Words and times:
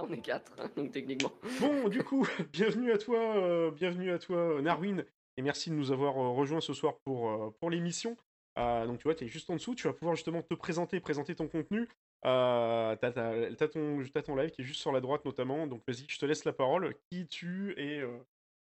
On 0.00 0.12
est 0.12 0.20
quatre, 0.20 0.52
donc 0.76 0.92
techniquement. 0.92 1.32
Bon, 1.60 1.88
du 1.88 2.02
coup, 2.02 2.26
bienvenue 2.52 2.92
à 2.92 2.98
toi, 2.98 3.36
euh, 3.36 3.70
bienvenue 3.70 4.10
à 4.10 4.18
toi, 4.18 4.60
Narwin, 4.60 5.04
et 5.36 5.42
merci 5.42 5.70
de 5.70 5.74
nous 5.74 5.92
avoir 5.92 6.16
euh, 6.18 6.30
rejoints 6.30 6.60
ce 6.60 6.72
soir 6.72 6.94
pour, 7.04 7.30
euh, 7.30 7.50
pour 7.60 7.70
l'émission. 7.70 8.16
Euh, 8.58 8.86
donc, 8.86 8.98
tu 8.98 9.04
vois, 9.04 9.14
tu 9.14 9.24
es 9.24 9.28
juste 9.28 9.50
en 9.50 9.54
dessous, 9.54 9.74
tu 9.74 9.86
vas 9.86 9.92
pouvoir 9.92 10.16
justement 10.16 10.42
te 10.42 10.54
présenter, 10.54 11.00
présenter 11.00 11.34
ton 11.34 11.48
contenu. 11.48 11.88
Euh, 12.24 12.96
t'as, 12.96 13.10
t'as- 13.12 13.68
ton, 13.68 14.02
ton 14.24 14.36
live 14.36 14.50
qui 14.50 14.62
est 14.62 14.64
juste 14.64 14.80
sur 14.80 14.92
la 14.92 15.00
droite, 15.00 15.24
notamment. 15.24 15.66
Donc, 15.66 15.82
vas-y, 15.86 16.06
je 16.08 16.18
te 16.18 16.26
laisse 16.26 16.44
la 16.44 16.52
parole. 16.52 16.94
Qui 17.10 17.26
tu 17.26 17.74
et 17.76 18.00
euh, 18.00 18.18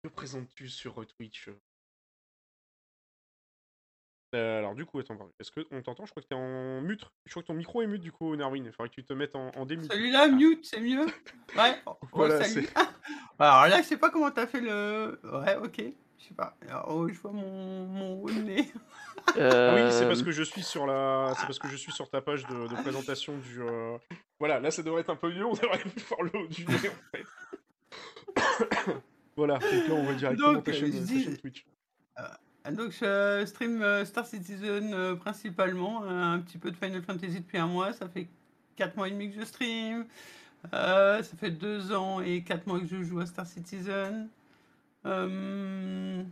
que 0.04 0.10
présentes-tu 0.10 0.68
sur 0.70 1.02
euh, 1.02 1.06
Twitch 1.06 1.50
Euh, 4.38 4.60
alors 4.60 4.76
du 4.76 4.86
coup, 4.86 5.00
attends, 5.00 5.18
est-ce 5.40 5.52
qu'on 5.52 5.82
t'entend? 5.82 6.06
Je 6.06 6.12
crois 6.12 6.22
que 6.24 6.28
t'es 6.28 6.36
en 6.36 6.82
mute. 6.82 7.02
Je 7.26 7.32
crois 7.32 7.42
que 7.44 7.48
ton 7.48 7.54
micro 7.54 7.82
est 7.82 7.88
mute 7.88 8.02
du 8.02 8.12
coup, 8.12 8.36
Narwin. 8.36 8.64
Il 8.66 8.72
faudrait 8.72 8.90
que 8.90 8.94
tu 8.96 9.04
te 9.04 9.14
mettes 9.14 9.36
en, 9.36 9.50
en 9.56 9.66
démute. 9.66 9.92
Celui-là, 9.92 10.28
mute, 10.28 10.66
c'est 10.66 10.80
mieux. 10.80 11.06
Ouais. 11.58 11.76
Oh, 11.86 11.98
Voilà, 12.14 12.44
salut. 12.44 12.68
Alors 13.40 13.68
là, 13.68 13.78
je 13.82 13.88
sais 13.88 13.98
pas 13.98 14.10
comment 14.10 14.32
t'as 14.32 14.48
fait 14.48 14.62
le. 14.62 15.20
Ouais, 15.24 15.56
ok. 15.58 15.82
Je 16.20 16.26
sais 16.30 16.34
pas. 16.34 16.56
Oh, 16.88 17.08
je 17.08 17.20
vois 17.20 17.32
mon, 17.32 17.86
mon 17.88 18.26
nez. 18.26 18.72
Ah 19.40 19.74
oui, 19.76 19.92
c'est 19.92 20.08
parce 20.08 20.22
Euh, 20.22 20.24
que 20.24 20.32
je 20.32 20.42
suis 20.44 20.64
sur 20.64 20.86
la, 20.88 21.34
c'est 21.38 21.46
parce 21.46 21.60
que 21.60 21.68
je 21.68 21.76
suis 21.76 21.92
sur 21.92 22.10
ta 22.10 22.22
page 22.22 22.46
de, 22.48 22.68
de 22.68 22.76
présentation 22.82 23.38
du. 23.40 23.62
euh, 23.62 23.98
Voilà, 24.40 24.60
là 24.62 24.72
ça 24.72 24.84
devrait 24.84 25.02
être 25.02 25.10
un 25.10 25.18
peu 25.18 25.30
mieux, 25.34 25.46
on 25.46 25.54
devrait 25.54 25.82
voir 26.10 26.22
le 26.24 26.32
haut 26.40 26.48
du 26.48 26.66
nez 26.66 26.74
en 26.90 27.12
fait. 27.12 27.26
voilà, 29.36 29.56
donc 29.56 29.88
là 29.88 29.94
on 29.96 30.04
va 30.04 30.14
directement 30.14 30.54
Donc, 30.54 30.64
ta 30.64 30.72
chaîne 30.72 31.38
Twitch. 31.38 31.66
Ah, 32.68 32.72
Donc, 32.72 32.92
je 32.92 33.46
stream 33.46 33.82
euh, 33.82 34.04
Star 34.04 34.26
Citizen 34.26 34.94
euh, 34.94 35.16
principalement. 35.16 36.04
euh, 36.04 36.34
un 36.34 36.40
petit 36.40 36.58
peu 36.58 36.70
de 36.72 36.76
Final 36.76 37.02
Fantasy 37.02 37.40
depuis 37.40 37.58
un 37.58 37.68
mois. 37.68 37.94
Ça 37.94 38.10
fait 38.10 38.28
4 38.76 38.98
mois 38.98 39.08
et 39.08 39.12
demi 39.12 39.32
que 39.32 39.40
je 39.40 39.46
stream. 39.46 40.06
Euh, 40.74 41.24
ça 41.24 41.38
fait 41.38 41.52
2 41.52 41.94
ans 41.94 42.22
et 42.22 42.44
4 42.44 42.68
mois 42.68 42.80
que 42.80 42.88
je 42.88 43.04
joue 43.04 43.20
à 43.22 43.26
Star 43.26 43.48
Citizen. 43.48 44.30
Euh, 45.06 46.24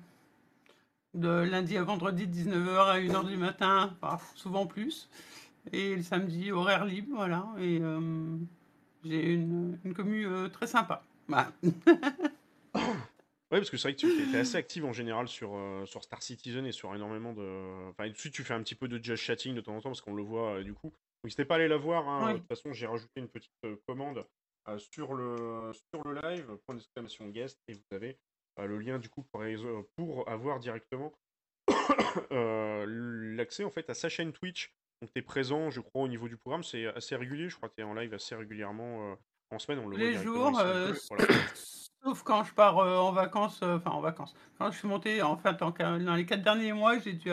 de 1.13 1.29
lundi 1.29 1.77
à 1.77 1.83
vendredi, 1.83 2.27
de 2.27 2.33
19h 2.33 2.77
à 2.89 2.99
1h 2.99 3.23
du 3.27 3.37
matin, 3.37 3.95
enfin, 4.01 4.19
souvent 4.35 4.65
plus. 4.67 5.09
Et 5.73 5.95
le 5.95 6.03
samedi, 6.03 6.51
horaire 6.51 6.85
libre, 6.85 7.15
voilà. 7.15 7.47
Et 7.59 7.79
euh, 7.81 8.01
j'ai 9.05 9.33
une, 9.33 9.79
une 9.85 9.93
commu 9.93 10.25
euh, 10.27 10.49
très 10.49 10.67
sympa. 10.67 11.03
Voilà. 11.29 11.51
Ouais, 13.51 13.59
parce 13.59 13.69
que 13.69 13.77
c'est 13.77 13.89
vrai 13.89 13.95
que 13.95 13.99
tu 13.99 14.35
es, 14.35 14.39
assez 14.39 14.55
active 14.55 14.85
en 14.85 14.93
général 14.93 15.27
sur, 15.27 15.55
euh, 15.55 15.85
sur 15.85 16.03
Star 16.03 16.23
Citizen 16.23 16.65
et 16.65 16.71
sur 16.71 16.95
énormément 16.95 17.31
de. 17.31 17.89
Enfin, 17.89 18.05
et 18.05 18.09
dessus 18.09 18.31
tu 18.31 18.43
fais 18.43 18.55
un 18.55 18.63
petit 18.63 18.73
peu 18.73 18.87
de 18.87 19.01
just 19.01 19.23
chatting 19.23 19.53
de 19.53 19.61
temps 19.61 19.75
en 19.75 19.81
temps 19.81 19.89
parce 19.89 20.01
qu'on 20.01 20.15
le 20.15 20.23
voit 20.23 20.55
euh, 20.55 20.63
du 20.63 20.73
coup. 20.73 20.87
Donc 20.87 21.25
n'hésitez 21.25 21.45
pas 21.45 21.55
à 21.55 21.57
aller 21.57 21.67
la 21.67 21.77
voir. 21.77 22.09
hein. 22.09 22.25
Oui. 22.25 22.33
De 22.33 22.37
toute 22.39 22.47
façon, 22.47 22.73
j'ai 22.73 22.87
rajouté 22.87 23.19
une 23.19 23.29
petite 23.29 23.53
euh, 23.63 23.75
commande 23.87 24.25
sur, 24.79 25.13
le, 25.13 25.71
sur 25.73 26.07
le 26.07 26.19
live, 26.21 26.57
point 26.65 26.73
d'exclamation 26.73 27.27
guest, 27.27 27.59
et 27.67 27.73
vous 27.73 27.83
avez 27.91 28.17
le 28.57 28.79
lien 28.79 28.97
du 28.97 29.09
coup 29.09 29.21
pour, 29.31 29.43
pour 29.95 30.27
avoir 30.27 30.59
directement 30.59 31.13
l'accès 32.31 33.63
en 33.63 33.69
fait 33.69 33.87
à 33.91 33.93
sa 33.93 34.09
chaîne 34.09 34.33
Twitch. 34.33 34.73
Donc 35.03 35.11
tu 35.13 35.19
es 35.19 35.21
présent, 35.21 35.69
je 35.69 35.81
crois, 35.81 36.01
au 36.01 36.07
niveau 36.07 36.27
du 36.27 36.35
programme, 36.35 36.63
c'est 36.63 36.87
assez 36.87 37.15
régulier. 37.15 37.47
Je 37.47 37.57
crois 37.57 37.69
que 37.69 37.75
tu 37.75 37.81
es 37.81 37.83
en 37.83 37.93
live 37.93 38.11
assez 38.15 38.33
régulièrement 38.33 39.15
en 39.55 39.59
semaine. 39.59 39.79
On 39.79 39.87
le 39.87 39.95
voit 39.97 40.05
les 40.05 40.11
directement 40.11 40.51
jours, 40.51 40.59
euh, 40.59 40.93
voilà. 41.09 41.25
sauf 42.03 42.23
quand 42.23 42.43
je 42.43 42.53
pars 42.53 42.77
euh, 42.79 42.97
en 42.97 43.11
vacances, 43.11 43.59
euh, 43.63 43.77
enfin 43.77 43.91
en 43.91 44.01
vacances. 44.01 44.35
Quand 44.59 44.71
je 44.71 44.77
suis 44.77 44.87
monté, 44.87 45.21
en 45.21 45.37
fait, 45.37 45.61
en- 45.61 45.71
dans 45.71 46.15
les 46.15 46.25
quatre 46.25 46.43
derniers 46.43 46.73
mois, 46.73 46.99
j'ai 46.99 47.13
dû 47.13 47.31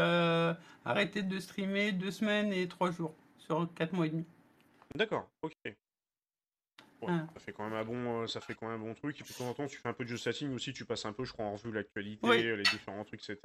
arrêter 0.85 1.23
de 1.23 1.39
streamer 1.39 1.93
deux 1.93 2.11
semaines 2.11 2.53
et 2.53 2.67
trois 2.69 2.91
jours 2.91 3.15
sur 3.39 3.69
quatre 3.75 3.93
mois 3.93 4.07
et 4.07 4.11
demi. 4.11 4.25
D'accord, 4.95 5.29
ok. 5.43 5.55
Ouais, 7.03 7.09
Ah. 7.13 7.27
Ça 7.35 7.41
fait 7.41 7.53
quand 7.53 7.65
même 7.69 7.75
un 7.79 7.85
bon, 7.85 8.23
euh, 8.23 8.27
ça 8.27 8.41
fait 8.41 8.55
quand 8.55 8.67
même 8.69 8.81
un 8.81 8.85
bon 8.85 8.95
truc. 8.95 9.21
Et 9.21 9.25
puis 9.25 9.35
de 9.35 9.39
temps 9.39 9.49
en 9.49 9.55
temps, 9.55 9.67
tu 9.67 9.77
fais 9.79 9.89
un 9.89 9.93
peu 9.93 10.05
de 10.05 10.09
jeu 10.09 10.17
setting 10.17 10.55
aussi. 10.55 10.73
Tu 10.73 10.85
passes 10.85 11.05
un 11.05 11.13
peu, 11.13 11.25
je 11.25 11.33
crois, 11.33 11.45
en 11.45 11.53
revue 11.55 11.73
l'actualité, 11.73 12.27
Oui. 12.27 12.43
les 12.43 12.63
différents 12.63 13.05
trucs, 13.05 13.21
etc. 13.29 13.39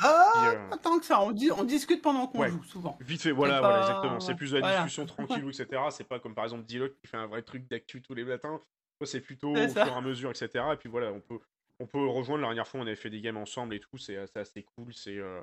Ah, 0.00 0.30
Puis, 0.34 0.46
euh, 0.56 0.76
tant 0.82 0.98
que 0.98 1.04
ça, 1.04 1.20
on, 1.20 1.30
dit, 1.30 1.50
on 1.52 1.64
discute 1.64 2.02
pendant 2.02 2.26
qu'on 2.26 2.40
Ouais. 2.40 2.50
joue 2.50 2.62
souvent. 2.64 2.98
Vite 3.00 3.22
fait, 3.22 3.30
voilà, 3.32 3.60
voilà, 3.60 3.78
pas- 3.78 3.86
exactement. 3.88 4.20
C'est 4.20 4.34
plus 4.34 4.50
de 4.50 4.56
la 4.56 4.60
voilà. 4.60 4.76
discussion 4.78 5.06
tranquille, 5.06 5.44
etc. 5.48 5.82
C'est 5.90 6.08
pas 6.08 6.18
comme 6.18 6.34
par 6.34 6.44
exemple 6.44 6.64
Diloc 6.64 6.94
qui 6.96 7.06
fait 7.06 7.16
un 7.16 7.26
vrai 7.26 7.42
truc 7.42 7.66
d'actu 7.68 8.02
tous 8.02 8.14
les 8.14 8.24
matins. 8.24 8.60
C'est 9.04 9.20
plutôt 9.20 9.50
au 9.52 9.56
fur 9.68 9.76
et 9.86 9.90
à 9.90 10.00
mesure, 10.00 10.30
etc. 10.30 10.64
Et 10.72 10.76
puis 10.76 10.88
voilà, 10.88 11.12
on 11.12 11.20
peut, 11.20 11.38
on 11.80 11.86
peut 11.86 12.06
rejoindre. 12.06 12.40
La 12.42 12.48
dernière 12.48 12.66
fois, 12.66 12.80
on 12.80 12.86
avait 12.86 12.96
fait 12.96 13.10
des 13.10 13.20
games 13.20 13.36
ensemble 13.36 13.74
et 13.74 13.80
tout. 13.80 13.98
C'est 13.98 14.26
c'est 14.28 14.38
assez 14.40 14.62
cool. 14.76 14.94
C'est 14.94 15.18
euh, 15.18 15.40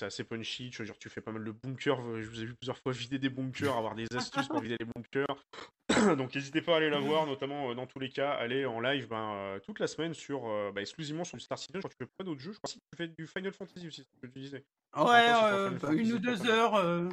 c'est 0.00 0.06
assez 0.06 0.24
punchy. 0.24 0.70
Tu, 0.70 0.78
vois, 0.78 0.86
genre, 0.86 0.98
tu 0.98 1.08
fais 1.08 1.20
pas 1.20 1.30
mal 1.30 1.44
de 1.44 1.50
bunkers. 1.50 2.00
Je 2.20 2.28
vous 2.28 2.42
ai 2.42 2.46
vu 2.46 2.54
plusieurs 2.54 2.78
fois 2.78 2.92
vider 2.92 3.18
des 3.18 3.28
bunkers, 3.28 3.76
avoir 3.76 3.94
des 3.94 4.06
astuces 4.16 4.48
pour 4.48 4.60
vider 4.60 4.76
les 4.80 4.86
bunkers. 4.86 5.44
Donc 6.16 6.34
n'hésitez 6.34 6.62
pas 6.62 6.74
à 6.74 6.76
aller 6.78 6.90
la 6.90 6.98
voir, 6.98 7.26
notamment 7.26 7.70
euh, 7.70 7.74
dans 7.74 7.86
tous 7.86 7.98
les 7.98 8.08
cas, 8.08 8.30
aller 8.30 8.64
en 8.64 8.80
live 8.80 9.08
ben, 9.08 9.32
euh, 9.34 9.58
toute 9.60 9.78
la 9.78 9.86
semaine 9.86 10.14
sur 10.14 10.48
euh, 10.48 10.72
bah, 10.72 10.80
exclusivement 10.80 11.24
sur 11.24 11.36
du 11.36 11.44
Star 11.44 11.58
Citizen. 11.58 11.80
Je 11.80 11.86
crois 11.86 11.90
que 11.90 11.96
tu 11.96 12.04
fais 12.04 12.10
pas 12.16 12.24
d'autres 12.24 12.40
jeux. 12.40 12.52
Je 12.52 12.58
crois 12.58 12.70
que 12.70 12.78
tu 12.78 12.96
fais 12.96 13.08
du 13.08 13.26
Final 13.26 13.52
Fantasy 13.52 13.86
aussi, 13.86 14.02
ce 14.02 14.26
que 14.26 14.32
tu 14.32 14.38
disais. 14.40 14.64
Ouais, 14.96 15.28
euh, 15.28 15.70
bah, 15.70 15.92
une 15.92 16.12
ou 16.12 16.18
deux 16.18 16.46
heures, 16.46 16.76
euh, 16.76 17.08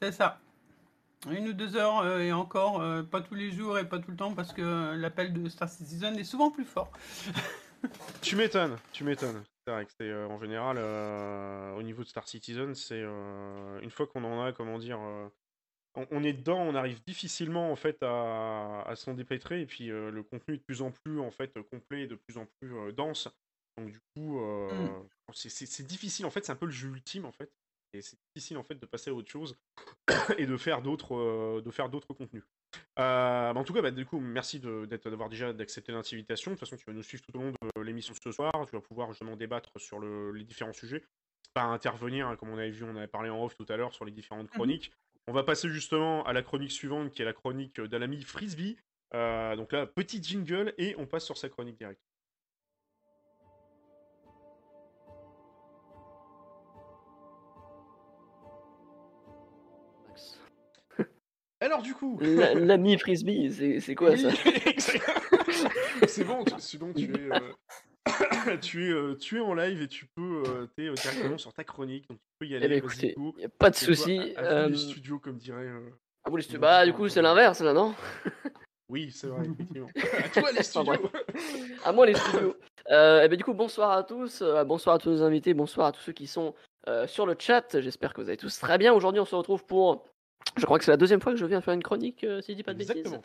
c'est 0.00 0.12
ça. 0.12 0.40
Une 1.30 1.48
ou 1.48 1.52
deux 1.52 1.76
heures 1.76 1.98
euh, 1.98 2.20
et 2.20 2.32
encore, 2.32 2.80
euh, 2.80 3.02
pas 3.02 3.20
tous 3.20 3.34
les 3.34 3.50
jours 3.50 3.78
et 3.78 3.88
pas 3.88 3.98
tout 3.98 4.10
le 4.10 4.16
temps 4.16 4.32
parce 4.32 4.52
que 4.52 4.94
l'appel 4.94 5.32
de 5.32 5.48
Star 5.48 5.68
Citizen 5.68 6.16
est 6.18 6.24
souvent 6.24 6.50
plus 6.50 6.64
fort. 6.64 6.90
Tu 8.22 8.36
m'étonnes, 8.36 8.76
tu 8.92 9.04
m'étonnes. 9.04 9.42
C'est 9.66 9.72
vrai 9.72 9.84
que 9.86 9.92
c'est 9.98 10.08
euh, 10.08 10.28
en 10.28 10.38
général 10.38 10.76
euh, 10.78 11.74
au 11.74 11.82
niveau 11.82 12.04
de 12.04 12.08
Star 12.08 12.28
Citizen, 12.28 12.74
c'est 12.74 13.00
euh, 13.02 13.80
une 13.80 13.90
fois 13.90 14.06
qu'on 14.06 14.22
en 14.22 14.44
a, 14.44 14.52
comment 14.52 14.78
dire, 14.78 15.00
on, 15.00 16.06
on 16.10 16.22
est 16.22 16.34
dedans, 16.34 16.60
on 16.60 16.74
arrive 16.74 17.02
difficilement 17.04 17.72
en 17.72 17.76
fait 17.76 18.02
à, 18.02 18.82
à 18.82 18.96
s'en 18.96 19.14
dépêtrer 19.14 19.62
et 19.62 19.66
puis 19.66 19.86
le 19.88 20.22
contenu 20.22 20.54
est 20.54 20.58
de 20.58 20.62
plus 20.62 20.82
en 20.82 20.92
plus 20.92 21.18
en 21.20 21.30
fait 21.30 21.60
complet, 21.62 22.02
et 22.02 22.06
de 22.06 22.14
plus 22.14 22.38
en 22.38 22.46
plus 22.60 22.92
dense. 22.92 23.28
Donc 23.76 23.90
du 23.90 24.00
coup, 24.14 24.40
euh, 24.40 24.70
Mm. 24.70 25.32
c'est 25.32 25.50
c'est 25.50 25.86
difficile. 25.86 26.26
En 26.26 26.30
fait, 26.30 26.44
c'est 26.44 26.52
un 26.52 26.56
peu 26.56 26.66
le 26.66 26.72
jeu 26.72 26.88
ultime 26.88 27.24
en 27.24 27.32
fait. 27.32 27.50
Et 27.92 28.02
c'est 28.02 28.16
difficile 28.34 28.58
en 28.58 28.62
fait 28.64 28.74
de 28.74 28.86
passer 28.86 29.10
à 29.10 29.14
autre 29.14 29.30
chose 29.30 29.56
et 30.38 30.46
de 30.46 30.56
faire 30.56 30.82
d'autres 30.82 31.14
euh, 31.16 31.60
de 31.62 31.70
faire 31.70 31.88
d'autres 31.88 32.12
contenus. 32.14 32.42
Euh, 32.98 33.52
bah, 33.52 33.60
en 33.60 33.64
tout 33.64 33.72
cas, 33.72 33.82
bah, 33.82 33.90
du 33.90 34.04
coup, 34.04 34.18
merci 34.20 34.60
d'avoir 34.60 35.28
déjà 35.28 35.52
d'accepter 35.52 35.92
l'invitation. 35.92 36.50
De 36.50 36.56
toute 36.56 36.60
façon, 36.60 36.76
tu 36.76 36.84
vas 36.84 36.92
nous 36.92 37.02
suivre 37.02 37.22
tout 37.24 37.36
au 37.38 37.40
long 37.42 37.52
de 37.52 37.82
l'émission 37.82 38.12
ce 38.14 38.32
soir. 38.32 38.52
Tu 38.68 38.72
vas 38.76 38.82
pouvoir 38.82 39.08
justement 39.10 39.36
débattre 39.36 39.70
sur 39.80 39.98
le- 39.98 40.32
les 40.32 40.44
différents 40.44 40.72
sujets. 40.72 41.04
Pas 41.54 41.62
intervenir, 41.62 42.26
hein, 42.28 42.36
comme 42.36 42.50
on 42.50 42.58
avait 42.58 42.70
vu, 42.70 42.84
on 42.84 42.96
avait 42.96 43.06
parlé 43.06 43.30
en 43.30 43.42
off 43.42 43.54
tout 43.56 43.64
à 43.70 43.76
l'heure 43.76 43.94
sur 43.94 44.04
les 44.04 44.12
différentes 44.12 44.50
chroniques. 44.50 44.92
On 45.26 45.32
va 45.32 45.42
passer 45.42 45.68
justement 45.70 46.22
à 46.24 46.32
la 46.32 46.42
chronique 46.42 46.70
suivante, 46.70 47.10
qui 47.12 47.22
est 47.22 47.24
la 47.24 47.32
chronique 47.32 47.80
de 47.80 47.96
l'ami 47.96 48.22
Frisbee. 48.22 48.76
Euh, 49.14 49.56
donc 49.56 49.72
là, 49.72 49.86
petit 49.86 50.22
jingle 50.22 50.74
et 50.78 50.94
on 50.98 51.06
passe 51.06 51.24
sur 51.24 51.38
sa 51.38 51.48
chronique 51.48 51.78
directe. 51.78 52.02
Alors 61.60 61.82
du 61.82 61.94
coup, 61.94 62.18
La- 62.20 62.54
L'ami 62.54 62.98
frisbee, 62.98 63.50
c'est 63.52 63.80
c'est 63.80 63.94
quoi 63.94 64.16
ça? 64.16 64.28
C'est 66.06 66.24
bon, 66.24 66.44
tu- 66.44 66.78
bon, 66.78 66.92
tu 66.92 67.14
es, 67.14 67.32
euh, 67.32 67.52
tu, 68.60 68.88
es, 68.88 68.92
euh, 68.92 69.14
tu 69.16 69.38
es 69.38 69.40
en 69.40 69.54
live 69.54 69.82
et 69.82 69.88
tu 69.88 70.06
peux, 70.14 70.42
euh, 70.46 70.66
t'es 70.76 70.88
euh, 70.88 70.94
directement 70.94 71.38
sur 71.38 71.52
ta 71.52 71.64
chronique, 71.64 72.08
donc 72.08 72.18
tu 72.18 72.24
peux 72.38 72.46
y 72.46 72.52
Eh 72.54 72.56
aller. 72.56 72.68
ben 72.68 72.86
vas-y, 72.86 73.06
écoutez, 73.06 73.40
y 73.40 73.44
a 73.44 73.48
pas 73.48 73.70
de 73.70 73.74
souci. 73.76 74.34
à- 74.36 74.40
à 74.64 74.68
les 74.68 74.76
studios, 74.76 75.18
comme 75.18 75.36
dirait. 75.38 75.66
ah, 76.24 76.30
vous, 76.30 76.36
les 76.36 76.42
stu- 76.42 76.58
Bah 76.58 76.84
du 76.84 76.92
coup 76.92 77.08
c'est 77.08 77.22
l'inverse 77.22 77.60
là, 77.60 77.72
non? 77.72 77.94
Oui, 78.88 79.10
c'est 79.10 79.26
vrai, 79.26 79.46
effectivement. 79.46 79.90
à 80.22 80.28
toi 80.28 80.52
les 80.52 80.62
studios. 80.62 81.10
À 81.84 81.92
moi 81.92 82.06
les 82.06 82.14
studios. 82.14 82.54
Euh, 82.90 83.22
eh 83.24 83.28
ben, 83.28 83.36
du 83.36 83.42
coup, 83.42 83.52
bonsoir 83.52 83.90
à 83.90 84.04
tous, 84.04 84.42
euh, 84.42 84.62
bonsoir 84.62 84.94
à 84.94 84.98
tous 85.00 85.10
nos 85.10 85.22
invités, 85.22 85.54
bonsoir 85.54 85.88
à 85.88 85.92
tous 85.92 86.00
ceux 86.02 86.12
qui 86.12 86.28
sont 86.28 86.54
euh, 86.86 87.04
sur 87.08 87.26
le 87.26 87.34
chat. 87.36 87.80
J'espère 87.80 88.14
que 88.14 88.20
vous 88.20 88.28
allez 88.28 88.36
tous 88.36 88.56
très 88.60 88.78
bien. 88.78 88.92
Aujourd'hui, 88.92 89.20
on 89.20 89.24
se 89.24 89.34
retrouve 89.34 89.64
pour. 89.64 90.04
Je 90.56 90.64
crois 90.64 90.78
que 90.78 90.84
c'est 90.84 90.90
la 90.90 90.96
deuxième 90.96 91.20
fois 91.20 91.32
que 91.32 91.38
je 91.38 91.46
viens 91.46 91.60
faire 91.60 91.74
une 91.74 91.82
chronique, 91.82 92.24
euh, 92.24 92.40
si 92.40 92.52
je 92.52 92.56
dis 92.56 92.62
pas 92.62 92.72
de 92.72 92.78
bêtises. 92.78 92.96
Exactement. 92.96 93.22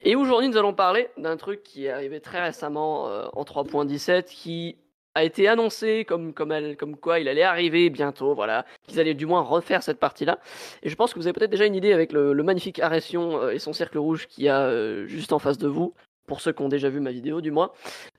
Et 0.00 0.14
aujourd'hui, 0.14 0.48
nous 0.48 0.56
allons 0.56 0.74
parler 0.74 1.08
d'un 1.16 1.36
truc 1.36 1.62
qui 1.62 1.86
est 1.86 1.90
arrivé 1.90 2.20
très 2.20 2.40
récemment 2.40 3.08
euh, 3.08 3.26
en 3.32 3.42
3.17, 3.42 4.24
qui 4.24 4.76
a 5.14 5.24
été 5.24 5.48
annoncé 5.48 6.04
comme, 6.04 6.32
comme, 6.32 6.52
elle, 6.52 6.76
comme 6.76 6.96
quoi 6.96 7.18
il 7.18 7.28
allait 7.28 7.42
arriver 7.42 7.90
bientôt, 7.90 8.34
voilà, 8.34 8.64
qu'ils 8.86 9.00
allaient 9.00 9.14
du 9.14 9.26
moins 9.26 9.40
refaire 9.40 9.82
cette 9.82 9.98
partie-là. 9.98 10.38
Et 10.82 10.88
je 10.88 10.94
pense 10.94 11.12
que 11.12 11.18
vous 11.18 11.26
avez 11.26 11.32
peut-être 11.32 11.50
déjà 11.50 11.66
une 11.66 11.74
idée 11.74 11.92
avec 11.92 12.12
le, 12.12 12.32
le 12.32 12.42
magnifique 12.44 12.78
Aression 12.78 13.40
euh, 13.40 13.50
et 13.50 13.58
son 13.58 13.72
cercle 13.72 13.98
rouge 13.98 14.28
qu'il 14.28 14.44
y 14.44 14.48
a 14.48 15.04
juste 15.06 15.32
en 15.32 15.40
face 15.40 15.58
de 15.58 15.66
vous, 15.66 15.94
pour 16.28 16.40
ceux 16.40 16.52
qui 16.52 16.62
ont 16.62 16.68
déjà 16.68 16.88
vu 16.88 17.00
ma 17.00 17.10
vidéo 17.10 17.40
du 17.40 17.50
moins. 17.50 17.72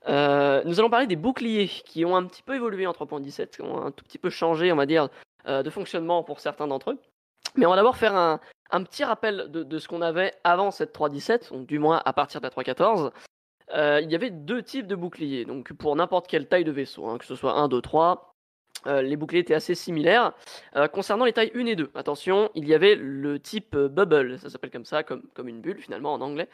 Euh, 0.08 0.62
nous 0.66 0.78
allons 0.78 0.90
parler 0.90 1.06
des 1.06 1.16
boucliers 1.16 1.68
qui 1.68 2.04
ont 2.04 2.14
un 2.14 2.26
petit 2.26 2.42
peu 2.42 2.54
évolué 2.54 2.86
en 2.86 2.92
3.17, 2.92 3.56
qui 3.56 3.62
ont 3.62 3.82
un 3.82 3.90
tout 3.90 4.04
petit 4.04 4.18
peu 4.18 4.28
changé, 4.28 4.70
on 4.70 4.76
va 4.76 4.84
dire, 4.84 5.08
euh, 5.46 5.62
de 5.62 5.70
fonctionnement 5.70 6.22
pour 6.22 6.40
certains 6.40 6.66
d'entre 6.66 6.90
eux. 6.90 6.98
Mais 7.56 7.66
on 7.66 7.70
va 7.70 7.76
d'abord 7.76 7.96
faire 7.96 8.14
un, 8.14 8.40
un 8.70 8.82
petit 8.84 9.04
rappel 9.04 9.48
de, 9.50 9.62
de 9.62 9.78
ce 9.78 9.88
qu'on 9.88 10.02
avait 10.02 10.32
avant 10.44 10.70
cette 10.70 10.94
3.17, 10.94 11.50
donc 11.52 11.66
du 11.66 11.78
moins 11.78 12.00
à 12.04 12.12
partir 12.12 12.40
de 12.40 12.46
la 12.46 12.50
3.14. 12.50 13.10
Euh, 13.74 14.00
il 14.02 14.10
y 14.10 14.14
avait 14.16 14.30
deux 14.30 14.62
types 14.62 14.86
de 14.86 14.96
boucliers, 14.96 15.44
donc 15.44 15.72
pour 15.74 15.94
n'importe 15.94 16.26
quelle 16.26 16.48
taille 16.48 16.64
de 16.64 16.72
vaisseau, 16.72 17.06
hein, 17.06 17.18
que 17.18 17.24
ce 17.24 17.34
soit 17.36 17.54
1, 17.54 17.68
2, 17.68 17.80
3. 17.80 18.34
euh, 18.86 19.02
les 19.02 19.16
boucliers 19.16 19.40
étaient 19.40 19.54
assez 19.54 19.74
similaires. 19.74 20.32
Euh, 20.76 20.88
concernant 20.88 21.24
les 21.24 21.32
tailles 21.32 21.52
1 21.54 21.66
et 21.66 21.76
2, 21.76 21.90
attention, 21.94 22.50
il 22.54 22.66
y 22.66 22.74
avait 22.74 22.96
le 22.96 23.38
type 23.38 23.74
euh, 23.76 23.88
bubble, 23.88 24.38
ça 24.38 24.50
s'appelle 24.50 24.70
comme 24.70 24.84
ça, 24.84 25.02
comme, 25.04 25.22
comme 25.34 25.48
une 25.48 25.60
bulle 25.60 25.78
finalement 25.80 26.12
en 26.14 26.20
anglais. 26.20 26.48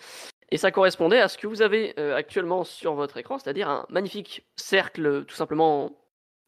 Et 0.50 0.58
ça 0.58 0.70
correspondait 0.70 1.20
à 1.20 1.28
ce 1.28 1.38
que 1.38 1.46
vous 1.46 1.62
avez 1.62 1.96
actuellement 1.98 2.62
sur 2.62 2.94
votre 2.94 3.16
écran, 3.16 3.36
c'est-à-dire 3.38 3.68
un 3.68 3.84
magnifique 3.88 4.46
cercle 4.56 5.24
tout 5.24 5.34
simplement 5.34 5.90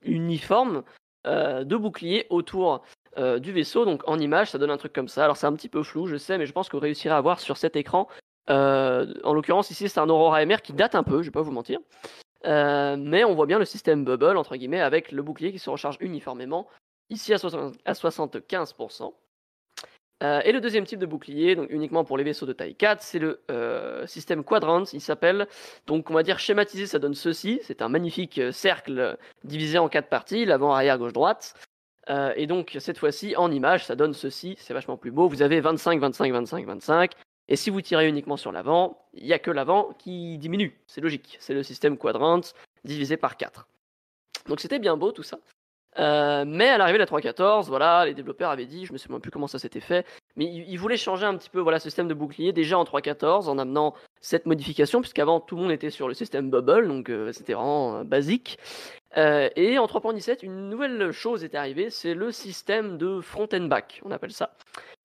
uniforme 0.02 0.84
de 1.24 1.76
boucliers 1.76 2.26
autour 2.30 2.84
du 3.16 3.52
vaisseau. 3.52 3.84
Donc 3.84 4.02
en 4.06 4.18
image, 4.18 4.50
ça 4.50 4.58
donne 4.58 4.70
un 4.70 4.76
truc 4.76 4.92
comme 4.92 5.08
ça. 5.08 5.24
Alors 5.24 5.36
c'est 5.36 5.46
un 5.46 5.54
petit 5.54 5.68
peu 5.68 5.82
flou, 5.82 6.06
je 6.06 6.16
sais, 6.16 6.38
mais 6.38 6.46
je 6.46 6.52
pense 6.52 6.68
que 6.68 6.76
vous 6.76 6.82
réussirez 6.82 7.14
à 7.14 7.20
voir 7.20 7.40
sur 7.40 7.56
cet 7.56 7.76
écran. 7.76 8.08
en 8.48 9.34
l'occurrence, 9.34 9.70
ici, 9.70 9.88
c'est 9.88 10.00
un 10.00 10.08
Aurora 10.08 10.44
MR 10.44 10.62
qui 10.62 10.72
date 10.72 10.94
un 10.94 11.02
peu, 11.02 11.22
je 11.22 11.28
vais 11.28 11.32
pas 11.32 11.42
vous 11.42 11.52
mentir. 11.52 11.80
mais 12.44 13.24
on 13.24 13.34
voit 13.34 13.46
bien 13.46 13.58
le 13.58 13.64
système 13.64 14.04
bubble, 14.04 14.36
entre 14.36 14.56
guillemets, 14.56 14.80
avec 14.80 15.12
le 15.12 15.22
bouclier 15.22 15.52
qui 15.52 15.58
se 15.58 15.70
recharge 15.70 15.96
uniformément, 16.00 16.68
ici 17.10 17.32
à, 17.32 17.38
à 17.84 17.92
75%. 17.92 19.12
Euh, 20.22 20.40
et 20.44 20.50
le 20.50 20.60
deuxième 20.60 20.84
type 20.84 20.98
de 20.98 21.06
bouclier, 21.06 21.54
donc 21.54 21.70
uniquement 21.70 22.04
pour 22.04 22.18
les 22.18 22.24
vaisseaux 22.24 22.46
de 22.46 22.52
taille 22.52 22.74
4, 22.74 23.02
c'est 23.02 23.20
le 23.20 23.40
euh, 23.52 24.04
système 24.06 24.42
Quadrant, 24.42 24.84
il 24.92 25.00
s'appelle. 25.00 25.46
Donc 25.86 26.10
on 26.10 26.14
va 26.14 26.24
dire 26.24 26.40
schématisé, 26.40 26.86
ça 26.86 26.98
donne 26.98 27.14
ceci. 27.14 27.60
C'est 27.62 27.82
un 27.82 27.88
magnifique 27.88 28.38
euh, 28.38 28.50
cercle 28.50 29.16
divisé 29.44 29.78
en 29.78 29.88
quatre 29.88 30.08
parties, 30.08 30.44
l'avant, 30.44 30.72
arrière, 30.72 30.98
gauche, 30.98 31.12
droite. 31.12 31.54
Et 32.08 32.46
donc 32.46 32.76
cette 32.80 32.98
fois-ci, 32.98 33.36
en 33.36 33.50
image, 33.50 33.84
ça 33.84 33.94
donne 33.94 34.14
ceci. 34.14 34.56
C'est 34.58 34.74
vachement 34.74 34.96
plus 34.96 35.10
beau. 35.10 35.28
Vous 35.28 35.42
avez 35.42 35.60
25, 35.60 36.00
25, 36.00 36.32
25, 36.32 36.66
25. 36.66 37.12
Et 37.48 37.56
si 37.56 37.70
vous 37.70 37.80
tirez 37.80 38.08
uniquement 38.08 38.36
sur 38.36 38.52
l'avant, 38.52 38.98
il 39.14 39.24
n'y 39.24 39.32
a 39.32 39.38
que 39.38 39.50
l'avant 39.50 39.90
qui 39.98 40.38
diminue. 40.38 40.78
C'est 40.86 41.00
logique. 41.00 41.36
C'est 41.40 41.54
le 41.54 41.62
système 41.62 41.96
Quadrant 41.96 42.40
divisé 42.84 43.16
par 43.16 43.36
4. 43.36 43.66
Donc 44.48 44.60
c'était 44.60 44.78
bien 44.78 44.96
beau 44.96 45.12
tout 45.12 45.22
ça. 45.22 45.38
Euh, 45.98 46.44
mais 46.46 46.68
à 46.68 46.78
l'arrivée 46.78 46.98
de 46.98 47.02
la 47.02 47.06
3.14, 47.06 47.66
voilà, 47.66 48.04
les 48.04 48.14
développeurs 48.14 48.50
avaient 48.50 48.66
dit, 48.66 48.86
je 48.86 48.92
me 48.92 48.98
souviens 48.98 49.18
plus 49.18 49.30
comment 49.30 49.48
ça 49.48 49.58
s'était 49.58 49.80
fait, 49.80 50.06
mais 50.36 50.44
ils, 50.44 50.76
voulaient 50.76 50.96
changer 50.96 51.26
un 51.26 51.36
petit 51.36 51.50
peu 51.50 51.58
voilà, 51.58 51.80
ce 51.80 51.84
système 51.84 52.06
de 52.06 52.14
bouclier 52.14 52.52
déjà 52.52 52.78
en 52.78 52.84
3.14 52.84 53.48
en 53.48 53.58
amenant 53.58 53.94
cette 54.20 54.46
modification, 54.46 55.00
puisqu'avant 55.00 55.40
tout 55.40 55.56
le 55.56 55.62
monde 55.62 55.72
était 55.72 55.90
sur 55.90 56.06
le 56.06 56.14
système 56.14 56.50
Bubble, 56.50 56.86
donc 56.86 57.08
euh, 57.08 57.32
c'était 57.32 57.54
vraiment 57.54 57.96
euh, 57.96 58.04
basique. 58.04 58.58
Et 59.16 59.78
en 59.78 59.86
3.17, 59.86 60.44
une 60.44 60.68
nouvelle 60.68 61.12
chose 61.12 61.42
est 61.44 61.54
arrivée, 61.54 61.90
c'est 61.90 62.14
le 62.14 62.30
système 62.30 62.98
de 62.98 63.20
front 63.20 63.48
and 63.52 63.66
back, 63.66 64.00
on 64.04 64.10
appelle 64.10 64.32
ça. 64.32 64.54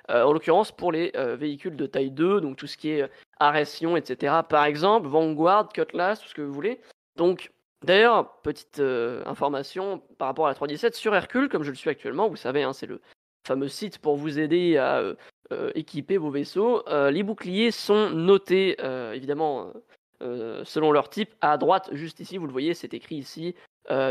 en 0.09 0.31
l'occurrence 0.31 0.71
pour 0.71 0.91
les 0.91 1.11
véhicules 1.37 1.75
de 1.75 1.85
taille 1.85 2.11
2, 2.11 2.41
donc 2.41 2.57
tout 2.57 2.67
ce 2.67 2.77
qui 2.77 2.89
est 2.89 3.09
Arrestion, 3.39 3.97
etc. 3.97 4.35
Par 4.47 4.65
exemple, 4.65 5.07
Vanguard, 5.07 5.69
Cutlass, 5.69 6.19
tout 6.19 6.27
ce 6.27 6.33
que 6.33 6.41
vous 6.41 6.53
voulez. 6.53 6.79
Donc 7.15 7.51
D'ailleurs, 7.83 8.39
petite 8.41 8.79
euh, 8.79 9.21
information 9.25 10.01
par 10.17 10.29
rapport 10.29 10.45
à 10.45 10.49
la 10.49 10.55
317 10.55 10.95
sur 10.95 11.13
Hercule, 11.13 11.49
comme 11.49 11.63
je 11.63 11.69
le 11.69 11.75
suis 11.75 11.89
actuellement, 11.89 12.29
vous 12.29 12.37
savez, 12.37 12.63
hein, 12.63 12.71
c'est 12.71 12.85
le 12.85 13.01
fameux 13.45 13.67
site 13.67 13.99
pour 13.99 14.15
vous 14.15 14.39
aider 14.39 14.77
à 14.77 14.99
euh, 14.99 15.15
euh, 15.51 15.71
équiper 15.75 16.17
vos 16.17 16.29
vaisseaux. 16.29 16.83
les 16.87 17.23
boucliers 17.23 17.71
sont 17.71 18.09
notés, 18.09 18.77
évidemment, 19.13 19.73
selon 20.21 20.91
leur 20.91 21.09
type. 21.09 21.35
À 21.41 21.57
droite, 21.57 21.89
juste 21.91 22.21
ici, 22.21 22.37
vous 22.37 22.47
le 22.47 22.53
voyez, 22.53 22.73
c'est 22.73 22.93
écrit 22.93 23.15
ici, 23.15 23.53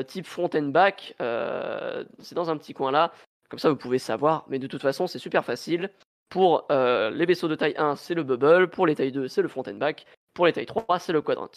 type 0.07 0.27
front 0.27 0.51
and 0.55 0.69
back. 0.69 1.15
c'est 1.19 2.35
dans 2.35 2.51
un 2.51 2.57
petit 2.57 2.75
coin 2.75 2.91
là. 2.91 3.13
Comme 3.49 3.59
ça, 3.59 3.69
vous 3.69 3.77
pouvez 3.77 3.99
savoir. 3.99 4.47
Mais 4.49 4.59
de 4.59 4.67
toute 4.67 4.81
façon, 4.83 5.07
c'est 5.07 5.19
super 5.19 5.45
facile. 5.45 5.91
Pour 6.29 6.67
les 6.71 7.27
vaisseaux 7.27 7.49
de 7.49 7.55
taille 7.55 7.75
1, 7.77 7.97
c'est 7.97 8.15
le 8.15 8.23
bubble. 8.23 8.69
Pour 8.69 8.87
les 8.87 8.95
tailles 8.95 9.13
2, 9.13 9.29
c'est 9.29 9.43
le 9.43 9.49
front 9.49 9.65
and 9.67 9.75
back. 9.75 10.07
Pour 10.35 10.47
les 10.47 10.53
tailles 10.53 10.67
3, 10.67 10.99
c'est 10.99 11.13
le 11.13 11.21
quadrant. 11.21 11.51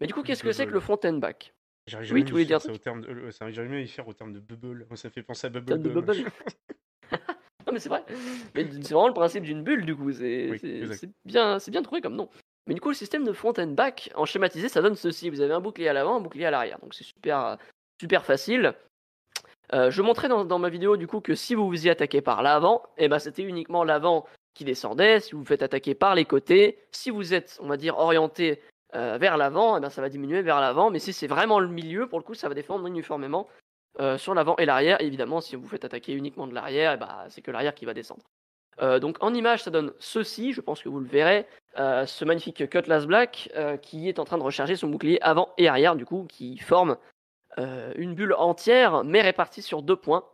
Mais 0.00 0.06
du 0.06 0.14
coup, 0.14 0.22
qu'est-ce 0.22 0.42
que 0.42 0.52
c'est 0.52 0.66
que 0.66 0.72
le 0.72 0.80
front 0.80 0.98
and 1.04 1.18
back? 1.18 1.52
Oui, 2.10 2.24
dire 2.24 2.60
ça 2.60 2.72
au 2.72 2.78
terme 2.78 3.00
de, 3.00 3.30
jamais 3.50 3.78
à 3.78 3.80
y 3.80 3.88
faire 3.88 4.06
au 4.06 4.12
terme 4.12 4.32
de 4.32 4.40
bubble. 4.40 4.86
ça 4.94 5.10
fait 5.10 5.22
penser 5.22 5.48
à 5.48 5.50
bubble. 5.50 5.82
De 5.82 5.88
bubble. 5.88 6.14
non 7.66 7.72
mais 7.72 7.80
c'est 7.80 7.88
vrai. 7.88 8.04
Mais 8.54 8.70
c'est 8.70 8.94
vraiment 8.94 9.08
le 9.08 9.14
principe 9.14 9.42
d'une 9.42 9.62
bulle 9.64 9.84
du 9.84 9.96
coup. 9.96 10.12
C'est 10.12 11.10
bien, 11.24 11.58
c'est 11.58 11.70
bien 11.70 11.82
trouvé 11.82 12.00
comme 12.00 12.14
nom. 12.14 12.28
Mais 12.66 12.74
du 12.74 12.80
coup, 12.80 12.90
le 12.90 12.94
système 12.94 13.24
de 13.24 13.32
front 13.32 13.54
and 13.58 13.68
back 13.68 14.10
en 14.14 14.24
schématisé, 14.24 14.68
ça 14.68 14.82
donne 14.82 14.94
ceci. 14.94 15.30
Vous 15.30 15.40
avez 15.40 15.52
un 15.52 15.60
bouclier 15.60 15.88
à 15.88 15.92
l'avant, 15.92 16.16
un 16.16 16.20
bouclier 16.20 16.46
à 16.46 16.50
l'arrière. 16.50 16.78
Donc 16.80 16.94
c'est 16.94 17.04
super, 17.04 17.58
super 18.00 18.24
facile. 18.24 18.74
Euh, 19.74 19.90
je 19.90 20.02
montrais 20.02 20.28
dans, 20.28 20.58
ma 20.58 20.68
vidéo 20.68 20.96
du 20.96 21.06
coup 21.06 21.20
que 21.20 21.34
si 21.34 21.54
vous 21.54 21.66
vous 21.66 21.86
y 21.86 21.90
attaquez 21.90 22.20
par 22.20 22.42
l'avant, 22.42 22.82
eh 22.98 23.08
ben 23.08 23.18
c'était 23.18 23.42
uniquement 23.42 23.84
l'avant 23.84 24.26
qui 24.54 24.64
descendait. 24.64 25.20
Si 25.20 25.32
vous 25.32 25.40
vous 25.40 25.46
faites 25.46 25.62
attaquer 25.62 25.94
par 25.94 26.14
les 26.14 26.24
côtés, 26.24 26.78
si 26.92 27.10
vous 27.10 27.32
êtes, 27.32 27.58
on 27.62 27.68
va 27.68 27.76
dire, 27.76 27.98
orienté 27.98 28.60
euh, 28.94 29.16
vers 29.18 29.38
l'avant, 29.38 29.78
eh 29.78 29.80
ben, 29.80 29.88
ça 29.88 30.02
va 30.02 30.10
diminuer 30.10 30.42
vers 30.42 30.60
l'avant. 30.60 30.90
Mais 30.90 30.98
si 30.98 31.12
c'est 31.12 31.26
vraiment 31.26 31.58
le 31.58 31.68
milieu, 31.68 32.06
pour 32.06 32.18
le 32.18 32.24
coup, 32.24 32.34
ça 32.34 32.48
va 32.48 32.54
défendre 32.54 32.86
uniformément 32.86 33.48
euh, 34.00 34.18
sur 34.18 34.34
l'avant 34.34 34.56
et 34.56 34.66
l'arrière. 34.66 35.00
évidemment, 35.00 35.40
si 35.40 35.56
vous 35.56 35.66
faites 35.66 35.84
attaquer 35.84 36.12
uniquement 36.12 36.46
de 36.46 36.54
l'arrière, 36.54 36.92
eh 36.92 36.96
ben, 36.98 37.24
c'est 37.30 37.40
que 37.40 37.50
l'arrière 37.50 37.74
qui 37.74 37.86
va 37.86 37.94
descendre. 37.94 38.22
Euh, 38.80 38.98
donc 38.98 39.16
en 39.20 39.34
image, 39.34 39.62
ça 39.62 39.70
donne 39.70 39.92
ceci, 39.98 40.52
je 40.52 40.60
pense 40.60 40.82
que 40.82 40.88
vous 40.88 41.00
le 41.00 41.06
verrez, 41.06 41.46
ce 41.76 42.24
magnifique 42.24 42.68
Cutlass 42.68 43.06
Black 43.06 43.50
qui 43.80 44.08
est 44.08 44.18
en 44.18 44.24
train 44.24 44.38
de 44.38 44.42
recharger 44.42 44.76
son 44.76 44.88
bouclier 44.88 45.20
avant 45.22 45.50
et 45.56 45.68
arrière, 45.68 45.96
du 45.96 46.04
coup, 46.04 46.26
qui 46.28 46.58
forme 46.58 46.96
une 47.56 48.14
bulle 48.14 48.34
entière, 48.34 49.04
mais 49.04 49.22
répartie 49.22 49.62
sur 49.62 49.82
deux 49.82 49.96
points. 49.96 50.24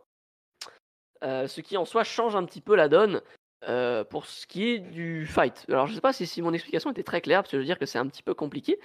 ce 1.21 1.61
qui 1.61 1.77
en 1.77 1.85
soi 1.85 2.03
change 2.03 2.35
un 2.35 2.43
petit 2.43 2.61
peu 2.61 2.75
la 2.75 2.89
donne, 2.89 3.21
euh, 3.67 4.05
pour 4.05 4.25
ce 4.25 4.47
qui 4.47 4.69
est 4.69 4.79
du 4.79 5.25
fight. 5.25 5.65
Alors 5.67 5.85
je 5.85 5.93
sais 5.93 5.99
pas 5.99 6.13
si, 6.13 6.41
mon 6.41 6.53
explication 6.53 6.91
était 6.91 7.03
très 7.03 7.19
claire, 7.19 7.41
parce 7.41 7.51
que 7.51 7.57
je 7.57 7.61
veux 7.61 7.65
dire 7.65 7.77
que 7.77 7.85
c'est 7.85 7.99
un 7.99 8.07
petit 8.07 8.23
peu 8.23 8.33
compliqué. 8.33 8.79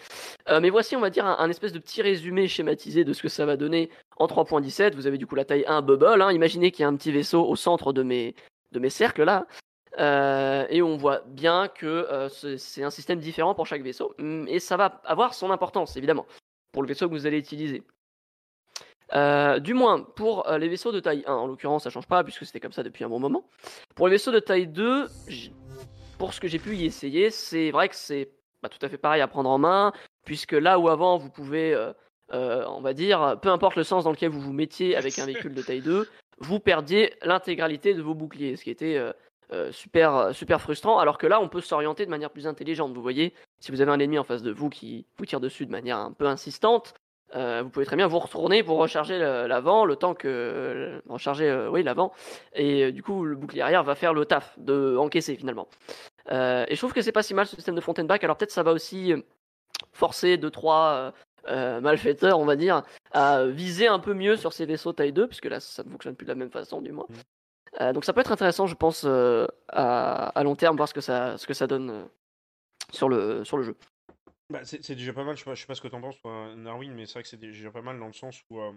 Euh, 0.48 0.58
mais 0.58 0.68
voici, 0.68 0.96
on 0.96 1.00
va 1.00 1.10
dire, 1.10 1.24
un, 1.26 1.48
espèce 1.48 1.72
de 1.72 1.78
petit 1.78 2.02
résumé 2.02 2.48
schématisé 2.48 3.04
de 3.04 3.12
ce 3.12 3.22
que 3.22 3.28
ça 3.28 3.46
va 3.46 3.56
donner 3.56 3.88
en 4.16 4.26
3.17. 4.26 4.96
Vous 4.96 5.06
avez 5.06 5.16
du 5.16 5.28
coup 5.28 5.36
la 5.36 5.44
taille 5.44 5.64
1 5.68 5.82
bubble. 5.82 6.20
Hein. 6.20 6.32
Imaginez 6.32 6.72
qu'il 6.72 6.82
y 6.82 6.86
a 6.86 6.88
un 6.88 6.96
petit 6.96 7.12
vaisseau 7.12 7.46
au 7.46 7.54
centre 7.54 7.92
de 7.92 8.02
mes, 8.02 8.34
de 8.74 8.78
mes 8.78 8.90
cercles 8.90 9.24
là. 9.24 9.46
Euh, 9.98 10.66
et 10.70 10.82
on 10.82 10.96
voit 10.96 11.22
bien 11.26 11.68
que 11.68 12.28
c'est 12.58 12.82
un 12.82 12.90
système 12.90 13.20
différent 13.20 13.54
pour 13.54 13.66
chaque 13.66 13.82
vaisseau. 13.82 14.14
Mm, 14.18 14.46
et 14.48 14.58
ça 14.58 14.76
va 14.76 15.00
avoir 15.04 15.34
son 15.34 15.50
importance, 15.50 15.96
évidemment, 15.96 16.26
pour 16.72 16.82
le 16.82 16.88
vaisseau 16.88 17.08
que 17.08 17.14
vous 17.14 17.26
allez 17.26 17.38
utiliser. 17.38 17.82
Euh, 19.12 19.58
du 19.58 19.74
moins, 19.74 20.02
pour 20.02 20.48
euh, 20.48 20.58
les 20.58 20.68
vaisseaux 20.68 20.92
de 20.92 21.00
taille 21.00 21.24
1, 21.26 21.32
en 21.32 21.46
l'occurrence, 21.46 21.84
ça 21.84 21.90
change 21.90 22.06
pas 22.06 22.24
puisque 22.24 22.46
c'était 22.46 22.60
comme 22.60 22.72
ça 22.72 22.82
depuis 22.82 23.04
un 23.04 23.08
bon 23.08 23.20
moment. 23.20 23.44
Pour 23.94 24.08
les 24.08 24.12
vaisseaux 24.12 24.32
de 24.32 24.40
taille 24.40 24.66
2, 24.66 25.08
pour 26.18 26.32
ce 26.32 26.40
que 26.40 26.48
j'ai 26.48 26.58
pu 26.58 26.74
y 26.76 26.84
essayer, 26.84 27.30
c'est 27.30 27.70
vrai 27.70 27.88
que 27.88 27.96
c'est 27.96 28.30
pas 28.60 28.68
tout 28.68 28.84
à 28.84 28.88
fait 28.88 28.98
pareil 28.98 29.20
à 29.20 29.28
prendre 29.28 29.50
en 29.50 29.58
main, 29.58 29.92
puisque 30.24 30.52
là 30.52 30.78
où 30.78 30.88
avant 30.88 31.18
vous 31.18 31.28
pouvez, 31.28 31.74
euh, 31.74 32.64
on 32.66 32.80
va 32.80 32.94
dire, 32.94 33.38
peu 33.42 33.50
importe 33.50 33.76
le 33.76 33.84
sens 33.84 34.04
dans 34.04 34.10
lequel 34.10 34.30
vous 34.30 34.40
vous 34.40 34.52
mettiez 34.54 34.96
avec 34.96 35.18
un 35.18 35.26
véhicule 35.26 35.54
de 35.54 35.62
taille 35.62 35.82
2, 35.82 36.08
vous 36.38 36.60
perdiez 36.60 37.14
l'intégralité 37.22 37.94
de 37.94 38.02
vos 38.02 38.14
boucliers, 38.14 38.56
ce 38.56 38.64
qui 38.64 38.70
était 38.70 39.00
super, 39.70 40.34
super 40.34 40.60
frustrant, 40.60 40.98
alors 40.98 41.16
que 41.16 41.26
là 41.26 41.40
on 41.40 41.48
peut 41.48 41.60
s'orienter 41.60 42.04
de 42.04 42.10
manière 42.10 42.30
plus 42.30 42.46
intelligente. 42.46 42.92
Vous 42.92 43.02
voyez, 43.02 43.34
si 43.60 43.70
vous 43.70 43.80
avez 43.80 43.92
un 43.92 44.00
ennemi 44.00 44.18
en 44.18 44.24
face 44.24 44.42
de 44.42 44.50
vous 44.50 44.68
qui 44.68 45.06
vous 45.16 45.26
tire 45.26 45.40
dessus 45.40 45.64
de 45.64 45.70
manière 45.70 45.98
un 45.98 46.12
peu 46.12 46.26
insistante, 46.26 46.94
euh, 47.36 47.62
vous 47.62 47.70
pouvez 47.70 47.86
très 47.86 47.96
bien 47.96 48.06
vous 48.06 48.18
retourner 48.18 48.62
pour 48.62 48.78
recharger 48.78 49.18
l'avant, 49.18 49.84
le 49.84 49.96
temps 49.96 50.14
que 50.14 50.28
euh, 50.28 51.00
recharger 51.08 51.48
euh, 51.48 51.68
oui 51.68 51.82
l'avant, 51.82 52.12
et 52.54 52.92
du 52.92 53.02
coup 53.02 53.24
le 53.24 53.34
bouclier 53.34 53.62
arrière 53.62 53.82
va 53.82 53.96
faire 53.96 54.14
le 54.14 54.24
taf 54.24 54.56
de 54.58 54.96
encaisser 54.96 55.34
finalement. 55.34 55.66
et 56.30 56.66
je 56.70 56.76
trouve 56.76 56.92
que 56.92 57.02
c'est 57.02 57.12
pas 57.12 57.22
si 57.22 57.34
mal 57.34 57.46
ce 57.46 57.56
système 57.56 57.74
de 57.74 57.80
front 57.80 57.94
and 57.98 58.04
back. 58.04 58.22
Alors 58.22 58.36
peut-être 58.36 58.52
ça 58.52 58.62
va 58.62 58.72
aussi 58.72 59.14
forcer 59.92 60.36
deux 60.36 60.50
trois 60.50 61.12
malfaiteurs, 61.46 62.38
on 62.38 62.44
va 62.44 62.56
dire, 62.56 62.82
à 63.12 63.46
viser 63.46 63.86
un 63.86 63.98
peu 63.98 64.14
mieux 64.14 64.36
sur 64.36 64.52
ces 64.52 64.66
vaisseaux 64.66 64.92
taille 64.92 65.12
2, 65.12 65.26
puisque 65.26 65.46
là 65.46 65.60
ça 65.60 65.84
ne 65.84 65.90
fonctionne 65.90 66.16
plus 66.16 66.24
de 66.24 66.30
la 66.30 66.36
même 66.36 66.50
façon 66.50 66.80
du 66.80 66.92
moins. 66.92 67.06
Mmh. 67.80 67.92
donc 67.92 68.04
ça 68.04 68.12
peut 68.12 68.20
être 68.20 68.32
intéressant, 68.32 68.66
je 68.66 68.74
pense, 68.74 69.04
à, 69.04 70.26
à, 70.28 70.42
long 70.44 70.56
terme, 70.56 70.76
voir 70.76 70.88
ce 70.88 70.94
que 70.94 71.00
ça, 71.00 71.36
ce 71.38 71.46
que 71.46 71.54
ça 71.54 71.66
donne 71.66 72.08
sur 72.90 73.08
le, 73.08 73.44
sur 73.44 73.56
le 73.56 73.64
jeu. 73.64 73.76
Bah, 74.50 74.60
c'est 74.64 74.94
déjà 74.94 75.12
pas 75.12 75.24
mal, 75.24 75.36
je 75.36 75.42
sais 75.42 75.50
pas, 75.50 75.56
sais 75.56 75.66
pas 75.66 75.74
ce 75.74 75.80
que 75.80 75.88
t'en 75.88 76.00
penses, 76.00 76.20
toi, 76.20 76.54
Narwin, 76.54 76.92
mais 76.92 77.06
c'est 77.06 77.14
vrai 77.14 77.22
que 77.22 77.28
c'est 77.28 77.38
déjà 77.38 77.70
pas 77.70 77.80
mal 77.80 77.98
dans 77.98 78.06
le 78.06 78.12
sens 78.12 78.42
où 78.50 78.60
euh, 78.60 78.72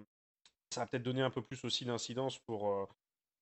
ça 0.72 0.82
va 0.82 0.88
peut-être 0.88 1.04
donner 1.04 1.22
un 1.22 1.30
peu 1.30 1.42
plus 1.42 1.64
aussi 1.66 1.84
d'incidence 1.84 2.40
pour, 2.40 2.72
euh, 2.72 2.86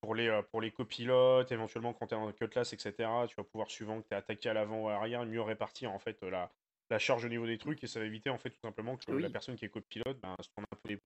pour, 0.01 0.15
les, 0.15 0.27
euh, 0.27 0.41
pour 0.41 0.60
les 0.60 0.72
copilotes, 0.72 1.51
éventuellement 1.51 1.94
quand 1.94 2.08
t'es 2.08 2.15
en 2.15 2.32
cutlass, 2.32 2.74
etc. 2.74 2.94
Tu 3.27 3.36
vas 3.36 3.44
pouvoir, 3.44 3.70
suivant 3.70 4.01
que 4.01 4.08
t'es 4.08 4.15
attaqué 4.15 4.50
à 4.50 4.53
l'avant 4.53 4.82
ou 4.82 4.89
à 4.89 4.94
l'arrière, 4.94 5.24
mieux 5.25 5.41
répartir 5.41 5.91
en 5.91 6.00
fait 6.00 6.22
la, 6.24 6.51
la 6.89 7.00
charge 7.00 7.25
au 7.25 7.30
niveau 7.30 7.46
des 7.46 7.58
trucs 7.58 7.84
et 7.84 7.88
ça 7.88 8.00
va 8.00 8.06
éviter 8.06 8.30
en 8.30 8.38
fait 8.38 8.50
tout 8.50 8.62
simplement 8.62 8.98
que 8.98 9.12
la 9.12 9.30
personne 9.30 9.56
qui 9.56 9.65
est 9.65 9.70
copilote 9.70 10.20
ben, 10.22 10.36
se 10.42 10.50
prenne 10.50 10.65
un 10.72 10.75
peu 10.84 10.89
des 10.89 11.01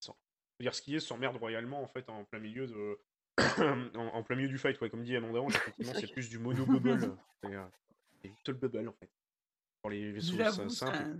sans 0.00 0.16
dire 0.60 0.74
skier 0.74 1.00
s'emmerde 1.00 1.36
royalement 1.36 1.82
en 1.82 1.88
fait 1.88 2.08
en 2.08 2.24
plein 2.24 2.38
milieu 2.38 2.66
de 2.66 2.98
en, 3.96 4.22
plein 4.22 4.36
milieu 4.36 4.48
du 4.48 4.58
fight 4.58 4.78
quoi 4.78 4.88
comme 4.88 5.02
dit 5.02 5.16
Amanda 5.16 5.40
effectivement 5.48 5.94
c'est 5.94 6.12
plus 6.12 6.28
du 6.28 6.38
mono 6.38 6.66
bubble 6.66 7.16
c'est 8.22 8.32
seul 8.44 8.54
bubble 8.54 8.88
en 8.88 8.92
fait 8.92 9.10
pour 9.80 9.90
les 9.90 10.12
vaisseaux 10.12 10.68
simples. 10.68 11.16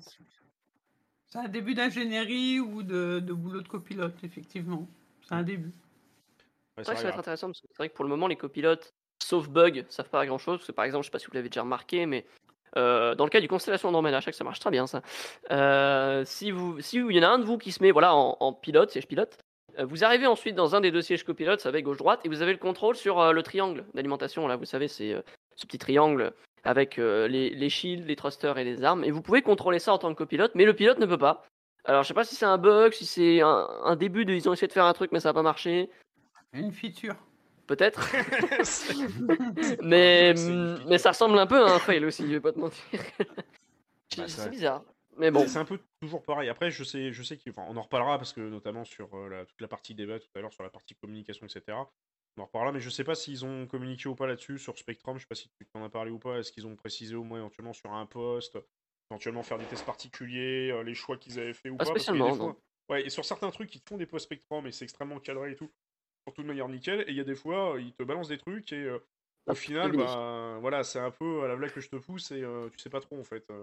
C'est 1.27 1.39
un, 1.39 1.49
début 1.49 1.75
d'ingénierie 1.75 2.59
ou 2.59 2.83
de, 2.83 3.21
de, 3.21 3.33
boulot 3.35 3.61
de 3.61 3.69
copilote, 3.69 4.25
effectivement. 4.25 4.89
C'est 5.21 5.35
un 5.35 5.43
début. 5.43 5.73
que 6.77 6.85
ça 6.85 6.95
va 6.95 7.01
être 7.01 7.19
intéressant 7.19 7.49
parce 7.49 7.61
que 7.61 7.67
c'est 7.69 7.77
vrai 7.77 7.91
que 7.91 7.95
pour 7.95 8.05
le 8.05 8.09
moment, 8.09 8.29
les 8.29 8.37
copilotes, 8.37 8.95
sauf 9.23 9.49
bug, 9.49 9.85
savent 9.91 10.09
pas 10.09 10.25
grand 10.25 10.39
chose. 10.39 10.67
par 10.75 10.87
exemple, 10.87 11.03
je 11.05 11.09
sais 11.09 11.13
pas 11.13 11.19
si 11.19 11.27
vous 11.27 11.35
l'avez 11.35 11.51
déjà 11.51 11.63
remarqué, 11.63 12.07
mais 12.07 12.25
euh, 12.77 13.15
dans 13.15 13.25
le 13.25 13.31
cas 13.31 13.41
du 13.41 13.49
constellation 13.49 13.89
Andromeda, 13.89 14.21
je 14.21 14.27
sais 14.27 14.31
que 14.31 14.37
ça 14.37 14.45
marche 14.45 14.61
très 14.61 14.71
bien 14.71 14.87
ça. 14.87 15.03
Euh, 15.51 16.23
si 16.25 16.51
vous, 16.51 16.81
si 16.81 16.99
il 16.99 17.17
y 17.17 17.21
en 17.21 17.23
a 17.23 17.29
un 17.29 17.39
de 17.39 17.45
vous 17.45 17.59
qui 17.59 17.73
se 17.73 17.83
met 17.83 17.91
voilà 17.91 18.15
en, 18.15 18.53
pilote, 18.53 18.91
siège 18.91 19.07
pilote, 19.07 19.39
euh, 19.79 19.85
vous 19.85 20.05
arrivez 20.05 20.27
ensuite 20.27 20.55
dans 20.55 20.75
un 20.75 20.81
des 20.81 20.91
deux 20.91 21.03
sièges 21.03 21.25
copilotes, 21.25 21.61
ça 21.61 21.71
va 21.71 21.81
gauche 21.81 21.99
droite, 21.99 22.21
et 22.25 22.29
vous 22.29 22.43
avez 22.43 22.53
le 22.53 22.59
contrôle 22.59 22.97
sur 22.97 23.33
le 23.33 23.43
triangle 23.43 23.85
d'alimentation. 23.95 24.47
Là, 24.49 24.57
vous 24.57 24.65
savez, 24.65 24.89
c'est 24.89 25.15
ce 25.57 25.67
petit 25.67 25.79
triangle 25.79 26.33
avec 26.65 26.97
les, 26.97 27.69
shields, 27.69 28.07
les 28.07 28.17
thrusters 28.17 28.59
et 28.59 28.65
les 28.65 28.85
armes. 28.85 29.05
Et 29.05 29.11
vous 29.11 29.23
pouvez 29.23 29.43
contrôler 29.43 29.79
ça 29.79 29.93
en 29.93 29.99
tant 29.99 30.13
que 30.13 30.19
copilote, 30.19 30.53
mais 30.55 30.65
le 30.65 30.75
pilote 30.75 30.99
ne 30.99 31.07
peut 31.07 31.19
pas. 31.19 31.45
Alors 31.85 32.03
je 32.03 32.09
sais 32.09 32.15
pas 32.15 32.25
si 32.25 32.35
c'est 32.35 32.45
un 32.45 32.59
bug, 32.59 32.93
si 32.93 33.07
c'est 33.07 33.41
un, 33.41 33.67
un 33.85 33.97
début 33.97 34.27
de 34.27 34.35
ils 34.35 34.49
ont 34.49 34.53
essayé 34.53 34.69
de 34.69 34.73
faire 34.73 34.85
un 34.85 34.93
truc 34.93 35.11
mais 35.11 35.21
ça 35.21 35.31
n'a 35.31 35.33
pas 35.33 35.43
marché. 35.43 35.89
Une 36.53 36.73
feature. 36.73 37.15
Peut-être. 37.69 38.01
Mais, 39.83 40.35
feature. 40.35 40.87
mais 40.89 40.99
ça 40.99 41.11
ressemble 41.11 41.39
un 41.39 41.47
peu 41.47 41.63
à 41.65 41.75
un 41.75 41.79
fail 41.79 42.05
aussi, 42.05 42.23
je 42.27 42.33
vais 42.33 42.41
pas 42.41 42.53
te 42.53 42.59
mentir. 42.59 42.83
Bah, 44.17 44.25
c'est 44.27 44.49
bizarre. 44.51 44.83
Mais 45.17 45.31
bon. 45.31 45.47
C'est 45.47 45.59
un 45.59 45.65
peu 45.65 45.79
toujours 46.01 46.23
pareil. 46.23 46.49
Après, 46.49 46.71
je 46.71 46.83
sais, 46.85 47.13
je 47.13 47.23
sais 47.23 47.37
qu'on 47.37 47.51
enfin, 47.51 47.63
en 47.77 47.83
reparlera 47.83 48.17
parce 48.19 48.33
que 48.33 48.41
notamment 48.41 48.85
sur 48.85 49.15
euh, 49.17 49.29
la- 49.29 49.45
toute 49.47 49.61
la 49.61 49.69
partie 49.69 49.95
débat 49.95 50.19
tout 50.19 50.29
à 50.35 50.41
l'heure, 50.41 50.53
sur 50.53 50.63
la 50.63 50.71
partie 50.71 50.95
communication, 50.95 51.45
etc. 51.47 51.77
On 52.37 52.43
en 52.43 52.45
reparlera, 52.47 52.73
mais 52.73 52.81
je 52.81 52.89
sais 52.89 53.05
pas 53.05 53.15
s'ils 53.17 53.45
ont 53.45 53.67
communiqué 53.67 54.09
ou 54.09 54.15
pas 54.15 54.27
là-dessus 54.27 54.59
sur 54.59 54.79
Spectrum. 54.79 55.17
Je 55.19 55.23
sais 55.23 55.29
pas 55.29 55.35
si 55.35 55.49
tu 55.51 55.67
t'en 55.67 55.85
as 55.85 55.89
parlé 55.91 56.11
ou 56.11 56.19
pas. 56.19 56.39
Est-ce 56.39 56.53
qu'ils 56.53 56.67
ont 56.67 56.77
précisé 56.77 57.17
au 57.17 57.25
moins 57.25 57.39
éventuellement 57.39 57.73
sur 57.73 57.93
un 57.93 58.07
poste, 58.07 58.59
éventuellement 59.11 59.43
faire 59.43 59.59
des 59.59 59.65
tests 59.67 59.85
particuliers, 59.85 60.71
euh, 60.71 60.83
les 60.85 60.95
choix 60.95 61.17
qu'ils 61.19 61.39
avaient 61.41 61.53
fait 61.55 61.69
ou 61.69 61.77
Pas 61.77 61.85
pas, 61.85 61.93
parce 61.93 62.05
qu'il 62.07 62.15
y 62.15 62.17
a 62.17 62.21
des 62.25 62.29
spécialement, 62.31 62.55
fois- 62.55 62.63
Ouais, 62.91 63.05
et 63.05 63.11
sur 63.11 63.25
certains 63.27 63.51
trucs, 63.51 63.75
ils 63.75 63.81
te 63.83 63.89
font 63.91 63.99
des 63.99 64.07
posts 64.07 64.25
Spectrum 64.27 64.67
et 64.67 64.73
c'est 64.73 64.85
extrêmement 64.85 65.19
cadré 65.21 65.51
et 65.53 65.57
tout, 65.57 65.71
surtout 66.29 66.43
de 66.43 66.49
manière 66.49 66.69
nickel. 66.69 67.01
Et 67.03 67.11
il 67.11 67.17
y 67.17 67.21
a 67.21 67.25
des 67.25 67.35
fois, 67.35 67.75
euh, 67.75 67.81
ils 67.81 67.93
te 67.93 68.03
balancent 68.03 68.29
des 68.29 68.39
trucs 68.39 68.73
et 68.73 68.85
euh, 68.85 68.99
au 69.47 69.53
Hop, 69.53 69.57
final, 69.57 69.93
bah, 69.93 70.59
voilà, 70.61 70.85
c'est 70.85 70.99
un 70.99 71.11
peu 71.11 71.43
à 71.45 71.49
la 71.49 71.57
blague 71.57 71.73
que 71.73 71.81
je 71.81 71.89
te 71.89 71.97
pousse 71.97 72.31
et 72.33 72.43
euh, 72.43 72.69
tu 72.71 72.79
sais 72.79 72.91
pas 72.91 73.01
trop 73.01 73.19
en 73.19 73.25
fait. 73.25 73.45
euh. 73.51 73.63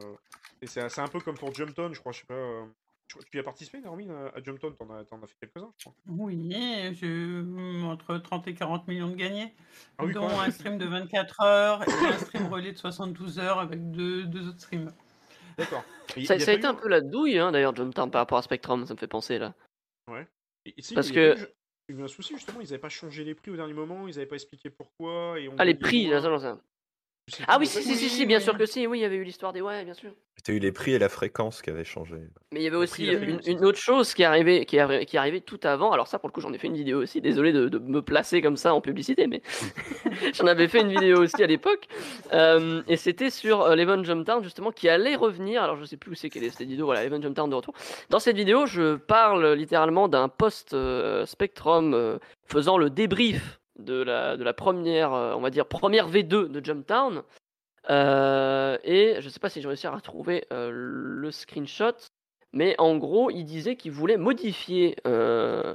et 0.62 0.66
c'est 0.68 0.88
c'est 0.90 1.02
un 1.02 1.08
peu 1.08 1.20
comme 1.20 1.38
pour 1.38 1.54
Jumpton, 1.54 1.92
je 1.94 2.00
crois, 2.00 2.12
je 2.12 2.20
sais 2.22 2.26
pas. 2.26 2.34
euh, 2.34 2.66
tu, 3.08 3.20
tu 3.30 3.38
y 3.38 3.40
as 3.40 3.44
participé, 3.44 3.80
Normin, 3.82 4.10
à, 4.36 4.42
Jumpton 4.42 4.72
T'en 4.72 4.90
as, 4.90 5.04
t'en 5.06 5.22
as 5.22 5.28
fait 5.28 5.36
quelques-uns, 5.42 5.72
je 5.78 5.84
crois. 5.84 5.94
Oui, 6.08 6.50
j'ai 6.94 7.06
eu 7.06 7.84
entre 7.84 8.18
30 8.18 8.48
et 8.48 8.56
40 8.56 8.88
millions 8.88 9.10
de 9.10 9.16
gagnés, 9.16 9.54
Ah 10.00 10.06
oui, 10.06 10.14
dont 10.14 10.28
un 10.28 10.50
stream 10.50 10.80
de 10.80 10.86
24 10.88 11.42
heures 11.42 11.84
et 11.88 11.92
un 12.08 12.18
stream 12.18 12.48
relais 12.48 12.72
de 12.72 12.78
72 12.80 13.38
heures 13.38 13.60
avec 13.60 13.92
deux, 13.92 14.24
deux 14.26 14.48
autres 14.48 14.62
streams. 14.62 14.92
D'accord. 15.56 15.84
Ça, 16.10 16.20
a 16.20 16.26
ça 16.26 16.34
a 16.34 16.38
pas 16.38 16.52
été 16.54 16.64
eu 16.64 16.66
un 16.66 16.74
peu 16.74 16.88
la 16.88 17.02
douille 17.02 17.38
hein, 17.38 17.52
d'ailleurs, 17.52 17.76
John 17.76 17.94
Town 17.94 18.10
par 18.10 18.22
rapport 18.22 18.40
à 18.40 18.42
Spectrum, 18.42 18.88
ça 18.88 18.96
me 18.96 19.00
fait 19.00 19.08
penser 19.08 19.38
là. 19.38 19.54
Et, 20.66 20.74
et 20.78 20.82
si, 20.82 20.96
Parce 20.96 21.12
que- 21.12 21.36
eu- 21.90 21.94
Il 21.94 21.96
y 21.96 21.98
a 21.98 22.02
eu 22.02 22.04
un 22.04 22.08
souci 22.08 22.34
justement, 22.36 22.62
ils 22.62 22.68
avaient 22.68 22.78
pas 22.80 22.90
changé 22.90 23.24
les 23.24 23.36
prix 23.36 23.52
au 23.52 23.56
dernier 23.56 23.74
moment, 23.74 24.08
ils 24.08 24.16
avaient 24.18 24.26
pas 24.26 24.36
expliqué 24.36 24.70
pourquoi. 24.70 25.40
Et 25.40 25.48
on 25.50 25.56
Ah, 25.58 25.66
les 25.66 25.76
prix, 25.76 26.10
ça, 26.10 26.40
ça. 26.40 26.60
Je 27.28 27.36
sais 27.38 27.44
Ah 27.48 27.58
plus, 27.58 27.76
oui, 27.76 27.84
si, 27.84 27.96
si, 27.96 28.10
si, 28.10 28.26
bien 28.26 28.40
sûr 28.40 28.56
que 28.58 28.66
si, 28.68 28.86
oui, 28.86 29.00
il 29.00 29.02
y 29.02 29.06
avait 29.06 29.16
eu 29.16 29.24
l'histoire 29.24 29.52
des. 29.52 29.62
Ouais, 29.62 29.84
bien 29.84 29.96
sûr. 29.96 30.12
T'as 30.44 30.54
eu 30.54 30.60
les 30.60 30.72
prix 30.72 30.92
et 30.92 31.00
la 31.00 31.10
fréquence 31.10 31.64
qui 31.64 31.72
avaient 31.72 31.84
changé. 31.84 32.18
Mais 32.54 32.60
il 32.60 32.64
y 32.64 32.68
avait 32.68 32.76
aussi 32.76 32.94
prix, 32.94 33.06
la 33.08 33.14
une, 33.14 33.20
fréquence, 33.20 33.48
une 33.48 33.58
c'est 33.58 33.66
autre 33.66 33.80
chose 33.80 34.14
qui 34.14 34.22
est 34.22 34.26
arrivée, 34.26 34.66
qui 34.68 34.78
est, 34.78 34.80
arri- 34.80 35.06
qui 35.06 35.16
est 35.16 35.20
arrivée 35.20 35.42
tout 35.42 35.60
avant. 35.64 35.92
Alors 35.92 36.08
ça, 36.08 36.20
pour 36.20 36.30
le 36.30 36.34
coup, 36.34 36.42
j'en 36.42 36.54
ai 36.54 36.60
fait 36.60 36.68
une 36.68 36.76
vidéo 36.76 37.02
aussi. 37.02 37.20
Désolé 37.22 37.52
de, 37.52 37.68
de 37.68 37.80
me 37.80 38.04
placer 38.04 38.44
comme 38.44 38.56
ça 38.58 38.76
en 38.76 38.80
publicité, 38.82 39.26
mais 39.26 39.42
j'en 40.36 40.46
avais 40.46 40.68
fait 40.68 40.82
une 40.82 40.90
vidéo 40.90 41.18
aussi 41.24 41.42
à 41.42 41.48
l'époque. 41.48 41.88
Euh, 42.34 42.84
et 42.88 42.96
c'était 42.96 43.32
sur 43.32 43.62
euh, 43.64 43.76
l'Event 43.76 44.04
Jumptown 44.04 44.44
justement 44.44 44.72
qui 44.72 44.88
allait 44.88 45.16
revenir. 45.16 45.64
Alors 45.64 45.78
je 45.78 45.86
sais 45.86 45.98
plus 45.98 46.12
où 46.12 46.16
c'est 46.16 46.30
qu'elle 46.30 46.44
est 46.44 46.52
cette 46.56 46.68
vidéo. 46.68 46.86
Voilà, 46.86 47.04
Event 47.06 47.24
Jumptown 47.24 47.50
de 47.50 47.56
retour. 47.56 47.74
Dans 48.12 48.20
cette 48.20 48.36
vidéo, 48.36 48.68
je 48.68 48.98
parle 48.98 49.54
littéralement 49.54 50.08
d'un 50.08 50.30
post 50.30 50.76
euh, 50.76 51.26
Spectrum 51.26 51.96
euh, 51.96 52.20
faisant 52.46 52.78
le 52.78 52.92
débrief 52.92 53.60
de 53.80 54.02
la, 54.02 54.38
de 54.38 54.44
la 54.44 54.54
première, 54.54 55.14
euh, 55.14 55.34
on 55.36 55.42
va 55.42 55.50
dire 55.50 55.66
première 55.66 56.10
V2 56.10 56.50
de 56.50 56.66
Jumptown. 56.66 57.24
Euh, 57.90 58.78
et 58.84 59.18
je 59.22 59.30
sais 59.30 59.40
pas 59.40 59.50
si 59.50 59.62
j'ai 59.62 59.68
réussi 59.68 59.88
à 59.88 59.92
retrouver 59.92 60.46
euh, 60.52 60.70
le 60.72 61.32
screenshot, 61.32 61.94
mais 62.54 62.76
en 62.80 62.98
gros, 62.98 63.30
il 63.30 63.44
disait 63.44 63.76
qu'il 63.76 63.92
voulait 63.92 64.18
modifier 64.18 64.96
euh, 65.06 65.74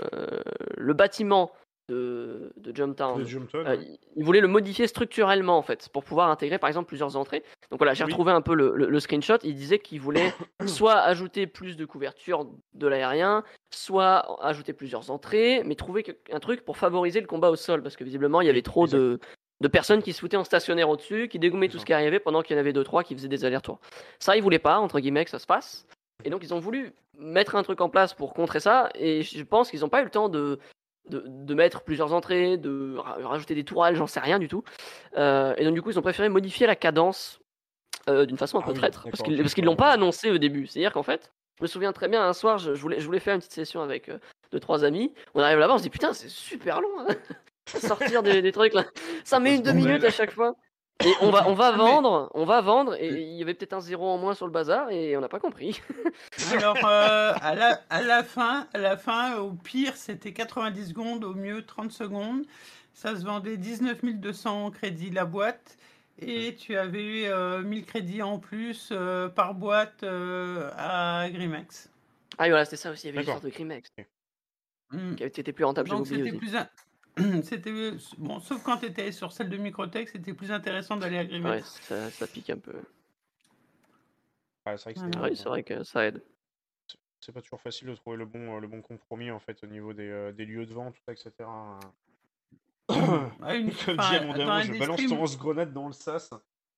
le 0.76 0.92
bâtiment 0.94 1.52
de, 1.90 2.52
de 2.56 2.74
Jumptown. 2.74 3.20
Euh, 3.22 3.64
ouais. 3.64 3.78
il- 3.82 3.98
il 4.16 4.24
voulait 4.24 4.40
le 4.40 4.48
modifier 4.48 4.86
structurellement 4.86 5.58
en 5.58 5.62
fait 5.62 5.88
pour 5.92 6.04
pouvoir 6.04 6.30
intégrer 6.30 6.58
par 6.58 6.68
exemple 6.68 6.88
plusieurs 6.88 7.16
entrées. 7.16 7.42
Donc 7.70 7.78
voilà, 7.78 7.94
j'ai 7.94 8.04
Oui. 8.04 8.10
retrouvé 8.10 8.32
un 8.32 8.40
peu 8.40 8.54
le, 8.54 8.72
le- 8.74 8.88
le 8.88 9.00
screenshot. 9.00 9.36
Il 9.44 9.54
disait 9.54 9.78
qu'il 9.78 10.00
voulait 10.00 10.32
soit 10.66 10.98
ajouter 11.00 11.46
plus 11.46 11.76
de 11.76 11.84
couverture 11.84 12.46
de 12.74 12.86
l'aérien, 12.86 13.44
soit 13.70 14.42
ajouter 14.44 14.72
plusieurs 14.72 15.10
entrées, 15.10 15.62
mais 15.64 15.74
trouver 15.74 16.04
un 16.32 16.40
truc 16.40 16.64
pour 16.64 16.76
favoriser 16.76 17.20
le 17.20 17.26
combat 17.26 17.50
au 17.50 17.56
sol 17.56 17.82
parce 17.82 17.96
que 17.96 18.04
visiblement 18.04 18.40
il 18.40 18.46
y 18.46 18.50
avait 18.50 18.62
trop 18.62 18.86
de, 18.86 19.18
de 19.60 19.68
personnes 19.68 20.02
qui 20.02 20.12
se 20.12 20.20
foutaient 20.20 20.36
en 20.36 20.44
stationnaire 20.44 20.88
au-dessus, 20.88 21.28
qui 21.28 21.38
dégommaient 21.38 21.68
tout 21.68 21.78
ce 21.78 21.84
qui 21.84 21.92
arrivait 21.92 22.20
pendant 22.20 22.42
qu'il 22.42 22.54
y 22.54 22.58
en 22.58 22.60
avait 22.60 22.72
deux 22.72 22.84
trois 22.84 23.02
qui 23.04 23.14
faisaient 23.14 23.28
des 23.28 23.44
allers-retours. 23.44 23.78
Ça, 24.18 24.36
ils 24.36 24.42
voulaient 24.42 24.58
pas 24.58 24.78
entre 24.78 25.00
guillemets 25.00 25.24
que 25.24 25.30
ça 25.30 25.38
se 25.38 25.46
passe. 25.46 25.86
Et 26.24 26.30
donc 26.30 26.42
ils 26.42 26.52
ont 26.52 26.58
voulu 26.60 26.92
mettre 27.18 27.56
un 27.56 27.62
truc 27.62 27.80
en 27.80 27.88
place 27.88 28.12
pour 28.14 28.34
contrer 28.34 28.60
ça. 28.60 28.88
Et 28.94 29.22
je 29.22 29.42
pense 29.44 29.70
qu'ils 29.70 29.80
n'ont 29.80 29.88
pas 29.88 30.00
eu 30.02 30.04
le 30.04 30.10
temps 30.10 30.28
de 30.28 30.58
de, 31.08 31.24
de 31.26 31.54
mettre 31.54 31.82
plusieurs 31.82 32.12
entrées, 32.12 32.56
de 32.56 32.96
ra- 32.96 33.18
rajouter 33.22 33.54
des 33.54 33.64
tourelles, 33.64 33.96
j'en 33.96 34.06
sais 34.06 34.20
rien 34.20 34.38
du 34.38 34.48
tout. 34.48 34.62
Euh, 35.16 35.54
et 35.56 35.64
donc 35.64 35.74
du 35.74 35.82
coup, 35.82 35.90
ils 35.90 35.98
ont 35.98 36.02
préféré 36.02 36.28
modifier 36.28 36.66
la 36.66 36.76
cadence 36.76 37.40
euh, 38.08 38.26
d'une 38.26 38.38
façon 38.38 38.58
un 38.58 38.60
Ah 38.62 38.66
peu 38.66 38.72
oui, 38.72 38.78
traître, 38.78 39.04
parce 39.10 39.22
qu'ils 39.22 39.44
qu'ils 39.52 39.64
l'ont 39.64 39.76
pas 39.76 39.90
annoncé 39.90 40.30
au 40.30 40.38
début. 40.38 40.66
C'est-à-dire 40.66 40.92
qu'en 40.92 41.02
fait, 41.02 41.32
je 41.58 41.62
me 41.64 41.68
souviens 41.68 41.92
très 41.92 42.08
bien, 42.08 42.22
un 42.26 42.32
soir, 42.32 42.58
je, 42.58 42.74
je 42.74 42.80
voulais, 42.80 43.00
je 43.00 43.06
voulais 43.06 43.20
faire 43.20 43.34
une 43.34 43.40
petite 43.40 43.52
session 43.52 43.82
avec 43.82 44.08
euh, 44.08 44.18
deux, 44.52 44.60
trois 44.60 44.84
amis. 44.84 45.12
On 45.34 45.40
arrive 45.40 45.58
là-bas, 45.58 45.74
on 45.74 45.78
se 45.78 45.82
dit 45.82 45.90
putain, 45.90 46.12
c'est 46.12 46.28
super 46.30 46.80
long 46.80 46.88
hein, 47.00 47.14
sortir 47.66 48.22
des, 48.22 48.40
des 48.42 48.52
trucs 48.52 48.74
là. 48.74 48.84
Ça 49.24 49.40
met 49.40 49.56
une 49.56 49.62
deux 49.62 49.72
minutes 49.72 50.04
à 50.04 50.10
chaque 50.10 50.30
fois. 50.32 50.54
Et 51.04 51.12
on 51.22 51.30
va, 51.30 51.48
on 51.48 51.54
va 51.54 51.68
Ah, 51.68 51.72
mais- 51.72 51.78
vendre, 51.78 52.30
on 52.34 52.44
va 52.44 52.60
vendre, 52.60 52.94
et 53.00 53.08
il 53.08 53.36
y 53.36 53.42
avait 53.42 53.54
peut-être 53.54 53.72
un 53.72 53.80
zéro 53.80 54.08
en 54.08 54.18
moins 54.18 54.34
sur 54.34 54.46
le 54.46 54.52
bazar, 54.52 54.90
et 54.90 55.16
on 55.16 55.20
n'a 55.20 55.28
pas 55.28 55.40
compris. 55.40 55.80
Alors, 56.52 56.76
euh, 56.84 57.32
à, 57.40 57.54
la, 57.54 57.80
à 57.90 58.02
la 58.02 58.22
fin, 58.22 58.66
à 58.74 58.78
la 58.78 58.96
fin, 58.96 59.36
au 59.38 59.52
pire, 59.52 59.96
c'était 59.96 60.32
90 60.32 60.88
secondes, 60.88 61.24
au 61.24 61.34
mieux 61.34 61.64
30 61.64 61.90
secondes. 61.92 62.44
Ça 62.92 63.16
se 63.16 63.24
vendait 63.24 63.56
19 63.56 64.04
200 64.20 64.70
crédits 64.72 65.10
la 65.10 65.24
boîte. 65.24 65.76
Et 66.22 66.54
tu 66.54 66.76
avais 66.76 67.02
eu 67.02 67.24
euh, 67.24 67.62
1000 67.62 67.86
crédits 67.86 68.20
en 68.22 68.38
plus 68.38 68.90
euh, 68.92 69.28
par 69.30 69.54
boîte 69.54 70.02
euh, 70.02 70.70
à 70.76 71.30
Grimax. 71.30 71.88
Ah 72.36 72.42
oui, 72.44 72.50
voilà, 72.50 72.66
c'était 72.66 72.76
ça 72.76 72.90
aussi, 72.90 73.06
il 73.06 73.06
y 73.06 73.08
avait 73.10 73.20
l'histoire 73.20 73.40
de 73.40 73.48
Grimex, 73.48 73.90
Mm. 74.92 75.14
qui 75.14 75.22
été 75.22 75.52
plus 75.52 75.64
rentable, 75.64 75.88
Donc 75.88 76.00
oublié 76.00 76.32
plus. 76.32 76.50
C'était 77.42 77.72
bon, 78.18 78.40
sauf 78.40 78.62
quand 78.62 78.78
tu 78.78 78.86
étais 78.86 79.12
sur 79.12 79.32
celle 79.32 79.48
de 79.50 79.56
Microtech, 79.56 80.08
c'était 80.08 80.32
plus 80.32 80.50
intéressant 80.52 80.96
d'aller 80.96 81.18
à 81.18 81.22
Ouais, 81.22 81.28
Grimax. 81.28 81.80
ça, 81.88 82.10
ça 82.10 82.26
pique 82.26 82.50
un 82.50 82.58
peu. 82.58 82.74
Ouais, 84.66 84.76
c'est 84.76 84.94
vrai 84.94 84.94
que 85.64 85.74
vrai 85.74 85.84
ça 85.84 86.06
aide. 86.06 86.22
c'est 87.20 87.32
pas 87.32 87.40
toujours 87.42 87.60
facile 87.60 87.88
de 87.88 87.94
trouver 87.94 88.16
le 88.16 88.26
bon, 88.26 88.56
euh, 88.56 88.60
le 88.60 88.68
bon 88.68 88.80
compromis 88.82 89.30
en 89.30 89.38
fait 89.40 89.62
au 89.64 89.66
niveau 89.66 89.92
des, 89.92 90.08
euh, 90.08 90.32
des 90.32 90.44
lieux 90.44 90.66
de 90.66 90.72
vente, 90.72 90.94
tout 90.94 91.00
ça, 91.04 91.12
etc. 91.12 91.30
Ah, 92.88 93.54
une- 93.54 93.72
Comme 93.84 93.98
enfin, 93.98 94.10
dit 94.10 94.16
à 94.16 94.20
mon 94.24 94.32
dans 94.32 94.38
daron, 94.38 94.50
un 94.52 94.62
je 94.62 94.72
balance 94.78 95.06
ton 95.06 95.16
lance-grenade 95.16 95.72
dans 95.72 95.86
le 95.86 95.92
sas 95.92 96.30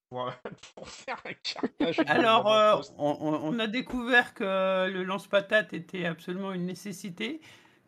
pour, 0.09 0.31
faire 0.89 1.21
un 1.25 1.33
cartage. 1.35 2.01
Alors, 2.07 2.51
euh, 2.53 2.81
on 2.99 3.59
a 3.59 3.67
découvert 3.67 4.35
que 4.35 4.89
le 4.91 5.05
lance-patate 5.05 5.73
était 5.73 6.05
absolument 6.07 6.53
une 6.53 6.67
nécessité, 6.67 7.41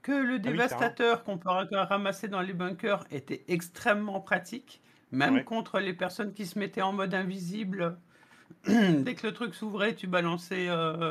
que 0.05 0.13
le 0.13 0.35
Ah 0.35 0.37
oui, 0.37 0.41
dévastateur 0.41 1.25
qu'on 1.25 1.39
peut 1.39 1.49
ra- 1.49 1.67
ramasser 1.87 2.29
dans 2.29 2.43
les 2.43 2.53
bunkers 2.53 3.05
était 3.11 3.43
extrêmement 3.49 4.21
pratique, 4.21 4.81
même 5.11 5.35
Ouais. 5.37 5.45
contre 5.45 5.81
les 5.81 5.95
personnes 5.95 6.33
qui 6.35 6.45
se 6.47 6.59
mettaient 6.59 6.83
en 6.83 6.93
mode 6.93 7.15
invisible. 7.15 7.97
Dès 8.67 9.15
que 9.15 9.27
le 9.27 9.33
truc 9.33 9.55
s'ouvrait, 9.55 9.95
tu 9.95 10.07
balançais, 10.07 10.67
euh, 10.69 11.11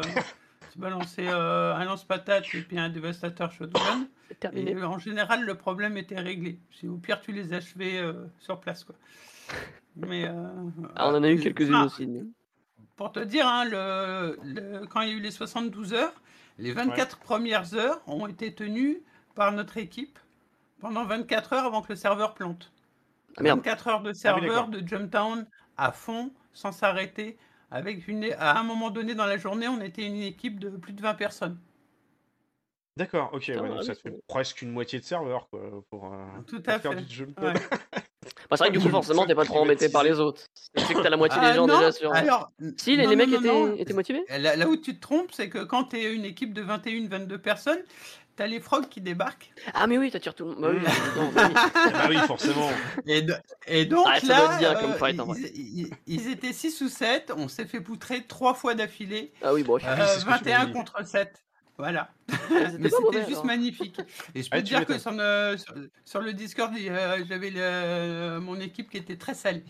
tu 0.71 0.77
balançais 0.79 1.27
euh, 1.27 1.73
un 1.75 1.83
lance-patate 1.85 2.45
et 2.53 2.61
puis 2.61 2.77
un 2.77 2.89
dévastateur 2.89 3.51
shotgun. 3.51 4.07
C'est 4.27 4.33
Et 4.33 4.35
terminé. 4.37 4.75
euh, 4.75 4.85
en 4.87 4.99
général, 4.99 5.43
le 5.43 5.55
problème 5.55 5.97
était 5.97 6.19
réglé. 6.19 6.59
Si 6.71 6.87
au 6.87 6.97
pire, 6.97 7.19
tu 7.19 7.31
les 7.31 7.51
achevais 7.53 7.97
euh, 7.97 8.13
sur 8.37 8.59
place. 8.59 8.83
Quoi. 8.83 8.95
Mais, 9.95 10.25
euh, 10.27 10.33
Ah, 10.95 11.09
on 11.09 11.15
en 11.15 11.23
a 11.23 11.29
eu 11.31 11.39
euh, 11.39 11.41
quelques-unes 11.41 11.73
enfin, 11.75 11.85
aussi. 11.87 12.07
pour 12.95 13.11
te 13.11 13.19
dire, 13.21 13.47
hein, 13.47 13.65
le, 13.65 14.37
le- 14.43 14.85
quand 14.85 15.01
il 15.01 15.09
y 15.09 15.11
a 15.13 15.15
eu 15.15 15.19
les 15.19 15.31
72 15.31 15.93
heures, 15.93 16.13
les 16.57 16.71
24 16.71 17.19
premières 17.19 17.73
heures 17.73 18.01
ont 18.07 18.27
été 18.27 18.53
tenues 18.53 19.01
par 19.35 19.51
notre 19.51 19.77
équipe 19.77 20.19
pendant 20.79 21.05
24 21.05 21.53
heures 21.53 21.65
avant 21.65 21.81
que 21.81 21.89
le 21.89 21.95
serveur 21.95 22.33
plante. 22.33 22.71
Ah, 23.37 23.43
merde. 23.43 23.59
24 23.59 23.87
heures 23.87 24.01
de 24.01 24.13
serveur 24.13 24.67
de 24.67 24.85
Jumptown 24.85 25.47
à 25.77 25.91
fond, 25.91 26.31
sans 26.53 26.71
s'arrêter. 26.71 27.37
Avec 27.71 28.07
une, 28.07 28.31
à 28.37 28.59
un 28.59 28.63
moment 28.63 28.91
donné 28.91 29.15
dans 29.15 29.25
la 29.25 29.37
journée, 29.37 29.67
on 29.67 29.81
était 29.81 30.05
une 30.05 30.21
équipe 30.21 30.59
de 30.59 30.69
plus 30.69 30.93
de 30.93 31.01
20 31.01 31.15
personnes. 31.15 31.57
D'accord, 32.95 33.31
ok, 33.33 33.45
ouais, 33.47 33.55
donc 33.55 33.77
ouais, 33.79 33.83
ça 33.83 33.95
fait 33.95 34.13
presque 34.27 34.61
une 34.61 34.71
moitié 34.71 34.99
de 34.99 35.03
serveur 35.03 35.49
quoi, 35.49 35.83
pour, 35.89 36.13
euh, 36.13 36.25
Tout 36.45 36.61
pour 36.61 36.73
à 36.73 36.79
faire 36.79 36.93
fait. 36.93 37.01
du 37.01 37.11
jump 37.11 37.39
Ouais. 37.39 37.53
Bah, 38.53 38.57
c'est 38.57 38.63
vrai 38.65 38.73
que 38.73 38.77
du 38.79 38.83
coup, 38.85 38.89
forcément, 38.91 39.25
t'es 39.25 39.35
pas 39.35 39.45
trop 39.45 39.59
embêté 39.59 39.89
par 39.89 40.03
les 40.03 40.19
autres. 40.19 40.43
Tu 40.75 40.83
sais 40.85 40.93
que 40.93 41.01
t'as 41.01 41.09
la 41.09 41.17
moitié 41.17 41.39
Ah, 41.41 41.49
des 41.49 41.55
gens 41.55 41.67
non, 41.67 41.77
déjà 41.77 41.91
sur. 41.91 42.13
Alors, 42.13 42.51
Si, 42.77 42.95
les, 42.95 43.07
mecs 43.15 43.27
étaient, 43.33 43.93
motivés 43.93 44.23
Là, 44.37 44.67
où 44.67 44.77
tu 44.77 44.95
te 44.95 45.01
trompes, 45.01 45.31
c'est 45.31 45.49
que 45.49 45.59
quand 45.63 45.85
tu 45.85 45.97
es 45.97 46.13
une 46.13 46.25
équipe 46.25 46.53
de 46.53 46.63
21-22 46.63 47.37
personnes, 47.39 47.79
tu 48.35 48.41
as 48.41 48.47
les 48.47 48.59
frogs 48.59 48.89
qui 48.89 48.99
débarquent. 49.01 49.51
Ah, 49.73 49.85
mais 49.87 49.97
oui, 49.97 50.09
t'attires 50.09 50.33
tout 50.33 50.45
le 50.45 50.51
monde. 50.51 50.61
Bah 50.61 50.69
oui, 50.71 50.77
évidemment, 50.77 51.31
oui. 51.35 51.71
Ah 51.93 52.05
oui, 52.09 52.17
forcément. 52.25 52.69
Et, 53.05 53.21
de- 53.21 53.35
et 53.67 53.85
donc 53.85 54.07
Ah, 54.09 54.19
ça 54.19 54.27
là, 54.27 54.35
doit 54.37 54.45
être 54.53 54.57
bien 54.59 54.73
comme 54.75 54.91
euh, 54.91 54.97
fight, 54.97 55.19
en 55.19 55.25
vrai. 55.25 55.39
ils, 55.53 55.81
ils- 55.81 55.89
ils 56.07 56.31
étaient 56.31 56.53
6 56.53 56.81
ou 56.81 56.89
7, 56.89 57.31
on 57.37 57.47
s'est 57.47 57.65
fait 57.65 57.81
poutrer 57.81 58.23
trois 58.23 58.53
fois 58.55 58.73
d'affilée, 58.73 59.33
Ah 59.43 59.53
oui, 59.53 59.61
bon. 59.63 59.75
euh, 59.77 59.79
c'est 60.07 60.19
ce 60.19 60.19
que 60.19 60.21
tu 60.21 60.29
m'as 60.29 60.37
21 60.37 60.65
dit. 60.65 60.71
contre 60.73 61.05
7. 61.05 61.42
Voilà. 61.77 62.09
Ah, 62.29 62.35
c'était 62.69 62.77
Mais 62.79 62.89
c'était 62.89 63.25
juste 63.27 63.43
magnifique. 63.43 63.99
Et 64.35 64.43
je 64.43 64.49
peux 64.49 64.57
Ah, 64.57 64.61
te 64.61 64.67
tu 64.67 64.75
dire 64.75 64.85
que 64.85 64.97
sur, 64.99 65.11
le- 65.11 65.55
sur, 65.57 65.73
sur 66.05 66.21
le 66.21 66.33
Discord, 66.33 66.71
j'avais 66.77 68.39
mon 68.39 68.59
équipe 68.59 68.89
qui 68.89 68.97
était 68.97 69.17
très 69.17 69.33
salie. 69.33 69.63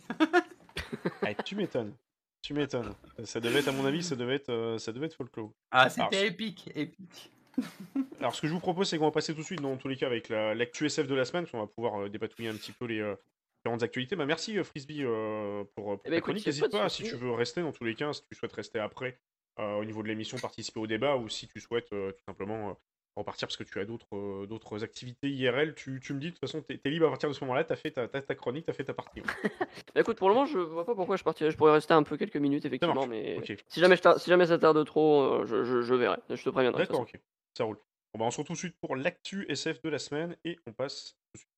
Ah, 1.21 1.33
tu 1.45 1.55
m'étonnes. 1.55 1.93
Tu 2.41 2.53
m'étonnes. 2.53 2.93
Ça 3.23 3.39
devait 3.39 3.59
être, 3.59 3.69
à 3.69 3.71
mon 3.71 3.85
avis, 3.85 4.03
ça 4.03 4.17
devait 4.17 4.35
être, 4.35 4.49
euh, 4.49 4.77
ça 4.77 4.91
devait 4.91 5.05
être 5.05 5.15
folklore. 5.15 5.53
Ah, 5.71 5.83
Alors, 5.83 5.91
c'était 5.91 6.27
épique, 6.27 6.69
épique. 6.75 7.31
Alors, 8.19 8.35
ce 8.35 8.41
que 8.41 8.47
je 8.47 8.53
vous 8.53 8.59
propose, 8.59 8.89
c'est 8.89 8.97
qu'on 8.97 9.05
va 9.05 9.11
passer 9.11 9.33
tout 9.33 9.39
de 9.41 9.45
suite, 9.45 9.61
dans 9.61 9.77
tous 9.77 9.87
les 9.87 9.95
cas, 9.95 10.07
avec 10.07 10.27
la- 10.27 10.53
l'actu 10.53 10.85
SF 10.85 11.07
de 11.07 11.15
la 11.15 11.23
semaine, 11.23 11.43
parce 11.43 11.51
qu'on 11.51 11.59
va 11.61 11.67
pouvoir 11.67 12.01
euh, 12.03 12.09
dépatouiller 12.09 12.49
un 12.49 12.55
petit 12.55 12.73
peu 12.73 12.85
les 12.85 12.99
euh, 12.99 13.15
différentes 13.63 13.81
actualités. 13.83 14.17
Bah, 14.17 14.25
merci 14.25 14.57
euh, 14.57 14.65
Frisbee 14.65 15.03
euh, 15.05 15.63
pour, 15.75 15.85
pour 15.85 15.93
Eh 15.93 15.97
ta 16.03 16.09
ben, 16.09 16.17
écoute, 16.17 16.23
chronique. 16.25 16.45
N'hésite 16.47 16.69
pas 16.69 16.79
pas, 16.81 16.89
si 16.89 17.03
tu 17.03 17.15
veux 17.15 17.31
rester 17.31 17.61
dans 17.61 17.71
tous 17.71 17.85
les 17.85 17.95
cas, 17.95 18.11
si 18.11 18.23
tu 18.29 18.35
souhaites 18.35 18.51
rester 18.53 18.79
après 18.79 19.17
au 19.57 19.85
niveau 19.85 20.03
de 20.03 20.07
l'émission, 20.07 20.37
participer 20.37 20.79
au 20.79 20.87
débat, 20.87 21.15
ou 21.15 21.29
si 21.29 21.47
tu 21.47 21.59
souhaites 21.59 21.91
euh, 21.93 22.11
tout 22.11 22.23
simplement 22.27 22.69
euh, 22.69 22.73
repartir 23.15 23.47
parce 23.47 23.57
que 23.57 23.63
tu 23.63 23.79
as 23.79 23.85
d'autres 23.85 24.15
euh, 24.15 24.47
d'autres 24.47 24.83
activités 24.83 25.29
IRL, 25.29 25.75
tu, 25.75 25.99
tu 25.99 26.13
me 26.13 26.19
dis, 26.19 26.27
de 26.27 26.31
toute 26.31 26.39
façon, 26.39 26.61
tu 26.61 26.79
es, 26.83 26.89
libre 26.89 27.07
à 27.07 27.09
partir 27.09 27.29
de 27.29 27.33
ce 27.33 27.43
moment-là, 27.43 27.63
tu 27.63 27.73
as 27.73 27.75
fait 27.75 27.91
ta, 27.91 28.07
ta, 28.07 28.21
ta 28.21 28.35
chronique, 28.35 28.65
tu 28.65 28.71
as 28.71 28.73
fait 28.73 28.83
ta 28.83 28.93
partie. 28.93 29.21
ouais. 29.21 29.27
Bah, 29.93 30.01
écoute, 30.01 30.17
pour 30.17 30.29
le 30.29 30.35
moment, 30.35 30.45
je 30.45 30.57
vois 30.57 30.85
pas 30.85 30.95
pourquoi 30.95 31.17
je 31.17 31.23
partirais. 31.23 31.51
Je 31.51 31.57
pourrais 31.57 31.73
rester 31.73 31.93
un 31.93 32.03
peu 32.03 32.17
quelques 32.17 32.37
minutes, 32.37 32.65
effectivement, 32.65 33.07
mais 33.07 33.39
si 33.67 33.79
jamais, 33.79 33.95
je 33.95 34.19
si 34.19 34.29
jamais 34.29 34.47
ça 34.47 34.57
tarde 34.57 34.83
trop, 34.85 35.21
euh, 35.21 35.45
je, 35.45 35.63
je, 35.63 35.81
je 35.81 35.93
verrai. 35.93 36.17
Je 36.29 36.43
te 36.43 36.49
préviendrai. 36.49 36.83
D'accord, 36.83 37.01
ok. 37.01 37.19
Ça 37.55 37.63
roule. 37.63 37.77
Bon, 38.13 38.19
bah, 38.19 38.25
on 38.25 38.31
se 38.31 38.37
retrouve 38.37 38.57
tout 38.57 38.67
de 38.67 38.69
suite 38.69 38.79
pour 38.79 38.95
l'actu 38.95 39.45
SF 39.49 39.81
de 39.81 39.89
la 39.89 39.99
semaine 39.99 40.35
et 40.45 40.57
on 40.67 40.73
passe 40.73 41.15
tout 41.31 41.37
de 41.37 41.39
suite. 41.39 41.52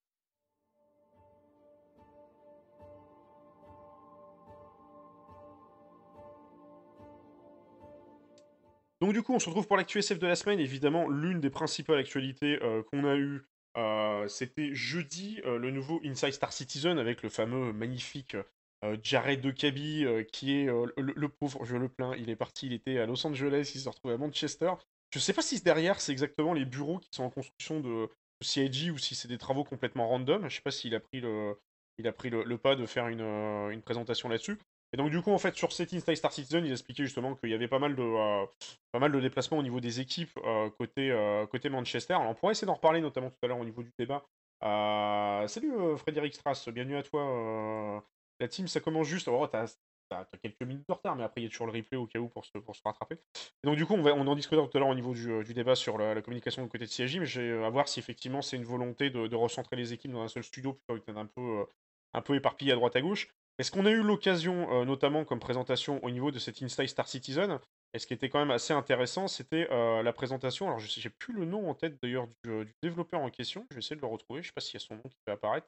Donc 9.05 9.13
du 9.13 9.21
coup, 9.21 9.35
on 9.35 9.39
se 9.39 9.45
retrouve 9.45 9.67
pour 9.67 9.77
l'actu 9.77 10.00
SF 10.00 10.17
de 10.17 10.25
la 10.25 10.35
semaine. 10.35 10.59
Évidemment, 10.59 11.07
l'une 11.07 11.39
des 11.39 11.51
principales 11.51 12.00
actualités 12.00 12.57
euh, 12.63 12.81
qu'on 12.81 13.05
a 13.05 13.15
eues, 13.15 13.43
euh, 13.77 14.27
c'était 14.27 14.74
jeudi, 14.74 15.41
euh, 15.45 15.59
le 15.59 15.69
nouveau 15.69 16.01
Inside 16.03 16.33
Star 16.33 16.51
Citizen 16.51 16.97
avec 16.97 17.21
le 17.21 17.29
fameux 17.29 17.71
magnifique 17.71 18.35
Jared 19.03 19.41
de 19.41 19.51
Cabi, 19.51 20.05
qui 20.31 20.55
est 20.55 20.65
le, 20.65 21.27
pauvre, 21.27 21.65
je 21.65 21.75
le 21.75 21.88
plains, 21.88 22.15
il 22.17 22.29
est 22.29 22.35
parti, 22.35 22.67
il 22.67 22.74
était 22.74 22.97
à 23.00 23.05
Los 23.05 23.25
Angeles, 23.25 23.71
il 23.74 23.79
s'est 23.79 23.89
retrouvé 23.89 24.15
à 24.15 24.17
Manchester. 24.17 24.74
Je 25.12 25.19
sais 25.19 25.33
pas 25.33 25.41
si 25.41 25.59
derrière 25.62 26.00
c'est 26.00 26.12
exactement 26.12 26.53
les 26.53 26.65
bureaux 26.65 27.00
qui 27.00 27.09
sont 27.12 27.24
en 27.24 27.31
construction 27.31 27.79
de, 27.79 28.07
de 28.07 28.45
CIG 28.45 28.91
ou 28.91 29.00
si 29.00 29.15
c'est 29.15 29.27
des 29.27 29.39
travaux 29.39 29.63
complètement 29.63 30.07
random. 30.07 30.50
Je 30.50 30.55
sais 30.55 30.62
pas 30.62 30.71
s'il 30.71 30.93
a 30.93 31.00
pris 31.00 31.19
le, 31.19 31.59
il 31.97 32.07
a 32.07 32.12
pris 32.12 32.29
le, 32.29 32.57
pas 32.57 32.75
de 32.75 32.85
faire 32.85 33.07
une, 33.07 33.21
une 33.21 33.81
présentation 33.81 34.29
là-dessus. 34.29 34.59
Et 34.95 34.97
donc 34.97 35.09
du 35.09 35.21
coup 35.21 35.31
en 35.31 35.37
fait 35.37 35.53
sur 35.57 35.73
cet 35.73 35.93
Inside 35.93 36.15
Star 36.15 36.31
Citizen, 36.31 36.65
il 36.65 36.71
expliquait 36.71 37.03
justement 37.03 37.35
qu'il 37.35 37.49
y 37.49 37.53
avait 37.53 37.67
pas 37.67 37.79
mal 37.79 37.97
de, 37.97 38.01
euh, 38.01 38.45
pas 38.93 38.99
mal 38.99 39.11
de 39.11 39.19
déplacements 39.19 39.57
au 39.57 39.61
niveau 39.61 39.81
des 39.81 39.99
équipes 39.99 40.31
euh, 40.45 40.69
côté, 40.69 41.11
euh, 41.11 41.45
côté 41.47 41.67
Manchester. 41.67 42.13
Alors 42.13 42.29
on 42.29 42.33
pourrait 42.33 42.53
essayer 42.53 42.65
d'en 42.65 42.75
reparler 42.75 43.01
notamment 43.01 43.29
tout 43.29 43.37
à 43.43 43.47
l'heure 43.47 43.59
au 43.59 43.65
niveau 43.65 43.83
du 43.83 43.91
débat. 43.99 44.23
Salut 45.49 45.97
Frédéric 45.97 46.35
Strass, 46.35 46.69
bienvenue 46.69 46.95
à 46.95 47.03
toi. 47.03 48.05
la 48.39 48.47
team 48.47 48.69
ça 48.69 48.79
commence 48.79 49.07
juste. 49.07 49.27
Oh, 49.27 49.45
t'as 49.47 49.67
quelques 50.41 50.61
minutes 50.61 50.87
de 50.87 50.93
retard, 50.93 51.17
mais 51.17 51.23
après 51.23 51.41
il 51.41 51.43
y 51.43 51.47
a 51.47 51.49
toujours 51.49 51.67
le 51.67 51.73
replay 51.73 51.97
au 51.97 52.07
cas 52.07 52.19
où 52.19 52.29
pour 52.29 52.45
se, 52.45 52.57
pour 52.57 52.73
se 52.73 52.81
rattraper. 52.85 53.15
Et 53.15 53.67
donc 53.67 53.75
du 53.75 53.85
coup 53.85 53.95
on, 53.95 54.01
va, 54.01 54.13
on 54.13 54.25
en 54.25 54.35
discutera 54.35 54.65
tout 54.65 54.77
à 54.77 54.79
l'heure 54.79 54.87
au 54.87 54.95
niveau 54.95 55.13
du, 55.13 55.43
du 55.43 55.53
débat 55.53 55.75
sur 55.75 55.97
la, 55.97 56.21
communication 56.21 56.63
du 56.63 56.69
côté 56.69 56.85
de 56.85 56.89
CIJ, 56.89 57.19
mais 57.19 57.25
j'ai 57.25 57.51
à 57.51 57.69
voir 57.69 57.89
si 57.89 57.99
effectivement 57.99 58.41
c'est 58.41 58.55
une 58.55 58.63
volonté 58.63 59.09
de, 59.09 59.27
de 59.27 59.35
recentrer 59.35 59.75
les 59.75 59.91
équipes 59.91 60.13
dans 60.13 60.21
un 60.21 60.29
seul 60.29 60.45
studio 60.45 60.71
plutôt 60.71 61.01
que 61.01 61.05
d'être 61.05 61.17
un 61.17 61.25
peu, 61.25 61.65
un 62.13 62.21
peu 62.21 62.35
éparpillé 62.35 62.71
à 62.71 62.75
droite 62.75 62.95
à 62.95 63.01
gauche. 63.01 63.27
Est-ce 63.57 63.71
qu'on 63.71 63.85
a 63.85 63.89
eu 63.89 64.01
l'occasion, 64.01 64.69
euh, 64.71 64.85
notamment 64.85 65.24
comme 65.24 65.39
présentation 65.39 66.03
au 66.03 66.12
niveau 66.12 66.31
de 66.31 66.39
cet 66.39 66.62
Inside 66.62 66.89
Star 66.89 67.07
Citizen, 67.07 67.59
et 67.93 68.00
ce 68.00 68.07
qui 68.07 68.13
était 68.13 68.27
quand 68.27 68.39
même 68.39 68.51
assez 68.51 68.74
intéressant, 68.74 69.29
c'était 69.29 69.69
euh, 69.71 70.03
la 70.03 70.12
présentation. 70.12 70.67
Alors, 70.67 70.79
je 70.79 70.88
j'ai 70.88 71.09
plus 71.09 71.33
le 71.33 71.45
nom 71.45 71.69
en 71.69 71.74
tête 71.74 71.97
d'ailleurs 72.03 72.27
du, 72.43 72.51
euh, 72.51 72.65
du 72.65 72.74
développeur 72.83 73.21
en 73.21 73.29
question. 73.29 73.65
Je 73.69 73.75
vais 73.75 73.79
essayer 73.79 73.95
de 73.95 74.01
le 74.01 74.07
retrouver. 74.07 74.41
Je 74.41 74.47
sais 74.47 74.53
pas 74.53 74.59
s'il 74.59 74.74
y 74.74 74.83
a 74.83 74.85
son 74.85 74.95
nom 74.95 75.03
qui 75.03 75.15
peut 75.25 75.31
apparaître. 75.31 75.67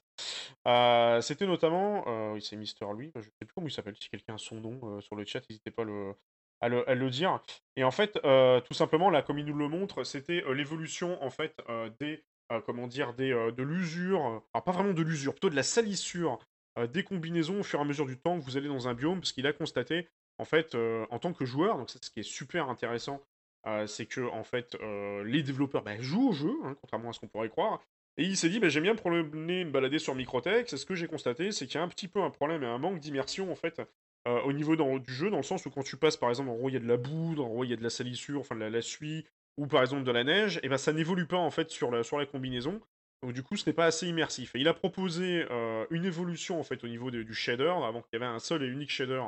C'était 1.25 1.47
notamment, 1.47 2.33
oui, 2.33 2.41
c'est 2.41 2.57
Mister 2.57 2.85
Lui. 2.97 3.11
Je 3.15 3.21
sais 3.21 3.29
plus 3.39 3.53
comment 3.55 3.67
il 3.67 3.71
s'appelle. 3.71 3.95
Si 3.95 4.09
quelqu'un 4.09 4.35
a 4.35 4.37
son 4.37 4.59
nom 4.59 4.99
sur 4.99 5.15
le 5.15 5.23
chat, 5.25 5.41
n'hésitez 5.49 5.71
pas 5.71 5.83
à 5.83 6.67
le, 6.67 6.89
à 6.89 6.95
le, 6.95 7.09
dire. 7.09 7.39
Et 7.77 7.85
en 7.85 7.91
fait, 7.91 8.19
tout 8.65 8.73
simplement, 8.73 9.09
là, 9.09 9.21
comme 9.21 9.39
il 9.39 9.45
nous 9.45 9.55
le 9.55 9.69
montre, 9.69 10.03
c'était 10.03 10.43
l'évolution 10.53 11.23
en 11.23 11.29
fait 11.29 11.55
des, 12.01 12.25
comment 12.65 12.87
dire, 12.87 13.13
des, 13.13 13.29
de 13.29 13.63
l'usure. 13.63 14.43
Alors 14.53 14.63
pas 14.65 14.73
vraiment 14.73 14.93
de 14.93 15.01
l'usure, 15.01 15.31
plutôt 15.31 15.49
de 15.49 15.55
la 15.55 15.63
salissure 15.63 16.39
des 16.85 17.03
combinaisons 17.03 17.61
au 17.61 17.63
fur 17.63 17.79
et 17.79 17.81
à 17.81 17.85
mesure 17.85 18.05
du 18.05 18.17
temps 18.17 18.39
que 18.39 18.43
vous 18.43 18.57
allez 18.57 18.67
dans 18.67 18.87
un 18.87 18.93
biome, 18.93 19.19
parce 19.19 19.31
qu'il 19.31 19.47
a 19.47 19.53
constaté, 19.53 20.07
en 20.37 20.45
fait, 20.45 20.75
euh, 20.75 21.05
en 21.09 21.19
tant 21.19 21.33
que 21.33 21.45
joueur, 21.45 21.77
donc 21.77 21.89
c'est 21.89 22.03
ce 22.03 22.11
qui 22.11 22.19
est 22.19 22.23
super 22.23 22.69
intéressant, 22.69 23.21
euh, 23.65 23.87
c'est 23.87 24.05
que 24.05 24.21
en 24.21 24.43
fait, 24.43 24.75
euh, 24.81 25.23
les 25.23 25.43
développeurs 25.43 25.83
bah, 25.83 25.99
jouent 25.99 26.29
au 26.29 26.33
jeu, 26.33 26.53
hein, 26.63 26.75
contrairement 26.79 27.09
à 27.09 27.13
ce 27.13 27.19
qu'on 27.19 27.27
pourrait 27.27 27.49
croire. 27.49 27.81
Et 28.17 28.23
il 28.23 28.37
s'est 28.37 28.49
dit, 28.49 28.59
bah, 28.59 28.69
j'aime 28.69 28.83
bien 28.83 28.95
promener, 28.95 29.65
me 29.65 29.71
balader 29.71 29.99
sur 29.99 30.15
Microtex. 30.15 30.73
Et 30.73 30.77
ce 30.77 30.85
que 30.85 30.95
j'ai 30.95 31.07
constaté, 31.07 31.51
c'est 31.51 31.67
qu'il 31.67 31.75
y 31.75 31.81
a 31.81 31.83
un 31.83 31.87
petit 31.87 32.07
peu 32.07 32.21
un 32.21 32.31
problème 32.31 32.63
et 32.63 32.67
un 32.67 32.77
manque 32.77 32.99
d'immersion 32.99 33.51
en 33.51 33.55
fait 33.55 33.81
euh, 34.27 34.41
au 34.41 34.51
niveau 34.51 34.75
du 34.75 35.13
jeu, 35.13 35.29
dans 35.29 35.37
le 35.37 35.43
sens 35.43 35.65
où 35.65 35.69
quand 35.69 35.83
tu 35.83 35.95
passes 35.95 36.17
par 36.17 36.29
exemple 36.29 36.49
en 36.49 36.55
gros 36.55 36.69
il 36.69 36.73
y 36.73 36.77
a 36.77 36.81
de 36.81 36.87
la 36.87 36.97
boue, 36.97 37.35
en 37.41 37.47
gros 37.47 37.63
il 37.63 37.69
y 37.69 37.73
a 37.73 37.77
de 37.77 37.83
la 37.83 37.89
salissure, 37.89 38.41
enfin 38.41 38.55
de 38.55 38.65
la, 38.65 38.81
suie, 38.81 39.25
ou 39.57 39.67
par 39.67 39.81
exemple 39.81 40.03
de 40.03 40.11
la 40.11 40.23
neige, 40.25 40.59
et 40.63 40.69
ben 40.69 40.77
ça 40.77 40.91
n'évolue 40.91 41.27
pas 41.27 41.37
en 41.37 41.49
fait 41.49 41.71
sur 41.71 41.91
la 41.91 42.25
combinaison. 42.25 42.81
Donc 43.23 43.33
du 43.33 43.43
coup 43.43 43.57
ce 43.57 43.67
n'est 43.67 43.73
pas 43.73 43.85
assez 43.85 44.07
immersif. 44.07 44.51
Il 44.55 44.67
a 44.67 44.73
proposé 44.73 45.45
euh, 45.49 45.85
une 45.89 46.05
évolution 46.05 46.59
en 46.59 46.63
au 46.63 46.87
niveau 46.87 47.09
du 47.09 47.33
shader, 47.33 47.73
avant 47.83 48.01
qu'il 48.01 48.13
y 48.13 48.15
avait 48.17 48.25
un 48.25 48.39
seul 48.39 48.63
et 48.63 48.67
unique 48.67 48.91
shader 48.91 49.23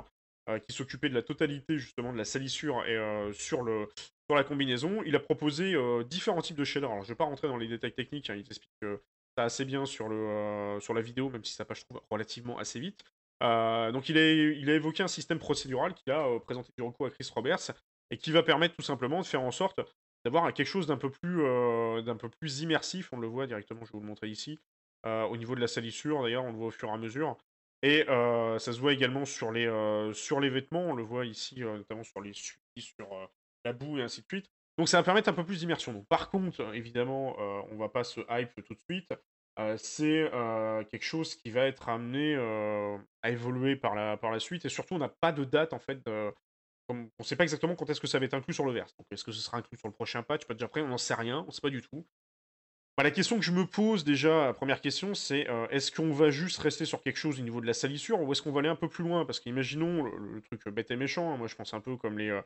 euh, 0.49 0.59
qui 0.59 0.75
s'occupait 0.75 1.09
de 1.09 1.15
la 1.15 1.23
totalité 1.23 1.77
justement 1.77 2.13
de 2.13 2.17
la 2.17 2.25
salissure 2.25 2.85
et 2.85 2.95
euh, 2.95 3.33
sur 3.33 3.63
la 3.63 4.43
combinaison. 4.43 5.01
Il 5.05 5.15
a 5.15 5.19
proposé 5.19 5.75
différents 6.05 6.41
types 6.41 6.57
de 6.57 6.63
shaders. 6.63 6.91
Alors 6.91 7.03
je 7.03 7.09
vais 7.09 7.15
pas 7.15 7.23
rentrer 7.23 7.47
dans 7.47 7.57
les 7.57 7.67
détails 7.67 7.93
techniques, 7.93 8.29
hein, 8.29 8.35
il 8.35 8.43
t'explique 8.43 8.71
ça 9.37 9.43
assez 9.43 9.65
bien 9.65 9.85
sur, 9.85 10.07
la 10.07 11.01
vidéo, 11.01 11.29
même 11.29 11.43
si 11.43 11.53
ça 11.53 11.65
passe 11.65 11.83
relativement 12.11 12.59
assez 12.59 12.79
vite. 12.79 13.03
Donc 13.41 14.07
il 14.09 14.17
a, 14.19 14.31
il 14.31 14.69
a 14.69 14.75
évoqué 14.75 15.01
un 15.01 15.07
système 15.07 15.39
procédural 15.39 15.95
qu'il 15.95 16.13
a 16.13 16.39
présenté 16.41 16.71
du 16.77 16.83
recours 16.83 17.07
à 17.07 17.09
Chris 17.09 17.27
Roberts 17.33 17.71
et 18.11 18.17
qui 18.17 18.31
va 18.31 18.43
permettre 18.43 18.75
tout 18.75 18.83
simplement 18.83 19.21
de 19.21 19.25
faire 19.25 19.41
en 19.41 19.51
sorte 19.51 19.79
d'avoir 20.25 20.53
quelque 20.53 20.67
chose 20.67 20.87
d'un 20.87 20.97
peu 20.97 21.09
plus 21.09 21.43
euh, 21.43 22.01
d'un 22.01 22.15
peu 22.15 22.29
plus 22.29 22.61
immersif. 22.61 23.11
On 23.13 23.19
le 23.19 23.27
voit 23.27 23.47
directement, 23.47 23.81
je 23.81 23.91
vais 23.91 23.97
vous 23.97 24.01
le 24.01 24.07
montrer 24.07 24.29
ici. 24.29 24.59
Euh, 25.05 25.23
au 25.23 25.37
niveau 25.37 25.55
de 25.55 25.61
la 25.61 25.67
salissure, 25.67 26.23
d'ailleurs, 26.23 26.43
on 26.43 26.51
le 26.51 26.57
voit 26.57 26.67
au 26.67 26.71
fur 26.71 26.89
et 26.89 26.91
à 26.91 26.97
mesure. 26.97 27.37
Et 27.81 28.07
euh, 28.09 28.59
ça 28.59 28.73
se 28.73 28.79
voit 28.79 28.91
également 28.91 29.23
sur 29.23 29.51
les, 29.51 29.67
sur 30.13 30.39
les 30.41 30.49
vêtements. 30.49 30.81
On 30.81 30.93
le 30.93 31.03
voit 31.03 31.25
ici, 31.25 31.61
notamment 31.61 32.03
sur 32.03 32.21
les 32.21 32.33
suies, 32.33 32.59
sur 32.77 33.07
la 33.63 33.73
boue 33.73 33.99
et 33.99 34.03
ainsi 34.03 34.21
de 34.21 34.27
suite. 34.27 34.51
Donc 34.77 34.89
ça 34.89 34.97
va 34.97 35.03
permettre 35.03 35.29
un 35.29 35.33
peu 35.33 35.45
plus 35.45 35.59
d'immersion. 35.59 35.93
Donc 35.93 36.07
par 36.07 36.29
contre, 36.29 36.73
évidemment, 36.73 37.37
on 37.71 37.77
va 37.77 37.87
pas 37.87 38.03
se 38.03 38.19
hype 38.29 38.53
tout 38.65 38.73
de 38.73 38.81
suite. 38.81 39.13
C'est 39.77 40.29
quelque 40.91 41.03
chose 41.03 41.35
qui 41.35 41.51
va 41.51 41.65
être 41.67 41.87
amené 41.87 42.35
à 43.21 43.29
évoluer 43.29 43.77
par 43.77 43.95
la, 43.95 44.17
par 44.17 44.31
la 44.31 44.39
suite. 44.39 44.65
Et 44.65 44.69
surtout, 44.69 44.95
on 44.95 44.99
n'a 44.99 45.07
pas 45.07 45.31
de 45.31 45.45
date 45.45 45.71
en 45.71 45.79
fait. 45.79 46.01
On 46.89 47.09
ne 47.19 47.23
sait 47.23 47.35
pas 47.35 47.43
exactement 47.43 47.75
quand 47.75 47.89
est-ce 47.89 48.01
que 48.01 48.07
ça 48.07 48.19
va 48.19 48.25
être 48.25 48.33
inclus 48.33 48.53
sur 48.53 48.65
le 48.65 48.71
verse. 48.71 48.95
Est-ce 49.11 49.23
que 49.23 49.31
ce 49.31 49.41
sera 49.41 49.57
inclus 49.57 49.77
sur 49.77 49.87
le 49.87 49.93
prochain 49.93 50.23
patch? 50.23 50.47
Déjà 50.47 50.67
prêt, 50.67 50.81
on 50.81 50.87
n'en 50.87 50.97
sait 50.97 51.13
rien, 51.13 51.41
on 51.41 51.47
ne 51.47 51.51
sait 51.51 51.61
pas 51.61 51.69
du 51.69 51.81
tout. 51.81 52.05
Bah, 52.99 53.03
la 53.03 53.11
question 53.11 53.37
que 53.37 53.45
je 53.45 53.53
me 53.53 53.65
pose 53.65 54.03
déjà, 54.03 54.47
la 54.47 54.53
première 54.53 54.81
question, 54.81 55.13
c'est 55.13 55.49
euh, 55.49 55.67
est-ce 55.69 55.89
qu'on 55.89 56.11
va 56.11 56.31
juste 56.31 56.57
rester 56.57 56.83
sur 56.83 57.01
quelque 57.01 57.15
chose 57.15 57.39
au 57.39 57.43
niveau 57.43 57.61
de 57.61 57.65
la 57.65 57.73
salissure 57.73 58.19
ou 58.19 58.29
est-ce 58.33 58.41
qu'on 58.41 58.51
va 58.51 58.59
aller 58.59 58.67
un 58.67 58.75
peu 58.75 58.89
plus 58.89 59.05
loin? 59.05 59.23
Parce 59.23 59.39
qu'imaginons 59.39 60.03
le, 60.03 60.33
le 60.33 60.41
truc 60.41 60.67
bête 60.67 60.91
et 60.91 60.97
méchant, 60.97 61.31
hein, 61.31 61.37
moi 61.37 61.47
je 61.47 61.55
pense 61.55 61.73
un 61.73 61.79
peu 61.79 61.95
comme 61.95 62.19
les, 62.19 62.29
euh, 62.29 62.41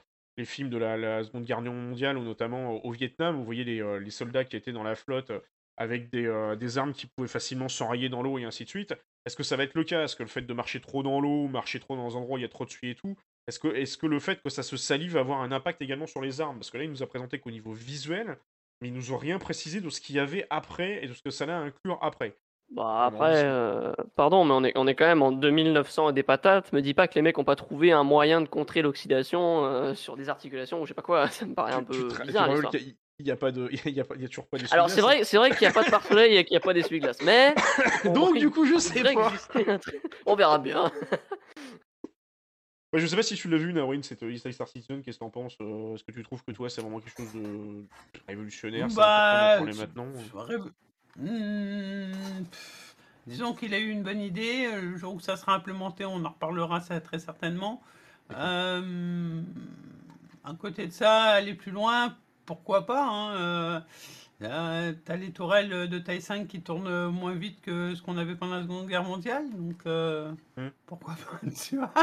films 0.45 0.69
de 0.69 0.77
la, 0.77 1.23
Seconde 1.23 1.45
Guerre 1.45 1.61
mondiale 1.61 2.19
ou 2.19 2.23
notamment 2.23 2.85
au, 2.85 2.91
Vietnam, 2.91 3.37
où 3.37 3.39
vous 3.39 3.45
voyez 3.45 3.63
les, 3.63 3.81
euh, 3.81 3.97
les 3.97 4.11
soldats 4.11 4.45
qui 4.45 4.55
étaient 4.55 4.71
dans 4.71 4.83
la 4.83 4.93
flotte 4.93 5.31
avec 5.75 6.11
des, 6.11 6.55
des 6.59 6.77
armes 6.77 6.93
qui 6.93 7.07
pouvaient 7.07 7.27
facilement 7.27 7.67
s'enrayer 7.67 8.07
dans 8.07 8.21
l'eau 8.21 8.37
et 8.37 8.43
ainsi 8.43 8.63
de 8.63 8.69
suite. 8.69 8.93
Est-ce 9.25 9.35
que 9.35 9.41
ça 9.41 9.55
va 9.55 9.63
être 9.63 9.73
le 9.73 9.83
cas? 9.83 10.03
Est-ce 10.03 10.15
que 10.15 10.21
le 10.21 10.29
fait 10.29 10.43
de 10.43 10.53
marcher 10.53 10.81
trop 10.81 11.01
dans 11.01 11.19
l'eau, 11.19 11.47
marcher 11.47 11.79
trop 11.79 11.95
dans 11.95 12.15
un 12.15 12.19
endroit 12.19 12.35
où 12.35 12.37
il 12.37 12.43
y 12.43 12.45
a 12.45 12.49
trop 12.49 12.65
de 12.65 12.69
suie 12.69 12.91
et 12.91 12.95
tout, 12.95 13.17
est-ce 13.47 13.59
que, 13.59 13.67
est 13.69 13.97
que 13.99 14.07
le 14.07 14.19
fait 14.19 14.41
que 14.41 14.49
ça 14.49 14.63
se 14.63 14.77
salit 14.77 15.07
va 15.07 15.19
avoir 15.21 15.41
un 15.41 15.51
impact 15.51 15.81
également 15.81 16.07
sur 16.07 16.21
les 16.21 16.41
armes? 16.41 16.57
Parce 16.57 16.71
que 16.71 16.77
là, 16.77 16.83
il 16.83 16.89
nous 16.89 17.03
a 17.03 17.07
présenté 17.07 17.39
qu'au 17.39 17.51
niveau 17.51 17.73
visuel, 17.73 18.37
mais 18.81 18.87
ils 18.89 18.93
nous 18.93 19.11
ont 19.11 19.17
rien 19.17 19.39
précisé 19.39 19.81
de 19.81 19.89
ce 19.89 19.99
qu'il 20.01 20.15
y 20.15 20.19
avait 20.19 20.47
après 20.49 21.03
et 21.03 21.07
de 21.07 21.13
ce 21.13 21.21
que 21.21 21.29
ça 21.29 21.43
allait 21.43 21.53
inclure 21.53 21.99
après. 22.01 22.35
Bah 22.71 23.09
Comment 23.11 23.23
après, 23.25 23.43
euh, 23.43 23.91
pardon, 24.15 24.45
mais 24.45 24.53
on 24.53 24.63
est, 24.63 24.71
on 24.77 24.87
est 24.87 24.95
quand 24.95 25.05
même 25.05 25.21
en 25.21 25.31
2900 25.31 26.09
et 26.09 26.13
des 26.13 26.23
patates. 26.23 26.71
Me 26.73 26.81
dis 26.81 26.93
pas 26.93 27.07
que 27.07 27.15
les 27.15 27.21
mecs 27.21 27.37
ont 27.37 27.43
pas 27.43 27.55
trouvé 27.57 27.91
un 27.91 28.03
moyen 28.03 28.41
de 28.41 28.47
contrer 28.47 28.81
l'oxydation 28.81 29.65
euh, 29.65 29.93
sur 29.93 30.15
des 30.15 30.29
articulations 30.29 30.81
ou 30.81 30.85
je 30.85 30.89
sais 30.89 30.93
pas 30.95 31.01
quoi. 31.01 31.27
Ça 31.29 31.45
me 31.45 31.53
paraît 31.53 31.73
un 31.73 31.83
peu 31.83 32.07
te- 32.07 32.23
bizarre. 32.23 32.49
qu'il 32.71 32.95
n'y 33.25 33.31
a, 33.31 33.35
pas 33.35 33.51
de, 33.51 33.69
il 33.85 33.91
y 33.91 33.99
a, 33.99 34.05
pas- 34.05 34.15
il 34.15 34.21
y 34.21 34.25
a 34.25 34.27
toujours 34.27 34.47
pas 34.47 34.57
Alors 34.71 34.89
c'est 34.89 35.01
vrai, 35.01 35.23
c'est 35.23 35.37
vrai 35.37 35.51
qu'il 35.51 35.59
n'y 35.61 35.67
a 35.67 35.73
pas 35.73 35.83
de 35.83 35.91
pare-soleil 35.91 36.37
et 36.37 36.45
qu'il 36.45 36.53
n'y 36.55 36.57
a 36.57 36.61
pas 36.61 36.73
d'essuie-glace, 36.73 37.21
mais 37.23 37.53
Donc 38.13 38.37
du 38.39 38.49
coup, 38.49 38.65
je 38.65 38.73
il 38.75 38.81
sais 38.81 39.03
pas. 39.03 39.11
exister 39.11 39.69
un 39.69 39.77
truc. 39.77 40.01
On 40.25 40.35
verra 40.35 40.57
bien. 40.57 40.91
Ouais, 42.93 42.99
je 42.99 43.07
sais 43.07 43.15
pas 43.15 43.23
si 43.23 43.35
tu 43.35 43.49
l'as 43.49 43.57
vu, 43.57 43.73
Nawin, 43.73 44.03
cette 44.03 44.21
East 44.21 44.51
Star 44.51 44.67
Citizen, 44.67 45.01
qu'est-ce 45.01 45.17
que 45.17 45.23
t'en 45.23 45.31
penses 45.31 45.57
euh, 45.61 45.95
Est-ce 45.95 46.03
que 46.03 46.11
tu 46.11 46.21
trouves 46.21 46.43
que 46.43 46.51
toi, 46.51 46.69
c'est 46.69 46.81
vraiment 46.81 46.99
quelque 46.99 47.17
chose 47.17 47.33
de 47.33 47.83
révolutionnaire 48.27 48.87
Bah, 48.95 49.59
maintenant 49.75 50.05
pff, 52.51 52.95
disons 53.25 53.53
qu'il 53.53 53.73
a 53.73 53.79
eu 53.79 53.89
une 53.89 54.03
bonne 54.03 54.21
idée. 54.21 54.67
euh, 54.71 54.81
Le 54.81 54.97
jour 54.97 55.15
où 55.15 55.19
ça 55.19 55.37
sera 55.37 55.55
implémenté, 55.55 56.05
on 56.05 56.23
en 56.23 56.29
reparlera 56.29 56.81
ça 56.81 57.01
très 57.01 57.17
certainement. 57.17 57.81
Euh, 58.31 59.41
à 60.43 60.53
côté 60.53 60.85
de 60.85 60.91
ça, 60.91 61.23
aller 61.23 61.55
plus 61.55 61.71
loin, 61.71 62.15
pourquoi 62.45 62.85
pas 62.85 63.05
hein, 63.07 63.35
euh, 63.35 63.79
Euh, 64.41 64.93
T'as 65.05 65.15
les 65.15 65.31
tourelles 65.31 65.87
de 65.89 65.99
taille 65.99 66.21
5 66.21 66.47
qui 66.47 66.61
tournent 66.61 67.07
moins 67.07 67.33
vite 67.33 67.61
que 67.61 67.95
ce 67.95 68.01
qu'on 68.01 68.17
avait 68.17 68.35
pendant 68.35 68.55
la 68.55 68.63
Seconde 68.63 68.87
Guerre 68.87 69.03
mondiale, 69.03 69.45
donc 69.51 69.85
euh, 69.85 70.31
Hmm. 70.57 70.69
pourquoi 70.85 71.15
pas 71.15 71.39
tu 71.49 71.77
vois 71.77 71.93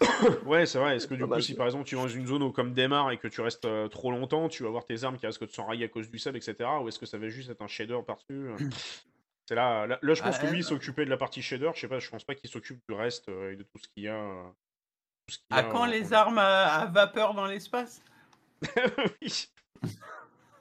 Ouais, 0.46 0.66
c'est 0.66 0.78
vrai. 0.78 0.96
Est-ce 0.96 1.06
que 1.06 1.14
du 1.14 1.20
Pas 1.20 1.26
coup, 1.26 1.30
mal, 1.30 1.42
si 1.42 1.52
ça. 1.52 1.58
par 1.58 1.66
exemple 1.66 1.84
tu 1.84 1.94
es 1.94 1.98
dans 1.98 2.08
une 2.08 2.26
zone 2.26 2.42
où, 2.42 2.52
comme 2.52 2.72
démarre 2.74 3.10
et 3.10 3.18
que 3.18 3.28
tu 3.28 3.40
restes 3.40 3.64
euh, 3.64 3.88
trop 3.88 4.10
longtemps, 4.10 4.48
tu 4.48 4.62
vas 4.62 4.68
avoir 4.68 4.84
tes 4.84 5.04
armes 5.04 5.18
qui 5.18 5.26
risquent 5.26 5.46
de 5.46 5.52
s'enrayer 5.52 5.84
à 5.84 5.88
cause 5.88 6.10
du 6.10 6.18
sable, 6.18 6.38
etc. 6.38 6.80
Ou 6.82 6.88
est-ce 6.88 6.98
que 6.98 7.06
ça 7.06 7.18
va 7.18 7.28
juste 7.28 7.50
être 7.50 7.62
un 7.62 7.68
shader 7.68 7.98
par-dessus 8.06 8.48
euh 8.48 8.58
C'est 9.48 9.56
là, 9.56 9.86
là, 9.86 9.98
là, 10.02 10.14
je 10.14 10.22
pense 10.22 10.36
Ah, 10.36 10.38
que 10.38 10.46
lui, 10.46 10.58
il 10.58 10.64
euh, 10.64 10.68
s'occupait 10.68 11.04
de 11.04 11.10
la 11.10 11.16
partie 11.16 11.42
shader. 11.42 11.70
Je 11.74 11.80
sais 11.80 11.88
pas, 11.88 11.98
je 11.98 12.08
pense 12.10 12.24
pas 12.24 12.34
qu'il 12.34 12.48
s'occupe 12.50 12.80
du 12.88 12.94
reste 12.94 13.28
euh, 13.28 13.52
et 13.52 13.56
de 13.56 13.64
tout 13.64 13.78
ce 13.78 13.88
qu'il 13.88 14.04
y 14.04 14.08
a. 14.08 14.14
euh, 14.14 14.44
tout 15.26 15.34
ce 15.34 15.38
qu'il 15.40 15.56
y 15.56 15.58
À 15.58 15.60
a, 15.60 15.64
quand 15.64 15.84
euh, 15.84 15.86
les 15.86 16.12
armes 16.12 16.38
à, 16.38 16.66
à 16.80 16.86
vapeur 16.86 17.34
dans 17.34 17.46
l'espace? 17.46 18.02
Oui. 19.22 19.48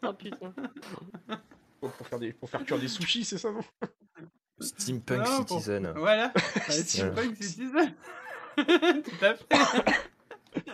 Ah 0.01 0.13
putain. 0.17 0.53
Pour 1.79 1.91
pour 1.91 2.07
faire, 2.07 2.19
des, 2.19 2.33
pour 2.33 2.49
faire 2.49 2.63
cuire 2.63 2.79
des 2.79 2.87
sushis, 2.87 3.23
c'est 3.25 3.37
ça, 3.37 3.51
non 3.51 3.61
Steampunk 4.59 5.17
Non, 5.19 5.43
pour- 5.43 5.57
Citizen. 5.59 5.93
Voilà, 5.95 6.31
une 6.67 6.73
citizen. 6.73 7.95
Tout 8.55 9.25
à 9.25 9.33
fait. 9.35 9.45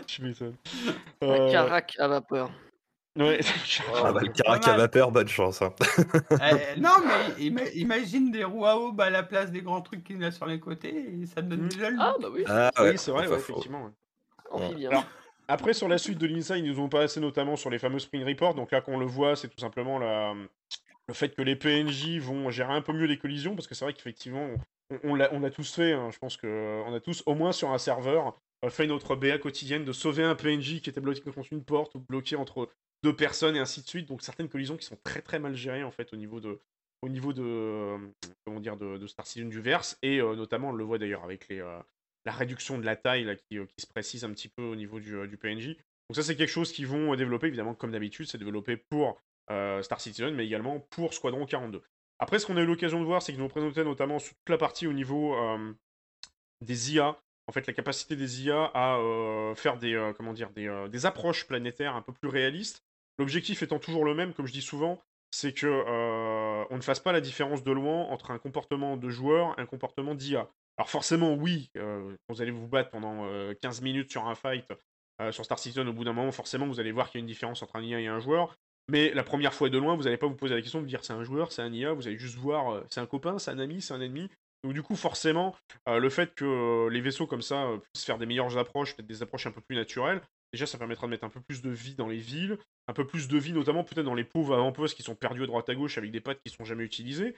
Je 0.08 0.22
m'étonne. 0.24 0.56
Un 1.22 1.28
Euh, 1.28 1.52
carac 1.52 1.96
à 2.00 2.08
vapeur. 2.08 2.52
Ouais. 3.18 3.40
Ah 4.04 4.12
bah, 4.12 4.20
le 4.22 4.28
carac 4.30 4.68
à 4.68 4.76
vapeur, 4.78 5.12
bonne 5.12 5.28
chance. 5.28 5.62
hein. 5.62 5.74
Euh, 6.32 6.76
non, 6.78 6.92
mais 7.06 7.44
ima- 7.44 7.72
imagine 7.76 8.30
des 8.32 8.44
roues 8.44 8.66
à 8.66 8.76
aube 8.78 9.00
à 9.02 9.10
la 9.10 9.24
place 9.24 9.52
des 9.52 9.62
grands 9.62 9.82
trucs 9.82 10.04
qu'il 10.04 10.24
a 10.24 10.32
sur 10.32 10.46
les 10.46 10.60
côtés, 10.60 11.14
et 11.22 11.26
ça 11.26 11.36
te 11.42 11.48
donne 11.48 11.62
Hmm. 11.66 11.70
déjà 11.70 11.90
le 11.90 11.98
Ah 12.00 12.16
bah 12.22 12.28
oui, 12.32 12.44
Ah 12.48 12.72
ouais, 12.80 12.92
oui, 12.92 12.98
c'est 12.98 13.12
vrai, 13.12 13.28
ouais, 13.28 13.38
effectivement. 13.38 13.86
ouais. 13.86 13.92
amphibien. 14.52 14.90
Alors, 14.90 15.06
Après, 15.48 15.74
sur 15.74 15.88
la 15.88 15.98
suite 15.98 16.18
de 16.18 16.28
l'INSA, 16.28 16.58
ils 16.58 16.66
nous 16.66 16.80
ont 16.80 16.90
passé 16.90 17.20
notamment 17.20 17.56
sur 17.56 17.70
les 17.70 17.80
fameux 17.80 18.00
Spring 18.00 18.24
Reports. 18.26 18.54
Donc 18.54 18.72
là, 18.72 18.82
qu'on 18.82 18.98
le 18.98 19.06
voit, 19.06 19.36
c'est 19.36 19.48
tout 19.48 19.60
simplement 19.60 19.98
le 19.98 21.14
fait 21.14 21.34
que 21.34 21.42
les 21.42 21.56
PNJ 21.56 22.20
vont 22.20 22.50
gérer 22.50 22.74
un 22.74 22.82
peu 22.82 22.92
mieux 22.92 23.06
les 23.06 23.18
collisions. 23.18 23.56
Parce 23.56 23.68
que 23.68 23.74
c'est 23.76 23.86
vrai 23.86 23.94
qu'effectivement, 23.94 24.50
on, 25.04 25.12
on 25.12 25.40
l'a 25.40 25.50
tous 25.50 25.74
fait. 25.74 25.94
hein. 25.94 26.10
Je 26.12 26.18
pense 26.20 26.36
qu'on 26.36 26.94
a 26.94 27.00
tous, 27.00 27.24
au 27.26 27.34
moins 27.34 27.54
sur 27.54 27.72
un 27.72 27.78
serveur, 27.78 28.38
euh, 28.66 28.70
fait 28.70 28.88
notre 28.88 29.16
BA 29.16 29.38
quotidienne 29.38 29.86
de 29.86 29.94
sauver 29.94 30.24
un 30.24 30.36
PNJ 30.36 30.82
qui 30.82 30.90
était 30.90 31.02
bloqué 31.02 31.22
contre 31.22 31.54
une 31.54 31.64
porte 31.64 31.96
ou 31.96 32.00
bloqué 32.00 32.36
entre 32.36 32.70
deux 33.04 33.16
personnes 33.16 33.56
et 33.56 33.60
ainsi 33.60 33.82
de 33.82 33.88
suite. 33.88 34.08
Donc 34.10 34.22
certaines 34.22 34.50
collisions 34.50 34.76
qui 34.76 34.86
sont 34.86 34.98
très 35.04 35.22
très 35.22 35.40
mal 35.40 35.56
gérées 35.56 35.84
en 35.84 35.92
fait 35.92 36.12
au 36.14 36.18
niveau 36.18 36.42
de, 36.42 36.60
au 37.04 37.10
niveau 37.10 37.32
de, 37.32 37.44
euh, 37.44 37.98
comment 38.44 38.60
dire, 38.60 38.76
de, 38.76 39.06
Star 39.08 39.26
Citizen 39.26 39.50
du 39.50 39.62
verse. 39.62 39.98
Et 40.02 40.20
euh, 40.20 40.36
notamment, 40.36 40.70
on 40.70 40.74
le 40.74 40.84
voit 40.84 40.98
d'ailleurs 40.98 41.24
avec 41.24 41.48
les, 41.48 41.62
la 42.28 42.34
réduction 42.34 42.78
de 42.78 42.86
la 42.86 42.98
taille 42.98 43.26
euh, 43.26 43.66
qui 43.66 43.82
se 43.82 43.88
précise 43.88 44.26
un 44.26 44.32
petit 44.32 44.50
peu 44.50 44.62
au 44.62 44.76
niveau 44.76 45.00
du, 45.00 45.16
euh, 45.16 45.28
PNJ. 45.42 45.68
Donc 46.10 46.16
ça 46.16 46.24
c'est 46.24 46.36
quelque 46.36 46.50
chose 46.50 46.74
qu'ils 46.74 46.86
vont 46.86 47.14
euh, 47.14 47.16
développer, 47.16 47.48
évidemment 47.48 47.74
comme 47.74 47.92
d'habitude, 47.92 48.28
c'est 48.28 48.38
développé 48.38 48.78
pour 48.78 49.20
Star 49.82 50.02
Citizen, 50.02 50.36
mais 50.36 50.46
également 50.46 50.82
pour 50.90 51.14
Squadron 51.14 51.46
42. 51.46 51.82
Après 52.20 52.38
ce 52.38 52.46
qu'on 52.46 52.58
a 52.58 52.62
eu 52.62 52.66
l'occasion 52.66 53.00
de 53.00 53.06
voir, 53.06 53.22
c'est 53.22 53.32
qu'ils 53.32 53.42
nous 53.42 53.48
présenté 53.48 53.82
notamment 53.86 54.18
toute 54.20 54.50
la 54.50 54.58
partie 54.58 54.88
au 54.88 54.92
niveau 54.92 55.38
des 56.60 56.94
IA, 56.94 57.18
en 57.48 57.54
fait 57.54 57.66
la 57.66 57.72
capacité 57.72 58.18
des 58.18 58.44
IA 58.44 58.70
à 58.74 59.00
faire 59.56 59.78
des, 59.78 61.06
approches 61.06 61.48
planétaires 61.48 61.96
un 61.96 62.02
peu 62.02 62.12
plus 62.12 62.28
réalistes. 62.28 62.84
L'objectif 63.18 63.64
étant 63.64 63.80
toujours 63.80 64.04
le 64.04 64.14
même, 64.14 64.34
comme 64.34 64.48
je 64.48 64.52
dis 64.52 64.62
souvent, 64.62 65.02
c'est 65.32 65.54
que 65.54 66.66
on 66.70 66.76
ne 66.76 66.82
fasse 66.82 67.00
pas 67.00 67.14
la 67.14 67.22
différence 67.22 67.64
de 67.64 67.72
loin 67.72 68.02
entre 68.08 68.32
un 68.32 68.40
comportement 68.40 68.98
de 68.98 69.10
joueur 69.10 69.58
et 69.58 69.62
un 69.62 69.66
comportement 69.66 70.14
d'IA. 70.14 70.50
Alors 70.78 70.90
forcément, 70.90 71.34
oui, 71.34 71.70
euh, 71.78 72.16
vous 72.30 72.42
allez 72.42 72.52
vous 72.52 72.68
battre 72.68 72.92
pendant 72.92 73.26
euh, 73.26 73.54
15 73.62 73.82
minutes 73.82 74.12
sur 74.12 74.28
un 74.28 74.36
fight 74.36 74.72
euh, 75.22 75.32
sur 75.32 75.44
Star 75.44 75.58
Citizen, 75.58 75.88
au 75.88 75.94
bout 75.94 76.04
d'un 76.04 76.14
moment, 76.14 76.32
forcément, 76.32 76.68
vous 76.68 76.80
allez 76.80 76.92
voir 76.92 77.10
qu'il 77.10 77.20
y 77.20 77.22
a 77.22 77.24
une 77.24 77.28
différence 77.28 77.64
entre 77.64 77.76
un 77.78 77.82
IA 77.82 78.00
et 78.00 78.08
un 78.08 78.20
joueur. 78.20 78.56
Mais 78.90 79.12
la 79.14 79.24
première 79.24 79.54
fois 79.54 79.70
de 79.70 79.78
loin, 79.78 79.96
vous 79.96 80.04
n'allez 80.04 80.18
pas 80.18 80.28
vous 80.28 80.36
poser 80.36 80.56
la 80.56 80.62
question 80.62 80.82
de 80.82 80.86
dire 80.86 81.04
c'est 81.04 81.14
un 81.14 81.24
joueur, 81.24 81.52
c'est 81.52 81.62
un 81.62 81.74
IA, 81.74 81.94
vous 81.94 82.08
allez 82.08 82.18
juste 82.18 82.36
voir 82.36 82.74
euh, 82.74 82.84
c'est 82.90 83.02
un 83.02 83.06
copain, 83.06 83.40
c'est 83.40 83.52
un 83.52 83.60
ami, 83.60 83.82
c'est 83.82 83.94
un 83.94 84.02
ennemi. 84.02 84.30
Donc 84.64 84.74
du 84.74 84.82
coup, 84.82 84.96
forcément, 84.96 85.56
euh, 85.88 86.00
le 86.00 86.10
fait 86.10 86.34
que 86.34 86.46
euh, 86.46 86.90
les 86.90 87.02
vaisseaux 87.02 87.28
comme 87.28 87.42
ça 87.42 87.66
euh, 87.66 87.78
puissent 87.78 88.06
faire 88.06 88.18
des 88.18 88.26
meilleures 88.26 88.58
approches, 88.58 88.96
peut-être 88.96 89.08
des 89.08 89.22
approches 89.22 89.46
un 89.48 89.52
peu 89.52 89.62
plus 89.62 89.76
naturelles, 89.76 90.22
déjà 90.54 90.66
ça 90.66 90.78
permettra 90.78 91.08
de 91.08 91.12
mettre 91.12 91.26
un 91.26 91.30
peu 91.30 91.42
plus 91.42 91.62
de 91.62 91.70
vie 91.70 91.96
dans 91.96 92.08
les 92.08 92.18
villes, 92.18 92.58
un 92.88 92.94
peu 92.94 93.06
plus 93.06 93.28
de 93.28 93.38
vie 93.38 93.54
notamment 93.54 93.84
peut-être 93.84 94.06
dans 94.06 94.16
les 94.16 94.24
pauvres 94.24 94.56
avant-postes 94.56 94.96
qui 94.96 95.04
sont 95.04 95.16
perdus 95.16 95.44
à 95.44 95.48
droite 95.48 95.70
à 95.70 95.76
gauche 95.76 95.98
avec 95.98 96.12
des 96.12 96.22
pattes 96.22 96.40
qui 96.46 96.52
sont 96.52 96.66
jamais 96.66 96.84
utilisées. 96.84 97.36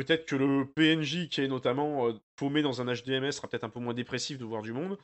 Peut-être 0.00 0.24
que 0.24 0.34
le 0.34 0.64
PNJ 0.64 1.28
qui 1.28 1.42
est 1.42 1.48
notamment 1.48 2.08
euh, 2.08 2.14
paumé 2.36 2.62
dans 2.62 2.80
un 2.80 2.86
HDMS 2.86 3.32
sera 3.32 3.48
peut-être 3.48 3.64
un 3.64 3.68
peu 3.68 3.80
moins 3.80 3.92
dépressif 3.92 4.38
de 4.38 4.46
voir 4.46 4.62
du 4.62 4.72
monde. 4.72 4.96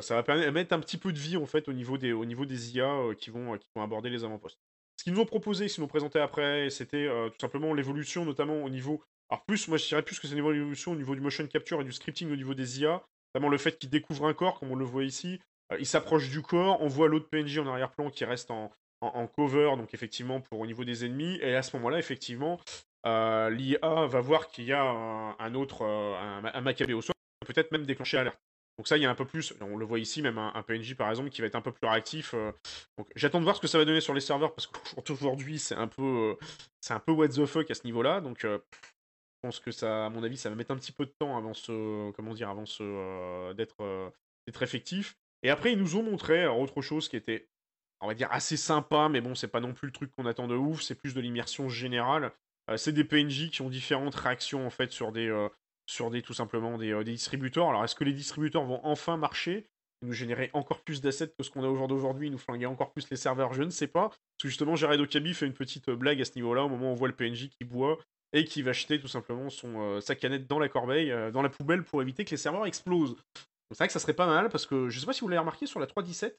Ça, 0.00 0.16
va 0.16 0.24
permettre 0.24 0.72
un 0.72 0.80
petit 0.80 0.96
peu 0.96 1.12
de 1.12 1.18
vie 1.20 1.36
en 1.36 1.46
fait 1.46 1.68
au 1.68 1.72
niveau 1.72 1.96
des, 1.96 2.10
IA 2.74 2.84
euh, 2.84 3.14
qui, 3.14 3.30
vont, 3.30 3.56
qui 3.56 3.68
vont 3.76 3.82
aborder 3.82 4.10
les 4.10 4.24
avant-postes. 4.24 4.58
Ce 4.96 5.04
qu'ils 5.04 5.12
nous 5.12 5.20
ont 5.20 5.24
proposé, 5.24 5.68
ce 5.68 5.76
qu'ils 5.76 5.82
nous 5.82 5.86
ont 5.86 5.88
présenté 5.88 6.18
après, 6.18 6.68
c'était 6.68 7.06
euh, 7.06 7.28
tout 7.28 7.38
simplement 7.40 7.72
l'évolution 7.74 8.24
notamment 8.24 8.64
au 8.64 8.70
niveau... 8.70 9.04
Alors 9.30 9.44
plus, 9.44 9.68
moi 9.68 9.78
je 9.78 9.86
dirais 9.86 10.02
plus 10.02 10.18
que 10.18 10.26
c'est 10.26 10.32
une 10.32 10.40
évolution 10.40 10.92
au 10.92 10.96
niveau 10.96 11.14
du 11.14 11.20
motion 11.20 11.46
capture 11.46 11.80
et 11.80 11.84
du 11.84 11.92
scripting 11.92 12.32
au 12.32 12.36
niveau 12.36 12.54
des 12.54 12.80
IA, 12.80 13.04
notamment 13.32 13.50
le 13.50 13.58
fait 13.58 13.78
qu'ils 13.78 13.90
découvrent 13.90 14.26
un 14.26 14.34
corps, 14.34 14.58
comme 14.58 14.72
on 14.72 14.76
le 14.76 14.84
voit 14.84 15.04
ici, 15.04 15.38
euh, 15.72 15.76
ils 15.78 15.86
s'approchent 15.86 16.30
du 16.30 16.42
corps, 16.42 16.82
on 16.82 16.88
voit 16.88 17.06
l'autre 17.06 17.28
PNJ 17.28 17.58
en 17.58 17.68
arrière-plan 17.68 18.10
qui 18.10 18.24
reste 18.24 18.50
en 18.50 18.72
cover, 19.28 19.76
donc 19.76 19.94
effectivement 19.94 20.40
pour 20.40 20.58
au 20.58 20.66
niveau 20.66 20.84
des 20.84 21.04
ennemis, 21.04 21.38
et 21.40 21.54
à 21.54 21.62
ce 21.62 21.76
moment-là, 21.76 22.00
effectivement, 22.00 22.58
euh, 23.06 23.50
l'IA 23.50 24.06
va 24.06 24.20
voir 24.20 24.48
qu'il 24.48 24.64
y 24.64 24.72
a 24.72 24.82
un, 24.82 25.54
autre, 25.54 25.82
euh, 25.82 26.14
un, 26.16 26.44
un 26.44 26.60
Maccabée 26.60 26.94
au 26.94 27.02
sol, 27.02 27.14
peut-être 27.46 27.72
même 27.72 27.84
déclencher 27.84 28.16
l'alerte. 28.16 28.38
Donc 28.78 28.88
ça, 28.88 28.96
il 28.96 29.02
y 29.02 29.06
a 29.06 29.10
un 29.10 29.14
peu 29.14 29.24
plus, 29.24 29.54
on 29.60 29.76
le 29.76 29.84
voit 29.84 30.00
ici, 30.00 30.20
même 30.20 30.38
un, 30.38 30.62
PNJ 30.62 30.94
par 30.96 31.08
exemple, 31.08 31.30
qui 31.30 31.40
va 31.40 31.46
être 31.46 31.54
un 31.54 31.60
peu 31.60 31.70
plus 31.70 31.86
réactif. 31.86 32.34
euh. 32.34 32.50
donc 32.98 33.08
j'attends 33.14 33.38
de 33.38 33.44
voir 33.44 33.56
ce 33.56 33.60
que 33.60 33.68
ça 33.68 33.78
va 33.78 33.84
donner 33.84 34.00
sur 34.00 34.14
les 34.14 34.20
serveurs, 34.20 34.54
parce 34.54 34.66
qu'aujourd'hui, 34.66 35.58
c'est 35.58 35.76
un 35.76 35.86
peu 35.86 36.36
c'est 36.80 36.94
un 36.94 37.00
peu 37.00 37.12
what 37.12 37.28
the 37.28 37.46
fuck 37.46 37.70
à 37.70 37.74
ce 37.74 37.84
niveau-là, 37.84 38.20
donc 38.20 38.40
je 38.42 38.58
pense 39.42 39.60
que 39.60 39.70
ça, 39.70 40.06
à 40.06 40.08
mon 40.10 40.24
avis, 40.24 40.36
ça 40.36 40.48
va 40.48 40.56
mettre 40.56 40.72
un 40.72 40.76
petit 40.76 40.92
peu 40.92 41.06
de 41.06 41.12
temps 41.18 41.36
avant 41.36 41.54
ce, 41.54 42.10
comment 42.12 42.34
dire, 42.34 42.48
avant 42.48 42.66
ce, 42.66 43.52
d'être 43.52 44.12
d'être 44.46 44.62
effectif. 44.62 45.16
Et 45.42 45.50
après, 45.50 45.72
ils 45.72 45.78
nous 45.78 45.96
ont 45.96 46.02
montré 46.02 46.40
alors, 46.40 46.58
autre 46.58 46.80
chose 46.82 47.08
qui 47.08 47.16
était, 47.16 47.48
on 48.00 48.06
va 48.06 48.14
dire, 48.14 48.32
assez 48.32 48.56
sympa, 48.56 49.08
mais 49.08 49.20
bon, 49.20 49.34
c'est 49.34 49.48
pas 49.48 49.60
non 49.60 49.74
plus 49.74 49.86
le 49.86 49.92
truc 49.92 50.10
qu'on 50.12 50.26
attend 50.26 50.48
de 50.48 50.56
ouf, 50.56 50.82
c'est 50.82 50.94
plus 50.94 51.14
de 51.14 51.20
l'immersion 51.20 51.68
générale. 51.68 52.32
Euh, 52.70 52.76
c'est 52.76 52.92
des 52.92 53.04
PNJ 53.04 53.50
qui 53.50 53.62
ont 53.62 53.68
différentes 53.68 54.14
réactions 54.14 54.66
en 54.66 54.70
fait 54.70 54.92
sur 54.92 55.12
des, 55.12 55.28
euh, 55.28 55.48
tout 56.22 56.34
simplement 56.34 56.78
des, 56.78 56.92
euh, 56.92 57.04
des 57.04 57.12
distributeurs. 57.12 57.68
Alors 57.68 57.84
est-ce 57.84 57.94
que 57.94 58.04
les 58.04 58.12
distributeurs 58.12 58.64
vont 58.64 58.80
enfin 58.84 59.16
marcher 59.16 59.66
nous 60.02 60.12
générer 60.12 60.50
encore 60.52 60.82
plus 60.82 61.00
d'assets 61.00 61.28
que 61.28 61.42
ce 61.42 61.50
qu'on 61.50 61.64
a 61.64 61.66
au 61.66 61.76
jour 61.76 61.88
d'aujourd'hui, 61.88 62.30
nous 62.30 62.36
flinguer 62.36 62.66
encore 62.66 62.92
plus 62.92 63.08
les 63.08 63.16
serveurs, 63.16 63.54
je 63.54 63.62
ne 63.62 63.70
sais 63.70 63.86
pas. 63.86 64.08
Parce 64.08 64.42
que 64.42 64.48
justement, 64.48 64.76
Jared 64.76 65.00
Okabi 65.00 65.32
fait 65.32 65.46
une 65.46 65.54
petite 65.54 65.88
blague 65.88 66.20
à 66.20 66.26
ce 66.26 66.32
niveau-là, 66.36 66.64
au 66.64 66.68
moment 66.68 66.90
où 66.90 66.92
on 66.92 66.94
voit 66.94 67.08
le 67.08 67.14
PNJ 67.14 67.48
qui 67.48 67.64
boit 67.64 67.96
et 68.34 68.44
qui 68.44 68.60
va 68.60 68.72
jeter 68.72 69.00
tout 69.00 69.08
simplement 69.08 69.48
son, 69.48 70.02
sa 70.02 70.14
canette 70.14 70.46
dans 70.46 70.58
la 70.58 70.68
corbeille, 70.68 71.14
dans 71.32 71.40
la 71.40 71.48
poubelle 71.48 71.84
pour 71.84 72.02
éviter 72.02 72.26
que 72.26 72.32
les 72.32 72.36
serveurs 72.36 72.66
explosent. 72.66 73.16
C'est 73.70 73.78
vrai 73.78 73.86
que 73.86 73.94
ça 73.94 73.98
serait 73.98 74.12
pas 74.12 74.26
mal 74.26 74.50
parce 74.50 74.66
que 74.66 74.90
je 74.90 75.00
sais 75.00 75.06
pas 75.06 75.14
si 75.14 75.22
vous 75.22 75.28
l'avez 75.28 75.38
remarqué 75.38 75.64
sur 75.64 75.80
la 75.80 75.86
3.17, 75.86 76.34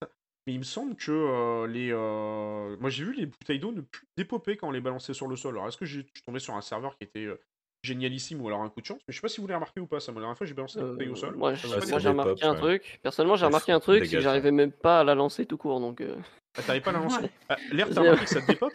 mais 0.47 0.53
il 0.53 0.59
me 0.59 0.63
semble 0.63 0.95
que 0.95 1.11
euh, 1.11 1.67
les. 1.67 1.89
euh, 1.91 2.77
Moi 2.79 2.89
j'ai 2.89 3.03
vu 3.03 3.13
les 3.13 3.25
bouteilles 3.25 3.59
d'eau 3.59 3.71
ne 3.71 3.81
plus 3.81 4.07
dépoper 4.17 4.57
quand 4.57 4.67
on 4.67 4.71
les 4.71 4.81
balançait 4.81 5.13
sur 5.13 5.27
le 5.27 5.35
sol. 5.35 5.55
Alors 5.55 5.67
est-ce 5.67 5.77
que 5.77 5.85
j'ai- 5.85 6.01
je 6.01 6.11
suis 6.19 6.23
tombé 6.25 6.39
sur 6.39 6.55
un 6.55 6.61
serveur 6.61 6.97
qui 6.97 7.03
était 7.03 7.25
euh, 7.25 7.39
génialissime 7.83 8.41
ou 8.41 8.47
alors 8.47 8.61
un 8.61 8.69
coup 8.69 8.81
de 8.81 8.85
chance? 8.85 9.01
Mais 9.07 9.11
je 9.13 9.17
sais 9.17 9.21
pas 9.21 9.27
si 9.27 9.41
vous 9.41 9.47
l'avez 9.47 9.55
remarqué 9.55 9.79
ou 9.79 9.87
pas 9.87 9.99
ça. 9.99 10.11
Moi, 10.11 10.21
la 10.21 10.25
dernière 10.25 10.37
fois 10.37 10.47
j'ai 10.47 10.53
balancé 10.53 10.79
des 10.79 10.85
Euh, 10.85 10.91
bouteilles 10.91 11.09
au 11.09 11.15
sol. 11.15 11.35
moi, 11.35 11.53
j'ai- 11.53 12.09
remarqué 12.09 12.45
un 12.45 12.51
ouais. 12.53 12.57
truc. 12.57 12.99
Personnellement, 13.03 13.35
j'ai 13.35 13.45
remarqué 13.45 13.71
un 13.71 13.79
truc, 13.79 14.05
c'est 14.05 14.15
que 14.17 14.21
j'arrivais 14.21 14.51
même 14.51 14.71
pas 14.71 15.01
à 15.01 15.03
la 15.03 15.15
lancer 15.15 15.45
tout 15.45 15.57
court. 15.57 15.79
Donc, 15.79 16.01
euh, 16.01 16.15
Ah, 16.57 16.61
T'arrives 16.63 16.83
pas 16.83 16.91
à 16.91 16.93
la 16.93 16.99
lancer? 16.99 17.23
Ouais. 17.23 17.29
Ah, 17.49 17.57
L'air, 17.71 17.89
t'as 17.89 18.01
remarqué 18.01 18.25
que 18.25 18.31
ça 18.31 18.41
te 18.41 18.47
dépope 18.47 18.73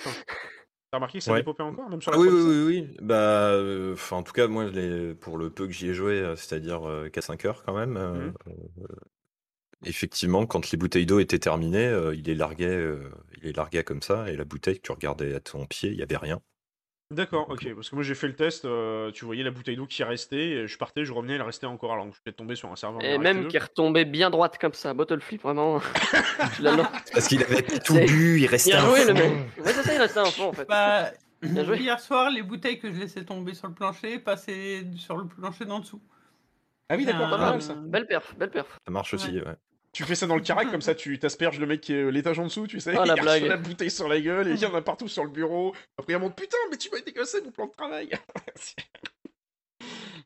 T'as 0.92 0.98
remarqué 0.98 1.18
que 1.18 1.24
ça 1.24 1.32
Ouais. 1.32 1.38
dépopait 1.38 1.62
encore, 1.62 1.88
même 1.88 2.02
sur 2.02 2.10
la 2.10 2.16
Ah 2.16 2.20
oui, 2.20 2.26
3.17 2.28 2.46
oui, 2.46 2.64
oui, 2.66 2.86
oui. 2.90 2.96
Bah, 3.00 3.50
euh, 3.52 3.92
enfin, 3.94 4.16
en 4.16 4.22
tout 4.24 4.32
cas, 4.32 4.48
moi, 4.48 4.64
les- 4.64 5.14
pour 5.14 5.38
le 5.38 5.48
peu 5.50 5.66
que 5.68 5.72
j'y 5.72 5.88
ai 5.88 5.94
joué, 5.94 6.34
c'est-à-dire 6.36 6.86
euh, 6.88 7.08
qu'à 7.08 7.22
5 7.22 7.44
heures 7.44 7.62
quand 7.64 7.74
même, 7.76 7.96
euh, 7.96 8.30
euh, 8.48 8.86
effectivement, 9.84 10.46
quand 10.46 10.70
les 10.70 10.78
bouteilles 10.78 11.06
d'eau 11.06 11.20
étaient 11.20 11.38
terminées, 11.38 11.86
euh, 11.86 12.14
il 12.14 12.24
les 12.24 12.34
larguait, 12.34 12.66
euh, 12.68 13.10
il 13.36 13.42
les 13.44 13.52
larguait 13.52 13.84
comme 13.84 14.02
ça, 14.02 14.30
et 14.30 14.36
la 14.36 14.44
bouteille 14.44 14.76
que 14.76 14.82
tu 14.86 14.92
regardais 14.92 15.34
à 15.34 15.40
ton 15.40 15.66
pied, 15.66 15.90
il 15.90 15.96
y 15.98 16.02
avait 16.02 16.16
rien. 16.16 16.40
D'accord, 17.12 17.48
Donc, 17.48 17.60
ok. 17.64 17.74
Parce 17.74 17.90
que 17.90 17.96
moi 17.96 18.04
j'ai 18.04 18.14
fait 18.14 18.28
le 18.28 18.36
test, 18.36 18.64
euh, 18.64 19.10
tu 19.10 19.24
voyais 19.24 19.42
la 19.42 19.50
bouteille 19.50 19.74
d'eau 19.74 19.86
qui 19.86 20.04
restait, 20.04 20.36
et 20.50 20.68
je 20.68 20.78
partais, 20.78 21.04
je 21.04 21.12
revenais, 21.12 21.34
elle 21.34 21.42
restait 21.42 21.66
encore. 21.66 21.92
Alors 21.92 22.06
je 22.06 22.12
suis 22.12 22.20
peut-être 22.22 22.36
tombé 22.36 22.54
sur 22.54 22.70
un 22.70 22.76
serveur. 22.76 23.00
et 23.02 23.18
miraculeux. 23.18 23.34
même 23.40 23.48
qui 23.48 23.56
est 23.56 23.60
retombée 23.60 24.04
bien 24.04 24.30
droite 24.30 24.58
comme 24.60 24.74
ça, 24.74 24.94
bottle 24.94 25.20
flip, 25.20 25.42
vraiment. 25.42 25.80
La. 26.60 26.76
Parce 27.12 27.26
qu'il 27.26 27.42
avait 27.42 27.62
tout 27.62 27.94
C'est- 27.94 28.06
bu, 28.06 28.38
il 28.40 28.46
restait 28.46 28.70
Bien 28.70 28.84
un 28.84 28.86
joué, 28.88 29.00
le 29.06 29.06
fond. 29.06 29.14
mec. 29.14 29.66
Ouais, 29.66 29.72
c'est 29.72 29.82
ça, 29.82 29.92
il 29.94 29.98
restait 30.00 30.20
un 30.20 30.24
fond 30.26 30.48
en 30.50 30.52
fait. 30.52 30.68
Bah, 30.68 31.10
Bien 31.42 31.64
joué. 31.64 31.78
hier 31.78 31.98
soir, 31.98 32.30
les 32.30 32.42
bouteilles 32.42 32.78
que 32.78 32.92
je 32.92 33.00
laissais 33.00 33.24
tomber 33.24 33.54
sur 33.54 33.66
le 33.66 33.74
plancher 33.74 34.20
passaient 34.20 34.84
sur 34.96 35.16
le 35.16 35.26
plancher 35.26 35.64
d'en 35.64 35.80
dessous. 35.80 36.00
Ah 36.90 36.94
oui, 36.96 37.06
d'accord, 37.06 37.26
Ah, 37.26 37.30
pas 37.30 37.38
mal 37.38 37.56
euh, 37.56 37.60
ça. 37.60 37.74
Belle 37.74 38.06
perf, 38.06 38.36
belle 38.36 38.50
perf. 38.50 38.78
Ça 38.86 38.92
marche 38.92 39.14
aussi, 39.14 39.32
ouais. 39.40 39.56
Tu 39.92 40.04
fais 40.04 40.14
ça 40.14 40.26
dans 40.26 40.36
le 40.36 40.42
carac, 40.42 40.70
comme 40.70 40.82
ça 40.82 40.94
tu 40.94 41.18
t'asperges 41.18 41.58
le 41.58 41.66
mec 41.66 41.80
qui 41.80 41.92
est 41.92 42.02
euh, 42.02 42.10
l'étage 42.10 42.38
en 42.38 42.44
dessous, 42.44 42.66
tu 42.66 42.78
sais. 42.78 42.94
Oh, 42.96 43.04
la 43.04 43.06
il 43.06 43.10
reçoit 43.20 43.22
blague. 43.22 43.44
la 43.44 43.56
bouteille 43.56 43.90
sur 43.90 44.06
la 44.08 44.20
gueule, 44.20 44.48
et 44.48 44.52
il 44.52 44.58
y 44.60 44.66
en 44.66 44.74
a 44.74 44.82
partout 44.82 45.08
sur 45.08 45.24
le 45.24 45.30
bureau. 45.30 45.74
Après 45.98 46.12
il 46.12 46.18
monte, 46.18 46.36
putain, 46.36 46.56
mais 46.70 46.76
tu 46.76 46.90
m'as 46.90 46.98
été 46.98 47.12
cassé 47.12 47.40
mon 47.42 47.50
plan 47.50 47.66
de 47.66 47.72
travail. 47.72 48.10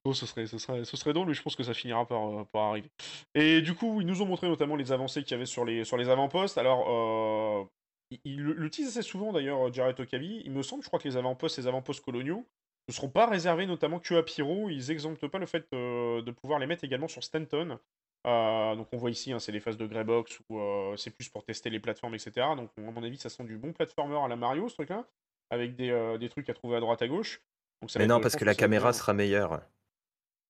Bon, 0.04 0.12
ce 0.12 0.26
serait, 0.26 0.46
ce, 0.46 0.58
serait, 0.58 0.84
ce 0.84 0.96
serait 0.98 1.14
drôle, 1.14 1.28
mais 1.28 1.32
je 1.34 1.40
pense 1.40 1.56
que 1.56 1.62
ça 1.62 1.72
finira 1.72 2.06
par, 2.06 2.28
euh, 2.28 2.44
par 2.52 2.64
arriver. 2.64 2.90
Et 3.34 3.62
du 3.62 3.74
coup, 3.74 4.02
ils 4.02 4.06
nous 4.06 4.20
ont 4.20 4.26
montré 4.26 4.46
notamment 4.48 4.76
les 4.76 4.92
avancées 4.92 5.22
qu'il 5.22 5.30
y 5.30 5.34
avait 5.34 5.46
sur 5.46 5.64
les, 5.64 5.84
sur 5.84 5.96
les 5.96 6.10
avant-postes. 6.10 6.58
Alors, 6.58 6.84
euh, 6.90 7.64
il, 8.10 8.20
il 8.24 8.42
le 8.42 8.52
le 8.52 8.68
tease 8.70 8.88
assez 8.88 9.00
souvent 9.02 9.32
d'ailleurs, 9.32 9.72
Jared 9.72 9.98
Okabi. 9.98 10.42
Il 10.44 10.52
me 10.52 10.62
semble, 10.62 10.82
je 10.82 10.88
crois 10.88 10.98
que 10.98 11.08
les 11.08 11.16
avant-postes, 11.16 11.56
les 11.56 11.66
avant-postes 11.68 12.04
coloniaux 12.04 12.44
ne 12.88 12.92
seront 12.92 13.08
pas 13.08 13.26
réservés 13.26 13.66
notamment 13.66 13.98
que 13.98 14.14
à 14.14 14.22
Pyro. 14.22 14.68
Ils 14.68 14.90
exemptent 14.90 15.26
pas 15.28 15.38
le 15.38 15.46
fait 15.46 15.66
euh, 15.72 16.20
de 16.20 16.30
pouvoir 16.32 16.58
les 16.58 16.66
mettre 16.66 16.84
également 16.84 17.08
sur 17.08 17.24
Stanton. 17.24 17.78
Euh, 18.26 18.74
donc 18.74 18.88
on 18.92 18.96
voit 18.96 19.10
ici, 19.10 19.32
hein, 19.32 19.38
c'est 19.38 19.52
les 19.52 19.60
phases 19.60 19.76
de 19.76 19.86
Greybox 19.86 20.40
où 20.48 20.58
euh, 20.58 20.96
c'est 20.96 21.10
plus 21.10 21.28
pour 21.28 21.44
tester 21.44 21.68
les 21.70 21.80
plateformes, 21.80 22.14
etc. 22.14 22.32
Donc 22.56 22.70
à 22.78 22.80
mon 22.80 23.02
avis, 23.02 23.18
ça 23.18 23.28
sent 23.28 23.44
du 23.44 23.58
bon 23.58 23.72
platformer 23.72 24.16
à 24.16 24.28
la 24.28 24.36
Mario, 24.36 24.68
ce 24.68 24.74
truc-là, 24.74 25.04
avec 25.50 25.76
des, 25.76 25.90
euh, 25.90 26.16
des 26.16 26.28
trucs 26.28 26.48
à 26.48 26.54
trouver 26.54 26.76
à 26.76 26.80
droite 26.80 27.02
à 27.02 27.08
gauche. 27.08 27.42
Donc, 27.82 27.90
ça 27.90 27.98
va 27.98 28.04
Mais 28.04 28.08
non, 28.08 28.20
parce 28.20 28.36
que 28.36 28.44
la 28.44 28.54
caméra 28.54 28.90
bien. 28.90 28.92
sera 28.92 29.12
meilleure. 29.12 29.60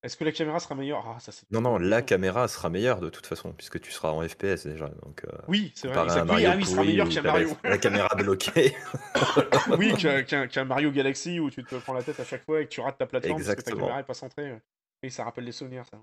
Est-ce 0.03 0.15
que 0.17 0.23
la 0.23 0.31
caméra 0.31 0.59
sera 0.59 0.75
meilleure? 0.75 1.03
Ah, 1.07 1.19
ça. 1.19 1.31
Non, 1.49 1.61
non, 1.61 1.79
la 1.79 2.03
caméra 2.03 2.47
sera 2.47 2.69
meilleure 2.69 2.99
de 2.99 3.09
toute 3.09 3.25
façon, 3.25 3.51
puisque 3.53 3.81
tu 3.81 3.91
seras 3.91 4.11
en 4.11 4.21
FPS 4.25 4.67
déjà. 4.67 4.87
Donc, 5.03 5.25
euh, 5.25 5.31
Oui, 5.47 5.71
c'est 5.75 5.87
vrai. 5.87 6.03
exact. 6.03 6.29
Oui, 6.31 6.45
ah 6.45 6.53
oui, 6.55 6.65
sera 6.65 6.83
meilleur 6.83 7.09
qu'un 7.09 7.23
Mario. 7.23 7.49
La, 7.63 7.77
caméra 7.79 8.07
bloquée. 8.15 8.75
oui, 9.79 9.93
qu'un 9.97 10.65
Mario 10.65 10.91
Galaxy 10.91 11.39
où 11.39 11.49
tu 11.49 11.63
te 11.63 11.75
prends 11.75 11.93
la 11.93 12.03
tête 12.03 12.19
à 12.19 12.23
chaque 12.23 12.45
fois 12.45 12.61
et 12.61 12.65
que 12.65 12.69
tu 12.69 12.81
rates 12.81 12.99
ta 12.99 13.07
plateforme 13.07 13.33
parce 13.43 13.47
que 13.47 13.53
ta 13.55 13.59
Exactement. 13.61 13.81
caméra 13.87 13.99
est 13.99 14.03
pas 14.03 14.13
centrée. 14.13 14.61
Et 15.01 15.09
ça 15.09 15.23
rappelle 15.23 15.45
des 15.45 15.51
souvenirs, 15.51 15.85
ça. 15.89 15.97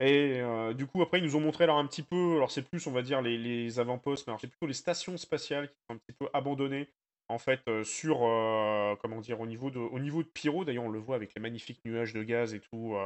Et 0.00 0.40
euh, 0.40 0.74
du 0.74 0.86
coup, 0.86 1.02
après, 1.02 1.18
ils 1.18 1.24
nous 1.24 1.36
ont 1.36 1.40
montré 1.40 1.64
alors 1.64 1.78
un 1.78 1.86
petit 1.86 2.02
peu, 2.02 2.36
alors 2.36 2.50
c'est 2.50 2.62
plus, 2.62 2.86
on 2.86 2.92
va 2.92 3.02
dire, 3.02 3.22
les, 3.22 3.38
les 3.38 3.78
avant-postes, 3.78 4.26
mais 4.26 4.32
alors 4.32 4.40
c'est 4.40 4.48
plutôt 4.48 4.66
les 4.66 4.72
stations 4.74 5.16
spatiales 5.16 5.68
qui 5.68 5.74
sont 5.88 5.94
un 5.94 5.98
petit 5.98 6.16
peu 6.18 6.28
abandonnées, 6.32 6.88
en 7.28 7.38
fait, 7.38 7.60
euh, 7.68 7.84
sur, 7.84 8.24
euh, 8.24 8.96
comment 9.00 9.20
dire, 9.20 9.40
au 9.40 9.46
niveau 9.46 9.70
de, 9.70 9.78
au 9.78 9.98
niveau 10.00 10.22
de 10.22 10.28
Pyro. 10.28 10.64
D'ailleurs, 10.64 10.84
on 10.84 10.90
le 10.90 10.98
voit 10.98 11.16
avec 11.16 11.32
les 11.36 11.40
magnifiques 11.40 11.80
nuages 11.84 12.12
de 12.12 12.22
gaz 12.22 12.54
et 12.54 12.60
tout 12.60 12.96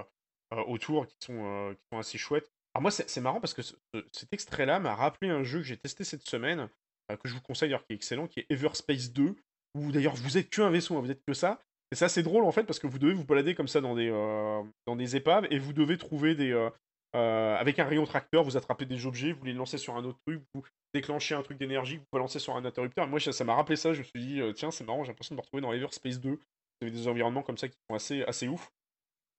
autour 0.52 1.06
qui 1.06 1.16
sont, 1.20 1.74
qui 1.76 1.82
sont 1.92 1.98
assez 1.98 2.18
chouettes. 2.18 2.50
Alors 2.74 2.82
moi, 2.82 2.90
c'est 2.90 3.20
marrant 3.20 3.40
parce 3.40 3.52
que 3.54 3.62
ce- 3.62 3.74
ce- 3.94 4.04
cet 4.12 4.32
extrait-là 4.32 4.78
m'a 4.78 4.94
rappelé 4.94 5.30
un 5.30 5.42
jeu 5.42 5.58
que 5.58 5.64
j'ai 5.64 5.76
testé 5.76 6.04
cette 6.04 6.26
semaine, 6.28 6.68
que 7.08 7.28
je 7.28 7.34
vous 7.34 7.40
conseille 7.40 7.68
d'ailleurs, 7.68 7.84
qui 7.86 7.92
est 7.92 7.96
excellent, 7.96 8.26
qui 8.28 8.40
est 8.40 8.46
Everspace 8.50 9.12
2, 9.12 9.34
où 9.74 9.92
d'ailleurs 9.92 10.14
vous 10.14 10.38
êtes 10.38 10.48
qu'un 10.50 10.70
vaisseau, 10.70 10.96
hein, 10.96 11.00
vous 11.00 11.10
êtes 11.10 11.22
que 11.26 11.34
ça. 11.34 11.60
Et 11.92 11.94
c'est 11.94 12.04
assez 12.04 12.22
drôle 12.22 12.44
en 12.44 12.52
fait 12.52 12.64
parce 12.64 12.78
que 12.78 12.86
vous 12.86 12.98
devez 12.98 13.14
vous 13.14 13.24
balader 13.24 13.54
comme 13.54 13.68
ça 13.68 13.80
dans 13.80 13.94
des, 13.94 14.10
euh, 14.10 14.62
dans 14.86 14.96
des 14.96 15.16
épaves 15.16 15.46
et 15.50 15.58
vous 15.58 15.72
devez 15.72 15.98
trouver 15.98 16.34
des. 16.34 16.50
euh, 16.52 16.70
euh, 17.14 17.56
avec 17.56 17.78
un 17.78 17.84
rayon 17.84 18.04
tracteur, 18.04 18.42
vous 18.44 18.56
attrapez 18.56 18.84
des 18.84 19.06
objets, 19.06 19.32
vous 19.32 19.44
les 19.44 19.52
lancez 19.54 19.78
sur 19.78 19.96
un 19.96 20.04
autre 20.04 20.18
truc, 20.26 20.42
vous 20.54 20.62
déclenchez 20.92 21.34
un 21.34 21.42
truc 21.42 21.56
d'énergie, 21.56 21.96
vous 21.96 22.04
balancez 22.12 22.38
sur 22.38 22.56
un 22.56 22.64
interrupteur. 22.64 23.06
Moi, 23.06 23.20
ça 23.20 23.32
ça 23.32 23.44
m'a 23.44 23.54
rappelé 23.54 23.76
ça, 23.76 23.92
je 23.94 24.00
me 24.00 24.04
suis 24.04 24.20
dit, 24.20 24.42
tiens, 24.54 24.70
c'est 24.70 24.84
marrant, 24.84 25.02
j'ai 25.04 25.12
l'impression 25.12 25.34
de 25.34 25.38
me 25.38 25.42
retrouver 25.42 25.62
dans 25.62 25.72
Everspace 25.72 26.20
2. 26.20 26.32
Vous 26.32 26.38
avez 26.82 26.90
des 26.90 27.08
environnements 27.08 27.42
comme 27.42 27.56
ça 27.56 27.68
qui 27.68 27.76
sont 27.88 27.94
assez, 27.96 28.22
assez 28.24 28.48
ouf. 28.48 28.70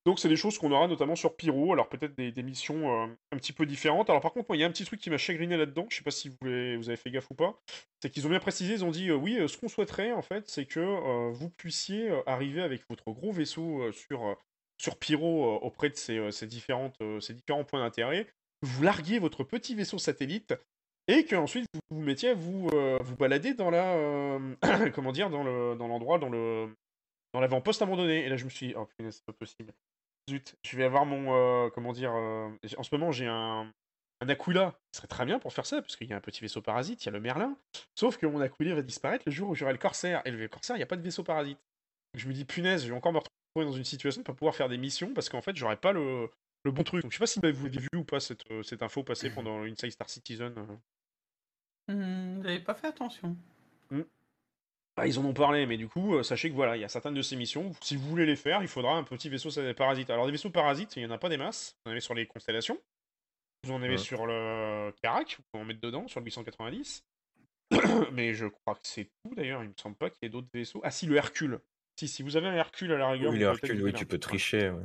Donc, 0.06 0.20
c'est 0.20 0.30
des 0.30 0.38
choses 0.38 0.58
qu'on 0.58 0.72
aura 0.72 0.88
notamment 0.88 1.18
sur 1.18 1.36
Pyro, 1.36 1.74
alors 1.74 1.90
peut-être 1.90 2.16
des, 2.16 2.44
missions 2.44 3.04
euh, 3.04 3.08
un 3.34 3.38
petit 3.38 3.52
peu 3.52 3.66
différentes. 3.66 4.10
Alors, 4.10 4.22
par 4.22 4.32
contre, 4.32 4.46
moi, 4.50 4.56
il 4.56 4.62
y 4.62 4.64
a 4.64 4.68
un 4.68 4.72
petit 4.72 4.86
truc 4.86 5.02
qui 5.02 5.10
m'a 5.10 5.18
chagriné 5.18 5.58
là-dedans, 5.58 5.86
je 5.90 5.98
sais 5.98 6.04
pas 6.04 6.12
si 6.12 6.30
vous, 6.30 6.48
avez 6.48 6.96
fait 6.96 7.12
gaffe 7.12 7.30
ou 7.30 7.36
pas, 7.36 7.60
c'est 8.02 8.10
qu'ils 8.10 8.26
ont 8.26 8.30
bien 8.30 8.40
précisé, 8.40 8.74
ils 8.74 8.86
ont 8.86 8.92
dit, 8.92 9.10
euh, 9.10 9.16
oui, 9.16 9.38
euh, 9.38 9.50
ce 9.50 9.58
qu'on 9.58 9.68
souhaiterait, 9.68 10.14
en 10.14 10.22
fait, 10.22 10.48
c'est 10.50 10.66
que 10.66 11.32
vous 11.32 11.50
puissiez 11.50 12.10
arriver 12.26 12.62
avec 12.62 12.84
votre 12.90 13.12
gros 13.12 13.34
vaisseau 13.34 13.92
sur, 13.92 14.38
sur 14.78 14.98
Pyro 14.98 15.58
auprès 15.58 15.90
de 15.90 15.96
ces, 15.96 16.48
différentes, 16.48 16.98
ces 17.20 17.34
différents 17.34 17.66
points 17.66 17.82
d'intérêt, 17.82 18.28
vous 18.62 18.84
larguiez 18.84 19.20
votre 19.20 19.44
petit 19.44 19.76
vaisseau 19.76 19.98
satellite 19.98 20.54
et 21.10 21.26
qu'ensuite 21.26 21.66
vous 21.74 21.98
vous 21.98 22.02
mettiez 22.02 22.30
à 22.30 22.34
vous, 22.34 22.70
vous 23.02 23.16
balader 23.18 23.54
dans 23.54 23.70
la 23.70 24.40
comment 24.96 25.12
dire 25.12 25.30
dans 25.30 25.44
le 25.44 25.76
dans 25.76 25.88
l'endroit 25.88 26.18
dans 26.18 26.30
le 26.30 26.70
dans 27.34 27.40
l'avant-poste 27.40 27.82
abandonné 27.82 28.26
et 28.26 28.30
là 28.30 28.38
je 28.38 28.46
me 28.46 28.50
suis 28.50 28.68
dit, 28.68 28.74
oh 28.76 28.86
punaise 28.98 29.16
c'est 29.16 29.26
pas 29.26 29.34
possible 29.34 29.74
zut 30.30 30.56
je 30.64 30.78
vais 30.78 30.84
avoir 30.84 31.06
mon 31.06 31.34
euh, 31.34 31.70
comment 31.70 31.94
dire 31.94 32.14
euh, 32.14 32.50
en 32.78 32.84
ce 32.84 32.96
moment 32.96 33.12
j'ai 33.12 33.28
un 33.28 33.72
un 34.20 34.30
Aquila 34.30 34.80
qui 34.92 34.98
serait 34.98 35.08
très 35.08 35.26
bien 35.26 35.38
pour 35.38 35.54
faire 35.54 35.66
ça 35.66 35.82
parce 35.82 35.96
qu'il 35.96 36.08
y 36.08 36.14
a 36.14 36.18
un 36.18 36.22
petit 36.22 36.42
vaisseau 36.42 36.62
parasite 36.62 37.04
il 37.04 37.06
y 37.06 37.10
a 37.10 37.12
le 37.12 37.20
Merlin 37.20 37.56
sauf 37.96 38.18
que 38.18 38.26
mon 38.26 38.42
Aquila 38.42 38.76
va 38.76 38.82
disparaître 38.82 39.24
le 39.28 39.32
jour 39.32 39.50
où 39.50 39.56
j'aurai 39.56 39.74
le 39.74 39.78
Corsaire 39.78 40.22
et 40.26 40.32
le 40.32 40.48
Corsaire 40.48 40.76
il 40.76 40.80
n'y 40.80 40.84
a 40.84 40.88
pas 40.88 40.98
de 40.98 41.04
vaisseau 41.04 41.24
parasite 41.24 41.60
donc 42.14 42.22
je 42.22 42.28
me 42.28 42.34
dis 42.34 42.46
punaise 42.46 42.84
je 42.84 42.90
vais 42.90 42.98
encore 42.98 43.14
me 43.14 43.20
retrouver 43.20 43.72
dans 43.72 43.78
une 43.78 43.84
situation 43.84 44.22
de 44.22 44.26
pas 44.26 44.34
pouvoir 44.34 44.56
faire 44.56 44.70
des 44.70 44.78
missions 44.78 45.14
parce 45.14 45.30
qu'en 45.30 45.42
fait 45.42 45.56
j'aurais 45.56 45.78
pas 45.78 45.92
le 45.92 46.30
le 46.68 46.72
bon 46.72 46.84
truc. 46.84 47.02
Donc, 47.02 47.12
je 47.12 47.18
sais 47.18 47.22
pas 47.22 47.28
si 47.28 47.40
vous 47.40 47.46
avez 47.46 47.80
vu 47.80 47.88
ou 47.96 48.04
pas 48.04 48.20
cette, 48.20 48.50
euh, 48.52 48.64
cette 48.64 48.84
info 48.84 49.04
passer 49.04 49.30
pendant 49.30 49.64
Inside 49.64 49.92
Star 49.92 50.10
Citizen. 50.10 50.54
Hmm, 51.88 52.44
J'avais 52.44 52.60
pas 52.60 52.76
fait 52.76 52.88
attention. 52.88 53.36
Ah, 55.00 55.06
ils 55.06 55.20
en 55.20 55.26
ont 55.26 55.34
parlé, 55.34 55.66
mais 55.68 55.78
du 55.78 55.88
coup, 55.88 56.16
euh, 56.16 56.24
sachez 56.24 56.50
que 56.50 56.56
voilà, 56.56 56.76
il 56.76 56.82
y 56.82 56.84
a 56.84 56.90
certaines 56.90 57.14
de 57.14 57.22
ces 57.22 57.36
missions. 57.36 57.72
Si 57.82 57.96
vous 57.96 58.08
voulez 58.10 58.26
les 58.26 58.36
faire, 58.36 58.62
il 58.64 58.68
faudra 58.68 58.94
un 58.96 59.04
petit 59.04 59.30
vaisseau 59.30 59.50
parasite. 59.76 60.10
Alors, 60.10 60.26
des 60.26 60.32
vaisseaux 60.32 60.50
parasites, 60.50 60.96
il 60.96 61.04
y 61.04 61.06
en 61.06 61.12
a 61.12 61.20
pas 61.20 61.30
des 61.30 61.38
masses. 61.38 61.76
Vous 61.86 61.90
en 61.90 61.92
avez 61.92 62.02
sur 62.02 62.16
les 62.16 62.26
constellations. 62.26 62.80
Vous 63.64 63.74
en 63.74 63.82
avez 63.82 63.92
Ouais. 63.92 63.98
sur 63.98 64.26
le 64.26 64.92
Karak, 65.02 65.36
vous 65.38 65.44
pouvez 65.52 65.64
en 65.64 65.66
mettre 65.68 65.82
dedans, 65.82 66.08
sur 66.08 66.20
le 66.20 66.26
890. 66.26 67.04
mais 68.14 68.34
je 68.34 68.48
crois 68.48 68.74
que 68.76 68.82
c'est 68.84 69.10
tout 69.24 69.36
d'ailleurs. 69.36 69.64
Il 69.64 69.70
me 69.70 69.74
semble 69.80 69.96
pas 69.96 70.10
qu'il 70.10 70.20
y 70.24 70.26
ait 70.26 70.30
d'autres 70.30 70.48
vaisseaux. 70.54 70.82
Ah, 70.84 70.92
si, 70.92 71.06
le 71.06 71.16
Hercule. 71.16 71.60
Si, 72.00 72.08
si 72.08 72.24
vous 72.24 72.36
avez 72.38 72.48
un 72.48 72.54
Hercule 72.54 72.92
à 72.94 72.98
la 72.98 73.10
rigueur. 73.10 73.32
Oui, 73.32 73.40
le 73.40 73.46
Hercule, 73.46 73.84
oui, 73.84 73.94
tu 73.94 74.06
peux 74.06 74.20
tricher. 74.20 74.70
ouais. 74.70 74.84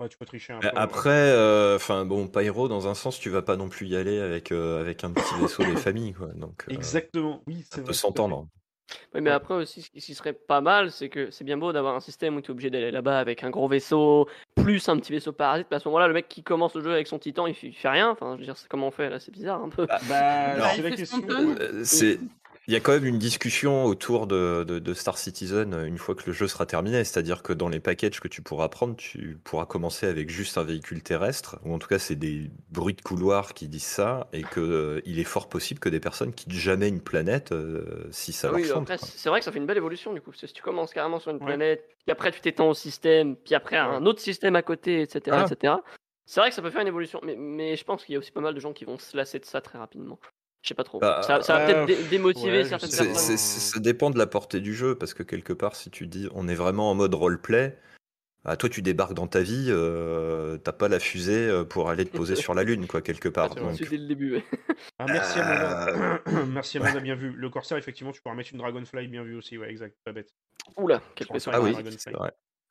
Ouais, 0.00 0.08
tu 0.08 0.16
peux 0.16 0.26
tricher 0.26 0.52
un 0.52 0.60
peu. 0.60 0.70
Après, 0.76 1.10
euh, 1.10 1.74
enfin 1.74 2.04
bon, 2.04 2.28
Pyro, 2.28 2.68
dans 2.68 2.86
un 2.86 2.94
sens, 2.94 3.18
tu 3.18 3.30
vas 3.30 3.42
pas 3.42 3.56
non 3.56 3.68
plus 3.68 3.88
y 3.88 3.96
aller 3.96 4.20
avec, 4.20 4.52
euh, 4.52 4.80
avec 4.80 5.02
un 5.02 5.10
petit 5.10 5.34
vaisseau 5.40 5.64
des 5.64 5.74
familles, 5.76 6.12
quoi. 6.12 6.28
Donc, 6.34 6.64
euh, 6.68 6.72
Exactement, 6.72 7.42
oui, 7.48 7.64
c'est 7.68 7.80
ça 7.80 7.82
peut 7.82 7.92
s'entendre. 7.92 8.46
Oui, 9.14 9.20
mais 9.20 9.30
Ouais. 9.30 9.36
après 9.36 9.54
aussi, 9.54 9.82
ce 9.82 9.90
qui 9.90 10.14
serait 10.14 10.32
pas 10.32 10.60
mal, 10.60 10.90
c'est 10.90 11.08
que 11.08 11.30
c'est 11.30 11.44
bien 11.44 11.56
beau 11.58 11.72
d'avoir 11.72 11.94
un 11.94 12.00
système 12.00 12.36
où 12.36 12.40
tu 12.40 12.48
es 12.48 12.50
obligé 12.52 12.70
d'aller 12.70 12.90
là-bas 12.90 13.18
avec 13.18 13.44
un 13.44 13.50
gros 13.50 13.68
vaisseau, 13.68 14.28
plus 14.56 14.88
un 14.88 14.96
petit 14.98 15.12
vaisseau 15.12 15.32
parasite. 15.32 15.66
Mais 15.70 15.76
à 15.76 15.80
ce 15.80 15.88
moment-là, 15.88 16.08
le 16.08 16.14
mec 16.14 16.28
qui 16.28 16.42
commence 16.42 16.74
le 16.74 16.82
jeu 16.82 16.92
avec 16.92 17.06
son 17.06 17.18
titan, 17.18 17.46
il 17.46 17.54
fait, 17.54 17.66
il 17.68 17.74
fait 17.74 17.88
rien. 17.88 18.10
Enfin, 18.10 18.32
je 18.34 18.38
veux 18.40 18.44
dire, 18.44 18.56
c'est 18.56 18.68
comment 18.68 18.88
on 18.88 18.90
fait 18.90 19.10
là? 19.10 19.18
C'est 19.20 19.30
bizarre 19.32 19.62
un 19.62 19.68
peu. 19.68 19.86
Bah, 19.86 19.98
Bah, 20.08 20.70
c'est 20.74 20.82
la 20.82 20.90
question. 20.92 21.18
Ouais. 21.18 21.34
Euh, 21.60 21.80
c'est 21.84 22.18
il 22.68 22.74
y 22.74 22.76
a 22.76 22.80
quand 22.80 22.92
même 22.92 23.06
une 23.06 23.18
discussion 23.18 23.84
autour 23.86 24.26
de, 24.26 24.62
de- 24.62 24.78
de 24.78 24.94
Star 24.94 25.16
Citizen 25.18 25.72
euh, 25.74 25.84
une 25.86 25.96
fois 25.98 26.14
que 26.14 26.22
le 26.26 26.32
jeu 26.32 26.46
sera 26.46 26.66
terminé, 26.66 27.02
c'est-à-dire 27.02 27.42
que 27.42 27.52
dans 27.54 27.68
les 27.68 27.80
packages 27.80 28.20
que 28.20 28.28
tu 28.28 28.42
pourras 28.42 28.68
prendre, 28.68 28.94
tu 28.94 29.38
pourras 29.42 29.64
commencer 29.66 30.06
avec 30.06 30.28
juste 30.28 30.58
un 30.58 30.64
véhicule 30.64 31.02
terrestre, 31.02 31.58
ou 31.64 31.74
en 31.74 31.78
tout 31.78 31.88
cas 31.88 31.98
c'est 31.98 32.14
des 32.14 32.50
bruits 32.70 32.94
de 32.94 33.00
couloir 33.00 33.54
qui 33.54 33.68
disent 33.68 33.82
ça, 33.84 34.28
et 34.32 34.42
que 34.42 34.60
euh, 34.60 35.00
il 35.06 35.18
est 35.18 35.24
fort 35.24 35.48
possible 35.48 35.80
que 35.80 35.88
des 35.88 35.98
personnes 36.00 36.32
quittent 36.32 36.52
jamais 36.52 36.88
une 36.88 37.00
planète 37.00 37.52
euh, 37.52 38.06
si 38.10 38.32
ça 38.32 38.48
Ah 38.48 38.50
leur 38.50 38.60
oui, 38.60 38.66
c'est 38.98 39.28
vrai 39.30 39.38
que 39.40 39.44
ça 39.44 39.50
fait 39.50 39.58
une 39.58 39.66
belle 39.66 39.78
évolution 39.78 40.12
du 40.12 40.20
coup. 40.20 40.30
parce 40.30 40.42
que 40.42 40.46
Si 40.46 40.52
tu 40.52 40.62
commences 40.62 40.92
carrément 40.92 41.18
sur 41.18 41.30
une 41.30 41.38
Ouais. 41.38 41.46
planète, 41.46 41.88
puis 42.04 42.12
après 42.12 42.30
tu 42.32 42.40
t'étends 42.42 42.68
au 42.68 42.74
système, 42.74 43.34
puis 43.36 43.54
après 43.54 43.76
à 43.76 43.86
un 43.86 44.04
autre 44.04 44.20
système 44.20 44.56
à 44.56 44.62
côté, 44.62 45.00
etc. 45.02 45.38
Etc. 45.50 45.74
C'est 46.26 46.40
vrai 46.40 46.50
que 46.50 46.54
ça 46.54 46.60
peut 46.60 46.68
faire 46.70 46.82
une 46.82 46.88
évolution, 46.88 47.20
mais, 47.24 47.36
mais 47.36 47.76
je 47.76 47.84
pense 47.84 48.04
qu'il 48.04 48.12
y 48.12 48.16
a 48.16 48.18
aussi 48.18 48.30
pas 48.32 48.42
mal 48.42 48.54
de 48.54 48.60
gens 48.60 48.74
qui 48.74 48.84
vont 48.84 48.98
se 48.98 49.16
lasser 49.16 49.38
de 49.38 49.46
ça 49.46 49.62
très 49.62 49.78
rapidement. 49.78 50.18
Je 50.62 50.68
sais 50.68 50.74
pas 50.74 50.84
trop. 50.84 50.98
Bah, 50.98 51.20
ça, 51.22 51.42
ça 51.42 51.58
va 51.58 51.60
euh, 51.68 51.86
peut-être 51.86 51.86
dé- 52.02 52.08
démotiver 52.10 52.58
ouais, 52.58 52.64
certaines 52.64 52.90
personnes. 52.90 53.36
ça 53.36 53.80
dépend 53.80 54.10
de 54.10 54.18
la 54.18 54.26
portée 54.26 54.60
du 54.60 54.74
jeu, 54.74 54.96
parce 54.96 55.14
que 55.14 55.22
quelque 55.22 55.52
part, 55.52 55.76
si 55.76 55.90
tu 55.90 56.06
dis 56.06 56.28
on 56.34 56.48
est 56.48 56.54
vraiment 56.54 56.90
en 56.90 56.94
mode 56.94 57.14
roleplay, 57.14 57.78
ah, 58.44 58.56
toi 58.56 58.68
tu 58.68 58.82
débarques 58.82 59.14
dans 59.14 59.26
ta 59.26 59.40
vie, 59.40 59.66
euh, 59.68 60.56
t'as 60.58 60.72
pas 60.72 60.88
la 60.88 60.98
fusée 60.98 61.48
euh, 61.48 61.64
pour 61.64 61.90
aller 61.90 62.04
te 62.04 62.16
poser 62.16 62.34
sur 62.34 62.54
la 62.54 62.64
Lune, 62.64 62.86
quoi, 62.86 63.02
quelque 63.02 63.28
part. 63.28 63.48
C'est 63.54 63.60
Donc, 63.60 63.78
dès 63.90 63.96
le 63.96 64.06
début. 64.06 64.34
ouais. 64.36 64.44
Ah, 64.98 65.06
merci 65.06 65.38
Euh, 65.38 65.42
Amanda. 65.42 66.44
merci 66.46 66.78
Amanda, 66.78 67.00
bien 67.00 67.14
vu. 67.14 67.30
Le 67.32 67.50
Corsair, 67.50 67.78
effectivement, 67.78 68.12
tu 68.12 68.20
pourras 68.22 68.34
mettre 68.34 68.50
une 68.52 68.58
Dragonfly, 68.58 69.08
bien 69.08 69.22
vu 69.22 69.36
aussi, 69.36 69.58
ouais, 69.58 69.70
exact, 69.70 69.96
pas 70.04 70.12
bête. 70.12 70.34
Oula, 70.76 71.00
quel 71.14 71.26
Je 71.26 71.28
pense 71.28 71.34
vaisseau. 71.36 71.50
pas 71.50 71.56
ah 71.58 71.60
oui, 71.60 71.74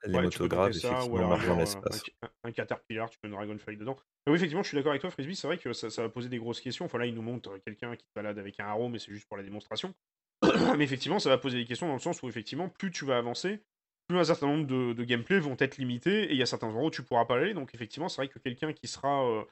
Les 0.06 0.14
Ouais, 0.16 0.32
ça, 0.32 0.88
ou 0.90 0.92
effectivement, 0.92 1.28
marchent 1.28 1.46
dans 1.46 1.52
avoir, 1.52 1.58
euh, 1.58 1.60
l'espace. 1.60 2.04
un, 2.22 2.30
un 2.44 2.52
Caterpillar, 2.52 3.10
tu 3.10 3.18
peux 3.20 3.28
une 3.28 3.34
Dragonfly 3.34 3.78
dedans. 3.78 3.98
Mais 4.26 4.32
oui, 4.32 4.38
effectivement, 4.38 4.64
je 4.64 4.68
suis 4.68 4.76
d'accord 4.76 4.92
avec 4.92 5.02
toi, 5.02 5.10
Frisbee, 5.10 5.36
c'est 5.36 5.48
vrai 5.48 5.58
que 5.58 5.74
ça, 5.74 5.90
ça 5.90 6.04
va 6.04 6.10
poser 6.10 6.30
des 6.30 6.38
grosses 6.38 6.62
questions. 6.62 6.86
Enfin 6.86 6.98
là, 7.00 7.06
il 7.08 7.14
nous 7.16 7.22
montre 7.22 7.50
euh, 7.52 7.60
quelqu'un 7.66 7.96
qui 7.96 8.06
se 8.06 8.12
balade 8.16 8.38
avec 8.38 8.60
un 8.60 8.66
arrow, 8.66 8.90
mais 8.90 9.00
c'est 9.00 9.12
juste 9.12 9.28
pour 9.28 9.38
la 9.38 9.44
démonstration. 9.44 9.94
mais 10.78 10.84
effectivement, 10.84 11.20
ça 11.20 11.30
va 11.30 11.38
poser 11.38 11.58
des 11.58 11.66
questions 11.66 11.88
dans 11.88 11.94
le 11.94 12.00
sens 12.00 12.22
où, 12.22 12.30
effectivement, 12.30 12.70
plus 12.70 12.92
tu 12.92 13.06
vas 13.06 13.18
avancer, 13.18 13.60
plus 14.08 14.18
un 14.20 14.24
certain 14.24 14.48
nombre 14.48 14.68
de, 14.68 14.94
de 14.94 15.04
gameplay 15.04 15.40
vont 15.40 15.56
être 15.60 15.78
limités, 15.78 16.26
et 16.26 16.32
il 16.32 16.38
y 16.38 16.44
a 16.44 16.46
certains 16.46 16.68
endroits 16.68 16.86
où 16.86 16.92
tu 16.92 17.04
pourras 17.04 17.26
pas 17.26 17.36
aller. 17.38 17.54
Donc 17.54 17.74
effectivement, 17.74 18.08
c'est 18.08 18.22
vrai 18.22 18.28
que 18.28 18.40
quelqu'un 18.40 18.74
qui 18.74 18.88
sera... 18.88 19.26
euh, 19.26 19.44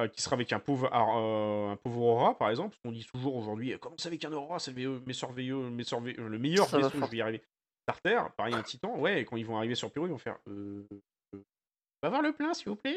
euh, 0.00 0.08
qui 0.08 0.20
sera 0.22 0.34
avec 0.34 0.52
un 0.52 0.58
pauvre, 0.58 0.86
euh, 0.92 1.70
un 1.70 1.76
pauvre 1.76 2.00
Aura, 2.02 2.36
par 2.36 2.50
exemple. 2.50 2.76
On 2.84 2.90
dit 2.90 3.06
toujours 3.14 3.36
aujourd'hui, 3.36 3.76
comment 3.80 3.94
c'est 3.96 4.08
avec 4.08 4.24
un 4.24 4.32
Aura, 4.32 4.58
c'est 4.58 4.72
le, 4.72 5.00
meilleur 5.06 5.30
veilleux- 5.32 5.70
meilleur 5.70 6.00
veilleux- 6.00 6.20
euh, 6.20 6.28
le 6.28 6.38
meilleur 6.40 6.66
Ça 6.66 6.80
je 6.80 6.98
vais 7.10 7.16
y 7.16 7.20
arriver. 7.20 7.42
Starter, 7.88 8.18
pareil, 8.36 8.54
un 8.54 8.62
titan, 8.62 8.96
ouais, 8.98 9.20
et 9.20 9.24
quand 9.24 9.36
ils 9.36 9.44
vont 9.46 9.56
arriver 9.58 9.74
sur 9.74 9.90
Pyro, 9.90 10.06
ils 10.06 10.10
vont 10.10 10.18
faire. 10.18 10.36
Euh, 10.48 10.86
euh, 11.34 11.38
va 12.02 12.08
voir 12.08 12.22
le 12.22 12.32
plein, 12.32 12.54
s'il 12.54 12.68
vous 12.68 12.76
plaît. 12.76 12.96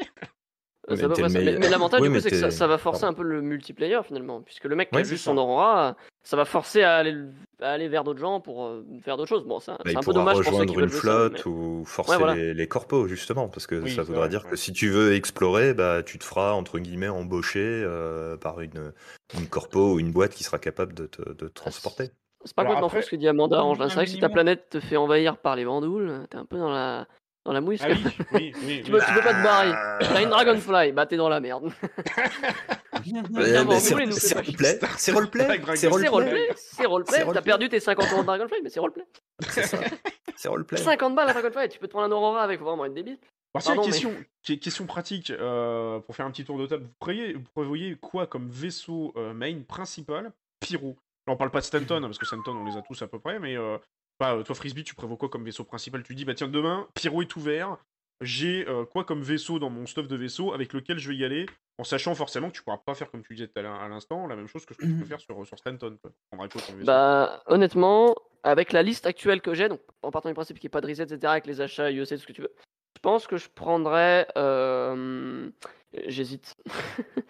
Euh, 0.90 0.96
mais 0.96 1.02
le 1.02 1.58
Mais, 1.58 1.68
l'avantage 1.68 2.00
Oui, 2.00 2.08
du 2.08 2.14
coup, 2.14 2.20
c'est 2.20 2.30
que 2.30 2.50
ça, 2.50 2.66
va 2.66 2.78
forcer 2.78 3.02
pardon. 3.02 3.12
un 3.12 3.22
peu 3.22 3.28
le 3.28 3.42
multiplayer 3.42 4.00
finalement, 4.04 4.40
puisque 4.40 4.64
le 4.64 4.74
mec 4.76 4.88
qui 4.88 4.94
Ouais, 4.96 5.02
a 5.02 5.04
juste 5.04 5.24
son 5.24 5.36
aura, 5.36 5.96
ça 6.22 6.36
va 6.36 6.46
forcer 6.46 6.82
à 6.82 6.96
aller, 6.96 7.14
à 7.60 7.72
aller 7.72 7.88
vers 7.88 8.04
d'autres 8.04 8.20
gens 8.20 8.40
pour 8.40 8.64
euh, 8.64 8.86
faire 9.02 9.18
d'autres 9.18 9.28
choses. 9.28 9.44
Bon, 9.44 9.60
ça- 9.60 9.72
Bah, 9.84 9.90
c'est 9.90 9.96
un 9.98 10.00
peu 10.00 10.14
dommage 10.14 10.36
pour 10.36 10.44
ceux 10.44 10.50
qui 10.50 10.56
rejoindre 10.56 10.72
une 10.74 10.80
veulent 10.80 10.90
ça, 10.92 11.00
flotte 11.00 11.44
mais- 11.44 11.52
ou 11.52 11.84
forcer 11.84 12.12
Ouais, 12.12 12.16
voilà. 12.18 12.34
les, 12.36 12.54
les 12.54 12.68
corpos, 12.68 13.06
justement, 13.08 13.48
parce 13.48 13.66
que 13.66 13.74
Oui, 13.74 13.90
ça 13.90 13.96
c'est 13.96 14.02
voudra 14.06 14.20
vrai, 14.20 14.28
dire 14.30 14.44
ouais. 14.44 14.50
que 14.52 14.56
si 14.56 14.72
tu 14.72 14.88
veux 14.88 15.12
explorer, 15.14 15.74
bah, 15.74 16.02
tu 16.02 16.18
te 16.18 16.24
feras, 16.24 16.52
entre 16.52 16.78
guillemets, 16.78 17.08
embaucher 17.08 17.60
euh, 17.84 18.38
par 18.38 18.60
une, 18.62 18.94
une 19.34 19.46
corpo 19.46 19.92
ou 19.94 20.00
une 20.00 20.12
boîte 20.12 20.32
qui 20.32 20.44
sera 20.44 20.58
capable 20.58 20.94
de 20.94 21.06
te, 21.06 21.20
de 21.20 21.48
te 21.48 21.52
transporter. 21.52 22.10
C'est 22.44 22.54
pas 22.54 22.64
complètement 22.64 22.88
faux 22.88 23.02
ce 23.02 23.10
que 23.10 23.16
dit 23.16 23.28
Amanda 23.28 23.56
là. 23.56 23.88
C'est 23.88 23.94
vrai 23.94 24.04
que 24.04 24.10
si 24.10 24.20
ta 24.20 24.28
planète 24.28 24.70
te 24.70 24.80
fait 24.80 24.96
envahir 24.96 25.38
par 25.38 25.56
les 25.56 25.64
bandoules, 25.64 26.26
t'es 26.30 26.36
un 26.36 26.44
peu 26.44 26.56
dans 26.58 26.70
la, 26.70 27.06
dans 27.44 27.52
la 27.52 27.60
mouise. 27.60 27.80
Ah 27.82 27.88
oui, 27.90 28.04
oui, 28.32 28.52
oui. 28.64 28.82
tu, 28.84 28.92
peux, 28.92 29.00
tu 29.00 29.12
peux 29.14 29.22
pas 29.22 29.34
te 29.34 29.42
barrer. 29.42 29.72
T'as 30.00 30.22
une 30.22 30.28
Dragonfly, 30.28 30.92
bah 30.92 31.06
t'es 31.06 31.16
dans 31.16 31.28
la 31.28 31.40
merde. 31.40 31.72
C'est 33.04 33.12
vous 33.12 33.92
voulez 33.92 34.06
nous 34.06 34.12
c'est 34.12 34.34
faire 34.34 34.44
roleplay, 34.44 34.78
c'est 34.96 35.12
roleplay, 35.12 35.76
c'est 35.76 35.88
roleplay, 36.08 36.48
c'est 36.56 36.86
roleplay. 36.86 37.24
T'as 37.32 37.42
perdu 37.42 37.68
tes 37.68 37.80
50 37.80 38.12
euros 38.12 38.22
de 38.22 38.26
Dragonfly, 38.26 38.58
mais 38.62 38.70
c'est 38.70 38.80
roleplay. 38.80 39.04
c'est 39.48 39.66
ça, 39.66 39.78
c'est 40.36 40.48
roleplay. 40.48 40.78
50 40.78 41.14
balles 41.14 41.30
à 41.30 41.32
Dragonfly, 41.32 41.68
tu 41.68 41.78
peux 41.78 41.86
te 41.86 41.92
prendre 41.92 42.06
un 42.06 42.16
Aurora 42.16 42.42
avec, 42.42 42.58
faut 42.58 42.64
vraiment 42.64 42.84
être 42.84 42.94
débile. 42.94 43.18
Pardon, 43.52 43.82
question, 44.42 44.86
pratique, 44.86 45.30
euh, 45.30 46.00
pour 46.00 46.14
faire 46.14 46.26
un 46.26 46.30
petit 46.30 46.44
tour 46.44 46.58
de 46.58 46.66
table, 46.66 46.84
vous 46.84 46.92
prévoyez, 47.00 47.32
vous 47.32 47.42
prévoyez 47.54 47.96
quoi 47.96 48.26
comme 48.26 48.48
vaisseau 48.50 49.12
euh, 49.16 49.32
main 49.32 49.62
principal? 49.66 50.32
Pyro. 50.60 50.96
On 51.28 51.36
parle 51.36 51.50
pas 51.50 51.60
de 51.60 51.64
Stanton, 51.64 51.96
hein, 51.96 52.00
parce 52.08 52.18
que 52.18 52.26
Stanton, 52.26 52.56
on 52.56 52.64
les 52.64 52.76
a 52.76 52.82
tous 52.82 53.00
à 53.02 53.06
peu 53.08 53.18
près, 53.18 53.38
mais 53.38 53.56
euh, 53.56 53.78
bah, 54.18 54.34
euh, 54.34 54.42
toi, 54.42 54.54
Frisbee, 54.54 54.84
tu 54.84 54.94
prévois 54.94 55.16
quoi 55.16 55.28
comme 55.28 55.44
vaisseau 55.44 55.64
principal? 55.64 56.02
Tu 56.02 56.14
dis, 56.14 56.24
bah 56.24 56.34
tiens, 56.34 56.48
demain, 56.48 56.88
Pyro 56.94 57.22
est 57.22 57.36
ouvert, 57.36 57.76
j'ai 58.20 58.66
euh, 58.68 58.84
quoi 58.84 59.04
comme 59.04 59.22
vaisseau 59.22 59.58
dans 59.58 59.70
mon 59.70 59.86
stuff 59.86 60.08
de 60.08 60.16
vaisseau 60.16 60.52
avec 60.52 60.72
lequel 60.72 60.98
je 60.98 61.08
vais 61.10 61.16
y 61.16 61.24
aller, 61.24 61.46
en 61.78 61.84
sachant 61.84 62.14
forcément 62.14 62.48
que 62.50 62.56
tu 62.56 62.62
pourras 62.62 62.78
pas 62.78 62.94
faire, 62.94 63.10
comme 63.10 63.22
tu 63.22 63.34
disais 63.34 63.50
à 63.56 63.62
l'in- 63.62 63.74
à 63.78 63.88
l'instant, 63.88 64.26
la 64.26 64.36
même 64.36 64.48
chose 64.48 64.64
que 64.66 64.74
ce 64.74 64.78
que 64.78 64.86
tu 64.86 64.92
peux 64.98 65.04
faire 65.04 65.20
sur, 65.20 65.46
sur 65.46 65.58
Stanton. 65.58 65.96
Quoi. 66.02 66.10
Quoi 66.36 66.48
comme 66.48 66.82
Bah, 66.84 67.42
honnêtement, 67.46 68.14
avec 68.42 68.72
la 68.72 68.82
liste 68.82 69.06
actuelle 69.06 69.40
que 69.40 69.54
j'ai, 69.54 69.68
donc 69.68 69.80
en 70.02 70.10
partant 70.10 70.28
du 70.30 70.34
principe 70.34 70.58
qu'il 70.58 70.66
n'y 70.66 70.70
ait 70.70 70.78
pas 70.78 70.80
de 70.80 70.88
reset, 70.88 71.02
etc., 71.04 71.32
avec 71.32 71.46
les 71.46 71.60
achats 71.60 71.90
IEC, 71.90 72.08
tout 72.08 72.16
ce 72.18 72.26
que 72.26 72.32
tu 72.32 72.42
veux, 72.42 72.52
je 72.96 73.00
pense 73.00 73.26
que 73.28 73.36
je 73.36 73.48
prendrais. 73.48 74.26
euh, 74.36 75.50
J'hésite. 76.06 76.54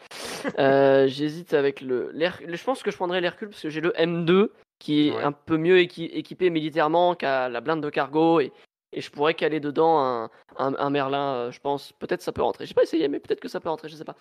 Euh, 0.59 1.07
J'hésite 1.09 1.53
avec 1.55 1.81
le. 1.81 2.12
Je 2.14 2.64
pense 2.64 2.83
que 2.83 2.90
je 2.90 2.97
prendrais 2.97 3.21
l'Hercule 3.21 3.49
parce 3.49 3.62
que 3.62 3.71
j'ai 3.71 3.81
le 3.81 3.90
M2 3.90 4.51
qui 4.79 5.09
est 5.09 5.12
Ouais. 5.12 5.23
un 5.23 5.33
peu 5.33 5.57
mieux 5.57 5.79
équi- 5.79 6.11
équipé 6.12 6.51
militairement 6.51 7.14
qu'à 7.14 7.49
la 7.49 7.61
blinde 7.61 7.83
de 7.83 7.90
cargo 7.90 8.38
et, 8.40 8.53
et 8.92 9.01
je 9.01 9.11
pourrais 9.11 9.35
caler 9.35 9.59
dedans 9.61 9.99
un, 10.01 10.31
un, 10.57 10.75
un 10.79 10.90
Merlin, 10.90 11.35
euh, 11.35 11.51
je 11.51 11.61
pense. 11.61 11.92
Peut-être 11.99 12.23
ça 12.23 12.33
peut 12.33 12.42
rentrer. 12.42 12.66
J'ai 12.66 12.75
pas 12.75 12.85
essayé, 12.85 13.09
mais 13.09 13.18
peut-être 13.18 13.40
que 13.40 13.49
ça 13.49 13.59
peut 13.61 13.68
rentrer, 13.68 13.88
je 13.88 13.97
sais 13.97 14.05
pas. 14.05 14.14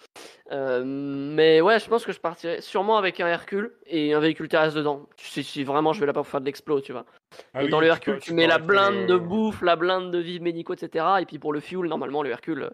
Euh, 0.51 0.83
mais 0.85 1.61
ouais, 1.61 1.79
je 1.79 1.87
pense 1.87 2.03
que 2.05 2.11
je 2.11 2.19
partirais 2.19 2.61
sûrement 2.61 2.97
avec 2.97 3.19
un 3.19 3.27
Hercule 3.27 3.73
et 3.85 4.13
un 4.13 4.19
véhicule 4.19 4.47
terrestre 4.49 4.75
dedans. 4.77 5.07
Si, 5.17 5.43
si 5.43 5.63
vraiment 5.63 5.93
je 5.93 5.99
vais 5.99 6.07
là-bas 6.07 6.21
pour 6.21 6.27
faire 6.27 6.41
de 6.41 6.45
l'explo, 6.45 6.81
tu 6.81 6.91
vois. 6.93 7.05
Ah 7.53 7.61
et 7.61 7.65
oui, 7.65 7.69
dans 7.69 7.79
le 7.79 7.87
Hercule, 7.87 8.15
tu, 8.19 8.29
tu 8.29 8.33
mets 8.33 8.47
la 8.47 8.57
blinde 8.57 9.05
de 9.07 9.17
bouffe, 9.17 9.61
la 9.61 9.75
blinde 9.75 10.11
de 10.11 10.17
vivres 10.17 10.43
médicaux, 10.43 10.73
etc. 10.73 11.05
Et 11.21 11.25
puis 11.25 11.37
pour 11.39 11.53
le 11.53 11.59
fuel, 11.59 11.87
normalement, 11.87 12.23
le 12.23 12.31
Hercule, 12.31 12.71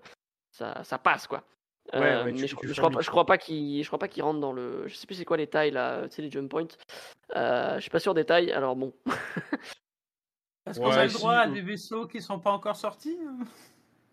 ça, 0.54 0.82
ça 0.86 0.98
passe 0.98 1.28
quoi. 1.28 1.44
Ouais, 1.92 2.00
Euh, 2.00 2.24
ouais, 2.24 2.32
mais 2.32 2.38
tu- 2.38 2.48
je, 2.48 2.56
tu 2.56 2.68
je 2.70 2.74
fais 2.74 2.80
crois 2.80 2.90
pas, 2.92 3.02
je 3.02 3.10
crois 3.10 3.26
pas 3.26 3.38
qu'il, 3.38 3.84
je 3.84 3.88
crois 3.88 4.00
pas 4.00 4.08
qu'il 4.08 4.24
rentre 4.24 4.40
dans 4.40 4.54
le, 4.54 4.88
je 4.88 4.96
sais 4.96 5.06
plus 5.06 5.16
c'est 5.16 5.26
quoi 5.26 5.36
les 5.36 5.48
tailles 5.48 5.72
là, 5.72 6.08
tu 6.08 6.16
sais 6.16 6.22
les 6.22 6.32
jump 6.32 6.50
points. 6.50 6.66
Euh, 7.36 7.76
je 7.76 7.82
suis 7.82 7.90
pas 7.92 8.00
sûr 8.00 8.14
des 8.14 8.24
tailles. 8.24 8.52
Alors 8.54 8.76
bon, 8.78 8.94
Est-ce 10.66 10.80
qu'on 10.80 10.88
Ouais, 10.90 10.96
a 10.98 11.04
le 11.04 11.10
si, 11.10 11.16
droit 11.18 11.34
à 11.36 11.48
des 11.48 11.60
vaisseaux 11.62 12.08
qui 12.08 12.22
sont 12.22 12.40
pas 12.40 12.52
encore 12.52 12.78
sortis 12.78 13.18
hein? 13.28 13.38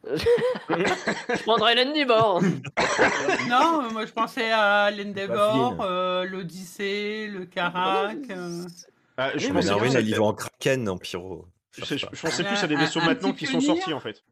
Je 0.68 1.42
prendrais 1.42 1.74
l'Endivore. 1.74 2.40
Non, 3.48 3.90
moi 3.92 4.06
je 4.06 4.12
pensais 4.12 4.50
à 4.50 4.90
l'Endeavor, 4.90 5.82
euh, 5.82 6.24
l'Odyssée, 6.24 7.28
le 7.28 7.44
Carac. 7.44 8.16
euh. 8.30 8.64
Ah, 9.16 9.30
je 9.36 9.48
pensais 9.52 9.70
en 10.18 10.32
Kraken 10.32 10.88
en 10.88 10.96
pyro. 10.96 11.46
Je, 11.72 11.84
je- 11.84 12.06
pensais 12.06 12.42
Un- 12.44 12.48
plus 12.48 12.64
à 12.64 12.66
des 12.66 12.74
un- 12.74 12.78
vaisseaux 12.78 13.00
maintenant 13.00 13.32
qui 13.32 13.46
sont 13.46 13.60
sortis 13.60 13.92
en 13.92 14.00
fait. 14.00 14.24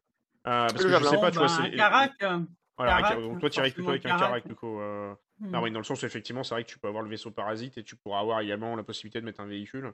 Euh, 0.47 0.67
parce 0.67 0.73
que 0.73 0.81
je 0.83 0.87
Javelin, 0.89 1.09
sais 1.11 1.19
pas, 1.19 1.31
tu 1.31 1.37
vois, 1.37 1.47
Bah, 1.47 1.53
c'est 1.63 1.75
Carac. 1.75 2.13
euh, 2.23 2.39
Voilà, 2.77 3.15
donc 3.15 3.39
toi 3.39 3.49
tu 3.49 3.59
irais 3.59 3.71
plutôt 3.71 3.89
avec 3.89 4.05
un 4.05 4.17
Carac 4.17 4.47
du 4.47 4.55
coup. 4.55 4.79
euh. 4.79 5.13
Ah 5.53 5.61
oui, 5.61 5.71
dans 5.71 5.79
le 5.79 5.83
sens 5.85 6.01
où 6.01 6.05
effectivement 6.05 6.43
c'est 6.43 6.53
vrai 6.55 6.63
que 6.63 6.69
tu 6.69 6.79
peux 6.79 6.87
avoir 6.87 7.03
le 7.03 7.09
vaisseau 7.09 7.31
parasite 7.31 7.77
et 7.77 7.83
tu 7.83 7.95
pourras 7.95 8.19
avoir 8.19 8.41
également 8.41 8.75
la 8.75 8.83
possibilité 8.83 9.19
de 9.21 9.25
mettre 9.25 9.39
un 9.41 9.45
véhicule. 9.47 9.93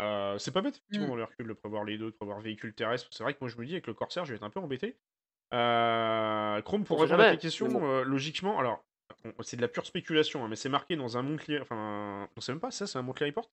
Euh, 0.00 0.36
c'est 0.38 0.52
pas 0.52 0.60
bête 0.60 0.76
effectivement 0.76 1.06
Mm. 1.06 1.10
dans 1.10 1.16
le 1.16 1.22
Hercule 1.22 1.46
de 1.48 1.52
prévoir 1.54 1.84
les 1.84 1.96
deux, 1.98 2.06
de 2.06 2.16
prévoir 2.16 2.40
véhicule 2.40 2.74
terrestre. 2.74 3.08
C'est 3.10 3.22
vrai 3.22 3.32
que 3.32 3.38
moi 3.40 3.48
je 3.48 3.56
me 3.56 3.64
dis 3.64 3.72
avec 3.72 3.86
le 3.86 3.94
Corsair 3.94 4.24
je 4.26 4.32
vais 4.32 4.36
être 4.36 4.42
un 4.42 4.50
peu 4.50 4.60
embêté. 4.60 4.98
Euh, 5.54 6.60
Chrome 6.62 6.84
pour 6.84 7.00
répondre 7.00 7.14
à 7.20 7.24
ta 7.24 7.28
jamais, 7.30 7.38
question, 7.38 7.68
mais 7.68 7.74
bon. 7.74 7.86
euh, 7.86 8.04
logiquement, 8.04 8.58
alors 8.58 8.84
c'est 9.40 9.56
de 9.56 9.62
la 9.62 9.68
pure 9.68 9.86
spéculation, 9.86 10.44
hein, 10.44 10.48
mais 10.48 10.56
c'est 10.56 10.68
marqué 10.68 10.96
dans 10.96 11.16
un 11.16 11.22
Montclair, 11.22 11.62
enfin 11.62 12.28
on 12.36 12.40
sait 12.40 12.52
même 12.52 12.60
pas 12.60 12.70
ça, 12.70 12.86
c'est 12.86 12.98
un 12.98 13.02
Montclair 13.02 13.28
Report. 13.28 13.50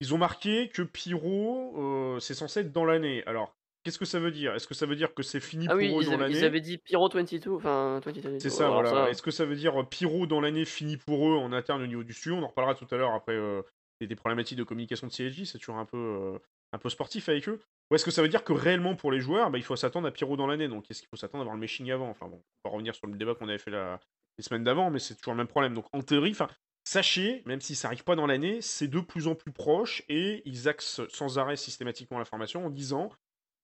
Ils 0.00 0.14
ont 0.14 0.18
marqué 0.18 0.68
que 0.68 0.82
Pyro 0.82 1.74
euh, 2.16 2.20
c'est 2.20 2.34
censé 2.34 2.60
être 2.60 2.72
dans 2.72 2.84
l'année. 2.84 3.24
Alors 3.26 3.56
qu'est-ce 3.88 3.98
que 3.98 4.04
ça 4.04 4.20
veut 4.20 4.30
dire? 4.30 4.54
Est-ce 4.54 4.66
que 4.66 4.74
ça 4.74 4.84
veut 4.84 4.96
dire 4.96 5.14
que 5.14 5.22
c'est 5.22 5.40
fini 5.40 5.66
Ah 5.66 5.70
pour 5.70 5.78
oui, 5.78 5.86
eux 5.86 6.02
ils 6.02 6.06
dans 6.06 6.12
avaient, 6.12 6.30
ils 6.30 6.34
l'année? 6.34 6.44
avaient 6.44 6.60
dit 6.60 6.76
Pyro 6.76 7.08
22, 7.08 7.50
enfin 7.52 8.00
22. 8.04 8.38
c'est 8.38 8.50
ça, 8.50 8.68
voilà. 8.68 9.08
Est-ce 9.08 9.22
que 9.22 9.30
ça 9.30 9.46
veut 9.46 9.56
dire 9.56 9.80
euh, 9.80 9.84
Pyro 9.84 10.26
dans 10.26 10.42
l'année 10.42 10.66
fini 10.66 10.98
pour 10.98 11.26
eux 11.30 11.36
en 11.38 11.52
interne 11.54 11.82
au 11.82 11.86
niveau 11.86 12.04
du 12.04 12.12
studio? 12.12 12.36
On 12.36 12.42
en 12.42 12.48
reparlera 12.48 12.74
tout 12.74 12.86
à 12.94 12.98
l'heure 12.98 13.14
après 13.14 13.32
euh, 13.34 13.62
des, 14.02 14.06
des 14.06 14.14
problématiques 14.14 14.58
de 14.58 14.64
communication 14.64 15.06
de 15.06 15.12
CLJ, 15.12 15.44
c'est 15.44 15.58
toujours 15.58 15.76
un 15.78 15.86
peu, 15.86 15.96
euh, 15.96 16.38
un 16.74 16.78
peu 16.78 16.90
sportif 16.90 17.30
avec 17.30 17.48
eux. 17.48 17.60
Ou 17.90 17.94
est-ce 17.94 18.04
que 18.04 18.10
ça 18.10 18.20
veut 18.20 18.28
dire 18.28 18.44
que 18.44 18.52
réellement 18.52 18.94
pour 18.94 19.10
les 19.10 19.20
joueurs, 19.20 19.50
bah, 19.50 19.56
il 19.56 19.64
faut 19.64 19.74
s'attendre 19.74 20.06
à 20.06 20.10
Pyro 20.10 20.36
dans 20.36 20.46
l'année? 20.46 20.68
Donc 20.68 20.90
est-ce 20.90 21.00
qu'il 21.00 21.08
faut 21.08 21.16
s'attendre 21.16 21.40
à 21.40 21.44
avoir 21.44 21.54
le 21.54 21.60
meshing 21.60 21.90
avant? 21.90 22.10
Enfin 22.10 22.28
bon, 22.28 22.42
on 22.64 22.68
va 22.68 22.74
revenir 22.74 22.94
sur 22.94 23.06
le 23.06 23.16
débat 23.16 23.34
qu'on 23.34 23.48
avait 23.48 23.56
fait 23.56 23.70
la- 23.70 23.98
les 24.36 24.44
semaines 24.44 24.64
d'avant, 24.64 24.90
mais 24.90 24.98
c'est 24.98 25.14
toujours 25.16 25.32
le 25.32 25.38
même 25.38 25.48
problème. 25.48 25.72
Donc 25.74 25.86
en 25.94 26.02
théorie, 26.02 26.32
enfin. 26.32 26.48
Sachez, 26.84 27.42
même 27.44 27.60
si 27.60 27.74
ça 27.74 27.88
arrive 27.88 28.02
pas 28.02 28.16
dans 28.16 28.26
l'année, 28.26 28.62
c'est 28.62 28.88
de 28.88 29.00
plus 29.00 29.26
en 29.26 29.34
plus 29.34 29.52
proche 29.52 30.02
et 30.08 30.40
ils 30.46 30.68
axent 30.70 31.02
sans 31.10 31.38
arrêt 31.38 31.56
systématiquement 31.56 32.18
l'information 32.18 32.64
en 32.64 32.70
disant 32.70 33.10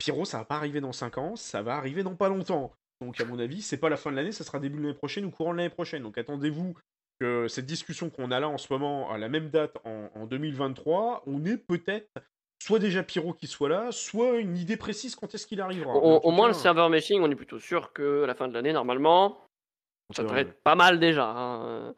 Pyro, 0.05 0.25
ça 0.25 0.39
va 0.39 0.45
pas 0.45 0.57
arriver 0.57 0.81
dans 0.81 0.93
5 0.93 1.19
ans, 1.19 1.37
ça 1.37 1.63
va 1.63 1.77
arriver 1.77 2.03
dans 2.03 2.15
pas 2.15 2.29
longtemps. 2.29 2.73
Donc, 3.01 3.21
à 3.21 3.25
mon 3.25 3.39
avis, 3.39 3.63
c'est 3.63 3.79
pas 3.79 3.89
la 3.89 3.97
fin 3.97 4.11
de 4.11 4.17
l'année, 4.17 4.33
ça 4.33 4.45
sera 4.45 4.59
début 4.59 4.77
de 4.79 4.83
l'année 4.83 4.95
prochaine 4.95 5.25
ou 5.25 5.31
courant 5.31 5.53
de 5.53 5.59
l'année 5.59 5.71
prochaine. 5.71 6.03
Donc, 6.03 6.19
attendez-vous 6.19 6.75
que 7.21 7.49
cette 7.49 7.67
discussion 7.67 8.11
qu'on 8.11 8.31
a 8.31 8.39
là 8.41 8.49
en 8.49 8.59
ce 8.59 8.73
moment, 8.73 9.11
à 9.11 9.19
la 9.19 9.29
même 9.29 9.49
date 9.51 9.77
en, 9.85 10.11
en 10.15 10.27
2023, 10.27 11.23
on 11.27 11.45
ait 11.47 11.57
peut-être 11.57 12.09
soit 12.63 12.79
déjà 12.79 13.03
Pyro 13.03 13.33
qui 13.35 13.47
soit 13.47 13.69
là, 13.69 13.93
soit 13.93 14.37
une 14.39 14.57
idée 14.57 14.77
précise 14.77 15.17
quand 15.17 15.35
est-ce 15.35 15.47
qu'il 15.47 15.61
arrivera. 15.61 15.95
Au, 15.95 16.31
moins, 16.31 16.49
le 16.49 16.55
serveur 16.55 16.89
meshing, 16.91 17.21
on 17.23 17.31
est 17.31 17.35
plutôt 17.37 17.59
sûr 17.59 17.93
que 17.93 18.25
à 18.25 18.27
la 18.27 18.35
fin 18.35 18.49
de 18.49 18.55
l'année, 18.55 18.73
normalement, 18.73 19.39
ça 20.15 20.23
devrait 20.23 20.43
vrai. 20.45 20.51
être 20.53 20.63
pas 20.63 20.75
mal 20.75 20.99
déjà. 20.99 21.27
hein. 21.29 21.67
Euh, 21.67 21.93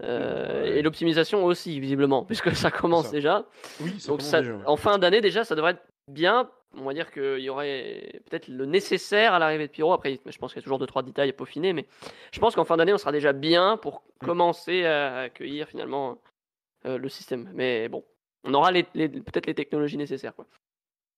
Ouais. 0.00 0.78
Et 0.78 0.82
l'optimisation 0.82 1.44
aussi, 1.44 1.78
visiblement, 1.78 2.24
puisque 2.26 2.54
ça 2.56 2.70
commence 2.70 3.06
ça. 3.06 3.12
déjà. 3.12 3.44
Oui, 3.80 4.00
ça 4.00 4.08
Donc 4.08 4.18
commence 4.18 4.30
ça, 4.30 4.40
déjà, 4.40 4.58
en 4.66 4.76
fin 4.76 4.98
d'année 4.98 5.20
déjà, 5.20 5.44
ça 5.44 5.54
devrait 5.54 5.72
être 5.72 5.82
bien. 6.08 6.50
On 6.74 6.84
va 6.84 6.94
dire 6.94 7.10
qu'il 7.10 7.40
y 7.40 7.50
aurait 7.50 8.22
peut-être 8.30 8.48
le 8.48 8.64
nécessaire 8.64 9.34
à 9.34 9.38
l'arrivée 9.38 9.66
de 9.66 9.72
Pyro. 9.72 9.92
Après, 9.92 10.18
je 10.24 10.38
pense 10.38 10.52
qu'il 10.52 10.60
y 10.60 10.62
a 10.62 10.64
toujours 10.64 10.78
deux 10.78 10.86
trois 10.86 11.02
détails 11.02 11.28
à 11.28 11.32
peaufiner, 11.34 11.72
mais 11.74 11.86
je 12.32 12.40
pense 12.40 12.54
qu'en 12.54 12.64
fin 12.64 12.78
d'année, 12.78 12.94
on 12.94 12.98
sera 12.98 13.12
déjà 13.12 13.32
bien 13.34 13.76
pour 13.76 14.02
Mm. 14.22 14.26
commencer 14.26 14.84
à 14.86 15.18
accueillir 15.22 15.68
finalement 15.68 16.18
euh, 16.86 16.96
le 16.98 17.08
système. 17.10 17.50
Mais 17.54 17.88
bon, 17.88 18.04
on 18.44 18.54
aura 18.54 18.72
les, 18.72 18.86
les- 18.94 19.08
peut-être 19.08 19.46
les 19.46 19.54
technologies 19.54 19.98
nécessaires. 19.98 20.34
Quoi. 20.34 20.46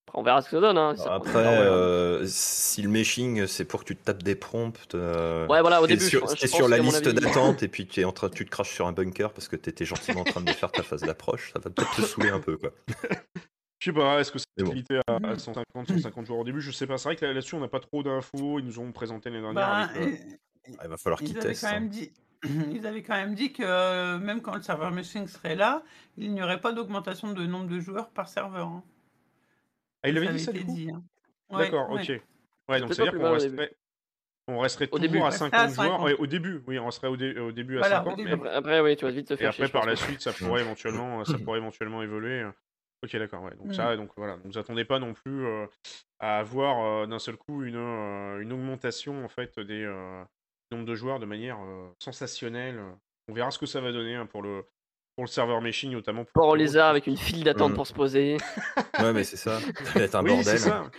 Après, 0.09 0.19
on 0.19 0.23
verra 0.25 0.43
ce 0.43 0.51
que 0.51 0.57
ça 0.57 0.61
donne. 0.61 0.77
hein, 0.77 0.95
si 0.97 1.03
ça 1.05 1.15
Après, 1.15 1.33
euh, 1.39 2.25
si 2.27 2.83
le 2.83 2.89
meshing, 2.89 3.47
c'est 3.47 3.65
pour 3.65 3.81
que 3.81 3.87
tu 3.87 3.97
te 3.97 4.05
tapes 4.05 4.23
des 4.25 4.35
prompts. 4.35 4.95
euh, 4.95 5.47
Ouais, 5.47 5.61
voilà, 5.61 5.81
au 5.83 5.87
début, 5.87 6.03
sur, 6.09 6.27
je- 6.35 6.47
sur 6.49 6.69
la 6.69 6.79
liste 6.79 7.07
d'attente 7.09 7.63
et 7.63 7.69
puis 7.69 7.87
tu, 7.87 8.01
es 8.01 8.05
en 8.05 8.13
train, 8.13 8.29
tu 8.29 8.45
te 8.45 8.51
craches 8.51 8.75
sur 8.75 8.87
un 8.89 8.93
bunker 8.93 9.33
parce 9.33 9.47
que 9.49 9.57
tu 9.57 9.71
étais 9.71 9.85
gentiment 9.85 10.23
en 10.23 10.25
train 10.25 10.41
de 10.43 10.53
faire 10.53 10.73
ta 10.73 10.83
phase 10.83 11.03
d'approche. 11.03 11.53
Ça 11.53 11.61
va 11.61 11.71
peut-être 11.71 11.95
te 11.97 12.03
saouler 12.03 12.31
un 12.31 12.41
peu. 12.41 12.57
quoi. 12.57 12.73
Je 13.85 13.91
sais 13.91 13.95
pas, 13.95 14.19
est-ce 14.19 14.33
que 14.33 14.39
c'est 14.39 14.47
Mais 14.57 14.65
bon. 14.65 14.71
limité 14.71 14.99
à, 15.07 15.17
à 15.17 15.39
150, 15.39 15.89
150 15.89 16.25
joueurs 16.27 16.39
au 16.39 16.45
début 16.45 16.63
Je 16.63 16.71
sais 16.71 16.87
pas. 16.87 16.97
C'est 16.97 17.09
vrai 17.09 17.17
que 17.17 17.25
là- 17.27 17.35
là-dessus, 17.35 17.55
on 17.55 17.61
n'a 17.61 17.69
pas 17.69 17.81
trop 17.81 18.03
d'infos. 18.03 18.59
Ils 18.59 18.65
nous 18.65 18.79
ont 18.79 18.91
présenté 18.93 19.29
l'année 19.29 19.43
dernière. 19.43 19.63
Bah, 19.67 19.77
avec, 19.95 19.97
euh, 20.03 20.07
et- 20.15 20.39
Ah, 20.79 20.85
Il 20.85 20.89
va 20.89 20.97
falloir 20.97 21.21
ils 21.21 21.27
qu'ils 21.29 21.37
avaient 21.39 21.49
testent. 21.49 21.65
quand 21.65 21.69
hein. 21.69 21.81
même 21.81 21.89
dit. 21.91 22.11
Ils 22.73 22.87
avaient 22.87 23.03
quand 23.03 23.15
même 23.15 23.35
dit 23.35 23.53
que 23.53 23.63
euh, 23.63 24.19
même 24.19 24.41
quand 24.41 24.55
le 24.55 24.63
serveur 24.63 24.91
meshing 24.91 25.27
serait 25.29 25.55
là, 25.57 25.83
il 26.17 26.33
n'y 26.33 26.43
aurait 26.43 26.61
pas 26.63 26.73
d'augmentation 26.73 27.33
de 27.35 27.45
nombre 27.45 27.69
de 27.69 27.79
joueurs 27.81 28.09
par 28.11 28.29
serveur. 28.29 28.69
hein. 28.69 28.83
Ah, 30.03 30.09
il 30.09 30.17
avait 30.17 30.29
dit 30.29 30.41
ça 30.41 30.51
été 30.51 30.61
du 30.61 30.67
coup 30.67 30.73
dit, 30.75 30.91
hein. 30.91 31.03
Ouais, 31.51 31.65
D'accord, 31.65 31.91
ouais. 31.91 32.01
ok. 32.03 32.23
Ouais, 32.71 32.81
donc 32.81 32.95
c'est-à-dire 32.95 33.13
qu'on 33.19 33.33
resterait, 33.33 33.75
on 34.49 34.59
resterait 34.61 34.85
Au 34.87 34.99
toujours 34.99 35.01
début. 35.03 35.19
à 35.19 35.21
On 35.21 35.25
resterait 35.25 35.51
50 35.51 35.61
à 35.61 35.73
joueurs. 35.75 35.87
50. 35.93 36.05
Ouais, 36.07 36.15
au 36.19 36.27
début, 36.27 36.63
oui, 36.67 36.79
on 36.79 36.91
serait 36.91 37.09
au, 37.09 37.17
dé- 37.19 37.39
au 37.39 37.53
début 37.53 37.77
à 37.77 37.81
Voilà, 37.81 38.01
au 38.01 38.05
50, 38.05 38.17
début. 38.17 38.29
mais 38.29 38.35
Après, 38.35 38.55
après, 38.55 38.81
oui, 38.81 38.97
tu 38.97 39.05
vas 39.05 39.11
vite 39.11 39.29
te 39.29 39.35
et 39.35 39.37
faire 39.37 39.49
après 39.51 39.65
chier, 39.65 39.73
par 39.73 39.87
la 39.87 39.97
suite, 39.97 40.21
ça 40.23 40.33
pourrait 40.33 40.63
éventuellement, 40.63 41.25
ça 41.27 41.39
pourrait 41.39 41.59
éventuellement 41.59 42.03
évoluer. 42.03 42.45
Ok, 43.03 43.17
d'accord, 43.17 43.43
ouais. 43.43 43.55
Donc 43.57 43.69
Mm. 43.69 43.73
ça, 43.75 43.97
donc 43.97 44.11
voilà. 44.17 44.37
Donc 44.37 44.47
vous 44.53 44.59
attendez 44.59 44.85
pas 44.85 44.99
non 44.99 45.13
plus 45.15 45.45
euh, 45.47 45.67
à 46.21 46.39
avoir 46.39 46.85
euh, 46.85 47.07
d'un 47.07 47.19
seul 47.19 47.37
coup 47.37 47.63
une, 47.65 47.77
euh, 47.77 48.41
une 48.41 48.53
augmentation 48.53 49.25
en 49.25 49.29
fait 49.29 49.59
des 49.61 49.83
euh, 49.85 50.23
nombres 50.71 50.87
de 50.87 50.95
joueurs 50.95 51.19
de 51.19 51.27
manière 51.27 51.59
euh, 51.63 51.89
sensationnelle. 51.99 52.81
On 53.29 53.35
verra 53.35 53.51
ce 53.51 53.59
que 53.59 53.67
ça 53.67 53.81
va 53.81 53.93
donner 53.93 54.15
hein, 54.15 54.27
pour 54.27 54.43
le 54.43 54.65
pour 55.17 55.25
le 55.25 55.29
serveur 55.29 55.61
meshing 55.61 55.93
notamment. 55.93 56.25
Pour 56.25 56.43
Pyro, 56.45 56.57
lézard 56.57 56.87
je 56.87 56.91
avec 56.91 57.07
une 57.07 57.17
file 57.17 57.45
d'attente 57.45 57.73
Mm. 57.73 57.75
pour 57.75 57.87
se 57.87 57.93
poser. 57.95 58.37
Ouais, 59.01 59.13
mais 59.13 59.25
c'est 59.25 59.37
ça. 59.37 59.61
Ça 59.61 59.99
va 59.99 60.05
être 60.05 60.15
un 60.15 60.23
Oui, 60.23 60.29
bordel. 60.31 60.45
c'est 60.45 60.59
ça. 60.59 60.91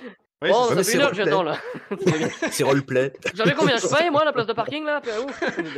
Oh, 0.53 0.65
ça 0.69 0.83
c'est 0.83 0.91
fait 0.91 0.97
une 0.97 1.03
heure 1.03 1.09
que 1.11 1.15
j'attends 1.17 1.43
là. 1.43 1.57
C'est 2.51 2.63
roleplay. 2.63 3.13
J'avais 3.33 3.53
combien? 3.53 3.77
Je 3.77 3.87
paye 3.87 4.09
moi 4.09 4.25
la 4.25 4.33
place 4.33 4.47
de 4.47 4.53
parking 4.53 4.83
là 4.85 5.01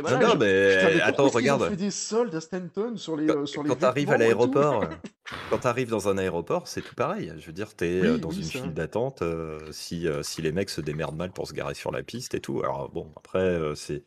Non, 0.02 0.18
non, 0.20 0.34
mais 0.38 0.78
pourquoi 0.82 1.04
attends, 1.06 1.28
regarde. 1.28 1.68
fait 1.70 1.76
des 1.76 1.90
soldes 1.90 2.34
à 2.34 2.40
Stanton 2.40 2.96
sur 2.96 3.16
les, 3.16 3.26
Quand, 3.26 3.38
euh, 3.42 3.46
sur 3.46 3.62
les 3.62 3.68
quand 3.68 3.76
t'arrives 3.76 4.10
à 4.10 4.16
l'aéroport, 4.18 4.82
euh, 4.82 4.86
quand 5.50 5.58
t'arrives 5.58 5.90
dans 5.90 6.08
un 6.08 6.18
aéroport, 6.18 6.68
c'est 6.68 6.82
tout 6.82 6.94
pareil. 6.94 7.32
Je 7.38 7.46
veux 7.46 7.52
dire, 7.52 7.74
t'es 7.74 8.00
Oui, 8.02 8.06
euh, 8.08 8.18
dans 8.18 8.28
oui, 8.30 8.36
une 8.38 8.44
file 8.44 8.74
d'attente. 8.74 9.22
euh, 9.22 9.58
si, 9.70 10.06
euh, 10.08 10.22
si 10.22 10.42
les 10.42 10.52
mecs 10.52 10.70
se 10.70 10.80
démerdent 10.80 11.16
mal 11.16 11.30
pour 11.30 11.46
se 11.48 11.52
garer 11.52 11.74
sur 11.74 11.90
la 11.92 12.02
piste 12.02 12.34
et 12.34 12.40
tout. 12.40 12.60
Alors 12.62 12.88
bon, 12.90 13.06
après, 13.16 13.38
euh, 13.38 13.74
c'est 13.74 14.02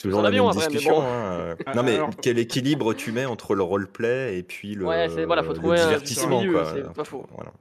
toujours 0.00 0.22
la 0.22 0.28
avion 0.28 0.44
même 0.48 0.52
après, 0.56 0.66
mais 0.68 0.72
discussion. 0.74 1.00
bon. 1.00 1.02
hein, 1.02 1.32
euh. 1.32 1.54
Non, 1.74 1.82
mais 1.82 1.94
alors- 1.96 2.10
quel 2.22 2.38
équilibre 2.38 2.94
tu 2.94 3.10
mets 3.12 3.24
entre 3.26 3.54
le 3.54 3.62
roleplay 3.62 4.38
et 4.38 4.42
puis 4.42 4.74
le, 4.74 4.84
Ouais, 4.86 5.08
c'est- 5.08 5.24
voilà, 5.24 5.42
faut 5.42 5.52
le 5.52 5.58
trouver 5.58 5.80
un 5.80 5.86
divertissement, 5.86 6.40
milieu, 6.40 6.52
quoi. 6.52 6.72
c'est 6.74 6.92
pas 6.92 7.04
faux. 7.04 7.26
Voilà. 7.34 7.52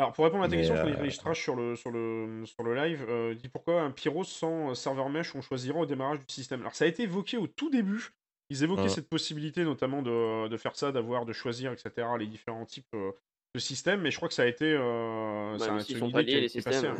Alors, 0.00 0.14
pour 0.14 0.24
répondre 0.24 0.44
à 0.44 0.48
ta 0.48 0.52
Mais, 0.56 0.62
question, 0.62 0.76
euh, 0.76 0.82
Frédéric 0.82 1.12
Strache 1.12 1.42
sur 1.42 1.54
le, 1.54 1.76
sur, 1.76 1.90
le, 1.90 2.42
sur 2.46 2.62
le 2.62 2.74
live, 2.74 3.04
euh, 3.06 3.34
dit 3.34 3.50
pourquoi 3.50 3.82
un 3.82 3.90
Pyro 3.90 4.24
sans 4.24 4.70
euh, 4.70 4.74
serveur 4.74 5.10
mesh 5.10 5.34
on 5.34 5.42
choisira 5.42 5.78
au 5.78 5.84
démarrage 5.84 6.20
du 6.20 6.32
système. 6.32 6.62
Alors, 6.62 6.74
ça 6.74 6.86
a 6.86 6.88
été 6.88 7.02
évoqué 7.02 7.36
au 7.36 7.46
tout 7.46 7.68
début 7.68 8.08
Ils 8.48 8.64
évoquaient 8.64 8.88
cette 8.88 9.10
possibilité 9.10 9.62
notamment 9.62 10.00
de, 10.00 10.48
de 10.48 10.56
faire 10.56 10.74
ça, 10.74 10.90
d'avoir, 10.90 11.26
de 11.26 11.34
choisir, 11.34 11.70
etc., 11.72 12.16
les 12.18 12.26
différents 12.26 12.64
types 12.64 12.86
euh, 12.94 13.12
de 13.54 13.60
systèmes, 13.60 14.00
mais 14.00 14.10
je 14.10 14.16
crois 14.16 14.28
que 14.28 14.34
ça 14.34 14.44
a 14.44 14.46
été. 14.46 14.72
euh, 14.72 15.58
Bah, 15.58 15.80
c'est 15.80 15.92
une 15.98 16.06
idée 16.06 16.24
qui, 16.24 16.40
les 16.40 16.58
est 16.58 16.62
passée. 16.62 16.86
à- 16.86 16.96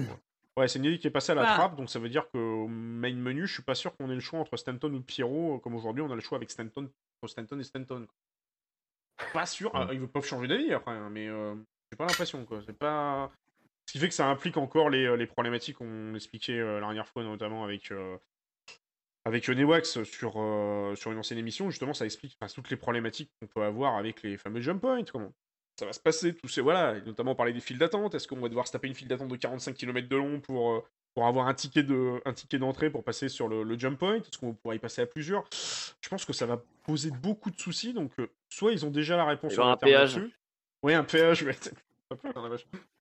Ouais, 0.58 0.68
c'est 0.68 0.78
une 0.78 0.84
idée 0.84 0.98
qui 0.98 1.06
est 1.06 1.10
passée 1.10 1.32
à 1.32 1.36
la 1.36 1.46
trappe, 1.46 1.76
donc 1.76 1.88
ça 1.88 1.98
veut 1.98 2.10
dire 2.10 2.28
qu'au 2.28 2.68
main 2.68 3.14
menu, 3.14 3.46
je 3.46 3.54
suis 3.54 3.62
pas 3.62 3.74
sûr 3.74 3.96
qu'on 3.96 4.10
ait 4.10 4.14
le 4.14 4.20
choix 4.20 4.40
entre 4.40 4.58
Stanton 4.58 4.92
ou 4.92 5.54
euh, 5.54 5.58
comme 5.58 5.74
aujourd'hui 5.74 6.02
on 6.02 6.10
a 6.10 6.14
le 6.14 6.20
choix 6.20 6.36
avec 6.36 6.50
Stanton, 6.50 6.90
entre 7.22 7.30
Stanton 7.30 7.58
et 7.58 7.64
Stanton. 7.64 8.06
Pas 9.32 9.46
sûr, 9.46 9.70
ah, 9.74 9.88
ils 9.92 10.06
peuvent 10.06 10.24
changer 10.26 10.48
d'avis 10.48 10.74
après, 10.74 10.92
hein, 10.92 11.08
mais 11.08 11.28
euh, 11.28 11.54
j'ai 11.90 11.96
pas 11.96 12.06
l'impression 12.06 12.44
quoi. 12.44 12.60
C'est 12.66 12.76
pas. 12.78 13.30
Ce 13.86 13.92
qui 13.92 13.98
fait 13.98 14.08
que 14.08 14.14
ça 14.14 14.28
implique 14.28 14.56
encore 14.56 14.88
les, 14.88 15.04
euh, 15.04 15.16
les 15.16 15.26
problématiques 15.26 15.76
qu'on 15.78 16.14
expliquait 16.14 16.58
euh, 16.58 16.74
la 16.74 16.80
dernière 16.80 17.08
fois, 17.08 17.24
notamment 17.24 17.64
avec. 17.64 17.90
euh, 17.90 18.16
avec 19.26 19.48
Newax 19.48 20.02
sur, 20.04 20.34
euh, 20.40 20.94
sur 20.94 21.12
une 21.12 21.18
ancienne 21.18 21.38
émission, 21.38 21.68
justement, 21.70 21.92
ça 21.92 22.06
explique 22.06 22.36
enfin, 22.40 22.50
toutes 22.54 22.70
les 22.70 22.76
problématiques 22.76 23.30
qu'on 23.40 23.46
peut 23.46 23.62
avoir 23.62 23.96
avec 23.96 24.22
les 24.22 24.38
fameux 24.38 24.60
jump 24.60 24.80
points. 24.80 25.04
Comment 25.04 25.32
ça 25.78 25.86
va 25.86 25.92
se 25.92 26.00
passer, 26.00 26.34
tous 26.34 26.48
ces. 26.48 26.60
Voilà, 26.60 26.96
et 26.96 27.02
notamment 27.02 27.34
parler 27.34 27.52
des 27.52 27.60
files 27.60 27.78
d'attente. 27.78 28.14
Est-ce 28.14 28.28
qu'on 28.28 28.40
va 28.40 28.48
devoir 28.48 28.66
se 28.66 28.72
taper 28.72 28.88
une 28.88 28.94
file 28.94 29.08
d'attente 29.08 29.28
de 29.28 29.36
45 29.36 29.74
km 29.74 30.08
de 30.08 30.16
long 30.16 30.40
pour, 30.40 30.72
euh, 30.72 30.84
pour 31.14 31.26
avoir 31.26 31.48
un 31.48 31.54
ticket 31.54 31.82
de 31.82 32.20
un 32.24 32.32
ticket 32.32 32.58
d'entrée 32.58 32.90
pour 32.90 33.02
passer 33.04 33.28
sur 33.28 33.48
le, 33.48 33.62
le 33.62 33.78
jump 33.78 33.98
point? 33.98 34.16
Est-ce 34.16 34.38
qu'on 34.38 34.54
pourra 34.54 34.74
y 34.74 34.78
passer 34.78 35.02
à 35.02 35.06
plusieurs? 35.06 35.44
Je 35.52 36.08
pense 36.08 36.24
que 36.24 36.32
ça 36.32 36.46
va 36.46 36.62
poser 36.84 37.10
beaucoup 37.10 37.50
de 37.50 37.58
soucis. 37.58 37.92
Donc, 37.92 38.12
euh, 38.18 38.28
soit 38.48 38.72
ils 38.72 38.84
ont 38.86 38.90
déjà 38.90 39.16
la 39.16 39.24
réponse 39.26 39.58
en 39.58 39.68
un 39.68 39.76
péage. 39.76 40.16
Oui, 40.82 40.94
un 40.94 41.04
péage. 41.04 41.44
mais. 41.44 41.54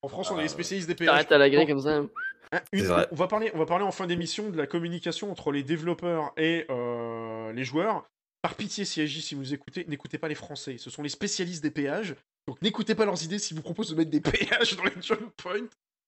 En 0.02 0.08
France, 0.08 0.32
on 0.32 0.40
est 0.40 0.44
les 0.44 0.48
spécialistes 0.50 0.88
des 0.88 0.96
péages. 0.96 1.10
T'arrêtes 1.12 1.32
à 1.32 1.38
la 1.38 1.50
grille 1.50 1.68
comme 1.68 1.82
ça. 1.82 1.98
Hein, 2.52 2.62
une- 2.72 2.90
on, 3.12 3.16
va 3.16 3.28
parler, 3.28 3.52
on 3.54 3.60
va 3.60 3.66
parler 3.66 3.86
en 3.86 3.92
fin 3.92 4.08
d'émission 4.08 4.50
de 4.50 4.58
la 4.58 4.66
communication 4.68 5.32
entre 5.32 5.52
les 5.52 5.64
développeurs 5.64 6.32
et 6.38 6.66
euh, 6.70 7.52
les 7.54 7.64
joueurs. 7.64 8.08
Par 8.42 8.56
pitié, 8.56 8.86
CIJ, 8.86 9.22
si 9.22 9.36
vous 9.36 9.42
nous 9.42 9.54
écoutez, 9.54 9.86
n'écoutez 9.88 10.18
pas 10.18 10.28
les 10.28 10.36
Français. 10.36 10.78
Ce 10.78 10.90
sont 10.90 11.04
les 11.04 11.10
spécialistes 11.10 11.62
des 11.62 11.72
péages. 11.72 12.16
Donc 12.48 12.62
n'écoutez 12.62 12.96
pas 12.96 13.06
leurs 13.06 13.22
idées 13.24 13.38
s'ils 13.38 13.56
vous 13.58 13.62
proposent 13.64 13.90
de 13.90 13.96
mettre 13.96 14.10
des 14.12 14.22
péages 14.22 14.76
dans 14.78 14.84
les 14.86 14.94
jump 15.02 15.20
points. 15.38 15.68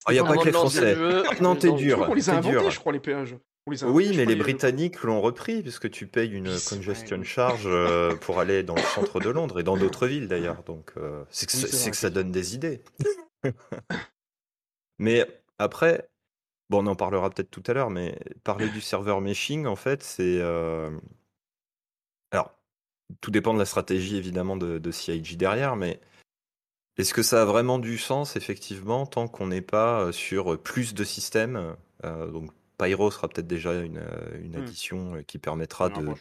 Il 0.10 0.14
n'y 0.14 0.20
a 0.20 0.24
pas 0.24 0.38
que 0.38 0.46
les 0.46 0.52
Français. 0.52 0.96
Non, 1.42 1.56
t'es 1.56 1.72
dur. 1.74 2.06
qu'on 2.06 2.14
les 2.14 2.30
a 2.30 2.34
inventés, 2.38 2.58
dur. 2.58 2.72
je 2.72 2.80
crois, 2.80 2.92
les 2.94 3.00
péages. 3.00 3.36
Oui, 3.84 4.14
mais 4.16 4.26
les. 4.26 4.36
Britanniques 4.36 5.04
l'ont 5.04 5.22
repris, 5.22 5.62
puisque 5.62 5.90
tu 5.90 6.08
payes 6.08 6.32
une 6.32 6.50
Oui, 6.50 6.60
congestion 6.70 7.18
vrai. 7.18 7.26
charge 7.26 7.64
euh, 7.66 8.16
pour 8.16 8.40
aller 8.40 8.64
dans 8.64 8.76
le 8.76 8.82
centre 8.82 9.20
de 9.20 9.30
Londres 9.30 9.60
et 9.60 9.64
dans 9.64 9.78
d'autres 9.78 10.08
villes 10.08 10.28
d'ailleurs. 10.28 10.64
Donc, 10.64 10.92
euh, 10.98 11.24
c'est 11.30 11.46
que, 11.50 11.58
Oui, 11.58 11.68
ça- 11.68 11.92
que 11.92 12.14
donne 12.14 12.32
des 12.32 12.56
idées. 12.56 12.82
mais 15.00 15.26
après, 15.58 16.10
bon, 16.70 16.84
on 16.86 16.88
en 16.88 16.96
parlera 16.96 17.30
peut-être 17.30 17.52
tout 17.52 17.64
à 17.68 17.74
l'heure, 17.74 17.90
mais 17.90 18.18
parler 18.44 18.70
du 18.70 18.82
serveur 18.82 19.22
meshing, 19.22 19.66
en 19.66 19.76
fait, 19.76 20.04
c'est. 20.04 20.40
euh, 20.42 20.90
Alors, 22.32 22.54
tout 23.20 23.32
dépend 23.32 23.54
de 23.54 23.60
la 23.60 23.66
stratégie 23.66 24.16
évidemment 24.18 24.58
de, 24.58 24.78
de 24.78 24.92
CIG 24.92 25.38
derrière, 25.38 25.76
mais 25.76 26.00
est-ce 26.98 27.14
que 27.14 27.24
ça 27.24 27.42
a 27.42 27.46
vraiment 27.46 27.80
du 27.80 27.98
sens, 27.98 28.36
effectivement, 28.36 29.06
tant 29.06 29.28
qu'on 29.28 29.48
n'est 29.48 29.62
pas 29.62 30.12
sur 30.12 30.62
plus 30.62 30.94
de 30.94 31.04
systèmes 31.04 31.76
euh, 32.04 32.28
Donc, 32.28 32.52
Pyro 32.82 33.12
sera 33.12 33.28
peut-être 33.30 33.48
déjà 33.48 33.74
une, 33.82 33.98
euh, 33.98 34.42
une 34.44 34.56
Hmm. 34.56 34.60
addition 34.60 35.16
euh, 35.16 35.22
qui 35.24 35.38
permettra 35.40 35.90
de, 35.90 36.16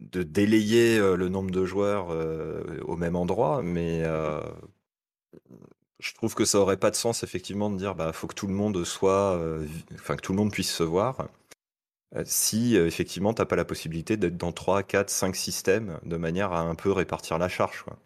de 0.00 0.22
délayer 0.22 0.98
euh, 0.98 1.16
le 1.16 1.28
nombre 1.28 1.50
de 1.50 1.64
joueurs 1.64 2.10
euh, 2.10 2.80
au 2.84 2.96
même 2.96 3.16
endroit, 3.16 3.62
mais 3.62 4.02
euh, 4.04 4.40
je 5.98 6.14
trouve 6.14 6.34
que 6.34 6.44
ça 6.44 6.58
aurait 6.58 6.78
pas 6.78 6.90
de 6.90 6.96
sens, 6.96 7.22
effectivement, 7.22 7.70
de 7.70 7.76
dire 7.76 7.94
bah 7.94 8.12
faut 8.12 8.26
que 8.26 8.34
tout 8.34 8.46
le 8.46 8.54
monde 8.54 8.84
soit, 8.84 9.36
euh, 9.36 9.66
enfin 9.94 10.16
que 10.16 10.22
tout 10.22 10.32
le 10.32 10.38
monde 10.38 10.52
puisse 10.52 10.72
se 10.74 10.82
voir. 10.82 11.28
Si 12.24 12.76
effectivement 12.76 13.34
t'as 13.34 13.46
pas 13.46 13.56
la 13.56 13.64
possibilité 13.64 14.16
d'être 14.16 14.36
dans 14.36 14.52
3, 14.52 14.82
4, 14.82 15.10
5 15.10 15.36
systèmes 15.36 15.98
de 16.04 16.16
manière 16.16 16.52
à 16.52 16.60
un 16.60 16.74
peu 16.74 16.90
répartir 16.92 17.38
la 17.38 17.48
charge. 17.48 17.82
Quoi. 17.84 17.96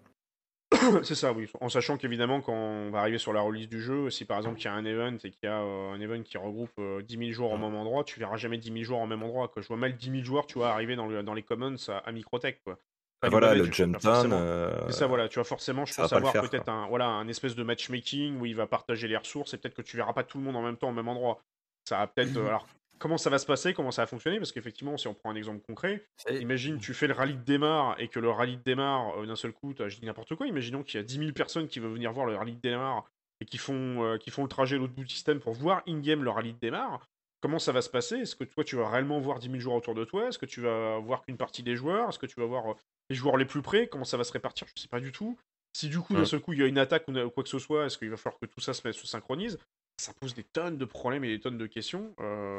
C'est 1.02 1.14
ça, 1.14 1.32
oui. 1.32 1.48
En 1.60 1.68
sachant 1.68 1.96
qu'évidemment, 1.96 2.40
quand 2.40 2.52
on 2.54 2.90
va 2.90 3.00
arriver 3.00 3.18
sur 3.18 3.32
la 3.32 3.40
release 3.40 3.68
du 3.68 3.80
jeu, 3.80 4.10
si 4.10 4.24
par 4.24 4.38
exemple 4.38 4.60
il 4.60 4.64
y 4.64 4.68
a 4.68 4.72
un 4.74 4.84
event 4.84 5.14
et 5.16 5.30
qu'il 5.30 5.44
y 5.44 5.46
a 5.46 5.60
euh, 5.60 5.92
un 5.92 6.00
event 6.00 6.22
qui 6.22 6.36
regroupe 6.38 6.72
euh, 6.78 7.02
10 7.02 7.18
000 7.18 7.30
joueurs 7.32 7.52
au 7.52 7.58
même 7.58 7.74
endroit, 7.74 8.04
tu 8.04 8.18
verras 8.20 8.36
jamais 8.36 8.58
10 8.58 8.72
000 8.72 8.84
joueurs 8.84 9.00
au 9.00 9.06
même 9.06 9.22
endroit. 9.22 9.48
Quoi. 9.48 9.62
Je 9.62 9.68
vois 9.68 9.76
mal 9.76 9.96
10 9.96 10.10
000 10.10 10.24
joueurs, 10.24 10.46
tu 10.46 10.58
vois, 10.58 10.70
arriver 10.70 10.96
dans, 10.96 11.06
le, 11.06 11.22
dans 11.22 11.34
les 11.34 11.42
commons 11.42 11.76
à, 11.88 11.98
à 11.98 12.12
Microtech. 12.12 12.62
Quoi. 12.62 12.78
Du 13.22 13.30
voilà, 13.30 13.54
le 13.54 13.62
tu 13.70 13.82
vois, 13.82 13.92
jump 13.92 14.02
forcément. 14.02 14.36
down. 14.36 14.46
euh, 14.46 14.80
C'est 14.86 14.98
ça, 14.98 15.06
voilà, 15.06 15.28
tu 15.28 15.38
vas 15.38 15.44
forcément, 15.44 15.86
je 15.86 15.94
ça 15.94 16.02
pense, 16.02 16.12
avoir 16.12 16.32
peut-être 16.40 16.68
un, 16.68 16.86
voilà, 16.88 17.06
un 17.06 17.26
espèce 17.28 17.54
de 17.54 17.62
matchmaking 17.62 18.38
où 18.38 18.44
il 18.46 18.54
va 18.54 18.66
partager 18.66 19.08
les 19.08 19.16
ressources 19.16 19.54
et 19.54 19.58
peut-être 19.58 19.74
que 19.74 19.82
tu 19.82 19.96
verras 19.96 20.12
pas 20.12 20.24
tout 20.24 20.36
le 20.38 20.44
monde 20.44 20.56
en 20.56 20.62
même 20.62 20.76
temps 20.76 20.90
au 20.90 20.92
même 20.92 21.08
endroit. 21.08 21.40
Ça 21.88 21.98
va 21.98 22.06
peut-être. 22.06 22.36
euh, 22.36 22.46
alors, 22.48 22.66
comment 23.04 23.18
ça 23.18 23.28
va 23.28 23.38
se 23.38 23.44
passer 23.44 23.74
Comment 23.74 23.90
ça 23.90 24.00
va 24.00 24.06
fonctionner 24.06 24.38
Parce 24.38 24.50
qu'effectivement, 24.50 24.96
si 24.96 25.08
on 25.08 25.12
prend 25.12 25.28
un 25.28 25.34
exemple 25.34 25.60
concret, 25.60 26.06
imagine 26.30 26.78
tu 26.78 26.94
fais 26.94 27.06
le 27.06 27.12
rallye 27.12 27.34
de 27.34 27.42
démarre 27.42 28.00
et 28.00 28.08
que 28.08 28.18
le 28.18 28.30
rallye 28.30 28.56
de 28.56 28.62
démarre, 28.62 29.20
euh, 29.20 29.26
d'un 29.26 29.36
seul 29.36 29.52
coup, 29.52 29.74
je 29.78 30.00
dis 30.00 30.06
n'importe 30.06 30.34
quoi, 30.34 30.46
imaginons 30.46 30.82
qu'il 30.82 30.98
y 30.98 31.02
a 31.02 31.04
10 31.04 31.18
000 31.18 31.32
personnes 31.32 31.68
qui 31.68 31.80
veulent 31.80 31.92
venir 31.92 32.14
voir 32.14 32.24
le 32.24 32.34
rallye 32.34 32.54
de 32.54 32.60
démarre 32.62 33.04
et 33.42 33.44
qui 33.44 33.58
font, 33.58 34.02
euh, 34.02 34.16
qui 34.16 34.30
font 34.30 34.42
le 34.42 34.48
trajet 34.48 34.76
à 34.76 34.78
l'autre 34.78 34.94
bout 34.94 35.04
du 35.04 35.12
système 35.12 35.38
pour 35.38 35.52
voir 35.52 35.82
in-game 35.86 36.24
le 36.24 36.30
rallye 36.30 36.54
de 36.54 36.58
démarre. 36.58 37.06
Comment 37.42 37.58
ça 37.58 37.72
va 37.72 37.82
se 37.82 37.90
passer? 37.90 38.20
Est-ce 38.20 38.36
que 38.36 38.44
toi, 38.44 38.64
tu 38.64 38.76
vas 38.76 38.88
réellement 38.88 39.20
voir 39.20 39.38
10 39.38 39.48
000 39.48 39.60
joueurs 39.60 39.76
autour 39.76 39.94
de 39.94 40.06
toi? 40.06 40.28
Est-ce 40.28 40.38
que 40.38 40.46
tu 40.46 40.62
vas 40.62 40.98
voir 41.00 41.20
qu'une 41.26 41.36
partie 41.36 41.62
des 41.62 41.76
joueurs? 41.76 42.08
Est-ce 42.08 42.18
que 42.18 42.24
tu 42.24 42.40
vas 42.40 42.46
voir 42.46 42.70
euh, 42.70 42.74
les 43.10 43.16
joueurs 43.16 43.36
les 43.36 43.44
plus 43.44 43.60
près? 43.60 43.86
Comment 43.86 44.06
ça 44.06 44.16
va 44.16 44.24
se 44.24 44.32
répartir? 44.32 44.66
Je 44.74 44.80
sais 44.80 44.88
pas 44.88 45.00
du 45.00 45.12
tout. 45.12 45.36
Si 45.76 45.90
du 45.90 46.00
coup, 46.00 46.14
d'un 46.14 46.24
seul 46.24 46.40
coup, 46.40 46.54
il 46.54 46.60
y 46.60 46.62
a 46.62 46.66
une 46.66 46.78
attaque 46.78 47.06
ou 47.06 47.30
quoi 47.30 47.42
que 47.42 47.50
ce 47.50 47.58
soit, 47.58 47.84
est-ce 47.84 47.98
qu'il 47.98 48.08
va 48.08 48.16
falloir 48.16 48.38
que 48.40 48.46
tout 48.46 48.60
ça 48.60 48.72
se, 48.72 48.92
se 48.92 49.06
synchronise? 49.06 49.58
Ça 50.00 50.12
pose 50.14 50.34
des 50.34 50.44
tonnes 50.44 50.78
de 50.78 50.84
problèmes 50.84 51.24
et 51.24 51.28
des 51.28 51.40
tonnes 51.40 51.58
de 51.58 51.66
questions. 51.66 52.14
Euh, 52.20 52.58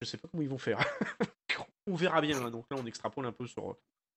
Je 0.00 0.06
sais 0.06 0.16
pas 0.18 0.28
comment 0.30 0.42
ils 0.42 0.48
vont 0.48 0.58
faire. 0.58 0.78
on 1.86 1.94
verra 1.96 2.20
bien. 2.20 2.42
hein. 2.44 2.50
Donc 2.50 2.66
là, 2.70 2.76
on 2.80 2.86
extrapole 2.86 3.26
un 3.26 3.32
peu 3.32 3.46
sur 3.46 3.70
euh, 3.70 3.74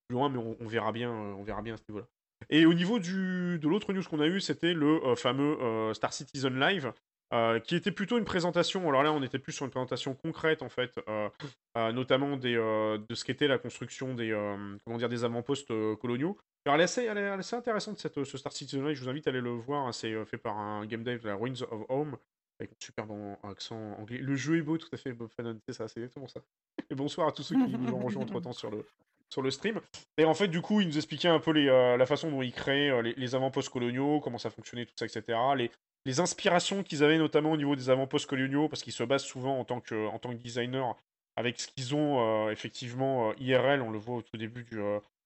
plus 0.08 0.16
loin, 0.16 0.30
mais 0.30 0.38
on, 0.38 0.68
verra 0.68 0.92
bien, 0.92 1.12
euh, 1.12 1.34
on 1.34 1.44
verra 1.44 1.62
bien 1.62 1.74
à 1.74 1.78
ce 1.78 1.84
niveau-là. 1.90 2.08
Et 2.50 2.66
au 2.66 2.74
niveau 2.74 3.00
du, 3.00 3.60
de 3.60 3.68
l'autre 3.68 3.94
news 3.94 4.04
qu'on 4.04 4.20
a 4.20 4.28
eu, 4.28 4.42
c'était 4.42 4.74
le 4.74 5.04
euh, 5.06 5.16
fameux 5.16 5.60
euh, 5.62 5.94
Star 5.94 6.12
Citizen 6.12 6.60
Live, 6.60 6.92
euh, 7.34 7.60
qui 7.60 7.76
était 7.76 7.92
plutôt 7.92 8.18
une 8.18 8.26
présentation. 8.26 8.88
Alors 8.90 9.04
là, 9.04 9.14
on 9.14 9.22
était 9.24 9.40
plus 9.40 9.54
sur 9.54 9.66
une 9.66 9.72
présentation 9.72 10.16
concrète 10.16 10.62
en 10.64 10.70
fait, 10.70 11.00
euh, 11.08 11.30
euh, 11.78 11.92
notamment 11.92 12.38
des, 12.38 12.56
euh, 12.56 12.98
de 13.08 13.16
ce 13.16 13.24
qu'était 13.24 13.48
la 13.48 13.58
construction 13.58 14.14
des, 14.16 14.32
euh, 14.32 14.76
comment 14.84 14.98
dire, 14.98 15.08
des 15.10 15.24
avant-postes 15.24 15.72
euh, 15.72 15.96
coloniaux. 15.96 16.38
Alors 16.66 16.76
elle 16.76 16.82
est 16.82 17.28
assez, 17.30 17.56
intéressante 17.56 17.98
cette, 18.00 18.24
ce 18.24 18.38
Star 18.38 18.52
Citizen 18.52 18.86
Live. 18.86 18.96
Je 18.98 19.04
vous 19.04 19.10
invite 19.10 19.28
à 19.28 19.30
aller 19.30 19.42
le 19.42 19.52
voir. 19.52 19.88
hein. 19.88 19.92
C'est 19.92 20.12
euh, 20.14 20.26
fait 20.26 20.38
par 20.38 20.58
un 20.58 20.86
game 20.86 21.04
dev 21.04 21.22
de 21.22 21.28
la 21.28 21.36
Ruins 21.36 21.54
of 21.72 21.86
Home 21.90 22.18
avec 22.62 22.72
un 22.72 22.80
super 22.80 23.06
bon 23.06 23.38
accent 23.44 23.94
anglais. 24.00 24.18
Le 24.18 24.36
jeu 24.36 24.58
est 24.58 24.62
beau, 24.62 24.78
tout 24.78 24.90
à 24.92 24.98
fait, 24.98 25.14
Bob 25.14 25.30
Fannon, 25.30 25.60
c'est 25.66 25.74
ça, 25.74 25.88
c'est 25.88 26.00
exactement 26.00 26.28
ça. 26.28 26.42
Et 26.90 26.96
bonsoir 26.96 27.28
à 27.28 27.32
tous 27.32 27.44
ceux 27.44 27.56
qui 27.56 27.78
nous 27.78 27.94
ont 27.94 28.00
rejoints 28.00 28.24
entre 28.24 28.40
temps 28.40 28.54
sur 28.54 28.70
le, 28.70 28.86
sur 29.30 29.42
le 29.42 29.52
stream. 29.52 29.82
Et 30.18 30.26
en 30.26 30.34
fait, 30.34 30.48
du 30.48 30.62
coup, 30.62 30.82
il 30.82 30.88
nous 30.88 30.98
expliquait 30.98 31.28
un 31.28 31.40
peu 31.40 31.52
les, 31.52 31.68
euh, 31.68 31.98
la 31.98 32.06
façon 32.06 32.30
dont 32.30 32.42
ils 32.42 32.54
créaient 32.54 32.90
euh, 32.90 33.02
les, 33.02 33.36
avant-postes 33.36 33.70
coloniaux, 33.70 34.20
comment 34.20 34.38
ça 34.38 34.50
fonctionnait, 34.50 34.86
tout 34.86 34.94
ça, 34.96 35.06
etc. 35.06 35.38
Les, 35.58 35.72
les 36.06 36.20
inspirations 36.20 36.84
qu'ils 36.84 37.04
avaient 37.04 37.18
notamment 37.18 37.52
au 37.52 37.58
niveau 37.58 37.76
des 37.76 37.90
avant-postes 37.90 38.28
coloniaux, 38.28 38.70
parce 38.70 38.84
qu'ils 38.84 38.94
se 38.94 39.04
basent 39.04 39.24
souvent 39.24 39.60
en 39.60 39.66
tant 39.66 39.82
que, 39.82 40.08
en 40.08 40.20
tant 40.20 40.30
que 40.30 40.42
designer 40.42 40.96
avec 41.38 41.60
ce 41.60 41.68
qu'ils 41.68 41.96
ont 41.96 42.20
euh, 42.20 42.52
effectivement 42.52 43.34
IRL. 43.36 43.82
On 43.82 43.90
le 43.90 43.98
voit 43.98 44.18
au 44.18 44.22
tout 44.22 44.38
début 44.38 44.64
du, 44.64 44.80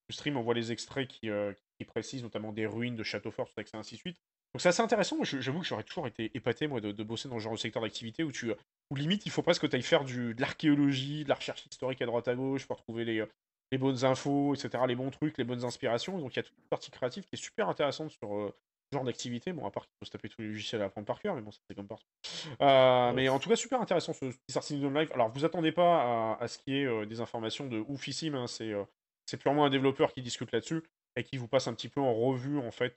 stream, 0.09 0.37
on 0.37 0.41
voit 0.41 0.53
les 0.53 0.71
extraits 0.71 1.07
qui, 1.07 1.29
qui 1.77 1.85
précisent 1.85 2.23
notamment 2.23 2.53
des 2.53 2.67
ruines 2.67 2.95
de 2.95 3.03
châteaux 3.03 3.31
forts, 3.31 3.47
tout 3.47 3.63
ça, 3.65 3.77
ainsi 3.77 3.95
de. 3.97 4.13
Donc 4.55 4.61
c'est 4.61 4.69
assez 4.69 4.81
intéressant. 4.81 5.17
J'avoue 5.21 5.59
que 5.59 5.65
j'aurais 5.65 5.83
toujours 5.83 6.07
été 6.07 6.31
épaté 6.33 6.67
moi 6.67 6.79
de, 6.79 6.93
de 6.93 7.03
bosser 7.03 7.27
dans 7.27 7.37
ce 7.39 7.43
genre 7.43 7.51
de 7.51 7.57
secteur 7.57 7.81
d'activité 7.81 8.23
où 8.23 8.31
tu, 8.31 8.53
où 8.89 8.95
limite 8.95 9.25
il 9.25 9.29
faut 9.29 9.41
presque 9.41 9.63
que 9.63 9.67
tu 9.67 9.75
ailles 9.75 9.81
faire 9.81 10.05
du, 10.05 10.33
de 10.33 10.39
l'archéologie, 10.39 11.25
de 11.25 11.29
la 11.29 11.35
recherche 11.35 11.65
historique 11.69 12.01
à 12.01 12.05
droite 12.05 12.29
à 12.29 12.35
gauche 12.35 12.65
pour 12.65 12.77
trouver 12.77 13.03
les, 13.03 13.19
euh, 13.19 13.25
les 13.73 13.77
bonnes 13.77 14.05
infos, 14.05 14.55
etc., 14.55 14.81
les 14.87 14.95
bons 14.95 15.11
trucs, 15.11 15.37
les 15.37 15.43
bonnes 15.43 15.65
inspirations. 15.65 16.17
Donc 16.19 16.35
il 16.35 16.37
y 16.37 16.39
a 16.39 16.43
toute 16.43 16.57
une 16.57 16.69
partie 16.69 16.89
créative 16.89 17.25
qui 17.25 17.35
est 17.35 17.43
super 17.43 17.67
intéressante 17.67 18.11
sur 18.11 18.33
euh, 18.33 18.55
ce 18.89 18.95
genre 18.95 19.03
d'activité. 19.03 19.51
Bon, 19.51 19.65
à 19.65 19.71
part 19.71 19.83
qu'il 19.83 19.95
faut 19.99 20.05
se 20.05 20.11
taper 20.11 20.29
tous 20.29 20.41
les 20.41 20.47
logiciels 20.47 20.81
à 20.81 20.85
apprendre 20.85 21.05
par 21.05 21.19
cœur, 21.19 21.35
mais 21.35 21.41
bon, 21.41 21.51
ça, 21.51 21.59
c'est 21.67 21.75
comme 21.75 21.89
partout. 21.89 22.07
Euh, 22.61 23.11
mais 23.11 23.27
en 23.27 23.39
tout 23.39 23.49
cas, 23.49 23.57
super 23.57 23.81
intéressant 23.81 24.13
ce 24.13 24.27
petit 24.27 24.39
Star 24.49 24.63
Citizen 24.63 24.93
Live. 24.93 25.11
Alors, 25.13 25.33
vous 25.33 25.43
attendez 25.43 25.73
pas 25.73 26.37
à, 26.37 26.37
à 26.41 26.47
ce 26.47 26.59
qui 26.59 26.77
est 26.77 26.85
euh, 26.85 27.05
des 27.05 27.19
informations 27.19 27.67
de 27.67 27.83
oufissime. 27.89 28.35
hein, 28.35 28.47
c'est 28.47 29.37
purement 29.37 29.65
un 29.65 29.69
développeur 29.69 30.13
qui 30.13 30.21
discute 30.21 30.53
là-dessus 30.53 30.81
et 31.17 31.25
qui 31.25 31.35
vous 31.35 31.49
passe 31.49 31.67
un 31.67 31.73
petit 31.73 31.89
peu 31.89 31.99
en 31.99 32.13
revue 32.13 32.57
en 32.59 32.71
fait 32.71 32.95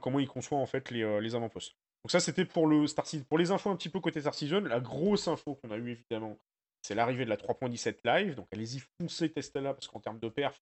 comment 0.00 0.18
il 0.18 0.28
conçoit 0.28 0.58
en 0.58 0.66
fait 0.66 0.90
les, 0.90 1.02
euh, 1.02 1.20
les 1.20 1.34
avant-postes. 1.34 1.74
Donc 2.04 2.10
ça 2.10 2.20
c'était 2.20 2.44
pour 2.44 2.66
le 2.66 2.86
Star 2.86 3.06
Citizen. 3.06 3.26
Pour 3.26 3.38
les 3.38 3.50
infos 3.50 3.70
un 3.70 3.76
petit 3.76 3.88
peu 3.88 4.00
côté 4.00 4.20
Star 4.20 4.34
Citizen, 4.34 4.66
la 4.66 4.80
grosse 4.80 5.28
info 5.28 5.54
qu'on 5.56 5.70
a 5.70 5.76
eu 5.76 5.90
évidemment, 5.90 6.38
c'est 6.82 6.94
l'arrivée 6.94 7.24
de 7.24 7.30
la 7.30 7.36
3.17 7.36 7.96
live. 8.04 8.34
Donc 8.34 8.46
allez-y 8.52 8.82
foncez 9.00 9.30
testez 9.30 9.60
là 9.60 9.74
parce 9.74 9.88
qu'en 9.88 10.00
termes 10.00 10.18
de 10.18 10.28
perf, 10.28 10.60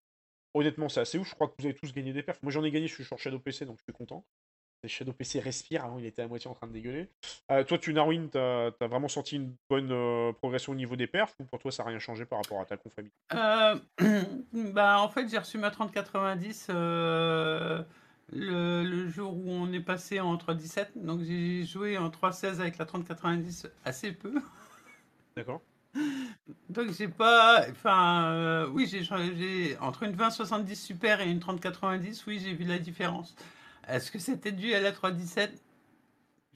honnêtement 0.54 0.88
c'est 0.88 1.00
assez 1.00 1.18
ouf. 1.18 1.28
Je 1.28 1.34
crois 1.34 1.48
que 1.48 1.54
vous 1.58 1.66
avez 1.66 1.74
tous 1.74 1.92
gagné 1.92 2.12
des 2.12 2.22
perfs. 2.22 2.42
Moi 2.42 2.52
j'en 2.52 2.64
ai 2.64 2.70
gagné, 2.70 2.86
je 2.86 2.94
suis 2.94 3.04
sur 3.04 3.18
Shadow 3.18 3.38
PC 3.38 3.66
donc 3.66 3.78
je 3.78 3.84
suis 3.84 3.92
content. 3.92 4.24
Shadow 4.88 5.12
PC 5.12 5.40
respire, 5.40 5.84
avant 5.84 5.98
il 5.98 6.06
était 6.06 6.22
à 6.22 6.28
moitié 6.28 6.50
en 6.50 6.54
train 6.54 6.66
de 6.66 6.72
dégueuler. 6.72 7.08
Euh, 7.50 7.64
toi 7.64 7.78
tu 7.78 7.92
Narwin, 7.92 8.28
t'as 8.28 8.70
as 8.80 8.86
vraiment 8.86 9.08
senti 9.08 9.36
une 9.36 9.54
bonne 9.68 9.90
euh, 9.92 10.32
progression 10.32 10.72
au 10.72 10.76
niveau 10.76 10.96
des 10.96 11.06
perfs 11.06 11.34
ou 11.40 11.44
pour 11.44 11.58
toi 11.58 11.72
ça 11.72 11.84
n'a 11.84 11.90
rien 11.90 11.98
changé 11.98 12.24
par 12.24 12.38
rapport 12.38 12.60
à 12.60 12.64
ta 12.64 12.76
conf 12.76 12.98
habituelle 12.98 13.24
Euh, 13.34 14.22
bah, 14.72 15.00
en 15.00 15.08
fait, 15.08 15.28
j'ai 15.28 15.38
reçu 15.38 15.58
ma 15.58 15.70
3090 15.70 16.68
euh, 16.70 17.82
le, 18.32 18.82
le 18.84 19.08
jour 19.08 19.36
où 19.36 19.50
on 19.50 19.72
est 19.72 19.80
passé 19.80 20.20
en 20.20 20.36
3.17. 20.36 20.88
Donc, 20.96 21.20
j'ai 21.22 21.64
joué 21.64 21.98
en 21.98 22.08
3.16 22.08 22.60
avec 22.60 22.78
la 22.78 22.84
3090 22.86 23.68
assez 23.84 24.12
peu. 24.12 24.34
D'accord 25.36 25.60
Donc 26.68 26.90
j'ai 26.92 27.08
pas. 27.08 27.66
Enfin, 27.70 28.26
euh, 28.32 28.68
oui, 28.68 28.86
j'ai 28.90 29.04
changé. 29.04 29.76
Entre 29.80 30.02
une 30.04 30.12
2070 30.12 30.74
Super 30.74 31.20
et 31.20 31.30
une 31.30 31.40
3090, 31.40 32.26
oui, 32.26 32.40
j'ai 32.42 32.54
vu 32.54 32.64
la 32.64 32.78
différence. 32.78 33.36
Est-ce 33.88 34.10
que 34.10 34.18
c'était 34.18 34.52
dû 34.52 34.74
à 34.74 34.80
la 34.80 34.92
317 34.92 35.62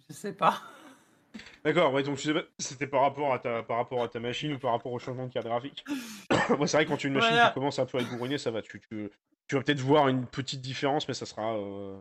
Je 0.08 0.14
sais 0.14 0.32
pas. 0.32 0.62
D'accord, 1.64 1.92
ouais, 1.92 2.02
donc 2.02 2.16
tu 2.16 2.28
sais 2.28 2.34
pas, 2.34 2.42
c'était 2.58 2.86
par 2.86 3.02
rapport 3.02 3.32
à 3.32 3.38
ta 3.38 3.62
par 3.62 3.76
rapport 3.76 4.02
à 4.02 4.08
ta 4.08 4.18
machine 4.18 4.54
ou 4.54 4.58
par 4.58 4.72
rapport 4.72 4.92
au 4.92 4.98
changement 4.98 5.26
de 5.26 5.32
carte 5.32 5.46
graphique? 5.46 5.84
Moi, 6.56 6.66
c'est 6.66 6.78
vrai 6.78 6.86
quand 6.86 6.96
tu 6.96 7.06
as 7.06 7.10
une 7.10 7.14
machine 7.14 7.30
Voilà. 7.30 7.48
qui 7.48 7.54
commence 7.54 7.78
un 7.78 7.86
peu 7.86 7.98
à 7.98 8.00
être 8.00 8.08
bourrinée, 8.16 8.38
ça 8.38 8.50
va. 8.50 8.62
Tu, 8.62 8.80
tu, 8.80 9.10
tu 9.48 9.54
vas 9.56 9.62
peut-être 9.62 9.80
voir 9.80 10.08
une 10.08 10.26
petite 10.26 10.60
différence, 10.60 11.08
mais 11.08 11.14
ça 11.14 11.26
sera 11.26 11.56
euh, 11.56 11.98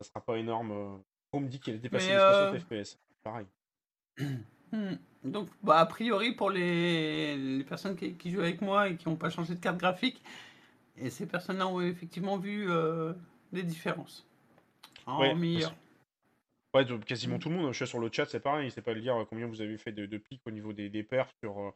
ça 0.00 0.08
sera 0.08 0.20
pas 0.20 0.36
énorme. 0.36 0.72
euh. 0.72 0.96
On 1.32 1.40
me 1.40 1.48
dit 1.48 1.60
qu'elle 1.60 1.74
est 1.76 1.78
dépassée 1.78 2.08
les 2.08 2.18
60 2.18 2.54
euh, 2.72 2.84
FPS. 2.84 2.98
Pareil. 3.22 3.46
Hmm. 4.72 4.94
Donc, 5.22 5.48
bah, 5.62 5.78
a 5.78 5.86
priori, 5.86 6.32
pour 6.32 6.50
les, 6.50 7.36
les 7.36 7.64
personnes 7.64 7.96
qui, 7.96 8.14
qui 8.14 8.30
jouent 8.30 8.40
avec 8.40 8.60
moi 8.62 8.88
et 8.88 8.96
qui 8.96 9.08
n'ont 9.08 9.16
pas 9.16 9.30
changé 9.30 9.54
de 9.54 9.60
carte 9.60 9.76
graphique, 9.76 10.22
et 10.96 11.10
ces 11.10 11.26
personnes-là 11.26 11.66
ont 11.68 11.80
effectivement 11.80 12.38
vu 12.38 12.70
euh, 12.70 13.12
des 13.52 13.62
différences. 13.62 14.26
En 15.04 15.20
Ouais, 15.20 15.34
meilleur. 15.34 15.74
Ouais, 16.74 16.84
quasiment 17.06 17.38
tout 17.38 17.48
le 17.48 17.56
monde. 17.56 17.72
Je 17.72 17.76
suis 17.76 17.86
sur 17.86 18.00
le 18.00 18.10
chat, 18.10 18.26
c'est 18.26 18.40
pareil. 18.40 18.70
C'est 18.70 18.82
pas 18.82 18.94
de 18.94 19.00
dire 19.00 19.26
combien 19.28 19.46
vous 19.46 19.60
avez 19.60 19.78
fait 19.78 19.92
de, 19.92 20.06
de 20.06 20.18
pics 20.18 20.42
au 20.46 20.50
niveau 20.50 20.72
des, 20.72 20.88
des 20.88 21.02
perfs 21.02 21.34
sur, 21.42 21.74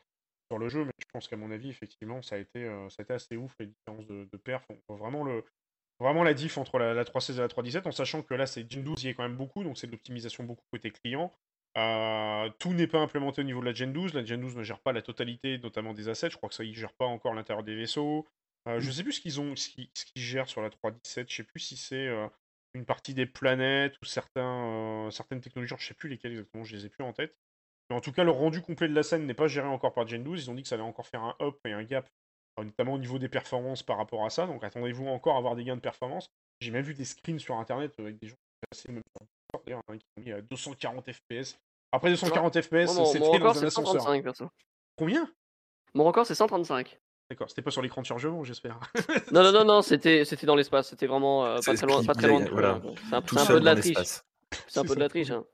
sur 0.51 0.59
le 0.59 0.69
jeu, 0.69 0.85
mais 0.85 0.93
je 0.99 1.05
pense 1.13 1.29
qu'à 1.29 1.37
mon 1.37 1.51
avis, 1.53 1.71
effectivement, 1.71 2.23
ça 2.23 2.35
a 2.35 2.39
été, 2.39 2.65
euh, 2.65 2.89
ça 2.89 2.97
a 2.99 3.03
été 3.05 3.13
assez 3.13 3.37
ouf 3.37 3.55
les 3.61 3.67
différences 3.67 4.07
de, 4.07 4.29
de 4.31 4.37
perfs. 4.37 4.67
On 4.69 4.77
voit 4.89 4.97
vraiment 4.97 5.25
le. 5.25 5.45
Vraiment 6.01 6.25
la 6.25 6.33
diff 6.33 6.57
entre 6.57 6.79
la, 6.79 6.95
la 6.95 7.05
3.16 7.05 7.35
et 7.35 7.39
la 7.41 7.49
3.17, 7.49 7.87
en 7.87 7.93
sachant 7.93 8.23
que 8.23 8.33
là, 8.33 8.47
c'est 8.47 8.71
Gen 8.71 8.83
12, 8.83 9.05
il 9.05 9.09
y 9.09 9.11
a 9.11 9.15
quand 9.15 9.23
même 9.23 9.37
beaucoup, 9.37 9.63
donc 9.63 9.77
c'est 9.77 9.87
de 9.87 9.93
l'optimisation 9.93 10.45
beaucoup 10.45 10.65
côté 10.73 10.91
client. 10.91 11.31
Euh, 11.77 12.49
tout 12.59 12.73
n'est 12.73 12.87
pas 12.87 13.01
implémenté 13.01 13.43
au 13.43 13.45
niveau 13.45 13.61
de 13.61 13.67
la 13.67 13.75
Gen 13.75 13.93
12. 13.93 14.15
La 14.15 14.25
Gen 14.25 14.41
12 14.41 14.57
ne 14.57 14.63
gère 14.63 14.81
pas 14.81 14.93
la 14.93 15.03
totalité, 15.03 15.59
notamment 15.59 15.93
des 15.93 16.09
assets. 16.09 16.31
Je 16.31 16.39
crois 16.39 16.49
que 16.49 16.55
ça, 16.55 16.65
ne 16.65 16.73
gère 16.73 16.95
pas 16.95 17.05
encore 17.05 17.35
l'intérieur 17.35 17.63
des 17.63 17.77
vaisseaux. 17.77 18.27
Euh, 18.67 18.81
je 18.81 18.91
sais 18.91 19.03
plus 19.03 19.13
ce 19.13 19.21
qu'ils 19.21 19.41
ont, 19.41 19.55
ce 19.57 19.69
qu'ils 19.69 19.91
gèrent 20.15 20.49
sur 20.49 20.63
la 20.63 20.71
3.17. 20.71 21.27
Je 21.29 21.37
sais 21.37 21.45
plus 21.45 21.61
si 21.61 21.77
c'est 21.77 22.09
une 22.73 22.87
partie 22.87 23.13
des 23.13 23.27
planètes 23.27 23.95
ou 24.01 24.07
certains, 24.07 25.11
certaines 25.13 25.43
technologies. 25.43 25.75
Je 25.79 25.87
sais 25.87 25.95
plus 25.95 26.09
lesquelles 26.09 26.33
exactement, 26.33 26.65
je 26.65 26.77
les 26.77 26.87
ai 26.87 26.89
plus 26.89 27.05
en 27.05 27.13
tête. 27.13 27.37
Mais 27.91 27.97
en 27.97 28.01
tout 28.01 28.13
cas, 28.13 28.25
le 28.25 28.31
rendu 28.31 28.63
complet 28.63 28.89
de 28.89 28.95
la 28.95 29.03
scène 29.03 29.27
n'est 29.27 29.35
pas 29.35 29.49
géré 29.49 29.67
encore 29.67 29.93
par 29.93 30.07
Gen 30.07 30.23
12. 30.23 30.45
Ils 30.45 30.51
ont 30.51 30.55
dit 30.55 30.63
que 30.63 30.69
ça 30.69 30.77
allait 30.77 30.85
encore 30.85 31.07
faire 31.07 31.23
un 31.23 31.35
up 31.43 31.57
et 31.67 31.73
un 31.73 31.83
gap, 31.83 32.07
euh, 32.59 32.65
notamment 32.65 32.95
au 32.95 32.99
niveau 32.99 33.19
des 33.19 33.29
performances 33.29 33.83
par 33.83 33.97
rapport 33.97 34.25
à 34.25 34.31
ça. 34.31 34.47
Donc 34.47 34.63
attendez-vous 34.65 35.07
encore 35.09 35.35
à 35.35 35.39
avoir 35.39 35.57
des 35.57 35.65
gains 35.65 35.77
de 35.77 35.81
performance. 35.81 36.27
J'ai 36.61 36.71
même 36.71 36.85
vu 36.85 36.95
des 36.95 37.05
screens 37.05 37.39
sur 37.41 37.57
internet 37.57 37.93
avec 37.99 38.19
des 38.21 38.29
gens 38.29 38.35
qui 38.37 38.69
passaient 38.71 38.93
même 38.93 39.03
sur 39.17 39.27
Discord, 39.27 39.65
d'ailleurs, 39.67 39.83
hein, 39.89 39.97
qui 39.99 40.05
ont 40.19 40.23
mis 40.23 40.33
à 40.33 40.41
240 40.43 41.11
FPS. 41.13 41.59
Après 41.93 42.11
240 42.11 42.61
FPS, 42.63 42.87
c'était 43.07 43.19
record, 43.19 43.41
dans 43.41 43.51
un 43.51 43.55
c'est 43.55 43.67
ascenseur. 43.67 44.03
135, 44.03 44.23
perso. 44.23 44.49
Combien? 44.97 45.29
Mon 45.95 46.05
record, 46.05 46.27
c'est 46.27 46.37
135. 46.37 47.01
D'accord, 47.31 47.49
c'était 47.49 47.63
pas 47.63 47.71
sur 47.73 47.83
l'écran 47.83 48.03
de 48.03 48.07
chargement, 48.07 48.45
j'espère. 48.45 48.79
Non, 49.33 49.43
non, 49.43 49.53
non, 49.53 49.65
non, 49.65 49.83
c'était 49.83 50.25
c'était 50.25 50.47
dans 50.47 50.55
l'espace. 50.57 50.89
C'était 50.91 51.07
vraiment 51.07 51.45
euh, 51.47 51.59
pas 51.65 51.75
très 51.75 51.87
loin, 51.87 52.05
pas 52.05 52.15
très 52.15 52.29
loin 52.29 52.41
de 52.41 52.51
voilà. 52.51 52.81
C'est 53.09 53.15
un, 53.15 53.43
un 53.43 53.47
peu 53.47 53.61
de 53.61 53.65
la 53.65 53.75
triche. 53.77 53.97
C'est 54.69 54.81
un 54.81 54.85
peu 54.85 54.95
de 54.95 55.01
la 55.01 55.09
triche. 55.09 55.31
hein. 55.31 55.45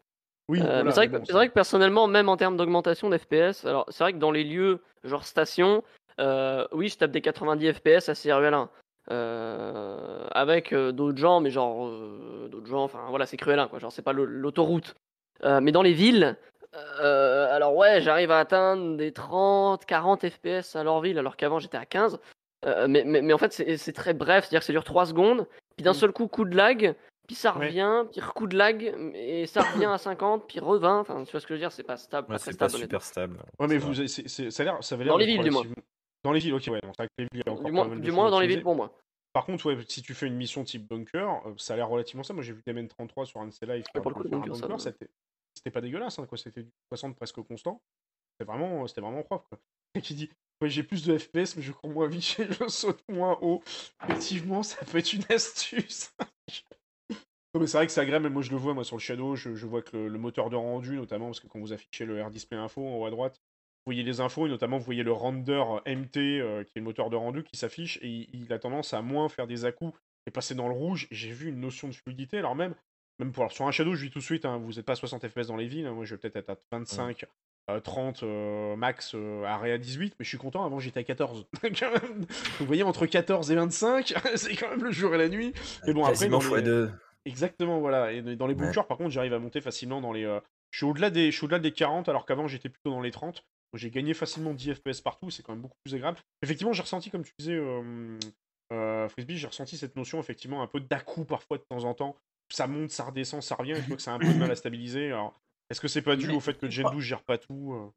Oui, 0.49 0.61
Euh, 0.61 0.65
voilà, 0.83 0.91
c'est 0.93 0.97
vrai, 1.01 1.09
que- 1.09 1.17
bon, 1.17 1.25
c'est 1.25 1.33
vrai 1.33 1.49
que 1.49 1.53
personnellement, 1.55 2.07
même 2.07 2.29
en 2.29 2.37
termes 2.37 2.57
d'augmentation 2.57 3.11
d'FPS, 3.11 3.65
alors 3.65 3.85
c'est 3.89 4.05
vrai 4.05 4.13
que 4.13 4.19
dans 4.19 4.31
les 4.31 4.45
lieux, 4.45 4.81
genre 5.05 5.25
station, 5.25 5.83
euh, 6.21 6.67
oui, 6.73 6.89
je 6.89 6.97
tape 6.99 7.11
des 7.11 7.21
90 7.21 7.73
FPS 7.73 8.09
assez 8.09 8.31
RUL1. 8.31 8.69
Euh, 9.13 10.27
avec 10.33 10.75
d'autres 10.75 11.19
gens, 11.19 11.41
mais 11.41 11.51
genre 11.51 11.89
d'autres 12.51 12.67
gens, 12.67 12.83
enfin 12.83 13.01
voilà, 13.09 13.25
c'est 13.27 13.37
cruel, 13.37 13.65
quoi. 13.71 13.79
Genre 13.79 13.93
c'est 13.93 14.03
pas 14.03 14.13
l'autoroute. 14.13 14.95
Mais 15.45 15.71
dans 15.73 15.83
les 15.83 15.93
villes, 15.93 16.37
alors 17.01 17.77
ouais, 17.77 18.01
j'arrive 18.01 18.31
à 18.33 18.39
atteindre 18.41 18.97
des 18.97 19.13
30, 19.13 19.85
40 19.87 20.29
FPS 20.29 20.75
à 20.75 20.83
leur 20.85 21.01
ville, 21.01 21.19
alors 21.19 21.37
qu'avant 21.37 21.59
j'étais 21.61 21.77
à 21.77 21.87
15. 21.87 22.19
Euh, 22.65 22.87
mais, 22.89 23.05
mais, 23.05 23.23
mais 23.23 23.33
en 23.33 23.39
fait, 23.39 23.53
c'est 23.53 23.93
très 23.93 24.13
bref, 24.15 24.45
c'est-à-dire 24.45 24.61
que 24.61 24.67
ça 24.67 24.73
dure 24.73 24.83
3 24.83 25.07
secondes, 25.07 25.47
puis 25.77 25.85
d'un 25.85 25.91
Mm. 25.93 25.95
seul 25.95 26.13
coup, 26.13 26.27
coup 26.27 26.45
de 26.45 26.57
lag, 26.57 26.95
puis 27.27 27.35
ça 27.35 27.57
Ouais. 27.57 27.67
revient, 27.67 28.05
puis 28.11 28.21
coup 28.21 28.47
de 28.47 28.57
lag, 28.57 28.83
et 29.15 29.47
ça 29.47 29.63
revient 29.63 29.87
à 29.87 29.99
50, 29.99 30.47
puis 30.49 30.61
revint. 30.61 31.01
Enfin, 31.01 31.25
tu 31.25 31.31
vois 31.33 31.41
ce 31.41 31.47
que 31.47 31.55
je 31.55 31.55
veux 31.55 31.61
dire, 31.61 31.73
c'est 31.73 31.83
pas 31.83 31.97
stable, 31.97 32.31
Ouais, 32.33 32.39
c'est 32.39 32.57
pas 32.59 32.69
stable. 32.69 32.83
super 32.85 33.03
stable. 33.03 33.39
Ouais, 33.59 33.67
mais 33.67 33.79
vous, 33.79 33.93
vrai. 33.93 34.09
c'est- 34.09 34.29
c'est- 34.29 34.51
ça 34.51 34.63
a 34.63 34.65
l'air, 34.65 34.85
ça 34.85 34.95
avait 34.95 35.05
l'air 35.05 35.13
Dans 35.15 35.19
les 35.19 35.27
villes, 35.27 35.43
du 35.43 35.51
moins. 35.51 35.63
Dans 36.25 36.33
les 36.33 36.41
villes, 36.41 36.55
ok, 36.55 36.63
ouais. 36.69 36.81
Donc, 36.81 36.95
c'est 36.97 37.03
vrai 37.03 37.09
que 37.09 37.23
les 37.23 37.29
villes, 37.33 37.43
encore 37.47 37.65
Du 37.65 37.73
moins, 37.73 37.87
du 38.27 38.31
dans 38.31 38.41
les 38.41 38.47
villes 38.47 38.63
pour 38.63 38.75
moi. 38.75 38.93
Par 39.33 39.45
contre, 39.45 39.67
ouais, 39.67 39.77
si 39.87 40.01
tu 40.01 40.15
fais 40.15 40.27
une 40.27 40.37
mission 40.37 40.65
type 40.65 40.89
bunker, 40.89 41.47
euh, 41.47 41.53
ça 41.59 41.75
a 41.75 41.77
l'air 41.77 41.89
relativement 41.89 42.23
ça. 42.23 42.33
Moi, 42.33 42.43
j'ai 42.43 42.55
vu 42.55 42.63
des 42.67 42.73
MN33 42.73 43.27
sur 43.27 43.39
un 43.41 43.47
de 43.47 43.51
ces 43.51 43.67
lives 43.67 43.85
Ouais, 43.95 44.01
pour 44.01 44.11
le 44.11 44.15
coup, 44.15 44.23
faire 44.23 44.31
le 44.31 44.37
un 44.37 44.41
bunker, 44.41 44.57
ça 44.57 44.63
bunker, 44.63 44.77
va. 44.77 44.83
c'était 44.83 45.09
c'était 45.55 45.71
pas 45.71 45.81
dégueulasse, 45.83 46.19
hein, 46.19 46.27
quoi. 46.27 46.39
C'était 46.39 46.63
du 46.63 46.71
60 46.91 47.17
presque 47.17 47.41
constant. 47.43 47.81
C'était 48.39 48.51
vraiment, 48.51 48.87
c'était 48.87 49.01
vraiment 49.03 49.23
propre, 49.23 49.47
quoi. 49.49 49.59
Et 49.95 50.01
qui 50.01 50.15
dit, 50.15 50.31
ouais, 50.63 50.69
j'ai 50.71 50.83
plus 50.83 51.05
de 51.05 51.17
FPS, 51.19 51.57
mais 51.57 51.63
je 51.63 51.73
cours 51.73 51.91
moins 51.91 52.09
vite 52.09 52.37
et 52.39 52.47
je 52.65 52.69
saute 52.69 53.03
moins 53.09 53.39
haut. 53.43 53.63
Effectivement, 54.05 54.63
ça 54.63 54.85
peut 54.87 54.99
être 54.99 55.13
une 55.13 55.25
astuce. 55.31 56.11
Non, 57.57 57.61
mais 57.63 57.67
c'est 57.69 57.79
vrai 57.79 57.87
que 57.87 57.93
c'est 57.93 58.03
agréable, 58.03 58.25
mais 58.25 58.31
moi 58.31 58.43
je 58.43 58.51
le 58.51 58.59
vois 58.59 58.75
moi 58.75 58.85
sur 58.85 58.97
le 58.97 59.01
Shadow, 59.01 59.35
je, 59.35 59.55
je 59.55 59.67
vois 59.67 59.81
que 59.81 59.97
le, 59.97 60.09
le 60.09 60.19
moteur 60.19 60.51
de 60.51 60.57
rendu, 60.57 60.97
notamment 60.97 61.27
parce 61.27 61.41
que 61.41 61.47
quand 61.47 61.59
vous 61.59 61.73
affichez 61.73 62.05
le 62.05 62.19
Air 62.19 62.29
Display 62.31 62.59
Info 62.59 62.87
en 62.87 62.97
haut 62.99 63.07
à 63.07 63.11
droite, 63.11 63.37
vous 63.87 63.93
voyez 63.93 64.03
les 64.03 64.21
infos 64.21 64.47
et 64.47 64.51
notamment 64.51 64.77
vous 64.77 64.85
voyez 64.85 65.03
le 65.03 65.13
render 65.13 65.63
MT 65.87 66.17
euh, 66.19 66.65
qui 66.65 66.73
est 66.77 66.81
le 66.81 66.83
moteur 66.83 67.09
de 67.09 67.17
rendu 67.17 67.45
qui 67.45 67.57
s'affiche 67.57 67.99
et 68.03 68.09
il, 68.09 68.29
il 68.35 68.53
a 68.53 68.59
tendance 68.59 68.93
à 68.93 69.01
moins 69.01 69.31
faire 69.31 69.47
des 69.47 69.65
à-coups 69.65 69.99
et 70.27 70.31
passer 70.31 70.55
dans 70.55 70.69
le 70.69 70.75
rouge. 70.75 71.09
J'ai 71.11 71.31
vu 71.31 71.49
une 71.49 71.61
notion 71.61 71.89
de 71.89 71.95
fluidité, 71.95 72.37
alors 72.37 72.55
même, 72.55 72.75
même 73.21 73.33
pour, 73.33 73.45
alors, 73.45 73.53
sur 73.53 73.67
un 73.67 73.71
Shadow, 73.71 73.95
je 73.95 74.05
dis 74.05 74.11
tout 74.11 74.19
de 74.19 74.25
suite, 74.25 74.45
hein, 74.45 74.59
vous 74.59 74.73
n'êtes 74.75 74.85
pas 74.85 74.93
à 74.93 74.97
60 74.97 75.27
FPS 75.27 75.47
dans 75.47 75.57
les 75.57 75.67
villes, 75.67 75.87
hein, 75.87 75.93
moi 75.95 76.05
je 76.05 76.15
vais 76.15 76.19
peut-être 76.19 76.37
être 76.37 76.51
à 76.51 76.57
25. 76.73 77.25
euh, 77.71 77.81
30 77.81 78.23
euh, 78.23 78.77
max 78.77 79.15
euh, 79.15 79.43
arrêt 79.45 79.73
à 79.73 79.79
18 79.79 80.15
mais 80.21 80.25
je 80.25 80.29
suis 80.29 80.39
content 80.39 80.65
avant 80.65 80.79
j'étais 80.79 81.01
à 81.01 81.03
14 81.03 81.49
Quand 81.63 81.91
même, 81.91 82.25
vous 82.61 82.67
voyez 82.67 82.85
entre 82.85 83.07
14 83.07 83.51
et 83.51 83.57
25 83.57 84.15
c'est 84.37 84.55
quand 84.55 84.69
même 84.71 84.85
le 84.85 84.93
jour 84.93 85.13
et 85.17 85.19
la 85.19 85.29
nuit 85.29 85.53
mais 85.85 85.93
bon 85.93 86.05
après 86.05 86.29
dans 86.29 86.39
les- 86.39 86.63
x2. 86.63 86.91
Exactement, 87.27 87.81
voilà. 87.81 88.13
Et 88.13 88.23
dans 88.23 88.47
les 88.47 88.55
Ouais. 88.55 88.61
bunkers, 88.67 88.87
par 88.87 88.97
contre, 88.97 89.11
j'arrive 89.11 89.35
à 89.35 89.39
monter 89.39 89.61
facilement 89.61 90.01
dans 90.01 90.13
les. 90.13 90.25
euh, 90.25 90.41
Je 90.71 90.79
suis 90.79 90.87
au-delà 90.87 91.11
des, 91.11 91.31
je 91.31 91.37
suis 91.37 91.45
au-delà 91.45 91.59
des 91.59 91.73
40, 91.73 92.09
alors 92.09 92.25
qu'avant 92.25 92.47
j'étais 92.49 92.69
plutôt 92.69 92.91
dans 92.91 93.03
les 93.03 93.11
30. 93.11 93.37
Donc, 93.73 93.81
J'ai 93.81 93.91
gagné 93.91 94.15
facilement 94.15 94.55
10 94.55 94.73
FPS 94.75 95.01
partout, 95.03 95.31
c'est 95.31 95.43
quand 95.43 95.53
même 95.53 95.61
beaucoup 95.63 95.77
plus 95.85 95.95
agréable. 95.95 96.19
Effectivement, 96.43 96.73
j'ai 96.73 96.83
ressenti, 96.83 97.11
comme 97.11 97.25
tu 97.25 97.33
disais, 97.39 97.55
euh, 97.57 98.17
euh, 98.73 99.09
Frisbee, 99.09 99.37
j'ai 99.37 99.49
ressenti 99.49 99.77
cette 99.77 99.97
notion, 99.97 100.21
effectivement, 100.21 100.63
un 100.63 100.67
peu 100.69 100.81
d'à-coup 100.81 101.25
parfois 101.25 101.59
de 101.59 101.65
temps 101.69 101.85
en 101.85 101.95
temps. 101.95 102.17
Ça 102.53 102.69
monte, 102.69 102.91
ça 102.91 103.05
redescend, 103.05 103.43
ça 103.43 103.57
revient, 103.57 103.73
et 103.73 103.83
je 103.83 103.87
vois 103.89 103.97
que 103.97 104.03
ça 104.03 104.13
a 104.13 104.15
un 104.15 104.19
peu 104.21 104.27
de 104.27 104.39
mal 104.39 104.51
à 104.51 104.57
stabiliser. 104.57 105.07
Alors, 105.07 105.35
est-ce 105.69 105.81
que 105.81 105.89
c'est 105.89 106.03
pas 106.03 106.15
dû 106.15 106.29
Mais 106.29 106.35
au 106.35 106.41
fait 106.41 106.57
que 106.57 106.71
Gen 106.71 106.83
crois- 106.85 106.93
12 106.95 107.03
gère 107.05 107.23
pas 107.25 107.39
tout 107.39 107.73
euh 107.75 107.91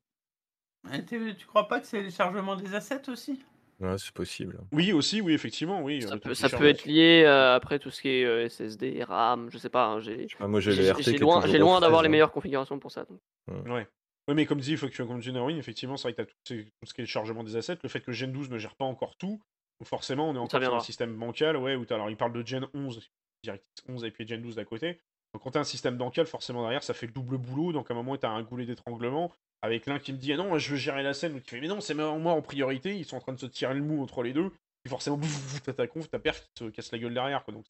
tu 1.07 1.45
crois 1.45 1.67
pas 1.67 1.79
que 1.79 1.85
c'est 1.85 2.01
le 2.01 2.09
chargement 2.09 2.55
des 2.55 2.73
assets 2.73 3.09
aussi? 3.09 3.43
Ouais, 3.79 3.95
c'est 3.97 4.11
possible. 4.11 4.59
Oui, 4.73 4.91
aussi, 4.91 5.21
oui, 5.21 5.33
effectivement, 5.33 5.81
oui. 5.81 6.01
Ça 6.01 6.17
peut, 6.17 6.33
ça 6.33 6.47
être 6.65 6.85
lié 6.85 7.23
euh, 7.25 7.55
après 7.55 7.79
tout 7.79 7.89
ce 7.91 8.01
qui 8.01 8.09
est 8.09 8.25
euh, 8.25 8.49
SSD, 8.49 9.03
RAM, 9.03 9.49
je 9.51 9.57
sais 9.57 9.69
pas. 9.69 9.85
hein, 9.87 9.99
j'ai 10.01 10.27
Ah, 10.39 10.47
moi, 10.47 10.59
j'ai 10.59 10.71
le 10.71 10.83
j'ai- 10.83 10.91
RT 10.91 10.97
qui 10.97 11.03
j'ai 11.03 11.15
est 11.15 11.19
loin, 11.19 11.35
d'avoir 11.79 11.79
13, 11.79 12.01
les 12.03 12.07
hein. 12.07 12.09
meilleures 12.09 12.31
configurations 12.31 12.77
pour 12.77 12.91
ça. 12.91 13.05
donc. 13.05 13.19
Ouais. 13.67 13.87
Oui, 14.27 14.35
mais 14.35 14.45
comme 14.45 14.59
dit, 14.59 14.71
il 14.71 14.77
faut 14.77 14.87
que 14.87 14.91
tu 14.91 15.03
comme 15.05 15.21
dit 15.21 15.31
Norwin, 15.31 15.57
effectivement, 15.57 15.97
c'est 15.97 16.11
vrai 16.11 16.13
que 16.13 16.21
tu 16.45 16.53
as 16.53 16.57
tout, 16.63 16.69
tout 16.81 16.85
ce 16.85 16.93
qui 16.93 17.01
est 17.01 17.05
le 17.05 17.07
chargement 17.09 17.43
des 17.43 17.55
assets, 17.55 17.79
le 17.81 17.89
fait 17.89 18.01
que 18.01 18.11
Gen 18.11 18.31
12 18.31 18.49
ne 18.51 18.57
gère 18.59 18.75
pas 18.75 18.85
encore 18.85 19.15
tout, 19.15 19.41
donc 19.79 19.87
forcément, 19.87 20.29
on 20.29 20.35
est 20.35 20.37
encore 20.39 20.61
sur 20.61 20.75
un 20.75 20.79
système 20.81 21.15
bancal, 21.15 21.57
ouais, 21.57 21.75
où 21.75 21.85
t'as- 21.85 21.95
alors 21.95 22.09
il 22.11 22.17
parle 22.17 22.33
de 22.33 22.45
Gen 22.45 22.67
11, 22.75 23.09
DirectX 23.43 23.65
11 23.87 24.03
et 24.03 24.11
puis 24.11 24.27
Gen 24.27 24.41
12 24.41 24.55
d'à 24.55 24.65
côté. 24.65 24.99
Donc 25.33 25.41
quand 25.43 25.51
tu 25.51 25.57
as 25.57 25.61
un 25.61 25.63
système 25.63 25.97
bancal, 25.97 26.27
forcément 26.27 26.61
derrière, 26.61 26.83
ça 26.83 26.93
fait 26.93 27.07
le 27.07 27.11
double 27.13 27.37
boulot, 27.37 27.71
donc 27.71 27.89
à 27.89 27.93
un 27.93 27.97
moment, 27.97 28.15
tu 28.17 28.25
as 28.25 28.29
un 28.29 28.43
goulet 28.43 28.65
d'étranglement, 28.65 29.31
avec 29.61 29.85
l'un 29.85 29.99
qui 29.99 30.13
me 30.13 30.17
dit, 30.17 30.33
ah 30.33 30.37
non, 30.37 30.57
je 30.57 30.71
veux 30.71 30.77
gérer 30.77 31.03
la 31.03 31.13
scène, 31.13 31.35
ou 31.35 31.39
qui 31.39 31.49
fait, 31.49 31.61
mais 31.61 31.67
non, 31.67 31.81
c'est 31.81 31.93
moi 31.93 32.31
en 32.33 32.41
priorité, 32.41 32.95
ils 32.97 33.05
sont 33.05 33.17
en 33.17 33.21
train 33.21 33.33
de 33.33 33.39
se 33.39 33.45
tirer 33.45 33.73
le 33.73 33.81
mou 33.81 34.01
entre 34.01 34.23
les 34.23 34.33
deux, 34.33 34.51
et 34.85 34.89
forcément, 34.89 35.19
t'as 35.63 35.73
ta 35.73 35.87
conf, 35.87 36.09
ta 36.09 36.19
perf 36.19 36.41
qui 36.41 36.49
te 36.53 36.69
casse 36.69 36.91
la 36.91 36.99
gueule 36.99 37.13
derrière, 37.13 37.43
quoi. 37.43 37.53
Donc 37.53 37.65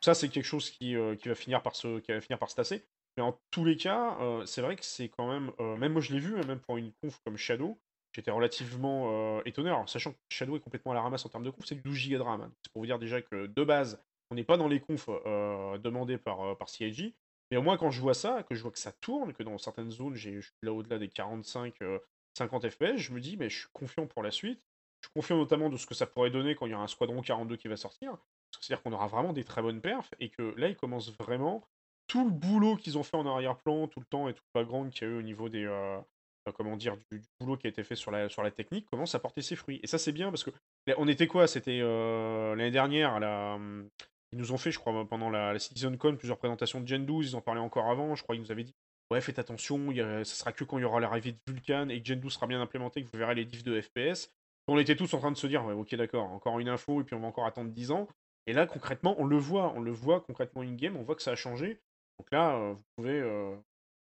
ça, 0.00 0.14
c'est 0.14 0.28
quelque 0.28 0.44
chose 0.44 0.70
qui, 0.70 0.94
euh, 0.94 1.16
qui, 1.16 1.28
va 1.28 1.34
finir 1.34 1.62
par 1.62 1.74
se, 1.76 2.00
qui 2.00 2.12
va 2.12 2.20
finir 2.20 2.38
par 2.38 2.50
se 2.50 2.56
tasser. 2.56 2.84
Mais 3.16 3.22
en 3.22 3.38
tous 3.50 3.64
les 3.64 3.76
cas, 3.76 4.16
euh, 4.20 4.46
c'est 4.46 4.60
vrai 4.60 4.76
que 4.76 4.84
c'est 4.84 5.08
quand 5.08 5.28
même. 5.28 5.50
euh, 5.60 5.76
même 5.76 5.92
moi, 5.92 6.00
je 6.02 6.12
l'ai 6.12 6.20
vu, 6.20 6.38
hein, 6.38 6.44
même 6.46 6.60
pour 6.60 6.76
une 6.76 6.92
conf 7.02 7.18
comme 7.24 7.36
Shadow, 7.36 7.78
j'étais 8.12 8.30
relativement 8.30 9.42
étonné. 9.44 9.70
Alors, 9.70 9.88
sachant 9.88 10.12
que 10.12 10.18
Shadow 10.28 10.56
est 10.56 10.60
complètement 10.60 10.92
à 10.92 10.94
la 10.94 11.02
ramasse 11.02 11.24
en 11.24 11.28
termes 11.28 11.44
de 11.44 11.50
conf, 11.50 11.64
c'est 11.66 11.74
du 11.76 11.82
12 11.82 12.10
Go 12.10 12.16
de 12.16 12.22
RAM. 12.22 12.42
hein. 12.42 12.52
C'est 12.62 12.72
pour 12.72 12.82
vous 12.82 12.86
dire 12.86 12.98
déjà 12.98 13.22
que 13.22 13.46
de 13.46 13.64
base, 13.64 14.00
on 14.30 14.34
n'est 14.34 14.44
pas 14.44 14.56
dans 14.56 14.68
les 14.68 14.80
confs 14.80 15.08
demandés 15.82 16.18
par, 16.18 16.56
par 16.58 16.68
CIG. 16.68 17.14
Mais 17.50 17.56
au 17.56 17.62
moins, 17.62 17.76
quand 17.76 17.90
je 17.90 18.00
vois 18.00 18.14
ça, 18.14 18.42
que 18.42 18.54
je 18.54 18.62
vois 18.62 18.70
que 18.70 18.78
ça 18.78 18.92
tourne, 18.92 19.32
que 19.32 19.42
dans 19.42 19.56
certaines 19.58 19.90
zones, 19.90 20.14
je 20.14 20.40
suis 20.40 20.52
là 20.62 20.72
au-delà 20.72 20.98
des 20.98 21.08
45, 21.08 21.74
euh, 21.82 21.98
50 22.36 22.68
FPS, 22.68 22.96
je 22.96 23.12
me 23.12 23.20
dis, 23.20 23.36
mais 23.36 23.48
je 23.48 23.60
suis 23.60 23.68
confiant 23.72 24.06
pour 24.06 24.22
la 24.22 24.30
suite. 24.30 24.60
Je 25.00 25.06
suis 25.06 25.12
confiant 25.14 25.36
notamment 25.36 25.70
de 25.70 25.76
ce 25.76 25.86
que 25.86 25.94
ça 25.94 26.06
pourrait 26.06 26.30
donner 26.30 26.54
quand 26.54 26.66
il 26.66 26.72
y 26.72 26.74
aura 26.74 26.84
un 26.84 26.88
Squadron 26.88 27.22
42 27.22 27.56
qui 27.56 27.68
va 27.68 27.76
sortir. 27.76 28.16
C'est-à-dire 28.60 28.82
qu'on 28.82 28.92
aura 28.92 29.06
vraiment 29.06 29.32
des 29.32 29.44
très 29.44 29.62
bonnes 29.62 29.80
perfs 29.80 30.12
et 30.18 30.28
que 30.28 30.54
là, 30.56 30.68
ils 30.68 30.76
commencent 30.76 31.12
vraiment 31.18 31.64
tout 32.06 32.24
le 32.24 32.30
boulot 32.30 32.76
qu'ils 32.76 32.98
ont 32.98 33.02
fait 33.02 33.16
en 33.16 33.26
arrière-plan, 33.26 33.86
tout 33.86 34.00
le 34.00 34.06
temps 34.06 34.28
et 34.28 34.34
tout 34.34 34.42
le 34.54 34.60
background 34.60 34.90
qu'il 34.90 35.06
y 35.06 35.10
a 35.10 35.14
eu 35.14 35.18
au 35.18 35.22
niveau 35.22 35.48
des. 35.48 35.64
euh, 35.64 35.98
euh, 36.48 36.52
comment 36.52 36.76
dire, 36.76 36.96
du, 37.10 37.22
boulot 37.40 37.56
qui 37.56 37.66
a 37.66 37.70
été 37.70 37.84
fait 37.84 37.96
sur 37.96 38.10
la, 38.10 38.28
sur 38.28 38.42
la 38.42 38.50
technique 38.50 38.86
commence 38.90 39.14
à 39.14 39.20
porter 39.20 39.42
ses 39.42 39.56
fruits. 39.56 39.80
Et 39.82 39.86
ça, 39.86 39.98
c'est 39.98 40.12
bien 40.12 40.30
parce 40.30 40.44
que. 40.44 40.50
On 40.96 41.06
était 41.06 41.26
quoi? 41.26 41.46
C'était 41.46 41.80
l'année 41.80 42.70
dernière, 42.70 43.14
à 43.14 43.20
la, 43.20 43.54
hum, 43.54 43.88
ils 44.32 44.38
nous 44.38 44.52
ont 44.52 44.58
fait, 44.58 44.70
je 44.70 44.78
crois, 44.78 45.06
pendant 45.08 45.30
la, 45.30 45.58
CitizenCon, 45.58 46.16
plusieurs 46.16 46.38
présentations 46.38 46.80
de 46.80 46.86
Gen 46.86 47.06
12. 47.06 47.30
Ils 47.30 47.36
en 47.36 47.40
parlaient 47.40 47.60
encore 47.60 47.90
avant. 47.90 48.14
Je 48.14 48.22
crois 48.22 48.34
qu'ils 48.34 48.42
nous 48.42 48.52
avaient 48.52 48.64
dit 48.64 48.74
ouais, 49.10 49.20
faites 49.20 49.38
attention, 49.38 49.90
y 49.90 50.00
a, 50.00 50.24
ça 50.24 50.34
sera 50.34 50.52
que 50.52 50.64
quand 50.64 50.78
il 50.78 50.82
y 50.82 50.84
aura 50.84 51.00
l'arrivée 51.00 51.32
de 51.32 51.38
Vulcan 51.46 51.88
et 51.88 52.00
que 52.00 52.06
Gen 52.06 52.20
12 52.20 52.32
sera 52.32 52.46
bien 52.46 52.60
implémenté 52.60 53.02
que 53.02 53.08
vous 53.10 53.18
verrez 53.18 53.34
les 53.34 53.44
diffs 53.44 53.64
de 53.64 53.80
FPS. 53.80 54.30
On 54.66 54.78
était 54.78 54.96
tous 54.96 55.14
en 55.14 55.18
train 55.18 55.32
de 55.32 55.36
se 55.36 55.46
dire, 55.46 55.64
ouais, 55.64 55.72
ok, 55.72 55.94
d'accord, 55.94 56.30
encore 56.30 56.58
une 56.58 56.68
info 56.68 57.00
et 57.00 57.04
puis 57.04 57.14
on 57.14 57.20
va 57.20 57.28
encore 57.28 57.46
attendre 57.46 57.70
10 57.70 57.90
ans. 57.90 58.06
Et 58.46 58.52
là, 58.52 58.66
concrètement, 58.66 59.14
on 59.18 59.24
le 59.24 59.36
voit, 59.36 59.72
on 59.74 59.80
le 59.80 59.92
voit 59.92 60.20
concrètement 60.20 60.62
in-game, 60.62 60.96
on 60.96 61.02
voit 61.02 61.14
que 61.14 61.22
ça 61.22 61.32
a 61.32 61.36
changé. 61.36 61.80
Donc 62.18 62.30
là, 62.32 62.56
euh, 62.56 62.74
vous 62.74 62.82
pouvez 62.96 63.20
euh, 63.20 63.56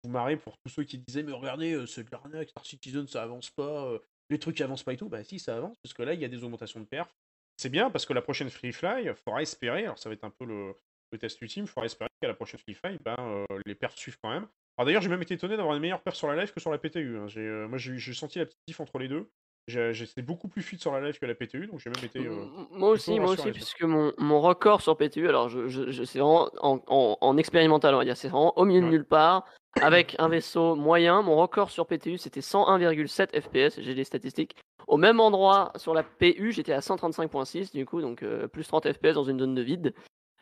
vous 0.03 0.09
marrer 0.09 0.37
pour 0.37 0.57
tous 0.57 0.69
ceux 0.71 0.83
qui 0.83 0.97
disaient, 0.97 1.23
mais 1.23 1.31
regardez, 1.31 1.73
euh, 1.73 1.85
c'est 1.85 2.03
de 2.03 2.09
l'arnaque, 2.11 2.49
Star 2.49 2.65
Citizen, 2.65 3.07
ça 3.07 3.23
avance 3.23 3.49
pas, 3.51 3.91
les 4.29 4.39
trucs 4.39 4.59
avancent 4.61 4.83
pas 4.83 4.93
et 4.93 4.97
tout. 4.97 5.09
Bah 5.09 5.23
si, 5.23 5.39
ça 5.39 5.57
avance, 5.57 5.77
parce 5.83 5.93
que 5.93 6.03
là, 6.03 6.13
il 6.13 6.21
y 6.21 6.25
a 6.25 6.27
des 6.27 6.43
augmentations 6.43 6.79
de 6.79 6.85
perf. 6.85 7.13
C'est 7.57 7.69
bien, 7.69 7.89
parce 7.89 8.05
que 8.05 8.13
la 8.13 8.21
prochaine 8.21 8.49
Free 8.49 8.71
Fly, 8.71 9.05
il 9.05 9.13
faudra 9.15 9.41
espérer, 9.41 9.83
alors 9.85 9.97
ça 9.97 10.09
va 10.09 10.13
être 10.13 10.23
un 10.23 10.29
peu 10.29 10.45
le, 10.45 10.73
le 11.11 11.17
test 11.17 11.41
ultime, 11.41 11.63
il 11.65 11.67
faudra 11.67 11.85
espérer 11.85 12.09
qu'à 12.21 12.27
la 12.27 12.35
prochaine 12.35 12.59
Free 12.59 12.75
Fly, 12.75 12.97
ben, 13.03 13.15
euh, 13.19 13.45
les 13.65 13.75
perfs 13.75 13.97
suivent 13.97 14.17
quand 14.21 14.29
même. 14.29 14.47
Alors 14.77 14.85
d'ailleurs, 14.85 15.01
j'ai 15.01 15.09
même 15.09 15.21
été 15.23 15.33
étonné 15.33 15.57
d'avoir 15.57 15.75
une 15.75 15.81
meilleure 15.81 16.01
perf 16.01 16.15
sur 16.15 16.27
la 16.27 16.35
live 16.35 16.53
que 16.53 16.59
sur 16.59 16.71
la 16.71 16.77
PTU. 16.77 17.17
hein. 17.17 17.27
J'ai, 17.27 17.41
euh, 17.41 17.67
moi, 17.67 17.79
j'ai 17.79 17.97
j'ai 17.97 18.13
senti 18.13 18.37
la 18.37 18.45
petite 18.45 18.59
diff 18.67 18.79
entre 18.79 18.99
les 18.99 19.07
deux. 19.07 19.27
J'ai- 19.67 19.93
J'étais 19.93 20.21
beaucoup 20.21 20.47
plus 20.47 20.61
fluide 20.61 20.79
sur 20.79 20.93
la 20.93 21.01
live 21.01 21.17
que 21.19 21.25
la 21.25 21.33
PTU, 21.35 21.65
donc 21.67 21.79
j'ai 21.79 21.89
même 21.89 22.03
été... 22.05 22.19
euh, 22.19 22.45
Moi 22.71 22.89
aussi, 22.91 23.11
moi 23.19 23.31
aussi, 23.33 23.41
puisque 23.53 23.81
mon, 23.83 24.13
mon 24.19 24.39
record 24.39 24.81
sur 24.81 24.95
PTU, 24.95 25.27
alors 25.27 25.49
je, 25.49 25.67
je, 25.67 25.89
je- 25.91 26.03
c'est 26.03 26.19
vraiment 26.19 26.49
en, 26.61 26.79
en, 26.87 27.17
en 27.19 27.37
expérimental, 27.37 27.93
on 27.95 27.97
va 27.97 28.05
dire, 28.05 28.15
c'est 28.15 28.29
vraiment 28.29 28.57
au 28.57 28.63
milieu 28.65 28.81
de 28.81 28.85
nulle 28.91 29.05
part, 29.05 29.45
avec 29.81 30.15
un 30.19 30.27
vaisseau 30.29 30.75
moyen. 30.75 31.21
Mon 31.21 31.35
record 31.35 31.69
sur 31.69 31.85
PTU, 31.85 32.17
c'était 32.17 32.39
101,7 32.41 33.39
FPS, 33.41 33.79
j'ai 33.81 33.93
les 33.93 34.03
statistiques. 34.03 34.55
Au 34.87 34.97
même 34.97 35.19
endroit, 35.19 35.73
sur 35.75 35.93
la 35.93 36.03
PU, 36.03 36.51
j'étais 36.51 36.73
à 36.73 36.79
135.6, 36.79 37.73
du 37.73 37.85
coup, 37.85 38.01
donc 38.01 38.23
euh, 38.23 38.47
plus 38.47 38.65
30 38.67 38.91
FPS 38.93 39.13
dans 39.15 39.25
une 39.25 39.39
zone 39.39 39.55
de 39.55 39.61
vide. 39.61 39.93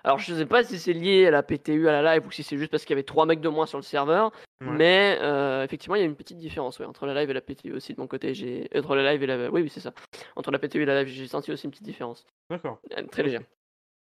Alors 0.04 0.20
je 0.20 0.36
sais 0.36 0.46
pas 0.46 0.64
si 0.64 0.78
c'est 0.78 0.94
lié 0.94 1.26
à 1.26 1.32
la 1.32 1.42
PTU, 1.42 1.90
à 1.90 2.00
la 2.00 2.14
live, 2.16 2.28
ou 2.28 2.32
si 2.32 2.44
c'est 2.44 2.58
juste 2.58 2.70
parce 2.70 2.84
qu'il 2.86 2.92
y 2.92 2.94
avait 2.94 3.02
trois 3.04 3.26
mecs 3.26 3.42
de 3.42 3.50
moins 3.50 3.66
sur 3.66 3.80
le 3.80 3.84
serveur, 3.84 4.32
Ouais. 4.62 4.68
mais 4.72 5.18
euh, 5.22 5.64
effectivement, 5.66 5.96
il 5.96 6.00
y 6.00 6.02
a 6.04 6.06
une 6.06 6.16
petite 6.16 6.38
différence 6.38 6.80
ouais, 6.80 6.86
entre 6.86 7.06
la 7.08 7.14
live 7.14 7.30
et 7.30 7.34
la 7.34 7.42
PTU 7.42 7.74
aussi 7.74 7.94
de 7.94 8.00
mon 8.00 8.08
côté. 8.08 8.34
J'ai 8.34 8.70
entre 8.76 8.96
la 8.96 9.12
live 9.12 9.22
et 9.24 9.28
la, 9.28 9.50
oui, 9.52 9.64
oui, 9.64 9.70
c'est 9.70 9.82
ça. 9.82 9.94
Entre 10.38 10.50
la 10.52 10.60
PTU 10.60 10.84
et 10.84 10.86
la 10.86 11.02
live, 11.04 11.12
j'ai 11.14 11.28
senti 11.28 11.52
aussi 11.52 11.66
une 11.66 11.72
petite 11.72 11.84
différence, 11.84 12.24
D'accord. 12.50 12.80
Euh, 12.98 13.04
très 13.12 13.24
légère. 13.24 13.42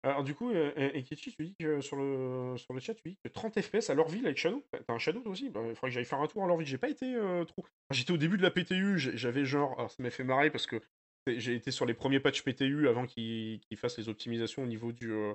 Alors 0.04 0.22
du 0.22 0.34
coup, 0.34 0.50
euh, 0.50 0.70
et 0.76 0.98
Ekechi, 0.98 1.32
tu 1.34 1.44
dis 1.44 1.54
que 1.58 1.80
sur 1.80 1.96
le, 1.96 2.56
sur 2.58 2.74
le 2.74 2.80
chat, 2.80 2.94
tu 2.94 3.08
dis 3.08 3.16
que 3.24 3.28
30 3.28 3.58
FPS 3.60 3.88
à 3.88 3.94
Lorville 3.94 4.26
avec 4.26 4.36
Shadow. 4.36 4.62
T'as 4.70 4.92
un 4.92 4.98
Shadow 4.98 5.20
toi 5.20 5.32
aussi? 5.32 5.48
Bah, 5.48 5.60
Il 5.64 5.74
faudrait 5.74 5.88
que 5.90 5.94
j'aille 5.94 6.04
faire 6.04 6.20
un 6.20 6.26
tour 6.26 6.44
à 6.44 6.46
Lorville. 6.46 6.66
J'ai 6.66 6.76
pas 6.78 6.90
été 6.90 7.14
euh, 7.14 7.44
trop... 7.44 7.64
J'étais 7.90 8.12
au 8.12 8.18
début 8.18 8.36
de 8.36 8.42
la 8.42 8.50
PTU, 8.50 8.98
j'avais 8.98 9.46
genre... 9.46 9.74
Alors 9.78 9.90
ça 9.90 10.02
m'a 10.02 10.10
fait 10.10 10.24
marrer 10.24 10.50
parce 10.50 10.66
que 10.66 10.80
j'ai 11.26 11.54
été 11.54 11.70
sur 11.70 11.86
les 11.86 11.94
premiers 11.94 12.20
patchs 12.20 12.42
PTU 12.42 12.86
avant 12.86 13.06
qu'ils 13.06 13.60
fassent 13.76 13.96
les 13.96 14.10
optimisations 14.10 14.62
au 14.62 14.66
niveau 14.66 14.92
du... 14.92 15.10
euh, 15.10 15.32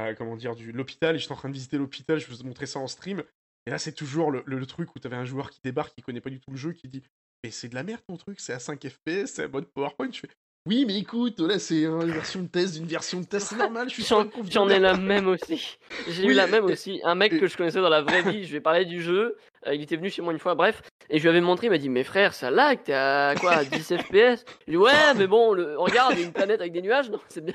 euh, 0.00 0.14
comment 0.14 0.36
dire, 0.36 0.54
du 0.54 0.70
l'hôpital. 0.70 1.16
Et 1.16 1.18
J'étais 1.18 1.32
en 1.32 1.36
train 1.36 1.48
de 1.48 1.54
visiter 1.54 1.76
l'hôpital, 1.76 2.20
je 2.20 2.28
vous 2.32 2.44
montrais 2.44 2.66
ça 2.66 2.78
en 2.78 2.86
stream. 2.86 3.24
Et 3.66 3.70
là, 3.70 3.78
c'est 3.78 3.94
toujours 3.94 4.30
le, 4.30 4.44
le- 4.46 4.58
le 4.58 4.66
truc 4.66 4.94
où 4.94 4.98
t'avais 5.00 5.16
un 5.16 5.24
joueur 5.24 5.50
qui 5.50 5.60
débarque, 5.64 5.94
qui 5.94 6.02
connaît 6.02 6.20
pas 6.20 6.30
du 6.30 6.38
tout 6.40 6.52
le 6.52 6.56
jeu, 6.56 6.72
qui 6.72 6.86
dit 6.86 7.02
Mais 7.42 7.50
c'est 7.50 7.68
de 7.68 7.74
la 7.74 7.82
merde 7.82 8.02
ton 8.06 8.16
truc, 8.16 8.38
c'est 8.38 8.52
à 8.52 8.60
5 8.60 8.86
FPS, 8.86 9.26
c'est 9.34 9.44
à 9.44 9.48
mode 9.48 9.66
PowerPoint. 9.72 10.10
Je 10.12 10.20
fais 10.20 10.28
Oui, 10.66 10.86
mais 10.86 10.96
écoute, 10.96 11.40
là, 11.40 11.58
c'est 11.58 11.82
une 11.82 12.10
version 12.10 12.40
de 12.40 12.46
test 12.46 12.76
d'une 12.76 12.86
version 12.86 13.20
de 13.20 13.26
test, 13.26 13.48
c'est 13.50 13.56
normal, 13.56 13.86
je 13.90 13.94
suis 13.94 14.02
J'en 14.02 14.26
j'en 14.50 14.66
ai 14.70 14.78
la 14.78 14.96
même 14.96 15.28
aussi. 15.28 15.76
J'ai 16.08 16.24
eu 16.24 16.32
la 16.32 16.46
même 16.46 16.64
aussi. 16.64 17.02
Un 17.04 17.14
mec 17.14 17.38
que 17.38 17.46
je 17.46 17.54
connaissais 17.54 17.82
dans 17.82 17.90
la 17.90 18.00
vraie 18.00 18.22
vie, 18.22 18.44
je 18.44 18.50
lui 18.50 18.56
ai 18.56 18.60
parlé 18.62 18.86
du 18.86 19.02
jeu. 19.02 19.36
euh, 19.66 19.74
il 19.74 19.82
était 19.82 19.96
venu 19.96 20.08
chez 20.08 20.22
moi 20.22 20.32
une 20.32 20.38
fois, 20.38 20.54
bref. 20.54 20.80
Et 21.10 21.18
je 21.18 21.22
lui 21.24 21.28
avais 21.28 21.42
montré, 21.42 21.66
il 21.66 21.70
m'a 21.70 21.76
dit 21.76 21.90
Mais 21.90 22.02
frère, 22.02 22.32
ça 22.32 22.50
lag, 22.50 22.82
t'es 22.82 22.94
à 22.94 23.34
quoi 23.38 23.52
à 23.52 23.64
10 23.64 23.78
FPS 23.98 24.14
Je 24.16 24.22
lui 24.22 24.36
ai 24.68 24.70
dit 24.70 24.76
Ouais, 24.78 25.14
mais 25.18 25.26
bon, 25.26 25.52
le... 25.52 25.78
regarde, 25.78 26.14
il 26.14 26.20
y 26.20 26.22
a 26.22 26.26
une 26.26 26.32
planète 26.32 26.60
avec 26.62 26.72
des 26.72 26.80
nuages, 26.80 27.10
non 27.10 27.20
C'est 27.28 27.44
bien. 27.44 27.54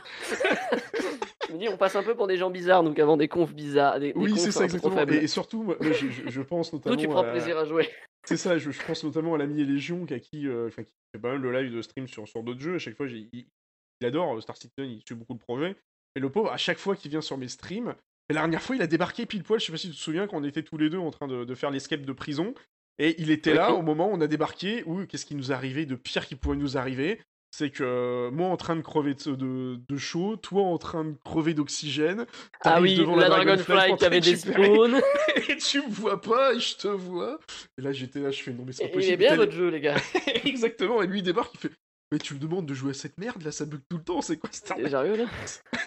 Je 1.49 1.53
me 1.53 1.59
dis 1.59 1.67
On 1.67 1.77
passe 1.77 1.95
un 1.95 2.03
peu 2.03 2.15
pour 2.15 2.27
des 2.27 2.37
gens 2.37 2.49
bizarres, 2.49 2.83
donc 2.83 2.97
avant 2.99 3.17
des 3.17 3.27
confs 3.27 3.53
bizarres. 3.53 3.99
Des, 3.99 4.13
Oui, 4.15 4.37
c'est 4.37 4.51
ça 4.51 4.63
exactement. 4.63 5.05
Et, 5.07 5.15
et 5.15 5.27
surtout, 5.27 5.63
moi, 5.63 5.77
je, 5.81 6.41
pense 6.41 6.71
notamment. 6.71 6.95
D'où 6.95 7.01
tu 7.01 7.07
prends 7.07 7.23
à- 7.23 7.31
plaisir 7.31 7.57
à 7.57 7.65
jouer. 7.65 7.89
C'est 8.25 8.37
ça, 8.37 8.57
je, 8.57 8.69
je 8.71 8.85
pense 8.85 9.03
notamment 9.03 9.35
à 9.35 9.37
l'ami 9.37 9.63
Légion 9.65 10.05
qui, 10.05 10.13
a 10.13 10.19
qui, 10.19 10.47
euh, 10.47 10.69
qui 10.69 10.93
fait 11.13 11.19
pas 11.21 11.31
mal 11.31 11.41
de 11.41 11.49
live 11.49 11.73
de 11.73 11.81
stream 11.81 12.07
sur, 12.07 12.27
sur 12.27 12.43
d'autres 12.43 12.59
jeux. 12.59 12.75
À 12.75 12.79
chaque 12.79 12.95
fois, 12.95 13.07
il, 13.07 13.29
il 13.33 14.05
adore 14.05 14.35
euh, 14.37 14.41
Star 14.41 14.57
Citizen, 14.57 14.89
il 14.91 15.01
suit 15.05 15.15
beaucoup 15.15 15.33
le 15.33 15.39
projet. 15.39 15.75
Et 16.15 16.19
le 16.19 16.29
pauvre, 16.29 16.51
à 16.51 16.57
chaque 16.57 16.77
fois 16.77 16.95
qu'il 16.95 17.11
vient 17.11 17.21
sur 17.21 17.37
mes 17.37 17.47
streams, 17.47 17.95
la 18.29 18.35
dernière 18.35 18.61
fois, 18.61 18.75
il 18.75 18.81
a 18.81 18.87
débarqué 18.87 19.25
pile 19.25 19.43
poil. 19.43 19.59
Je 19.59 19.65
sais 19.65 19.71
pas 19.71 19.77
si 19.77 19.89
tu 19.89 19.95
te 19.95 19.99
souviens 20.01 20.27
quand 20.27 20.37
on 20.37 20.43
était 20.43 20.63
tous 20.63 20.77
les 20.77 20.89
deux 20.89 20.97
en 20.97 21.11
train 21.11 21.27
de, 21.27 21.45
de 21.45 21.55
faire 21.55 21.71
l'escape 21.71 22.01
de 22.01 22.11
prison. 22.13 22.53
Et 23.01 23.15
il 23.21 23.31
était 23.31 23.53
là 23.53 23.71
Oui. 23.71 23.79
au 23.79 23.81
moment 23.81 24.09
où 24.09 24.13
on 24.13 24.21
a 24.21 24.27
débarqué. 24.27 24.83
Où 24.85 25.05
qu'est-ce 25.05 25.25
qui 25.25 25.35
nous 25.35 25.51
arrivait 25.51 25.85
de 25.85 25.95
pire 25.95 26.27
qui 26.27 26.35
pouvait 26.35 26.57
nous 26.57 26.77
arriver? 26.77 27.21
C'est 27.51 27.71
que 27.71 27.83
euh, 27.83 28.31
moi 28.31 28.47
en 28.49 28.57
train 28.57 28.75
de 28.75 28.81
crever 28.81 29.15
de, 29.15 29.35
de, 29.35 29.79
de 29.87 29.97
chaud, 29.97 30.35
toi 30.37 30.61
en 30.63 30.77
train 30.77 31.03
de 31.03 31.15
crever 31.25 31.53
d'oxygène. 31.53 32.25
Ah 32.61 32.79
oui, 32.79 32.95
devant 32.95 33.15
la 33.15 33.27
Dragonfly 33.27 33.65
Dragonfly 33.65 33.97
qui 33.97 34.05
avait 34.05 34.19
des 34.21 34.35
spawns. 34.35 35.01
et 35.49 35.57
tu 35.57 35.81
me 35.81 35.89
vois 35.89 36.21
pas 36.21 36.53
et 36.53 36.59
je 36.59 36.77
te 36.77 36.87
vois. 36.87 37.39
Et 37.77 37.81
là 37.81 37.91
j'étais 37.91 38.19
là, 38.19 38.29
je 38.31 38.43
fais 38.43 38.51
non 38.53 38.63
mais 38.65 38.71
c'est 38.71 38.83
pas 38.83 38.89
Il 38.89 38.93
possible. 38.93 39.13
est 39.13 39.17
bien 39.17 39.35
votre 39.35 39.51
jeu, 39.51 39.69
les 39.69 39.81
gars. 39.81 39.97
Exactement, 40.45 41.01
et 41.01 41.07
lui 41.07 41.19
il 41.19 41.23
débarque, 41.23 41.53
il 41.55 41.59
fait 41.59 41.71
Mais 42.11 42.19
tu 42.19 42.35
me 42.35 42.39
demandes 42.39 42.67
de 42.67 42.73
jouer 42.73 42.91
à 42.91 42.93
cette 42.93 43.17
merde 43.17 43.41
là, 43.41 43.51
ça 43.51 43.65
bug 43.65 43.81
tout 43.89 43.97
le 43.97 44.03
temps, 44.03 44.21
c'est 44.21 44.37
quoi 44.37 44.49
cette 44.53 44.67
C'est 44.67 44.73
arnaque 44.73 44.91
sérieux 44.91 45.17
là? 45.17 45.25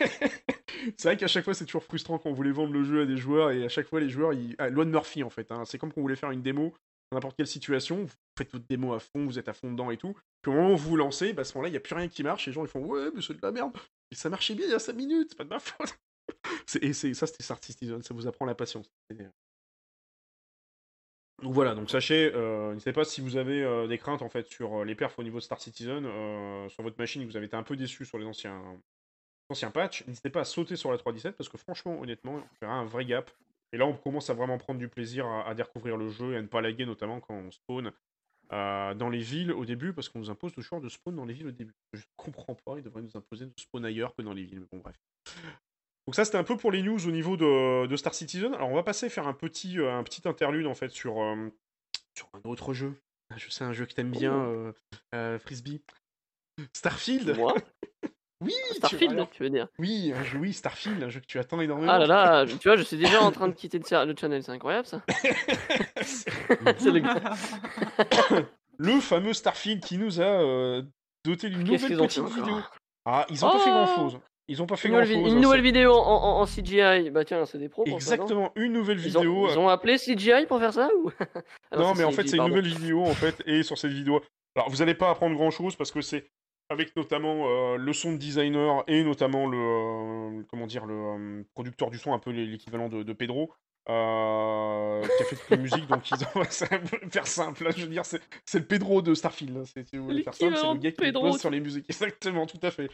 C'est 0.97 1.09
vrai 1.09 1.17
qu'à 1.17 1.29
chaque 1.29 1.45
fois 1.45 1.55
c'est 1.55 1.65
toujours 1.65 1.85
frustrant 1.85 2.19
quand 2.19 2.31
on 2.31 2.33
voulait 2.33 2.51
vendre 2.51 2.73
le 2.73 2.83
jeu 2.83 3.03
à 3.03 3.07
des 3.07 3.17
joueurs 3.17 3.53
et 3.53 3.65
à 3.65 3.69
chaque 3.69 3.87
fois 3.87 4.01
les 4.01 4.09
joueurs, 4.09 4.33
ils... 4.33 4.57
ah, 4.59 4.69
de 4.69 4.85
Murphy 4.85 5.23
en 5.23 5.31
fait, 5.31 5.51
hein. 5.53 5.63
c'est 5.65 5.79
comme 5.79 5.93
quand 5.93 6.01
on 6.01 6.03
voulait 6.03 6.17
faire 6.17 6.33
une 6.33 6.43
démo 6.43 6.75
n'importe 7.15 7.37
quelle 7.37 7.47
situation, 7.47 8.05
vous 8.05 8.15
faites 8.39 8.53
votre 8.53 8.67
démo 8.67 8.95
à 8.95 9.01
fond, 9.01 9.25
vous 9.27 9.39
êtes 9.39 9.49
à 9.49 9.53
fond 9.53 9.71
dedans 9.71 9.91
et 9.91 9.97
tout, 9.97 10.17
puis 10.43 10.53
vous 10.77 10.97
lancez, 10.97 11.33
bah, 11.33 11.43
à 11.43 11.45
ce 11.45 11.55
moment-là 11.55 11.69
il 11.69 11.73
n'y 11.73 11.77
a 11.77 11.81
plus 11.81 11.95
rien 11.95 12.09
qui 12.09 12.23
marche, 12.23 12.47
les 12.47 12.53
gens 12.53 12.63
ils 12.65 12.69
font 12.69 12.85
Ouais, 12.85 13.11
mais 13.15 13.23
c'est 13.23 13.35
de 13.35 13.41
la 13.43 13.53
merde, 13.53 13.77
ça 14.13 14.29
marchait 14.31 14.55
bien 14.55 14.67
il 14.67 14.73
y 14.73 14.75
a 14.75 14.79
5 14.79 14.95
minutes, 14.95 15.29
c'est 15.31 15.37
pas 15.39 15.45
de 15.45 15.49
ma 15.51 15.59
faute. 15.61 15.99
Et 16.83 16.93
ça 16.93 17.27
c'était 17.27 17.43
Star 17.43 17.63
Citizen, 17.63 18.03
ça 18.03 18.15
vous 18.15 18.27
apprend 18.27 18.47
la 18.47 18.55
patience. 18.55 18.91
C'est- 19.11 19.31
Donc 21.43 21.55
voilà, 21.55 21.75
donc 21.75 21.91
sachez, 21.91 22.31
euh, 22.35 22.73
n'hésitez 22.73 22.93
pas 22.93 23.05
si 23.05 23.21
vous 23.21 23.37
avez 23.37 23.63
euh, 23.65 23.89
des 23.89 23.99
craintes 23.99 24.23
en 24.23 24.29
fait 24.29 24.47
sur 24.47 24.81
euh, 24.81 24.85
les 24.85 24.95
perfs 24.95 25.19
au 25.19 25.23
niveau 25.25 25.39
de 25.39 25.43
Star 25.43 25.61
Citizen, 25.61 26.05
euh, 26.07 26.69
sur 26.69 26.83
votre 26.85 26.99
machine, 26.99 27.25
vous 27.25 27.37
avez 27.37 27.47
été 27.47 27.57
un 27.57 27.65
peu 27.65 27.75
déçu 27.77 28.05
sur 28.05 28.19
les 28.19 28.27
anciens, 28.27 28.63
anciens 29.51 29.71
patchs, 29.71 30.07
n'hésitez 30.07 30.31
pas 30.31 30.41
à 30.43 30.45
sauter 30.45 30.77
sur 30.77 30.93
la 30.93 30.99
3.17 30.99 31.33
parce 31.37 31.49
que 31.49 31.59
franchement, 31.59 32.01
honnêtement, 32.01 32.35
on 32.37 32.55
fera 32.61 32.75
un 32.75 32.85
vrai 32.85 33.05
gap. 33.05 33.31
Et 33.73 33.79
là, 33.79 33.87
on 33.87 33.95
commence 33.95 34.29
à 34.31 34.35
vraiment 34.35 34.59
prendre 34.59 34.79
du 34.79 34.89
plaisir 34.89 35.27
à, 35.27 35.49
à 35.49 35.55
découvrir 35.55 35.97
le 35.97 36.09
jeu 36.09 36.35
et 36.35 36.37
à 36.37 36.43
ne 36.43 36.47
pas 36.47 36.61
laguer, 36.61 36.87
notamment 36.87 37.20
quand 37.20 37.35
on 37.35 37.51
spawn 37.51 37.93
euh, 38.53 38.95
dans 38.95 39.09
les 39.09 39.20
villes 39.20 39.53
au 39.53 39.64
début, 39.64 39.93
parce 39.95 40.09
qu'on 40.09 40.18
nous 40.18 40.31
impose 40.31 40.53
toujours 40.53 40.81
de 40.81 40.89
spawn 40.89 41.16
dans 41.16 41.25
les 41.25 41.33
villes 41.33 41.47
au 41.47 41.53
début. 41.53 41.75
Je 41.95 42.03
comprends 42.16 42.55
pas, 42.55 42.77
ils 42.77 42.83
devraient 42.83 43.03
nous 43.03 43.16
imposer 43.16 43.47
de 43.47 43.53
spawn 43.59 43.85
ailleurs 43.85 44.14
que 44.14 44.23
dans 44.23 44.35
les 44.35 44.45
villes, 44.45 44.61
mais 44.61 44.66
bon, 44.70 44.79
bref. 44.79 44.97
Donc 46.07 46.14
ça, 46.14 46.25
c'était 46.25 46.37
un 46.37 46.45
peu 46.45 46.57
pour 46.57 46.70
les 46.73 46.83
news 46.83 47.07
au 47.07 47.11
niveau 47.11 47.37
de, 47.37 47.87
de 47.87 47.97
Star 47.97 48.12
Citizen. 48.12 48.53
Alors, 48.55 48.68
on 48.68 48.75
va 48.75 48.83
passer 48.83 49.09
faire 49.09 49.27
un 49.27 49.33
petit, 49.33 49.79
euh, 49.79 49.93
un 49.95 50.03
petit 50.03 50.29
interlude, 50.29 50.66
en 50.66 50.75
fait, 50.75 50.91
sur, 50.91 51.23
euh, 51.23 51.49
sur 52.16 52.29
un 52.35 52.49
autre 52.49 52.75
jeu. 52.75 52.95
Je 53.37 53.49
sais, 53.49 53.64
un 53.64 53.73
jeu 53.73 53.87
que 53.87 53.95
t'aimes 53.95 54.11
bien, 54.11 54.73
euh, 55.14 55.39
Frisbee. 55.39 55.81
Starfield 56.75 57.35
Moi? 57.37 57.55
Oui, 58.45 58.53
tu- 58.70 58.76
Starfield, 58.76 59.12
alors, 59.12 59.30
tu 59.30 59.43
veux 59.43 59.51
dire 59.51 59.68
oui, 59.78 60.12
un 60.16 60.22
jeu, 60.24 60.38
oui, 60.38 60.53
Starfield, 60.53 61.03
un 61.03 61.09
jeu 61.09 61.20
que 61.20 61.26
tu 61.26 61.38
attends 61.38 61.61
énormément. 61.61 61.93
Ah 61.93 61.99
là 61.99 62.07
là, 62.07 62.47
tu 62.61 62.68
vois, 62.68 62.76
je 62.76 62.82
suis 62.82 62.97
déjà 62.97 63.20
en 63.22 63.30
train 63.30 63.49
de 63.49 63.53
quitter 63.55 63.78
le, 63.78 64.14
channel, 64.16 64.43
c'est 64.43 64.53
incroyable 64.53 64.86
ça. 64.86 65.03
c'est 66.03 66.90
le 66.90 67.03
le 68.78 69.01
fameux 69.01 69.32
Starfield 69.32 69.84
qui 69.84 69.99
nous 69.99 70.20
a 70.20 70.24
euh, 70.24 70.82
doté 71.24 71.49
d'une 71.49 71.62
nouvelle 71.64 71.97
petite 71.99 72.24
vidéo. 72.24 72.59
Ah, 73.05 73.26
ils 73.30 73.45
ont 73.45 73.51
pas 73.51 73.59
fait 73.59 73.70
Oh 73.70 73.72
grand 73.84 73.97
chose. 73.97 74.18
Ils 74.49 74.61
ont 74.61 74.66
pas 74.66 74.76
fait 74.76 74.88
Une 74.88 74.95
grand 74.95 75.05
chose. 75.05 75.32
une 75.32 75.40
nouvelle 75.40 75.62
vidéo 75.62 75.93
en, 75.95 75.99
en- 76.01 76.40
en 76.40 76.47
CGI. 76.47 77.11
Bah 77.11 77.24
tiens, 77.24 77.47
c'est 77.47 77.59
des 77.59 77.68
pros 77.68 77.86
ça, 77.86 77.93
Exactement, 77.93 78.53
une 78.57 78.72
nouvelle 78.72 78.99
Ils 78.99 79.16
ont, 79.16 79.20
vidéo. 79.20 79.49
ils 79.51 79.59
ont 79.59 79.68
appelé 79.68 79.97
CGI 79.99 80.47
pour 80.47 80.59
faire 80.59 80.72
ça 80.72 80.88
ou? 81.03 81.11
Ah 81.70 81.76
non, 81.78 81.95
mais 81.95 82.05
en 82.05 82.11
fait, 82.12 82.26
c'est 82.28 82.36
une 82.36 82.47
nouvelle 82.49 82.66
vidéo 82.66 83.05
en 83.05 83.14
fait, 83.14 83.40
et 83.47 83.62
sur 83.62 83.78
cette 83.78 83.93
vidéo, 83.93 84.20
alors 84.57 84.68
vous 84.68 84.82
allez 84.82 84.95
pas 84.95 85.11
apprendre 85.11 85.36
grand 85.36 85.51
chose 85.51 85.76
parce 85.76 85.90
que 85.93 86.01
c'est 86.01 86.26
avec 86.73 86.97
notamment 86.97 87.47
euh, 87.49 87.77
le 87.77 87.93
son 87.93 88.12
de 88.12 88.16
designer 88.16 88.83
et 88.89 89.05
notamment 89.05 89.47
le 89.47 89.59
euh, 89.59 90.43
comment 90.49 90.66
dire 90.66 90.87
le 90.87 90.95
euh, 90.95 91.43
producteur 91.55 91.91
du 91.91 91.99
son, 91.99 92.12
un 92.14 92.18
peu 92.18 92.31
l'é- 92.31 92.47
l'équivalent 92.47 92.89
de, 92.89 93.03
de 93.03 93.12
Pedro. 93.12 93.53
euh, 93.89 95.03
qui 95.03 95.23
a 95.23 95.27
fait 95.27 95.37
toute 95.37 95.51
la 95.51 95.57
musique, 95.57 95.87
donc 95.89 96.09
ils 96.11 96.14
ont... 96.25 96.45
faire 97.11 97.27
simple. 97.27 97.64
là, 97.64 97.70
je 97.77 97.83
veux 97.83 97.89
dire, 97.89 98.05
c'est 98.05 98.20
le 98.59 98.64
Pedro 98.64 99.03
de 99.03 99.14
Starfield. 99.14 99.57
là, 99.57 99.64
c'est- 99.64 99.85
Si 99.89 99.97
vous 99.97 100.05
voulez 100.05 100.23
faire 100.23 100.35
simple, 100.35 100.53
c'est 100.57 100.62
L'équivalent 100.62 100.75
le 100.75 100.81
gars 100.81 100.91
qui 100.93 100.97
Pedro, 100.99 101.39
sur 101.39 101.51
les 101.51 101.61
musiques. 101.61 101.87
Exactement, 101.89 102.47
tout 102.47 102.61
à 102.62 102.70
fait. 102.70 102.89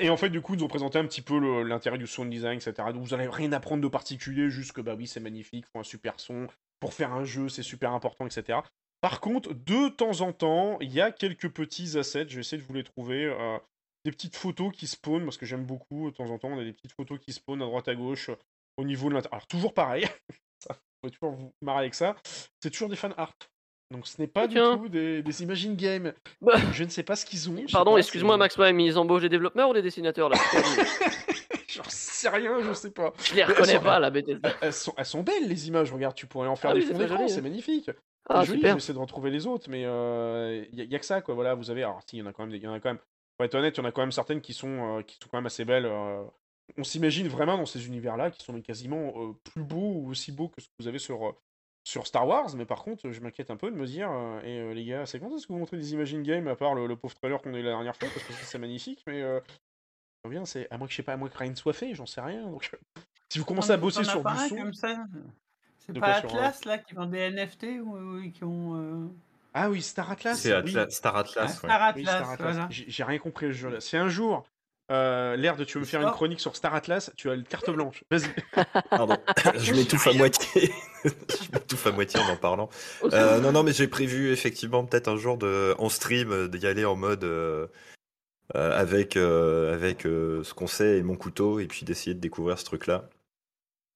Et 0.00 0.10
en 0.10 0.16
fait, 0.16 0.30
du 0.30 0.40
coup, 0.40 0.54
ils 0.54 0.64
ont 0.64 0.68
présenté 0.68 0.98
un 0.98 1.04
petit 1.06 1.22
peu 1.22 1.62
l'intérêt 1.62 1.98
du 1.98 2.06
sound 2.06 2.30
design, 2.30 2.56
etc. 2.58 2.72
Donc 2.92 3.02
vous 3.04 3.14
allez 3.14 3.28
rien 3.28 3.52
apprendre 3.52 3.82
de 3.82 3.88
particulier, 3.88 4.50
juste 4.50 4.72
que 4.72 4.80
bah 4.80 4.94
oui, 4.96 5.06
c'est 5.06 5.20
magnifique, 5.20 5.66
faut 5.72 5.78
un 5.78 5.84
super 5.84 6.18
son. 6.18 6.48
Pour 6.80 6.94
faire 6.94 7.12
un 7.12 7.24
jeu, 7.24 7.48
c'est 7.48 7.62
super 7.62 7.92
important, 7.92 8.26
etc. 8.26 8.58
Par 9.00 9.20
contre, 9.20 9.54
de 9.54 9.88
temps 9.90 10.20
en 10.22 10.32
temps, 10.32 10.78
il 10.80 10.92
y 10.92 11.00
a 11.00 11.12
quelques 11.12 11.48
petits 11.50 11.96
assets, 11.98 12.26
je 12.28 12.34
vais 12.36 12.40
essayer 12.40 12.60
de 12.60 12.66
vous 12.66 12.74
les 12.74 12.84
trouver. 12.84 13.24
euh, 13.26 13.58
des 14.04 14.12
petites 14.12 14.36
photos 14.36 14.72
qui 14.72 14.86
spawnent, 14.86 15.24
parce 15.24 15.36
que 15.36 15.44
j'aime 15.44 15.64
beaucoup, 15.66 16.10
de 16.10 16.16
temps 16.16 16.30
en 16.30 16.38
temps, 16.38 16.48
on 16.48 16.58
a 16.58 16.64
des 16.64 16.72
petites 16.72 16.92
photos 16.92 17.18
qui 17.18 17.32
spawnent 17.32 17.60
à 17.62 17.66
droite 17.66 17.88
à 17.88 17.94
gauche, 17.96 18.28
euh, 18.30 18.36
au 18.76 18.84
niveau 18.84 19.08
de 19.08 19.14
l'intérieur. 19.14 19.34
Alors, 19.34 19.46
toujours 19.48 19.74
pareil, 19.74 20.04
ça, 20.60 20.74
vous 20.74 20.78
pouvez 21.02 21.12
toujours 21.12 21.32
vous 21.32 21.52
marrer 21.62 21.80
avec 21.80 21.94
ça, 21.94 22.16
c'est 22.62 22.70
toujours 22.70 22.88
des 22.88 22.96
fan 22.96 23.12
art. 23.18 23.34
Donc, 23.90 24.06
ce 24.06 24.20
n'est 24.20 24.28
pas 24.28 24.46
du 24.46 24.54
tout 24.56 24.88
des, 24.88 25.22
des 25.22 25.42
imagine 25.42 25.74
games. 25.74 26.12
Bah. 26.40 26.52
Je 26.72 26.84
ne 26.84 26.88
sais 26.90 27.02
pas 27.02 27.16
ce 27.16 27.26
qu'ils 27.26 27.50
ont. 27.50 27.56
Pardon, 27.72 27.96
excuse-moi 27.96 28.36
Max 28.36 28.54
Prime, 28.54 28.78
ils 28.80 28.96
embauchent 28.98 29.22
des 29.22 29.28
développeurs 29.28 29.70
ou 29.70 29.74
des 29.74 29.82
dessinateurs 29.82 30.28
là. 30.28 30.36
J'en 31.68 31.82
sais 31.88 32.28
rien, 32.28 32.60
je 32.62 32.72
sais 32.72 32.90
pas. 32.90 33.12
Je 33.22 33.30
les 33.30 33.36
Mais 33.36 33.40
elles 33.42 33.48
reconnais 33.50 33.76
sont- 33.76 33.82
pas, 33.82 33.98
la 33.98 34.10
Bethesda. 34.10 34.54
Elles 34.60 34.72
sont, 34.72 34.94
elles 34.96 35.04
sont 35.06 35.22
belles 35.22 35.48
les 35.48 35.68
images, 35.68 35.92
regarde, 35.92 36.14
tu 36.14 36.26
pourrais 36.26 36.48
en 36.48 36.56
faire 36.56 36.70
Ah 36.70 36.74
des 36.74 36.80
oui, 36.80 36.86
fonds 36.86 36.98
d'écran, 36.98 37.28
c'est 37.28 37.38
hein. 37.38 37.42
magnifique. 37.42 37.90
Ah, 38.28 38.44
joli, 38.44 38.58
super. 38.58 38.76
de 38.76 38.98
retrouver 38.98 39.30
les 39.30 39.46
autres, 39.46 39.68
mais 39.70 39.82
il 39.82 40.84
y, 40.90 40.94
a 40.94 40.98
que 40.98 41.04
ça, 41.04 41.20
quoi. 41.22 41.34
Voilà, 41.34 41.54
vous 41.54 41.70
avez. 41.70 41.82
Alors, 41.82 42.00
si, 42.06 42.16
il 42.16 42.20
y 42.20 42.22
en 42.22 42.26
a 42.26 42.32
quand 42.32 42.42
même. 42.44 42.50
des- 42.52 42.58
y 42.58 42.66
en 42.68 42.72
a 42.74 42.80
quand 42.80 42.90
même. 42.90 42.98
Pour 43.36 43.44
être 43.44 43.54
honnête, 43.54 43.76
il 43.76 43.80
y 43.80 43.84
en 43.84 43.88
a 43.88 43.92
quand 43.92 44.00
même 44.02 44.12
certaines 44.12 44.40
qui 44.40 44.52
sont, 44.52 44.98
euh, 44.98 45.02
qui 45.02 45.14
sont 45.22 45.28
quand 45.30 45.38
même 45.38 45.46
assez 45.46 45.64
belles. 45.64 45.86
euh. 45.86 46.24
On 46.76 46.84
s'imagine 46.84 47.28
vraiment 47.28 47.56
dans 47.56 47.64
ces 47.66 47.86
univers-là, 47.86 48.30
qui 48.30 48.44
sont 48.44 48.60
quasiment 48.60 49.12
euh, 49.16 49.32
plus 49.54 49.62
beaux 49.62 49.92
ou 49.94 50.10
aussi 50.10 50.32
beaux 50.32 50.48
que 50.48 50.60
ce 50.60 50.66
que 50.66 50.72
vous 50.80 50.88
avez 50.88 50.98
sur, 50.98 51.26
euh, 51.28 51.32
sur 51.84 52.06
Star 52.06 52.26
Wars. 52.28 52.54
Mais 52.56 52.66
par 52.66 52.82
contre, 52.82 53.10
je 53.10 53.20
m'inquiète 53.20 53.50
un 53.50 53.56
peu 53.56 53.70
de 53.70 53.76
me 53.76 53.86
dire, 53.86 54.10
euh, 54.10 54.40
et 54.42 54.58
euh, 54.58 54.74
les 54.74 54.84
gars, 54.84 55.06
c'est 55.06 55.18
quand 55.20 55.34
est-ce 55.34 55.46
que 55.46 55.52
vous 55.52 55.58
montrez 55.58 55.78
des 55.78 55.92
Imagine 55.94 56.22
Games, 56.22 56.46
à 56.48 56.56
part 56.56 56.74
le, 56.74 56.86
le 56.86 56.96
pauvre 56.96 57.14
trailer 57.14 57.40
qu'on 57.40 57.54
a 57.54 57.58
eu 57.58 57.62
la 57.62 57.70
dernière 57.70 57.96
fois, 57.96 58.08
parce 58.12 58.22
que 58.26 58.32
c'est 58.34 58.58
magnifique, 58.58 59.02
mais. 59.06 59.22
Euh, 59.22 59.40
bien, 60.28 60.44
c'est 60.44 60.70
à 60.70 60.76
moins 60.76 60.86
que 60.86 60.92
je 60.92 60.96
sais 60.96 61.02
pas, 61.02 61.14
à 61.14 61.16
moins 61.16 61.30
que 61.30 61.38
rien 61.38 61.50
ne 61.50 61.54
soit 61.56 61.72
fait, 61.72 61.94
j'en 61.94 62.04
sais 62.04 62.20
rien. 62.20 62.42
Donc, 62.50 62.70
si 63.30 63.38
vous 63.38 63.46
commencez 63.46 63.70
à 63.70 63.76
bosser 63.78 64.04
sur 64.04 64.22
du 64.22 64.48
son. 64.48 64.56
comme 64.56 64.74
ça? 64.74 65.06
C'est 65.94 66.00
pas 66.00 66.20
quoi, 66.20 66.28
sur, 66.30 66.38
Atlas 66.38 66.64
là 66.64 66.78
qui 66.78 66.94
vend 66.94 67.06
des 67.06 67.30
NFT 67.30 67.64
ou, 67.82 67.96
ou 67.96 68.30
qui 68.30 68.44
ont. 68.44 68.74
euh, 68.76 69.06
Ah 69.54 69.70
oui, 69.70 69.82
Star 69.82 70.10
Atlas. 70.10 70.38
C'est 70.38 70.52
oui. 70.62 70.70
Atlas- 70.76 70.90
Star 70.90 71.16
ah, 71.16 71.20
Atlas, 71.20 71.50
ouais. 71.62 71.68
Star 71.68 71.92
Oui, 71.96 72.02
Atlas, 72.02 72.16
Star 72.16 72.30
Atlas. 72.32 72.52
voilà. 72.54 72.66
J'ai 72.70 72.84
j'ai 72.88 73.04
rien 73.04 73.18
compris 73.18 73.46
à 73.46 73.48
ce 73.50 73.54
jeu-là. 73.56 73.80
Si 73.80 73.96
un 73.96 74.08
jour, 74.08 74.44
euh, 74.90 75.36
l'air 75.36 75.56
de 75.56 75.64
tu 75.64 75.74
veux 75.74 75.80
me 75.80 75.86
faire 75.86 76.00
une 76.02 76.10
chronique 76.10 76.40
sur 76.40 76.56
Star 76.56 76.74
Atlas, 76.74 77.10
tu 77.16 77.30
as 77.30 77.34
une 77.34 77.44
carte 77.44 77.70
blanche. 77.70 78.04
Vas-y. 78.10 78.28
Pardon, 78.90 79.16
je 79.56 79.72
m'étouffe 79.74 80.06
à 80.06 80.12
moitié. 80.14 80.72
je 81.04 81.52
m'étouffe 81.52 81.86
à 81.86 81.92
moitié 81.92 82.20
en 82.20 82.28
en 82.30 82.36
parlant. 82.36 82.68
Euh, 83.04 83.40
non, 83.40 83.52
non, 83.52 83.62
mais 83.62 83.72
j'ai 83.72 83.88
prévu 83.88 84.30
effectivement 84.32 84.84
peut-être 84.84 85.08
un 85.08 85.16
jour 85.16 85.36
de, 85.38 85.74
en 85.78 85.88
stream 85.88 86.32
euh, 86.32 86.48
d'y 86.48 86.66
aller 86.66 86.84
en 86.84 86.96
mode 86.96 87.24
euh, 87.24 87.66
euh, 88.56 88.78
avec, 88.78 89.16
euh, 89.16 89.74
avec 89.74 90.06
euh, 90.06 90.42
ce 90.42 90.54
qu'on 90.54 90.66
sait 90.66 90.98
et 90.98 91.02
mon 91.02 91.16
couteau 91.16 91.60
et 91.60 91.66
puis 91.66 91.84
d'essayer 91.84 92.14
de 92.14 92.20
découvrir 92.20 92.58
ce 92.58 92.64
truc-là. 92.64 93.08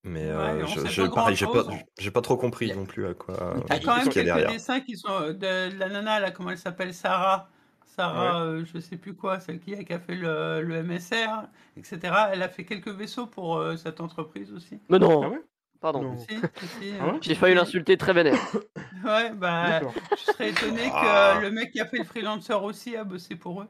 Mais 0.04 0.24
euh, 0.26 0.60
Ouais, 0.60 0.66
je, 0.66 0.86
je- 0.86 1.02
pas 1.02 1.08
pareil, 1.10 1.36
j'ai 1.36 1.46
pas, 1.46 1.62
grand-chose. 1.62 1.80
j'ai 1.98 2.10
pas 2.10 2.20
trop 2.22 2.36
compris 2.36 2.66
Y 2.68 2.74
non 2.76 2.86
plus 2.86 3.06
à 3.06 3.14
quoi. 3.14 3.34
T'as 3.68 3.78
quand 3.78 3.96
même 3.96 4.04
ce 4.04 4.10
qu'il 4.10 4.26
y 4.26 4.30
a 4.30 4.34
quelques 4.34 4.36
derrière. 4.36 4.50
dessins 4.50 4.80
qui 4.80 4.96
sont 4.96 5.08
euh, 5.12 5.32
de, 5.32 5.78
la 5.78 5.88
nana 5.88 6.18
là, 6.18 6.30
comment 6.32 6.50
elle 6.50 6.58
s'appelle 6.58 6.92
Sarah. 6.92 7.48
Sarah, 7.84 8.42
euh, 8.42 8.64
je 8.64 8.78
sais 8.80 8.96
plus 8.96 9.14
quoi, 9.14 9.38
celle 9.38 9.60
qui 9.60 9.74
a, 9.74 9.84
qui 9.84 9.92
a 9.92 10.00
fait 10.00 10.14
le, 10.14 10.62
le 10.62 10.82
MSR, 10.82 11.42
etc. 11.76 12.14
Elle 12.32 12.42
a 12.42 12.48
fait 12.48 12.64
quelques 12.64 12.88
vaisseaux 12.88 13.26
pour 13.26 13.56
euh, 13.58 13.76
cette 13.76 14.00
entreprise 14.00 14.52
aussi. 14.52 14.80
Mais 14.88 14.98
non, 14.98 15.22
Ah 15.22 15.28
ouais? 15.28 15.42
Pardon. 15.80 16.02
Non. 16.02 16.16
Si, 16.18 16.26
si, 16.56 16.66
si, 16.66 16.94
Ah 17.00 17.06
ouais? 17.08 17.12
Euh, 17.14 17.18
J'ai 17.20 17.34
failli 17.34 17.54
l'insulter 17.54 17.96
très 17.96 18.12
vénère. 18.12 18.38
Ouais, 19.04 19.30
bah, 19.34 19.80
D'accord. 19.80 19.94
je 20.16 20.32
serais 20.32 20.50
étonné 20.50 20.82
que 20.84 20.90
Ah. 20.94 21.36
euh, 21.36 21.40
le 21.40 21.50
mec 21.50 21.72
qui 21.72 21.80
a 21.80 21.86
fait 21.86 21.98
le 21.98 22.04
freelancer 22.04 22.52
aussi 22.54 22.96
a 22.96 23.02
bossé 23.04 23.34
pour 23.36 23.62
eux. 23.62 23.68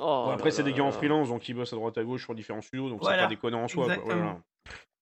Oh 0.00 0.22
Bon, 0.26 0.30
après, 0.30 0.50
là 0.50 0.56
c'est 0.56 0.62
des 0.62 0.70
là 0.70 0.76
gars 0.78 0.84
en 0.84 0.86
là. 0.86 0.92
freelance, 0.92 1.28
donc 1.28 1.48
ils 1.48 1.54
bossent 1.54 1.72
à 1.72 1.76
droite 1.76 1.98
à 1.98 2.04
gauche 2.04 2.22
sur 2.24 2.34
différents 2.34 2.62
studios, 2.62 2.88
donc 2.88 3.00
c'est 3.02 3.06
Voilà, 3.08 3.24
pas 3.24 3.28
déconnant 3.28 3.64
en 3.64 3.68
soi. 3.68 3.84
Quoi. 3.86 3.94
exactement. 3.94 4.22
Voilà. 4.22 4.38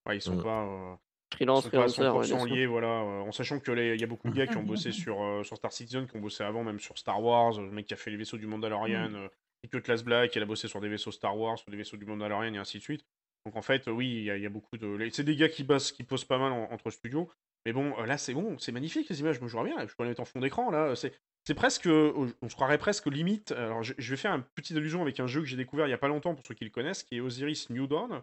Ouais, 0.07 0.17
ils 0.17 0.21
sont 0.23 0.37
Mm. 0.37 0.43
pas. 0.43 0.63
euh, 0.65 0.95
ils 1.33 1.37
Freelance, 1.37 1.65
sont 1.65 1.71
pas 1.71 1.85
à 1.85 1.89
freelancer, 1.89 2.01
ouais, 2.03 2.25
100% 2.25 2.37
bien 2.37 2.47
sûr. 2.47 2.55
liés, 2.55 2.67
voilà, 2.67 2.87
euh, 2.89 3.21
en 3.23 3.33
sachant 3.33 3.59
que 3.59 3.73
les- 3.73 3.95
il 3.95 4.01
y 4.01 4.05
a 4.05 4.07
beaucoup 4.07 4.31
de 4.31 4.35
gars 4.35 4.47
qui 4.47 4.57
ont 4.57 4.63
bossé 4.63 4.93
sur, 4.93 5.21
euh, 5.23 5.43
sur 5.43 5.57
Star 5.57 5.73
Citizen, 5.73 6.07
qui 6.07 6.17
ont 6.17 6.21
bossé 6.21 6.45
avant, 6.45 6.63
même 6.63 6.79
sur 6.79 6.97
Star 6.99 7.21
Wars, 7.23 7.61
le 7.61 7.71
mec 7.71 7.87
qui 7.87 7.95
a 7.95 7.97
fait 7.97 8.11
les 8.11 8.17
vaisseaux 8.17 8.39
du 8.39 8.47
Mandalorian, 8.47 9.11
Mm. 9.11 9.15
euh, 9.17 9.29
et 9.65 9.69
que 9.69 9.79
Class 9.79 10.05
Black, 10.05 10.35
il 10.37 10.43
a 10.43 10.47
bossé 10.47 10.69
sur 10.69 10.81
des 10.81 10.89
vaisseaux 10.89 11.11
Star 11.11 11.37
Wars, 11.37 11.59
sur 11.59 11.71
des 11.71 11.77
vaisseaux 11.77 11.97
du 11.97 12.07
Mandalorian, 12.07 12.55
et 12.55 12.59
ainsi 12.59 12.79
de 12.79 12.83
suite. 12.83 13.05
Donc 13.45 13.57
en 13.57 13.63
fait, 13.63 13.87
oui, 13.89 14.07
il 14.09 14.23
y, 14.25 14.31
a- 14.31 14.37
il 14.37 14.43
y 14.43 14.47
a 14.47 14.51
beaucoup 14.51 14.77
de. 14.79 14.87
les- 14.87 15.11
C'est 15.11 15.25
des 15.25 15.37
gars 15.37 15.49
qui 15.49 15.65
bossent, 15.65 15.91
qui 15.93 16.05
posent 16.05 16.25
pas 16.25 16.39
mal 16.39 16.53
en- 16.53 16.71
entre 16.73 16.91
studios, 16.91 17.29
mais 17.65 17.73
bon, 17.73 17.93
euh, 17.99 18.07
là 18.07 18.19
c'est 18.19 18.35
bon, 18.35 18.57
c'est 18.59 18.73
magnifique 18.73 19.09
les 19.09 19.21
images, 19.21 19.37
je 19.43 19.47
vois 19.47 19.65
bien, 19.65 19.77
je 19.87 19.95
peux 19.95 20.05
les 20.05 20.11
mettre 20.11 20.23
en 20.23 20.25
fond 20.27 20.41
d'écran, 20.41 20.71
là, 20.71 20.95
c'est. 20.95 21.13
C'est 21.45 21.55
presque, 21.55 21.87
on 21.87 22.49
se 22.49 22.55
croirait 22.57 22.77
presque 22.79 23.07
limite. 23.07 23.53
Alors, 23.53 23.85
je, 23.85 23.95
je 23.99 24.11
vais 24.11 24.17
faire 24.17 24.33
une 24.35 24.43
petite 24.57 24.77
allusion 24.77 25.01
avec 25.03 25.21
un 25.21 25.29
jeu 25.29 25.41
que 25.43 25.47
j'ai 25.47 25.57
découvert 25.57 25.87
il 25.87 25.91
y 25.91 25.93
a 25.93 25.99
pas 25.99 26.09
longtemps 26.09 26.35
pour 26.35 26.45
ceux 26.45 26.55
qui 26.55 26.65
le 26.65 26.71
connaissent, 26.71 27.05
qui 27.05 27.19
est 27.19 27.21
Osiris 27.21 27.71
New 27.71 27.87
Dawn, 27.87 28.11
euh, 28.15 28.21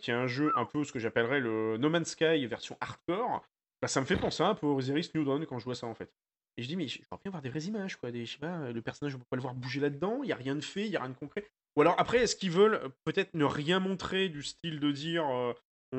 qui 0.00 0.10
est 0.10 0.14
un 0.14 0.26
jeu 0.26 0.52
un 0.56 0.64
peu 0.64 0.84
ce 0.84 0.92
que 0.92 0.98
j'appellerais 0.98 1.40
le 1.40 1.76
No 1.78 1.88
Man's 1.88 2.10
Sky 2.10 2.46
version 2.46 2.76
hardcore. 2.80 3.44
Bah, 3.80 3.88
ça 3.88 4.00
me 4.00 4.06
fait 4.06 4.16
penser 4.16 4.42
un 4.42 4.54
peu 4.54 4.66
Osiris 4.66 5.14
New 5.14 5.24
Dawn 5.24 5.46
quand 5.46 5.58
je 5.58 5.64
vois 5.64 5.74
ça 5.74 5.86
en 5.86 5.94
fait. 5.94 6.12
Et 6.56 6.62
je 6.62 6.66
dis, 6.66 6.76
mais 6.76 6.88
j'aimerais 6.88 7.18
bien 7.22 7.30
voir 7.30 7.40
des 7.40 7.50
vraies 7.50 7.62
images, 7.62 7.96
quoi. 7.96 8.10
Des, 8.10 8.26
je 8.26 8.32
sais 8.32 8.38
pas, 8.38 8.72
le 8.72 8.82
personnage, 8.82 9.14
on 9.14 9.18
peut 9.18 9.26
pas 9.30 9.36
le 9.36 9.42
voir 9.42 9.54
bouger 9.54 9.78
là-dedans, 9.78 10.24
il 10.24 10.28
y 10.28 10.32
a 10.32 10.36
rien 10.36 10.56
de 10.56 10.60
fait, 10.60 10.86
il 10.86 10.90
y 10.90 10.96
a 10.96 11.00
rien 11.00 11.10
de 11.10 11.14
concret. 11.16 11.48
Ou 11.76 11.82
alors, 11.82 11.94
après, 11.98 12.18
est-ce 12.18 12.34
qu'ils 12.34 12.50
veulent 12.50 12.74
euh, 12.74 12.88
peut-être 13.04 13.34
ne 13.34 13.44
rien 13.44 13.78
montrer 13.78 14.28
du 14.28 14.42
style 14.42 14.80
de 14.80 14.90
dire, 14.90 15.24
euh, 15.28 15.54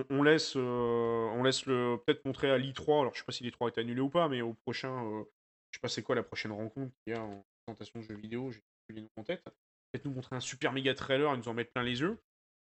on, 0.10 0.22
laisse, 0.22 0.54
euh, 0.56 1.30
on 1.34 1.44
laisse 1.44 1.66
le 1.66 1.98
peut-être 2.06 2.26
montrer 2.26 2.52
à 2.52 2.58
l'I3, 2.58 3.02
alors 3.02 3.14
je 3.14 3.20
sais 3.20 3.26
pas 3.26 3.32
si 3.32 3.44
l'I3 3.44 3.68
est 3.68 3.78
annulé 3.80 4.02
ou 4.02 4.10
pas, 4.10 4.28
mais 4.28 4.42
au 4.42 4.54
prochain, 4.54 5.06
euh, 5.06 5.24
je 5.72 5.78
sais 5.78 5.82
pas 5.82 5.88
c'est 5.88 6.04
quoi 6.04 6.16
la 6.16 6.24
prochaine 6.24 6.52
rencontre 6.52 6.94
qu'il 7.04 7.14
y 7.14 7.18
a 7.18 7.24
en 7.24 7.46
présentation 7.66 8.00
de 8.00 8.06
jeux 8.06 8.16
vidéo, 8.16 8.52
j'ai 8.52 8.62
plus 8.88 8.96
les 8.96 9.02
noms 9.02 9.10
en 9.18 9.24
tête. 9.24 9.44
Peut-être 9.44 10.06
nous 10.06 10.14
montrer 10.14 10.36
un 10.36 10.40
super 10.40 10.74
méga 10.74 10.94
trailer 10.94 11.34
et 11.34 11.38
nous 11.38 11.48
en 11.48 11.54
mettre 11.54 11.72
plein 11.72 11.84
les 11.84 12.02
yeux. 12.02 12.20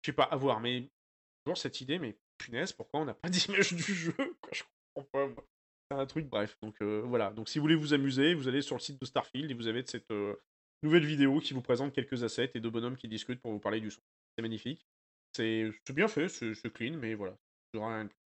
Je 0.02 0.12
sais 0.12 0.16
pas, 0.16 0.24
à 0.24 0.38
voir, 0.38 0.62
mais 0.62 0.90
toujours 1.44 1.58
cette 1.58 1.82
idée, 1.82 2.00
mais 2.00 2.18
punaise, 2.38 2.74
pourquoi 2.74 3.02
on 3.02 3.06
n'a 3.06 3.14
pas 3.14 3.30
d'image 3.30 3.74
du 3.74 3.94
jeu 3.94 4.14
quoi, 4.14 4.52
Je 4.52 4.64
comprends 4.94 5.30
pas. 5.30 5.44
C'est 5.92 5.98
un 5.98 6.06
truc, 6.06 6.28
bref. 6.28 6.56
Donc 6.62 6.76
euh, 6.82 7.02
voilà, 7.06 7.32
donc 7.32 7.50
si 7.50 7.58
vous 7.58 7.64
voulez 7.64 7.76
vous 7.76 7.94
amuser, 7.94 8.34
vous 8.36 8.48
allez 8.48 8.62
sur 8.62 8.76
le 8.76 8.82
site 8.82 9.00
de 9.02 9.06
Starfield 9.06 9.50
et 9.50 9.54
vous 9.54 9.68
avez 9.68 9.84
cette 9.86 10.12
euh, 10.12 10.36
nouvelle 10.84 11.06
vidéo 11.06 11.40
qui 11.40 11.54
vous 11.54 11.62
présente 11.62 11.94
quelques 11.94 12.24
assets 12.24 12.52
et 12.54 12.60
deux 12.60 12.70
bonhommes 12.70 12.98
qui 12.98 13.08
discutent 13.08 13.42
pour 13.42 13.52
vous 13.52 13.60
parler 13.60 13.82
du 13.82 13.90
son. 13.90 14.02
C'est 14.38 14.42
magnifique. 14.42 14.86
C'est 15.36 15.72
bien 15.94 16.08
fait, 16.08 16.28
c'est 16.30 16.74
clean, 16.74 16.98
mais 16.98 17.14
voilà. 17.14 17.36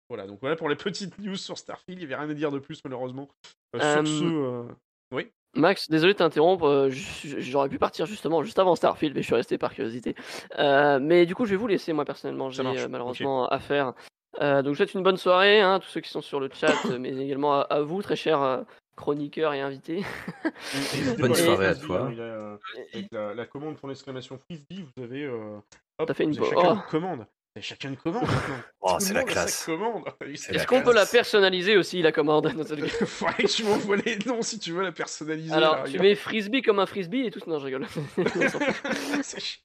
Voilà, 0.09 0.27
donc 0.27 0.39
voilà 0.41 0.55
pour 0.55 0.69
les 0.69 0.75
petites 0.75 1.17
news 1.19 1.35
sur 1.35 1.57
Starfield, 1.57 1.99
il 1.99 2.07
n'y 2.07 2.13
avait 2.13 2.21
rien 2.21 2.29
à 2.29 2.33
dire 2.33 2.51
de 2.51 2.59
plus 2.59 2.83
malheureusement. 2.83 3.29
Euh, 3.75 4.03
sur 4.03 4.07
ce, 4.07 4.23
euh, 4.23 5.23
Max, 5.55 5.89
désolé 5.89 6.13
de 6.13 6.17
t'interrompre, 6.17 6.65
euh, 6.65 6.89
j'aurais 6.91 7.69
pu 7.69 7.77
partir 7.77 8.05
justement 8.05 8.43
juste 8.43 8.57
avant 8.57 8.75
Starfield, 8.75 9.15
mais 9.15 9.21
je 9.21 9.27
suis 9.27 9.35
resté 9.35 9.57
par 9.57 9.73
curiosité. 9.73 10.15
Euh, 10.57 10.99
mais 10.99 11.25
du 11.25 11.35
coup, 11.35 11.45
je 11.45 11.51
vais 11.51 11.57
vous 11.57 11.67
laisser, 11.67 11.93
moi 11.93 12.05
personnellement, 12.05 12.49
j'ai 12.49 12.63
euh, 12.63 12.87
malheureusement 12.89 13.47
affaire. 13.47 13.93
Euh, 14.41 14.57
donc, 14.63 14.65
je 14.65 14.69
vous 14.69 14.75
souhaite 14.77 14.93
une 14.95 15.03
bonne 15.03 15.17
soirée, 15.17 15.61
hein, 15.61 15.79
tous 15.79 15.89
ceux 15.89 16.01
qui 16.01 16.09
sont 16.09 16.21
sur 16.21 16.39
le 16.39 16.49
chat, 16.51 16.73
mais 16.99 17.15
également 17.15 17.53
à, 17.53 17.61
à 17.61 17.81
vous, 17.81 18.01
très 18.01 18.15
chers 18.15 18.63
chroniqueurs 18.95 19.53
et 19.53 19.61
invités. 19.61 20.03
Bonne 21.19 21.31
à 21.31 21.35
soirée 21.35 21.67
à 21.67 21.75
toi. 21.75 22.09
hein, 22.09 22.57
avec 22.93 23.07
la, 23.11 23.33
la 23.33 23.45
commande 23.45 23.75
pour 23.77 23.89
l'exclamation 23.89 24.37
Frisbee, 24.37 24.85
vous 24.95 25.03
avez. 25.03 25.23
Euh, 25.23 25.57
hop, 25.99 26.07
T'as 26.07 26.13
fait 26.13 26.23
une 26.23 26.31
vous 26.31 26.43
avez 26.43 26.55
chacun 26.55 26.69
oh. 26.71 26.75
une 26.75 26.89
commande. 26.89 27.25
Avez 27.55 27.61
chacun 27.63 27.89
une 27.89 27.97
commande. 27.97 28.27
Oh, 28.85 28.97
c'est 28.99 29.13
la 29.13 29.23
classe. 29.23 29.65
C'est 29.65 30.35
c'est 30.35 30.55
Est-ce 30.55 30.67
qu'on 30.67 30.81
peut 30.81 30.93
la 30.93 31.05
personnaliser 31.05 31.77
aussi, 31.77 32.01
la 32.01 32.11
commande 32.11 32.51
c'est 32.67 33.05
Faudrait 33.05 33.43
que 33.43 33.47
tu 33.47 33.63
m'envoies 33.63 33.95
les 33.97 34.17
noms 34.25 34.41
si 34.41 34.59
tu 34.59 34.73
veux 34.73 34.81
la 34.83 34.91
personnaliser. 34.91 35.53
Alors, 35.53 35.83
tu 35.85 35.99
mets 35.99 36.15
frisbee 36.15 36.61
comme 36.61 36.79
un 36.79 36.85
frisbee 36.85 37.27
et 37.27 37.31
tout. 37.31 37.39
Non, 37.47 37.59
je 37.59 37.65
rigole. 37.65 37.85
C'est 39.23 39.39
chiant. 39.39 39.61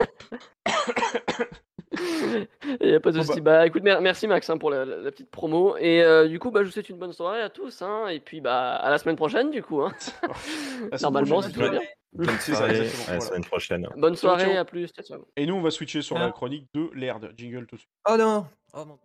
Il 2.81 2.89
n'y 2.91 2.95
a 2.95 3.01
pas 3.01 3.11
de 3.11 3.19
Bon, 3.19 3.25
souci. 3.25 3.41
Bah, 3.41 3.67
écoute, 3.67 3.83
mer- 3.83 4.01
merci 4.01 4.29
Max 4.29 4.49
hein, 4.51 4.59
pour 4.59 4.71
la, 4.71 4.85
la- 4.85 4.99
la 4.99 5.11
petite 5.11 5.31
promo. 5.31 5.77
Et 5.79 6.03
euh, 6.03 6.29
du 6.29 6.39
coup, 6.39 6.51
bah, 6.53 6.61
je 6.61 6.67
vous 6.67 6.73
souhaite 6.73 6.89
une 6.91 6.99
bonne 6.99 7.13
soirée 7.13 7.43
à 7.43 7.49
tous. 7.51 7.83
Hein, 7.83 8.07
et 8.09 8.21
puis, 8.21 8.41
bah, 8.41 8.77
à 8.77 8.91
la 8.91 8.99
semaine 8.99 9.17
prochaine, 9.17 9.51
du 9.51 9.63
coup. 9.63 9.83
Hein. 9.83 9.93
Normalement, 11.01 11.43
si 11.43 11.51
tout 11.53 11.61
va 11.61 11.71
bien. 11.71 11.81
Bonne 12.15 12.27
ça, 12.39 12.55
soirée, 12.57 12.91
à 13.09 13.13
la 13.15 13.21
semaine 13.21 13.45
prochaine. 13.45 13.89
Bonne 13.97 14.17
soirée, 14.17 14.45
ciao. 14.45 14.57
à 14.57 14.65
plus. 14.65 14.89
Ciao. 15.03 15.27
Et 15.37 15.47
nous, 15.47 15.55
on 15.55 15.61
va 15.61 15.71
switcher 15.71 16.03
sur 16.03 16.19
la 16.19 16.31
chronique 16.33 16.69
de 16.75 16.91
l'ERD. 16.95 17.33
Jingle 17.37 17.67
tout 17.67 17.77
de 17.77 17.81
suite. 17.81 17.91
Oh 18.09 18.17
non 18.17 18.47
Oh 18.73 18.85
non 18.85 18.99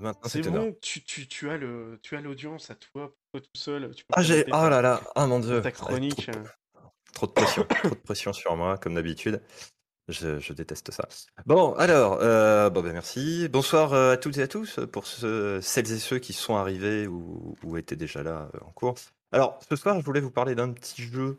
Maintenant, 0.00 0.28
C'est 0.28 0.40
bon, 0.50 0.74
tu, 0.82 1.02
tu, 1.04 1.28
tu 1.28 1.48
as 1.50 1.56
le, 1.56 2.00
tu 2.02 2.16
as 2.16 2.20
l'audience 2.20 2.68
à 2.70 2.74
toi, 2.74 3.12
toi 3.32 3.40
tout 3.40 3.48
seul. 3.56 3.94
Tu 3.94 4.04
peux 4.04 4.14
Ah, 4.16 4.22
j'ai. 4.22 4.44
Oh 4.48 4.50
ta- 4.50 4.68
là 4.70 4.82
là 4.82 5.00
Ah 5.14 5.26
mon 5.26 5.38
dieu 5.38 5.60
ta 5.62 5.68
Ouais, 5.68 5.72
chronique. 5.72 6.28
trop, 6.32 6.90
trop 7.14 7.26
de 7.28 7.32
pression. 7.32 7.64
trop 7.64 7.88
de 7.90 7.94
pression 7.94 8.32
sur 8.32 8.56
moi, 8.56 8.76
comme 8.76 8.94
d'habitude. 8.94 9.40
Je, 10.08 10.38
je 10.38 10.52
déteste 10.52 10.90
ça. 10.90 11.08
Bon, 11.46 11.72
alors, 11.74 12.18
euh, 12.20 12.68
bon, 12.68 12.82
ben 12.82 12.92
merci. 12.92 13.48
Bonsoir 13.48 13.94
euh, 13.94 14.12
à 14.12 14.16
toutes 14.18 14.36
et 14.36 14.42
à 14.42 14.48
tous 14.48 14.78
pour 14.92 15.06
ceux- 15.06 15.60
celles 15.62 15.90
et 15.92 15.98
ceux 15.98 16.18
qui 16.18 16.34
sont 16.34 16.56
arrivés 16.56 17.06
ou, 17.06 17.56
ou 17.64 17.76
étaient 17.78 17.96
déjà 17.96 18.22
là 18.22 18.50
euh, 18.54 18.58
en 18.66 18.70
cours. 18.72 18.96
Alors, 19.32 19.58
ce 19.68 19.76
soir, 19.76 19.98
je 19.98 20.04
voulais 20.04 20.20
vous 20.20 20.30
parler 20.30 20.54
d'un 20.54 20.70
petit 20.72 21.02
jeu, 21.02 21.38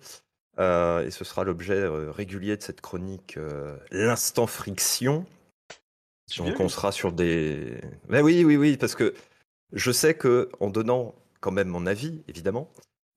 et 0.57 1.11
ce 1.11 1.24
sera 1.24 1.43
l'objet 1.43 1.86
régulier 1.88 2.57
de 2.57 2.63
cette 2.63 2.82
chronique, 2.82 3.38
l'instant 3.91 4.47
friction. 4.47 5.26
Donc, 6.38 6.59
on 6.59 6.68
sera 6.70 6.91
sur 6.91 7.11
des. 7.13 7.80
Mais 8.09 8.22
oui, 8.22 8.43
oui, 8.43 8.57
oui, 8.57 8.78
parce 8.78 8.95
que 8.95 9.13
je 9.72 9.91
sais 9.91 10.13
que 10.16 10.49
en 10.59 10.70
donnant 10.70 11.16
quand 11.39 11.51
même 11.51 11.68
mon 11.70 11.86
avis, 11.86 12.22
évidemment, 12.28 12.70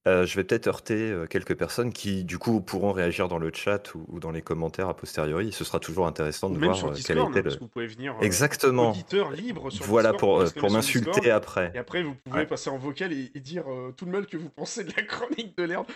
euh, 0.09 0.27
je 0.27 0.35
vais 0.37 0.45
peut-être 0.45 0.67
heurter 0.67 1.11
euh, 1.11 1.27
quelques 1.27 1.55
personnes 1.55 1.93
qui, 1.93 2.25
du 2.25 2.39
coup, 2.39 2.61
pourront 2.61 2.93
réagir 2.93 3.29
dans 3.29 3.39
le 3.39 3.51
chat 3.55 3.95
ou, 3.95 4.05
ou 4.09 4.21
dans 4.21 4.31
les 4.31 4.43
commentaires 4.43 4.89
a 4.89 4.97
posteriori. 4.97 5.53
Ce 5.53 5.65
sera 5.65 5.79
toujours 5.79 6.07
intéressant 6.07 6.49
Ou 6.49 6.55
de 6.55 6.59
même 6.59 6.65
voir 6.71 6.77
sur 6.77 6.89
euh, 6.89 6.95
quel 6.95 7.19
était 7.19 7.27
hein, 7.27 7.31
parce 7.33 7.45
le. 7.45 7.55
que 7.55 7.61
vous 7.61 7.69
pouvez 7.69 7.87
venir 7.87 8.15
Exactement. 8.21 8.91
auditeur 8.91 9.31
libre 9.31 9.71
sur 9.71 9.85
Voilà 9.85 10.13
Discord 10.13 10.51
pour, 10.51 10.61
pour 10.61 10.71
m'insulter 10.71 11.31
après. 11.31 11.71
Et 11.75 11.79
après, 11.79 12.03
vous 12.03 12.15
pouvez 12.25 12.41
Ouais. 12.41 12.47
passer 12.47 12.71
en 12.71 12.79
vocal 12.79 13.13
et, 13.13 13.31
et 13.35 13.41
dire 13.41 13.65
euh, 13.71 13.93
tout 13.97 14.05
le 14.07 14.13
mal 14.13 14.27
que 14.27 14.37
vous 14.37 14.49
pensez 14.51 14.85
de 14.85 14.93
la 14.97 15.03
chronique 15.03 15.57
de 15.57 15.65
l'herbe. 15.65 15.87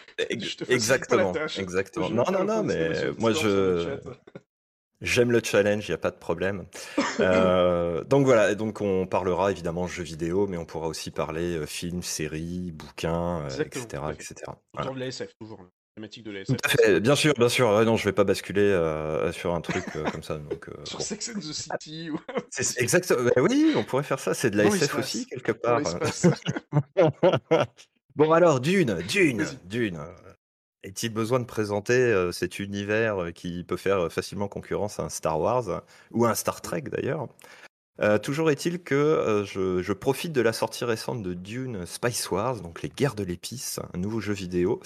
Exactement. 0.69 1.33
Exactement. 1.59 2.11
Non, 2.11 2.25
non, 2.33 2.45
non, 2.45 2.63
mais 2.63 2.91
moi 3.19 3.33
je. 3.33 3.99
J'aime 5.03 5.33
le 5.33 5.41
challenge, 5.43 5.89
il 5.89 5.91
n'y 5.91 5.95
a 5.95 5.99
pas 5.99 6.13
de 6.13 6.17
problème. 6.17 6.65
Euh, 7.21 8.05
donc 8.09 8.25
voilà, 8.25 8.55
donc 8.55 8.81
on 8.81 9.07
parlera 9.07 9.51
évidemment 9.51 9.87
jeux 9.89 10.05
vidéo, 10.05 10.47
mais 10.47 10.57
on 10.57 10.65
pourra 10.65 10.87
aussi 10.87 11.11
parler 11.11 11.57
euh, 11.57 11.67
films, 11.67 12.03
séries, 12.05 12.71
bouquins, 12.73 13.41
euh, 13.43 13.49
etc. 13.49 13.87
fait. 14.07 14.13
etc. 14.15 14.35
Autour 14.47 14.57
Voilà. 14.75 14.91
de 14.93 14.99
la 15.01 15.07
SF, 15.07 15.35
toujours. 15.41 15.61
La 15.61 15.67
thématique 15.97 16.25
de 16.25 16.31
la 16.31 16.45
Tout 16.45 16.53
SF. 16.55 16.61
à 16.65 16.69
fait, 16.69 17.01
bien 17.01 17.17
sûr, 17.17 17.35
bien 17.35 17.49
sûr. 17.49 17.69
Ouais, 17.71 17.85
non, 17.85 17.97
je 17.97 18.05
vais 18.05 18.13
pas 18.13 18.25
basculer 18.25 18.63
euh, 18.63 19.31
sur 19.33 19.55
un 19.55 19.61
truc 19.61 19.85
euh, 19.97 20.05
comme 20.05 20.23
ça. 20.23 20.39
Donc, 20.39 20.69
euh, 20.69 20.73
Sur 20.85 20.99
bon. 20.99 21.05
Sex 21.05 21.31
and 21.35 21.41
the 21.41 21.53
City 21.53 22.09
ou 22.11 22.19
C'est 22.51 22.63
c'est 22.63 22.81
exactement. 22.81 23.25
bah 23.25 23.43
oui, 23.43 23.75
on 23.77 23.85
pourrait 23.85 24.03
faire 24.05 24.21
ça. 24.21 24.33
C'est 24.35 24.51
de 24.51 24.57
la 24.57 24.65
Dans 24.65 24.71
SF 24.71 24.81
l'espace. 24.81 25.05
aussi 25.05 25.27
quelque 25.27 25.53
part. 25.53 25.81
bon 28.17 28.33
alors, 28.33 28.61
Dune, 28.61 28.99
Dune, 29.09 29.43
Vas-y. 29.43 29.57
Dune. 29.65 29.99
Est-il 30.83 31.11
besoin 31.11 31.39
de 31.39 31.45
présenter 31.45 31.95
euh, 31.95 32.33
cet 32.33 32.59
univers 32.59 33.23
euh, 33.23 33.31
qui 33.31 33.63
peut 33.63 33.77
faire 33.77 33.99
euh, 33.99 34.09
facilement 34.09 34.49
concurrence 34.49 34.99
à 34.99 35.05
un 35.05 35.09
Star 35.09 35.39
Wars 35.39 35.69
euh, 35.69 35.81
ou 36.11 36.25
à 36.25 36.31
un 36.31 36.35
Star 36.35 36.61
Trek 36.61 36.83
d'ailleurs? 36.83 37.29
Toujours 38.23 38.51
est-il 38.51 38.83
que 38.83 39.45
je, 39.47 39.81
je 39.81 39.93
profite 39.93 40.33
de 40.33 40.41
la 40.41 40.53
sortie 40.53 40.85
récente 40.85 41.23
de 41.23 41.35
Dune 41.35 41.87
Spice 41.87 42.33
Wars, 42.33 42.61
donc 42.61 42.83
les 42.83 42.89
guerres 42.89 43.15
de 43.15 43.23
l'épice, 43.23 43.79
un 43.95 43.99
nouveau 43.99 44.19
jeu 44.19 44.33
vidéo 44.33 44.81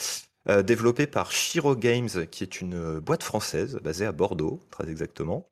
développé 0.65 1.07
par 1.07 1.33
Shiro 1.33 1.77
Games, 1.77 2.11
qui 2.31 2.43
est 2.43 2.61
une 2.61 2.99
boîte 2.99 3.23
française 3.23 3.79
basée 3.83 4.05
à 4.05 4.13
Bordeaux, 4.13 4.61
très 4.71 4.91
exactement. 4.91 5.49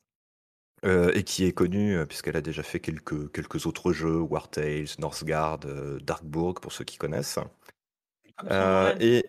Et 0.82 1.22
qui 1.22 1.46
est 1.46 1.52
connue 1.52 2.04
puisqu'elle 2.06 2.36
a 2.36 2.42
déjà 2.42 2.62
fait 2.62 2.80
quelques, 2.80 3.32
quelques 3.32 3.64
autres 3.64 3.92
jeux, 3.94 4.18
War 4.18 4.50
Tales, 4.50 4.88
Northgard, 4.98 5.60
Darkbourg, 6.02 6.54
pour 6.60 6.72
ceux 6.72 6.84
qui 6.84 6.98
connaissent. 6.98 7.38
Et 9.00 9.24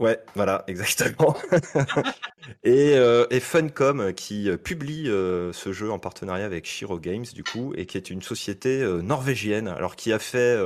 ouais, 0.00 0.18
voilà, 0.34 0.64
exactement. 0.66 1.36
et, 2.64 2.94
euh, 2.96 3.26
et 3.30 3.40
Funcom 3.40 4.00
euh, 4.00 4.12
qui 4.12 4.50
euh, 4.50 4.56
publie 4.56 5.08
euh, 5.08 5.52
ce 5.52 5.72
jeu 5.72 5.90
en 5.92 5.98
partenariat 5.98 6.46
avec 6.46 6.66
Shiro 6.66 6.98
Games 6.98 7.26
du 7.34 7.44
coup, 7.44 7.72
et 7.76 7.86
qui 7.86 7.96
est 7.96 8.10
une 8.10 8.22
société 8.22 8.82
euh, 8.82 9.02
norvégienne, 9.02 9.68
alors 9.68 9.96
qui 9.96 10.12
a 10.12 10.18
fait, 10.18 10.58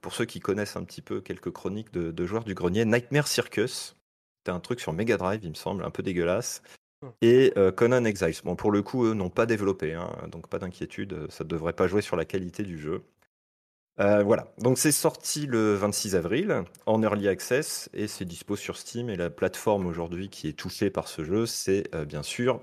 pour 0.00 0.14
ceux 0.14 0.24
qui 0.26 0.40
connaissent 0.40 0.76
un 0.76 0.84
petit 0.84 1.02
peu 1.02 1.20
quelques 1.20 1.50
chroniques 1.52 1.92
de, 1.92 2.10
de 2.10 2.26
joueurs 2.26 2.44
du 2.44 2.54
grenier, 2.54 2.84
Nightmare 2.84 3.28
Circus. 3.28 3.96
C'était 4.38 4.52
un 4.54 4.60
truc 4.60 4.80
sur 4.80 4.92
Mega 4.92 5.16
Drive, 5.16 5.40
il 5.42 5.50
me 5.50 5.54
semble, 5.54 5.84
un 5.84 5.90
peu 5.90 6.02
dégueulasse. 6.02 6.62
Et 7.22 7.52
euh, 7.58 7.72
Conan 7.72 8.04
Exiles. 8.04 8.42
Bon, 8.44 8.56
pour 8.56 8.72
le 8.72 8.82
coup, 8.82 9.04
eux 9.06 9.14
n'ont 9.14 9.30
pas 9.30 9.46
développé, 9.46 9.94
hein, 9.94 10.10
donc 10.28 10.48
pas 10.48 10.58
d'inquiétude, 10.58 11.30
ça 11.30 11.44
ne 11.44 11.50
devrait 11.50 11.72
pas 11.74 11.86
jouer 11.88 12.02
sur 12.02 12.16
la 12.16 12.24
qualité 12.26 12.62
du 12.64 12.78
jeu. 12.78 13.02
Euh, 14.00 14.24
voilà, 14.24 14.48
donc 14.58 14.78
c'est 14.78 14.90
sorti 14.92 15.46
le 15.46 15.74
26 15.74 16.16
avril 16.16 16.64
en 16.86 17.00
early 17.02 17.28
access 17.28 17.88
et 17.94 18.08
c'est 18.08 18.24
dispo 18.24 18.56
sur 18.56 18.76
Steam. 18.76 19.08
Et 19.08 19.16
la 19.16 19.30
plateforme 19.30 19.86
aujourd'hui 19.86 20.28
qui 20.28 20.48
est 20.48 20.52
touchée 20.52 20.90
par 20.90 21.06
ce 21.08 21.24
jeu, 21.24 21.46
c'est 21.46 21.84
euh, 21.94 22.04
bien 22.04 22.22
sûr 22.22 22.60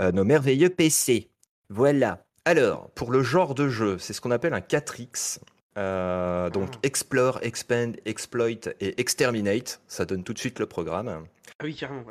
euh, 0.00 0.12
nos 0.12 0.24
merveilleux 0.24 0.70
PC. 0.70 1.30
Voilà. 1.70 2.24
Alors, 2.44 2.90
pour 2.90 3.10
le 3.10 3.22
genre 3.22 3.54
de 3.54 3.68
jeu, 3.68 3.98
c'est 3.98 4.12
ce 4.12 4.20
qu'on 4.20 4.30
appelle 4.30 4.54
un 4.54 4.60
4X. 4.60 5.38
Euh, 5.76 6.50
donc 6.50 6.70
Ah. 6.74 6.78
Explore, 6.82 7.38
Expand, 7.42 7.96
Exploit 8.04 8.72
et 8.80 9.00
Exterminate. 9.00 9.80
Ça 9.86 10.04
donne 10.04 10.24
tout 10.24 10.32
de 10.32 10.38
suite 10.38 10.58
le 10.58 10.66
programme. 10.66 11.26
Ah 11.58 11.64
oui, 11.64 11.74
carrément. 11.74 12.04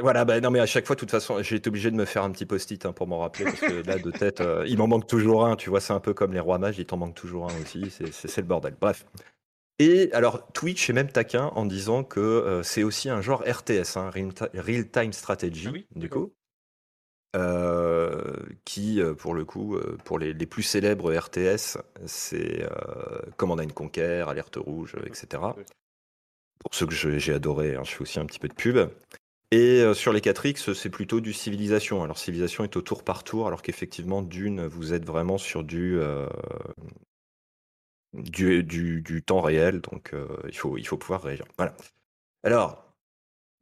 Voilà, 0.00 0.24
bah 0.24 0.40
non, 0.40 0.50
mais 0.50 0.60
à 0.60 0.66
chaque 0.66 0.86
fois, 0.86 0.94
de 0.96 1.00
toute 1.00 1.10
façon, 1.10 1.42
j'ai 1.42 1.56
été 1.56 1.68
obligé 1.68 1.90
de 1.90 1.96
me 1.96 2.04
faire 2.04 2.22
un 2.22 2.30
petit 2.30 2.46
post-it 2.46 2.84
hein, 2.86 2.92
pour 2.92 3.06
m'en 3.06 3.18
rappeler, 3.20 3.44
parce 3.44 3.60
que 3.60 3.86
là, 3.86 3.98
de 3.98 4.10
tête, 4.10 4.40
euh, 4.40 4.64
il 4.66 4.76
m'en 4.78 4.86
manque 4.86 5.06
toujours 5.06 5.46
un. 5.46 5.56
Tu 5.56 5.70
vois, 5.70 5.80
c'est 5.80 5.92
un 5.92 6.00
peu 6.00 6.12
comme 6.14 6.32
les 6.32 6.40
rois 6.40 6.58
mages, 6.58 6.78
il 6.78 6.86
t'en 6.86 6.96
manque 6.98 7.14
toujours 7.14 7.50
un 7.50 7.60
aussi. 7.62 7.90
C'est- 7.90 8.12
C'est 8.12 8.28
c'est 8.28 8.40
le 8.42 8.46
bordel. 8.46 8.76
Bref. 8.80 9.06
Et 9.78 10.10
alors, 10.12 10.50
Twitch 10.52 10.88
est 10.88 10.92
même 10.94 11.10
taquin 11.10 11.46
en 11.54 11.66
disant 11.66 12.02
que 12.04 12.20
euh, 12.20 12.62
c'est 12.62 12.82
aussi 12.82 13.10
un 13.10 13.20
genre 13.20 13.42
RTS, 13.46 13.96
hein, 13.96 14.08
Real 14.10 14.32
Ti- 14.32 14.44
Real 14.58 14.88
Time 14.90 15.12
Strategy, 15.12 15.64
Ah 15.68 15.72
oui, 15.72 15.86
du 15.94 16.08
d'accord. 16.08 16.22
coup. 16.24 16.32
euh, 17.36 18.32
qui, 18.64 19.00
euh, 19.00 19.12
pour 19.14 19.34
le 19.34 19.44
coup, 19.44 19.76
euh, 19.76 19.98
pour 20.04 20.18
les, 20.18 20.32
les 20.32 20.46
plus 20.46 20.62
célèbres 20.62 21.12
RTS, 21.14 21.76
c'est 22.06 22.62
euh, 22.62 23.20
Command 23.36 23.60
and 23.60 23.68
Conquer, 23.74 24.24
Alerte 24.26 24.56
Rouge, 24.56 24.96
etc 25.04 25.42
Ouais. 25.56 25.64
pour 26.60 26.74
ceux 26.74 26.86
que 26.86 26.94
je- 26.94 27.18
j'ai 27.18 27.34
adoré, 27.34 27.74
hein, 27.76 27.82
je 27.84 27.90
fais 27.92 28.02
aussi 28.02 28.18
un 28.18 28.24
petit 28.24 28.38
peu 28.38 28.48
de 28.48 28.54
pub. 28.54 28.78
Et 29.52 29.80
euh, 29.80 29.94
sur 29.94 30.12
les 30.12 30.20
4X, 30.20 30.74
c'est 30.74 30.90
plutôt 30.90 31.20
du 31.20 31.32
civilisation. 31.32 32.02
Alors, 32.02 32.18
civilisation 32.18 32.64
est 32.64 32.76
au 32.76 32.82
tour 32.82 33.04
par 33.04 33.22
tour, 33.24 33.46
alors 33.46 33.62
qu'effectivement, 33.62 34.22
Dune, 34.22 34.66
vous 34.66 34.92
êtes 34.92 35.04
vraiment 35.04 35.38
sur 35.38 35.62
du, 35.62 35.98
euh, 35.98 36.26
du, 38.12 38.62
du, 38.64 39.02
du 39.02 39.22
temps 39.22 39.40
réel, 39.40 39.80
donc 39.80 40.12
euh, 40.14 40.26
il, 40.48 40.56
faut, 40.56 40.76
il 40.78 40.86
faut 40.86 40.96
pouvoir 40.96 41.22
réagir. 41.22 41.44
Voilà. 41.58 41.76
Alors, 42.44 42.84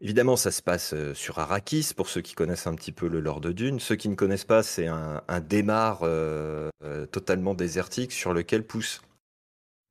évidemment, 0.01 0.37
ça 0.37 0.51
se 0.53 0.62
passe 0.62 0.95
sur 1.14 1.39
Arrakis, 1.39 1.93
pour 1.97 2.09
ceux 2.09 2.22
qui 2.22 2.35
connaissent 2.35 2.66
un 2.66 2.74
petit 2.74 2.93
peu 2.93 3.09
le 3.09 3.20
lore 3.20 3.41
de 3.41 3.53
Dune. 3.53 3.80
Ceux 3.80 3.97
qui 3.97 4.09
ne 4.09 4.14
connaissent 4.14 4.45
pas, 4.47 4.62
c'est 4.62 4.87
un, 4.87 5.22
un 5.28 5.41
démarre 5.41 6.01
euh, 6.03 6.70
euh, 6.85 7.07
totalement 7.07 7.55
désertique 7.55 8.12
sur 8.12 8.32
lequel 8.35 8.66
pousse 8.66 9.03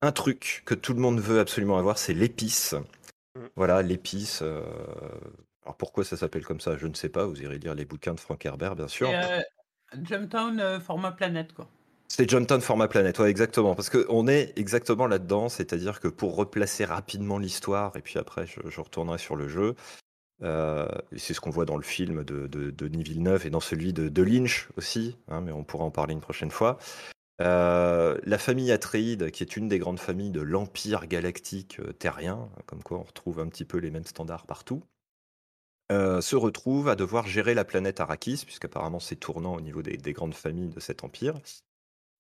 un 0.02 0.12
truc 0.12 0.64
que 0.66 0.76
tout 0.76 0.94
le 0.94 1.00
monde 1.00 1.20
veut 1.20 1.40
absolument 1.40 1.78
avoir, 1.78 1.98
c'est 1.98 2.14
l'épice. 2.14 2.76
Mm. 3.36 3.46
Voilà, 3.56 3.82
l'épice. 3.82 4.42
euh, 4.42 4.64
Alors 5.66 5.78
pourquoi 5.78 6.04
ça 6.04 6.18
s'appelle 6.18 6.46
comme 6.46 6.60
ça? 6.60 6.78
Je 6.78 6.88
ne 6.88 6.94
sais 6.94 7.10
pas. 7.10 7.26
Vous 7.26 7.42
irez 7.42 7.58
lire 7.58 7.76
les 7.76 7.86
bouquins 7.86 8.14
de 8.14 8.20
Frank 8.20 8.46
Herbert, 8.46 8.76
bien 8.76 8.88
sûr. 8.88 9.10
Et, 9.10 9.16
euh, 9.16 9.40
Jumptown 10.04 10.60
euh, 10.60 10.80
format 10.80 11.12
planète, 11.12 11.54
quoi. 11.54 11.68
C'est 12.10 12.30
Johnton 12.30 12.60
format 12.62 12.88
planète, 12.88 13.18
ouais, 13.18 13.30
exactement. 13.30 13.74
Parce 13.74 13.90
qu'on 13.90 14.28
est 14.28 14.54
exactement 14.56 15.08
là-dedans, 15.08 15.50
c'est-à-dire 15.50 16.00
que 16.00 16.08
pour 16.08 16.36
replacer 16.36 16.86
rapidement 16.86 17.40
l'histoire, 17.40 17.96
et 17.96 18.02
puis 18.02 18.20
après 18.20 18.46
je, 18.46 18.60
je 18.70 18.82
retournerai 18.82 19.18
sur 19.18 19.36
le 19.36 19.48
jeu, 19.48 19.76
euh, 20.44 20.88
c'est 21.16 21.34
ce 21.34 21.42
qu'on 21.42 21.50
voit 21.50 21.66
dans 21.66 21.78
le 21.78 21.84
film 21.84 22.24
de, 22.24 22.48
de, 22.48 22.70
de 22.70 22.88
Denis 22.88 23.04
Villeneuve 23.04 23.48
et 23.48 23.50
dans 23.50 23.60
celui 23.60 23.94
de, 23.94 24.10
de 24.10 24.22
Lynch 24.24 24.70
aussi, 24.78 25.18
hein, 25.28 25.42
mais 25.42 25.52
on 25.52 25.64
pourra 25.64 25.86
en 25.86 25.92
parler 25.92 26.14
une 26.14 26.22
prochaine 26.22 26.52
fois. 26.52 26.78
Euh, 27.42 28.18
la 28.24 28.38
famille 28.38 28.72
Atreides, 28.72 29.32
qui 29.32 29.42
est 29.42 29.58
une 29.58 29.68
des 29.68 29.80
grandes 29.80 30.00
familles 30.00 30.32
de 30.32 30.42
l'Empire 30.42 31.08
galactique 31.08 31.80
euh, 31.80 31.94
terrien, 31.94 32.50
comme 32.68 32.84
quoi 32.84 33.00
on 33.00 33.04
retrouve 33.04 33.40
un 33.40 33.48
petit 33.48 33.66
peu 33.66 33.80
les 33.80 33.90
mêmes 33.90 34.06
standards 34.06 34.46
partout, 34.46 34.84
euh, 35.92 36.22
se 36.22 36.36
retrouve 36.36 36.88
à 36.88 36.96
devoir 36.96 37.28
gérer 37.28 37.54
la 37.54 37.66
planète 37.66 38.00
Arrakis, 38.00 38.44
puisqu'apparemment 38.46 39.00
c'est 39.00 39.18
tournant 39.18 39.56
au 39.56 39.62
niveau 39.62 39.82
des, 39.82 39.98
des 39.98 40.14
grandes 40.14 40.34
familles 40.34 40.70
de 40.70 40.80
cet 40.80 41.04
empire, 41.04 41.36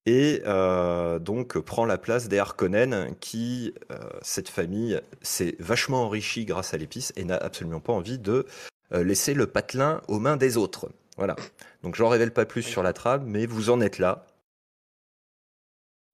et 0.06 0.42
euh, 0.46 1.18
donc 1.18 1.58
prend 1.60 1.86
la 1.86 1.98
place 1.98 2.28
des 2.28 2.40
Harkonnen, 2.40 3.16
qui, 3.22 3.74
euh, 3.90 3.98
cette 4.22 4.50
famille, 4.50 5.00
s'est 5.22 5.56
vachement 5.60 6.04
enrichie 6.04 6.44
grâce 6.44 6.74
à 6.74 6.78
l'épice 6.78 7.14
et 7.16 7.24
n'a 7.24 7.38
absolument 7.38 7.80
pas 7.80 7.94
envie 7.94 8.20
de 8.20 8.46
laisser 8.92 9.34
le 9.34 9.48
patelin 9.48 10.02
aux 10.08 10.20
mains 10.20 10.38
des 10.38 10.56
autres. 10.56 10.92
Voilà. 11.18 11.36
Donc 11.82 11.96
j'en 11.96 12.10
révèle 12.10 12.32
pas 12.32 12.46
plus 12.46 12.62
sur 12.62 12.84
la 12.84 12.94
trame, 12.94 13.26
mais 13.26 13.48
vous 13.48 13.72
en 13.72 13.82
êtes 13.82 13.98
là. 13.98 14.28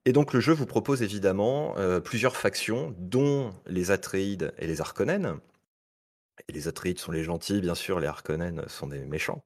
Et 0.05 0.13
donc 0.13 0.31
le 0.31 0.39
jeu 0.39 0.53
vous 0.53 0.65
propose 0.65 1.01
évidemment 1.01 1.75
plusieurs 2.05 2.37
factions, 2.37 2.95
dont 2.97 3.51
les 3.65 3.91
Atreides 3.91 4.53
et 4.59 4.67
les 4.67 4.79
Harkonnen. 4.79 5.39
Et 6.47 6.53
les 6.53 6.67
Atreides 6.67 6.99
sont 6.99 7.11
les 7.11 7.23
gentils, 7.23 7.61
bien 7.61 7.75
sûr, 7.75 7.99
les 7.99 8.07
Harkonnen 8.07 8.63
sont 8.67 8.87
des 8.87 8.99
méchants. 8.99 9.43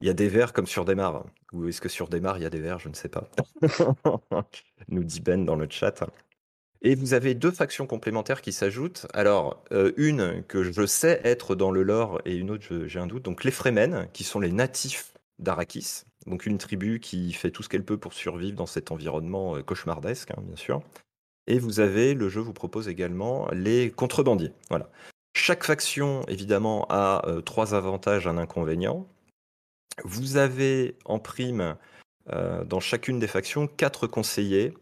Il 0.00 0.06
y 0.06 0.10
a 0.10 0.14
des 0.14 0.28
vers 0.28 0.52
comme 0.52 0.66
sur 0.66 0.84
des 0.84 0.94
mares. 0.94 1.24
Ou 1.52 1.68
est-ce 1.68 1.80
que 1.80 1.88
sur 1.88 2.08
des 2.08 2.20
mares, 2.20 2.38
il 2.38 2.42
y 2.42 2.46
a 2.46 2.50
des 2.50 2.60
vers? 2.60 2.78
Je 2.78 2.88
ne 2.88 2.94
sais 2.94 3.08
pas. 3.08 3.30
Nous 4.88 5.04
dit 5.04 5.20
Ben 5.20 5.44
dans 5.44 5.56
le 5.56 5.66
chat. 5.70 6.04
Et 6.82 6.94
vous 6.94 7.14
avez 7.14 7.34
deux 7.34 7.50
factions 7.50 7.86
complémentaires 7.86 8.42
qui 8.42 8.52
s'ajoutent. 8.52 9.06
Alors, 9.14 9.64
euh, 9.72 9.92
une 9.96 10.44
que 10.46 10.62
je 10.62 10.84
sais 10.84 11.20
être 11.24 11.54
dans 11.54 11.70
le 11.70 11.82
lore 11.82 12.20
et 12.26 12.36
une 12.36 12.50
autre, 12.50 12.84
j'ai 12.86 12.98
un 12.98 13.06
doute. 13.06 13.22
Donc, 13.22 13.44
les 13.44 13.50
Fremen, 13.50 14.08
qui 14.12 14.24
sont 14.24 14.40
les 14.40 14.52
natifs 14.52 15.14
d'Arrakis. 15.38 16.02
Donc, 16.26 16.44
une 16.44 16.58
tribu 16.58 17.00
qui 17.00 17.32
fait 17.32 17.50
tout 17.50 17.62
ce 17.62 17.70
qu'elle 17.70 17.84
peut 17.84 17.96
pour 17.96 18.12
survivre 18.12 18.56
dans 18.56 18.66
cet 18.66 18.90
environnement 18.90 19.56
euh, 19.56 19.62
cauchemardesque, 19.62 20.32
hein, 20.32 20.42
bien 20.42 20.56
sûr. 20.56 20.82
Et 21.46 21.58
vous 21.58 21.80
avez, 21.80 22.12
le 22.12 22.28
jeu 22.28 22.42
vous 22.42 22.52
propose 22.52 22.88
également 22.88 23.48
les 23.52 23.90
contrebandiers. 23.90 24.52
Voilà. 24.68 24.90
Chaque 25.36 25.64
faction, 25.64 26.22
évidemment, 26.28 26.86
a 26.88 27.26
euh, 27.26 27.40
trois 27.40 27.74
avantages, 27.74 28.26
un 28.26 28.38
inconvénient. 28.38 29.06
Vous 30.04 30.36
avez 30.36 30.96
en 31.04 31.18
prime, 31.18 31.76
euh, 32.32 32.64
dans 32.64 32.80
chacune 32.80 33.18
des 33.18 33.26
factions, 33.26 33.66
quatre 33.66 34.06
conseillers. 34.06 34.74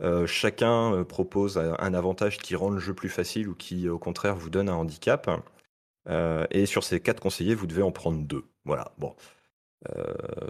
Euh, 0.00 0.26
chacun 0.26 1.04
propose 1.04 1.56
un 1.58 1.94
avantage 1.94 2.38
qui 2.38 2.56
rend 2.56 2.70
le 2.70 2.80
jeu 2.80 2.92
plus 2.92 3.08
facile 3.08 3.48
ou 3.48 3.54
qui, 3.54 3.88
au 3.88 3.98
contraire, 3.98 4.34
vous 4.34 4.50
donne 4.50 4.68
un 4.68 4.74
handicap. 4.74 5.30
Et 6.50 6.66
sur 6.66 6.84
ces 6.84 7.00
quatre 7.00 7.20
conseillers, 7.20 7.54
vous 7.54 7.66
devez 7.66 7.82
en 7.82 7.92
prendre 7.92 8.18
deux. 8.18 8.44
Voilà. 8.64 8.92
Bon. 8.98 9.14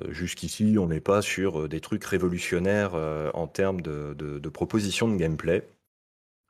Jusqu'ici, 0.09 0.77
on 0.79 0.89
n'est 0.89 1.01
pas 1.01 1.23
sur 1.23 1.69
des 1.69 1.81
trucs 1.81 2.05
révolutionnaires 2.05 2.95
en 3.35 3.47
termes 3.47 3.81
de, 3.81 4.15
de, 4.15 4.39
de 4.39 4.49
propositions 4.49 5.09
de 5.09 5.17
gameplay. 5.17 5.69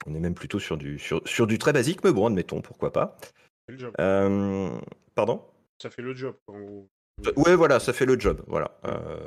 On 0.06 0.14
est 0.14 0.20
même 0.20 0.34
plutôt 0.34 0.58
sur 0.58 0.76
du, 0.76 0.98
sur, 0.98 1.26
sur 1.26 1.46
du 1.46 1.58
très 1.58 1.72
basique, 1.72 2.04
mais 2.04 2.12
bon, 2.12 2.26
admettons, 2.26 2.60
pourquoi 2.60 2.92
pas. 2.92 3.16
Ça 3.20 3.28
fait 3.68 3.72
le 3.72 3.78
job. 3.78 3.94
Euh, 4.00 4.70
pardon? 5.14 5.42
Ça 5.80 5.90
fait 5.90 6.02
le 6.02 6.14
job. 6.14 6.34
gros. 6.46 6.88
Ouais, 7.36 7.54
voilà, 7.56 7.80
ça 7.80 7.92
fait 7.92 8.06
le 8.06 8.18
job. 8.18 8.42
Voilà. 8.46 8.76
Euh, 8.86 9.18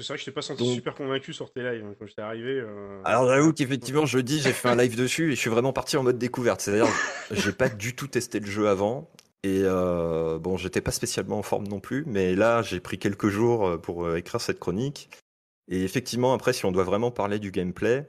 C'est 0.00 0.08
vrai 0.08 0.16
que 0.16 0.20
je 0.20 0.24
t'ai 0.26 0.32
pas 0.32 0.42
senti 0.42 0.64
Donc- 0.64 0.74
super 0.74 0.94
convaincu 0.94 1.32
sur 1.32 1.50
tes 1.52 1.62
lives 1.62 1.84
hein, 1.84 1.94
quand 1.98 2.06
j'étais 2.06 2.22
arrivé. 2.22 2.60
euh, 2.60 3.00
Alors 3.04 3.28
j'avoue 3.28 3.52
qu'effectivement 3.52 4.06
jeudi 4.06 4.40
j'ai 4.40 4.52
fait 4.52 4.68
un 4.68 4.76
live 4.76 4.96
dessus 4.96 5.32
et 5.32 5.34
je 5.34 5.40
suis 5.40 5.50
vraiment 5.50 5.72
parti 5.72 5.96
en 5.96 6.02
mode 6.02 6.18
découverte. 6.18 6.60
C'est-à-dire 6.60 6.86
j'ai 7.30 7.52
pas 7.52 7.68
du 7.68 7.94
tout 7.96 8.06
testé 8.08 8.38
le 8.40 8.46
jeu 8.46 8.68
avant 8.68 9.10
Et 9.44 9.62
euh, 9.64 10.38
bon, 10.38 10.56
j'étais 10.56 10.80
pas 10.80 10.90
spécialement 10.90 11.38
en 11.38 11.42
forme 11.42 11.66
non 11.68 11.78
plus, 11.80 12.04
mais 12.06 12.34
là, 12.34 12.62
j'ai 12.62 12.80
pris 12.80 12.98
quelques 12.98 13.28
jours 13.28 13.66
euh, 13.68 13.76
pour 13.78 14.04
euh, 14.06 14.16
écrire 14.16 14.40
cette 14.40 14.58
chronique. 14.60 15.10
Et 15.70 15.82
effectivement, 15.84 16.32
après, 16.34 16.52
si 16.52 16.64
on 16.64 16.72
doit 16.72 16.84
vraiment 16.84 17.10
parler 17.10 17.38
du 17.38 17.50
gameplay, 17.50 18.06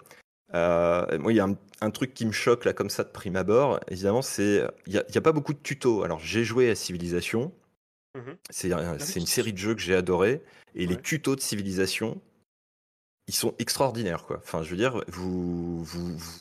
euh, 0.55 1.19
moi, 1.19 1.33
il 1.33 1.35
y 1.35 1.39
a 1.39 1.45
un, 1.45 1.57
un 1.81 1.91
truc 1.91 2.13
qui 2.13 2.25
me 2.25 2.31
choque 2.31 2.65
là 2.65 2.73
comme 2.73 2.89
ça 2.89 3.03
de 3.03 3.09
prime 3.09 3.35
abord. 3.35 3.79
Évidemment, 3.89 4.21
c'est 4.21 4.65
il 4.87 4.93
n'y 4.93 4.97
a, 4.97 5.21
pas 5.21 5.31
beaucoup 5.33 5.53
de 5.53 5.59
tutos. 5.59 6.03
Alors, 6.03 6.19
j'ai 6.19 6.43
joué 6.43 6.69
à 6.69 6.75
Civilization. 6.75 7.53
Mhm. 8.15 8.37
C'est 8.49 8.71
un- 8.71 8.93
oui. 8.93 8.97
c'est 8.99 9.19
une 9.19 9.25
série 9.27 9.53
de 9.53 9.57
jeux 9.57 9.75
que 9.75 9.81
j'ai 9.81 9.95
adoré. 9.95 10.41
Et 10.73 10.85
les 10.87 10.97
tutos 10.97 11.35
de 11.35 11.41
Civilization, 11.41 12.21
ils 13.27 13.33
sont 13.35 13.53
extraordinaires, 13.59 14.23
quoi. 14.25 14.37
Enfin, 14.37 14.63
je 14.63 14.69
veux 14.71 14.77
dire, 14.77 15.03
vous, 15.07 15.83
vous, 15.83 16.17
vous 16.17 16.39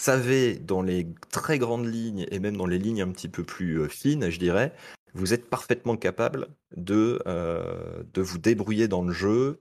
savez 0.00 0.56
dans 0.56 0.82
les 0.82 1.06
très 1.30 1.58
grandes 1.58 1.86
lignes 1.86 2.26
et 2.30 2.38
même 2.38 2.56
dans 2.56 2.66
les 2.66 2.78
lignes 2.78 3.02
un 3.02 3.10
petit 3.10 3.28
peu 3.28 3.44
plus 3.44 3.80
euh, 3.80 3.88
fines, 3.88 4.30
je 4.30 4.38
dirais, 4.38 4.72
vous 5.14 5.32
êtes 5.32 5.48
parfaitement 5.48 5.96
capable 5.96 6.48
de, 6.76 7.22
euh, 7.26 8.02
de 8.12 8.20
vous 8.20 8.38
débrouiller 8.38 8.88
dans 8.88 9.02
le 9.02 9.12
jeu 9.12 9.60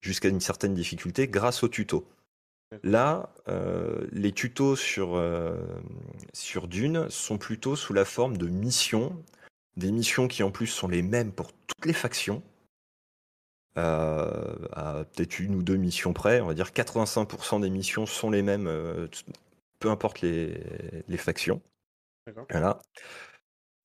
jusqu'à 0.00 0.28
une 0.28 0.40
certaine 0.40 0.74
difficulté 0.74 1.28
grâce 1.28 1.62
aux 1.62 1.68
tutos. 1.68 2.06
Là, 2.82 3.30
euh, 3.48 4.06
les 4.12 4.32
tutos 4.32 4.76
sur, 4.76 5.16
euh, 5.16 5.56
sur 6.32 6.68
Dune 6.68 7.08
sont 7.10 7.38
plutôt 7.38 7.76
sous 7.76 7.92
la 7.92 8.04
forme 8.04 8.36
de 8.36 8.48
missions, 8.48 9.16
des 9.76 9.92
missions 9.92 10.28
qui 10.28 10.42
en 10.42 10.50
plus 10.50 10.66
sont 10.66 10.88
les 10.88 11.02
mêmes 11.02 11.32
pour 11.32 11.52
toutes 11.52 11.86
les 11.86 11.92
factions, 11.92 12.42
euh, 13.76 14.54
à 14.72 15.04
peut-être 15.04 15.40
une 15.40 15.54
ou 15.54 15.62
deux 15.62 15.76
missions 15.76 16.12
près, 16.12 16.40
on 16.40 16.46
va 16.46 16.54
dire 16.54 16.72
85% 16.72 17.60
des 17.60 17.70
missions 17.70 18.06
sont 18.06 18.30
les 18.30 18.42
mêmes, 18.42 18.70
peu 19.78 19.90
importe 19.90 20.20
les, 20.20 20.60
les 21.08 21.18
factions. 21.18 21.60
D'accord. 22.26 22.46
Voilà. 22.50 22.78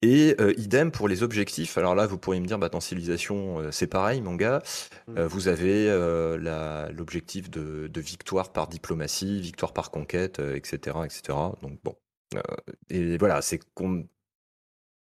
Et 0.02 0.34
euh, 0.40 0.54
idem 0.56 0.90
pour 0.90 1.08
les 1.08 1.22
objectifs. 1.22 1.76
Alors 1.76 1.94
là, 1.94 2.06
vous 2.06 2.16
pourriez 2.16 2.40
me 2.40 2.46
dire, 2.46 2.58
bah, 2.58 2.70
dans 2.70 2.80
Civilisation, 2.80 3.60
euh, 3.60 3.70
c'est 3.70 3.86
pareil, 3.86 4.22
mon 4.22 4.34
gars. 4.34 4.62
Euh, 5.10 5.24
Mhm. 5.24 5.26
vous 5.26 5.48
avez 5.48 5.90
euh, 5.90 6.90
l'objectif 6.92 7.50
de, 7.50 7.86
de 7.86 8.00
victoire 8.00 8.50
par 8.52 8.66
diplomatie, 8.68 9.40
victoire 9.40 9.72
par 9.74 9.90
conquête, 9.90 10.40
euh, 10.40 10.56
etc., 10.56 10.96
etc. 11.04 11.38
Donc 11.62 11.78
bon. 11.84 11.96
Euh, 12.34 12.40
et 12.88 13.18
voilà, 13.18 13.42
c'est 13.42 13.60
qu'on. 13.74 14.06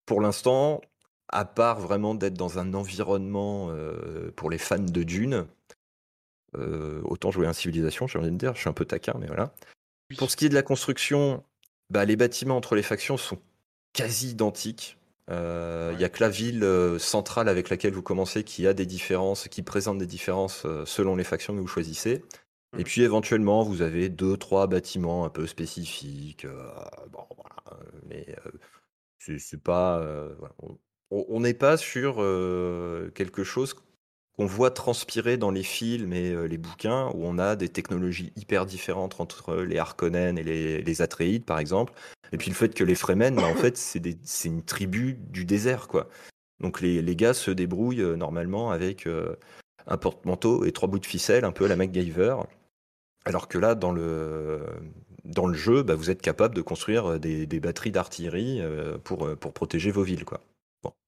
Pour 0.05 0.21
l'instant, 0.21 0.81
à 1.29 1.45
part 1.45 1.81
vraiment 1.81 2.15
d'être 2.15 2.35
dans 2.35 2.61
un 2.61 2.73
environnement 2.75 3.71
euh, 3.71 4.31
pour 4.37 4.51
les 4.51 4.59
fans 4.59 4.79
de 4.79 5.03
Dune, 5.03 5.47
euh, 6.57 7.01
autant 7.03 7.33
jouer 7.33 7.49
à 7.49 7.53
Civilisation, 7.53 8.07
j'ai 8.07 8.21
envie 8.21 8.31
de 8.31 8.37
dire, 8.37 8.55
je 8.55 8.61
suis 8.61 8.69
un 8.69 8.73
peu 8.73 8.85
taquin, 8.85 9.15
mais 9.19 9.27
voilà. 9.27 9.53
Pour 10.17 10.31
ce 10.31 10.37
qui 10.37 10.47
est 10.47 10.49
de 10.49 10.55
la 10.55 10.63
construction, 10.63 11.43
bah, 11.91 12.05
les 12.05 12.15
bâtiments 12.15 12.57
entre 12.57 12.77
les 12.77 12.85
factions 12.85 13.17
sont 13.17 13.39
quasi 13.97 14.31
identiques. 14.31 14.99
Euh, 15.31 15.91
Il 15.93 15.97
Ouais. 15.97 16.03
y 16.03 16.05
a 16.05 16.09
que 16.09 16.23
la 16.23 16.29
ville 16.29 16.63
euh, 16.63 16.99
centrale 17.01 17.49
avec 17.49 17.69
laquelle 17.71 17.95
vous 17.95 18.03
commencez 18.03 18.45
qui 18.45 18.67
a 18.69 18.75
des 18.75 18.87
différences, 18.87 19.49
qui 19.49 19.63
présente 19.63 19.99
des 19.99 20.07
différences 20.07 20.65
euh, 20.67 20.85
selon 20.87 21.17
les 21.17 21.25
factions 21.25 21.55
que 21.55 21.61
vous 21.61 21.67
choisissez. 21.67 22.23
Et 22.75 22.79
Mhm. 22.79 22.85
puis 22.85 23.03
éventuellement, 23.03 23.63
vous 23.65 23.83
avez 23.83 24.09
deux, 24.09 24.37
trois 24.37 24.67
bâtiments 24.69 25.25
un 25.25 25.31
peu 25.31 25.47
spécifiques. 25.47 26.45
euh, 26.45 26.69
bon, 27.11 27.25
voilà, 27.37 27.81
mais 28.09 28.37
c'est 29.19 29.63
pas. 29.63 30.01
voilà. 30.39 30.55
On- 31.11 31.41
n'est 31.41 31.55
pas 31.55 31.77
sur 31.77 32.17
quelque 33.15 33.45
chose 33.45 33.75
qu'on 34.37 34.47
voit 34.47 34.71
transpirer 34.71 35.39
dans 35.39 35.51
les 35.51 35.63
films 35.63 36.13
et 36.13 36.31
euh, 36.31 36.47
les 36.47 36.59
bouquins, 36.59 37.09
où 37.15 37.25
on 37.25 37.39
a 37.39 37.57
des 37.57 37.71
technologies 37.71 38.33
hyper 38.37 38.67
différentes 38.67 39.21
entre 39.21 39.57
les 39.57 39.79
Harkonnen 39.79 40.37
et 40.37 40.43
les, 40.43 40.83
les 40.83 41.03
Atreides, 41.03 41.45
par 41.45 41.59
exemple. 41.59 41.95
Et 42.33 42.37
puis 42.37 42.51
le 42.51 42.55
fait 42.55 42.75
que 42.75 42.85
les 42.85 42.95
Fremen, 42.95 43.37
bah, 43.37 43.47
en 43.47 43.55
fait, 43.55 43.77
c'est 43.77 44.49
une 44.49 44.63
tribu 44.63 45.15
du 45.15 45.45
désert, 45.45 45.89
quoi. 45.89 46.09
Donc 46.61 46.81
les, 46.81 47.03
les 47.03 47.17
gars 47.17 47.35
se 47.35 47.51
débrouillent 47.51 48.03
euh, 48.03 48.17
normalement 48.17 48.71
avec 48.71 49.07
euh, 49.07 49.37
un 49.87 49.97
porte-manteau 49.97 50.65
et 50.65 50.73
trois 50.73 50.89
bouts 50.89 50.99
de 50.99 51.07
ficelle, 51.07 51.45
un 51.45 51.53
peu 51.53 51.65
à 51.65 51.69
la 51.69 51.77
MacGyver. 51.77 52.37
Alors 53.25 53.49
que 53.49 53.59
là, 53.59 53.75
dans 53.75 53.93
le, 53.93 54.67
dans 55.25 55.47
le 55.47 55.55
jeu, 55.55 55.83
bah, 55.83 55.95
vous 55.95 56.11
êtes 56.11 56.23
capable 56.23 56.55
de 56.55 56.63
construire 56.63 57.19
des, 57.19 57.47
des 57.47 57.61
batteries 57.61 57.91
d'artillerie 57.91 58.61
pour, 59.03 59.37
pour 59.37 59.53
protéger 59.53 59.91
vos 59.91 60.03
villes, 60.03 60.25
quoi. 60.25 60.41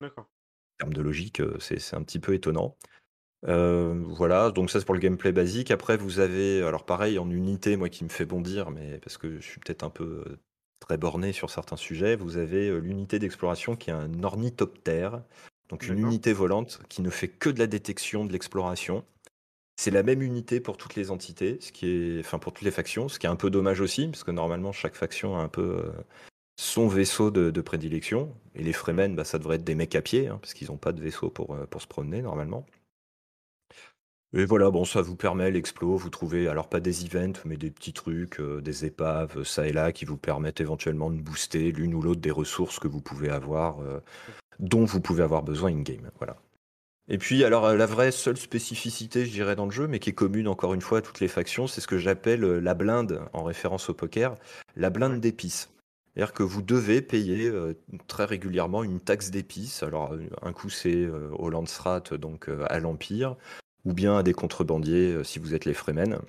D'accord. 0.01 0.25
En 0.25 0.85
termes 0.85 0.93
de 0.93 1.01
logique, 1.01 1.41
c'est 1.59 1.79
c'est 1.79 1.95
un 1.95 2.03
petit 2.03 2.19
peu 2.19 2.33
étonnant. 2.33 2.75
Euh, 3.47 4.03
voilà, 4.07 4.51
donc 4.51 4.69
ça 4.69 4.79
c'est 4.79 4.85
pour 4.85 4.95
le 4.95 4.99
gameplay 4.99 5.31
basique. 5.31 5.71
Après, 5.71 5.97
vous 5.97 6.19
avez, 6.19 6.61
alors 6.61 6.85
pareil, 6.85 7.17
en 7.19 7.29
unité, 7.29 7.77
moi 7.77 7.89
qui 7.89 8.03
me 8.03 8.09
fait 8.09 8.25
bondir, 8.25 8.71
mais 8.71 8.99
parce 8.99 9.17
que 9.17 9.39
je 9.39 9.45
suis 9.45 9.59
peut-être 9.59 9.83
un 9.83 9.89
peu 9.89 10.23
euh, 10.27 10.37
très 10.79 10.97
borné 10.97 11.31
sur 11.31 11.49
certains 11.49 11.77
sujets, 11.77 12.15
vous 12.15 12.37
avez 12.37 12.69
euh, 12.69 12.79
l'unité 12.79 13.19
d'exploration 13.19 13.75
qui 13.75 13.89
est 13.91 13.93
un 13.93 14.23
ornithoptère, 14.23 15.23
donc 15.69 15.87
une 15.87 15.95
D'accord. 15.95 16.09
unité 16.09 16.33
volante 16.33 16.81
qui 16.89 17.01
ne 17.01 17.09
fait 17.09 17.29
que 17.29 17.49
de 17.49 17.59
la 17.59 17.67
détection, 17.67 18.25
de 18.25 18.33
l'exploration. 18.33 19.05
C'est 19.77 19.91
la 19.91 20.03
même 20.03 20.21
unité 20.21 20.59
pour 20.59 20.75
toutes 20.75 20.95
les 20.95 21.09
entités, 21.09 21.57
ce 21.61 21.71
qui 21.71 21.87
est, 21.87 22.19
enfin 22.19 22.37
pour 22.39 22.51
toutes 22.51 22.65
les 22.65 22.71
factions, 22.71 23.07
ce 23.07 23.17
qui 23.17 23.27
est 23.27 23.29
un 23.29 23.37
peu 23.37 23.49
dommage 23.49 23.79
aussi, 23.79 24.07
parce 24.07 24.25
que 24.25 24.31
normalement 24.31 24.73
chaque 24.73 24.95
faction 24.95 25.37
a 25.37 25.41
un 25.41 25.47
peu 25.47 25.89
son 26.57 26.89
vaisseau 26.89 27.31
de, 27.31 27.49
de 27.49 27.61
prédilection. 27.61 28.35
Et 28.55 28.63
les 28.63 28.73
Fremen, 28.73 29.15
bah, 29.15 29.23
ça 29.23 29.37
devrait 29.39 29.55
être 29.55 29.63
des 29.63 29.75
mecs 29.75 29.95
à 29.95 30.01
pied, 30.01 30.27
hein, 30.27 30.37
parce 30.41 30.53
qu'ils 30.53 30.67
n'ont 30.67 30.77
pas 30.77 30.91
de 30.91 31.01
vaisseau 31.01 31.29
pour, 31.29 31.57
pour 31.67 31.81
se 31.81 31.87
promener 31.87 32.21
normalement. 32.21 32.65
Et 34.33 34.45
voilà, 34.45 34.69
bon, 34.69 34.85
ça 34.85 35.01
vous 35.01 35.15
permet 35.15 35.49
l'explo, 35.49 35.97
vous 35.97 36.09
trouvez, 36.09 36.47
alors 36.47 36.69
pas 36.69 36.79
des 36.79 37.05
events, 37.05 37.39
mais 37.45 37.57
des 37.57 37.71
petits 37.71 37.93
trucs, 37.93 38.39
euh, 38.39 38.61
des 38.61 38.85
épaves, 38.85 39.43
ça 39.43 39.67
et 39.67 39.73
là, 39.73 39.91
qui 39.91 40.05
vous 40.05 40.17
permettent 40.17 40.61
éventuellement 40.61 41.09
de 41.09 41.19
booster 41.19 41.71
l'une 41.71 41.95
ou 41.95 42.01
l'autre 42.01 42.21
des 42.21 42.31
ressources 42.31 42.79
que 42.79 42.87
vous 42.87 43.01
pouvez 43.01 43.29
avoir, 43.29 43.81
euh, 43.81 43.99
dont 44.59 44.85
vous 44.85 45.01
pouvez 45.01 45.23
avoir 45.23 45.41
besoin 45.41 45.71
in-game. 45.71 46.11
Voilà. 46.19 46.37
Et 47.11 47.17
puis, 47.17 47.43
alors, 47.43 47.65
euh, 47.65 47.75
la 47.75 47.87
vraie 47.87 48.11
seule 48.11 48.37
spécificité, 48.37 49.25
je 49.25 49.31
dirais, 49.31 49.55
dans 49.55 49.65
le 49.65 49.71
jeu, 49.71 49.87
mais 49.87 49.97
qui 49.97 50.11
est 50.11 50.13
commune 50.13 50.47
encore 50.47 50.75
une 50.75 50.81
fois 50.81 50.99
à 50.99 51.01
toutes 51.01 51.19
les 51.19 51.27
factions, 51.27 51.65
c'est 51.65 51.81
ce 51.81 51.87
que 51.87 51.97
j'appelle 51.97 52.43
euh, 52.43 52.59
la 52.59 52.75
blinde, 52.75 53.21
en 53.33 53.43
référence 53.43 53.89
au 53.89 53.95
poker, 53.95 54.35
la 54.75 54.91
blinde 54.91 55.19
d'épices. 55.19 55.71
C'est-à-dire 56.13 56.33
que 56.33 56.43
vous 56.43 56.61
devez 56.61 57.01
payer 57.01 57.47
euh, 57.47 57.73
très 58.07 58.25
régulièrement 58.25 58.83
une 58.83 58.99
taxe 58.99 59.31
d'épices. 59.31 59.81
Alors, 59.81 60.13
euh, 60.13 60.21
un 60.43 60.53
coup, 60.53 60.69
c'est 60.69 60.95
euh, 60.95 61.29
au 61.31 61.49
Landsrat, 61.49 62.03
donc 62.19 62.47
euh, 62.47 62.65
à 62.69 62.79
l'Empire, 62.79 63.35
ou 63.85 63.93
bien 63.93 64.17
à 64.17 64.23
des 64.23 64.33
contrebandiers 64.33 65.13
euh, 65.13 65.23
si 65.23 65.39
vous 65.39 65.53
êtes 65.53 65.65
les 65.65 65.73
Fremen. 65.73 66.19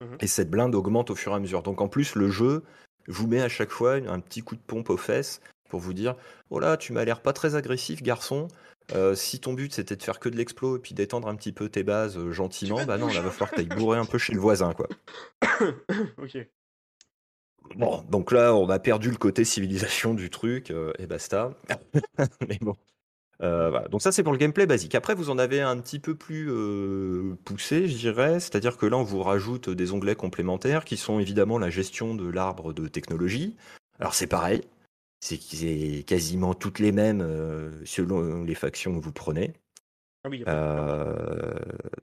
Mhm. 0.00 0.18
Et 0.20 0.26
cette 0.26 0.50
blinde 0.50 0.74
augmente 0.74 1.10
au 1.10 1.14
fur 1.14 1.32
et 1.32 1.36
à 1.36 1.38
mesure. 1.38 1.62
Donc, 1.62 1.80
en 1.80 1.88
plus, 1.88 2.14
le 2.14 2.30
jeu 2.30 2.62
vous 3.08 3.26
met 3.26 3.40
à 3.40 3.48
chaque 3.48 3.70
fois 3.70 3.94
un 3.94 4.20
petit 4.20 4.42
coup 4.42 4.56
de 4.56 4.60
pompe 4.60 4.90
aux 4.90 4.96
fesses 4.96 5.40
pour 5.68 5.80
vous 5.80 5.92
dire 5.92 6.16
Oh 6.50 6.58
là, 6.58 6.76
tu 6.76 6.92
m'as 6.92 7.04
l'air 7.04 7.20
pas 7.20 7.32
très 7.32 7.54
agressif, 7.54 8.02
garçon. 8.02 8.48
Euh, 8.92 9.14
si 9.14 9.40
ton 9.40 9.54
but 9.54 9.72
c'était 9.72 9.96
de 9.96 10.02
faire 10.02 10.20
que 10.20 10.28
de 10.28 10.36
l'explo 10.36 10.76
et 10.76 10.78
puis 10.78 10.94
d'étendre 10.94 11.28
un 11.28 11.34
petit 11.36 11.52
peu 11.52 11.70
tes 11.70 11.82
bases 11.82 12.18
euh, 12.18 12.32
gentiment, 12.32 12.84
bah 12.84 12.98
non, 12.98 13.06
là 13.06 13.22
va 13.22 13.30
falloir 13.30 13.50
que 13.50 13.56
t'ailles 13.56 13.66
bourrer 13.66 13.98
un 13.98 14.04
peu 14.04 14.18
chez 14.18 14.34
le 14.34 14.40
voisin, 14.40 14.74
quoi. 14.74 14.88
ok. 16.18 16.36
Bon, 17.76 18.02
donc 18.10 18.30
là, 18.30 18.54
on 18.54 18.68
a 18.68 18.78
perdu 18.78 19.10
le 19.10 19.16
côté 19.16 19.44
civilisation 19.44 20.12
du 20.12 20.28
truc, 20.28 20.70
euh, 20.70 20.92
et 20.98 21.06
basta. 21.06 21.54
Mais 22.48 22.58
bon. 22.60 22.76
Euh, 23.42 23.70
voilà. 23.70 23.88
Donc 23.88 24.02
ça, 24.02 24.12
c'est 24.12 24.22
pour 24.22 24.32
le 24.32 24.38
gameplay 24.38 24.66
basique. 24.66 24.94
Après, 24.94 25.14
vous 25.14 25.30
en 25.30 25.38
avez 25.38 25.60
un 25.60 25.76
petit 25.78 25.98
peu 25.98 26.14
plus 26.14 26.50
euh, 26.50 27.36
poussé, 27.44 27.88
je 27.88 27.96
dirais. 27.96 28.40
C'est-à-dire 28.40 28.76
que 28.76 28.86
là, 28.86 28.96
on 28.96 29.02
vous 29.02 29.22
rajoute 29.22 29.70
des 29.70 29.92
onglets 29.92 30.14
complémentaires 30.14 30.84
qui 30.84 30.96
sont 30.96 31.18
évidemment 31.18 31.58
la 31.58 31.70
gestion 31.70 32.14
de 32.14 32.28
l'arbre 32.28 32.72
de 32.72 32.88
technologie. 32.88 33.56
Alors 34.00 34.14
c'est 34.14 34.26
pareil. 34.26 34.62
C'est 35.20 36.04
quasiment 36.04 36.54
toutes 36.54 36.78
les 36.78 36.92
mêmes 36.92 37.22
euh, 37.22 37.70
selon 37.84 38.44
les 38.44 38.54
factions 38.54 38.98
que 38.98 39.04
vous 39.04 39.12
prenez. 39.12 39.54
Ah 40.26 40.30
oui, 40.30 40.42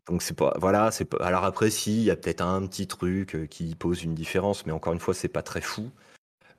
donc 0.06 0.22
c'est 0.22 0.38
pas 0.38 0.54
voilà 0.60 0.92
c'est 0.92 1.06
pas 1.06 1.18
alors 1.26 1.44
après 1.44 1.72
si 1.72 1.98
il 1.98 2.04
y 2.04 2.12
a 2.12 2.16
peut-être 2.16 2.42
un 2.42 2.68
petit 2.68 2.86
truc 2.86 3.50
qui 3.50 3.74
pose 3.74 4.04
une 4.04 4.14
différence 4.14 4.68
mais 4.68 4.72
encore 4.72 4.94
une 4.94 5.00
fois 5.00 5.16
c'est 5.16 5.28
pas 5.28 5.42
très 5.42 5.62
fou 5.62 5.90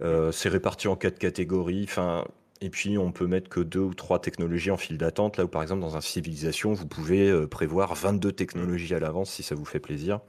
c'est 0.00 0.48
réparti 0.48 0.88
en 0.88 0.96
quatre 0.96 1.20
catégories 1.20 1.84
enfin 1.84 2.24
et 2.62 2.70
puis 2.70 2.96
on 2.96 3.10
peut 3.10 3.26
mettre 3.26 3.50
que 3.50 3.60
deux 3.60 3.80
ou 3.80 3.92
trois 3.92 4.20
technologies 4.20 4.70
en 4.70 4.76
file 4.76 4.96
d'attente. 4.96 5.36
Là 5.36 5.44
où 5.44 5.48
par 5.48 5.62
exemple 5.62 5.80
dans 5.80 5.96
un 5.96 6.00
civilisation 6.00 6.72
vous 6.72 6.86
pouvez 6.86 7.28
euh, 7.28 7.48
prévoir 7.48 7.94
22 7.94 8.32
technologies 8.32 8.94
à 8.94 9.00
l'avance 9.00 9.30
si 9.30 9.42
ça 9.42 9.56
vous 9.56 9.64
fait 9.64 9.80
plaisir. 9.80 10.20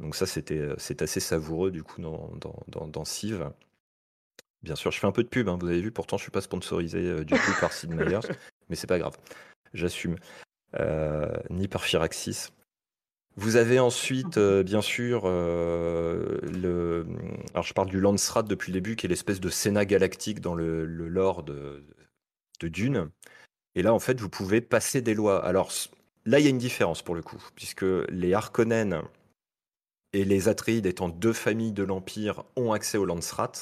Donc 0.00 0.16
ça 0.16 0.26
c'était 0.26 0.58
euh, 0.58 0.74
c'est 0.78 1.00
assez 1.00 1.20
savoureux 1.20 1.70
du 1.70 1.84
coup 1.84 2.02
dans 2.02 2.30
dans, 2.40 2.56
dans, 2.66 2.88
dans 2.88 3.04
Civ. 3.04 3.50
Bien 4.62 4.74
sûr 4.74 4.90
je 4.90 4.98
fais 4.98 5.06
un 5.06 5.12
peu 5.12 5.22
de 5.22 5.28
pub 5.28 5.48
hein, 5.48 5.56
vous 5.60 5.68
avez 5.68 5.80
vu 5.80 5.92
pourtant 5.92 6.16
je 6.16 6.22
suis 6.22 6.32
pas 6.32 6.40
sponsorisé 6.40 6.98
euh, 6.98 7.24
du 7.24 7.34
tout 7.34 7.52
par 7.60 7.72
Sid 7.72 7.94
Meier's 7.94 8.26
mais 8.68 8.74
c'est 8.74 8.88
pas 8.88 8.98
grave 8.98 9.16
j'assume. 9.72 10.16
Ni 11.48 11.68
par 11.68 11.84
Firaxis. 11.84 12.50
Vous 13.38 13.56
avez 13.56 13.78
ensuite, 13.78 14.38
euh, 14.38 14.62
bien 14.62 14.80
sûr, 14.80 15.22
euh, 15.26 16.38
le. 16.42 17.06
Alors, 17.52 17.64
je 17.64 17.74
parle 17.74 17.88
du 17.90 18.00
Landsrat 18.00 18.42
depuis 18.44 18.72
le 18.72 18.80
début, 18.80 18.96
qui 18.96 19.04
est 19.06 19.10
l'espèce 19.10 19.40
de 19.40 19.50
Sénat 19.50 19.84
galactique 19.84 20.40
dans 20.40 20.54
le, 20.54 20.86
lore 20.86 21.42
de, 21.42 21.84
Dune. 22.62 23.10
Et 23.74 23.82
là, 23.82 23.92
en 23.92 23.98
fait, 23.98 24.18
vous 24.20 24.30
pouvez 24.30 24.62
passer 24.62 25.02
des 25.02 25.14
lois. 25.14 25.44
Alors, 25.44 25.70
là, 26.24 26.40
il 26.40 26.44
y 26.44 26.46
a 26.46 26.50
une 26.50 26.56
différence 26.56 27.02
pour 27.02 27.14
le 27.14 27.22
coup, 27.22 27.42
puisque 27.54 27.84
les 28.08 28.32
Harkonnen 28.32 29.02
et 30.14 30.24
les 30.24 30.48
Atreides, 30.48 30.86
étant 30.86 31.10
deux 31.10 31.34
familles 31.34 31.72
de 31.72 31.82
l'Empire, 31.82 32.44
ont 32.56 32.72
accès 32.72 32.96
au 32.96 33.04
Landsrat. 33.04 33.52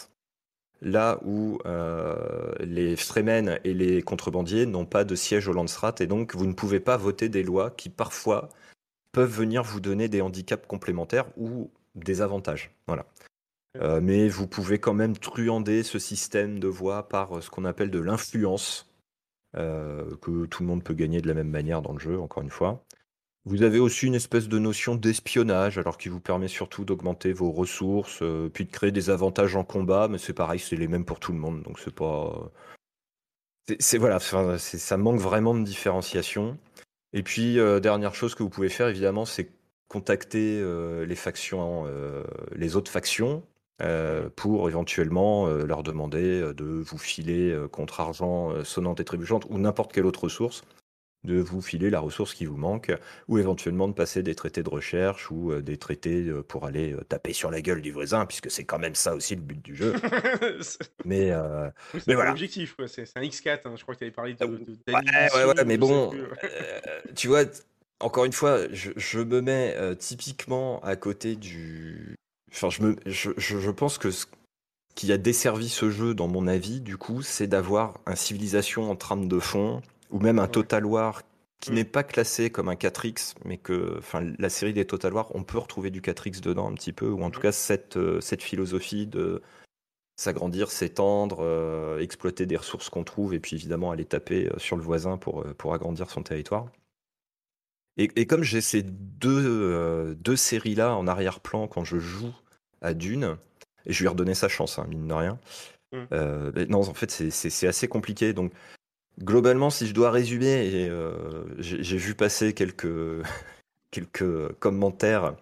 là 0.83 1.19
où 1.25 1.59
les 2.61 2.95
Fremen 2.97 3.59
et 3.65 3.75
les 3.75 4.03
contrebandiers 4.03 4.67
n'ont 4.67 4.87
pas 4.87 5.05
de 5.05 5.17
siège 5.17 5.49
au 5.49 5.53
Landsrat, 5.53 5.97
et 6.01 6.07
donc 6.07 6.37
vous 6.37 6.47
ne 6.47 6.53
pouvez 6.53 6.81
pas 6.81 6.97
voter 6.97 7.29
des 7.29 7.43
lois 7.43 7.71
qui 7.73 7.89
parfois 7.89 8.51
peuvent 9.15 9.35
venir 9.35 9.63
vous 9.63 9.81
donner 9.81 10.09
des 10.09 10.21
handicaps 10.21 10.67
complémentaires 10.67 11.27
ou 11.39 11.71
des 11.95 12.21
avantages. 12.21 12.75
Voilà. 12.87 13.07
mais 14.01 14.29
vous 14.29 14.47
pouvez 14.47 14.79
quand 14.79 14.95
même 14.95 15.17
truander 15.17 15.83
ce 15.83 15.99
système 15.99 16.61
de 16.61 16.69
voix 16.69 17.09
par 17.09 17.43
ce 17.43 17.49
qu'on 17.49 17.65
appelle 17.65 17.91
de 17.91 18.01
l'influence, 18.01 18.93
que 19.55 20.47
tout 20.47 20.63
le 20.63 20.69
monde 20.69 20.85
peut 20.85 20.95
gagner 20.95 21.21
de 21.21 21.29
la 21.29 21.35
même 21.35 21.49
manière 21.49 21.81
dans 21.81 21.93
le 21.93 21.99
jeu, 21.99 22.21
encore 22.21 22.43
une 22.43 22.51
fois. 22.51 22.85
Vous 23.47 23.63
avez 23.63 23.79
aussi 23.79 24.07
une 24.07 24.15
espèce 24.15 24.49
de 24.49 24.59
notion 24.59 24.95
d'espionnage, 24.95 25.77
alors 25.77 25.99
qui 25.99 26.09
vous 26.09 26.21
permet 26.21 26.49
surtout 26.49 26.87
d'augmenter 26.87 27.35
vos 27.35 27.53
ressources, 27.53 28.21
euh, 28.23 28.49
puis 28.49 28.65
de 28.65 28.71
créer 28.71 28.91
des 28.91 29.11
avantages 29.11 29.55
en 29.55 29.65
combat, 29.65 30.09
mais 30.09 30.17
c'est 30.17 30.33
pareil, 30.33 30.59
c'est 30.59 30.77
les 30.77 30.89
mêmes 30.89 31.05
pour 31.05 31.21
tout 31.21 31.33
le 31.33 31.39
monde, 31.39 31.63
donc 31.63 31.79
c'est 31.79 31.95
pas. 31.95 32.51
C'est 33.79 33.99
voilà, 33.99 34.19
ça 34.19 34.97
manque 34.97 35.21
vraiment 35.21 35.55
de 35.55 35.63
différenciation. 35.63 36.59
Et 37.15 37.23
puis, 37.23 37.59
euh, 37.59 37.81
dernière 37.81 38.15
chose 38.15 38.35
que 38.35 38.43
vous 38.43 38.51
pouvez 38.51 38.69
faire, 38.69 38.89
évidemment, 38.89 39.25
c'est 39.25 39.51
contacter 39.89 40.61
euh, 40.61 41.07
les 41.07 41.15
factions, 41.15 41.87
les 42.55 42.77
autres 42.77 42.91
factions, 42.91 43.43
pour 44.37 44.69
éventuellement 44.69 45.47
leur 45.49 45.83
demander 45.83 46.53
de 46.55 46.65
vous 46.65 46.99
filer 46.99 47.57
contre 47.73 48.01
argent 48.01 48.65
sonnante 48.65 49.01
et 49.01 49.05
trébuchante 49.05 49.47
ou 49.51 49.59
n'importe 49.59 49.93
quelle 49.93 50.07
autre 50.07 50.25
ressource 50.25 50.63
de 51.25 51.41
vous 51.41 51.63
filer 51.63 51.91
la 51.91 52.01
ressource 52.01 52.35
qui 52.35 52.45
vous 52.45 52.57
manque, 52.57 52.93
ou 53.29 53.39
éventuellement 53.39 53.89
de 53.89 53.95
passer 53.95 54.23
des 54.23 54.35
traités 54.35 54.63
de 54.63 54.69
recherche 54.69 55.31
ou 55.31 55.53
euh, 55.53 55.63
des 55.63 55.77
traités 55.77 56.29
euh, 56.29 56.43
pour 56.43 56.67
aller 56.67 56.93
euh, 56.93 57.03
taper 57.09 57.33
sur 57.33 57.51
la 57.51 57.63
gueule 57.63 57.81
du 57.81 57.93
voisin, 57.93 58.27
puisque 58.27 58.51
c'est 58.51 58.65
quand 58.65 58.79
même 58.79 58.95
ça 58.95 59.15
aussi 59.15 59.35
le 59.35 59.41
but 59.41 59.61
du 59.63 59.75
jeu. 59.75 59.95
mais, 61.05 61.33
mais 62.07 62.15
voilà. 62.15 62.33
Objectif, 62.33 62.77
c'est 62.87 63.05
un 63.17 63.23
X4. 63.23 63.61
Hein. 63.65 63.75
Je 63.77 63.83
crois 63.83 63.95
que 63.95 64.01
tu 64.01 64.05
avais 64.05 64.13
parlé 64.13 64.35
de. 64.35 64.45
de 64.45 64.93
ouais, 64.93 65.45
ouais, 65.45 65.65
mais 65.65 65.79
bon, 65.79 66.13
tu 67.17 67.29
vois, 67.29 67.45
encore 68.01 68.25
une 68.25 68.33
fois, 68.33 68.61
je, 68.71 69.19
me 69.21 69.41
mets 69.41 69.77
typiquement 69.97 70.81
à 70.83 70.97
côté 70.97 71.37
du. 71.37 72.17
Enfin, 72.53 72.71
je, 72.71 72.83
me, 72.83 72.97
je, 73.07 73.31
je 73.37 73.71
pense 73.71 73.99
que 73.99 74.11
ce 74.11 74.27
qui 74.95 75.11
a 75.11 75.19
desservi 75.19 75.69
ce 75.69 75.91
jeu, 75.91 76.15
dans 76.15 76.29
mon 76.29 76.47
avis, 76.47 76.81
du 76.81 76.97
coup, 76.97 77.23
c'est 77.23 77.47
d'avoir 77.47 77.99
un 78.07 78.15
civilisation 78.15 78.91
en 78.91 78.97
trame 78.97 79.27
de 79.27 79.39
fond 79.39 79.83
ou 80.15 80.21
même 80.21 80.39
un 80.39 80.47
Total 80.47 80.87
War 80.87 81.23
qui 81.61 81.73
mm. 81.73 81.75
n'est 81.75 81.85
pas 81.85 82.05
classé 82.05 82.49
comme 82.49 82.69
un 82.69 82.75
4X, 82.75 83.35
mais 83.45 83.59
que 83.59 83.97
enfin, 83.99 84.23
la 84.39 84.49
série 84.49 84.73
des 84.73 84.87
Total 84.87 85.13
War, 85.13 85.35
on 85.35 85.43
peut 85.43 85.59
retrouver 85.59 85.91
du 85.91 86.01
4X 86.01 86.41
dedans 86.41 86.71
un 86.71 86.75
petit 86.75 86.93
peu, 86.93 87.09
ou 87.09 87.23
en 87.23 87.31
tout 87.31 87.41
mm. 87.41 87.43
cas 87.43 87.53
cette, 87.53 87.97
euh, 87.97 88.21
cette 88.21 88.43
philosophie 88.43 89.07
de 89.07 89.43
s'agrandir, 90.17 90.71
s'étendre, 90.71 91.39
euh, 91.41 91.99
exploiter 91.99 92.47
des 92.47 92.57
ressources 92.57 92.89
qu'on 92.91 93.03
trouve, 93.03 93.35
et 93.35 93.41
puis 93.41 93.57
évidemment 93.57 93.91
aller 93.91 94.05
taper 94.05 94.47
euh, 94.47 94.59
sur 94.59 94.77
le 94.77 94.83
voisin 94.83 95.19
pour, 95.19 95.45
pour 95.57 95.75
agrandir 95.75 96.09
son 96.09 96.23
territoire. 96.23 96.69
Et, 97.97 98.27
comme 98.27 98.43
j'ai 98.43 98.61
ces 98.61 98.83
deux, 98.83 100.17
deux 100.17 100.35
séries-là 100.35 100.97
en 100.97 101.07
arrière-plan 101.07 101.69
quand 101.69 101.85
je 101.85 101.99
joue 101.99 102.35
à 102.81 102.93
Dune, 102.93 103.37
et 103.87 103.93
je 103.93 104.01
lui 104.01 104.07
ai 104.07 104.09
redonné 104.09 104.35
sa 104.35 104.49
chance, 104.49 104.81
hein, 104.81 104.87
mine 104.89 105.07
de 105.07 105.15
rien, 105.15 105.39
mm. 105.93 106.65
non, 106.71 106.81
en 106.81 106.95
fait, 106.95 107.13
c'est 107.13 107.69
assez 107.69 107.87
compliqué. 107.87 108.33
Donc, 108.33 108.53
Globalement, 109.23 109.71
si 109.71 109.87
je 109.87 109.95
dois 109.95 110.11
résumer, 110.11 110.67
et 110.67 110.89
euh, 110.89 111.45
j'ai 111.59 111.97
vu 111.97 112.15
passer 112.15 112.53
quelques, 112.53 113.23
quelques 113.91 114.53
commentaires 114.55 115.37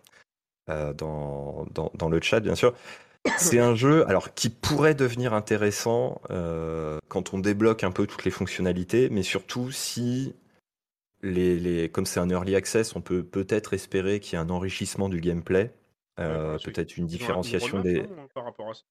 euh, 0.69 0.93
dans, 0.93 1.67
dans, 1.73 2.09
le 2.09 2.21
chat, 2.21 2.41
bien 2.41 2.55
sûr. 2.55 2.75
C'est 3.39 3.61
un 3.61 3.75
jeu 3.75 4.07
alors 4.09 4.35
qui 4.35 4.51
pourrait 4.51 4.95
devenir 4.95 5.33
intéressant 5.33 6.21
euh, 6.31 6.99
quand 7.09 7.35
on 7.35 7.39
débloque 7.39 7.85
un 7.85 7.93
peu 7.93 8.07
toutes 8.07 8.25
les 8.25 8.33
fonctionnalités, 8.33 9.09
mais 9.11 9.23
surtout 9.23 9.71
si 9.71 10.35
les, 11.23 11.57
les 11.59 11.89
comme 11.89 12.05
c'est 12.05 12.19
un 12.19 12.29
early 12.29 12.57
access, 12.57 12.97
on 12.97 13.01
peut 13.01 13.23
peut-être 13.23 13.75
espérer 13.75 14.19
qu'il 14.19 14.37
y 14.37 14.43
ait 14.43 14.45
un 14.45 14.51
enrichissement 14.51 15.09
du 15.09 15.21
gameplay, 15.21 15.73
peut-être 16.17 16.97
une 16.97 17.07
différenciation 17.07 17.81
des. 17.81 18.01
Hein, 18.01 18.29
par 18.35 18.45
rapport 18.45 18.71
à 18.71 18.75
ça. 18.75 18.83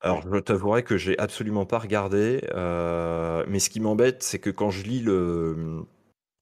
Alors, 0.00 0.22
je 0.22 0.38
t'avouerai 0.38 0.82
que 0.82 0.96
j'ai 0.96 1.18
absolument 1.18 1.66
pas 1.66 1.78
regardé, 1.78 2.40
euh, 2.54 3.44
mais 3.48 3.58
ce 3.58 3.70
qui 3.70 3.80
m'embête, 3.80 4.22
c'est 4.22 4.38
que 4.38 4.50
quand 4.50 4.70
je 4.70 4.82
lis 4.84 5.00
le, 5.00 5.84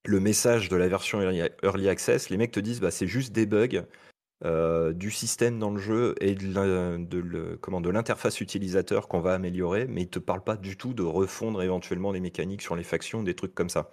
le 0.05 0.19
message 0.19 0.69
de 0.69 0.75
la 0.75 0.87
version 0.87 1.21
Early 1.21 1.89
Access, 1.89 2.29
les 2.29 2.37
mecs 2.37 2.51
te 2.51 2.59
disent 2.59 2.79
bah, 2.79 2.91
c'est 2.91 3.07
juste 3.07 3.33
des 3.33 3.45
bugs 3.45 3.83
euh, 4.45 4.93
du 4.93 5.11
système 5.11 5.59
dans 5.59 5.69
le 5.69 5.79
jeu 5.79 6.15
et 6.21 6.33
de, 6.33 7.89
l'interface 7.89 8.39
utilisateur 8.39 9.09
qu'on 9.09 9.19
va 9.19 9.33
améliorer, 9.33 9.85
mais 9.85 10.03
ils 10.03 10.09
te 10.09 10.19
parlent 10.19 10.43
pas 10.43 10.55
du 10.55 10.77
tout 10.77 10.93
de 10.93 11.03
refondre 11.03 11.61
éventuellement 11.61 12.13
les 12.13 12.21
mécaniques 12.21 12.61
sur 12.61 12.77
les 12.77 12.85
factions, 12.85 13.21
des 13.21 13.35
trucs 13.35 13.53
comme 13.53 13.69
ça. 13.69 13.91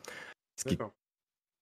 Ce 0.56 0.64
qui, 0.64 0.78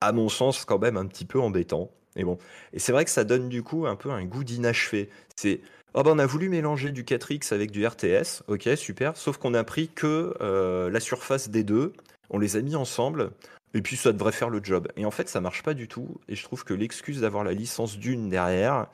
à 0.02 0.12
mon 0.12 0.28
sens, 0.28 0.66
quand 0.66 0.78
même 0.78 0.98
un 0.98 1.06
petit 1.06 1.24
peu 1.24 1.40
embêtant. 1.40 1.90
Et 2.16 2.24
bon, 2.24 2.38
et 2.72 2.78
c'est 2.78 2.92
vrai 2.92 3.04
que 3.04 3.10
ça 3.10 3.24
donne 3.24 3.48
du 3.48 3.62
coup 3.62 3.86
un 3.86 3.96
peu 3.96 4.10
un 4.10 4.24
goût 4.24 4.44
d'inachevé. 4.44 5.10
C'est 5.36 5.60
Oh 5.96 6.02
ben 6.02 6.10
on 6.10 6.18
a 6.18 6.26
voulu 6.26 6.48
mélanger 6.48 6.90
du 6.90 7.04
4X 7.04 7.52
avec 7.54 7.70
du 7.70 7.86
RTS, 7.86 8.42
ok 8.48 8.68
super, 8.76 9.16
sauf 9.16 9.36
qu'on 9.36 9.54
a 9.54 9.62
pris 9.62 9.88
que 9.88 10.34
euh, 10.40 10.90
la 10.90 10.98
surface 10.98 11.50
des 11.50 11.62
deux, 11.62 11.92
on 12.30 12.40
les 12.40 12.56
a 12.56 12.62
mis 12.62 12.74
ensemble, 12.74 13.30
et 13.74 13.80
puis 13.80 13.96
ça 13.96 14.12
devrait 14.12 14.32
faire 14.32 14.50
le 14.50 14.60
job. 14.60 14.88
Et 14.96 15.06
en 15.06 15.12
fait 15.12 15.28
ça 15.28 15.40
marche 15.40 15.62
pas 15.62 15.72
du 15.72 15.86
tout, 15.86 16.20
et 16.26 16.34
je 16.34 16.42
trouve 16.42 16.64
que 16.64 16.74
l'excuse 16.74 17.20
d'avoir 17.20 17.44
la 17.44 17.52
licence 17.52 17.96
d'une 17.96 18.28
derrière, 18.28 18.88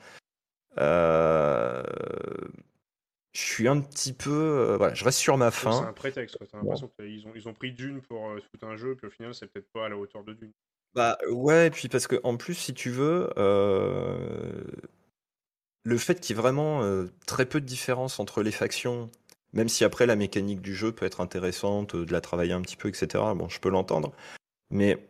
euh, 0.77 1.81
je 3.33 3.41
suis 3.41 3.67
un 3.67 3.81
petit 3.81 4.13
peu... 4.13 4.29
Euh, 4.29 4.77
voilà, 4.77 4.93
je 4.93 5.03
reste 5.03 5.17
sur 5.17 5.37
ma 5.37 5.49
fin. 5.49 5.71
C'est 5.71 5.87
un 5.87 5.93
prétexte, 5.93 6.37
t'as 6.37 6.57
l'impression 6.59 6.91
qu'ils 6.99 7.25
ont, 7.25 7.31
ils 7.33 7.49
ont 7.49 7.53
pris 7.55 7.71
d'une 7.71 8.01
pour 8.03 8.31
foutre 8.51 8.65
un 8.65 8.77
jeu, 8.77 8.93
puis 8.93 9.07
au 9.07 9.11
final 9.11 9.33
c'est 9.33 9.47
peut-être 9.47 9.71
pas 9.73 9.87
à 9.87 9.89
la 9.89 9.97
hauteur 9.97 10.23
de 10.23 10.33
d'une. 10.33 10.51
Bah 10.93 11.17
ouais, 11.29 11.67
et 11.67 11.69
puis 11.69 11.87
parce 11.87 12.05
que 12.07 12.19
en 12.23 12.35
plus 12.35 12.53
si 12.53 12.73
tu 12.73 12.89
veux 12.89 13.29
le 15.83 15.97
fait 15.97 16.19
qu'il 16.19 16.35
y 16.35 16.39
ait 16.39 16.41
vraiment 16.41 16.81
très 17.25 17.45
peu 17.45 17.61
de 17.61 17.65
différence 17.65 18.19
entre 18.19 18.43
les 18.43 18.51
factions, 18.51 19.09
même 19.53 19.69
si 19.69 19.83
après 19.85 20.05
la 20.05 20.15
mécanique 20.15 20.61
du 20.61 20.75
jeu 20.75 20.91
peut 20.91 21.05
être 21.05 21.21
intéressante, 21.21 21.95
de 21.95 22.11
la 22.11 22.21
travailler 22.21 22.53
un 22.53 22.61
petit 22.61 22.75
peu, 22.75 22.89
etc. 22.89 23.23
Bon, 23.35 23.47
je 23.49 23.59
peux 23.59 23.69
l'entendre, 23.69 24.11
mais 24.71 25.07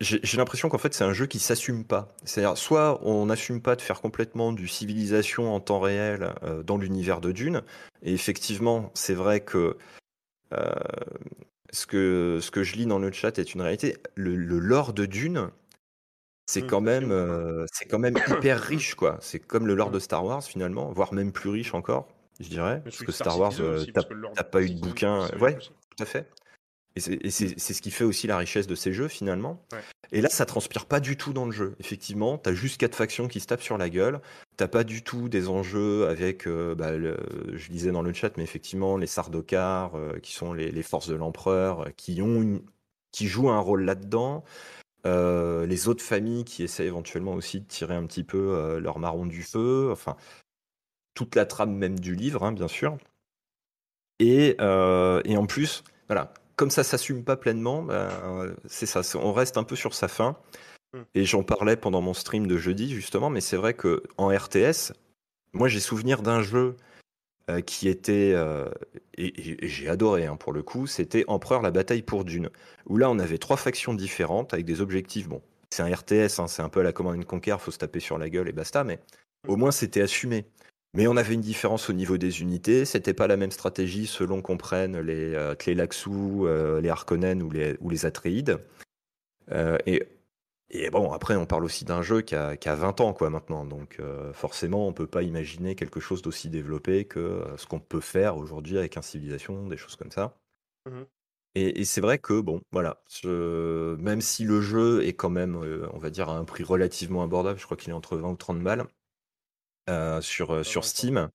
j'ai 0.00 0.36
l'impression 0.36 0.68
qu'en 0.68 0.78
fait 0.78 0.94
c'est 0.94 1.04
un 1.04 1.14
jeu 1.14 1.26
qui 1.26 1.38
s'assume 1.38 1.84
pas. 1.84 2.14
C'est-à-dire 2.24 2.58
soit 2.58 3.00
on 3.04 3.26
n'assume 3.26 3.62
pas 3.62 3.76
de 3.76 3.82
faire 3.82 4.00
complètement 4.02 4.52
du 4.52 4.68
civilisation 4.68 5.54
en 5.54 5.60
temps 5.60 5.80
réel 5.80 6.34
dans 6.66 6.76
l'univers 6.78 7.20
de 7.22 7.32
Dune, 7.32 7.62
et 8.02 8.12
effectivement 8.14 8.90
c'est 8.94 9.14
vrai 9.14 9.40
que 9.40 9.78
ce 11.74 11.86
que 11.86 12.38
ce 12.40 12.50
que 12.50 12.62
je 12.62 12.76
lis 12.76 12.86
dans 12.86 12.98
le 12.98 13.12
chat 13.12 13.38
est 13.38 13.54
une 13.54 13.60
réalité. 13.60 13.96
Le, 14.14 14.34
le 14.36 14.58
lore 14.58 14.94
de 14.94 15.04
Dune, 15.06 15.50
c'est 16.46 16.62
mmh, 16.62 16.66
quand 16.66 16.80
même, 16.80 17.66
c'est 17.72 17.86
quand 17.86 17.98
même 17.98 18.16
hyper 18.28 18.60
riche, 18.60 18.94
quoi. 18.94 19.18
C'est 19.20 19.40
comme 19.40 19.66
le 19.66 19.74
lore 19.74 19.90
de 19.90 19.98
Star 19.98 20.24
Wars 20.24 20.42
finalement, 20.42 20.90
voire 20.92 21.12
même 21.12 21.32
plus 21.32 21.50
riche 21.50 21.74
encore, 21.74 22.08
je 22.40 22.48
dirais, 22.48 22.80
parce 22.82 22.98
que 22.98 23.12
Star 23.12 23.38
Wars, 23.38 23.52
t'as 24.34 24.44
pas 24.44 24.62
eu 24.62 24.70
de 24.70 24.80
bouquin. 24.80 25.28
Ouais, 25.40 25.56
tout 25.56 26.02
à 26.02 26.06
fait. 26.06 26.30
Et 26.96 27.30
c'est 27.30 27.58
ce 27.58 27.82
qui 27.82 27.90
fait 27.90 28.04
aussi 28.04 28.28
la 28.28 28.36
richesse 28.36 28.66
de 28.68 28.74
ces 28.74 28.92
jeux 28.92 29.08
finalement. 29.08 29.60
Et 30.12 30.20
là, 30.20 30.28
ça 30.28 30.46
transpire 30.46 30.86
pas 30.86 31.00
du 31.00 31.16
tout 31.16 31.32
dans 31.32 31.44
le 31.44 31.50
jeu. 31.50 31.74
Effectivement, 31.80 32.38
t'as 32.38 32.52
juste 32.52 32.78
quatre 32.78 32.94
factions 32.94 33.26
qui 33.26 33.40
se 33.40 33.46
tapent 33.46 33.62
sur 33.62 33.78
la 33.78 33.90
gueule. 33.90 34.20
T'as 34.56 34.68
pas 34.68 34.84
du 34.84 35.02
tout 35.02 35.28
des 35.28 35.48
enjeux 35.48 36.06
avec, 36.06 36.46
bah, 36.46 36.96
je 36.96 37.68
disais 37.68 37.90
dans 37.90 38.02
le 38.02 38.12
chat, 38.12 38.36
mais 38.36 38.44
effectivement 38.44 38.96
les 38.96 39.08
Sardaukar, 39.08 39.92
qui 40.22 40.32
sont 40.32 40.52
les, 40.52 40.70
les 40.70 40.82
forces 40.84 41.08
de 41.08 41.16
l'empereur, 41.16 41.88
qui 41.96 42.22
ont 42.22 42.40
une, 42.40 42.60
qui 43.14 43.28
jouent 43.28 43.50
un 43.50 43.60
rôle 43.60 43.84
là-dedans. 43.84 44.44
Euh, 45.06 45.66
les 45.66 45.88
autres 45.88 46.02
familles 46.02 46.44
qui 46.44 46.62
essaient 46.62 46.86
éventuellement 46.86 47.34
aussi 47.34 47.60
de 47.60 47.66
tirer 47.66 47.94
un 47.94 48.06
petit 48.06 48.24
peu 48.24 48.56
euh, 48.56 48.80
leur 48.80 48.98
marron 48.98 49.26
du 49.26 49.42
feu, 49.42 49.90
enfin, 49.92 50.16
toute 51.14 51.36
la 51.36 51.46
trame 51.46 51.74
même 51.74 52.00
du 52.00 52.14
livre, 52.16 52.42
hein, 52.42 52.52
bien 52.52 52.68
sûr. 52.68 52.98
Et, 54.18 54.56
euh, 54.60 55.20
et, 55.24 55.36
en 55.36 55.46
plus, 55.46 55.84
voilà, 56.08 56.32
comme 56.56 56.70
ça 56.70 56.84
s'assume 56.84 57.24
pas 57.24 57.36
pleinement, 57.36 57.82
ben, 57.82 58.08
c'est 58.66 58.86
ça, 58.86 59.02
on 59.16 59.32
reste 59.32 59.56
un 59.56 59.64
peu 59.64 59.76
sur 59.76 59.94
sa 59.94 60.08
fin. 60.08 60.36
Mmh. 60.92 60.98
Et 61.14 61.24
j'en 61.24 61.42
parlais 61.42 61.76
pendant 61.76 62.00
mon 62.00 62.14
stream 62.14 62.46
de 62.46 62.56
jeudi, 62.56 62.92
justement, 62.92 63.30
mais 63.30 63.40
c'est 63.40 63.56
vrai 63.56 63.74
que 63.74 64.02
en 64.16 64.28
RTS, 64.28 64.92
moi 65.52 65.68
j'ai 65.68 65.80
souvenir 65.80 66.22
d'un 66.22 66.42
jeu 66.42 66.76
euh, 67.50 67.60
qui 67.60 67.88
était, 67.88 68.32
euh, 68.34 68.70
et, 69.18 69.68
j'ai 69.68 69.88
adoré 69.88 70.24
hein, 70.24 70.36
pour 70.36 70.54
le 70.54 70.62
coup, 70.62 70.86
c'était 70.86 71.24
Empereur 71.28 71.60
la 71.60 71.70
bataille 71.70 72.00
pour 72.00 72.24
Dune, 72.24 72.48
où 72.86 72.96
là 72.96 73.10
on 73.10 73.18
avait 73.18 73.36
trois 73.36 73.58
factions 73.58 73.92
différentes 73.92 74.54
avec 74.54 74.64
des 74.64 74.80
objectifs. 74.80 75.28
Bon, 75.28 75.42
c'est 75.68 75.82
un 75.82 75.94
RTS, 75.94 76.38
hein, 76.40 76.46
c'est 76.46 76.62
un 76.62 76.70
peu 76.70 76.80
à 76.80 76.84
la 76.84 76.92
commande 76.92 77.22
Conquer, 77.26 77.56
faut 77.58 77.70
se 77.70 77.76
taper 77.76 78.00
sur 78.00 78.16
la 78.16 78.30
gueule 78.30 78.48
et 78.48 78.52
basta, 78.52 78.82
mais 78.82 78.98
au 79.46 79.56
moins 79.56 79.72
c'était 79.72 80.00
assumé. 80.00 80.46
Mais 80.94 81.06
on 81.08 81.16
avait 81.16 81.34
une 81.34 81.40
différence 81.40 81.90
au 81.90 81.92
niveau 81.92 82.16
des 82.18 82.40
unités, 82.40 82.84
c'était 82.84 83.14
pas 83.14 83.26
la 83.26 83.36
même 83.36 83.50
stratégie 83.50 84.06
selon 84.06 84.42
qu'on 84.42 84.56
prenne 84.56 84.98
les 85.00 85.34
euh, 85.34 85.54
Tlélaxou, 85.54 86.46
les 86.80 86.88
Harkonnen 86.88 87.42
ou 87.42 87.50
les, 87.50 87.76
ou 87.80 87.90
les 87.90 88.06
Atreides. 88.06 88.58
et 89.86 90.02
Et 90.70 90.90
bon, 90.90 91.12
après, 91.12 91.36
on 91.36 91.46
parle 91.46 91.64
aussi 91.64 91.84
d'un 91.86 92.02
jeu 92.02 92.22
qui 92.22 92.34
a, 92.36 92.56
qui 92.56 92.68
a 92.68 92.76
20 92.76 93.00
ans, 93.00 93.14
quoi, 93.14 93.30
maintenant. 93.30 93.64
Donc, 93.66 93.98
euh, 94.00 94.32
forcément, 94.34 94.88
on 94.88 94.92
peut 94.94 95.06
pas 95.06 95.22
imaginer 95.22 95.76
quelque 95.76 96.00
chose 96.00 96.22
d'aussi 96.22 96.50
développé 96.50 97.06
que 97.06 97.20
euh, 97.20 97.56
ce 97.58 97.66
qu'on 97.66 97.80
peut 97.80 98.00
faire 98.00 98.36
aujourd'hui 98.38 98.78
avec 98.78 98.96
un 98.96 99.02
Civilization, 99.02 99.68
des 99.68 99.76
choses 99.78 99.96
comme 99.96 100.12
ça. 100.12 100.36
Mhm. 100.86 101.06
Et, 101.56 101.80
et 101.80 101.84
c'est 101.84 102.00
vrai 102.00 102.18
que, 102.18 102.40
bon, 102.40 102.60
voilà, 102.72 103.02
je- 103.10 103.96
même 103.96 104.20
si 104.20 104.44
le 104.44 104.60
jeu 104.60 105.04
est 105.04 105.14
quand 105.14 105.30
même, 105.30 105.56
euh, 105.56 105.88
on 105.92 105.98
va 105.98 106.10
dire, 106.10 106.28
à 106.30 106.36
un 106.38 106.44
prix 106.44 106.64
relativement 106.64 107.22
abordable, 107.22 107.58
je 107.60 107.64
crois 107.64 107.76
qu'il 107.76 107.90
est 107.90 107.94
entre 107.94 108.16
20 108.16 108.30
ou 108.32 108.36
30 108.36 108.62
balles 108.62 108.86
euh, 109.88 110.20
sur, 110.20 110.52
euh, 110.54 110.62
va 110.62 110.62
sur 110.64 110.84
encore. 110.84 110.84
Steam, 110.84 111.30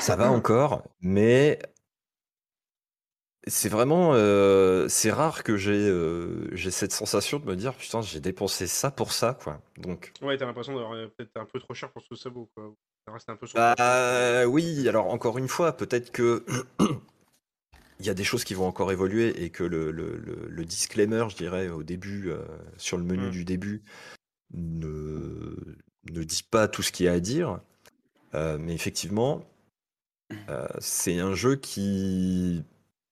ça 0.00 0.16
va 0.16 0.30
encore, 0.30 0.82
mais 1.00 1.58
c'est 3.48 3.68
vraiment, 3.68 4.12
euh, 4.14 4.86
c'est 4.88 5.10
rare 5.10 5.42
que 5.42 5.56
j'ai 5.56 5.72
euh, 5.88 6.48
j'ai 6.54 6.70
cette 6.70 6.92
sensation 6.92 7.40
de 7.40 7.44
me 7.44 7.56
dire, 7.56 7.74
putain, 7.74 8.00
j'ai 8.00 8.20
dépensé 8.20 8.66
ça 8.66 8.90
pour 8.90 9.12
ça, 9.12 9.34
quoi. 9.34 9.60
Donc, 9.78 10.12
Ouais, 10.22 10.36
t'as 10.36 10.46
l'impression 10.46 10.74
d'avoir 10.74 10.92
euh, 10.92 11.08
peut-être 11.08 11.36
un 11.36 11.44
peu 11.44 11.58
trop 11.58 11.74
cher 11.74 11.90
pour 11.90 12.02
ce 12.02 12.08
que 12.10 12.14
ça 12.14 12.30
vaut, 12.30 12.48
quoi. 12.54 12.72
Ça 13.06 13.12
reste 13.12 13.28
un 13.28 13.36
peu 13.36 13.46
sur 13.48 13.58
bah 13.58 14.46
oui, 14.46 14.88
alors 14.88 15.08
encore 15.12 15.38
une 15.38 15.48
fois, 15.48 15.76
peut-être 15.76 16.12
que 16.12 16.44
il 17.98 18.06
y 18.06 18.10
a 18.10 18.14
des 18.14 18.24
choses 18.24 18.44
qui 18.44 18.54
vont 18.54 18.66
encore 18.66 18.92
évoluer 18.92 19.42
et 19.44 19.50
que 19.50 19.64
le, 19.64 19.90
le, 19.90 20.16
le- 20.18 20.48
le 20.48 20.64
disclaimer, 20.64 21.24
je 21.28 21.36
dirais, 21.36 21.68
au 21.68 21.82
début, 21.82 22.30
euh, 22.30 22.44
sur 22.76 22.96
le 22.96 23.04
menu 23.04 23.28
Mm. 23.28 23.30
du 23.30 23.44
début, 23.44 23.82
ne, 24.54 25.56
ne 26.10 26.22
dit 26.22 26.42
pas 26.42 26.68
tout 26.68 26.82
ce 26.82 26.92
qu'il 26.92 27.06
y 27.06 27.08
a 27.08 27.12
à 27.12 27.20
dire. 27.20 27.60
Euh, 28.34 28.58
mais 28.58 28.74
effectivement, 28.74 29.44
euh, 30.48 30.66
c'est 30.78 31.18
un 31.18 31.34
jeu 31.34 31.56
qui, 31.56 32.64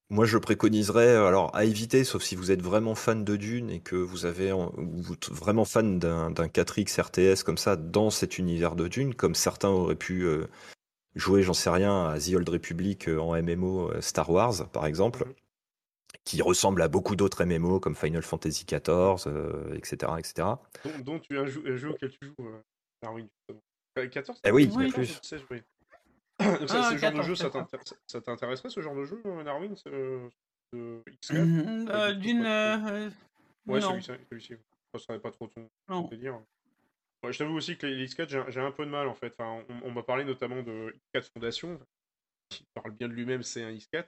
moi, 0.09 0.25
je 0.25 0.39
préconiserais 0.39 1.17
alors 1.17 1.55
à 1.55 1.65
éviter, 1.65 2.05
sauf 2.05 2.23
si 2.23 2.37
vous 2.37 2.51
êtes 2.51 2.63
vraiment 2.63 2.95
fan 2.95 3.25
de 3.25 3.37
Dune 3.37 3.71
et 3.71 3.81
que 3.81 3.97
vous 3.97 4.25
avez 4.25 4.49
êtes 4.49 5.29
vraiment 5.31 5.65
fan 5.65 5.99
d'un 5.99 6.31
d'un 6.31 6.47
4X 6.47 7.01
RTS 7.01 7.45
comme 7.45 7.59
ça 7.59 7.77
dans 7.77 8.11
cet 8.11 8.39
univers 8.39 8.77
de 8.77 8.89
Dune, 8.89 9.15
comme 9.15 9.35
certains 9.35 9.69
auraient 9.69 9.95
pu 9.95 10.23
euh, 10.23 10.47
jouer, 11.15 11.43
j'en 11.43 11.55
sais 11.55 11.71
rien, 11.71 12.07
à 12.07 12.19
The 12.19 12.35
Old 12.35 12.49
Republic 12.49 13.09
en 13.09 13.41
MMO 13.43 13.93
Star 14.01 14.31
Wars, 14.31 14.69
par 14.71 14.87
exemple, 14.87 15.27
qui 16.25 16.41
ressemble 16.41 16.81
à 16.83 16.89
beaucoup 16.89 17.17
d'autres 17.17 17.45
MMO 17.45 17.81
comme 17.81 17.95
Final 17.95 18.23
Fantasy 18.23 18.65
XIV, 18.65 19.27
etc., 19.75 20.13
etc. 20.19 20.49
Dont 21.05 21.19
tu 21.19 21.37
as 21.37 21.43
un 21.43 21.47
jeu 21.47 21.91
auquel 21.91 22.11
tu 22.11 22.27
joues, 22.27 22.49
euh, 23.03 23.07
Darwin, 23.07 23.29
justement. 23.49 23.63
Euh, 23.99 24.09
14 24.09 24.41
Eh 24.45 24.51
oui, 24.51 24.67
dit 24.69 24.77
plus. 24.77 24.93
14 24.93 25.11
ou 25.11 25.27
16, 25.27 25.43
oui. 25.51 25.63
Donc 26.39 26.69
ça, 26.69 26.81
Ah, 26.87 26.91
ce 26.91 26.97
genre 26.97 27.11
de 27.13 27.17
14, 27.17 27.27
jeu, 27.27 27.35
ça 27.35 27.45
14. 27.51 27.65
t'intér- 27.71 27.87
ça- 27.87 27.97
ça 28.07 28.21
t'intéresserait 28.21 28.71
ce 28.71 28.81
genre 28.81 28.95
de 28.95 29.05
jeu, 29.05 29.21
euh, 29.27 29.45
Darwin 29.45 29.77
ce- 29.77 30.29
de 30.73 31.03
X4 31.07 31.45
Mhm, 31.45 31.87
Pas 31.87 32.11
euh, 32.11 32.15
D'une. 32.15 32.45
euh, 32.45 33.11
Ouais, 33.67 33.81
celui-ci. 33.81 34.13
celui-ci. 34.31 34.55
Ça 34.95 34.99
serait 35.01 35.21
pas 35.21 35.31
trop 35.31 35.49
ton 35.49 35.69
délire. 36.09 36.41
Ouais, 37.23 37.33
je 37.33 37.39
t'avoue 37.39 37.55
aussi 37.57 37.77
que 37.77 37.87
les 37.87 38.07
X4, 38.07 38.51
j'ai 38.51 38.61
un 38.61 38.73
peu 38.73 38.87
de 38.87 38.91
mal 38.91 39.07
en 39.09 39.15
fait. 39.15 39.35
Enfin, 39.39 39.65
on 39.69 39.89
on 39.89 39.91
m'a 39.91 40.03
parlé 40.03 40.25
notamment 40.25 40.63
de 40.63 40.95
X4 41.15 41.31
Fondation, 41.35 41.79
qui 42.49 42.65
parle 42.75 42.93
bien 42.93 43.09
de 43.09 43.13
lui-même, 43.13 43.43
c'est 43.43 43.63
un 43.63 43.71
X4. 43.73 44.07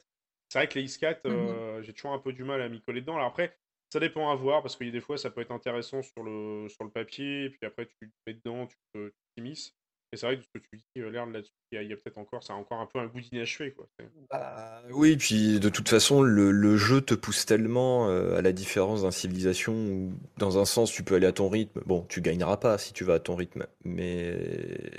C'est 0.49 0.59
vrai 0.59 0.69
que 0.69 0.79
les 0.79 0.87
X4, 0.87 1.25
Mhm. 1.25 1.33
euh, 1.33 1.83
j'ai 1.83 1.93
toujours 1.93 2.13
un 2.15 2.19
peu 2.19 2.33
du 2.33 2.45
mal 2.45 2.63
à 2.63 2.69
m'y 2.69 2.81
coller 2.81 3.01
dedans. 3.03 3.17
Alors 3.17 3.29
après, 3.29 3.59
ça 3.93 4.01
dépend 4.01 4.31
à 4.31 4.35
voir, 4.35 4.63
parce 4.63 4.75
qu'il 4.75 4.87
y 4.87 4.89
a 4.89 4.93
des 4.93 5.03
fois, 5.03 5.19
ça 5.19 5.29
peut 5.31 5.43
être 5.43 5.51
intéressant 5.51 6.01
sur 6.01 6.23
le, 6.23 6.67
sur 6.71 6.83
le 6.83 6.91
papier, 6.91 7.45
et 7.45 7.51
puis 7.51 7.67
après, 7.67 7.85
tu 7.85 8.09
te 8.09 8.15
mets 8.27 8.33
dedans, 8.33 8.67
tu 8.67 9.13
t'immisces. 9.37 9.75
Et 10.13 10.17
c'est 10.17 10.25
vrai 10.25 10.39
que 10.39 10.45
ce 10.45 10.49
que 10.49 10.59
tu 10.59 10.79
dis, 10.79 11.03
euh, 11.03 11.11
l'air 11.11 11.27
là-dessus, 11.27 11.53
il 11.73 11.83
y 11.83 11.93
a, 11.93 11.97
peut-être 11.97 12.17
encore, 12.17 12.43
ça 12.43 12.55
a 12.55 12.57
encore 12.57 12.81
un 12.81 12.87
peu 12.87 12.99
un 13.01 13.07
goût 13.07 13.21
d'inachevé, 13.21 13.75
quoi. 13.75 13.87
Bah, 14.31 14.83
oui, 14.93 15.19
puis 15.19 15.61
de 15.61 15.69
toute 15.69 15.91
façon, 15.91 16.23
le, 16.23 16.53
le 16.53 16.77
jeu 16.79 17.03
te 17.03 17.13
pousse 17.13 17.45
tellement, 17.45 18.09
euh, 18.09 18.39
à 18.39 18.41
la 18.41 18.53
différence 18.53 19.03
d'un 19.03 19.11
civilisation 19.11 19.75
où, 19.75 20.13
dans 20.39 20.59
un 20.59 20.65
sens, 20.65 20.91
tu 20.91 21.03
peux 21.03 21.17
aller 21.17 21.27
à 21.27 21.33
ton 21.33 21.51
rythme. 21.51 21.83
Bon, 21.85 22.07
tu 22.09 22.23
gagneras 22.23 22.57
pas 22.57 22.79
si 22.79 22.95
tu 22.95 23.05
vas 23.05 23.15
à 23.15 23.21
ton 23.21 23.37
rythme, 23.37 23.67
mais 23.85 24.91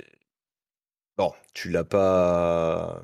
bon, 1.16 1.32
tu 1.52 1.68
l'as 1.68 1.82
pas. 1.82 3.02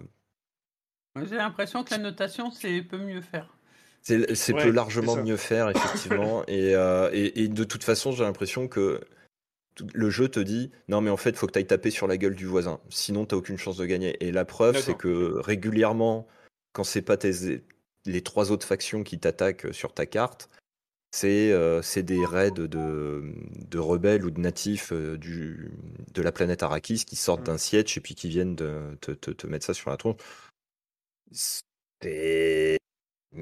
J'ai 1.17 1.37
l'impression 1.37 1.83
que 1.83 1.91
la 1.91 1.99
notation, 1.99 2.53
c'est 2.53 2.81
peut 2.83 2.99
mieux 2.99 3.23
faire. 3.23 3.53
C'est 4.03 4.55
Ouais, 4.55 4.65
peut 4.65 4.71
largement 4.71 5.17
mieux 5.17 5.37
faire, 5.37 5.71
effectivement. 5.71 6.45
et, 6.49 6.75
euh, 6.75 7.11
et, 7.13 7.43
et 7.43 7.49
de 7.49 7.65
toute 7.65 7.85
façon, 7.85 8.13
j'ai 8.13 8.25
l'impression 8.25 8.67
que 8.69 9.01
le 9.95 10.11
jeu 10.11 10.29
te 10.29 10.41
dit 10.41 10.71
non, 10.89 11.01
mais 11.01 11.11
en 11.11 11.17
fait, 11.17 11.37
faut 11.37 11.47
que 11.47 11.53
tu 11.53 11.59
ailles 11.59 11.67
taper 11.67 11.91
sur 11.91 12.07
la 12.07 12.17
gueule 12.17 12.35
du 12.35 12.47
voisin. 12.47 12.81
Sinon, 12.89 13.25
t'as 13.27 13.37
aucune 13.37 13.59
chance 13.59 13.77
de 13.77 13.87
gagner. 13.87 14.17
Et 14.25 14.33
la 14.33 14.45
preuve, 14.45 14.79
c'est 14.79 14.95
que 14.97 15.39
régulièrement, 15.39 16.27
quand 16.73 16.85
c'est 16.85 17.03
pas 17.03 17.17
tes, 17.17 17.63
les 18.07 18.23
trois 18.23 18.51
autres 18.51 18.67
factions 18.67 19.03
qui 19.05 19.19
t'attaquent 19.19 19.73
sur 19.73 19.93
ta 19.93 20.07
carte, 20.07 20.49
c'est 21.13 21.51
euh, 21.53 21.83
des 21.97 22.25
raids 22.25 22.53
de, 22.53 22.67
de 22.69 23.79
rebelles 23.79 24.25
ou 24.25 24.31
de 24.31 24.41
natifs 24.41 24.93
euh, 24.93 25.19
du, 25.19 25.73
de 26.15 26.23
la 26.23 26.31
planète 26.31 26.63
Arrakis 26.63 27.05
qui 27.05 27.17
sortent 27.17 27.41
Mm. 27.41 27.45
d'un 27.45 27.59
siège 27.59 27.99
et 27.99 28.01
puis 28.01 28.15
qui 28.15 28.29
viennent 28.29 28.55
de, 28.55 28.97
te, 29.01 29.11
te- 29.11 29.33
te 29.33 29.47
mettre 29.47 29.67
ça 29.67 29.75
sur 29.75 29.91
la 29.91 29.97
tronche. 29.97 30.17
C'est 31.33 32.79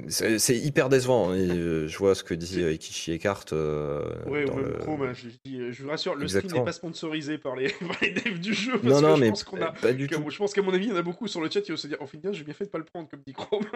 c'est 0.09 0.57
hyper 0.57 0.89
décevant. 0.89 1.33
Et, 1.33 1.39
euh, 1.49 1.87
je 1.87 1.97
vois 1.97 2.15
ce 2.15 2.23
que 2.23 2.33
dit 2.33 2.61
euh, 2.61 2.71
Ikichi 2.73 3.11
Eckhart. 3.13 3.45
euh, 3.53 4.05
Ouais, 4.27 4.45
dans 4.45 4.57
le- 4.57 4.73
Chrome, 4.73 5.01
hein, 5.03 5.13
je, 5.13 5.29
dis, 5.43 5.59
euh, 5.59 5.71
je 5.71 5.83
vous 5.83 5.89
rassure, 5.89 6.15
le 6.15 6.27
stream 6.27 6.41
n'est 6.41 6.45
Exactement. 6.45 6.65
pas 6.65 6.71
sponsorisé 6.73 7.37
par 7.37 7.55
les, 7.55 7.69
par 7.87 7.97
les 8.01 8.11
devs 8.11 8.39
du 8.39 8.53
jeu, 8.53 8.73
parce 8.73 8.83
Non, 8.85 8.97
que 9.01 9.05
non, 9.05 9.15
je 9.15 9.21
mais 9.21 9.29
pense 9.29 9.43
qu'on 9.43 9.61
a... 9.61 9.71
pas 9.71 9.93
du 9.93 10.07
que- 10.07 10.15
tout. 10.15 10.29
Je 10.29 10.37
pense 10.37 10.53
qu'à 10.53 10.61
mon 10.61 10.73
avis, 10.73 10.85
il 10.85 10.89
y 10.89 10.93
en 10.93 10.97
a 10.97 11.01
beaucoup 11.01 11.27
sur 11.27 11.41
le 11.41 11.49
chat 11.49 11.61
qui 11.61 11.71
vont 11.71 11.77
se 11.77 11.87
dire, 11.87 11.97
oh 12.01 12.07
final, 12.07 12.33
j'ai 12.33 12.43
bien 12.43 12.53
fait 12.53 12.65
de 12.65 12.69
pas 12.69 12.77
le 12.77 12.83
prendre, 12.85 13.09
comme 13.09 13.21
dit 13.25 13.33
Chrome. 13.33 13.63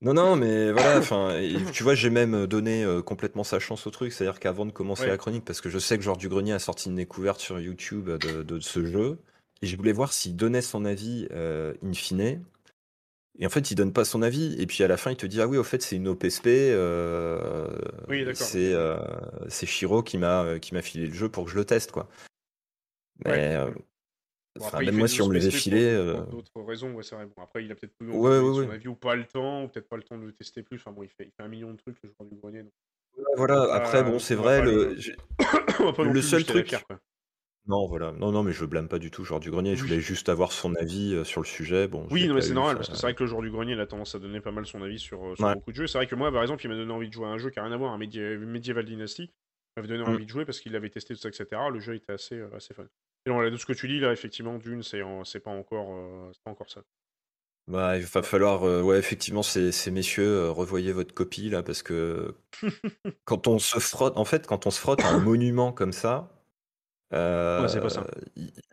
Non, 0.00 0.14
non, 0.14 0.36
mais 0.36 0.70
voilà. 0.70 0.98
Enfin, 0.98 1.40
tu 1.72 1.82
vois, 1.82 1.96
j'ai 1.96 2.08
même 2.10 2.46
donné 2.46 2.84
euh, 2.84 3.02
complètement 3.02 3.42
sa 3.42 3.58
chance 3.58 3.84
au 3.84 3.90
truc. 3.90 4.12
C'est-à-dire 4.12 4.38
qu'avant 4.38 4.64
de 4.64 4.70
commencer 4.70 5.02
Ouais. 5.02 5.08
la 5.08 5.16
chronique, 5.16 5.44
parce 5.44 5.60
que 5.60 5.68
je 5.70 5.78
sais 5.80 5.98
que 5.98 6.04
Georges 6.04 6.18
Dugrenier 6.18 6.52
a 6.52 6.60
sorti 6.60 6.88
une 6.88 6.94
découverte 6.94 7.40
sur 7.40 7.58
YouTube 7.58 8.08
de, 8.08 8.44
de 8.44 8.60
ce 8.60 8.84
jeu, 8.86 9.18
et 9.60 9.66
je 9.66 9.76
voulais 9.76 9.90
voir 9.92 10.12
s'il 10.12 10.36
donnait 10.36 10.60
son 10.62 10.84
avis 10.84 11.26
in 11.32 11.92
fine. 11.94 12.44
Et 13.38 13.46
en 13.46 13.48
fait, 13.48 13.70
il 13.70 13.74
donne 13.74 13.92
pas 13.92 14.04
son 14.04 14.22
avis. 14.22 14.54
Et 14.60 14.66
puis 14.66 14.84
à 14.84 14.88
la 14.88 14.96
fin, 14.96 15.10
il 15.10 15.16
te 15.16 15.26
dit 15.26 15.40
ah 15.40 15.46
oui, 15.48 15.56
au 15.56 15.64
fait, 15.64 15.82
c'est 15.82 15.96
une 15.96 16.08
OPSP. 16.08 16.46
euh, 16.48 17.66
Oui, 18.08 18.24
d'accord. 18.24 18.46
c'est 18.46 18.74
euh, 18.74 18.96
c'est 19.48 19.66
Shiro 19.66 20.02
qui 20.02 20.18
m'a 20.18 20.42
euh, 20.44 20.58
qui 20.58 20.74
m'a 20.74 20.82
filé 20.82 21.06
le 21.06 21.14
jeu 21.14 21.28
pour 21.28 21.44
que 21.46 21.50
je 21.50 21.56
le 21.56 21.64
teste, 21.64 21.92
quoi. 21.92 22.08
Mais 23.24 23.30
Ouais. 23.32 23.56
euh, 23.56 23.70
Bon, 24.54 24.66
enfin, 24.66 24.68
après, 24.78 24.84
il 24.84 24.86
même 24.86 24.94
fait 24.96 24.98
moi, 24.98 25.08
si 25.08 25.22
on 25.22 25.28
me 25.28 25.32
l'avait 25.32 25.46
OSP 25.46 25.56
filé, 25.62 25.78
pour- 25.96 26.20
euh, 26.20 26.26
d'autres 26.26 26.60
raisons, 26.62 26.92
ouais, 26.92 27.02
c'est 27.02 27.14
vrai. 27.14 27.24
Bon, 27.24 27.42
après, 27.42 27.64
il 27.64 27.72
a 27.72 27.74
peut-être 27.74 27.94
eu 28.02 28.10
Ouais, 28.10 28.38
ouais, 28.38 28.38
son 28.40 28.68
ouais. 28.68 28.74
avis 28.74 28.88
ou 28.88 28.94
pas 28.94 29.16
le 29.16 29.24
temps, 29.24 29.64
ou 29.64 29.68
peut-être 29.68 29.88
pas 29.88 29.96
le 29.96 30.02
temps 30.02 30.18
de 30.18 30.26
le 30.26 30.32
tester 30.32 30.62
plus. 30.62 30.76
Enfin 30.76 30.92
bon, 30.92 31.02
il 31.02 31.08
fait, 31.08 31.24
il 31.24 31.30
fait 31.34 31.42
un 31.42 31.48
million 31.48 31.70
de 31.72 31.78
trucs, 31.78 31.96
le 32.02 32.10
joueur 32.10 32.28
du 32.30 32.36
grenier. 32.36 32.62
Donc... 32.64 32.72
voilà. 33.38 33.72
Après, 33.72 34.04
bon, 34.04 34.18
c'est 34.18 34.34
on 34.36 34.42
va 34.42 34.42
vrai. 34.42 34.58
pas 34.58 34.64
Le, 34.66 34.84
le- 34.90 34.96
j'ai- 35.00 35.16
On 35.80 35.84
va 35.84 35.92
pas 35.94 36.04
non 36.04 36.12
Le 36.12 36.20
plus 36.20 36.28
seul 36.28 36.40
lui 36.40 36.44
jeter 36.44 36.52
la 36.52 36.60
truc- 36.60 36.66
pierre, 36.66 36.86
quoi. 36.86 37.00
Non, 37.66 37.86
voilà. 37.86 38.10
Non, 38.12 38.32
non, 38.32 38.42
mais 38.42 38.52
je 38.52 38.64
blâme 38.64 38.88
pas 38.88 38.98
du 38.98 39.10
tout, 39.10 39.24
genre 39.24 39.38
du 39.38 39.50
grenier. 39.50 39.76
Je 39.76 39.82
Oui. 39.82 39.88
voulais 39.88 40.00
juste 40.00 40.28
avoir 40.28 40.50
son 40.50 40.74
avis 40.74 41.14
euh, 41.14 41.24
sur 41.24 41.40
le 41.40 41.46
sujet. 41.46 41.86
Bon, 41.86 42.06
je 42.08 42.14
Oui, 42.14 42.26
non, 42.26 42.34
mais 42.34 42.40
pas 42.40 42.46
c'est 42.46 42.52
eu, 42.52 42.54
normal, 42.54 42.72
ça- 42.72 42.76
parce 42.78 42.88
que 42.90 42.96
c'est 42.96 43.02
vrai 43.06 43.14
que 43.14 43.22
le 43.22 43.28
joueur 43.28 43.42
du 43.42 43.50
grenier, 43.50 43.72
il 43.72 43.80
a 43.80 43.86
tendance 43.86 44.14
à 44.14 44.18
donner 44.18 44.40
pas 44.40 44.50
mal 44.50 44.66
son 44.66 44.82
avis 44.82 44.98
sur, 44.98 45.24
euh, 45.24 45.36
sur 45.36 45.46
Ouais. 45.46 45.54
beaucoup 45.54 45.70
de 45.70 45.76
jeux. 45.76 45.86
C'est 45.86 45.98
vrai 45.98 46.06
que 46.08 46.14
moi, 46.16 46.32
par 46.32 46.42
exemple, 46.42 46.64
il 46.64 46.68
m'a 46.68 46.74
donné 46.74 46.92
envie 46.92 47.08
de 47.08 47.12
jouer 47.12 47.26
à 47.26 47.30
un 47.30 47.38
jeu 47.38 47.50
qui 47.50 47.60
a 47.60 47.62
rien 47.64 47.72
à 47.72 47.76
voir, 47.76 47.92
un 47.92 47.98
Médi- 47.98 48.18
Medieval 48.38 48.84
Dynasty. 48.84 49.22
Il 49.24 49.30
m'avait 49.80 49.88
donné 49.88 50.02
Mm. 50.10 50.14
envie 50.14 50.24
de 50.26 50.30
jouer 50.30 50.44
parce 50.44 50.58
qu'il 50.60 50.74
avait 50.74 50.90
testé 50.90 51.14
tout 51.14 51.20
ça, 51.20 51.28
etc. 51.28 51.70
Le 51.72 51.78
jeu 51.80 51.94
était 51.94 52.12
assez, 52.12 52.34
euh, 52.34 52.48
assez 52.56 52.74
fun. 52.74 52.82
Et 52.82 53.30
donc, 53.30 53.36
voilà, 53.36 53.50
de 53.50 53.56
ce 53.56 53.64
que 53.64 53.72
tu 53.72 53.86
dis, 53.86 54.00
là, 54.00 54.12
effectivement, 54.12 54.58
Dune, 54.58 54.82
c'est 54.82 55.02
en- 55.02 55.22
c'est 55.24 55.38
pas, 55.40 55.52
encore, 55.52 55.94
euh, 55.94 56.30
c'est 56.32 56.42
pas 56.42 56.50
encore 56.50 56.68
ça. 56.68 56.82
Bah, 57.68 57.96
il 57.96 58.04
va 58.04 58.22
falloir, 58.24 58.64
euh, 58.64 58.82
ouais, 58.82 58.98
effectivement, 58.98 59.44
ces, 59.44 59.70
ces 59.70 59.92
messieurs, 59.92 60.26
euh, 60.26 60.50
revoyez 60.50 60.92
votre 60.92 61.14
copie 61.14 61.48
là, 61.48 61.62
parce 61.62 61.84
que 61.84 62.34
quand 63.24 63.46
on 63.46 63.60
se 63.60 63.78
frotte, 63.78 64.16
en 64.16 64.24
fait, 64.24 64.48
quand 64.48 64.66
on 64.66 64.70
se 64.72 64.80
frotte 64.80 65.00
à 65.02 65.10
un 65.10 65.20
monument 65.20 65.72
comme 65.72 65.92
ça, 65.92 66.28
euh, 67.12 67.62
Ouais, 67.62 67.68
c'est 67.68 67.80
pas 67.80 67.88
ça. 67.90 68.06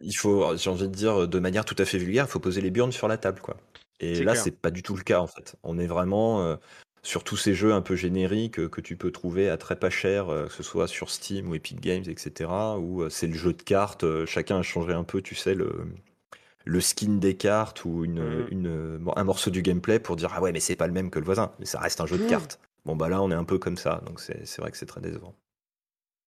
il, 0.01 0.13
faut, 0.15 0.55
j'ai 0.57 0.69
envie 0.69 0.87
de 0.87 0.93
dire, 0.93 1.27
de 1.27 1.39
manière 1.39 1.65
tout 1.65 1.75
à 1.77 1.85
fait 1.85 1.97
vulgaire, 1.97 2.25
il 2.27 2.31
faut 2.31 2.39
poser 2.39 2.61
les 2.61 2.71
burnes 2.71 2.91
sur 2.91 3.07
la 3.07 3.17
table, 3.17 3.41
quoi. 3.41 3.57
Et 3.99 4.23
là, 4.23 4.35
c'est 4.35 4.51
pas 4.51 4.71
du 4.71 4.81
tout 4.83 4.95
le 4.95 5.03
cas, 5.03 5.19
en 5.19 5.27
fait. 5.27 5.55
On 5.63 5.77
est 5.77 5.87
vraiment 5.87 6.41
euh, 6.43 6.55
sur 7.03 7.23
tous 7.23 7.35
ces 7.37 7.53
jeux 7.53 7.73
un 7.73 7.81
peu 7.81 7.95
génériques 7.95 8.69
que 8.69 8.81
tu 8.81 8.95
peux 8.95 9.11
trouver 9.11 9.49
à 9.49 9.57
très 9.57 9.77
pas 9.77 9.89
cher, 9.89 10.29
euh, 10.29 10.45
que 10.47 10.53
ce 10.53 10.63
soit 10.63 10.87
sur 10.87 11.09
Steam 11.09 11.49
ou 11.49 11.55
Epic 11.55 11.79
Games, 11.81 12.03
etc., 12.07 12.49
où 12.79 13.09
c'est 13.09 13.27
le 13.27 13.33
jeu 13.33 13.53
de 13.53 13.61
cartes, 13.61 14.05
chacun 14.25 14.59
a 14.59 14.61
changé 14.61 14.93
un 14.93 15.03
peu, 15.03 15.21
tu 15.21 15.35
sais, 15.35 15.53
le, 15.55 15.85
le 16.65 16.81
skin 16.81 17.17
des 17.17 17.35
cartes 17.35 17.85
ou 17.85 18.05
une, 18.05 18.45
une, 18.51 18.97
bon, 18.97 19.13
un 19.15 19.23
morceau 19.23 19.49
du 19.51 19.61
gameplay 19.61 19.99
pour 19.99 20.15
dire 20.15 20.31
ah 20.35 20.41
ouais 20.41 20.51
mais 20.51 20.59
c'est 20.59 20.75
pas 20.75 20.87
le 20.87 20.93
même 20.93 21.09
que 21.09 21.19
le 21.19 21.25
voisin 21.25 21.51
mais 21.59 21.65
ça 21.65 21.79
reste 21.79 22.01
un 22.01 22.05
jeu 22.05 22.17
de 22.17 22.23
Mhm. 22.23 22.29
cartes 22.29 22.59
bon 22.85 22.95
bah 22.95 23.09
là 23.09 23.21
on 23.21 23.31
est 23.31 23.35
un 23.35 23.43
peu 23.43 23.57
comme 23.59 23.77
ça 23.77 24.01
donc 24.05 24.19
c'est 24.19 24.57
vrai 24.57 24.71
que 24.71 24.77
c'est 24.77 24.85
très 24.85 25.01
décevant 25.01 25.35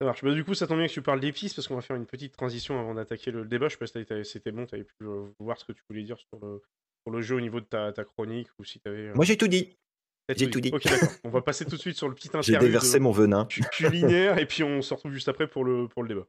Ça 0.02 0.06
marche. 0.06 0.24
Bah, 0.24 0.34
du 0.34 0.42
coup, 0.42 0.54
ça 0.54 0.66
tombe 0.66 0.78
bien 0.78 0.88
que 0.88 0.92
tu 0.92 1.00
parles 1.00 1.20
d'épices 1.20 1.54
parce 1.54 1.68
qu'on 1.68 1.76
va 1.76 1.80
faire 1.80 1.94
une 1.94 2.06
petite 2.06 2.32
transition 2.32 2.76
avant 2.80 2.92
d'attaquer 2.92 3.30
le 3.30 3.44
débat. 3.44 3.68
Je 3.68 3.76
sais 3.76 3.78
pas 3.78 3.86
si 3.86 4.30
c'était 4.32 4.50
bon, 4.50 4.66
tu 4.66 4.74
avais 4.74 4.82
pu 4.82 4.94
euh, 5.02 5.26
voir 5.38 5.56
ce 5.58 5.64
que 5.64 5.70
tu 5.70 5.80
voulais 5.88 6.02
dire 6.02 6.18
sur 6.18 6.40
le, 6.44 6.60
sur 7.04 7.12
le 7.14 7.22
jeu 7.22 7.36
au 7.36 7.40
niveau 7.40 7.60
de 7.60 7.66
ta, 7.66 7.92
ta 7.92 8.02
chronique 8.04 8.48
ou 8.58 8.64
si 8.64 8.80
avais. 8.84 9.12
moi 9.14 9.24
j'ai 9.24 9.36
tout 9.36 9.46
dit 9.46 9.78
j'ai 10.28 10.50
tout 10.50 10.58
dit. 10.60 10.70
Ok, 10.74 10.82
d'accord. 10.88 11.12
On 11.22 11.28
va 11.30 11.40
passer 11.40 11.64
tout 11.64 11.76
de 11.76 11.80
suite 11.80 11.96
sur 11.96 12.08
le 12.08 12.16
petit 12.16 12.28
j'ai 12.32 12.38
interview 12.38 12.66
déversé 12.66 12.98
de- 12.98 13.02
mon 13.04 13.12
venin 13.12 13.44
cu- 13.44 13.62
culinaire 13.72 14.38
et 14.38 14.46
puis 14.46 14.64
on 14.64 14.82
se 14.82 14.92
retrouve 14.92 15.12
juste 15.12 15.28
après 15.28 15.46
pour 15.46 15.64
le, 15.64 15.86
pour 15.86 16.02
le 16.02 16.08
débat. 16.08 16.26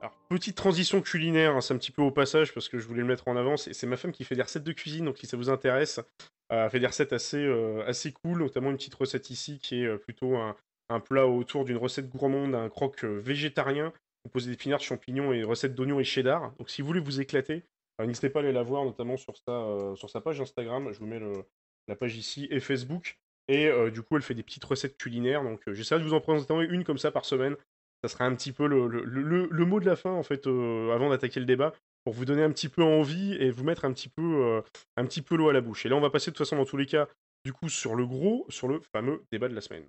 Alors, 0.00 0.14
petite 0.28 0.56
transition 0.56 1.00
culinaire, 1.00 1.56
hein, 1.56 1.60
c'est 1.60 1.74
un 1.74 1.78
petit 1.78 1.90
peu 1.90 2.02
au 2.02 2.10
passage 2.12 2.54
parce 2.54 2.68
que 2.68 2.78
je 2.78 2.86
voulais 2.86 3.00
le 3.00 3.06
mettre 3.08 3.26
en 3.26 3.36
avance. 3.36 3.66
Et 3.66 3.74
c'est 3.74 3.86
ma 3.88 3.96
femme 3.96 4.12
qui 4.12 4.22
fait 4.24 4.36
des 4.36 4.42
recettes 4.42 4.62
de 4.62 4.72
cuisine, 4.72 5.06
donc 5.06 5.18
si 5.18 5.26
ça 5.26 5.36
vous 5.36 5.50
intéresse, 5.50 5.98
a 6.50 6.68
fait 6.70 6.80
des 6.80 6.86
recettes 6.86 7.12
assez, 7.12 7.46
assez 7.86 8.12
cool, 8.12 8.38
notamment 8.38 8.70
une 8.70 8.76
petite 8.76 8.94
recette 8.94 9.30
ici 9.30 9.58
qui 9.58 9.82
est 9.82 9.98
plutôt 9.98 10.36
un, 10.36 11.00
plat 11.00 11.26
autour 11.26 11.64
d'une 11.64 11.76
recette 11.76 12.08
gourmande, 12.08 12.54
un 12.54 12.68
croque 12.68 13.04
végétarien, 13.04 13.92
composé 14.24 14.50
d'épinards, 14.50 14.80
champignons 14.80 15.32
et 15.32 15.38
une 15.38 15.44
recette 15.44 15.74
d'oignons 15.74 16.00
et 16.00 16.04
cheddar. 16.04 16.52
Donc 16.58 16.70
si 16.70 16.80
vous 16.80 16.88
voulez 16.88 17.00
vous 17.00 17.20
éclater, 17.20 17.64
n'hésitez 18.00 18.30
pas 18.30 18.40
à 18.40 18.42
aller 18.42 18.52
la 18.52 18.62
voir, 18.62 18.84
notamment 18.84 19.16
sur 19.16 19.36
sa, 19.36 19.94
sur 19.96 20.08
sa 20.08 20.20
page 20.20 20.40
Instagram. 20.40 20.90
Je 20.92 20.98
vous 20.98 21.06
mets 21.06 21.20
la 21.86 21.96
page 21.96 22.16
ici 22.16 22.48
et 22.50 22.60
Facebook. 22.60 23.18
Et 23.48 23.70
du 23.90 24.02
coup, 24.02 24.16
elle 24.16 24.22
fait 24.22 24.34
des 24.34 24.42
petites 24.42 24.64
recettes 24.64 24.96
culinaires. 24.96 25.42
Donc 25.42 25.60
j'essaierai 25.70 26.00
de 26.00 26.06
vous 26.06 26.14
en 26.14 26.20
présenter 26.20 26.54
une 26.54 26.84
comme 26.84 26.98
ça 26.98 27.10
par 27.10 27.24
semaine. 27.24 27.56
Ça 28.02 28.08
sera 28.08 28.24
un 28.24 28.34
petit 28.34 28.52
peu 28.52 28.66
le, 28.66 28.86
le, 28.86 29.64
mot 29.66 29.80
de 29.80 29.86
la 29.86 29.96
fin, 29.96 30.12
en 30.12 30.22
fait, 30.22 30.46
avant 30.46 31.10
d'attaquer 31.10 31.40
le 31.40 31.46
débat, 31.46 31.74
pour 32.04 32.14
vous 32.14 32.24
donner 32.24 32.42
un 32.42 32.50
petit 32.50 32.68
peu 32.68 32.82
envie 32.82 33.34
et 33.34 33.50
vous 33.50 33.64
mettre 33.64 33.84
un 33.84 33.92
petit 33.92 34.08
peu, 34.08 34.62
un 34.96 35.04
petit 35.04 35.22
peu 35.22 35.36
l'eau 35.36 35.48
à 35.48 35.52
la 35.52 35.60
bouche. 35.60 35.86
Et 35.86 35.88
là, 35.88 35.96
on 35.96 36.00
va 36.00 36.10
passer 36.10 36.30
de 36.30 36.36
toute 36.36 36.46
façon, 36.46 36.56
dans 36.56 36.64
tous 36.64 36.76
les 36.76 36.86
cas, 36.86 37.08
du 37.44 37.52
coup, 37.52 37.68
sur 37.68 37.94
le 37.94 38.06
gros, 38.06 38.46
sur 38.48 38.68
le 38.68 38.80
fameux 38.80 39.24
débat 39.30 39.48
de 39.48 39.54
la 39.54 39.60
semaine. 39.60 39.86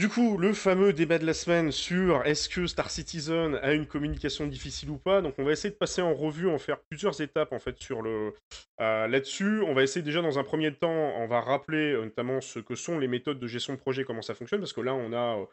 Du 0.00 0.08
coup, 0.08 0.38
le 0.38 0.54
fameux 0.54 0.94
débat 0.94 1.18
de 1.18 1.26
la 1.26 1.34
semaine 1.34 1.70
sur 1.70 2.24
est-ce 2.24 2.48
que 2.48 2.66
Star 2.66 2.90
Citizen 2.90 3.56
a 3.56 3.74
une 3.74 3.84
communication 3.84 4.46
difficile 4.46 4.88
ou 4.88 4.96
pas. 4.96 5.20
Donc, 5.20 5.34
on 5.36 5.44
va 5.44 5.52
essayer 5.52 5.68
de 5.68 5.76
passer 5.76 6.00
en 6.00 6.14
revue, 6.14 6.48
en 6.48 6.56
faire 6.56 6.80
plusieurs 6.88 7.20
étapes 7.20 7.52
en 7.52 7.58
fait 7.58 7.78
sur 7.82 8.00
le 8.00 8.32
euh, 8.80 9.06
là-dessus. 9.08 9.60
On 9.60 9.74
va 9.74 9.82
essayer 9.82 10.02
déjà 10.02 10.22
dans 10.22 10.38
un 10.38 10.42
premier 10.42 10.72
temps, 10.72 10.88
on 11.18 11.26
va 11.26 11.42
rappeler 11.42 11.92
euh, 11.92 12.04
notamment 12.04 12.40
ce 12.40 12.60
que 12.60 12.76
sont 12.76 12.98
les 12.98 13.08
méthodes 13.08 13.38
de 13.38 13.46
gestion 13.46 13.74
de 13.74 13.78
projet, 13.78 14.04
comment 14.04 14.22
ça 14.22 14.32
fonctionne, 14.32 14.60
parce 14.60 14.72
que 14.72 14.80
là, 14.80 14.94
on 14.94 15.12
a 15.12 15.38
euh, 15.38 15.44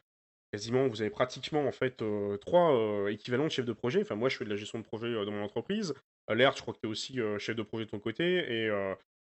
quasiment, 0.53 0.87
vous 0.87 1.01
avez 1.01 1.11
pratiquement 1.11 1.67
en 1.67 1.73
fait 1.73 2.01
trois 2.39 2.73
équivalents 3.09 3.47
de 3.47 3.51
chef 3.51 3.65
de 3.65 3.73
projet. 3.73 4.01
Enfin, 4.01 4.15
moi, 4.15 4.29
je 4.29 4.37
fais 4.37 4.45
de 4.45 4.49
la 4.49 4.55
gestion 4.55 4.79
de 4.79 4.85
projet 4.85 5.13
dans 5.13 5.31
mon 5.31 5.43
entreprise. 5.43 5.93
L'air, 6.33 6.55
je 6.55 6.61
crois 6.61 6.73
que 6.73 6.79
tu 6.79 6.87
es 6.87 6.89
aussi 6.89 7.19
chef 7.37 7.57
de 7.57 7.63
projet 7.63 7.83
de 7.83 7.89
ton 7.89 7.99
côté, 7.99 8.23
et 8.49 8.71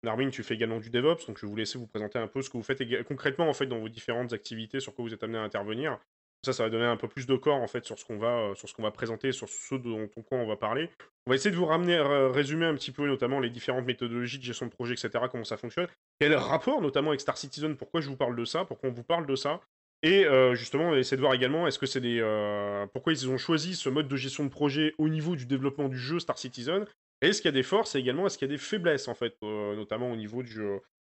Narwin, 0.02 0.30
tu 0.30 0.42
fais 0.42 0.54
également 0.54 0.78
du 0.78 0.90
DevOps, 0.90 1.26
donc 1.26 1.38
je 1.38 1.46
vais 1.46 1.50
vous 1.50 1.56
laisser 1.56 1.78
vous 1.78 1.86
présenter 1.86 2.18
un 2.18 2.28
peu 2.28 2.42
ce 2.42 2.50
que 2.50 2.56
vous 2.56 2.62
faites 2.62 2.82
concrètement 3.04 3.50
dans 3.50 3.78
vos 3.78 3.88
différentes 3.88 4.32
activités, 4.32 4.80
sur 4.80 4.94
quoi 4.94 5.04
vous 5.04 5.12
êtes 5.12 5.22
amené 5.22 5.38
à 5.38 5.42
intervenir. 5.42 5.98
Ça, 6.44 6.52
ça 6.52 6.62
va 6.62 6.70
donner 6.70 6.84
un 6.84 6.96
peu 6.96 7.08
plus 7.08 7.26
de 7.26 7.34
corps 7.34 7.56
en 7.56 7.66
sur 7.66 7.98
ce 7.98 8.04
qu'on 8.04 8.16
va, 8.16 8.50
euh, 8.50 8.54
ce 8.54 8.80
va 8.80 8.90
présenter, 8.92 9.32
sur 9.32 9.48
ce 9.48 9.74
dont 9.74 10.08
on 10.30 10.46
va 10.46 10.56
parler. 10.56 10.88
On 11.26 11.30
va 11.30 11.34
essayer 11.34 11.50
de 11.50 11.56
vous 11.56 11.66
ramener, 11.66 11.98
résumer 11.98 12.66
un 12.66 12.74
petit 12.74 12.92
peu 12.92 13.08
notamment 13.08 13.40
les 13.40 13.50
différentes 13.50 13.86
méthodologies 13.86 14.38
de 14.38 14.44
gestion 14.44 14.66
de 14.66 14.70
projet, 14.70 14.94
etc. 14.94 15.24
Comment 15.30 15.42
ça 15.42 15.56
fonctionne. 15.56 15.88
Quel 16.20 16.34
rapport 16.36 16.80
notamment 16.80 17.10
avec 17.10 17.20
Star 17.20 17.36
Citizen 17.36 17.76
Pourquoi 17.76 18.00
je 18.00 18.08
vous 18.08 18.16
parle 18.16 18.36
de 18.36 18.44
ça 18.44 18.64
Pourquoi 18.64 18.88
on 18.88 18.92
vous 18.92 19.02
parle 19.02 19.26
de 19.26 19.34
ça 19.34 19.60
et 20.02 20.24
euh, 20.24 20.54
justement, 20.54 20.84
on 20.84 20.90
va 20.92 20.98
essayer 20.98 21.16
de 21.16 21.22
voir 21.22 21.34
également 21.34 21.66
est-ce 21.66 21.78
que 21.78 21.86
c'est 21.86 22.00
euh, 22.04 22.86
pourquoi 22.92 23.12
ils 23.12 23.28
ont 23.28 23.36
choisi 23.36 23.74
ce 23.74 23.88
mode 23.88 24.06
de 24.06 24.16
gestion 24.16 24.44
de 24.44 24.48
projet 24.48 24.94
au 24.98 25.08
niveau 25.08 25.34
du 25.34 25.44
développement 25.44 25.88
du 25.88 25.98
jeu 25.98 26.20
Star 26.20 26.38
Citizen 26.38 26.86
est-ce 27.20 27.42
qu'il 27.42 27.48
y 27.48 27.54
a 27.54 27.58
des 27.58 27.62
forces 27.62 27.94
et 27.94 27.98
également 27.98 28.26
est-ce 28.26 28.38
qu'il 28.38 28.48
y 28.48 28.50
a 28.50 28.54
des 28.54 28.62
faiblesses 28.62 29.08
en 29.08 29.14
fait, 29.14 29.36
euh, 29.42 29.74
notamment 29.76 30.10
au 30.10 30.16
niveau 30.16 30.42
du, 30.42 30.60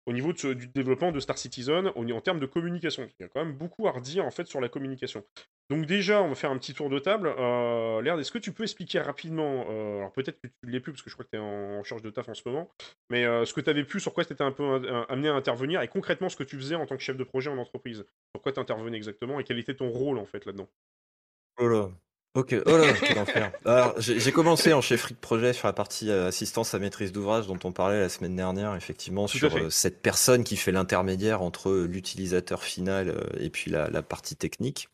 au 0.06 0.12
niveau 0.12 0.32
du 0.32 0.66
développement 0.68 1.12
de 1.12 1.20
Star 1.20 1.38
Citizen, 1.38 1.92
en 1.94 2.20
termes 2.20 2.40
de 2.40 2.46
communication. 2.46 3.08
Il 3.18 3.22
y 3.22 3.24
a 3.24 3.28
quand 3.28 3.44
même 3.44 3.54
beaucoup 3.54 3.86
à 3.86 3.92
redire 3.92 4.24
en 4.24 4.30
fait 4.30 4.46
sur 4.46 4.60
la 4.60 4.68
communication. 4.68 5.24
Donc 5.70 5.86
déjà, 5.86 6.22
on 6.22 6.28
va 6.28 6.34
faire 6.34 6.50
un 6.50 6.58
petit 6.58 6.74
tour 6.74 6.90
de 6.90 6.98
table. 6.98 7.32
Euh, 7.38 8.02
Laird, 8.02 8.18
est-ce 8.18 8.32
que 8.32 8.38
tu 8.38 8.52
peux 8.52 8.64
expliquer 8.64 9.00
rapidement, 9.00 9.66
euh, 9.70 9.98
alors 9.98 10.12
peut-être 10.12 10.40
que 10.40 10.48
tu 10.48 10.66
ne 10.66 10.70
l'es 10.70 10.80
plus 10.80 10.92
parce 10.92 11.02
que 11.02 11.10
je 11.10 11.14
crois 11.14 11.24
que 11.24 11.30
tu 11.30 11.36
es 11.36 11.40
en, 11.40 11.82
charge 11.84 12.02
de 12.02 12.10
taf 12.10 12.28
en 12.28 12.34
ce 12.34 12.42
moment, 12.46 12.68
mais 13.10 13.24
euh, 13.24 13.44
ce 13.44 13.54
que 13.54 13.60
tu 13.60 13.70
avais 13.70 13.84
pu, 13.84 14.00
sur 14.00 14.12
quoi 14.12 14.24
tu 14.24 14.32
étais 14.32 14.44
un 14.44 14.52
peu 14.52 14.64
amené 15.08 15.28
à 15.28 15.34
intervenir 15.34 15.80
et 15.82 15.88
concrètement 15.88 16.28
ce 16.28 16.36
que 16.36 16.44
tu 16.44 16.56
faisais 16.56 16.74
en 16.74 16.86
tant 16.86 16.96
que 16.96 17.02
chef 17.02 17.16
de 17.16 17.24
projet 17.24 17.48
en 17.48 17.58
entreprise? 17.58 18.04
Sur 18.34 18.42
quoi 18.42 18.52
tu 18.52 18.60
intervenais 18.60 18.96
exactement 18.96 19.38
et 19.38 19.44
quel 19.44 19.58
était 19.58 19.74
ton 19.74 19.88
rôle 19.88 20.18
en 20.18 20.26
fait 20.26 20.44
là-dedans? 20.46 20.68
Oh 21.58 21.68
là, 21.68 21.90
Ok, 22.34 22.54
oh 22.64 22.76
là, 22.78 22.94
quel 22.94 23.18
enfer. 23.18 23.52
Alors, 23.66 23.94
j'ai 23.98 24.32
commencé 24.32 24.72
en 24.72 24.80
chefferie 24.80 25.12
de 25.12 25.18
projet 25.18 25.52
sur 25.52 25.68
la 25.68 25.74
partie 25.74 26.10
euh, 26.10 26.28
assistance 26.28 26.72
à 26.72 26.78
maîtrise 26.78 27.12
d'ouvrage 27.12 27.46
dont 27.46 27.58
on 27.64 27.72
parlait 27.72 28.00
la 28.00 28.08
semaine 28.08 28.34
dernière, 28.34 28.74
effectivement, 28.74 29.26
sur 29.26 29.54
euh, 29.54 29.68
cette 29.68 30.00
personne 30.00 30.42
qui 30.42 30.56
fait 30.56 30.72
l'intermédiaire 30.72 31.42
entre 31.42 31.70
l'utilisateur 31.70 32.62
final 32.62 33.10
euh, 33.10 33.20
et 33.38 33.50
puis 33.50 33.70
la, 33.70 34.02
partie 34.02 34.34
technique. 34.34 34.88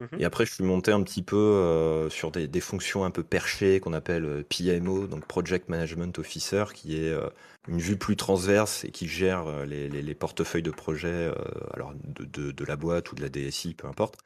Mmh 0.00 0.06
et 0.18 0.24
après, 0.26 0.44
je 0.44 0.52
suis 0.52 0.64
monté 0.64 0.92
un 0.92 1.02
petit 1.02 1.22
peu 1.22 2.08
sur 2.10 2.30
des, 2.32 2.60
fonctions 2.60 3.04
un 3.04 3.10
peu 3.10 3.22
perchées 3.22 3.78
qu'on 3.80 3.92
appelle 3.92 4.44
PMO, 4.48 5.06
donc 5.06 5.24
Project 5.26 5.68
Management 5.68 6.18
Officer, 6.18 6.64
qui 6.74 6.96
est 6.96 7.14
une 7.68 7.78
vue 7.78 7.96
plus 7.96 8.16
transverse 8.16 8.84
et 8.84 8.90
qui 8.90 9.06
gère 9.06 9.64
les, 9.64 10.14
portefeuilles 10.14 10.62
de 10.62 10.72
projet, 10.72 11.30
alors 11.72 11.92
de, 12.04 12.50
de, 12.50 12.64
la 12.64 12.74
boîte 12.74 13.12
ou 13.12 13.14
de 13.14 13.22
la 13.22 13.28
DSI, 13.28 13.74
peu 13.74 13.86
importe. 13.86 14.18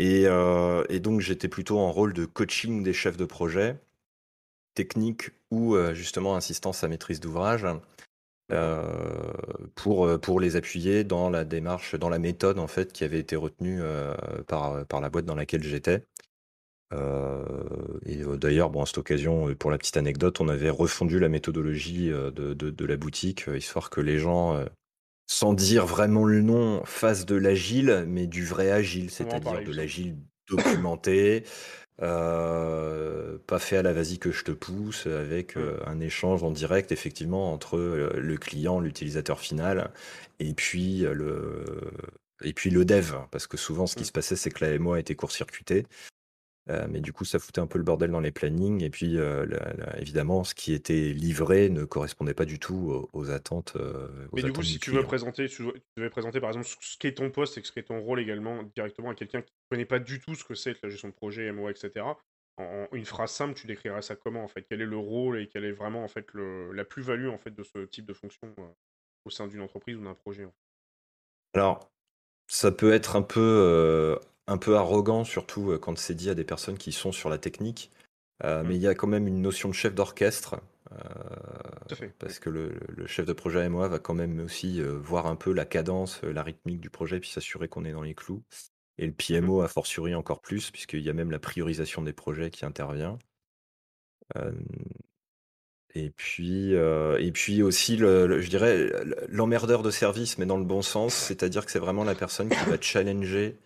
Euh, 0.00 0.84
et, 0.88 1.00
donc 1.00 1.20
j'étais 1.20 1.48
plutôt 1.48 1.78
en 1.78 1.90
rôle 1.90 2.12
de 2.12 2.26
coaching 2.26 2.82
des 2.82 2.92
chefs 2.92 3.16
de 3.16 3.24
projet, 3.24 3.78
technique 4.74 5.30
ou 5.50 5.74
euh, 5.74 5.94
justement 5.94 6.36
assistance 6.36 6.84
à 6.84 6.88
maîtrise 6.88 7.20
d'ouvrage, 7.20 7.66
euh, 8.52 9.32
pour, 9.74 10.20
pour 10.20 10.38
les 10.40 10.56
appuyer 10.56 11.02
dans 11.02 11.30
la 11.30 11.44
démarche, 11.44 11.94
dans 11.94 12.10
la 12.10 12.18
méthode 12.18 12.58
en 12.58 12.66
fait 12.66 12.92
qui 12.92 13.04
avait 13.04 13.18
été 13.18 13.36
retenue 13.36 13.80
par, 14.46 14.86
par 14.86 15.00
la 15.00 15.10
boîte 15.10 15.24
dans 15.24 15.34
laquelle 15.34 15.62
j'étais. 15.62 16.04
et 16.92 18.22
d'ailleurs, 18.38 18.70
bon, 18.70 18.82
à 18.82 18.86
cette 18.86 18.98
occasion, 18.98 19.54
pour 19.54 19.70
la 19.70 19.78
petite 19.78 19.96
anecdote, 19.96 20.40
on 20.40 20.48
avait 20.48 20.70
refondu 20.70 21.18
la 21.18 21.28
méthodologie 21.28 22.10
de, 22.10 22.54
de 22.54 22.84
la 22.84 22.96
boutique, 22.96 23.46
histoire 23.48 23.90
que 23.90 24.00
les 24.00 24.18
gens 24.18 24.64
sans 25.26 25.54
dire 25.54 25.86
vraiment 25.86 26.24
le 26.24 26.40
nom, 26.40 26.82
face 26.84 27.26
de 27.26 27.34
l'agile, 27.34 28.04
mais 28.08 28.26
du 28.26 28.44
vrai 28.44 28.70
agile, 28.70 29.10
c'est-à-dire 29.10 29.64
de 29.64 29.72
l'agile 29.72 30.16
documenté, 30.48 31.44
euh, 32.02 33.38
pas 33.46 33.58
fait 33.58 33.78
à 33.78 33.82
la 33.82 33.92
vas-y 33.92 34.18
que 34.18 34.30
je 34.30 34.44
te 34.44 34.52
pousse, 34.52 35.06
avec 35.06 35.56
euh, 35.56 35.78
un 35.86 36.00
échange 36.00 36.42
en 36.42 36.50
direct, 36.50 36.92
effectivement, 36.92 37.52
entre 37.52 37.78
euh, 37.78 38.12
le 38.16 38.36
client, 38.36 38.80
l'utilisateur 38.80 39.40
final, 39.40 39.90
et 40.38 40.52
puis 40.54 41.00
le, 41.00 41.64
et 42.42 42.52
puis 42.52 42.70
le 42.70 42.84
dev, 42.84 43.14
parce 43.30 43.46
que 43.46 43.56
souvent, 43.56 43.86
ce 43.86 43.96
qui 43.96 44.02
mmh. 44.02 44.06
se 44.06 44.12
passait, 44.12 44.36
c'est 44.36 44.50
que 44.50 44.64
la 44.64 44.78
MOA 44.78 45.00
était 45.00 45.14
court-circuitée. 45.14 45.86
Euh, 46.68 46.86
mais 46.90 47.00
du 47.00 47.12
coup, 47.12 47.24
ça 47.24 47.38
foutait 47.38 47.60
un 47.60 47.66
peu 47.66 47.78
le 47.78 47.84
bordel 47.84 48.10
dans 48.10 48.20
les 48.20 48.32
plannings. 48.32 48.82
Et 48.82 48.90
puis, 48.90 49.18
euh, 49.18 49.46
évidemment, 49.98 50.42
ce 50.42 50.54
qui 50.54 50.72
était 50.72 51.12
livré 51.12 51.68
ne 51.70 51.84
correspondait 51.84 52.34
pas 52.34 52.44
du 52.44 52.58
tout 52.58 53.08
aux, 53.12 53.30
attentes. 53.30 53.74
Euh, 53.76 54.08
mais 54.32 54.42
du 54.42 54.52
coup, 54.52 54.62
si 54.62 54.78
tu 54.78 54.90
veux 54.90 55.02
présenter, 55.04 55.48
tu 55.48 55.64
devais 55.96 56.10
présenter 56.10 56.40
par 56.40 56.50
exemple 56.50 56.66
ce 56.66 56.98
qu'est 56.98 57.14
ton 57.14 57.30
poste 57.30 57.58
et 57.58 57.62
ce 57.62 57.70
qu'est 57.70 57.84
ton 57.84 58.00
rôle 58.00 58.20
également 58.20 58.64
directement 58.74 59.10
à 59.10 59.14
quelqu'un 59.14 59.42
qui 59.42 59.52
ne 59.52 59.76
connaît 59.76 59.84
pas 59.84 60.00
du 60.00 60.20
tout 60.20 60.34
ce 60.34 60.44
que 60.44 60.54
c'est 60.54 60.74
que 60.74 60.80
la 60.82 60.88
gestion 60.88 61.08
de 61.08 61.14
projet, 61.14 61.50
MOA, 61.52 61.70
etc. 61.70 62.04
En, 62.56 62.88
une 62.92 63.04
phrase 63.04 63.30
simple, 63.30 63.54
tu 63.54 63.66
décrirais 63.66 64.02
ça 64.02 64.16
comment 64.16 64.42
en 64.42 64.48
fait? 64.48 64.62
Quel 64.68 64.80
est 64.80 64.86
le 64.86 64.98
rôle 64.98 65.40
et 65.40 65.46
quelle 65.46 65.64
est 65.64 65.72
vraiment 65.72 66.02
en 66.02 66.08
fait 66.08 66.26
le, 66.32 66.72
la 66.72 66.84
plus-value 66.84 67.28
en 67.28 67.38
fait 67.38 67.54
de 67.54 67.62
ce 67.62 67.84
type 67.84 68.06
de 68.06 68.14
fonction 68.14 68.54
au 69.24 69.30
sein 69.30 69.46
d'une 69.46 69.60
entreprise 69.60 69.96
ou 69.96 70.04
d'un 70.04 70.14
projet 70.14 70.48
Alors, 71.54 71.92
ça 72.48 72.72
peut 72.72 72.92
être 72.92 73.14
un 73.14 73.22
peu 73.22 74.18
un 74.46 74.58
peu 74.58 74.76
arrogant, 74.76 75.24
surtout 75.24 75.72
euh, 75.72 75.78
quand 75.78 75.98
c'est 75.98 76.14
dit 76.14 76.30
à 76.30 76.34
des 76.34 76.44
personnes 76.44 76.78
qui 76.78 76.92
sont 76.92 77.12
sur 77.12 77.28
la 77.28 77.38
technique. 77.38 77.90
Euh, 78.44 78.62
mmh. 78.62 78.66
Mais 78.66 78.76
il 78.76 78.82
y 78.82 78.88
a 78.88 78.94
quand 78.94 79.06
même 79.06 79.26
une 79.26 79.42
notion 79.42 79.68
de 79.68 79.74
chef 79.74 79.94
d'orchestre. 79.94 80.56
Euh, 80.92 82.08
parce 82.18 82.38
que 82.38 82.48
le, 82.48 83.06
chef 83.06 83.26
de 83.26 83.32
projet 83.32 83.68
MOA 83.68 83.88
va 83.88 83.98
quand 83.98 84.14
même 84.14 84.40
aussi 84.40 84.80
voir 84.80 85.26
un 85.26 85.36
peu 85.36 85.52
la 85.52 85.64
cadence, 85.64 86.22
la 86.22 86.42
rythmique 86.42 86.80
du 86.80 86.90
projet, 86.90 87.18
puis 87.18 87.30
s'assurer 87.30 87.68
qu'on 87.68 87.84
est 87.84 87.92
dans 87.92 88.02
les 88.02 88.14
clous. 88.14 88.42
Et 88.98 89.06
le 89.06 89.12
PMO 89.12 89.60
mmh. 89.60 89.64
a 89.64 89.68
fortiori 89.68 90.14
encore 90.14 90.40
plus, 90.40 90.70
puisqu'il 90.70 91.00
y 91.00 91.10
a 91.10 91.12
même 91.12 91.30
la 91.30 91.38
priorisation 91.38 92.02
des 92.02 92.12
projets 92.12 92.50
qui 92.50 92.64
intervient. 92.64 93.18
et 95.94 96.10
puis, 96.10 96.72
et 96.72 97.32
puis 97.32 97.62
aussi, 97.62 97.96
le, 97.96 98.40
je 98.40 98.48
dirais, 98.48 98.92
l'emmerdeur 99.28 99.82
de 99.82 99.90
service, 99.90 100.38
mais 100.38 100.46
dans 100.46 100.58
le 100.58 100.64
bon 100.64 100.82
sens, 100.82 101.14
c'est-à-dire 101.14 101.64
que 101.66 101.72
c'est 101.72 101.78
vraiment 101.78 102.04
la 102.04 102.14
personne 102.14 102.48
qui 102.48 102.64
va 102.70 102.80
challenger 102.80 103.58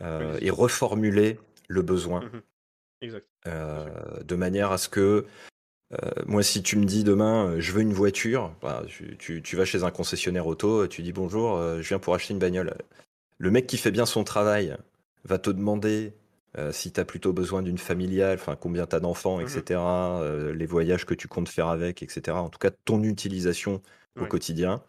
euh, 0.00 0.38
et 0.40 0.50
reformuler 0.50 1.38
le 1.68 1.82
besoin. 1.82 2.20
Mmh 2.20 2.40
euh, 3.46 3.86
de 4.24 4.34
manière 4.34 4.72
à 4.72 4.78
ce 4.78 4.88
que, 4.88 5.24
euh, 5.92 6.10
moi, 6.26 6.42
si 6.42 6.64
tu 6.64 6.76
me 6.76 6.84
dis 6.84 7.04
demain, 7.04 7.54
je 7.60 7.70
veux 7.70 7.80
une 7.80 7.92
voiture, 7.92 8.52
bah, 8.60 8.82
tu, 9.20 9.40
vas 9.54 9.64
chez 9.64 9.84
un 9.84 9.92
concessionnaire 9.92 10.48
auto, 10.48 10.88
tu 10.88 11.02
dis 11.02 11.12
bonjour, 11.12 11.62
je 11.80 11.88
viens 11.88 12.00
pour 12.00 12.16
acheter 12.16 12.34
une 12.34 12.40
bagnole. 12.40 12.74
Le 13.38 13.52
mec 13.52 13.68
qui 13.68 13.76
fait 13.76 13.92
bien 13.92 14.04
son 14.04 14.24
travail 14.24 14.76
va 15.22 15.38
te 15.38 15.48
demander 15.48 16.12
si 16.72 16.90
tu 16.90 16.98
as 16.98 17.04
plutôt 17.04 17.32
besoin 17.32 17.62
d'une 17.62 17.78
familiale, 17.78 18.34
enfin 18.40 18.56
combien 18.56 18.84
tu 18.84 18.96
as 18.96 19.00
d'enfants, 19.00 19.38
etc., 19.38 19.78
mmh 19.78 20.50
les 20.50 20.66
voyages 20.66 21.06
que 21.06 21.14
tu 21.14 21.28
comptes 21.28 21.48
faire 21.48 21.68
avec, 21.68 22.02
etc. 22.02 22.36
En 22.36 22.48
tout 22.48 22.58
cas, 22.58 22.72
ton 22.84 23.04
utilisation 23.04 23.80
au 24.20 24.26
quotidien. 24.26 24.82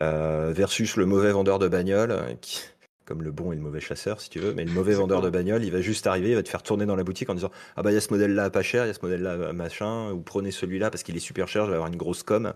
versus 0.00 0.96
le 0.96 1.04
mauvais 1.04 1.32
vendeur 1.32 1.58
de 1.58 1.68
bagnole 1.68 2.38
qui, 2.40 2.62
comme 3.04 3.22
le 3.22 3.30
bon 3.30 3.52
et 3.52 3.56
le 3.56 3.60
mauvais 3.60 3.80
chasseur, 3.80 4.20
si 4.20 4.30
tu 4.30 4.38
veux. 4.38 4.54
Mais 4.54 4.64
le 4.64 4.72
mauvais 4.72 4.94
vendeur 4.94 5.20
de 5.20 5.30
bagnole, 5.30 5.64
il 5.64 5.70
va 5.70 5.80
juste 5.80 6.06
arriver, 6.06 6.30
il 6.30 6.34
va 6.34 6.42
te 6.42 6.48
faire 6.48 6.62
tourner 6.62 6.86
dans 6.86 6.96
la 6.96 7.04
boutique 7.04 7.28
en 7.30 7.34
disant 7.34 7.50
Ah 7.76 7.82
bah 7.82 7.90
il 7.90 7.94
y 7.94 7.96
a 7.96 8.00
ce 8.00 8.12
modèle-là 8.12 8.50
pas 8.50 8.62
cher, 8.62 8.84
il 8.84 8.88
y 8.88 8.90
a 8.90 8.94
ce 8.94 9.02
modèle-là 9.02 9.52
machin, 9.52 10.10
ou 10.12 10.20
prenez 10.20 10.50
celui-là 10.50 10.90
parce 10.90 11.02
qu'il 11.02 11.16
est 11.16 11.20
super 11.20 11.48
cher, 11.48 11.64
je 11.64 11.70
vais 11.70 11.76
avoir 11.76 11.88
une 11.88 11.96
grosse 11.96 12.22
com 12.22 12.54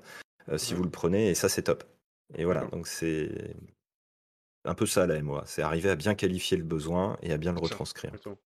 euh, 0.48 0.58
si 0.58 0.74
vous 0.74 0.82
le 0.82 0.90
prenez, 0.90 1.30
et 1.30 1.34
ça 1.34 1.48
c'est 1.48 1.62
top. 1.62 1.84
Et 2.36 2.44
voilà, 2.44 2.64
donc 2.66 2.86
c'est. 2.86 3.54
un 4.64 4.74
peu 4.74 4.86
ça 4.86 5.06
la 5.06 5.20
MOA, 5.22 5.44
c'est 5.46 5.62
arriver 5.62 5.90
à 5.90 5.96
bien 5.96 6.14
qualifier 6.14 6.56
le 6.56 6.64
besoin 6.64 7.16
et 7.22 7.32
à 7.32 7.38
bien 7.38 7.52
le 7.52 7.58
retranscrire. 7.58 8.10
exactement. 8.10 8.38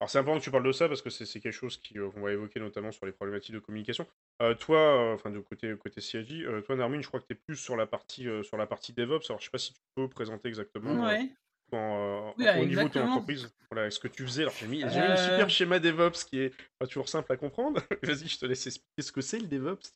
Alors 0.00 0.10
c'est 0.10 0.18
important 0.18 0.38
que 0.38 0.44
tu 0.44 0.50
parles 0.50 0.66
de 0.66 0.72
ça 0.72 0.88
parce 0.88 1.00
que 1.00 1.08
c'est 1.08 1.40
quelque 1.40 1.52
chose 1.52 1.80
euh, 1.96 2.10
qu'on 2.10 2.20
va 2.20 2.32
évoquer 2.32 2.60
notamment 2.60 2.92
sur 2.92 3.06
les 3.06 3.12
problématiques 3.12 3.54
de 3.54 3.60
communication. 3.60 4.06
Euh, 4.42 4.54
toi, 4.54 4.78
euh, 4.78 5.14
enfin 5.14 5.30
de 5.30 5.38
côté 5.38 5.74
côté 5.76 6.00
euh, 6.14 6.60
toi 6.60 6.76
Narmine, 6.76 7.02
je 7.02 7.08
crois 7.08 7.20
que 7.20 7.26
tu 7.26 7.32
es 7.32 7.36
plus 7.36 7.56
sur 7.56 7.76
la 7.76 7.86
partie 7.86 8.26
sur 8.42 8.58
la 8.58 8.66
partie 8.66 8.92
DevOps. 8.92 9.24
Alors 9.30 9.40
je 9.40 9.46
sais 9.46 9.50
pas 9.50 9.58
si 9.58 9.72
tu 9.72 9.80
peux 9.94 10.08
présenter 10.08 10.48
exactement 10.48 11.02
Ouais. 11.06 11.30
en, 11.72 12.34
Oui, 12.36 12.46
au 12.60 12.64
niveau 12.66 12.82
de 12.84 12.88
ton 12.88 13.08
entreprise, 13.08 13.50
voilà, 13.70 13.90
ce 13.90 13.98
que 13.98 14.08
tu 14.08 14.22
faisais. 14.24 14.42
Alors 14.42 14.54
j'ai 14.60 14.66
mis, 14.66 14.84
un 14.84 15.16
super 15.16 15.48
schéma 15.48 15.78
DevOps 15.78 16.24
qui 16.28 16.40
est 16.40 16.54
pas 16.78 16.86
toujours 16.86 17.08
simple 17.08 17.32
à 17.32 17.36
comprendre. 17.38 17.80
Vas-y, 18.02 18.28
je 18.28 18.38
te 18.38 18.44
laisse 18.46 18.66
expliquer 18.66 19.02
ce 19.02 19.12
que 19.12 19.22
c'est 19.22 19.38
le 19.38 19.46
DevOps. 19.46 19.94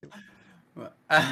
Ouais. 0.77 0.87
Ah. 1.11 1.23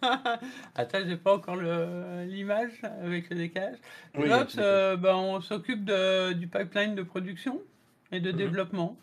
Attends, 0.74 0.98
j'ai 1.06 1.16
pas 1.16 1.34
encore 1.34 1.56
l'image 1.56 2.80
avec 3.02 3.30
le 3.30 3.36
décalage. 3.36 3.78
DevOps, 4.14 4.58
euh, 4.58 4.96
ben, 4.96 5.14
on 5.14 5.40
s'occupe 5.40 5.84
de- 5.84 6.32
du 6.34 6.46
pipeline 6.46 6.94
de 6.94 7.02
production 7.02 7.60
et 8.16 8.20
de 8.20 8.32
Mhm. 8.32 8.36
développement. 8.38 8.96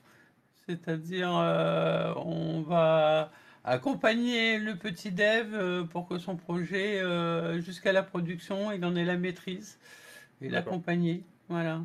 C'est-à-dire, 0.68 1.36
euh, 1.36 2.14
on 2.18 2.62
va 2.62 3.32
accompagner 3.64 4.58
le 4.60 4.76
petit 4.76 5.12
dev 5.12 5.54
euh, 5.54 5.84
pour 5.84 6.08
que 6.08 6.18
son 6.18 6.36
projet, 6.36 7.02
euh, 7.02 7.60
jusqu'à 7.62 7.92
la 7.92 8.04
production, 8.04 8.72
il 8.72 8.84
en 8.86 8.96
ait 8.96 9.06
la 9.06 9.18
maîtrise 9.18 9.80
et 10.42 10.50
l'accompagner. 10.50 11.24
Voilà. 11.50 11.82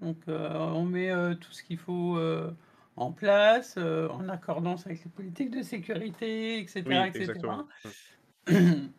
Donc, 0.00 0.16
euh, 0.28 0.48
on 0.54 0.84
met 0.84 1.10
tout 1.36 1.52
ce 1.52 1.62
qu'il 1.62 1.78
faut 1.78 2.18
en 2.96 3.12
place, 3.12 3.76
en 3.76 4.28
accordance 4.28 4.86
avec 4.86 5.04
les 5.04 5.10
politiques 5.10 5.50
de 5.50 5.62
sécurité, 5.62 6.60
etc. 6.60 6.82
Oui, 6.86 6.96
etc. 6.96 7.34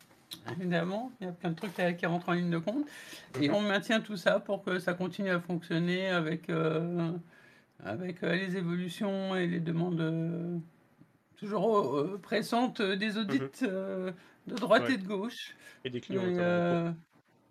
Évidemment, 0.59 1.11
il 1.19 1.27
y 1.27 1.29
a 1.29 1.33
plein 1.33 1.51
de 1.51 1.55
trucs 1.55 1.73
qui 1.97 2.05
rentrent 2.05 2.29
en 2.29 2.33
ligne 2.33 2.49
de 2.49 2.57
compte. 2.57 2.85
Et 3.41 3.49
on 3.49 3.61
maintient 3.61 4.01
tout 4.01 4.17
ça 4.17 4.39
pour 4.39 4.63
que 4.63 4.79
ça 4.79 4.93
continue 4.93 5.29
à 5.29 5.39
fonctionner 5.39 6.09
avec, 6.09 6.49
avec 7.83 8.23
euh, 8.23 8.35
les 8.35 8.57
évolutions 8.57 9.35
et 9.35 9.47
les 9.47 9.59
demandes 9.59 10.01
euh, 10.01 10.57
toujours 11.37 11.97
euh, 11.97 12.19
pressantes 12.21 12.81
des 12.81 13.17
audits 13.17 13.41
euh, 13.63 14.11
de 14.47 14.55
droite 14.55 14.81
Mhm. 14.83 14.87
Ouais. 14.89 14.93
et 14.93 14.97
de 14.97 15.07
gauche. 15.07 15.55
Et 15.85 15.89
des 15.89 16.01
clients 16.01 16.23
euh, 16.25 16.91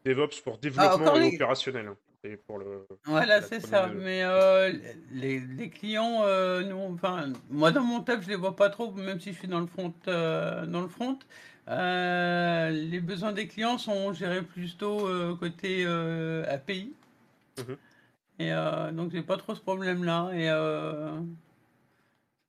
DevOps 0.05 0.41
pour 0.45 0.59
développement 0.59 0.95
encore 0.95 1.17
et 1.17 1.31
les- 1.31 1.35
opérationnel. 1.37 1.87
hein. 1.89 1.97
Et 2.25 2.37
pour 2.37 2.59
le. 2.59 2.85
Voilà, 3.05 3.41
c'est 3.43 3.61
ça. 3.61 3.87
Mais 3.87 4.25
euh, 4.25 4.73
les, 5.13 5.39
les 5.39 5.71
clients, 5.71 6.23
euh, 6.25 6.63
nous, 6.65 6.77
enfin, 6.93 7.33
moi 7.49 7.71
dans 7.71 7.85
mon 7.85 8.01
taf, 8.01 8.25
je 8.25 8.29
les 8.29 8.35
vois 8.35 8.57
pas 8.57 8.71
trop, 8.71 8.91
même 8.93 9.21
si 9.21 9.33
je 9.33 9.39
suis 9.39 9.47
dans 9.49 9.61
le 9.61 9.69
front. 9.69 9.95
euh, 10.09 10.67
dans 10.67 10.81
le 10.83 10.89
front. 10.89 11.17
Les 11.69 13.01
besoins 13.01 13.33
des 13.33 13.47
clients 13.47 13.79
sont 13.79 14.13
gérés 14.13 14.43
plutôt 14.43 15.09
côté 15.39 15.87
API. 15.87 16.93
Mhm. 17.59 17.77
Et 18.39 18.53
euh, 18.53 18.93
donc 18.93 19.13
j'ai 19.13 19.23
pas 19.23 19.37
trop 19.37 19.55
ce 19.55 19.61
problème-là. 19.61 20.31
Et 20.33 20.49
euh, 20.49 21.21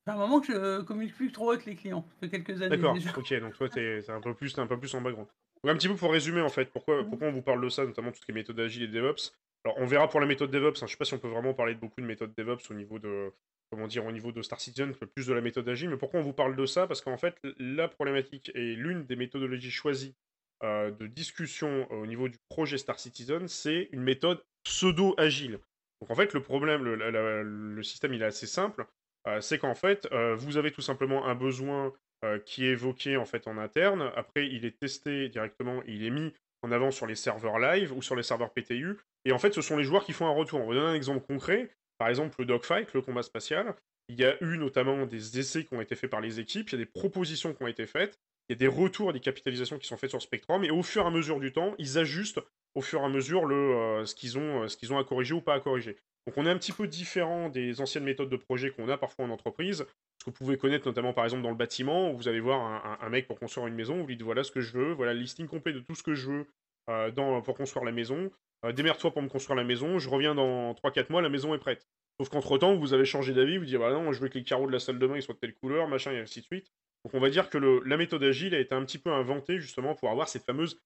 c'est 0.05 0.13
un 0.13 0.17
moment 0.17 0.39
que 0.39 0.47
je 0.47 0.81
communique 0.83 1.15
plus 1.15 1.31
trop 1.31 1.51
avec 1.51 1.65
les 1.65 1.75
clients. 1.75 2.05
Ça 2.21 2.27
fait 2.27 2.29
quelques 2.29 2.61
années 2.61 2.77
D'accord, 2.77 2.95
ok, 3.17 3.39
donc 3.39 3.55
toi 3.57 3.69
t'es 3.69 4.01
un 4.09 4.21
peu 4.21 4.33
plus 4.33 4.53
t'es 4.53 4.61
un 4.61 4.67
peu 4.67 4.79
plus 4.79 4.93
en 4.93 5.01
background. 5.01 5.29
Donc 5.63 5.73
un 5.73 5.75
petit 5.75 5.87
peu 5.87 5.95
pour 5.95 6.11
résumer 6.11 6.41
en 6.41 6.49
fait, 6.49 6.65
pourquoi, 6.71 7.01
Mhm. 7.03 7.09
pourquoi 7.09 7.27
on 7.27 7.31
vous 7.31 7.41
parle 7.41 7.63
de 7.63 7.69
ça, 7.69 7.85
notamment 7.85 8.11
tout 8.11 8.19
ce 8.19 8.25
qui 8.25 8.31
est 8.31 8.35
méthode 8.35 8.59
agile 8.59 8.83
et 8.83 8.87
DevOps. 8.87 9.33
Alors 9.65 9.77
on 9.77 9.85
verra 9.85 10.07
pour 10.07 10.19
la 10.19 10.25
méthode 10.25 10.51
DevOps, 10.51 10.81
hein, 10.81 10.87
je 10.87 10.91
sais 10.91 10.97
pas 10.97 11.05
si 11.05 11.13
on 11.13 11.19
peut 11.19 11.27
vraiment 11.27 11.53
parler 11.53 11.75
de 11.75 11.79
beaucoup 11.79 12.01
de 12.01 12.05
méthodes 12.05 12.33
DevOps 12.37 12.69
au 12.71 12.73
niveau 12.73 12.97
de 12.99 13.31
comment 13.71 13.87
dire 13.87 14.05
au 14.05 14.11
niveau 14.11 14.31
de 14.31 14.41
Star 14.41 14.59
Citizen, 14.59 14.93
plus 15.13 15.27
de 15.27 15.33
la 15.33 15.41
méthode 15.41 15.67
agile, 15.69 15.89
mais 15.89 15.97
pourquoi 15.97 16.19
on 16.21 16.23
vous 16.23 16.33
parle 16.33 16.55
de 16.55 16.65
ça? 16.65 16.87
Parce 16.87 17.01
qu'en 17.01 17.17
fait 17.17 17.35
la 17.57 17.87
problématique 17.87 18.51
et 18.55 18.75
l'une 18.75 19.03
des 19.05 19.15
méthodologies 19.15 19.69
choisies 19.71 20.15
euh, 20.63 20.91
de 20.91 21.07
discussion 21.07 21.89
au 21.91 22.05
niveau 22.07 22.29
du 22.29 22.37
projet 22.49 22.77
Star 22.77 22.99
Citizen, 22.99 23.47
c'est 23.47 23.89
une 23.91 24.01
méthode 24.01 24.41
pseudo-agile. 24.63 25.59
Donc 26.01 26.11
en 26.11 26.15
fait 26.15 26.34
le 26.34 26.41
problème, 26.41 26.84
le, 26.84 27.84
système 27.84 28.13
il 28.13 28.21
est 28.21 28.26
assez 28.26 28.47
simple, 28.47 28.85
euh, 29.27 29.41
c'est 29.41 29.59
qu'en 29.59 29.76
fait 29.76 30.07
euh, 30.11 30.35
vous 30.35 30.57
avez 30.57 30.71
tout 30.71 30.81
simplement 30.81 31.27
un 31.27 31.35
besoin 31.35 31.93
euh, 32.26 32.38
qui 32.38 32.65
est 32.65 32.71
évoqué 32.71 33.15
en 33.15 33.23
fait 33.23 33.47
en 33.47 33.57
interne. 33.57 34.11
Après, 34.17 34.45
il 34.45 34.65
est 34.65 34.77
testé 34.77 35.30
directement, 35.30 35.81
il 35.88 36.03
est 36.03 36.09
mis 36.09 36.34
en 36.61 36.71
avant 36.73 36.91
sur 36.91 37.05
les 37.05 37.15
serveurs 37.15 37.59
live 37.59 37.95
ou 37.95 38.01
sur 38.01 38.17
les 38.17 38.23
serveurs 38.23 38.51
PTU. 38.51 38.97
Et 39.23 39.31
en 39.31 39.39
fait, 39.39 39.53
ce 39.53 39.61
sont 39.61 39.77
les 39.77 39.85
joueurs 39.85 40.03
qui 40.03 40.11
font 40.11 40.27
un 40.27 40.34
retour. 40.34 40.59
On 40.59 40.67
va 40.67 40.76
donner 40.76 40.89
un 40.89 40.95
exemple 40.95 41.26
concret. 41.26 41.69
Par 41.97 42.09
exemple, 42.09 42.35
le 42.39 42.45
dogfight, 42.45 42.93
le 42.93 43.01
combat 43.01 43.23
spatial. 43.23 43.73
Il 44.09 44.19
y 44.19 44.26
a 44.26 44.35
eu 44.43 44.57
notamment 44.57 45.05
des 45.05 45.39
essais 45.39 45.63
qui 45.63 45.73
ont 45.73 45.80
été 45.80 45.95
faits 45.95 46.09
par 46.09 46.19
les 46.19 46.41
équipes. 46.41 46.69
Il 46.69 46.71
y 46.73 46.76
a 46.76 46.84
des 46.84 46.91
propositions 46.91 47.53
qui 47.53 47.63
ont 47.63 47.67
été 47.67 47.85
faites. 47.85 48.19
Il 48.49 48.53
y 48.53 48.55
a 48.55 48.57
des 48.57 48.67
retours 48.67 49.11
et 49.11 49.13
des 49.13 49.19
capitalisations 49.19 49.77
qui 49.77 49.88
sont 49.88 49.97
faites 49.97 50.09
sur 50.09 50.21
Spectrum. 50.21 50.63
Et 50.63 50.71
au 50.71 50.84
fur 50.84 51.03
et 51.03 51.07
à 51.07 51.11
mesure 51.11 51.39
du 51.39 51.51
temps, 51.51 51.76
ils 51.77 51.97
ajustent 51.97 52.41
au 52.76 52.81
fur 52.81 53.01
et 53.01 53.05
à 53.05 53.09
mesure 53.09 53.47
euh, 53.49 54.05
ce 54.05 54.15
qu'ils 54.15 54.38
ont, 54.38 54.63
euh, 54.63 54.67
ce 54.67 54.77
qu'ils 54.77 54.91
ont 54.91 54.97
à 54.97 55.03
corriger 55.03 55.34
ou 55.34 55.41
pas 55.41 55.53
à 55.53 55.59
corriger. 55.59 55.97
Donc 56.27 56.38
on 56.38 56.45
est 56.45 56.49
un 56.49 56.57
petit 56.57 56.71
peu 56.71 56.88
différent 56.88 57.49
des 57.49 57.81
anciennes 57.81 58.03
méthodes 58.03 58.30
de 58.30 58.38
projet 58.38 58.71
qu'on 58.71 58.89
a 58.89 58.97
parfois 58.97 59.26
en 59.26 59.30
entreprise 59.30 59.85
ce 60.19 60.26
que 60.26 60.31
vous 60.31 60.35
pouvez 60.35 60.57
connaître 60.57 60.85
notamment 60.85 61.13
par 61.13 61.23
exemple 61.23 61.43
dans 61.43 61.49
le 61.49 61.55
bâtiment, 61.55 62.11
où 62.11 62.17
vous 62.17 62.27
allez 62.27 62.41
voir 62.41 62.99
un, 63.01 63.09
mec 63.09 63.27
pour 63.27 63.39
construire 63.39 63.67
une 63.67 63.76
maison, 63.76 63.97
vous 64.01 64.07
lui 64.07 64.17
dites 64.17 64.26
voilà 64.26 64.43
ce 64.43 64.51
que 64.51 64.61
je 64.61 64.77
veux, 64.77 64.91
voilà 64.91 65.13
le 65.13 65.19
listing 65.19 65.47
complet 65.47 65.73
de 65.73 65.80
tout 65.80 65.95
ce 65.95 66.03
que 66.03 66.13
je 66.13 66.30
veux 66.30 66.47
euh, 66.89 67.09
dans, 67.11 67.41
pour 67.41 67.55
construire 67.55 67.85
la 67.85 67.91
maison, 67.91 68.31
Euh, 68.65 68.73
démerde-toi 68.73 69.11
pour 69.11 69.21
me 69.21 69.30
construire 69.30 69.55
la 69.55 69.63
maison, 69.63 69.99
je 69.99 70.09
reviens 70.09 70.35
dans 70.35 70.73
3-4 70.73 71.09
mois, 71.09 71.21
la 71.21 71.30
maison 71.30 71.55
est 71.55 71.59
prête. 71.59 71.88
Sauf 72.17 72.27
qu'entre-temps, 72.27 72.76
vous 72.76 72.93
avez 72.93 73.05
changé 73.05 73.34
d'avis, 73.34 73.57
vous 73.57 73.63
dites 73.63 73.77
voilà 73.77 73.95
non, 73.95 74.11
je 74.11 74.19
veux 74.19 74.27
que 74.27 74.38
les 74.38 74.43
carreaux 74.43 74.67
de 74.67 74.73
la 74.73 74.80
salle 74.80 74.99
de 74.99 75.07
bain 75.07 75.21
soient 75.21 75.34
de 75.34 75.39
telle 75.39 75.55
couleur, 75.55 75.88
machin, 75.88 76.11
et 76.11 76.19
ainsi 76.19 76.41
de 76.41 76.45
suite. 76.45 76.73
Donc 77.05 77.13
on 77.13 77.19
va 77.19 77.30
dire 77.30 77.49
que 77.49 77.57
la 77.57 77.97
méthode 77.97 78.23
agile 78.23 78.53
a 78.55 78.59
été 78.59 78.76
un 78.76 78.84
petit 78.84 78.97
peu 78.97 79.11
inventée 79.11 79.59
justement 79.59 79.95
pour 79.95 80.09
avoir 80.09 80.27
cette 80.27 80.43
fameuse 80.43 80.80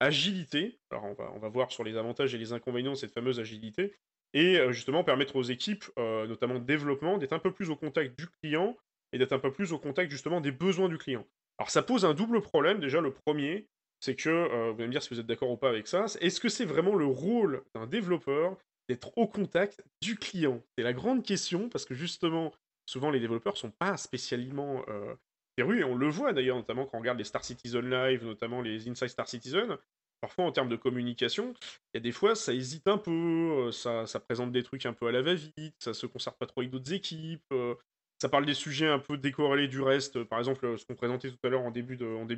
agilité. 0.00 0.78
Alors 0.90 1.04
on 1.04 1.38
va, 1.38 1.48
voir 1.48 1.70
sur 1.70 1.84
les 1.84 1.96
avantages 1.96 2.34
et 2.34 2.38
les 2.38 2.52
inconvénients 2.52 2.92
de 2.92 2.96
cette 2.96 3.12
fameuse 3.12 3.38
agilité, 3.38 3.94
et 4.32 4.58
euh, 4.58 4.72
justement 4.72 5.04
permettre 5.04 5.36
aux 5.36 5.42
équipes, 5.42 5.84
euh, 5.98 6.26
notamment 6.26 6.58
développement, 6.58 7.18
d'être 7.18 7.32
un 7.32 7.38
peu 7.38 7.52
plus 7.52 7.70
au 7.70 7.76
contact 7.76 8.18
du 8.18 8.26
client 8.42 8.76
et 9.12 9.18
d'être 9.18 9.32
un 9.32 9.38
peu 9.38 9.52
plus 9.52 9.72
au 9.72 9.78
contact 9.78 10.10
justement 10.10 10.40
des 10.40 10.52
besoins 10.52 10.88
du 10.88 10.98
client. 10.98 11.26
Alors 11.58 11.70
ça 11.70 11.82
pose 11.82 12.04
un 12.04 12.14
double 12.14 12.40
problème. 12.40 12.80
Déjà, 12.80 13.00
le 13.00 13.12
premier, 13.12 13.68
c'est 14.00 14.16
que, 14.16 14.28
euh, 14.30 14.70
vous 14.72 14.78
allez 14.78 14.86
me 14.86 14.92
dire 14.92 15.02
si 15.02 15.10
vous 15.10 15.20
êtes 15.20 15.26
d'accord 15.26 15.50
ou 15.50 15.56
pas 15.56 15.68
avec 15.68 15.86
ça, 15.86 16.06
est-ce 16.20 16.40
que 16.40 16.48
c'est 16.48 16.64
vraiment 16.64 16.94
le 16.94 17.06
rôle 17.06 17.62
d'un 17.74 17.86
développeur 17.86 18.56
d'être 18.88 19.16
au 19.18 19.26
contact 19.26 19.82
du 20.00 20.16
client? 20.16 20.62
C'est 20.76 20.84
la 20.84 20.94
grande 20.94 21.24
question, 21.24 21.68
parce 21.68 21.84
que 21.84 21.94
justement, 21.94 22.52
souvent 22.86 23.10
les 23.10 23.20
développeurs 23.20 23.56
sont 23.56 23.70
pas 23.70 23.96
spécialement 23.96 24.84
et 25.60 25.84
on 25.84 25.94
le 25.94 26.08
voit 26.08 26.32
d'ailleurs, 26.32 26.56
notamment 26.56 26.86
quand 26.86 26.96
on 26.96 27.00
regarde 27.00 27.18
les 27.18 27.24
Star 27.24 27.44
Citizen 27.44 27.88
Live, 27.88 28.24
notamment 28.24 28.62
les 28.62 28.88
Inside 28.88 29.08
Star 29.08 29.28
Citizen, 29.28 29.76
parfois 30.20 30.44
en 30.44 30.52
termes 30.52 30.68
de 30.68 30.76
communication, 30.76 31.54
il 31.92 31.96
y 31.96 31.98
a 31.98 32.00
des 32.00 32.12
fois 32.12 32.34
ça 32.34 32.52
hésite 32.52 32.86
un 32.88 32.98
peu, 32.98 33.10
euh, 33.10 33.72
ça, 33.72 34.20
présente 34.20 34.52
des 34.52 34.62
trucs 34.62 34.86
un 34.86 34.92
peu 34.92 35.06
à 35.06 35.12
la 35.12 35.22
va-vite, 35.22 35.74
ça 35.78 35.94
se 35.94 36.06
concerte 36.06 36.38
pas 36.38 36.46
trop 36.46 36.60
avec 36.60 36.70
d'autres 36.70 36.92
équipes, 36.92 37.42
euh, 37.52 37.74
ça 38.20 38.28
parle 38.28 38.46
des 38.46 38.54
sujets 38.54 38.88
un 38.88 38.98
peu 38.98 39.16
décorrélés 39.16 39.68
du 39.68 39.80
reste, 39.80 40.22
par 40.24 40.38
exemple 40.38 40.66
euh, 40.66 40.76
ce 40.76 40.84
qu'on 40.84 40.94
présentait 40.94 41.30
tout 41.30 41.38
à 41.42 41.48
l'heure 41.48 41.62
en 41.62 41.70
début 41.70 41.96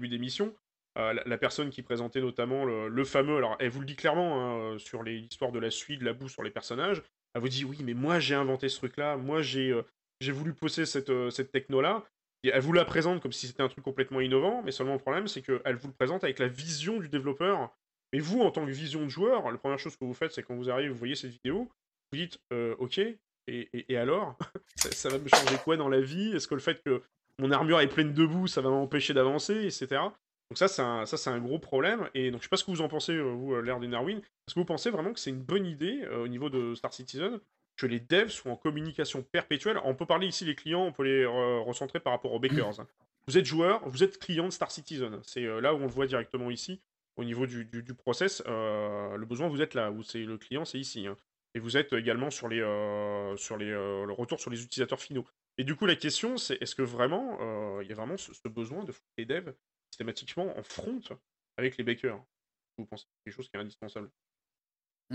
d'émission. 0.09 0.55
La, 0.95 1.39
personne 1.39 1.71
qui 1.71 1.81
présentait 1.81 2.21
notamment 2.21 2.67
le, 2.67 3.05
fameux, 3.05 3.39
alors 3.39 3.57
elle 3.59 3.71
vous 3.71 3.81
le 3.81 3.87
dit 3.87 3.97
clairement 3.97 4.73
hein, 4.75 4.79
sur 4.79 5.03
l'histoire 5.03 5.51
de 5.51 5.59
la 5.59 5.71
suite, 5.71 6.01
de 6.01 6.05
la 6.05 6.13
boue 6.13 6.29
sur 6.29 6.43
les 6.43 6.51
personnages, 6.51 7.03
elle 7.35 7.41
vous 7.41 7.49
dit 7.49 7.65
oui 7.65 7.79
mais 7.83 7.95
moi 7.95 8.21
j'ai 8.21 8.35
inventé 8.35 8.69
ce 8.69 8.77
truc-là, 8.77 9.17
moi 9.17 9.41
j'ai 9.41 9.73
voulu 10.21 10.53
poser 10.53 10.85
cette, 10.85 11.31
cette 11.31 11.51
techno-là, 11.51 12.05
et 12.05 12.22
elle 12.49 12.61
vous 12.61 12.73
la 12.73 12.85
présente 12.85 13.23
comme 13.23 13.33
si 13.33 13.47
c'était 13.47 13.63
un 13.63 13.69
truc 13.69 13.85
complètement 13.85 14.21
innovant, 14.21 14.63
mais 14.63 14.73
seulement 14.73 14.95
le 14.95 14.99
problème 14.99 15.29
c'est 15.29 15.43
qu'elle 15.43 15.77
vous 15.77 15.89
le 15.89 15.95
présente 15.95 16.25
avec 16.25 16.39
la 16.39 16.49
vision 16.49 16.99
du 16.99 17.09
développeur. 17.09 17.71
Et 18.15 18.21
vous, 18.21 18.43
en 18.43 18.51
tant 18.51 18.67
que 18.67 18.71
vision 18.71 19.05
de 19.05 19.09
joueur, 19.09 19.51
la 19.51 19.57
première 19.57 19.79
chose 19.79 19.97
que 19.97 20.05
vous 20.05 20.13
faites, 20.13 20.33
c'est 20.33 20.43
quand 20.43 20.55
vous 20.55 20.69
arrivez, 20.69 20.91
vous 20.91 20.99
voyez 20.99 21.15
cette 21.15 21.31
vidéo, 21.31 21.71
vous 22.13 22.19
dites 22.19 22.39
euh, 22.53 22.75
ok, 22.79 23.01
et, 23.49 23.97
alors? 23.97 24.37
Ça, 24.77 25.09
va 25.09 25.19
me 25.19 25.29
changer 25.29 25.57
quoi 25.65 25.77
dans 25.77 25.89
la 25.89 26.01
vie? 26.01 26.33
Est-ce 26.33 26.47
que 26.47 26.55
le 26.55 26.61
fait 26.61 26.83
que 26.83 27.03
mon 27.39 27.51
armure 27.51 27.81
est 27.81 27.89
pleine 27.89 28.13
de 28.13 28.27
boue, 28.27 28.47
ça 28.47 28.61
va 28.61 28.71
m'empêcher 28.71 29.15
d'avancer, 29.15 29.65
etc. 29.65 30.01
Donc 30.51 30.59
ça, 30.59 30.69
c'est 30.69 30.83
un, 30.83 31.35
un 31.35 31.41
gros 31.41 31.59
problème. 31.59 32.09
Et 32.15 32.31
donc, 32.31 32.41
je 32.41 32.45
sais 32.45 32.51
pas 32.51 32.57
ce 32.57 32.65
que 32.65 32.71
vous 32.71 32.83
en 32.83 32.89
pensez, 32.89 33.13
euh, 33.13 33.33
vous, 33.33 33.55
euh, 33.55 33.63
l'ère 33.63 33.81
des 33.81 33.89
Narwin. 33.89 34.19
Est-ce 34.19 34.55
que 34.55 34.61
vous 34.61 34.67
pensez 34.67 34.91
vraiment 34.91 35.13
que 35.13 35.19
c'est 35.19 35.31
une 35.31 35.43
bonne 35.43 35.67
idée, 35.67 36.03
euh, 36.05 36.25
au 36.25 36.29
niveau 36.29 36.51
de 36.51 36.75
Star 36.75 36.93
Citizen, 36.93 37.41
que 37.77 37.87
les 37.87 38.01
devs 38.01 38.29
soient 38.29 38.53
en 38.53 38.57
communication 38.57 39.23
perpétuelle 39.23 39.79
On 39.85 39.95
peut 39.95 40.07
parler 40.07 40.27
ici, 40.27 40.45
les 40.45 40.55
clients, 40.55 40.85
on 40.85 40.93
peut 40.93 41.05
les 41.05 41.25
euh, 41.25 41.61
recentrer 41.61 42.01
par 42.01 42.13
rapport 42.13 42.33
aux 42.33 42.39
bakers. 42.41 42.81
hein. 42.81 42.87
Vous 43.27 43.39
êtes 43.39 43.45
joueur, 43.45 43.89
vous 43.89 44.03
êtes 44.03 44.19
client 44.19 44.47
de 44.47 44.51
Star 44.51 44.71
Citizen. 44.71 45.21
C'est 45.23 45.45
euh, 45.45 45.61
là 45.61 45.75
où 45.75 45.79
on 45.79 45.83
le 45.83 45.87
voit 45.89 46.07
directement 46.07 46.51
ici, 46.51 46.81
au 47.17 47.25
niveau 47.25 47.47
du, 47.47 47.67
process. 47.95 48.43
euh, 48.47 49.17
le 49.17 49.27
besoin, 49.27 49.49
vous 49.49 49.63
êtes 49.63 49.75
là, 49.75 49.93
c'est 50.05 50.25
le 50.25 50.39
client, 50.39 50.65
c'est 50.65 50.79
ici. 50.79 51.07
hein. 51.07 51.17
Et 51.55 51.61
vous 51.61 51.77
êtes 51.77 51.93
également 51.93 52.31
sur 52.31 52.49
les, 52.49 52.61
le 52.61 54.13
retour 54.13 54.41
sur 54.41 54.51
les 54.51 54.63
utilisateurs 54.65 55.01
finaux. 55.01 55.27
Et 55.59 55.65
du 55.65 55.77
coup, 55.77 55.85
la 55.85 55.97
question, 55.97 56.39
c'est 56.39 56.57
est-ce 56.63 56.75
que 56.75 56.81
vraiment, 56.83 57.81
il 57.83 57.89
y 57.89 57.93
a 57.93 57.95
vraiment 57.95 58.17
ce, 58.17 58.49
besoin 58.49 58.85
de 58.85 58.95
les 59.19 59.27
devs 59.27 59.53
systématiquement 59.91 60.57
en 60.59 60.63
front 60.63 60.99
avec 61.59 61.77
les 61.77 61.85
bakers 61.85 62.19
Vous 62.79 62.87
pensez 62.87 63.05
que 63.05 63.11
c'est 63.11 63.25
quelque 63.25 63.37
chose 63.37 63.51
qui 63.51 63.57
est 63.59 63.61
indispensable? 63.61 64.11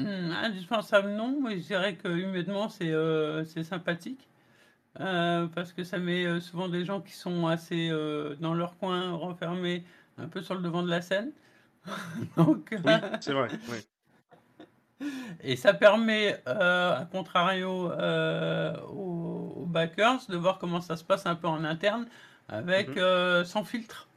Hmm, 0.04 0.32
indispensable, 0.32 1.10
non, 1.10 1.42
mais 1.42 1.60
je 1.60 1.66
dirais 1.68 1.96
que 1.96 2.08
humainement, 2.08 2.70
c'est 2.70 2.92
euh, 2.92 3.44
c'est 3.46 3.64
sympathique. 3.64 4.28
Euh, 5.00 5.48
parce 5.48 5.74
que 5.74 5.84
ça 5.84 6.00
met 6.00 6.26
euh, 6.26 6.42
souvent 6.42 6.70
des 6.70 6.86
gens 6.86 7.02
qui 7.02 7.14
sont 7.14 7.48
assez 7.48 7.90
dans 8.40 8.54
leur 8.56 8.78
coin, 8.78 9.12
renfermés, 9.14 9.86
un 10.18 10.28
peu 10.30 10.42
sur 10.42 10.56
le 10.56 10.62
devant 10.62 10.84
de 10.84 10.90
la 10.90 11.02
scène. 11.02 11.34
Donc, 12.38 12.76
Oui, 12.84 13.06
c'est 13.20 13.34
vrai. 13.34 13.54
oui. 13.68 13.78
Et 15.44 15.56
ça 15.56 15.74
permet, 15.74 16.42
euh, 16.48 16.96
à 17.02 17.06
contrario, 17.06 17.92
euh, 17.92 18.76
aux, 18.90 19.54
aux 19.64 19.66
backers 19.66 20.26
de 20.30 20.38
voir 20.38 20.58
comment 20.60 20.82
ça 20.82 20.98
se 20.98 21.04
passe 21.04 21.26
un 21.26 21.36
peu 21.36 21.48
en 21.48 21.64
interne 21.64 22.08
avec 22.50 22.88
Mhm. 22.88 22.98
euh, 22.98 23.44
sans 23.46 23.64
filtre 23.64 24.08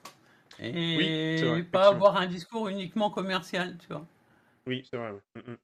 c'est 1.34 1.46
vrai, 1.46 1.60
et 1.60 1.64
pas 1.72 1.88
effectivement. 1.88 1.88
avoir 1.88 2.16
un 2.18 2.26
discours 2.26 2.68
uniquement 2.68 3.10
commercial, 3.10 3.76
tu 3.78 3.88
vois. 3.88 4.06
Oui, 4.66 4.84
c'est 4.90 4.96
vrai. 4.96 5.12
Mm, 5.34 5.40
mm. 5.52 5.56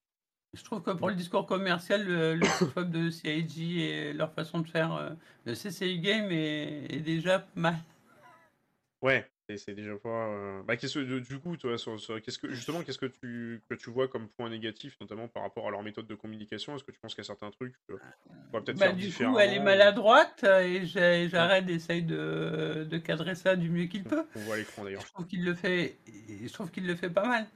Je 0.56 0.64
trouve 0.64 0.82
que 0.82 0.90
pour 0.90 1.08
le 1.08 1.14
discours 1.14 1.46
commercial, 1.46 2.04
le, 2.04 2.34
le 2.34 2.44
site 2.58 2.74
web 2.76 2.90
de 2.90 3.10
CIG 3.10 3.78
et 3.78 4.12
leur 4.12 4.32
façon 4.32 4.60
de 4.60 4.68
faire 4.68 4.94
euh, 4.94 5.10
le 5.44 5.54
CCI 5.54 6.00
Game 6.00 6.30
est, 6.32 6.92
est 6.92 7.00
déjà 7.00 7.38
pas 7.40 7.46
mal. 7.60 7.76
Ouais, 9.02 9.30
c'est 9.56 9.74
déjà 9.74 9.94
pas. 9.96 10.08
euh, 10.08 10.62
Bah, 10.62 10.76
qu'est-ce 10.76 10.98
que, 10.98 11.18
du 11.20 11.38
coup, 11.38 11.56
toi, 11.56 11.76
sur- 11.78 12.00
sur- 12.00 12.20
qu'est-ce 12.20 12.38
que, 12.38 12.50
justement, 12.52 12.82
qu'est-ce 12.82 12.98
que 12.98 13.06
tu, 13.06 13.60
que 13.68 13.74
tu 13.74 13.90
vois 13.90 14.08
comme 14.08 14.28
point 14.28 14.48
négatif, 14.50 14.96
notamment 15.00 15.28
par 15.28 15.42
rapport 15.42 15.68
à 15.68 15.70
leur 15.70 15.82
méthode 15.82 16.06
de 16.06 16.14
communication? 16.14 16.74
Est-ce 16.74 16.82
que 16.84 16.90
tu 16.90 16.98
penses 16.98 17.14
qu'il 17.14 17.22
y 17.22 17.26
a 17.26 17.28
certains 17.28 17.50
trucs 17.50 17.74
euh, 17.90 17.96
pourrait 18.50 18.64
peut-être 18.64 18.78
Bah, 18.78 18.86
faire 18.86 18.96
du 18.96 19.12
coup, 19.12 19.38
elle 19.38 19.52
est 19.52 19.60
maladroite 19.60 20.40
euh, 20.44 20.60
et 20.62 20.86
j'ai- 20.86 21.28
Jared 21.28 21.68
essaye 21.70 22.02
de, 22.02 22.86
de 22.90 22.98
cadrer 22.98 23.34
ça 23.34 23.54
du 23.54 23.68
mieux 23.70 23.84
qu'il 23.84 24.02
peut. 24.04 24.24
On 24.34 24.40
voit 24.40 24.54
à 24.54 24.58
l'écran 24.58 24.82
d'ailleurs. 24.84 25.02
Je 25.06 25.12
trouve 25.12 25.26
qu'il 25.26 25.44
le 25.44 25.54
fait, 25.54 25.98
je 26.06 26.52
trouve 26.52 26.70
qu'il 26.70 26.86
le 26.86 26.96
fait 26.96 27.10
pas 27.10 27.28
mal. 27.28 27.46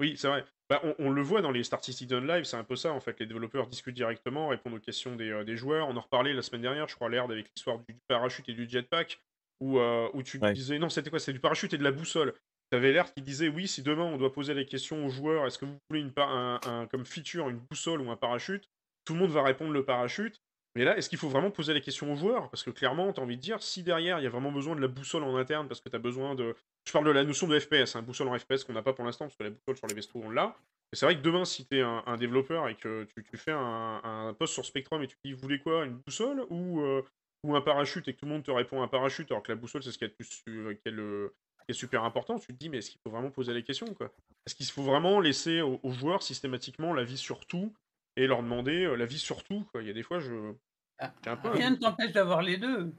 Oui, 0.00 0.16
c'est 0.16 0.28
vrai. 0.28 0.44
Bah, 0.68 0.80
on, 0.82 0.94
on 0.98 1.10
le 1.10 1.22
voit 1.22 1.40
dans 1.42 1.50
les 1.50 1.62
Star 1.64 1.82
Citizen 1.82 2.26
Live, 2.26 2.44
c'est 2.44 2.56
un 2.56 2.64
peu 2.64 2.76
ça 2.76 2.92
en 2.92 3.00
fait. 3.00 3.18
Les 3.20 3.26
développeurs 3.26 3.66
discutent 3.66 3.94
directement, 3.94 4.48
répondent 4.48 4.74
aux 4.74 4.80
questions 4.80 5.16
des, 5.16 5.30
euh, 5.30 5.44
des 5.44 5.56
joueurs. 5.56 5.88
On 5.88 5.96
en 5.96 6.00
reparlait 6.00 6.34
la 6.34 6.42
semaine 6.42 6.62
dernière, 6.62 6.88
je 6.88 6.94
crois, 6.96 7.08
l'air 7.08 7.24
avec 7.24 7.46
l'histoire 7.54 7.78
du 7.78 7.96
parachute 8.08 8.48
et 8.48 8.52
du 8.52 8.68
jetpack, 8.68 9.20
où, 9.60 9.78
euh, 9.78 10.08
où 10.12 10.22
tu 10.22 10.38
Ouais. 10.38 10.52
disais 10.52 10.78
non, 10.78 10.88
c'était 10.90 11.08
quoi? 11.10 11.18
C'était 11.18 11.32
du 11.34 11.40
parachute 11.40 11.72
et 11.72 11.78
de 11.78 11.84
la 11.84 11.92
boussole. 11.92 12.34
Tu 12.72 12.76
avais 12.76 12.92
l'air 12.92 13.14
qui 13.14 13.22
disait 13.22 13.48
oui, 13.48 13.68
si 13.68 13.82
demain 13.82 14.04
on 14.04 14.16
doit 14.18 14.32
poser 14.32 14.52
la 14.54 14.64
question 14.64 15.06
aux 15.06 15.08
joueurs, 15.08 15.46
est-ce 15.46 15.56
que 15.58 15.64
vous 15.64 15.78
voulez 15.88 16.02
une 16.02 16.12
pa- 16.12 16.26
un, 16.26 16.60
un- 16.66 16.86
comme 16.88 17.06
feature 17.06 17.48
une 17.48 17.58
boussole 17.58 18.00
ou 18.00 18.10
un 18.10 18.16
parachute? 18.16 18.68
Tout 19.04 19.14
le 19.14 19.20
monde 19.20 19.30
va 19.30 19.44
répondre 19.44 19.72
le 19.72 19.84
parachute. 19.84 20.42
Mais 20.76 20.84
là, 20.84 20.96
est-ce 20.98 21.08
qu'il 21.08 21.18
faut 21.18 21.30
vraiment 21.30 21.50
poser 21.50 21.72
la 21.72 21.80
question 21.80 22.12
aux 22.12 22.16
joueurs? 22.16 22.50
Parce 22.50 22.62
que 22.62 22.68
clairement, 22.68 23.10
tu 23.10 23.18
as 23.18 23.22
envie 23.22 23.36
de 23.38 23.40
dire, 23.40 23.62
si 23.62 23.82
derrière 23.82 24.20
il 24.20 24.24
y 24.24 24.26
a 24.26 24.28
vraiment 24.30 24.52
besoin 24.52 24.76
de 24.76 24.82
la 24.82 24.88
boussole 24.88 25.24
en 25.24 25.34
interne, 25.36 25.68
parce 25.68 25.80
que 25.80 25.88
tu 25.88 25.96
as 25.96 25.98
besoin 25.98 26.34
de. 26.34 26.54
Je 26.86 26.92
parle 26.92 27.06
de 27.06 27.10
la 27.10 27.24
notion 27.24 27.48
de 27.48 27.58
FPS, 27.58 27.96
un 27.96 28.02
boussole 28.02 28.28
en 28.28 28.38
FPS 28.38 28.62
qu'on 28.62 28.74
n'a 28.74 28.82
pas 28.82 28.92
pour 28.92 29.06
l'instant, 29.06 29.24
parce 29.24 29.36
que 29.36 29.44
la 29.44 29.50
boussole 29.50 29.78
sur 29.78 29.86
les 29.86 29.94
vestos 29.94 30.20
on 30.22 30.28
l'a. 30.28 30.54
Mais 30.92 30.98
c'est 30.98 31.06
vrai 31.06 31.16
que 31.16 31.22
demain, 31.22 31.46
si 31.46 31.66
tu 31.66 31.78
es 31.78 31.80
un, 31.80 32.16
développeur 32.18 32.68
et 32.68 32.74
que 32.74 33.08
tu, 33.14 33.36
fais 33.38 33.52
un, 33.52 34.36
post 34.38 34.52
sur 34.52 34.66
Spectrum 34.66 35.02
et 35.02 35.06
tu 35.06 35.16
dis, 35.24 35.32
vous 35.32 35.40
voulez 35.40 35.58
quoi? 35.58 35.86
Une 35.86 35.96
boussole 35.96 36.44
ou, 36.50 36.82
euh, 36.82 37.02
ou 37.42 37.56
un 37.56 37.62
parachute 37.62 38.06
et 38.08 38.12
que 38.12 38.18
tout 38.20 38.26
le 38.26 38.32
monde 38.32 38.44
te 38.44 38.50
répond 38.50 38.82
un 38.82 38.88
parachute, 38.88 39.30
alors 39.30 39.42
que 39.42 39.50
la 39.50 39.56
boussole, 39.56 39.82
c'est 39.82 39.92
ce 39.92 39.98
qui 39.98 40.04
est, 40.04 40.14
le 40.18 40.24
su- 40.24 40.74
qui 40.84 41.70
est 41.70 41.72
super 41.72 42.04
important, 42.04 42.38
tu 42.38 42.48
te 42.48 42.52
dis, 42.52 42.68
mais 42.68 42.78
est-ce 42.78 42.90
qu'il 42.90 43.00
faut 43.02 43.10
vraiment 43.10 43.30
poser 43.30 43.54
les 43.54 43.62
questions 43.62 43.92
quoi? 43.94 44.12
Est-ce 44.46 44.54
qu'il 44.54 44.66
faut 44.66 44.82
vraiment 44.82 45.20
laisser 45.20 45.62
aux, 45.62 45.80
joueurs 45.90 46.22
systématiquement 46.22 46.92
la 46.92 47.02
vie 47.02 47.16
sur 47.16 47.46
tout 47.46 47.74
et 48.16 48.26
leur 48.26 48.42
demander 48.42 48.84
euh, 48.84 48.94
la 48.94 49.06
vie 49.06 49.18
sur 49.18 49.42
tout 49.42 49.66
Il 49.74 49.86
y 49.86 49.90
a 49.90 49.94
des 49.94 50.02
fois, 50.02 50.20
je. 50.20 50.52
Ah, 50.98 51.12
J'ai 51.24 51.30
un 51.30 51.36
peu- 51.36 51.50
Rien 51.50 51.70
ne 51.70 51.76
t'empêche 51.76 52.12
d'avoir 52.12 52.42
les 52.42 52.56
deux. 52.56 52.92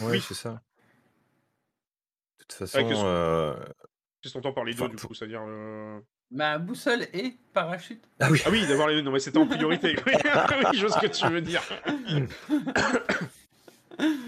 Ouais, 0.00 0.12
Oui. 0.12 0.24
c'est 0.26 0.34
ça. 0.34 0.60
De 2.38 2.44
toute 2.46 2.60
Ouais, 2.60 2.66
façon, 2.66 2.88
qu'est-ce 2.88 3.00
que- 3.00 3.06
euh, 3.06 3.54
Qu'est-ce 4.20 4.34
qu'on 4.34 4.38
entend 4.40 4.52
par 4.52 4.64
les 4.64 4.74
deux, 4.74 4.82
Enfin, 4.84 4.94
du 4.94 5.04
coup? 5.04 5.14
C'est-à-dire. 5.14 5.42
euh, 5.44 5.98
Bah, 6.30 6.58
boussole 6.58 7.02
et 7.12 7.36
parachute. 7.52 8.04
ah 8.20 8.28
oui, 8.30 8.40
Ah 8.46 8.50
oui, 8.50 8.66
d'avoir 8.68 8.86
les 8.88 8.94
deux. 8.94 9.02
Non, 9.02 9.10
mais 9.10 9.18
c'était 9.18 9.38
en 9.38 9.46
priorité. 9.46 9.96
oui, 10.06 10.12
je 10.78 10.86
vois 10.86 11.00
ce 11.00 11.06
que 11.06 11.12
tu 11.12 11.26
veux 11.26 11.40
dire. 11.40 11.62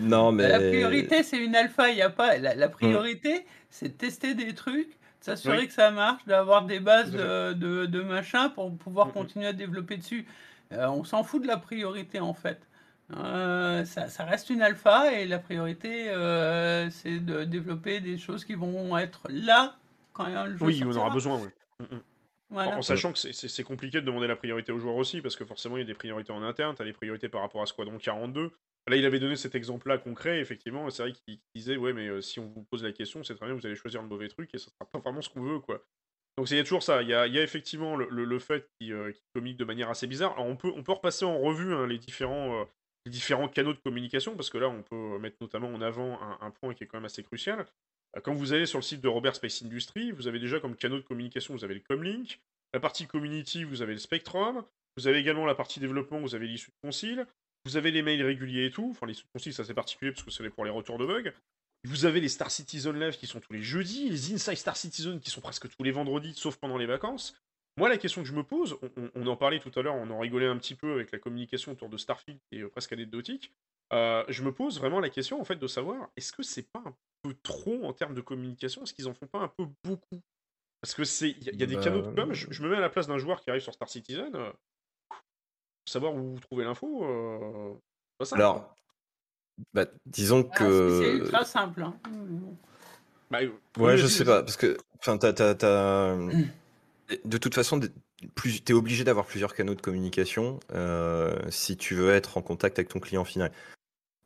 non 0.01 0.33
mais 0.33 0.49
La 0.49 0.59
priorité, 0.59 1.23
c'est 1.23 1.39
une 1.39 1.55
alpha. 1.57 1.91
Il 1.91 1.97
y 1.97 2.03
a 2.03 2.11
pas. 2.11 2.37
La, 2.39 2.55
la 2.55 2.69
priorité, 2.69 3.47
c'est 3.71 3.89
de 3.91 3.95
tester 3.95 4.35
des 4.35 4.55
trucs, 4.55 4.89
de 4.91 4.95
s'assurer 5.25 5.59
Oui. 5.61 5.67
que 5.69 5.73
ça 5.73 5.91
marche, 5.91 6.25
d'avoir 6.27 6.65
des 6.67 6.81
bases 6.81 7.11
de, 7.13 7.53
de, 7.55 7.87
de 7.87 8.03
machin 8.03 8.51
pour 8.51 8.77
pouvoir 8.77 9.07
Mhm. 9.09 9.13
continuer 9.13 9.47
à 9.47 9.53
développer 9.53 9.97
dessus. 9.97 10.27
Euh, 10.73 10.87
on 10.89 11.05
s'en 11.05 11.23
fout 11.23 11.43
de 11.43 11.47
la 11.47 11.57
priorité 11.57 12.21
en 12.21 12.35
fait. 12.35 12.61
Euh, 13.13 13.85
ça, 13.85 14.09
ça 14.09 14.25
reste 14.25 14.49
une 14.51 14.63
alpha 14.63 15.13
et 15.13 15.27
la 15.27 15.39
priorité, 15.39 16.09
euh, 16.11 16.89
c'est 16.91 17.21
de 17.21 17.45
développer 17.45 18.01
des 18.01 18.17
choses 18.17 18.45
qui 18.45 18.55
vont 18.55 18.97
être 18.97 19.27
là 19.29 19.77
quand 20.15 20.27
le 20.47 20.57
jeu 20.57 20.65
Oui, 20.65 20.77
on 20.83 20.85
sortira. 20.87 21.05
aura 21.05 21.15
besoin, 21.15 21.39
ouais. 21.41 21.51
Mm, 21.81 21.95
mm. 21.97 22.01
Voilà. 22.51 22.75
En, 22.77 22.79
en 22.79 22.83
sachant 22.83 23.13
que 23.13 23.19
c'est- 23.19 23.63
compliqué 23.65 24.01
de 24.01 24.07
demander 24.07 24.27
la 24.27 24.37
priorité 24.37 24.71
aux 24.73 24.79
joueurs 24.79 24.97
aussi, 24.97 25.21
parce 25.21 25.37
que 25.37 25.45
forcément, 25.45 25.77
il 25.77 25.81
y 25.81 25.83
a 25.83 25.87
des 25.87 25.95
priorités 25.95 26.33
en 26.33 26.43
interne, 26.43 26.75
tu 26.77 26.83
as 26.83 26.85
des 26.85 26.93
priorités 26.93 27.29
par 27.29 27.41
rapport 27.41 27.63
à 27.63 27.67
Squadron 27.67 27.99
42. 27.99 28.53
Là, 28.87 28.97
il 28.97 29.05
avait 29.07 29.19
donné 29.19 29.35
cet 29.37 29.55
exemple-là 29.55 29.99
concret, 29.99 30.41
effectivement, 30.41 30.89
c'est 30.91 31.03
vrai 31.03 31.13
qu'il 31.13 31.37
qu'il 31.39 31.41
disait, 31.57 31.77
ouais, 31.77 31.93
mais 31.93 32.07
euh, 32.09 32.21
si 32.21 32.39
on 32.39 32.47
vous 32.55 32.65
pose 32.71 32.85
la 32.85 32.93
question, 32.93 33.25
c'est 33.25 33.35
très 33.35 33.47
bien, 33.47 33.55
vous 33.55 33.67
allez 33.67 33.75
choisir 33.77 34.03
le 34.03 34.09
mauvais 34.09 34.29
truc, 34.29 34.51
et 34.55 34.59
ça 34.59 34.67
sera 34.71 34.89
pas 34.91 34.99
vraiment 34.99 35.23
ce 35.23 35.31
qu'on 35.31 35.43
veut, 35.43 35.59
quoi. 35.59 35.83
Donc 36.37 36.51
il 36.51 36.57
y 36.57 36.61
a 36.61 36.63
toujours 36.65 36.83
ça, 36.83 37.01
il 37.03 37.09
y 37.09 37.15
a, 37.15 37.27
il 37.27 37.33
y 37.35 37.39
a 37.39 37.43
effectivement 37.43 37.97
le, 37.97 38.09
le- 38.11 38.25
le 38.25 38.39
fait 38.39 38.69
qui, 38.79 38.93
euh, 38.93 39.11
communique 39.35 39.57
de 39.57 39.65
manière 39.65 39.89
assez 39.89 40.07
bizarre. 40.07 40.33
Alors 40.35 40.47
on 40.47 40.57
peut, 40.57 40.73
on 40.77 40.83
peut 40.83 40.93
repasser 40.93 41.25
en 41.25 41.39
revue 41.39 41.73
hein, 41.75 41.87
les, 41.87 41.99
différents, 41.99 42.61
euh, 42.61 42.65
les 43.07 43.13
différents 43.13 43.49
canaux 43.49 43.73
de 43.75 43.79
communication, 43.79 44.35
parce 44.37 44.51
que 44.51 44.59
là, 44.59 44.69
on 44.69 44.83
peut 44.83 45.19
mettre 45.19 45.37
notamment 45.41 45.69
en 45.69 45.81
avant 45.81 46.21
un, 46.23 46.39
un 46.41 46.51
point 46.51 46.75
qui 46.75 46.85
est 46.85 46.87
quand 46.87 46.99
même 46.99 47.05
assez 47.05 47.23
crucial. 47.23 47.67
Euh, 48.17 48.21
Quand 48.23 48.35
vous 48.35 48.53
allez 48.53 48.67
sur 48.67 48.79
le 48.79 48.83
site 48.83 49.01
de 49.01 49.09
Robert 49.09 49.37
Space 49.37 49.63
Industry, 49.63 50.11
vous 50.13 50.27
avez 50.27 50.39
déjà 50.39 50.61
comme 50.61 50.77
canaux 50.77 50.97
de 50.97 51.03
communication, 51.03 51.55
vous 51.55 51.65
avez 51.65 51.75
le 51.75 51.81
Comlink, 51.81 52.41
la 52.73 52.81
partie 52.81 53.07
community, 53.07 53.65
vous 53.65 53.83
avez 53.83 53.93
le 53.93 53.99
Spectrum, 53.99 54.65
vous 54.97 55.07
avez 55.07 55.19
également 55.19 55.47
la 55.47 55.55
partie 55.55 55.81
développement, 55.81 56.21
vous 56.21 56.35
avez 56.35 56.47
l'issue 56.47 56.71
de 56.71 56.77
concile, 56.83 57.27
vous 57.67 57.77
avez 57.77 57.91
les 57.91 58.03
mails 58.03 58.23
réguliers 58.23 58.67
et 58.67 58.71
tout, 58.71 58.89
enfin 58.91 59.07
l'issue 59.07 59.25
de 59.25 59.31
concile, 59.33 59.53
ça 59.53 59.65
c'est 59.65 59.75
particulier 59.75 60.13
parce 60.13 60.23
que 60.23 60.31
c'est 60.31 60.49
pour 60.51 60.65
les 60.65 60.71
retours 60.71 60.99
de 60.99 61.07
bugs. 61.07 61.33
Vous 61.87 62.07
avez 62.07 62.21
les 62.21 62.29
Star 62.29 62.51
Citizen 62.51 62.99
Live 62.99 63.19
qui 63.19 63.27
sont 63.27 63.41
tous 63.41 63.53
les 63.53 63.63
jeudis, 63.63 64.09
les 64.09 64.33
Inside 64.33 64.57
Star 64.57 64.77
Citizen 64.77 65.21
qui 65.21 65.31
sont 65.31 65.43
presque 65.43 65.69
tous 65.69 65.83
les 65.83 65.91
vendredis, 65.91 66.33
sauf 66.35 66.57
pendant 66.57 66.79
les 66.79 66.87
vacances. 66.87 67.37
Moi, 67.77 67.89
la 67.89 67.99
question 67.99 68.23
que 68.23 68.29
je 68.29 68.35
me 68.35 68.45
pose, 68.45 68.77
on, 68.83 68.91
on- 68.97 69.11
on 69.17 69.27
en 69.27 69.37
parlait 69.37 69.59
tout 69.59 69.73
à 69.77 69.83
l'heure, 69.83 69.95
on 69.97 70.09
en 70.11 70.19
rigolait 70.21 70.47
un 70.47 70.57
petit 70.59 70.75
peu 70.77 70.93
avec 70.93 71.11
la 71.13 71.19
communication 71.19 71.73
autour 71.73 71.89
de 71.89 71.97
Starfield 71.97 72.39
qui 72.49 72.59
est 72.59 72.63
euh, 72.63 72.69
presque 72.69 72.93
anecdotique. 72.93 73.53
Euh, 73.93 74.25
je 74.29 74.43
me 74.43 74.53
pose 74.53 74.79
vraiment 74.79 75.01
la 75.01 75.11
question 75.11 75.41
en 75.41 75.45
fait 75.45 75.57
de 75.57 75.67
savoir 75.67 76.09
est-ce 76.17 76.33
que 76.33 76.43
c'est 76.43 76.71
pas 76.73 76.83
un 76.87 76.95
peu 77.23 77.35
trop 77.43 77.85
en 77.85 77.93
termes 77.93 78.15
de 78.15 78.21
communication 78.21 78.83
Est-ce 78.83 78.95
qu'ils 78.95 79.09
en 79.09 79.15
font 79.15 79.27
pas 79.27 79.41
un 79.41 79.49
peu 79.49 79.67
beaucoup? 79.85 80.21
Parce 80.81 80.95
que 80.95 81.05
c'est 81.05 81.31
il 81.31 81.43
y, 81.45 81.49
a- 81.49 81.53
il 81.53 81.61
y 81.61 81.63
a 81.65 81.67
des 81.67 81.75
Bah, 81.75 81.83
canaux 81.83 82.03
de 82.03 82.15
com. 82.15 82.33
Je, 82.33 82.47
je 82.51 82.63
me 82.63 82.69
mets 82.71 82.77
à 82.77 82.81
la 82.81 82.91
place 82.91 83.07
d'un 83.09 83.19
joueur 83.19 83.41
qui 83.41 83.51
arrive 83.51 83.63
sur 83.63 83.75
Star 83.75 83.89
Citizen. 83.89 84.35
euh, 84.35 84.53
savoir 85.87 86.15
où 86.15 86.35
vous 86.35 86.41
trouvez 86.41 86.65
l'info. 86.65 87.05
euh, 87.05 87.75
pas 88.19 88.25
alors, 88.37 88.75
bah, 89.73 89.87
disons 90.07 90.49
Ah, 90.53 90.57
c'est- 90.57 90.65
que 90.65 91.17
ultra 91.19 91.45
simple. 91.45 91.83
hein? 91.83 91.99
Bah, 93.31 93.41
euh, 93.43 93.51
Ouais, 93.79 93.97
je 93.97 94.07
sais 94.07 94.25
pas, 94.25 94.43
parce 94.43 94.57
que, 94.57 94.77
enfin, 95.01 95.19
t'as, 95.19 95.33
t'as- 95.33 95.55
t'as- 95.55 96.17
de 97.25 97.39
toute 97.39 97.55
façon, 97.55 97.81
plus, 98.35 98.63
t'es 98.63 98.73
obligé 98.73 99.05
d'avoir 99.05 99.27
plusieurs 99.27 99.55
canaux 99.55 99.75
de 99.75 99.81
communication 99.83 100.61
euh, 100.73 101.37
si 101.51 101.77
tu 101.77 101.95
veux 101.95 102.11
être 102.11 102.37
en 102.39 102.43
contact 102.43 102.79
avec 102.79 102.89
ton 102.89 103.01
client 103.01 103.25
final. 103.25 103.53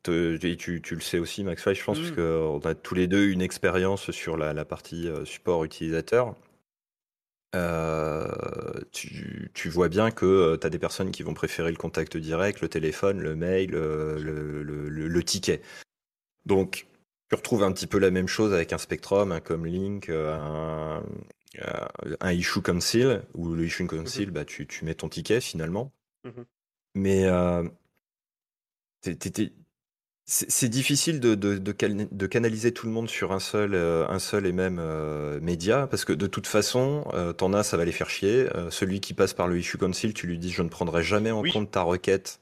Te- 0.05 0.37
tu, 0.55 0.81
tu 0.81 0.95
le 0.95 1.01
sais 1.01 1.19
aussi, 1.19 1.43
Max 1.45 1.63
Fly, 1.63 1.75
je 1.75 1.85
pense, 1.85 1.99
Mm. 1.99 2.03
parce 2.03 2.17
qu'on 2.17 2.61
a 2.69 2.75
tous 2.75 2.95
les 2.95 3.07
deux 3.09 3.27
une 3.29 3.43
expérience 3.43 4.11
sur 4.13 4.37
la, 4.37 4.53
la 4.53 4.65
partie 4.65 5.09
euh, 5.09 5.25
support 5.25 5.65
utilisateur. 5.65 6.35
Euh, 7.55 8.29
tu, 8.93 9.51
tu 9.55 9.69
vois 9.71 9.89
bien 9.89 10.11
que 10.11 10.57
tu 10.57 10.67
as 10.67 10.71
des 10.71 10.79
personnes 10.79 11.11
qui 11.11 11.23
vont 11.23 11.35
préférer 11.35 11.71
le 11.71 11.77
contact 11.79 12.17
direct, 12.17 12.61
le 12.61 12.69
téléphone, 12.69 13.21
le 13.21 13.35
mail, 13.35 13.71
le, 13.71 14.19
le- 14.63 14.63
le- 14.89 15.09
le 15.09 15.23
ticket. 15.25 15.63
Donc, 16.47 16.87
tu 17.31 17.35
retrouves 17.35 17.63
un 17.63 17.73
petit 17.73 17.87
peu 17.87 17.99
la 17.99 18.11
même 18.11 18.29
chose 18.29 18.53
avec 18.53 18.73
un 18.73 18.79
Spectrum, 18.79 19.33
un 19.33 19.41
Comlink, 19.41 20.11
un, 20.11 21.03
euh, 21.61 21.87
un 22.21 22.33
Issue 22.33 22.63
Council, 22.63 23.23
où 23.35 23.55
le 23.55 23.65
Issue 23.67 23.87
Council, 23.87 24.31
bah, 24.31 24.45
tu, 24.45 24.67
tu 24.67 24.85
mets 24.85 24.95
ton 24.95 25.09
ticket 25.09 25.41
finalement. 25.41 25.93
Mhm. 26.25 26.45
Mais 26.95 27.25
euh, 27.27 27.69
c'est 30.27 30.69
difficile 30.69 31.21
de, 31.21 31.35
de- 31.35 31.57
de 31.59 32.27
canaliser 32.27 32.73
tout 32.73 32.87
le 32.87 32.93
monde 32.93 33.09
sur 33.09 33.33
un 33.33 33.41
seul, 33.41 33.75
euh, 33.75 34.07
un 34.09 34.19
seul 34.19 34.47
et 34.47 34.53
même 34.53 34.81
média, 35.41 35.87
parce 35.87 36.05
que 36.05 36.13
de 36.13 36.27
toute 36.27 36.47
façon, 36.47 37.05
t'en 37.39 37.53
as, 37.55 37.63
ça 37.63 37.77
va 37.77 37.85
les 37.85 37.93
faire 37.93 38.11
chier. 38.11 38.47
Celui 38.71 39.01
qui 39.01 39.15
passe 39.15 39.33
par 39.33 39.49
le 39.49 39.59
Issue 39.59 39.79
Council, 39.79 40.13
tu 40.13 40.27
lui 40.27 40.39
dis 40.39 40.51
je 40.51 40.63
ne 40.63 40.69
prendrai 40.69 41.03
jamais 41.03 41.31
en 41.31 41.41
Oui. 41.41 41.53
compte 41.53 41.71
ta 41.71 41.83
requête. 41.83 42.41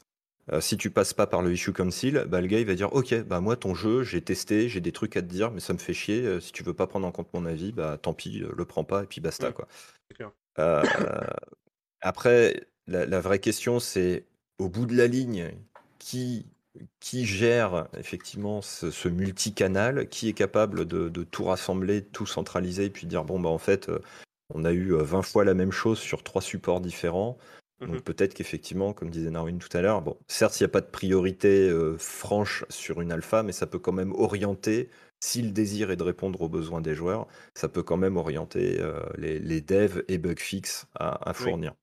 Euh, 0.52 0.60
si 0.60 0.76
tu 0.76 0.90
passes 0.90 1.12
pas 1.12 1.26
par 1.26 1.42
le 1.42 1.52
Issue 1.52 1.72
Council, 1.72 2.24
bah, 2.28 2.40
le 2.40 2.46
gars 2.46 2.60
il 2.60 2.66
va 2.66 2.74
dire 2.74 2.92
ok, 2.92 3.22
bah 3.24 3.40
moi 3.40 3.56
ton 3.56 3.74
jeu, 3.74 4.04
j'ai 4.04 4.22
testé, 4.22 4.68
j'ai 4.68 4.80
des 4.80 4.92
trucs 4.92 5.16
à 5.16 5.22
te 5.22 5.26
dire, 5.26 5.50
mais 5.50 5.60
ça 5.60 5.72
me 5.72 5.78
fait 5.78 5.94
chier. 5.94 6.22
Euh, 6.24 6.40
si 6.40 6.52
tu 6.52 6.62
veux 6.62 6.74
pas 6.74 6.86
prendre 6.86 7.06
en 7.06 7.12
compte 7.12 7.28
mon 7.34 7.46
avis, 7.46 7.72
bah 7.72 7.98
tant 8.00 8.14
pis, 8.14 8.42
euh, 8.42 8.52
le 8.56 8.64
prends 8.64 8.84
pas 8.84 9.02
et 9.02 9.06
puis 9.06 9.20
basta 9.20 9.48
Ouais. 9.48 9.52
quoi. 9.52 9.66
C'est 10.08 10.16
clair. 10.16 10.30
Euh, 10.58 10.82
après, 12.00 12.66
la, 12.86 13.06
la 13.06 13.20
vraie 13.20 13.38
question, 13.40 13.80
c'est 13.80 14.24
au 14.58 14.68
bout 14.68 14.86
de 14.86 14.96
la 14.96 15.06
ligne, 15.06 15.50
qui, 15.98 16.46
qui 17.00 17.26
gère 17.26 17.88
effectivement 17.98 18.62
ce, 18.62 18.90
ce 18.90 19.08
multicanal, 19.08 20.08
qui 20.08 20.28
est 20.28 20.32
capable 20.34 20.86
de, 20.86 21.08
de 21.08 21.24
tout 21.24 21.44
rassembler, 21.44 22.04
tout 22.04 22.26
centraliser, 22.26 22.84
et 22.86 22.90
puis 22.90 23.06
dire 23.06 23.24
bon, 23.24 23.40
bah 23.40 23.48
en 23.48 23.58
fait, 23.58 23.88
euh, 23.88 23.98
on 24.54 24.64
a 24.64 24.72
eu 24.72 24.92
euh, 24.94 25.02
20 25.02 25.22
fois 25.22 25.44
la 25.44 25.54
même 25.54 25.72
chose 25.72 25.98
sur 25.98 26.22
trois 26.22 26.42
supports 26.42 26.80
différents. 26.80 27.36
Mhm. 27.80 27.88
Donc 27.92 28.04
peut-être 28.04 28.34
qu'effectivement, 28.34 28.92
comme 28.92 29.10
disait 29.10 29.30
Narwin 29.30 29.58
tout 29.58 29.74
à 29.76 29.80
l'heure, 29.80 30.02
bon, 30.02 30.18
certes, 30.28 30.58
il 30.58 30.64
n'y 30.64 30.66
a 30.66 30.68
pas 30.68 30.80
de 30.80 30.86
priorité 30.90 31.68
euh, 31.68 31.96
franche 31.98 32.64
sur 32.68 33.00
une 33.00 33.12
alpha, 33.12 33.42
mais 33.42 33.52
ça 33.52 33.66
peut 33.66 33.78
quand 33.78 33.92
même 33.92 34.12
orienter, 34.12 34.90
si 35.20 35.40
le 35.42 35.52
désir 35.52 35.90
est 35.90 35.96
de 35.96 36.02
répondre 36.02 36.40
aux 36.40 36.48
besoins 36.48 36.80
des 36.80 36.94
joueurs, 36.94 37.28
ça 37.54 37.68
peut 37.68 37.82
quand 37.84 37.96
même 37.96 38.16
orienter 38.16 38.80
euh, 38.80 39.00
les, 39.18 39.38
les 39.38 39.60
devs 39.60 40.02
et 40.08 40.18
bug 40.18 40.40
fix 40.40 40.86
à, 40.94 41.28
à 41.30 41.32
Oui. 41.38 41.52
fournir. 41.52 41.74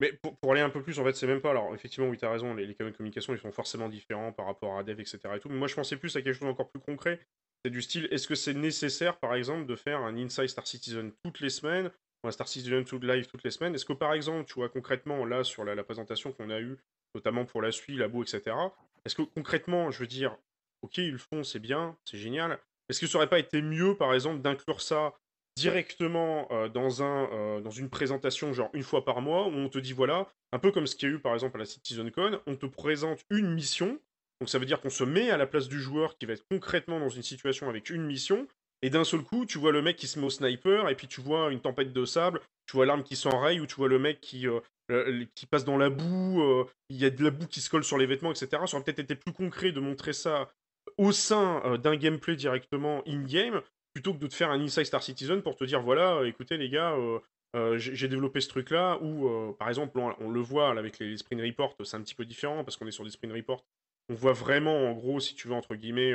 Mais 0.00 0.12
pour, 0.12 0.38
pour 0.38 0.52
aller 0.52 0.60
un 0.60 0.70
peu 0.70 0.82
plus, 0.82 0.98
en 0.98 1.04
fait, 1.04 1.14
c'est 1.14 1.26
même 1.26 1.40
pas. 1.40 1.50
Alors, 1.50 1.74
effectivement, 1.74 2.08
oui, 2.08 2.18
tu 2.18 2.24
as 2.24 2.30
raison, 2.30 2.54
les, 2.54 2.66
les 2.66 2.74
canaux 2.74 2.90
de 2.90 2.96
communication, 2.96 3.32
ils 3.34 3.38
sont 3.40 3.52
forcément 3.52 3.88
différents 3.88 4.32
par 4.32 4.46
rapport 4.46 4.78
à 4.78 4.84
Dev, 4.84 5.00
etc. 5.00 5.36
Et 5.36 5.40
tout. 5.40 5.48
Mais 5.48 5.56
moi, 5.56 5.68
je 5.68 5.74
pensais 5.74 5.96
plus 5.96 6.14
à 6.16 6.22
quelque 6.22 6.34
chose 6.34 6.48
encore 6.48 6.70
plus 6.70 6.80
concret. 6.80 7.20
C'est 7.64 7.70
du 7.70 7.80
style, 7.82 8.06
est-ce 8.10 8.28
que 8.28 8.34
c'est 8.34 8.54
nécessaire, 8.54 9.18
par 9.18 9.34
exemple, 9.34 9.66
de 9.66 9.74
faire 9.74 10.00
un 10.00 10.16
Inside 10.16 10.48
Star 10.48 10.66
Citizen 10.66 11.12
toutes 11.24 11.40
les 11.40 11.50
semaines, 11.50 11.90
un 12.24 12.30
Star 12.30 12.48
Citizen 12.48 12.84
to 12.84 12.98
Live 12.98 13.26
toutes 13.26 13.44
les 13.44 13.50
semaines 13.50 13.74
Est-ce 13.74 13.84
que, 13.84 13.92
par 13.92 14.12
exemple, 14.12 14.46
tu 14.46 14.54
vois, 14.54 14.68
concrètement, 14.68 15.24
là, 15.24 15.44
sur 15.44 15.64
la, 15.64 15.82
présentation 15.84 16.32
qu'on 16.32 16.50
a 16.50 16.60
eue, 16.60 16.76
notamment 17.14 17.44
pour 17.44 17.62
la 17.62 17.72
suite, 17.72 17.98
la 17.98 18.08
boue, 18.08 18.22
etc., 18.22 18.56
est-ce 19.04 19.14
que 19.14 19.22
concrètement, 19.22 19.90
je 19.90 20.00
veux 20.00 20.06
dire, 20.06 20.36
ok, 20.82 20.98
ils 20.98 21.12
le 21.12 21.18
font, 21.18 21.44
c'est 21.44 21.60
bien, 21.60 21.96
c'est 22.04 22.18
génial. 22.18 22.58
Est-ce 22.88 23.00
que 23.00 23.06
ça 23.06 23.18
aurait 23.18 23.28
pas 23.28 23.38
été 23.38 23.62
mieux, 23.62 23.96
par 23.96 24.14
exemple, 24.14 24.40
d'inclure 24.40 24.80
ça 24.80 25.14
directement 25.56 26.46
euh, 26.50 26.68
dans, 26.68 27.00
euh, 27.00 27.60
dans 27.60 27.70
une 27.70 27.88
présentation, 27.88 28.52
genre 28.52 28.70
une 28.74 28.82
fois 28.82 29.04
par 29.04 29.22
mois, 29.22 29.46
où 29.46 29.52
on 29.52 29.68
te 29.68 29.78
dit 29.78 29.92
voilà, 29.92 30.28
un 30.52 30.58
peu 30.58 30.70
comme 30.70 30.86
ce 30.86 30.94
qu'il 30.94 31.08
y 31.08 31.12
a 31.12 31.14
eu 31.14 31.18
par 31.18 31.34
exemple 31.34 31.56
à 31.56 31.60
la 31.60 31.64
CitizenCon, 31.64 32.40
on 32.46 32.56
te 32.56 32.66
présente 32.66 33.24
une 33.30 33.54
mission. 33.54 33.98
Donc 34.40 34.50
ça 34.50 34.58
veut 34.58 34.66
dire 34.66 34.80
qu'on 34.80 34.90
se 34.90 35.04
met 35.04 35.30
à 35.30 35.38
la 35.38 35.46
place 35.46 35.68
du 35.68 35.80
joueur 35.80 36.18
qui 36.18 36.26
va 36.26 36.34
être 36.34 36.44
concrètement 36.50 37.00
dans 37.00 37.08
une 37.08 37.22
situation 37.22 37.70
avec 37.70 37.88
une 37.88 38.04
mission. 38.04 38.46
Et 38.82 38.90
d'un 38.90 39.04
seul 39.04 39.22
coup, 39.22 39.46
tu 39.46 39.58
vois 39.58 39.72
le 39.72 39.82
mec 39.82 39.96
qui 39.96 40.06
se 40.06 40.18
met 40.18 40.26
au 40.26 40.30
sniper, 40.30 40.88
et 40.88 40.94
puis 40.94 41.08
tu 41.08 41.20
vois 41.20 41.50
une 41.50 41.60
tempête 41.60 41.92
de 41.92 42.04
sable, 42.04 42.40
tu 42.66 42.76
vois 42.76 42.86
l'arme 42.86 43.02
qui 43.02 43.16
s'enraye, 43.16 43.60
ou 43.60 43.66
tu 43.66 43.76
vois 43.76 43.88
le 43.88 43.98
mec 43.98 44.20
qui, 44.20 44.46
euh, 44.46 45.24
qui 45.34 45.46
passe 45.46 45.64
dans 45.64 45.78
la 45.78 45.90
boue, 45.90 46.66
il 46.90 46.96
y 46.96 47.04
a 47.04 47.10
de 47.10 47.24
la 47.24 47.30
boue 47.30 47.46
qui 47.46 47.60
se 47.60 47.70
colle 47.70 47.84
sur 47.84 47.98
les 47.98 48.06
vêtements, 48.06 48.30
etc. 48.30 48.48
Ça 48.66 48.76
aurait 48.76 48.84
peut-être 48.84 49.00
été 49.00 49.14
plus 49.14 49.32
concret 49.32 49.72
de 49.72 49.80
montrer 49.80 50.12
ça 50.12 50.50
au 50.98 51.12
sein 51.12 51.78
d'un 51.78 51.96
gameplay 51.96 52.36
directement 52.36 53.02
in-game, 53.06 53.62
plutôt 53.96 54.12
que 54.12 54.18
de 54.18 54.26
te 54.26 54.34
faire 54.34 54.50
un 54.50 54.60
Inside 54.60 54.84
Star 54.84 55.02
Citizen 55.02 55.40
pour 55.40 55.56
te 55.56 55.64
dire 55.64 55.80
voilà, 55.80 56.16
euh, 56.16 56.26
écoutez 56.26 56.58
les 56.58 56.68
gars, 56.68 56.92
euh, 56.92 57.18
euh, 57.56 57.78
j'ai 57.78 58.08
développé 58.08 58.42
ce 58.42 58.48
truc-là, 58.48 58.98
ou 59.00 59.54
par 59.54 59.70
exemple, 59.70 59.98
on, 59.98 60.28
le 60.28 60.40
voit 60.40 60.68
avec 60.68 60.98
les, 60.98 61.16
sprint 61.16 61.40
reports, 61.40 61.74
c'est 61.82 61.96
un 61.96 62.02
petit 62.02 62.14
peu 62.14 62.26
différent 62.26 62.62
parce 62.62 62.76
qu'on 62.76 62.86
est 62.86 62.90
sur 62.90 63.04
des 63.04 63.10
sprint 63.10 63.32
reports. 63.32 63.64
On 64.10 64.14
voit 64.14 64.34
vraiment, 64.34 64.90
en 64.90 64.92
gros, 64.92 65.18
si 65.18 65.34
tu 65.34 65.48
veux, 65.48 65.54
entre 65.54 65.74
guillemets, 65.74 66.12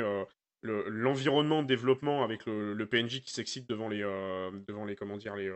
l'environnement 0.62 1.62
de 1.62 1.66
développement 1.66 2.22
avec 2.24 2.46
le, 2.46 2.86
PNJ 2.86 3.20
qui 3.20 3.32
s'excite 3.32 3.68
devant 3.68 3.88
les, 3.88 4.00
devant 4.68 4.84
les, 4.84 4.96
comment 4.96 5.16
dire, 5.16 5.34
les, 5.34 5.52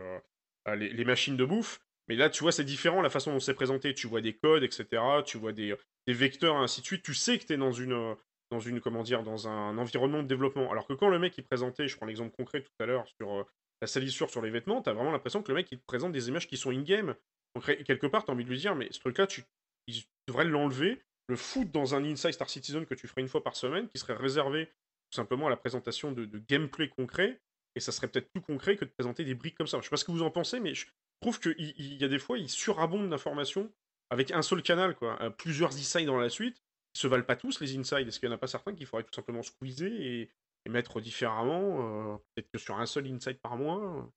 les, 0.75 1.05
machines 1.05 1.37
de 1.37 1.45
bouffe. 1.45 1.79
Mais 2.07 2.15
là, 2.15 2.29
tu 2.29 2.43
vois, 2.43 2.51
c'est 2.51 2.63
différent 2.63 3.01
la 3.01 3.09
façon 3.09 3.31
dont 3.31 3.39
c'est 3.39 3.53
présenté. 3.53 3.93
Tu 3.93 4.07
vois 4.07 4.21
des 4.21 4.33
codes, 4.33 4.63
etc. 4.63 5.01
Tu 5.25 5.37
vois 5.37 5.53
des, 5.53 5.75
des 6.07 6.13
vecteurs, 6.13 6.57
ainsi 6.57 6.81
de 6.81 6.85
suite. 6.85 7.03
Tu 7.03 7.13
sais 7.13 7.37
que 7.37 7.45
tu 7.45 7.53
es 7.53 7.57
dans 7.57 7.71
une, 7.71 8.15
dans 8.51 8.59
une 8.59 8.79
comment 8.79 9.03
dire 9.03 9.23
dans 9.23 9.47
un 9.47 9.77
environnement 9.77 10.23
de 10.23 10.27
développement. 10.27 10.71
Alors 10.71 10.87
que 10.87 10.93
quand 10.93 11.09
le 11.09 11.19
mec 11.19 11.37
il 11.37 11.43
présentait, 11.43 11.87
je 11.87 11.97
prends 11.97 12.05
l'exemple 12.05 12.35
concret 12.35 12.61
tout 12.61 12.71
à 12.79 12.85
l'heure 12.85 13.05
sur 13.19 13.31
euh, 13.31 13.43
la 13.81 13.87
salissure 13.87 14.29
sur 14.29 14.41
les 14.41 14.49
vêtements, 14.49 14.81
t'as 14.81 14.93
vraiment 14.93 15.11
l'impression 15.11 15.43
que 15.43 15.51
le 15.51 15.55
mec 15.55 15.67
il 15.71 15.79
te 15.79 15.85
présente 15.85 16.11
des 16.11 16.29
images 16.29 16.47
qui 16.47 16.57
sont 16.57 16.71
in-game. 16.71 17.15
Donc 17.55 17.65
quelque 17.83 18.07
part 18.07 18.25
t'as 18.25 18.33
envie 18.33 18.45
de 18.45 18.49
lui 18.49 18.57
dire 18.57 18.75
mais 18.75 18.87
ce 18.91 18.99
truc-là 18.99 19.27
tu 19.27 19.43
il 19.87 20.03
devrait 20.27 20.45
l'enlever, 20.45 21.01
le 21.27 21.35
foutre 21.35 21.71
dans 21.71 21.95
un 21.95 22.03
Inside 22.03 22.33
Star 22.33 22.49
Citizen 22.49 22.85
que 22.85 22.93
tu 22.93 23.07
ferais 23.07 23.21
une 23.21 23.29
fois 23.29 23.43
par 23.43 23.55
semaine, 23.55 23.87
qui 23.87 23.97
serait 23.99 24.15
réservé 24.15 24.69
tout 25.09 25.15
simplement 25.15 25.47
à 25.47 25.49
la 25.49 25.57
présentation 25.57 26.11
de, 26.11 26.25
gameplay 26.47 26.89
concret. 26.89 27.41
Et 27.75 27.79
ça 27.79 27.91
serait 27.91 28.07
peut-être 28.07 28.31
plus 28.31 28.41
concret 28.41 28.75
que 28.75 28.85
de 28.85 28.89
présenter 28.89 29.23
des 29.23 29.35
briques 29.35 29.55
comme 29.55 29.67
ça. 29.67 29.77
Je 29.79 29.83
sais 29.83 29.89
pas 29.89 29.97
ce 29.97 30.05
que 30.05 30.11
vous 30.11 30.23
en 30.23 30.31
pensez, 30.31 30.59
mais 30.59 30.73
je 30.73 30.87
trouve 31.21 31.39
qu'il 31.39 31.55
il 31.59 31.95
y 31.97 32.03
a 32.03 32.07
des 32.07 32.17
fois, 32.17 32.39
il 32.39 32.49
surabonde 32.49 33.09
d'informations 33.09 33.71
avec 34.09 34.31
un 34.31 34.41
seul 34.41 34.63
canal, 34.63 34.95
quoi. 34.95 35.21
Euh, 35.21 35.29
plusieurs 35.29 35.75
insides 35.75 36.05
dans 36.05 36.17
la 36.17 36.29
suite 36.29 36.61
se 36.93 37.07
valent 37.07 37.23
pas 37.23 37.35
tous 37.35 37.59
les 37.59 37.77
insides 37.77 38.07
Est-ce 38.07 38.19
qu'il 38.19 38.29
n'y 38.29 38.33
en 38.33 38.37
a 38.37 38.39
pas 38.39 38.47
certains 38.47 38.73
qu'il 38.73 38.85
faudrait 38.85 39.03
tout 39.03 39.13
simplement 39.13 39.43
squeezer 39.43 39.91
et, 39.91 40.29
mettre 40.67 40.99
différemment 40.99 41.77
euh, 41.79 42.17
Peut-être 42.35 42.51
que 42.51 42.57
sur 42.57 42.77
un 42.77 42.85
seul 42.85 43.07
inside 43.07 43.39
par 43.39 43.55
mois 43.55 44.11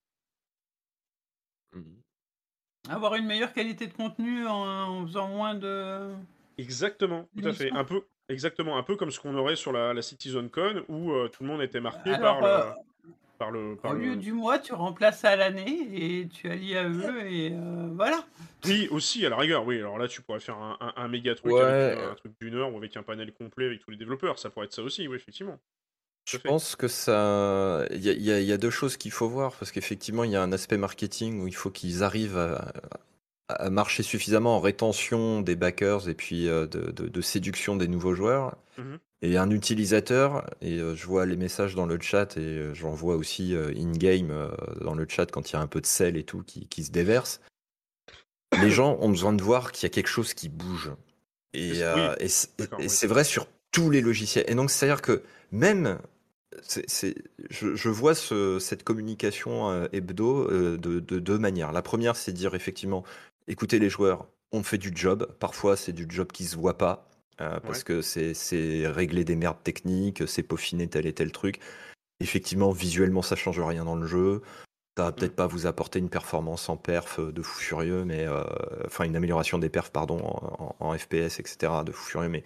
mmh. 1.73 1.83
Avoir 2.89 3.15
une 3.15 3.27
meilleure 3.27 3.53
qualité 3.53 3.87
de 3.87 3.93
contenu 3.93 4.49
en, 4.49 5.07
faisant 5.07 5.29
moins 5.29 5.55
de. 5.55 6.13
Exactement, 6.59 7.29
tout 7.37 7.47
à 7.47 7.53
fait. 7.53 7.71
Un 7.71 7.85
peu, 7.85 8.05
exactement, 8.31 8.79
un 8.79 8.83
peu 8.83 8.97
comme 8.97 9.11
ce 9.11 9.21
qu'on 9.21 9.35
aurait 9.35 9.57
sur 9.57 9.73
la, 9.73 9.93
la 9.93 10.03
CitizenCon 10.03 10.85
où 10.89 11.13
euh, 11.13 11.29
tout 11.29 11.43
le 11.43 11.49
monde 11.49 11.63
était 11.63 11.81
marqué 11.81 12.17
par 12.19 12.41
le. 12.41 12.47
Euh, 13.43 13.75
au 13.85 13.95
lieu 13.95 14.17
du 14.17 14.33
mois, 14.33 14.59
tu 14.59 14.75
remplaces 14.75 15.25
à 15.25 15.35
l'année 15.35 15.89
et 15.93 16.29
tu 16.29 16.51
allies 16.51 16.77
à 16.77 16.87
eux 16.87 17.27
et 17.27 17.53
euh, 17.53 17.89
voilà. 17.95 18.27
Oui, 18.67 18.87
aussi, 18.91 19.25
à 19.25 19.31
la 19.31 19.37
rigueur, 19.37 19.65
oui. 19.65 19.79
Alors 19.79 19.99
là, 19.99 20.09
tu 20.09 20.21
pourrais 20.21 20.41
faire 20.41 20.59
un, 20.59 21.09
méga 21.09 21.35
truc 21.35 21.55
avec 21.55 21.99
un 21.99 22.15
truc 22.17 22.33
d'une 22.39 22.55
heure 22.55 22.73
ou 22.73 22.77
avec 22.77 22.97
un 22.99 23.03
panel 23.03 23.33
complet 23.33 23.65
avec 23.65 23.81
tous 23.81 23.91
les 23.91 23.97
développeurs. 23.97 24.39
Ça 24.39 24.51
pourrait 24.51 24.67
être 24.67 24.75
ça 24.75 24.83
aussi, 24.83 25.09
oui, 25.09 25.17
effectivement. 25.17 25.59
Je 26.27 26.37
pense 26.37 26.77
que 26.77 26.87
ça. 26.87 27.87
Il 27.93 28.05
y, 28.05 28.53
a 28.53 28.57
deux 28.59 28.71
choses 28.71 28.99
qu'il 28.99 29.11
faut 29.11 29.29
voir 29.29 29.53
parce 29.57 29.73
qu'effectivement, 29.73 30.25
il 30.25 30.33
y 30.33 30.37
a 30.37 30.43
un 30.43 30.53
aspect 30.53 30.77
marketing 30.77 31.41
où 31.41 31.49
il 31.49 31.57
faut 31.57 31.71
qu'ils 31.71 32.03
arrivent 32.03 32.37
à, 32.37 32.73
marcher 33.71 34.03
suffisamment 34.03 34.57
en 34.57 34.61
rétention 34.61 35.41
des 35.41 35.57
backers 35.57 36.09
et 36.09 36.15
puis 36.15 36.49
euh, 36.49 36.67
de, 36.67 37.21
séduction 37.21 37.77
des 37.77 37.89
nouveaux 37.89 38.15
joueurs. 38.15 38.57
Mmh 38.79 38.97
et 39.23 39.37
un 39.37 39.51
utilisateur, 39.51 40.47
et 40.63 40.79
euh, 40.79 40.97
je 40.97 41.05
vois 41.05 41.27
les 41.27 41.37
messages 41.37 41.75
dans 41.75 41.85
le 41.85 42.01
chat 42.01 42.39
et 42.39 42.41
euh, 42.41 42.73
j'en 42.73 42.93
vois 42.93 43.17
aussi 43.17 43.55
in-game 43.55 44.33
dans 44.81 44.95
le 44.95 45.07
chat 45.07 45.27
quand 45.27 45.51
il 45.51 45.53
y 45.53 45.57
a 45.57 45.61
un 45.61 45.67
peu 45.67 45.83
de 45.83 45.87
sel 45.87 46.17
et 46.17 46.23
tout 46.23 46.43
qui, 46.43 46.67
qui 46.69 46.85
se 46.85 46.91
déverse. 46.91 47.43
Les 48.63 48.71
gens 48.71 48.97
ont 48.99 49.11
besoin 49.11 49.35
de 49.35 49.43
voir 49.43 49.73
qu'il 49.73 49.83
y 49.83 49.87
a 49.87 49.91
quelque 49.91 50.09
chose 50.09 50.33
qui 50.33 50.49
bouge. 50.49 50.91
Et, 51.53 51.81
et 52.19 52.29
c'est 52.29 53.07
vrai 53.07 53.25
sur 53.25 53.47
tous 53.73 53.91
les 53.91 54.01
logiciels. 54.01 54.47
Et 54.49 54.55
donc, 54.55 54.71
c'est-à-dire 54.71 55.03
que 55.03 55.23
même 55.53 55.99
c'est, 56.63 57.15
je, 57.51 57.75
je, 57.75 57.89
vois 57.91 58.15
ce, 58.15 58.59
cette 58.59 58.85
communication 58.85 59.85
hebdo 59.93 60.49
de, 60.51 60.77
de, 60.77 61.19
deux 61.19 61.39
manières. 61.39 61.73
La 61.73 61.83
première, 61.83 62.17
c'est 62.17 62.33
dire 62.33 62.55
effectivement, 62.55 63.05
écoutez 63.51 63.79
les 63.79 63.91
joueurs, 63.91 64.27
on 64.53 64.63
fait 64.63 64.79
du 64.79 64.93
job. 64.95 65.27
Parfois, 65.39 65.77
c'est 65.77 65.93
du 65.93 66.07
job 66.09 66.33
qui 66.33 66.45
se 66.45 66.57
voit 66.57 66.79
pas. 66.79 67.07
Euh, 67.41 67.59
parce 67.61 67.85
que 67.85 68.03
c'est 68.03 68.87
régler 68.87 69.25
des 69.25 69.37
merdes 69.37 69.63
techniques, 69.63 70.29
c'est 70.29 70.43
peaufiner 70.43 70.89
tel 70.89 71.07
et 71.07 71.15
tel 71.15 71.33
truc. 71.33 71.59
Effectivement, 72.21 72.71
visuellement, 72.71 73.23
ça 73.23 73.35
change 73.35 73.61
rien 73.61 73.85
dans 73.85 73.97
le 73.97 74.07
jeu. 74.07 74.43
Ça 74.99 75.05
va 75.05 75.13
peut-être 75.13 75.33
mm. 75.33 75.37
pas 75.37 75.47
vous 75.47 75.67
apporter 75.67 75.99
une 75.99 76.11
performance 76.11 76.69
en 76.69 76.77
perf 76.77 77.19
de 77.19 77.43
fou 77.43 77.59
furieux, 77.59 78.05
mais 78.05 78.27
euh, 78.27 78.45
enfin 78.85 79.05
une 79.05 79.17
amélioration 79.17 79.57
des 79.59 79.71
perfs, 79.71 79.91
pardon, 79.91 80.21
en, 80.79 80.99
FPS, 80.99 81.41
etc. 81.41 81.73
de 81.87 81.93
fou 81.93 82.11
furieux, 82.11 82.29
mais 82.29 82.45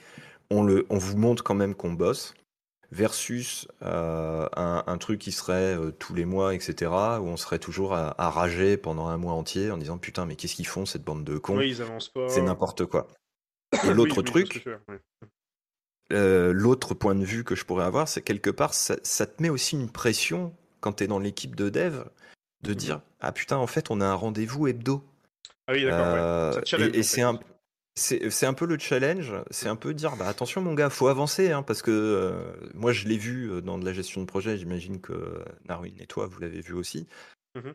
on, 0.51 0.62
le, 0.62 0.86
on 0.90 0.98
vous 0.98 1.16
montre 1.16 1.43
quand 1.43 1.56
même 1.56 1.74
qu'on 1.74 1.93
bosse 1.93 2.35
versus 2.95 3.66
euh, 3.83 4.49
un, 4.57 4.99
truc 4.99 5.19
qui 5.19 5.33
serait 5.33 5.77
euh, 5.77 5.91
tous 5.91 6.15
les 6.15 6.25
mois, 6.25 6.55
etc., 6.55 6.93
où 7.21 7.27
on 7.27 7.37
serait 7.37 7.59
toujours 7.59 7.93
à, 7.93 8.31
rager 8.31 8.77
pendant 8.77 9.09
un 9.09 9.16
mois 9.16 9.33
entier 9.33 9.73
en 9.73 9.79
disant 9.79 9.99
putain, 9.99 10.27
mais 10.27 10.37
qu'est-ce 10.37 10.55
qu'ils 10.55 10.66
font 10.66 10.87
cette 10.87 11.03
bande 11.03 11.25
de 11.25 11.37
cons? 11.37 11.61
C'est 12.29 12.43
n'importe 12.43 12.87
quoi. 12.87 13.09
Et 13.85 13.93
l'autre 13.93 14.23
truc, 14.23 14.65
euh, 16.12 16.53
l'autre 16.53 16.95
point 16.95 17.16
de 17.16 17.25
vue 17.25 17.43
que 17.43 17.57
je 17.57 17.65
pourrais 17.65 17.85
avoir, 17.85 18.07
c'est 18.07 18.23
quelque 18.23 18.51
part, 18.51 18.75
ça, 18.75 18.97
te 18.97 19.43
met 19.43 19.49
aussi 19.49 19.75
une 19.75 19.91
pression 19.91 20.55
quand 20.81 20.93
tu 20.93 21.05
es 21.05 21.07
dans 21.09 21.19
l'équipe 21.19 21.57
de 21.57 21.69
dev 21.71 22.05
de 22.62 22.73
mmh 22.73 22.75
dire 22.77 23.01
ah 23.21 23.33
putain, 23.33 23.57
en 23.57 23.66
fait, 23.66 23.91
on 23.91 24.01
a 24.01 24.07
un 24.07 24.15
rendez-vous 24.15 24.69
hebdo. 24.69 25.03
Ah 25.66 25.73
oui, 25.73 25.85
d'accord. 25.85 26.61
et 26.79 27.03
c'est 27.03 27.23
un 27.23 27.41
c'est 27.97 28.47
un 28.47 28.55
peu 28.55 28.66
le 28.66 28.79
challenge, 28.79 29.33
c'est 29.51 29.69
un 29.69 29.77
peu 29.77 29.95
dire 29.95 30.16
bah 30.16 30.27
attention 30.27 30.61
mon 30.61 30.75
gars, 30.75 30.91
faut 30.91 31.07
avancer 31.07 31.53
hein, 31.53 31.62
parce 31.62 31.81
que 31.81 31.93
euh, 31.93 32.53
moi 32.75 32.93
je 32.93 33.07
l'ai 33.07 33.16
vu 33.16 33.51
euh, 33.51 33.61
dans 33.61 33.79
de 33.79 33.85
la 33.85 33.93
gestion 33.93 34.21
de 34.21 34.27
projet, 34.27 34.59
j'imagine 34.59 35.01
que 35.01 35.45
Narwin 35.69 35.95
et 36.01 36.07
toi 36.07 36.27
vous 36.27 36.41
l'avez 36.41 36.61
vu 36.61 36.75
aussi. 36.75 37.07
Mmh 37.55 37.71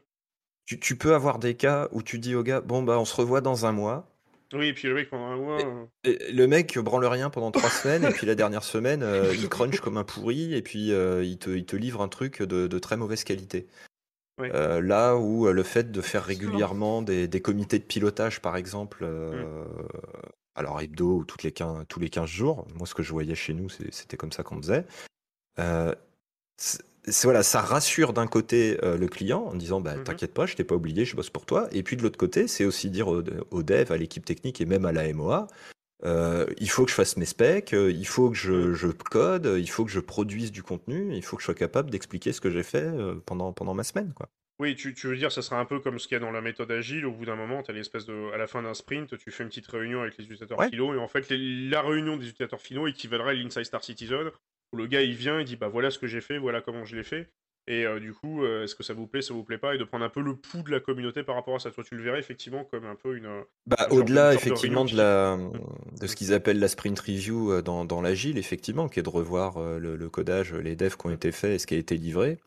tu, 0.82 0.96
peux 0.96 1.16
avoir 1.16 1.40
des 1.40 1.56
cas 1.56 1.88
où 1.92 2.04
tu 2.04 2.20
dis 2.20 2.36
au 2.36 2.44
gars 2.44 2.62
bon 2.62 2.84
bah 2.84 3.00
on 3.00 3.06
se 3.06 3.16
revoit 3.16 3.42
dans 3.42 3.66
un 3.66 3.72
mois. 3.72 4.08
Oui, 4.54 4.68
et 4.68 4.74
puis 4.74 4.88
le 4.88 4.94
mec 4.94 5.10
pendant 5.10 5.26
un 5.26 5.36
mois. 5.36 5.58
Et, 6.04 6.32
le 6.32 6.46
mec 6.46 6.78
branle 6.78 7.06
rien 7.06 7.32
pendant 7.32 7.50
trois 7.50 7.72
semaines 7.72 8.04
et 8.04 8.12
puis 8.12 8.28
la 8.28 8.36
dernière 8.36 8.64
semaine 8.64 9.02
euh, 9.02 9.34
il 9.34 9.50
crunch 9.50 9.80
comme 9.80 9.98
un 9.98 10.04
pourri 10.04 10.54
et 10.54 10.62
puis 10.62 10.90
il, 10.90 11.38
te, 11.40 11.50
il 11.50 11.66
te 11.66 11.76
livre 11.76 12.02
un 12.02 12.08
truc 12.08 12.44
de 12.44 12.80
très 12.80 12.98
mauvaise 12.98 13.24
qualité. 13.24 13.68
Euh, 14.42 14.82
là 14.82 15.16
où 15.16 15.48
euh, 15.48 15.52
le 15.52 15.64
fait 15.64 15.92
de 15.92 16.02
faire 16.02 16.24
régulièrement 16.24 17.02
des, 17.02 17.42
comités 17.42 17.80
de 17.80 17.84
pilotage, 17.84 18.42
par 18.42 18.56
exemple, 18.58 19.00
euh, 19.04 19.66
alors 20.56 20.82
hebdo 20.82 21.18
ou 21.18 21.26
toutes 21.26 21.44
les 21.44 21.54
tous 21.88 22.00
les 22.00 22.10
15 22.10 22.30
jours, 22.30 22.68
moi 22.76 22.88
ce 22.88 22.94
que 22.94 23.04
je 23.04 23.12
voyais 23.12 23.36
chez 23.36 23.54
nous, 23.54 23.70
c'était 23.70 24.18
comme 24.18 24.32
ça 24.32 24.44
qu'on 24.44 24.62
faisait. 24.62 24.86
voilà, 25.58 27.44
ça 27.44 27.62
rassure 27.62 28.14
d'un 28.14 28.28
côté 28.28 28.78
le 28.82 29.08
client 29.08 29.44
en 29.44 29.56
disant 29.56 29.82
bah, 29.82 29.96
mmh 29.96 30.04
t'inquiète 30.04 30.34
pas, 30.34 30.46
je 30.46 30.56
t'ai 30.56 30.64
pas 30.64 30.76
oublié, 30.76 31.06
je 31.06 31.16
bosse 31.16 31.30
pour 31.30 31.46
toi. 31.46 31.68
Et 31.72 31.84
puis 31.84 31.98
de 31.98 32.04
l'autre 32.04 32.18
côté, 32.18 32.48
c'est 32.48 32.66
aussi 32.66 32.90
dire 32.90 33.08
aux, 33.08 33.64
dev, 33.64 33.92
à 33.92 33.98
l'équipe 33.98 34.26
technique 34.26 34.62
et 34.62 34.66
même 34.66 34.86
à 34.86 34.92
la 34.92 35.12
MOA, 35.14 35.48
il 36.04 36.70
faut 36.70 36.86
que 36.86 36.92
je 36.92 36.96
fasse 36.96 37.18
mes 37.18 37.26
specs, 37.26 37.72
il 37.74 38.08
faut 38.08 38.30
que 38.30 38.38
je, 38.38 38.74
je, 38.74 38.88
code, 38.88 39.56
il 39.58 39.70
faut 39.70 39.86
que 39.86 39.92
je 39.92 40.00
produise 40.00 40.52
du 40.52 40.64
contenu, 40.64 41.16
il 41.16 41.24
faut 41.24 41.36
que 41.36 41.42
je 41.42 41.46
sois 41.46 41.56
capable 41.56 41.90
d'expliquer 41.90 42.32
ce 42.32 42.42
que 42.42 42.50
j'ai 42.50 42.64
fait 42.64 42.90
pendant, 43.26 43.54
pendant 43.54 43.74
ma 43.74 43.84
semaine. 43.84 44.14
Quoi. 44.14 44.30
Oui, 44.60 44.76
tu, 44.76 44.92
veux 44.92 45.16
dire, 45.16 45.32
ça 45.32 45.42
sera 45.42 45.58
un 45.58 45.64
peu 45.64 45.80
comme 45.80 46.00
ce 46.00 46.08
qu'il 46.08 46.16
y 46.16 46.18
a 46.18 46.20
dans 46.20 46.32
la 46.32 46.42
méthode 46.42 46.70
agile. 46.70 47.06
Au 47.06 47.14
bout 47.14 47.26
d'un 47.26 47.38
moment, 47.38 47.62
as 47.66 47.72
l'espèce 47.72 48.06
de. 48.06 48.34
À 48.34 48.38
la 48.38 48.46
fin 48.46 48.62
d'un 48.62 48.74
sprint, 48.74 49.18
tu 49.18 49.32
fais 49.32 49.44
une 49.44 49.50
petite 49.50 49.68
réunion 49.68 50.02
avec 50.02 50.18
les 50.18 50.26
utilisateurs 50.26 50.62
finaux. 50.66 50.94
Et 50.94 50.98
en 50.98 51.08
fait, 51.08 51.28
la 51.30 51.82
réunion 51.82 52.18
des 52.18 52.28
utilisateurs 52.28 52.60
finaux 52.60 52.86
équivalerait 52.86 53.32
à 53.32 53.34
l'Inside 53.36 53.64
Star 53.64 53.84
Citizen. 53.84 54.32
Où 54.74 54.78
le 54.78 54.86
gars, 54.86 55.02
il 55.02 55.16
vient, 55.16 55.40
il 55.40 55.46
dit 55.46 55.56
Bah 55.56 55.70
voilà 55.70 55.92
ce 55.92 55.98
que 55.98 56.08
j'ai 56.08 56.20
fait, 56.20 56.38
voilà 56.38 56.60
comment 56.60 56.84
je 56.84 56.98
l'ai 56.98 57.04
fait. 57.04 57.30
Et 57.68 57.86
euh, 57.86 58.00
du 58.00 58.14
coup, 58.14 58.44
euh, 58.44 58.64
est-ce 58.64 58.76
que 58.76 58.84
ça 58.84 58.94
vous 58.94 59.06
plaît, 59.06 59.22
ça 59.22 59.34
vous 59.34 59.44
plaît 59.44 59.58
pas, 59.58 59.76
et 59.76 59.78
de 59.78 59.84
prendre 59.84 60.04
un 60.04 60.10
peu 60.10 60.22
le 60.22 60.36
pouls 60.36 60.64
de 60.64 60.72
la 60.72 60.80
communauté 60.80 61.24
par 61.24 61.36
rapport 61.36 61.56
à 61.56 61.60
ça? 61.60 61.72
Toi, 61.72 61.84
tu 61.84 61.96
le 61.96 62.04
verrais 62.04 62.20
effectivement 62.20 62.64
comme 62.64 62.86
un 62.86 62.96
peu 62.96 63.16
une. 63.16 63.30
Bah, 63.68 63.88
au-delà 63.92 64.32
de 64.32 64.36
effectivement 64.36 64.86
de 64.86 64.96
la 64.96 65.38
type. 65.38 66.00
de 66.02 66.08
ce 66.08 66.16
qu'ils 66.16 66.34
appellent 66.34 66.60
la 66.60 66.68
sprint 66.68 67.00
review 67.00 67.62
dans, 67.62 67.86
dans 67.86 68.02
l'agile, 68.02 68.38
effectivement, 68.38 68.90
qui 68.90 69.00
est 69.00 69.04
de 69.04 69.10
revoir 69.10 69.60
le, 69.80 69.96
le 69.96 70.10
codage, 70.10 70.54
les 70.54 70.76
devs 70.76 70.98
qui 70.98 71.06
ont 71.06 71.12
été 71.12 71.32
faits 71.32 71.52
et 71.52 71.60
ce 71.60 71.68
qui 71.68 71.76
a 71.76 71.78
été 71.78 71.96
livré. 71.96 72.40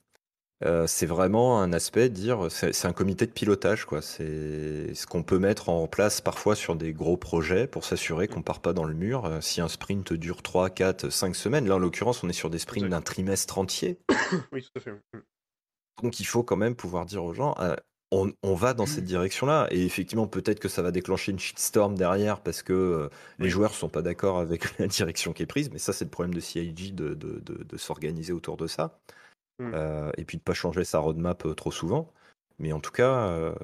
Euh, 0.64 0.86
c'est 0.86 1.06
vraiment 1.06 1.60
un 1.60 1.72
aspect 1.72 2.08
de 2.08 2.14
dire, 2.14 2.46
c'est 2.50 2.72
c'est 2.72 2.86
un 2.88 2.92
comité 2.92 3.26
de 3.26 3.32
pilotage, 3.32 3.84
quoi. 3.84 4.02
C'est 4.02 4.94
ce 4.94 5.06
qu'on 5.06 5.22
peut 5.22 5.38
mettre 5.38 5.68
en 5.68 5.86
place 5.86 6.20
parfois 6.20 6.54
sur 6.56 6.76
des 6.76 6.92
gros 6.92 7.16
projets 7.16 7.66
pour 7.66 7.84
s'assurer 7.84 8.28
qu'on 8.28 8.42
part 8.42 8.60
pas 8.60 8.72
dans 8.72 8.84
le 8.84 8.94
mur. 8.94 9.24
Euh, 9.26 9.40
Si 9.40 9.60
un 9.60 9.68
sprint 9.68 10.12
dure 10.12 10.42
3, 10.42 10.70
4, 10.70 11.10
5 11.10 11.34
semaines, 11.36 11.66
là 11.68 11.76
en 11.76 11.78
l'occurrence, 11.78 12.22
on 12.24 12.28
est 12.28 12.32
sur 12.32 12.50
des 12.50 12.58
sprints 12.58 12.88
d'un 12.88 13.00
trimestre 13.02 13.58
entier. 13.58 13.98
Oui, 14.52 14.62
tout 14.62 14.70
à 14.76 14.80
fait. 14.80 14.92
Mm. 14.92 15.20
Donc 16.02 16.20
il 16.20 16.24
faut 16.26 16.42
quand 16.42 16.56
même 16.56 16.74
pouvoir 16.74 17.06
dire 17.06 17.24
aux 17.24 17.34
gens, 17.34 17.54
euh, 17.60 17.76
on, 18.10 18.32
on 18.42 18.54
va 18.54 18.74
dans 18.74 18.86
cette 18.86 19.04
direction-là. 19.04 19.68
Et 19.70 19.84
effectivement, 19.84 20.26
peut-être 20.26 20.60
que 20.60 20.68
ça 20.68 20.82
va 20.82 20.90
déclencher 20.90 21.32
une 21.32 21.38
shitstorm 21.38 21.94
derrière 21.96 22.40
parce 22.42 22.62
que 22.62 22.72
euh, 22.72 23.08
les 23.38 23.48
joueurs 23.50 23.74
sont 23.74 23.88
pas 23.88 24.02
d'accord 24.02 24.38
avec 24.38 24.64
la 24.78 24.86
direction 24.86 25.32
qui 25.32 25.42
est 25.42 25.46
prise. 25.46 25.70
Mais 25.72 25.78
ça, 25.78 25.92
c'est 25.92 26.04
le 26.04 26.10
problème 26.10 26.34
de 26.34 26.40
CIG 26.40 26.94
de, 26.94 27.14
de, 27.14 27.40
de- 27.40 27.64
de 27.64 27.76
s'organiser 27.76 28.32
autour 28.32 28.56
de 28.56 28.66
ça. 28.66 28.98
Mm. 29.62 29.72
Euh, 29.74 30.10
et 30.16 30.24
puis 30.24 30.38
de 30.38 30.42
pas 30.42 30.54
changer 30.54 30.84
sa 30.84 30.98
roadmap 30.98 31.46
euh, 31.46 31.54
trop 31.54 31.70
souvent. 31.70 32.12
Mais 32.58 32.72
en 32.72 32.80
tout 32.80 32.90
cas, 32.90 33.26
euh, 33.28 33.54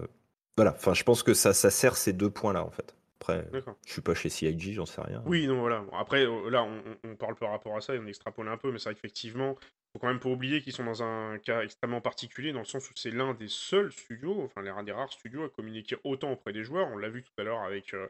voilà. 0.56 0.72
Enfin, 0.72 0.94
je 0.94 1.04
pense 1.04 1.22
que 1.22 1.34
ça, 1.34 1.54
ça 1.54 1.70
sert 1.70 1.96
ces 1.96 2.12
deux 2.12 2.30
points-là, 2.30 2.64
en 2.64 2.70
fait. 2.70 2.94
Après, 3.20 3.48
je 3.84 3.92
suis 3.92 4.00
pas 4.00 4.14
chez 4.14 4.28
CIG, 4.28 4.74
j'en 4.74 4.86
sais 4.86 5.00
rien. 5.00 5.22
Oui, 5.26 5.46
non, 5.48 5.60
voilà. 5.60 5.80
Bon, 5.80 5.96
après, 5.96 6.24
là, 6.50 6.66
on, 7.04 7.16
parle 7.16 7.34
par 7.34 7.50
rapport 7.50 7.76
à 7.76 7.80
ça 7.80 7.94
et 7.94 7.98
on 7.98 8.06
extrapole 8.06 8.48
un 8.48 8.56
peu, 8.56 8.70
mais 8.70 8.78
c'est 8.78 8.90
vrai 8.90 8.94
qu'effectivement, 8.94 9.56
faut 9.92 9.98
quand 9.98 10.06
même 10.06 10.20
pas 10.20 10.28
oublier 10.28 10.62
qu'ils 10.62 10.72
sont 10.72 10.84
dans 10.84 11.02
un 11.02 11.38
cas 11.38 11.62
extrêmement 11.62 12.00
particulier, 12.00 12.52
dans 12.52 12.60
le 12.60 12.64
sens 12.64 12.88
où 12.88 12.92
c'est 12.94 13.10
l'un 13.10 13.34
des 13.34 13.48
seuls 13.48 13.92
studios, 13.92 14.40
enfin 14.44 14.62
l'un 14.62 14.82
des 14.84 14.92
rares 14.92 15.12
studios 15.12 15.44
à 15.44 15.48
communiquer 15.48 15.96
autant 16.04 16.32
auprès 16.32 16.52
des 16.52 16.62
joueurs. 16.62 16.88
On 16.88 16.96
l'a 16.96 17.08
vu 17.08 17.22
tout 17.22 17.32
à 17.38 17.42
l'heure 17.42 17.60
avec, 17.62 17.92
euh, 17.92 18.06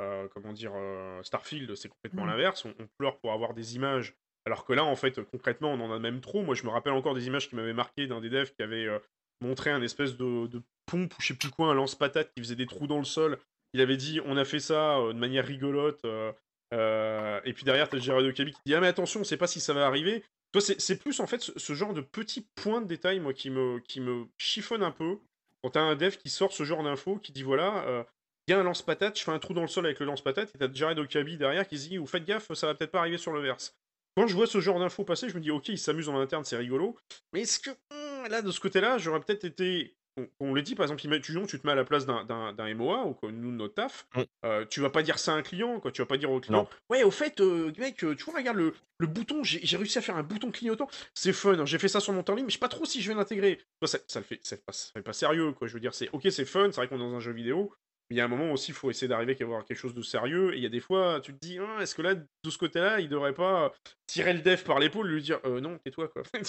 euh, 0.00 0.26
comment 0.34 0.52
dire, 0.52 0.72
euh, 0.74 1.22
Starfield, 1.22 1.74
c'est 1.76 1.88
complètement 1.88 2.24
Mm. 2.24 2.28
l'inverse. 2.28 2.64
On, 2.64 2.74
on 2.80 2.86
pleure 2.98 3.18
pour 3.18 3.32
avoir 3.32 3.54
des 3.54 3.76
images, 3.76 4.16
alors 4.48 4.64
que 4.64 4.72
là, 4.72 4.82
en 4.82 4.96
fait, 4.96 5.20
concrètement, 5.30 5.74
on 5.74 5.80
en 5.80 5.92
a 5.92 5.98
même 5.98 6.22
trop. 6.22 6.42
Moi, 6.42 6.54
je 6.54 6.64
me 6.64 6.70
rappelle 6.70 6.94
encore 6.94 7.14
des 7.14 7.26
images 7.26 7.50
qui 7.50 7.54
m'avaient 7.54 7.74
marqué 7.74 8.06
d'un 8.06 8.22
des 8.22 8.30
devs 8.30 8.50
qui 8.56 8.62
avait 8.62 8.86
euh, 8.86 8.98
montré 9.42 9.68
un 9.70 9.82
espèce 9.82 10.16
de, 10.16 10.62
pompe 10.86 11.12
ou 11.12 11.20
je 11.20 11.26
sais 11.26 11.34
plus 11.34 11.50
quoi, 11.50 11.68
un 11.68 11.74
lance-patate 11.74 12.32
qui 12.34 12.42
faisait 12.42 12.56
des 12.56 12.66
trous 12.66 12.86
dans 12.86 12.96
le 12.96 13.04
sol. 13.04 13.38
Il 13.74 13.82
avait 13.82 13.98
dit, 13.98 14.22
on 14.24 14.38
a 14.38 14.46
fait 14.46 14.58
ça 14.58 15.00
euh, 15.00 15.12
de 15.12 15.18
manière 15.18 15.44
rigolote. 15.44 16.02
euh, 16.06 17.40
et 17.44 17.52
puis 17.52 17.64
derrière, 17.64 17.90
t'as 17.90 17.98
Gérard 17.98 18.22
Kaby 18.32 18.52
qui 18.52 18.60
dit 18.64 18.74
Ah, 18.74 18.80
mais 18.80 18.86
attention, 18.86 19.20
on 19.20 19.24
sait 19.24 19.36
pas 19.36 19.46
si 19.46 19.60
ça 19.60 19.74
va 19.74 19.86
arriver. 19.86 20.24
C'est 20.58 20.98
plus 20.98 21.20
en 21.20 21.26
fait 21.26 21.42
ce, 21.42 21.74
genre 21.74 21.92
de 21.92 22.00
petits 22.00 22.48
points 22.54 22.80
de 22.80 22.86
détail, 22.86 23.20
moi, 23.20 23.34
qui 23.34 23.50
me, 23.50 23.80
qui 23.80 24.00
chiffonne 24.38 24.82
un 24.82 24.92
peu. 24.92 25.18
Quand 25.62 25.70
t'as 25.72 25.82
un 25.82 25.94
dev 25.94 26.16
qui 26.16 26.30
sort 26.30 26.54
ce 26.54 26.64
genre 26.64 26.82
d'infos, 26.82 27.18
qui 27.18 27.32
dit 27.32 27.42
Voilà, 27.42 28.06
il 28.46 28.52
y 28.52 28.54
a 28.54 28.60
un 28.60 28.62
lance-patate, 28.62 29.18
je 29.18 29.24
fais 29.24 29.30
un 29.30 29.38
trou 29.38 29.52
dans 29.52 29.60
le 29.60 29.68
sol 29.68 29.84
avec 29.84 30.00
le 30.00 30.06
lance-patate, 30.06 30.54
et 30.54 30.58
t'as 30.58 30.72
Jared 30.72 30.98
Okabi 30.98 31.36
derrière 31.36 31.68
qui 31.68 31.76
se 31.76 31.90
dit 31.90 31.98
Ou 31.98 32.06
faites 32.06 32.24
gaffe, 32.24 32.50
ça 32.54 32.66
va 32.66 32.74
peut-être 32.74 32.92
pas 32.92 33.00
arriver 33.00 33.18
sur 33.18 33.34
le 33.34 33.42
verse. 33.42 33.76
Quand 34.18 34.26
je 34.26 34.34
vois 34.34 34.46
ce 34.48 34.58
genre 34.60 34.80
d'infos 34.80 35.04
passer, 35.04 35.28
je 35.28 35.34
me 35.36 35.40
dis 35.40 35.50
Ok, 35.52 35.68
ils 35.68 35.78
s'amusent 35.78 36.08
en 36.08 36.18
interne, 36.18 36.44
c'est 36.44 36.56
rigolo. 36.56 36.96
Mais 37.32 37.42
est-ce 37.42 37.60
que 37.60 37.70
hum, 37.70 38.28
là, 38.28 38.42
de 38.42 38.50
ce 38.50 38.58
côté-là, 38.58 38.98
j'aurais 38.98 39.20
peut-être 39.20 39.44
été. 39.44 39.94
On, 40.16 40.26
on 40.40 40.52
le 40.52 40.62
dit, 40.62 40.74
par 40.74 40.82
exemple, 40.84 41.04
imagine, 41.04 41.46
tu 41.46 41.60
te 41.60 41.64
mets 41.64 41.72
à 41.72 41.76
la 41.76 41.84
place 41.84 42.04
d'un- 42.04 42.74
MOA, 42.74 43.04
ou 43.04 43.14
quoi, 43.14 43.30
nous, 43.30 43.52
notre 43.52 43.74
taf, 43.74 44.08
Mm. 44.16 44.22
euh, 44.46 44.64
tu 44.68 44.80
vas 44.80 44.90
pas 44.90 45.04
dire 45.04 45.20
ça 45.20 45.34
à 45.34 45.36
un 45.36 45.42
client, 45.42 45.78
quoi. 45.78 45.92
Tu 45.92 46.02
vas 46.02 46.06
pas 46.06 46.16
dire 46.16 46.32
au 46.32 46.40
client, 46.40 46.62
Non. 46.64 46.68
ouais, 46.90 47.04
au 47.04 47.12
fait, 47.12 47.40
euh, 47.40 47.70
mec, 47.78 48.02
euh, 48.02 48.16
tu 48.16 48.24
vois, 48.24 48.34
regarde 48.34 48.56
le, 48.56 48.74
le 48.98 49.06
bouton, 49.06 49.44
j'ai 49.44 49.76
réussi 49.76 49.98
à 49.98 50.00
faire 50.00 50.16
un 50.16 50.24
bouton 50.24 50.50
clignotant, 50.50 50.88
c'est 51.14 51.32
fun, 51.32 51.56
hein, 51.56 51.66
j'ai 51.66 51.78
fait 51.78 51.86
ça 51.86 52.00
sur 52.00 52.12
mon 52.12 52.24
temps 52.24 52.34
libre, 52.34 52.46
mais 52.46 52.50
je 52.50 52.54
sais 52.56 52.58
pas 52.58 52.66
trop 52.68 52.84
si 52.84 53.00
je 53.00 53.06
vais 53.08 53.14
l'intégrer. 53.14 53.60
Ça, 53.84 53.98
ça 54.08 54.18
le 54.18 54.24
fait, 54.24 54.40
ça 54.42 54.56
fait 54.92 55.02
pas 55.02 55.12
sérieux, 55.12 55.52
quoi. 55.52 55.68
Je 55.68 55.74
veux 55.74 55.80
dire, 55.80 55.94
c'est 55.94 56.08
ok, 56.12 56.26
c'est 56.32 56.44
fun, 56.44 56.70
c'est 56.72 56.80
vrai 56.80 56.88
qu'on 56.88 56.96
est 56.96 56.98
dans 56.98 57.14
un 57.14 57.20
jeu 57.20 57.30
vidéo, 57.32 57.72
mais 58.10 58.16
il 58.16 58.18
y 58.18 58.20
a 58.20 58.24
un 58.24 58.28
moment 58.28 58.52
aussi, 58.52 58.70
il 58.70 58.74
faut 58.74 58.90
essayer 58.90 59.08
d'arriver 59.08 59.36
à 59.38 59.44
avoir 59.44 59.64
quelque 59.64 59.76
chose 59.78 59.94
de 59.94 60.02
sérieux, 60.02 60.54
et 60.54 60.56
il 60.56 60.62
y 60.62 60.66
a 60.66 60.70
des 60.70 60.80
fois, 60.80 61.20
tu 61.20 61.34
te 61.34 61.38
dis, 61.38 61.58
Ah, 61.58 61.82
est-ce 61.82 61.94
que 61.94 62.02
là, 62.02 62.14
de 62.14 62.50
ce 62.50 62.56
côté-là, 62.58 63.00
il 63.00 63.08
devrait 63.08 63.34
pas 63.34 63.72
tirer 64.06 64.32
le 64.32 64.40
dev 64.40 64.62
par 64.64 64.78
l'épaule 64.78 65.08
lui 65.08 65.22
dire, 65.22 65.40
euh, 65.44 65.60
non, 65.60 65.78
tais-toi, 65.84 66.08
quoi. 66.08 66.22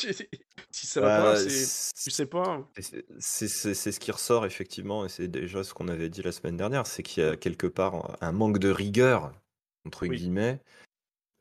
si 0.72 0.88
ça 0.88 1.02
va 1.02 1.08
Bah, 1.08 1.24
pas, 1.24 1.36
c'est- 1.36 1.92
Tu 2.02 2.12
sais 2.12 2.26
pas. 2.26 2.68
Et 2.78 2.82
C'est 3.20 3.48
ce 3.48 4.00
qui 4.00 4.12
ressort 4.12 4.46
effectivement, 4.46 5.06
et 5.06 5.10
c'est 5.10 5.28
déjà 5.28 5.64
ce 5.64 5.74
qu'on 5.74 5.88
avait 5.90 6.10
dit 6.10 6.22
la 6.22 6.32
semaine 6.32 6.58
dernière, 6.58 6.88
c'est 6.88 7.04
qu'il 7.04 7.24
y 7.24 7.26
a 7.28 7.36
quelque 7.36 7.68
part 7.68 8.18
un 8.22 8.32
manque 8.32 8.60
de 8.60 8.70
rigueur, 8.70 9.34
entre 9.86 10.08
Oui. 10.08 10.16
guillemets, 10.18 10.62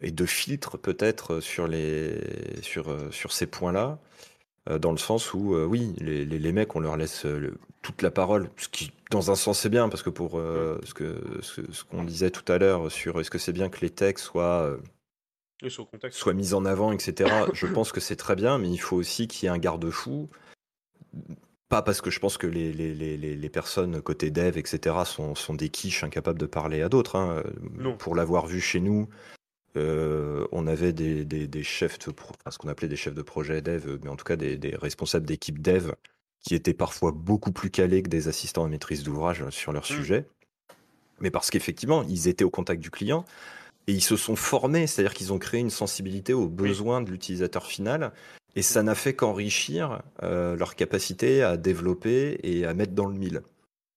et 0.00 0.10
de 0.12 0.26
filtre 0.26 0.78
peut-être 0.78 1.40
sur, 1.40 1.68
les, 1.68 2.20
sur, 2.62 2.88
euh, 2.88 3.10
sur 3.10 3.32
ces 3.32 3.46
points-là, 3.46 3.98
euh, 4.00 4.37
dans 4.78 4.90
le 4.92 4.98
sens 4.98 5.32
où, 5.32 5.54
euh, 5.54 5.64
oui, 5.64 5.94
les, 6.00 6.24
les- 6.24 6.38
les 6.38 6.52
mecs, 6.52 6.74
on 6.76 6.80
leur 6.80 6.96
laisse 6.96 7.24
euh, 7.24 7.38
le- 7.38 7.54
toute 7.82 8.02
la 8.02 8.10
parole, 8.10 8.50
ce 8.56 8.68
qui, 8.68 8.90
dans 9.10 9.30
un 9.30 9.36
sens, 9.36 9.60
c'est 9.60 9.68
bien, 9.70 9.88
parce 9.88 10.02
que 10.02 10.10
pour 10.10 10.38
euh, 10.38 10.78
ce 10.84 10.92
que 10.94 11.22
ce, 11.40 11.62
ce 11.72 11.84
qu'on 11.84 12.02
disait 12.02 12.30
tout 12.32 12.50
à 12.52 12.58
l'heure 12.58 12.90
sur 12.90 13.20
est-ce 13.20 13.30
que 13.30 13.38
c'est 13.38 13.52
bien 13.52 13.68
que 13.70 13.80
les 13.80 13.90
textes 13.90 14.24
soient... 14.26 14.62
euh, 14.64 14.76
soit 16.10 16.34
mise 16.34 16.54
en 16.54 16.64
avant, 16.64 16.92
etc. 16.92 17.46
je 17.52 17.66
pense 17.66 17.92
que 17.92 18.00
c'est 18.00 18.16
très 18.16 18.36
bien, 18.36 18.58
mais 18.58 18.68
il 18.70 18.78
faut 18.78 18.96
aussi 18.96 19.26
qu'il 19.28 19.44
y 19.44 19.46
ait 19.46 19.54
un 19.54 19.58
garde-fou. 19.58 20.28
Pas 21.68 21.82
parce 21.82 22.00
que 22.00 22.10
je 22.10 22.18
pense 22.18 22.38
que 22.38 22.46
les, 22.46 22.72
les, 22.72 22.94
les, 22.94 23.16
les- 23.16 23.48
personnes 23.50 24.00
côté 24.00 24.30
dev, 24.30 24.56
etc., 24.56 25.04
sont, 25.04 25.34
sont 25.34 25.54
des 25.54 25.68
quiches 25.68 26.02
incapables 26.04 26.38
de 26.38 26.46
parler 26.46 26.80
à 26.82 26.88
d'autres. 26.88 27.16
hein. 27.16 27.42
Pour 27.96 28.14
l'avoir 28.14 28.46
vu 28.46 28.60
chez 28.60 28.80
nous, 28.80 29.08
euh, 29.76 30.46
on 30.52 30.66
avait 30.66 30.92
des, 30.92 31.24
des, 31.24 31.46
des 31.46 31.62
chefs, 31.62 31.98
de 31.98 32.10
pro- 32.12 32.34
enfin, 32.38 32.50
ce 32.50 32.58
qu'on 32.58 32.68
appelait 32.68 32.88
des 32.88 32.96
chefs 32.96 33.14
de 33.14 33.22
projet 33.22 33.60
dev, 33.60 33.98
mais 34.02 34.08
en 34.08 34.16
tout 34.16 34.24
cas 34.24 34.36
des, 34.36 34.56
des 34.56 34.74
responsables 34.76 35.26
d'équipe 35.26 35.60
dev, 35.60 35.92
qui 36.40 36.54
étaient 36.54 36.74
parfois 36.74 37.12
beaucoup 37.12 37.52
plus 37.52 37.70
calés 37.70 38.02
que 38.02 38.08
des 38.08 38.28
assistants 38.28 38.64
à 38.64 38.68
maîtrise 38.68 39.02
d'ouvrage 39.02 39.48
sur 39.50 39.72
leur 39.72 39.82
Mm. 39.82 39.94
sujet. 39.94 40.26
Mais 41.20 41.30
parce 41.30 41.50
qu'effectivement, 41.50 42.04
ils 42.04 42.28
étaient 42.28 42.44
au 42.44 42.50
contact 42.50 42.80
du 42.80 42.90
client 42.90 43.24
et 43.86 43.92
ils 43.92 44.02
se 44.02 44.16
sont 44.16 44.36
formés, 44.36 44.86
c'est-à-dire 44.86 45.14
qu'ils 45.14 45.32
ont 45.32 45.38
créé 45.38 45.60
une 45.60 45.70
sensibilité 45.70 46.32
aux 46.32 46.48
besoins 46.48 47.02
de 47.02 47.10
l'utilisateur 47.10 47.66
final. 47.66 48.12
Et 48.54 48.62
ça 48.62 48.82
n'a 48.82 48.94
fait 48.94 49.14
qu'enrichir 49.14 50.02
euh, 50.22 50.56
leur 50.56 50.74
capacité 50.76 51.42
à 51.42 51.56
développer 51.56 52.38
et 52.42 52.64
à 52.64 52.74
mettre 52.74 52.92
dans 52.92 53.06
le 53.06 53.14
mille. 53.14 53.42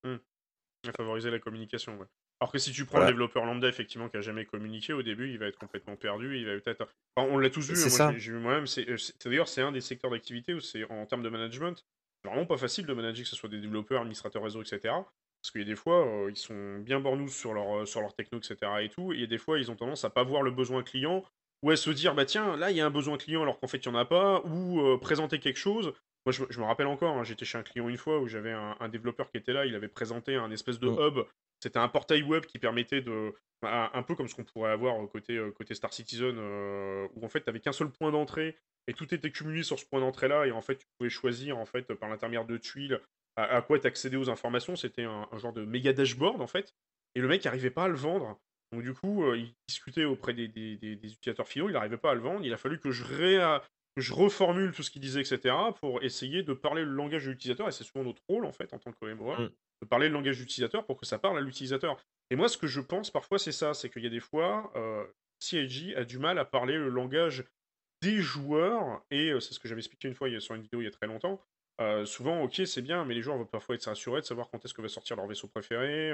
À 0.04 0.90
favoriser 0.96 1.30
la 1.30 1.38
communication, 1.38 1.96
ouais. 1.98 2.06
Alors 2.42 2.50
que 2.50 2.58
si 2.58 2.72
tu 2.72 2.84
prends 2.86 2.96
Voilà. 2.96 3.06
le 3.06 3.12
développeur 3.12 3.44
lambda, 3.44 3.68
effectivement, 3.68 4.08
qui 4.08 4.16
a 4.16 4.20
jamais 4.20 4.44
communiqué 4.46 4.92
au 4.92 5.04
début, 5.04 5.30
il 5.30 5.38
va 5.38 5.46
être 5.46 5.58
complètement 5.60 5.94
perdu, 5.94 6.36
il 6.36 6.44
va 6.44 6.58
peut-être... 6.58 6.88
Enfin, 7.14 7.28
on 7.30 7.38
l'a 7.38 7.50
tous 7.50 7.68
vu, 7.68 7.76
C'est 7.76 7.84
hein, 7.84 7.88
moi, 7.88 7.98
ça. 7.98 8.12
j'ai- 8.18 8.32
vu 8.32 8.38
moi-même, 8.40 8.66
c'est 8.66 8.88
euh, 8.90 8.96
c'est- 8.96 9.28
d'ailleurs, 9.28 9.46
c'est 9.46 9.62
un 9.62 9.70
des 9.70 9.80
secteurs 9.80 10.10
d'activité 10.10 10.52
où 10.52 10.58
c'est, 10.58 10.82
en 10.90 11.06
termes 11.06 11.22
de 11.22 11.28
management, 11.28 11.86
c'est 12.20 12.28
vraiment 12.28 12.44
pas 12.44 12.56
facile 12.56 12.84
de 12.84 12.92
manager, 12.94 13.22
que 13.22 13.28
ce 13.30 13.36
soit 13.36 13.48
des 13.48 13.60
développeurs, 13.60 14.00
administrateurs 14.00 14.42
réseau, 14.42 14.60
etc. 14.60 14.92
Parce 15.40 15.52
qu'il 15.52 15.60
y 15.60 15.64
a 15.64 15.68
des 15.68 15.76
fois, 15.76 16.04
euh, 16.04 16.30
ils 16.30 16.36
sont 16.36 16.80
bien 16.80 16.98
bornous 16.98 17.28
sur 17.28 17.54
leur, 17.54 17.82
euh, 17.82 17.84
sur 17.86 18.00
leur 18.00 18.12
techno, 18.12 18.40
etc. 18.40 18.82
et 18.82 18.88
tout, 18.88 19.12
et 19.12 19.16
il 19.18 19.20
y 19.20 19.24
a 19.24 19.28
des 19.28 19.38
fois, 19.38 19.60
ils 19.60 19.70
ont 19.70 19.76
tendance 19.76 20.04
à 20.04 20.10
pas 20.10 20.24
voir 20.24 20.42
le 20.42 20.50
besoin 20.50 20.82
client, 20.82 21.24
ou 21.62 21.70
à 21.70 21.76
se 21.76 21.90
dire, 21.90 22.16
bah 22.16 22.24
tiens, 22.24 22.56
là, 22.56 22.72
il 22.72 22.76
y 22.76 22.80
a 22.80 22.86
un 22.86 22.90
besoin 22.90 23.18
client 23.18 23.42
alors 23.42 23.60
qu'en 23.60 23.68
fait, 23.68 23.78
il 23.78 23.86
y 23.86 23.88
en 23.88 23.94
a 23.94 24.04
pas, 24.04 24.42
ou 24.46 24.80
euh, 24.80 24.98
présenter 24.98 25.38
quelque 25.38 25.60
chose. 25.60 25.92
Moi, 26.26 26.32
je, 26.32 26.42
me- 26.42 26.46
je 26.50 26.58
me 26.58 26.64
rappelle 26.64 26.88
encore, 26.88 27.16
hein, 27.16 27.22
j'étais 27.22 27.44
chez 27.44 27.56
un 27.58 27.62
client 27.62 27.88
une 27.88 27.96
fois 27.96 28.18
où 28.18 28.26
j'avais 28.26 28.50
un, 28.50 28.76
un 28.80 28.88
développeur 28.88 29.30
qui 29.30 29.36
était 29.36 29.52
là, 29.52 29.64
il 29.64 29.76
avait 29.76 29.86
présenté 29.86 30.34
un 30.34 30.50
espèce 30.50 30.80
de 30.80 30.88
Mm. 30.88 30.98
hub 30.98 31.18
c'était 31.62 31.78
un 31.78 31.88
portail 31.88 32.24
web 32.24 32.44
qui 32.44 32.58
permettait 32.58 33.02
de. 33.02 33.32
Un, 33.64 34.02
peu 34.02 34.16
comme 34.16 34.26
ce 34.26 34.34
qu'on 34.34 34.42
pourrait 34.42 34.72
avoir 34.72 35.00
euh, 35.00 35.06
côté, 35.06 35.36
euh, 35.36 35.52
côté 35.52 35.74
Star 35.74 35.92
Citizen, 35.92 36.34
euh, 36.36 37.06
où 37.14 37.24
en 37.24 37.28
fait, 37.28 37.42
tu 37.42 37.46
n'avais 37.46 37.60
qu'un 37.60 37.70
seul 37.70 37.90
point 37.90 38.10
d'entrée 38.10 38.58
et 38.88 38.92
tout 38.92 39.14
était 39.14 39.30
cumulé 39.30 39.62
sur 39.62 39.78
ce 39.78 39.86
point 39.86 40.00
d'entrée-là. 40.00 40.48
Et 40.48 40.50
en 40.50 40.62
fait, 40.62 40.78
tu 40.78 40.86
pouvais 40.98 41.10
choisir, 41.10 41.56
en 41.58 41.64
fait, 41.64 41.94
par 41.94 42.08
l'intermédiaire 42.08 42.44
de 42.44 42.56
tuiles, 42.56 43.00
à, 43.36 43.62
quoi 43.62 43.78
t'accéder 43.78 44.16
aux 44.16 44.28
informations. 44.30 44.74
C'était 44.74 45.04
un, 45.04 45.28
genre 45.38 45.52
de 45.52 45.64
méga 45.64 45.92
dashboard, 45.92 46.40
en 46.40 46.48
fait. 46.48 46.74
Et 47.14 47.20
le 47.20 47.28
mec 47.28 47.44
n'arrivait 47.44 47.70
pas 47.70 47.84
à 47.84 47.88
le 47.88 47.94
vendre. 47.94 48.40
Donc, 48.72 48.82
du 48.82 48.94
coup, 48.94 49.32
il 49.32 49.54
discutait 49.68 50.06
auprès 50.06 50.34
des, 50.34 50.46
utilisateurs 50.46 51.46
finaux, 51.46 51.68
il 51.68 51.74
n'arrivait 51.74 51.98
pas 51.98 52.10
à 52.10 52.14
le 52.14 52.20
vendre. 52.20 52.44
Il 52.44 52.52
a 52.52 52.56
fallu 52.56 52.80
que 52.80 52.90
je, 52.90 53.04
réa- 53.04 53.62
je 53.96 54.12
reformule 54.14 54.72
tout 54.72 54.82
ce 54.82 54.90
qu'il 54.90 55.02
disait, 55.02 55.20
etc., 55.20 55.54
pour 55.80 56.02
essayer 56.02 56.42
de 56.42 56.52
parler 56.54 56.82
le 56.84 56.92
langage 56.92 57.24
de 57.26 57.30
l'utilisateur. 57.30 57.68
Et 57.68 57.72
c'est 57.72 57.84
souvent 57.84 58.04
notre 58.04 58.22
rôle, 58.28 58.44
en 58.46 58.52
fait, 58.52 58.72
en 58.72 58.78
tant 58.78 58.92
que 58.92 59.04
MOA, 59.06 59.38
Mm. 59.38 59.50
de 59.82 59.86
parler 59.86 60.08
le 60.08 60.14
langage 60.14 60.38
d'utilisateur 60.38 60.86
pour 60.86 60.98
que 60.98 61.04
ça 61.06 61.18
parle 61.18 61.38
à 61.38 61.40
l'utilisateur. 61.40 61.96
Et 62.30 62.36
moi, 62.36 62.48
ce 62.48 62.56
que 62.56 62.66
je 62.66 62.80
pense 62.80 63.10
parfois, 63.10 63.38
c'est 63.38 63.52
ça 63.52 63.74
c'est 63.74 63.90
qu'il 63.90 64.02
y 64.02 64.06
a 64.06 64.10
des 64.10 64.20
fois, 64.20 64.72
euh, 64.76 65.04
CIG 65.40 65.94
a 65.96 66.04
du 66.04 66.18
mal 66.18 66.38
à 66.38 66.44
parler 66.44 66.78
le 66.78 66.88
langage 66.88 67.44
des 68.00 68.20
joueurs, 68.20 69.02
et 69.10 69.30
euh, 69.30 69.40
c'est 69.40 69.54
ce 69.54 69.60
que 69.60 69.68
j'avais 69.68 69.80
expliqué 69.80 70.08
une 70.08 70.14
fois 70.14 70.28
il 70.28 70.32
y 70.32 70.36
a- 70.36 70.40
sur 70.40 70.54
une 70.54 70.62
vidéo 70.62 70.80
il 70.80 70.84
y 70.84 70.88
a 70.88 70.90
très 70.90 71.06
longtemps. 71.06 71.40
Euh, 71.80 72.04
souvent, 72.04 72.42
ok, 72.42 72.62
c'est 72.66 72.82
bien, 72.82 73.04
mais 73.04 73.14
les 73.14 73.22
joueurs 73.22 73.38
vont 73.38 73.46
parfois 73.46 73.74
être 73.74 73.88
assurés 73.88 74.20
de 74.20 74.26
savoir 74.26 74.48
quand 74.50 74.64
est-ce 74.64 74.74
que 74.74 74.82
va 74.82 74.88
sortir 74.88 75.16
leur 75.16 75.26
vaisseau 75.26 75.48
préféré, 75.48 76.12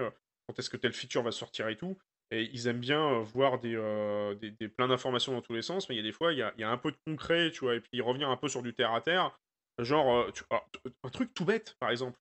quand 0.49 0.59
est-ce 0.59 0.71
que 0.71 0.77
telle 0.79 0.93
feature 0.95 1.23
va 1.23 1.31
sortir 1.31 1.69
et 1.69 1.77
tout. 1.77 1.99
Et 2.31 2.45
ils 2.53 2.67
aiment 2.67 2.81
bien 2.81 3.21
voir 3.21 3.59
des, 3.59 3.75
euh, 3.75 4.35
des, 4.35 4.51
des- 4.51 4.69
plein 4.69 4.89
d'informations 4.89 5.33
dans 5.33 5.41
tous 5.43 5.55
les 5.55 5.63
sens, 5.63 5.89
mais 5.89 5.95
il 5.95 5.99
y 5.99 6.01
a 6.01 6.05
des 6.05 6.13
fois, 6.13 6.33
il 6.33 6.39
y 6.39 6.43
a, 6.43 6.53
il 6.57 6.61
y 6.61 6.65
a 6.65 6.71
un 6.71 6.77
peu 6.77 6.91
de 6.93 6.97
concret, 7.07 7.51
tu 7.51 7.61
vois, 7.61 7.75
et 7.75 7.81
puis 7.81 8.01
revenir 8.03 8.29
un 8.29 8.37
peu 8.37 8.49
sur 8.49 8.63
du 8.63 8.75
terre 8.75 8.93
à 8.93 9.01
terre. 9.01 9.39
Genre, 9.79 10.31
tu- 10.33 10.45
ah, 10.51 10.65
un 11.05 11.09
truc 11.11 11.33
tout 11.35 11.45
bête, 11.45 11.75
par 11.81 11.91
exemple. 11.91 12.19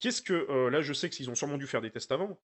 Qu'est-ce 0.00 0.22
que. 0.22 0.32
euh, 0.50 0.70
là, 0.70 0.80
je 0.80 0.92
sais 0.92 1.10
qu'ils 1.10 1.28
ont 1.30 1.34
sûrement 1.34 1.58
dû 1.58 1.66
faire 1.66 1.82
des 1.82 1.90
tests 1.90 2.12
avant, 2.12 2.40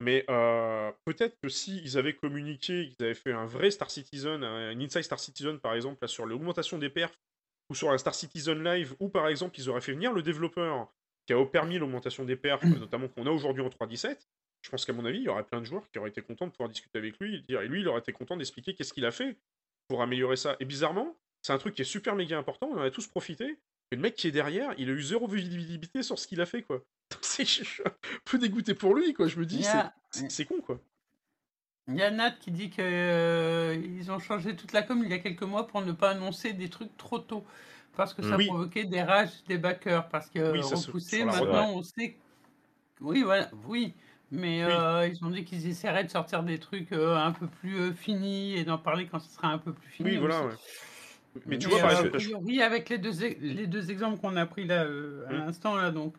mais 0.00 0.24
euh, 0.30 0.92
peut-être 1.04 1.36
que 1.42 1.48
s'ils 1.48 1.98
avaient 1.98 2.14
communiqué, 2.14 2.88
qu'ils 2.88 3.04
avaient 3.04 3.14
fait 3.14 3.32
un 3.32 3.46
vrai 3.46 3.70
Star 3.70 3.90
Citizen, 3.90 4.44
un, 4.44 4.70
un 4.70 4.80
Inside 4.80 5.02
Star 5.02 5.18
Citizen 5.20 5.58
par 5.58 5.74
exemple, 5.74 5.98
là, 6.02 6.08
sur 6.08 6.24
l'augmentation 6.26 6.78
des 6.78 6.88
perfs 6.90 7.18
ou 7.70 7.74
sur 7.74 7.90
la 7.90 7.98
Star 7.98 8.14
Citizen 8.14 8.62
Live, 8.62 8.94
ou 9.00 9.08
par 9.08 9.28
exemple, 9.28 9.58
ils 9.58 9.68
auraient 9.68 9.80
fait 9.80 9.92
venir 9.92 10.12
le 10.12 10.22
développeur 10.22 10.92
qui 11.26 11.32
a 11.34 11.44
permis 11.46 11.78
l'augmentation 11.78 12.24
des 12.24 12.36
perfs, 12.36 12.64
notamment 12.64 13.08
qu'on 13.08 13.26
a 13.26 13.30
aujourd'hui 13.30 13.62
en 13.62 13.68
3.17, 13.68 14.28
je 14.62 14.70
pense 14.70 14.84
qu'à 14.84 14.92
mon 14.92 15.04
avis, 15.04 15.18
il 15.18 15.24
y 15.24 15.28
aurait 15.28 15.44
plein 15.44 15.60
de 15.60 15.66
joueurs 15.66 15.90
qui 15.90 15.98
auraient 15.98 16.10
été 16.10 16.22
contents 16.22 16.46
de 16.46 16.52
pouvoir 16.52 16.68
discuter 16.68 16.98
avec 16.98 17.18
lui 17.18 17.36
et, 17.36 17.40
dire, 17.40 17.62
et 17.62 17.68
lui, 17.68 17.80
il 17.80 17.88
aurait 17.88 18.00
été 18.00 18.12
content 18.12 18.36
d'expliquer 18.36 18.74
qu'est-ce 18.74 18.92
qu'il 18.92 19.06
a 19.06 19.10
fait 19.10 19.38
pour 19.88 20.02
améliorer 20.02 20.36
ça. 20.36 20.56
Et 20.60 20.64
bizarrement, 20.64 21.16
c'est 21.42 21.52
un 21.52 21.58
truc 21.58 21.74
qui 21.74 21.82
est 21.82 21.86
super 21.86 22.14
méga 22.14 22.38
important, 22.38 22.68
on 22.70 22.78
en 22.78 22.82
a 22.82 22.90
tous 22.90 23.06
profité. 23.06 23.58
Et 23.92 23.96
le 23.96 24.02
mec 24.02 24.14
qui 24.14 24.28
est 24.28 24.32
derrière, 24.32 24.72
il 24.78 24.88
a 24.88 24.92
eu 24.92 25.02
zéro 25.02 25.26
visibilité 25.26 26.02
sur 26.02 26.18
ce 26.18 26.28
qu'il 26.28 26.40
a 26.40 26.46
fait, 26.46 26.62
quoi. 26.62 26.84
C'est 27.22 27.44
un 27.84 27.92
peu 28.24 28.38
dégoûté 28.38 28.74
pour 28.74 28.94
lui, 28.94 29.14
quoi. 29.14 29.26
Je 29.26 29.38
me 29.38 29.46
dis, 29.46 29.66
c'est 30.10 30.44
con, 30.44 30.60
quoi. 30.60 30.80
Il 31.88 31.96
y 31.96 32.02
a 32.02 32.10
Nat 32.10 32.30
qui 32.32 32.52
dit 32.52 32.70
qu'ils 32.70 32.84
euh, 32.84 33.74
ont 34.10 34.20
changé 34.20 34.54
toute 34.54 34.72
la 34.72 34.82
com 34.82 35.02
il 35.02 35.10
y 35.10 35.12
a 35.12 35.18
quelques 35.18 35.42
mois 35.42 35.66
pour 35.66 35.82
ne 35.82 35.90
pas 35.90 36.10
annoncer 36.10 36.52
des 36.52 36.68
trucs 36.68 36.96
trop 36.96 37.18
tôt. 37.18 37.44
Parce 37.96 38.14
que 38.14 38.22
ça 38.22 38.38
provoquait 38.38 38.84
des 38.84 39.02
rages 39.02 39.42
des 39.48 39.58
backers. 39.58 40.08
Parce 40.08 40.30
que 40.30 40.52
oui, 40.52 40.60
repousser, 40.60 41.24
maintenant 41.24 41.72
on 41.72 41.82
sait. 41.82 42.16
Oui, 43.00 43.22
voilà, 43.22 43.50
oui. 43.66 43.94
Mais 44.32 44.62
euh, 44.62 45.08
ils 45.08 45.24
ont 45.24 45.30
dit 45.30 45.44
qu'ils 45.44 45.66
essaieraient 45.66 46.04
de 46.04 46.10
sortir 46.10 46.42
des 46.42 46.58
trucs 46.58 46.92
euh, 46.92 47.16
un 47.16 47.32
peu 47.32 47.46
plus 47.46 47.92
finis 47.94 48.54
et 48.54 48.64
d'en 48.64 48.78
parler 48.78 49.06
quand 49.06 49.18
ce 49.18 49.30
sera 49.30 49.48
un 49.48 49.58
peu 49.58 49.72
plus 49.72 49.88
fini. 49.88 50.10
Oui, 50.10 50.16
voilà, 50.18 50.42
Mais 51.46 51.58
tu 51.58 51.68
vois, 51.68 51.80
par 51.80 51.90
exemple. 51.90 52.18
Avec 52.62 52.88
les 52.88 52.98
deux, 52.98 53.12
les 53.40 53.66
deux 53.66 53.90
exemples 53.90 54.20
qu'on 54.20 54.36
a 54.36 54.46
pris 54.46 54.66
là 54.66 54.82
à 54.82 54.84
mmh. 54.84 55.26
l'instant, 55.30 55.74
là, 55.76 55.90
donc 55.90 56.14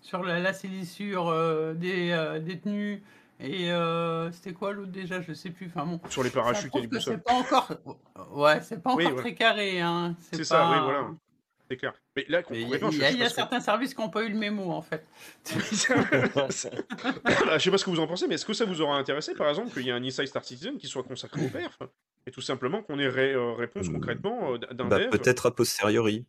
sur 0.00 0.22
la, 0.22 0.40
la 0.40 0.52
salissure 0.52 1.32
des 1.74 2.40
détenus 2.44 3.00
et 3.38 3.70
euh, 3.70 4.32
c'était 4.32 4.52
quoi 4.52 4.72
l'autre 4.72 4.92
déjà? 4.92 5.20
Je 5.20 5.32
sais 5.32 5.50
plus. 5.50 5.66
Enfin 5.66 5.84
bon. 5.86 6.00
Sur 6.08 6.22
les 6.22 6.30
parachutes 6.30 6.74
et 6.74 6.80
les 6.80 6.86
boussoles. 6.86 7.14
C'est 7.16 7.24
pas 7.24 7.34
encore. 7.34 7.70
Ouais, 8.30 8.60
c'est 8.62 8.82
pas 8.82 8.92
encore 8.92 9.16
très 9.16 9.34
carré. 9.34 9.80
Hein. 9.80 10.14
C'est 10.18 10.44
ça, 10.44 10.70
oui, 10.70 10.78
voilà. 10.82 11.10
C'est 11.68 11.76
clair. 11.76 11.94
Mais 12.14 12.24
là, 12.28 12.42
il 12.50 12.68
y 12.68 13.04
a, 13.04 13.10
y 13.10 13.22
a 13.22 13.28
certains 13.28 13.60
services 13.60 13.94
qui 13.94 14.00
n'ont 14.00 14.08
pas 14.08 14.22
eu 14.22 14.28
le 14.28 14.38
mémo, 14.38 14.70
en 14.70 14.82
fait. 14.82 15.04
je 15.44 15.74
sais 15.74 15.94
pas 17.70 17.78
ce 17.78 17.84
que 17.84 17.90
vous 17.90 18.00
en 18.00 18.06
pensez, 18.06 18.28
mais 18.28 18.36
est-ce 18.36 18.46
que 18.46 18.52
ça 18.52 18.64
vous 18.64 18.80
aura 18.80 18.96
intéressé, 18.96 19.34
par 19.34 19.48
exemple, 19.48 19.70
qu'il 19.72 19.82
y 19.82 19.88
ait 19.88 19.92
un 19.92 20.02
Inside 20.02 20.26
Star 20.26 20.44
Citizen 20.44 20.78
qui 20.78 20.86
soit 20.86 21.02
consacré 21.02 21.44
au 21.44 21.48
perf 21.48 21.78
Et 22.26 22.30
tout 22.30 22.40
simplement 22.40 22.82
qu'on 22.82 22.98
ait 22.98 23.06
euh, 23.06 23.52
réponse 23.52 23.88
mmh. 23.88 23.92
concrètement 23.92 24.54
euh, 24.54 24.58
d'un 24.58 24.84
bah, 24.84 25.00
Peut-être 25.08 25.46
a 25.46 25.54
posteriori. 25.54 26.26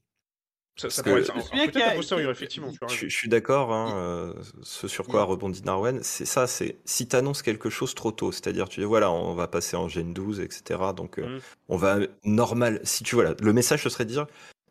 Ça, 0.78 1.02
peut 1.02 1.18
être, 1.18 1.32
un, 1.36 2.30
effectivement. 2.30 2.72
Je, 2.88 3.08
suis 3.08 3.28
d'accord, 3.28 3.74
hein, 3.74 3.96
euh, 3.98 4.34
ce 4.62 4.88
sur 4.88 5.08
quoi 5.08 5.24
rebondit 5.24 5.64
Narwen, 5.64 6.04
c'est 6.04 6.26
ça, 6.26 6.46
c'est 6.46 6.78
si 6.86 7.08
tu 7.08 7.16
annonces 7.16 7.42
quelque 7.42 7.72
chose 7.72 7.96
trop 7.96 8.12
tôt, 8.12 8.32
c'est-à-dire 8.32 8.70
tu 8.70 8.82
dis 8.82 8.86
voilà, 8.86 9.12
on 9.12 9.34
va 9.34 9.48
passer 9.48 9.76
en 9.76 9.90
Gen 9.90 10.14
12, 10.14 10.40
etc. 10.40 10.80
Donc 10.96 11.18
euh, 11.18 11.38
mmh. 11.38 11.42
on 11.70 11.78
va 11.78 11.98
normal, 12.24 12.80
si 12.84 13.04
tu 13.04 13.16
voilà, 13.16 13.34
le 13.42 13.54
message 13.54 13.82
ce 13.82 13.90
serait 13.90 14.06
de 14.06 14.12
dire 14.12 14.28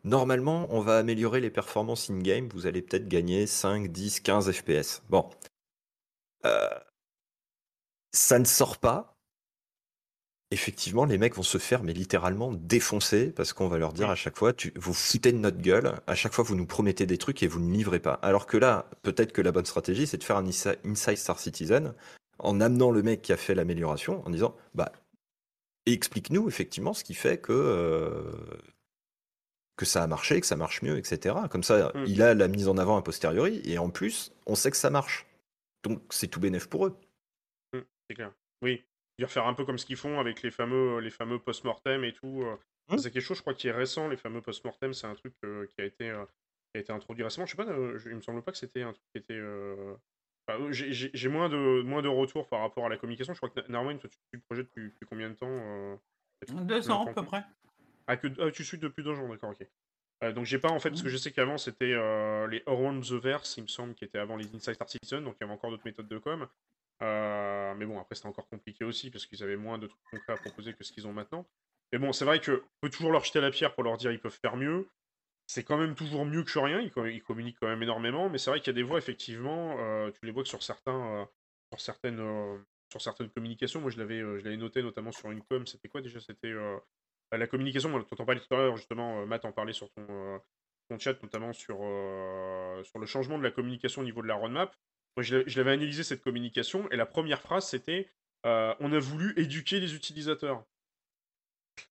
normalement 0.07 0.67
on 0.71 0.81
va 0.81 0.97
améliorer 0.97 1.39
les 1.41 1.49
performances 1.51 2.09
in-game, 2.09 2.49
vous 2.53 2.65
allez 2.67 2.81
peut-être 2.81 3.07
gagner 3.07 3.47
5, 3.47 3.91
10, 3.91 4.21
15 4.21 4.51
FPS. 4.51 5.03
Bon. 5.09 5.29
Euh, 6.45 6.69
ça 8.13 8.39
ne 8.39 8.45
sort 8.45 8.77
pas, 8.77 9.17
effectivement, 10.51 11.05
les 11.05 11.17
mecs 11.17 11.35
vont 11.35 11.43
se 11.43 11.57
faire, 11.57 11.83
mais 11.83 11.93
littéralement 11.93 12.53
défoncer, 12.53 13.31
parce 13.31 13.53
qu'on 13.53 13.67
va 13.67 13.77
leur 13.77 13.93
dire 13.93 14.09
à 14.09 14.15
chaque 14.15 14.37
fois, 14.37 14.53
tu, 14.53 14.73
vous 14.75 14.93
foutez 14.93 15.31
de 15.31 15.37
notre 15.37 15.57
gueule, 15.57 15.99
à 16.07 16.15
chaque 16.15 16.33
fois 16.33 16.43
vous 16.43 16.55
nous 16.55 16.65
promettez 16.65 17.05
des 17.05 17.17
trucs 17.17 17.43
et 17.43 17.47
vous 17.47 17.59
ne 17.59 17.73
livrez 17.73 17.99
pas. 17.99 18.13
Alors 18.21 18.45
que 18.45 18.57
là, 18.57 18.89
peut-être 19.03 19.33
que 19.33 19.41
la 19.41 19.51
bonne 19.51 19.65
stratégie, 19.65 20.07
c'est 20.07 20.17
de 20.17 20.23
faire 20.23 20.37
un 20.37 20.45
Inside 20.45 21.17
Star 21.17 21.39
Citizen 21.39 21.93
en 22.39 22.61
amenant 22.61 22.91
le 22.91 23.03
mec 23.03 23.21
qui 23.21 23.33
a 23.33 23.37
fait 23.37 23.55
l'amélioration, 23.55 24.25
en 24.25 24.29
disant, 24.29 24.55
bah, 24.73 24.91
explique-nous 25.85 26.47
effectivement 26.47 26.93
ce 26.93 27.03
qui 27.03 27.13
fait 27.13 27.39
que, 27.39 27.53
euh, 27.53 28.31
que 29.77 29.85
ça 29.85 30.03
a 30.03 30.07
marché, 30.07 30.41
que 30.41 30.47
ça 30.47 30.55
marche 30.55 30.81
mieux, 30.81 30.97
etc. 30.97 31.35
Comme 31.49 31.63
ça, 31.63 31.91
mmh. 31.93 32.03
il 32.07 32.21
a 32.21 32.33
la 32.33 32.47
mise 32.47 32.67
en 32.67 32.77
avant 32.77 32.97
a 32.97 33.01
posteriori, 33.03 33.61
et 33.63 33.77
en 33.77 33.89
plus, 33.89 34.33
on 34.47 34.55
sait 34.55 34.71
que 34.71 34.77
ça 34.77 34.89
marche. 34.89 35.25
Donc 35.83 36.01
c'est 36.09 36.27
tout 36.27 36.39
bénéf 36.39 36.67
pour 36.67 36.87
eux. 36.87 36.97
Mmh, 37.73 37.79
c'est 38.09 38.15
clair. 38.15 38.33
Oui, 38.63 38.83
dire 39.19 39.29
faire 39.29 39.45
un 39.45 39.53
peu 39.53 39.63
comme 39.63 39.77
ce 39.77 39.85
qu'ils 39.85 39.95
font 39.95 40.19
avec 40.19 40.41
les 40.41 40.51
fameux, 40.51 40.99
les 40.99 41.11
fameux 41.11 41.39
post-mortem 41.39 42.03
et 42.03 42.13
tout. 42.13 42.41
Euh. 42.41 42.57
Mmh. 42.89 42.97
C'est 42.97 43.11
quelque 43.11 43.23
chose, 43.23 43.37
je 43.37 43.43
crois, 43.43 43.53
qui 43.53 43.67
est 43.67 43.71
récent. 43.71 44.07
Les 44.07 44.17
fameux 44.17 44.41
post-mortem, 44.41 44.93
c'est 44.93 45.07
un 45.07 45.15
truc 45.15 45.33
euh, 45.45 45.67
qui, 45.67 45.81
a 45.81 45.85
été, 45.85 46.09
euh, 46.09 46.25
qui 46.73 46.77
a 46.77 46.79
été 46.79 46.91
introduit 46.91 47.23
récemment. 47.23 47.45
Je 47.45 47.55
sais 47.55 47.63
pas, 47.63 47.71
il 47.71 48.15
me 48.15 48.21
semble 48.21 48.41
pas 48.41 48.51
que 48.51 48.57
c'était 48.57 48.81
un 48.81 48.93
truc 48.93 49.05
qui 49.13 49.19
était. 49.19 49.39
J'ai 50.71 51.29
moins 51.29 51.49
de, 51.49 51.83
moins 51.83 52.01
de 52.01 52.07
retours 52.07 52.47
par 52.47 52.61
rapport 52.61 52.87
à 52.87 52.89
la 52.89 52.97
communication. 52.97 53.33
Je 53.33 53.39
crois 53.39 53.49
que 53.49 53.71
Narwin, 53.71 53.99
toi, 53.99 54.09
tu 54.09 54.15
suis 54.15 54.37
le 54.37 54.41
projet 54.49 54.63
depuis, 54.63 54.91
combien 55.07 55.29
de 55.29 55.35
temps 55.35 55.99
Deux 56.63 56.89
ans, 56.89 57.05
à 57.05 57.13
peu 57.13 57.23
près. 57.23 57.43
Ah, 58.07 58.15
ah, 58.39 58.51
tu 58.51 58.63
suis 58.63 58.77
depuis 58.77 59.03
deux 59.03 59.17
ans, 59.19 59.27
d'accord, 59.29 59.51
ok. 59.51 60.33
donc 60.33 60.45
j'ai 60.45 60.59
pas 60.59 60.69
en 60.69 60.79
fait, 60.79 60.89
parce 60.89 61.03
que 61.03 61.09
je 61.09 61.17
sais 61.17 61.31
qu'avant 61.31 61.57
c'était 61.57 61.93
les 62.49 62.63
Around 62.65 63.03
the 63.03 63.13
Verse, 63.13 63.57
il 63.57 63.63
me 63.63 63.67
semble, 63.67 63.93
qui 63.95 64.05
était 64.05 64.19
avant 64.19 64.37
les 64.37 64.45
Inside 64.55 64.75
Star 64.75 64.89
Citizen, 64.89 65.23
donc 65.23 65.35
il 65.39 65.43
y 65.43 65.45
avait 65.45 65.53
encore 65.53 65.69
d'autres 65.71 65.85
méthodes 65.85 66.07
de 66.07 66.17
com. 66.17 66.47
Euh, 67.03 67.75
mais 67.75 67.85
bon, 67.85 67.99
après, 67.99 68.15
c'était 68.15 68.27
encore 68.27 68.47
compliqué 68.47 68.83
aussi 68.83 69.11
parce 69.11 69.25
qu'ils 69.25 69.43
avaient 69.43 69.57
moins 69.57 69.77
de 69.77 69.87
trucs 69.87 70.03
concrets 70.09 70.33
à 70.33 70.37
proposer 70.37 70.73
que 70.73 70.83
ce 70.83 70.91
qu'ils 70.91 71.07
ont 71.07 71.13
maintenant. 71.13 71.45
Mais 71.91 71.99
bon, 71.99 72.11
c'est 72.11 72.25
vrai 72.25 72.39
qu'on 72.39 72.59
peut 72.81 72.89
toujours 72.89 73.11
leur 73.11 73.23
jeter 73.23 73.39
la 73.39 73.51
pierre 73.51 73.73
pour 73.73 73.83
leur 73.83 73.97
dire 73.97 74.11
ils 74.11 74.19
peuvent 74.19 74.37
faire 74.41 74.57
mieux. 74.57 74.87
C'est 75.47 75.63
quand 75.63 75.77
même 75.77 75.95
toujours 75.95 76.25
mieux 76.25 76.43
que 76.43 76.59
rien, 76.59 76.81
ils, 76.81 77.23
communiquent 77.23 77.57
quand 77.59 77.67
même 77.67 77.81
énormément, 77.81 78.29
mais 78.29 78.37
c'est 78.37 78.49
vrai 78.49 78.59
qu'il 78.59 78.67
y 78.67 78.71
a 78.71 78.73
des 78.73 78.83
voix, 78.83 78.97
effectivement, 78.97 79.77
euh, 79.79 80.11
tu 80.11 80.25
les 80.25 80.31
vois 80.31 80.43
que 80.43 80.49
sur, 80.49 80.59
euh, 80.59 81.25
certaines, 81.77 82.57
sur 82.91 83.01
certaines 83.01 83.29
communications, 83.29 83.79
moi 83.79 83.89
je 83.89 83.97
l'avais 83.97 84.19
je 84.19 84.43
l'avais 84.43 84.57
noté 84.57 84.83
notamment 84.83 85.13
sur 85.13 85.31
une 85.31 85.41
com, 85.43 85.65
c'était 85.65 85.87
quoi 85.87 86.01
déjà 86.01 86.19
C'était 86.19 86.53
la 87.31 87.47
communication, 87.47 87.93
on 87.93 88.03
t'entends 88.03 88.25
parler 88.25 88.41
tout 88.41 88.53
à 88.53 88.57
l'heure, 88.57 88.77
justement, 88.77 89.25
Matt 89.25 89.45
en 89.45 89.51
parlait 89.51 89.73
sur 89.73 89.89
ton, 89.91 90.39
ton 90.89 90.99
chat, 90.99 91.21
notamment 91.23 91.53
sur, 91.53 91.77
sur 92.83 92.99
le 92.99 93.05
changement 93.05 93.37
de 93.37 93.43
la 93.43 93.51
communication 93.51 94.01
au 94.01 94.05
niveau 94.05 94.21
de 94.21 94.27
la 94.27 94.35
roadmap 94.35 94.75
je 95.21 95.57
l'avais 95.57 95.71
analysé 95.71 96.03
cette 96.03 96.21
communication 96.21 96.89
et 96.91 96.95
la 96.95 97.05
première 97.05 97.41
phrase 97.41 97.67
c'était 97.67 98.09
euh, 98.45 98.73
on 98.79 98.93
a 98.93 98.99
voulu 98.99 99.33
éduquer 99.37 99.79
les 99.79 99.95
utilisateurs. 99.95 100.63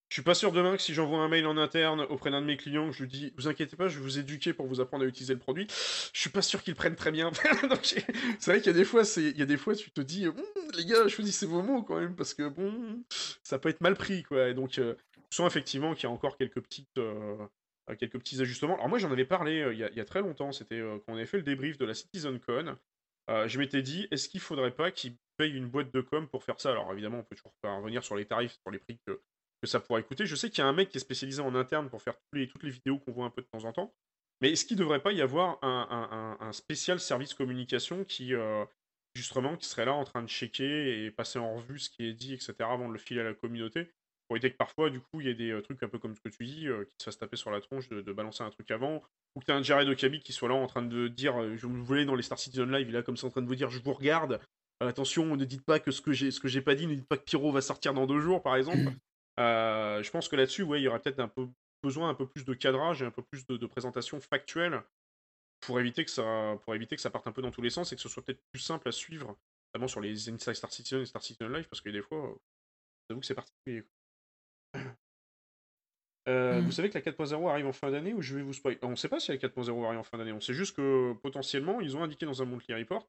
Je 0.08 0.14
suis 0.14 0.22
pas 0.22 0.34
sûr 0.34 0.52
demain 0.52 0.76
que 0.76 0.82
si 0.82 0.94
j'envoie 0.94 1.18
un 1.18 1.28
mail 1.28 1.46
en 1.46 1.56
interne 1.56 2.02
auprès 2.02 2.30
d'un 2.30 2.40
de 2.40 2.46
mes 2.46 2.56
clients, 2.56 2.92
je 2.92 3.02
lui 3.02 3.08
dis 3.08 3.32
vous 3.36 3.48
inquiétez 3.48 3.76
pas, 3.76 3.88
je 3.88 3.98
vais 3.98 4.04
vous 4.04 4.18
éduquer 4.18 4.52
pour 4.52 4.66
vous 4.66 4.80
apprendre 4.80 5.04
à 5.04 5.06
utiliser 5.06 5.34
le 5.34 5.40
produit, 5.40 5.66
je 5.68 6.20
suis 6.20 6.30
pas 6.30 6.42
sûr 6.42 6.62
qu'ils 6.62 6.76
prennent 6.76 6.94
très 6.94 7.10
bien. 7.10 7.30
c'est 7.82 8.46
vrai 8.46 8.58
qu'il 8.60 8.68
y 8.68 8.74
a 8.74 8.78
des 8.78 8.84
fois, 8.84 9.02
il 9.16 9.36
y 9.36 9.42
a 9.42 9.46
des 9.46 9.56
fois 9.56 9.74
tu 9.74 9.90
te 9.90 10.00
dis 10.00 10.28
hum, 10.28 10.36
les 10.76 10.86
gars, 10.86 11.08
choisissez 11.08 11.46
vos 11.46 11.62
mots 11.62 11.82
quand 11.82 11.98
même 11.98 12.14
parce 12.14 12.34
que 12.34 12.48
bon, 12.48 13.02
ça 13.42 13.58
peut 13.58 13.68
être 13.68 13.80
mal 13.80 13.96
pris 13.96 14.22
quoi. 14.22 14.48
Et 14.48 14.54
donc, 14.54 14.78
euh, 14.78 14.94
sens 15.30 15.46
effectivement 15.50 15.94
qu'il 15.94 16.04
y 16.04 16.06
a 16.06 16.10
encore 16.10 16.36
quelques 16.36 16.60
petites 16.60 16.98
euh, 16.98 17.46
quelques 17.98 18.18
petits 18.18 18.40
ajustements. 18.40 18.74
Alors 18.74 18.88
moi 18.88 18.98
j'en 18.98 19.12
avais 19.12 19.24
parlé 19.24 19.60
euh, 19.60 19.72
il 19.72 19.78
y, 19.78 20.00
a, 20.00 20.04
très 20.04 20.20
longtemps, 20.20 20.52
c'était 20.52 20.80
quand 20.80 21.12
on 21.12 21.16
avait 21.16 21.26
fait 21.26 21.38
le 21.38 21.42
débrief 21.42 21.78
de 21.78 21.84
la 21.84 21.94
CitizenCon. 21.94 22.76
Euh, 23.28 23.48
je 23.48 23.58
m'étais 23.58 23.82
dit, 23.82 24.06
est-ce 24.10 24.28
qu'il 24.28 24.40
faudrait 24.40 24.74
pas 24.74 24.90
qu'ils 24.90 25.16
payent 25.36 25.54
une 25.54 25.68
boîte 25.68 25.92
de 25.92 26.00
com 26.00 26.28
pour 26.28 26.44
faire 26.44 26.60
ça? 26.60 26.70
Alors 26.70 26.92
évidemment, 26.92 27.18
on 27.18 27.24
peut 27.24 27.34
toujours 27.34 27.54
pas 27.60 27.76
revenir 27.76 28.04
sur 28.04 28.16
les 28.16 28.26
tarifs, 28.26 28.52
sur 28.62 28.70
les 28.70 28.78
prix 28.78 28.98
que, 29.06 29.20
ça 29.64 29.80
pourrait 29.80 30.04
coûter. 30.04 30.26
Je 30.26 30.36
sais 30.36 30.48
qu'il 30.48 30.60
y 30.60 30.62
a 30.62 30.68
un 30.68 30.72
mec 30.72 30.90
qui 30.90 30.98
est 30.98 31.00
spécialisé 31.00 31.42
en 31.42 31.56
interne 31.56 31.90
pour 31.90 32.00
faire 32.00 32.14
toutes 32.30 32.62
les, 32.62 32.70
vidéos 32.70 33.00
qu'on 33.00 33.10
voit 33.10 33.26
un 33.26 33.30
peu 33.30 33.42
de 33.42 33.48
temps 33.48 33.64
en 33.64 33.72
temps. 33.72 33.92
Mais 34.40 34.52
est-ce 34.52 34.64
qu'il 34.64 34.76
ne 34.76 34.82
devrait 34.82 35.02
pas 35.02 35.10
y 35.10 35.20
avoir 35.22 35.58
un, 35.62 36.52
spécial 36.52 37.00
service 37.00 37.34
communication 37.34 38.04
qui, 38.04 38.32
euh, 38.32 38.64
justement, 39.16 39.56
qui 39.56 39.66
serait 39.66 39.86
là 39.86 39.94
en 39.94 40.04
train 40.04 40.22
de 40.22 40.28
checker 40.28 41.04
et 41.04 41.10
passer 41.10 41.40
en 41.40 41.56
revue 41.56 41.80
ce 41.80 41.90
qui 41.90 42.06
est 42.06 42.12
dit, 42.12 42.32
etc., 42.32 42.54
avant 42.60 42.86
de 42.86 42.92
le 42.92 42.98
filer 43.00 43.22
à 43.22 43.24
la 43.24 43.34
communauté? 43.34 43.90
Pour 44.28 44.36
éviter 44.36 44.50
que 44.50 44.56
parfois, 44.56 44.90
du 44.90 45.00
coup, 45.00 45.20
il 45.20 45.26
y 45.26 45.30
ait 45.30 45.34
des 45.34 45.50
euh, 45.50 45.62
trucs 45.62 45.82
un 45.82 45.88
peu 45.88 45.98
comme 45.98 46.14
ce 46.14 46.20
que 46.20 46.28
tu 46.28 46.44
dis, 46.44 46.66
qui 46.66 46.96
se 46.98 47.04
fassent 47.04 47.18
taper 47.18 47.36
sur 47.36 47.50
la 47.50 47.60
tronche 47.60 47.88
de, 47.88 48.12
balancer 48.12 48.42
un 48.42 48.50
truc 48.50 48.70
avant, 48.70 49.02
ou 49.34 49.40
que 49.40 49.44
tu 49.44 49.52
as 49.52 49.56
un 49.56 49.62
Jared 49.62 49.88
Okabi 49.88 50.20
qui 50.20 50.32
soit 50.32 50.48
là 50.48 50.54
en 50.54 50.66
train 50.66 50.82
de 50.82 51.08
dire, 51.08 51.56
je 51.56 51.66
vous 51.66 51.84
voulais 51.84 52.04
dans 52.04 52.14
les 52.14 52.22
Star 52.22 52.38
Citizen 52.38 52.70
Live, 52.70 52.88
il 52.88 52.94
est 52.94 52.98
là 52.98 53.02
comme 53.02 53.16
ça 53.16 53.26
en 53.26 53.30
train 53.30 53.42
de 53.42 53.46
vous 53.46 53.54
dire, 53.54 53.70
je 53.70 53.80
vous 53.80 53.92
regarde, 53.92 54.40
attention, 54.80 55.36
ne 55.36 55.44
dites 55.44 55.64
pas 55.64 55.80
que 55.80 55.90
ce 55.90 56.00
que 56.00 56.12
j'ai, 56.12 56.30
ce 56.30 56.40
que 56.40 56.48
j'ai 56.48 56.60
pas 56.60 56.74
dit, 56.74 56.86
ne 56.86 56.94
dites 56.94 57.08
pas 57.08 57.16
que 57.16 57.24
Pyro 57.24 57.52
va 57.52 57.60
sortir 57.60 57.94
dans 57.94 58.06
deux 58.06 58.20
jours, 58.20 58.42
par 58.42 58.56
exemple. 58.56 58.78
Euh, 59.38 60.02
je 60.02 60.10
pense 60.10 60.30
que 60.30 60.36
là-dessus, 60.36 60.62
ouais, 60.62 60.80
il 60.80 60.84
y 60.84 60.88
aurait 60.88 60.98
peut-être 60.98 61.20
un 61.20 61.28
peu 61.28 61.46
besoin 61.82 62.08
un 62.08 62.14
peu 62.14 62.26
plus 62.26 62.46
de 62.46 62.54
cadrage 62.54 63.02
et 63.02 63.04
un 63.04 63.10
peu 63.10 63.22
plus 63.22 63.46
de, 63.46 63.66
présentation 63.66 64.18
factuelle 64.18 64.82
pour 65.60 65.78
éviter 65.78 66.06
que 66.06 66.10
ça, 66.10 66.58
pour 66.64 66.74
éviter 66.74 66.96
que 66.96 67.02
ça 67.02 67.10
parte 67.10 67.26
un 67.26 67.32
peu 67.32 67.42
dans 67.42 67.50
tous 67.50 67.60
les 67.60 67.68
sens 67.68 67.92
et 67.92 67.96
que 67.96 68.00
ce 68.00 68.08
soit 68.08 68.22
peut-être 68.22 68.40
plus 68.50 68.62
simple 68.62 68.88
à 68.88 68.92
suivre, 68.92 69.36
notamment 69.68 69.88
sur 69.88 70.00
les 70.00 70.30
Inside 70.30 70.54
Star 70.54 70.72
Citizen 70.72 71.02
et 71.02 71.04
Star 71.04 71.22
Citizen 71.22 71.52
Live, 71.52 71.68
parce 71.68 71.82
que 71.82 71.90
des 71.90 72.00
fois, 72.00 72.34
j'avoue 73.10 73.20
que 73.20 73.26
c'est 73.26 73.34
particulier. 73.34 73.84
Euh, 76.28 76.60
vous 76.60 76.68
mmh. 76.68 76.72
savez 76.72 76.90
que 76.90 76.98
la 76.98 77.04
4.0 77.04 77.48
arrive 77.48 77.66
en 77.66 77.72
fin 77.72 77.90
d'année 77.90 78.12
ou 78.12 78.20
je 78.20 78.34
vais 78.34 78.42
vous 78.42 78.52
spoiler 78.52 78.78
On 78.82 78.90
ne 78.90 78.96
sait 78.96 79.08
pas 79.08 79.20
si 79.20 79.30
la 79.30 79.36
4.0 79.36 79.84
arrive 79.86 79.98
en 80.00 80.02
fin 80.02 80.18
d'année. 80.18 80.32
On 80.32 80.40
sait 80.40 80.54
juste 80.54 80.74
que 80.76 81.12
potentiellement, 81.22 81.80
ils 81.80 81.96
ont 81.96 82.02
indiqué 82.02 82.26
dans 82.26 82.42
un 82.42 82.44
monthly 82.46 82.74
report 82.74 83.08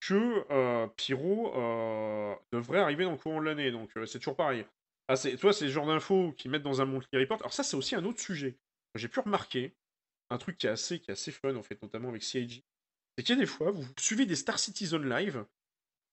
que 0.00 0.44
euh, 0.50 0.86
Pyro 0.96 1.52
euh, 1.56 2.34
devrait 2.52 2.78
arriver 2.78 3.04
dans 3.04 3.12
le 3.12 3.16
courant 3.16 3.40
de 3.40 3.46
l'année. 3.46 3.72
Donc 3.72 3.90
c'est 4.06 4.18
toujours 4.18 4.36
pareil. 4.36 4.64
Ah, 5.08 5.16
c'est, 5.16 5.36
toi, 5.36 5.52
c'est 5.52 5.66
le 5.66 5.70
genre 5.70 5.86
d'infos 5.86 6.32
qu'ils 6.32 6.50
mettent 6.50 6.62
dans 6.62 6.80
un 6.80 6.84
monthly 6.84 7.18
report. 7.18 7.40
Alors 7.40 7.52
ça, 7.52 7.64
c'est 7.64 7.76
aussi 7.76 7.94
un 7.94 8.04
autre 8.04 8.20
sujet. 8.20 8.56
J'ai 8.94 9.08
pu 9.08 9.20
remarquer 9.20 9.74
un 10.30 10.38
truc 10.38 10.56
qui 10.56 10.66
est 10.66 10.70
assez, 10.70 11.00
qui 11.00 11.10
est 11.10 11.14
assez 11.14 11.32
fun 11.32 11.56
en 11.56 11.62
fait, 11.62 11.82
notamment 11.82 12.08
avec 12.08 12.22
CIG. 12.22 12.62
C'est 13.16 13.24
qu'il 13.24 13.34
y 13.34 13.38
a 13.38 13.40
des 13.40 13.46
fois, 13.46 13.70
vous 13.70 13.84
suivez 13.98 14.26
des 14.26 14.36
Star 14.36 14.58
Citizen 14.58 15.08
Live 15.08 15.44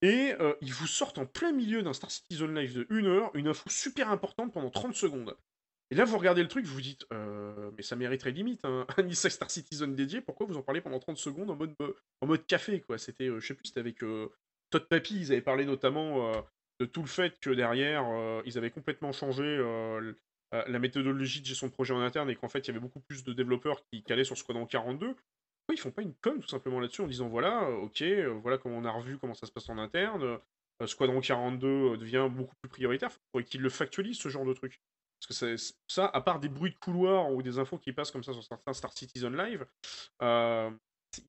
et 0.01 0.33
ils 0.61 0.73
vous 0.73 0.87
sortent 0.87 1.17
en 1.19 1.25
plein 1.25 1.51
milieu 1.51 1.83
d'un 1.83 1.93
Star 1.93 2.09
Citizen 2.09 2.53
Live 2.55 2.73
de 2.73 2.87
1 2.89 3.05
heure 3.05 3.31
une 3.35 3.47
info 3.47 3.69
super 3.69 4.09
importante 4.09 4.53
pendant 4.53 4.69
30 4.69 4.95
secondes. 4.95 5.35
Et 5.91 5.95
là, 5.95 6.05
vous 6.05 6.17
regardez 6.17 6.41
le 6.41 6.47
truc, 6.47 6.65
vous 6.65 6.73
vous 6.73 6.81
dites, 6.81 7.05
euh, 7.11 7.69
mais 7.75 7.83
ça 7.83 7.97
mériterait 7.97 8.31
limite 8.31 8.61
un, 8.65 8.87
un 8.97 9.07
Issa 9.07 9.29
Star 9.29 9.51
Citizen 9.51 9.93
dédié. 9.93 10.21
Pourquoi 10.21 10.47
vous 10.47 10.57
en 10.57 10.63
parlez 10.63 10.81
pendant 10.81 10.99
30 10.99 11.17
secondes 11.17 11.51
en 11.51 11.55
mode, 11.55 11.75
euh, 11.81 11.93
en 12.21 12.27
mode 12.27 12.45
café, 12.47 12.81
quoi? 12.81 12.97
C'était, 12.97 13.27
euh, 13.27 13.39
je 13.39 13.47
sais 13.47 13.53
plus, 13.53 13.67
c'était 13.67 13.81
avec 13.81 14.01
euh, 14.01 14.29
Todd 14.69 14.87
Papy, 14.87 15.19
ils 15.19 15.31
avaient 15.33 15.41
parlé 15.41 15.65
notamment 15.65 16.31
euh, 16.33 16.41
de 16.79 16.85
tout 16.85 17.01
le 17.01 17.07
fait 17.07 17.37
que 17.39 17.49
derrière, 17.49 18.05
euh, 18.09 18.41
ils 18.45 18.57
avaient 18.57 18.71
complètement 18.71 19.11
changé 19.11 19.43
euh, 19.43 20.13
euh, 20.53 20.63
la 20.65 20.79
méthodologie 20.79 21.41
de 21.41 21.45
gestion 21.45 21.67
de 21.67 21.73
projet 21.73 21.93
en 21.93 21.99
interne 21.99 22.29
et 22.29 22.35
qu'en 22.37 22.47
fait, 22.47 22.59
il 22.59 22.67
y 22.67 22.71
avait 22.71 22.79
beaucoup 22.79 23.01
plus 23.01 23.25
de 23.25 23.33
développeurs 23.33 23.83
qui 23.91 24.01
calaient 24.03 24.23
sur 24.23 24.37
Squadron 24.37 24.65
42. 24.65 25.15
Ils 25.73 25.79
font 25.79 25.91
pas 25.91 26.01
une 26.01 26.15
com 26.15 26.39
tout 26.39 26.47
simplement 26.47 26.79
là-dessus 26.79 27.01
en 27.01 27.07
disant, 27.07 27.27
voilà, 27.29 27.63
euh, 27.63 27.75
ok, 27.77 28.01
euh, 28.01 28.27
voilà 28.41 28.57
comment 28.57 28.77
on 28.77 28.85
a 28.85 28.91
revu 28.91 29.17
comment 29.17 29.33
ça 29.33 29.45
se 29.47 29.51
passe 29.51 29.69
en 29.69 29.77
interne. 29.77 30.23
euh, 30.23 30.87
Squadron 30.87 31.21
42 31.21 31.67
euh, 31.67 31.97
devient 31.97 32.27
beaucoup 32.31 32.55
plus 32.61 32.69
prioritaire. 32.69 33.09
Il 33.11 33.19
faudrait 33.31 33.49
qu'ils 33.49 33.61
le 33.61 33.69
factualisent, 33.69 34.19
ce 34.19 34.29
genre 34.29 34.45
de 34.45 34.53
truc. 34.53 34.81
Parce 35.27 35.39
que 35.39 35.55
ça, 35.87 36.07
à 36.07 36.21
part 36.21 36.39
des 36.39 36.49
bruits 36.49 36.71
de 36.71 36.77
couloir 36.77 37.31
ou 37.31 37.43
des 37.43 37.59
infos 37.59 37.77
qui 37.77 37.93
passent 37.93 38.09
comme 38.09 38.23
ça 38.23 38.33
sur 38.33 38.43
certains 38.43 38.73
Star 38.73 38.91
Citizen 38.91 39.37
Live, 39.37 39.65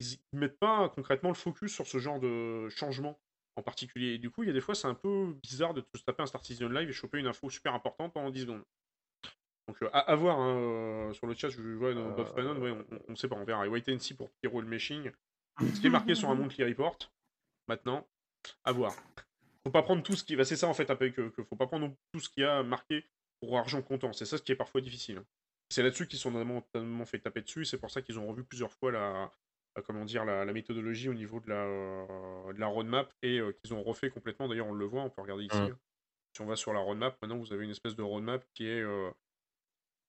ils 0.01 0.19
mettent 0.33 0.59
pas 0.59 0.89
concrètement 0.89 1.29
le 1.29 1.35
focus 1.35 1.75
sur 1.75 1.87
ce 1.87 1.99
genre 1.99 2.19
de 2.19 2.69
changement 2.71 3.21
en 3.57 3.63
particulier. 3.63 4.19
Du 4.19 4.31
coup, 4.31 4.45
il 4.45 4.47
y 4.47 4.51
a 4.51 4.55
des 4.55 4.63
fois, 4.63 4.75
c'est 4.75 4.89
un 4.89 4.95
peu 4.95 5.35
bizarre 5.43 5.75
de 5.75 5.85
se 5.95 6.03
taper 6.05 6.23
un 6.23 6.27
Star 6.27 6.43
Citizen 6.43 6.73
Live 6.73 6.89
et 6.89 6.93
choper 6.93 7.19
une 7.19 7.27
info 7.27 7.51
super 7.51 7.75
importante 7.75 8.15
pendant 8.15 8.31
10 8.31 8.41
secondes. 8.43 8.65
Donc, 9.69 9.81
euh, 9.83 9.89
à, 9.93 10.01
à 10.01 10.15
voir 10.17 10.39
hein, 10.41 10.57
euh, 10.59 11.13
sur 11.13 11.27
le 11.27 11.35
chat, 11.35 11.49
je 11.49 11.61
vois 11.63 11.95
dans 11.95 12.11
Bob 12.11 12.27
Fanon, 12.35 12.61
ouais, 12.61 12.73
on 13.09 13.11
ne 13.13 13.17
sait 13.17 13.29
pas, 13.29 13.37
on 13.37 13.45
verra. 13.45 13.65
Et 13.67 13.69
Wait 13.69 13.85
and 13.89 13.99
See 14.01 14.15
pour 14.15 14.31
Pyro 14.43 14.61
le 14.61 14.67
Meshing. 14.67 15.11
Ce 15.61 15.81
qui 15.81 15.87
est 15.87 15.91
marqué 15.91 16.15
sur 16.15 16.29
un 16.31 16.35
Monthly 16.57 16.65
Report, 16.65 16.99
maintenant, 17.69 18.07
à 18.65 18.73
voir. 18.73 18.95
Faut 19.65 19.71
pas 19.71 19.83
prendre 19.83 20.03
tout 20.03 20.15
ce 20.17 20.25
qui 20.25 20.35
va, 20.35 20.45
c'est 20.45 20.57
ça 20.57 20.67
en 20.67 20.75
fait, 20.75 20.93
peu 20.97 21.11
que, 21.11 21.31
faut 21.45 21.55
pas 21.57 21.67
prendre 21.69 21.95
tout 22.13 22.19
ce 22.21 22.29
qui 22.29 22.43
a 22.43 22.63
marqué 22.65 23.05
pour 23.41 23.57
argent 23.57 23.81
comptant. 23.83 24.13
C'est 24.13 24.25
ça 24.25 24.37
ce 24.39 24.43
qui 24.43 24.51
est 24.53 24.57
parfois 24.57 24.81
difficile. 24.81 25.19
hein. 25.19 25.25
C'est 25.71 25.83
là-dessus 25.83 26.07
qu'ils 26.09 26.19
sont 26.19 26.33
notamment, 26.33 26.55
notamment 26.75 27.07
fait 27.07 27.21
taper 27.21 27.43
dessus. 27.43 27.65
C'est 27.65 27.79
pour 27.79 27.91
ça 27.91 28.03
qu'ils 28.03 28.19
ont 28.19 28.27
revu 28.27 28.43
plusieurs 28.45 28.73
fois 28.75 28.91
la, 28.93 29.31
la- 29.77 29.83
comment 29.83 30.05
dire, 30.05 30.25
la, 30.25 30.45
la 30.45 30.53
méthodologie 30.53 31.09
au 31.09 31.15
niveau 31.15 31.39
de 31.41 31.49
la, 31.49 31.65
euh, 31.65 32.53
de 32.53 32.59
la 32.61 32.67
roadmap 32.67 33.11
et 33.23 33.39
euh, 33.39 33.53
qu'ils 33.53 33.73
ont 33.73 33.83
refait 33.83 34.11
complètement. 34.11 34.49
D'ailleurs, 34.49 34.67
on 34.67 34.73
le 34.75 34.85
voit, 34.85 35.03
on 35.03 35.11
peut 35.11 35.23
regarder 35.23 35.45
ici. 35.45 35.57
Hein. 35.57 35.79
Si 36.37 36.43
on 36.43 36.47
va 36.47 36.57
sur 36.57 36.73
la 36.73 36.81
roadmap, 36.81 37.17
maintenant 37.23 37.39
vous 37.39 37.53
avez 37.53 37.65
une 37.65 37.71
espèce 37.71 37.95
de 37.95 38.03
roadmap 38.03 38.45
qui 38.55 38.67
est, 38.67 38.81
euh, 38.83 39.11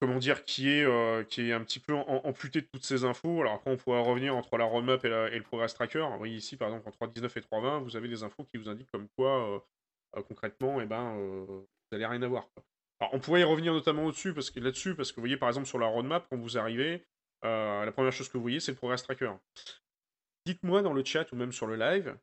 comment 0.04 0.20
dire, 0.20 0.44
qui 0.44 0.70
est, 0.70 0.84
euh, 0.84 1.24
qui 1.24 1.50
est 1.50 1.54
un 1.54 1.64
petit 1.64 1.80
peu 1.80 1.94
amputée 1.94 2.60
de 2.60 2.68
toutes 2.70 2.84
ces 2.84 3.06
infos. 3.06 3.40
Alors 3.40 3.54
après, 3.54 3.72
on 3.72 3.78
pourra 3.78 4.02
revenir 4.02 4.36
entre 4.36 4.58
la 4.58 4.66
roadmap 4.66 5.06
et, 5.06 5.08
le 5.08 5.44
progress 5.44 5.74
tracker. 5.74 6.06
Vous 6.12 6.18
voyez 6.18 6.36
ici, 6.36 6.58
par 6.58 6.68
exemple, 6.68 6.90
en 6.90 7.08
3.19 7.08 7.38
et 7.38 7.40
3.20, 7.40 7.84
vous 7.84 7.96
avez 7.96 8.10
des 8.10 8.22
infos 8.22 8.44
qui 8.44 8.58
vous 8.58 8.68
indiquent 8.68 8.92
comme 8.92 9.08
quoi, 9.18 9.48
euh, 9.48 9.60
euh, 10.18 10.22
concrètement, 10.24 10.82
eh 10.82 10.86
ben, 10.86 11.16
vous 11.16 11.66
n'allez 11.94 12.06
rien 12.06 12.22
avoir. 12.22 12.50
on 13.14 13.20
pourrait 13.20 13.42
y 13.42 13.44
revenir 13.46 13.72
notamment 13.72 14.04
au-dessus, 14.04 14.34
parce 14.34 14.52
que 14.52 14.60
là-dessus, 14.60 14.94
parce 14.94 15.14
que 15.14 15.16
vous 15.16 15.22
voyez, 15.22 15.38
par 15.38 15.48
exemple, 15.48 15.68
sur 15.68 15.80
la 15.80 15.88
roadmap, 15.88 16.28
quand 16.30 16.38
vous 16.38 16.58
arrivez, 16.58 17.06
la 17.42 17.90
première 17.94 18.12
chose 18.12 18.28
que 18.28 18.36
vous 18.36 18.44
voyez, 18.44 18.60
c'est 18.60 18.74
le 18.74 18.78
progress 18.78 19.04
tracker. 19.04 19.32
Dites-moi 20.46 20.82
dans 20.82 20.92
le 20.92 21.06
chat 21.06 21.32
ou 21.32 21.38
même 21.38 21.54
sur 21.54 21.66
le 21.66 21.78
live, 21.78 22.18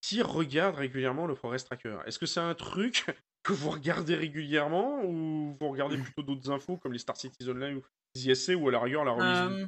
qui 0.00 0.22
regarde 0.22 0.74
régulièrement 0.74 1.28
le 1.28 1.36
progress 1.36 1.64
tracker? 1.64 1.98
Est-ce 2.04 2.18
que 2.18 2.26
c'est 2.26 2.40
un 2.40 2.54
truc 2.56 3.06
que 3.46 3.52
vous 3.52 3.70
regardez 3.70 4.16
régulièrement 4.16 5.02
ou 5.04 5.56
vous 5.60 5.68
regardez 5.68 5.96
plutôt 5.96 6.22
d'autres 6.22 6.50
infos 6.50 6.76
comme 6.76 6.92
les 6.92 6.98
Star 6.98 7.16
Citizen 7.16 7.58
Live 7.58 7.76
ou 7.78 7.82
les 8.16 8.28
ISC 8.28 8.54
ou 8.56 8.68
à 8.68 8.72
la 8.72 8.80
rigueur 8.80 9.04
la 9.04 9.12
remise 9.12 9.62
Euh, 9.62 9.66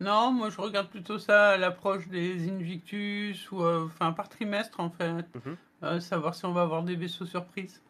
non, 0.00 0.32
moi 0.32 0.48
je 0.48 0.58
regarde 0.60 0.88
plutôt 0.88 1.18
ça 1.18 1.50
à 1.50 1.56
l'approche 1.58 2.08
des 2.08 2.48
Invictus 2.48 3.50
ou 3.50 3.62
euh, 3.62 3.84
enfin 3.84 4.12
par 4.12 4.28
trimestre 4.28 4.80
en 4.80 4.90
fait, 4.90 5.26
Mhm. 5.34 5.56
Euh, 5.84 6.00
savoir 6.00 6.34
si 6.34 6.44
on 6.44 6.52
va 6.52 6.62
avoir 6.62 6.82
des 6.82 6.96
vaisseaux 6.96 7.26
surprises. 7.26 7.80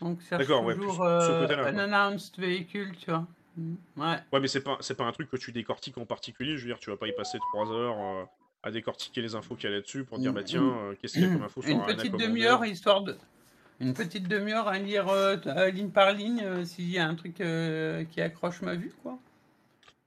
Donc 0.00 0.20
cherche 0.20 0.42
D'accord, 0.42 0.62
ouais, 0.64 0.74
toujours 0.74 0.98
côté-là, 0.98 1.66
un 1.66 1.78
announced 1.78 2.38
véhicule, 2.38 2.94
tu 2.98 3.10
vois. 3.10 3.26
Mm, 3.56 3.74
Ouais. 3.96 4.18
Ouais, 4.32 4.40
mais 4.40 4.48
c'est 4.48 4.60
pas, 4.62 4.76
c'est 4.80 4.94
pas 4.96 5.04
un 5.04 5.12
truc 5.12 5.30
que 5.30 5.38
tu 5.38 5.50
décortiques 5.52 5.96
en 5.96 6.04
particulier. 6.04 6.58
Je 6.58 6.62
veux 6.62 6.68
dire, 6.70 6.78
tu 6.78 6.90
vas 6.90 6.96
pas 6.98 7.08
y 7.08 7.12
passer 7.12 7.38
trois 7.52 7.70
heures 7.72 8.28
à 8.62 8.70
décortiquer 8.70 9.22
les 9.22 9.34
infos 9.34 9.54
qu'il 9.54 9.70
y 9.70 9.72
a 9.72 9.76
là-dessus 9.76 10.04
pour 10.04 10.18
dire, 10.18 10.32
bah 10.32 10.42
tiens, 10.42 10.62
euh, 10.62 10.94
qu'est-ce 11.00 11.14
qu'il 11.14 11.22
y 11.22 11.26
a 11.26 11.32
comme 11.32 11.44
info 11.44 11.62
sur 11.62 11.70
Une 11.70 11.86
petite 11.86 12.16
demi-heure 12.16 12.64
histoire 12.66 13.00
de 13.00 13.16
une 13.80 13.94
petite 13.94 14.28
demi-heure 14.28 14.68
à 14.68 14.78
lire 14.78 15.08
euh, 15.08 15.36
ligne 15.70 15.90
par 15.90 16.12
ligne 16.12 16.42
euh, 16.42 16.64
s'il 16.64 16.90
y 16.90 16.98
a 16.98 17.06
un 17.06 17.14
truc 17.14 17.40
euh, 17.40 18.04
qui 18.04 18.20
accroche 18.20 18.62
ma 18.62 18.74
vue 18.74 18.92
quoi. 19.02 19.18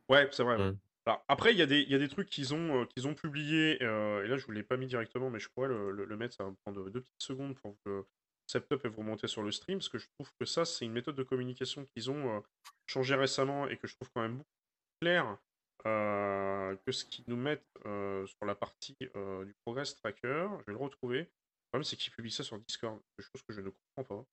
Ouais, 0.09 0.27
c'est 0.31 0.43
vrai. 0.43 0.57
Mm. 0.57 0.77
Alors, 1.05 1.23
après, 1.27 1.53
il 1.53 1.57
y, 1.57 1.61
a 1.61 1.65
des- 1.65 1.81
il 1.81 1.89
y 1.89 1.95
a 1.95 1.99
des 1.99 2.07
trucs 2.07 2.29
qu'ils 2.29 2.53
ont, 2.53 2.81
euh, 2.81 2.85
qu'ils 2.85 3.07
ont 3.07 3.13
publiés, 3.15 3.81
euh, 3.81 4.23
et 4.23 4.27
là, 4.27 4.37
je 4.37 4.45
vous 4.45 4.51
l'ai 4.51 4.63
pas 4.63 4.77
mis 4.77 4.85
directement, 4.87 5.29
mais 5.29 5.39
je 5.39 5.49
pourrais 5.49 5.67
le, 5.67 5.91
le- 5.91 6.05
le 6.05 6.17
mettre, 6.17 6.35
ça 6.35 6.43
va 6.43 6.49
me 6.51 6.55
prendre 6.63 6.89
deux 6.89 7.01
petites 7.01 7.21
secondes 7.23 7.55
pour 7.55 7.75
que 7.83 7.89
le 7.89 8.05
setup 8.47 8.85
et 8.85 8.89
vous 8.89 9.01
remonter 9.01 9.27
sur 9.27 9.41
le 9.43 9.51
stream, 9.51 9.77
parce 9.79 9.89
que 9.89 9.97
je 9.97 10.07
trouve 10.17 10.31
que 10.39 10.45
ça, 10.45 10.65
c'est 10.65 10.85
une 10.85 10.91
méthode 10.91 11.15
de 11.15 11.23
communication 11.23 11.85
qu'ils 11.85 12.11
ont 12.11 12.37
euh, 12.37 12.39
changé 12.87 13.15
récemment 13.15 13.67
et 13.67 13.77
que 13.77 13.87
je 13.87 13.95
trouve 13.95 14.09
quand 14.13 14.21
même 14.21 14.37
beaucoup 14.37 14.49
plus 14.63 15.07
claire 15.07 15.37
euh, 15.85 16.75
que 16.85 16.91
ce 16.91 17.05
qu'ils 17.05 17.25
nous 17.27 17.37
mettent 17.37 17.65
euh, 17.85 18.25
sur 18.27 18.45
la 18.45 18.55
partie 18.55 18.97
euh, 19.15 19.45
du 19.45 19.53
Progress 19.65 19.95
Tracker. 19.95 20.47
Je 20.59 20.65
vais 20.65 20.73
le 20.73 20.77
retrouver. 20.77 21.29
Le 21.69 21.77
problème, 21.77 21.83
c'est 21.83 21.97
qu'ils 21.97 22.11
publient 22.11 22.31
ça 22.31 22.43
sur 22.43 22.57
Discord, 22.57 22.99
chose 23.19 23.43
que 23.47 23.53
je 23.53 23.61
ne 23.61 23.69
comprends 23.69 24.23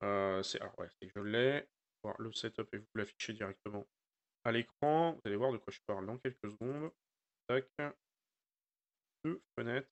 pas. 0.00 0.06
Euh, 0.06 0.42
c'est 0.44 0.60
alors 0.60 0.78
ouais, 0.78 0.88
c'est 0.90 1.08
que 1.08 1.12
je 1.16 1.20
l'ai. 1.20 1.68
Voir 2.04 2.14
le 2.20 2.32
setup 2.32 2.72
et 2.72 2.78
vous 2.78 2.86
l'afficher 2.94 3.32
directement 3.32 3.84
à 4.44 4.52
l'écran. 4.52 5.14
Vous 5.14 5.20
allez 5.24 5.34
voir 5.34 5.50
de 5.50 5.58
quoi 5.58 5.72
je 5.72 5.80
parle 5.84 6.06
dans 6.06 6.16
quelques 6.18 6.48
secondes. 6.48 6.92
Tac. 7.48 7.66
Deux 9.24 9.42
fenêtres. 9.58 9.90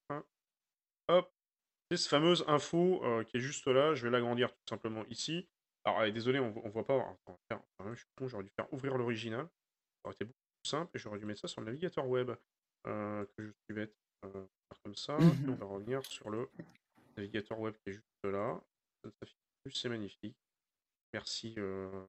Hop. 1.08 1.32
C'est 1.90 1.96
cette 1.96 2.10
fameuse 2.10 2.44
info 2.46 3.04
euh, 3.04 3.24
qui 3.24 3.38
est 3.38 3.40
juste 3.40 3.66
là. 3.66 3.94
Je 3.94 4.04
vais 4.04 4.10
l'agrandir 4.10 4.52
tout 4.52 4.62
simplement 4.68 5.04
ici. 5.06 5.48
Alors, 5.84 5.98
allez, 5.98 6.12
désolé, 6.12 6.38
on, 6.38 6.54
on 6.64 6.68
voit 6.70 6.86
pas. 6.86 7.18
Attends, 7.50 7.66
je 7.90 7.94
suis 7.96 8.06
con, 8.16 8.28
j'aurais 8.28 8.44
dû 8.44 8.50
faire 8.50 8.72
ouvrir 8.72 8.96
l'original. 8.96 9.46
Ça 9.46 10.00
aurait 10.04 10.14
été 10.14 10.24
beaucoup 10.26 10.38
plus 10.62 10.70
simple 10.70 10.96
et 10.96 11.00
j'aurais 11.00 11.18
dû 11.18 11.26
mettre 11.26 11.40
ça 11.40 11.48
sur 11.48 11.60
le 11.60 11.66
navigateur 11.66 12.06
web 12.06 12.30
euh, 12.86 13.26
que 13.36 13.44
je 13.44 13.50
suis 13.64 13.74
bête. 13.74 13.94
Euh, 14.24 14.46
faire 14.68 14.82
comme 14.84 14.94
ça. 14.94 15.18
Et 15.18 15.48
on 15.48 15.54
va 15.56 15.66
revenir 15.66 16.04
sur 16.06 16.30
le 16.30 16.48
navigateur 17.16 17.58
web 17.60 17.74
qui 17.82 17.90
est 17.90 17.92
juste 17.94 18.06
là. 18.24 18.60
Ça 19.02 19.08
ne 19.08 19.12
s'affiche 19.12 19.36
plus, 19.62 19.72
c'est 19.72 19.88
magnifique. 19.88 20.36
Merci. 21.12 21.54
euh, 21.58 22.06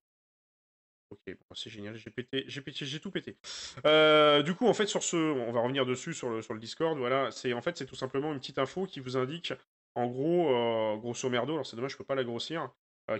Ok, 1.11 1.19
bon, 1.27 1.55
c'est 1.55 1.69
génial, 1.69 1.95
j'ai 1.95 2.09
pété, 2.09 2.45
j'ai 2.47 2.99
tout 2.99 3.11
pété. 3.11 3.37
Euh, 3.85 4.41
du 4.41 4.55
coup, 4.55 4.65
en 4.65 4.73
fait, 4.73 4.87
sur 4.87 5.03
ce, 5.03 5.15
on 5.15 5.51
va 5.51 5.61
revenir 5.61 5.85
dessus 5.85 6.15
sur 6.15 6.29
le, 6.31 6.41
sur 6.41 6.55
le 6.55 6.59
Discord. 6.59 6.97
Voilà, 6.97 7.29
c'est 7.29 7.53
en 7.53 7.61
fait, 7.61 7.77
c'est 7.77 7.85
tout 7.85 7.95
simplement 7.95 8.33
une 8.33 8.39
petite 8.39 8.57
info 8.57 8.87
qui 8.87 8.99
vous 8.99 9.15
indique, 9.15 9.53
en 9.93 10.07
gros, 10.07 10.49
euh, 10.49 10.97
grosso 10.97 11.29
merdo. 11.29 11.53
Alors 11.53 11.65
c'est 11.65 11.75
dommage, 11.75 11.91
je 11.91 11.97
peux 11.97 12.03
pas 12.03 12.15
la 12.15 12.23
grossir. 12.23 12.71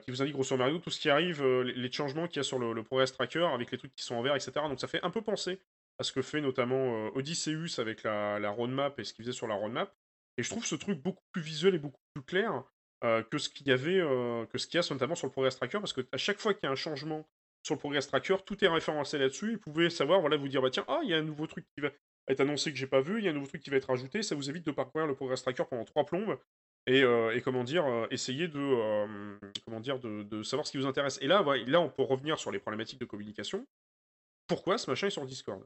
qui 0.04 0.10
vous 0.10 0.24
indique 0.24 0.34
grosso 0.34 0.58
merdo 0.58 0.80
tout 0.80 0.90
ce 0.90 1.00
qui 1.00 1.12
arrive, 1.12 1.46
les, 1.46 1.92
changements 1.92 2.28
qu'il 2.28 2.38
y 2.38 2.40
a 2.40 2.44
sur 2.44 2.58
le, 2.58 2.84
progress 2.84 3.14
tracker 3.14 3.48
avec 3.54 3.72
les 3.72 3.78
trucs 3.78 3.94
qui 3.96 4.04
sont 4.04 4.16
en 4.16 4.24
vert, 4.24 4.36
etc. 4.36 4.54
Donc 4.68 4.80
ça 4.80 4.88
fait 4.88 5.04
un 5.04 5.12
peu 5.12 5.22
penser 5.22 5.62
à 6.00 6.04
ce 6.04 6.12
que 6.12 6.24
fait 6.24 6.42
notamment 6.42 7.08
Odysseus 7.16 7.80
avec 7.80 8.02
la, 8.02 8.40
la 8.40 8.50
roadmap 8.50 9.00
et 9.00 9.04
ce 9.04 9.14
qu'il 9.14 9.24
faisait 9.24 9.38
sur 9.38 9.48
la 9.48 9.56
roadmap. 9.56 9.96
Et 10.38 10.44
je 10.44 10.50
trouve 10.50 10.66
ce 10.66 10.76
truc 10.76 11.02
beaucoup 11.02 11.24
plus 11.32 11.42
visuel 11.42 11.76
et 11.76 11.80
beaucoup 11.80 12.02
plus 12.14 12.24
clair 12.24 12.64
euh, 13.04 13.24
que 13.24 13.38
ce 13.38 13.50
qu'il 13.50 13.68
y 13.68 13.72
avait, 13.72 14.00
euh, 14.00 14.46
que 14.48 14.58
ce 14.58 14.68
qu'il 14.68 14.80
y 14.80 14.84
a 14.84 14.94
notamment 14.94 15.16
sur 15.16 15.28
le 15.28 15.32
progress 15.32 15.56
tracker, 15.56 15.80
parce 15.80 15.94
que 15.94 16.02
à 16.12 16.18
chaque 16.18 16.40
fois 16.40 16.54
qu'il 16.54 16.64
y 16.64 16.68
a 16.68 16.72
un 16.72 16.76
changement 16.76 17.28
sur 17.64 17.76
le 17.76 17.80
progress 17.80 18.08
tracker, 18.08 18.38
tout 18.46 18.64
est 18.64 18.68
référencé 18.68 19.18
là-dessus. 19.18 19.54
Vous 19.54 19.72
pouvez 19.72 19.90
savoir, 19.90 20.22
voilà, 20.22 20.38
vous 20.38 20.48
dire, 20.48 20.62
bah 20.62 20.70
tiens, 20.70 20.86
ah, 20.88 21.00
il 21.04 21.10
y 21.10 21.14
a 21.14 21.18
un 21.18 21.24
nouveau 21.24 21.48
truc 21.48 21.66
qui 21.76 21.82
va 21.82 21.90
être 22.28 22.40
annoncé 22.40 22.72
que 22.72 22.78
j'ai 22.78 22.88
pas 22.88 23.02
vu, 23.02 23.20
il 23.20 23.26
y 23.26 23.28
a 23.28 23.32
un 23.32 23.34
nouveau 23.34 23.48
truc 23.48 23.62
qui 23.62 23.70
va 23.70 23.78
être 23.78 23.90
ajouté. 23.90 24.24
Ça 24.24 24.36
vous 24.36 24.50
évite 24.50 24.66
de 24.66 24.72
parcourir 24.72 25.08
le 25.08 25.16
progress 25.16 25.42
tracker 25.42 25.64
pendant 25.70 25.86
trois 25.86 26.06
plombes 26.06 26.38
et, 26.88 27.04
euh, 27.04 27.40
comment 27.44 27.64
dire, 27.64 27.86
essayer 28.12 28.48
de, 28.48 29.38
comment 29.66 29.80
de, 29.80 30.44
savoir 30.44 30.66
ce 30.66 30.72
qui 30.72 30.78
vous 30.78 30.86
intéresse. 30.86 31.20
Et 31.22 31.28
là, 31.28 31.44
là, 31.68 31.82
on 31.82 31.90
peut 31.90 32.04
revenir 32.04 32.40
sur 32.40 32.52
les 32.52 32.60
problématiques 32.60 33.00
de 33.00 33.06
communication. 33.06 33.66
Pourquoi 34.48 34.78
ce 34.78 34.90
machin 34.90 35.08
est 35.08 35.12
sur 35.12 35.26
Discord? 35.26 35.66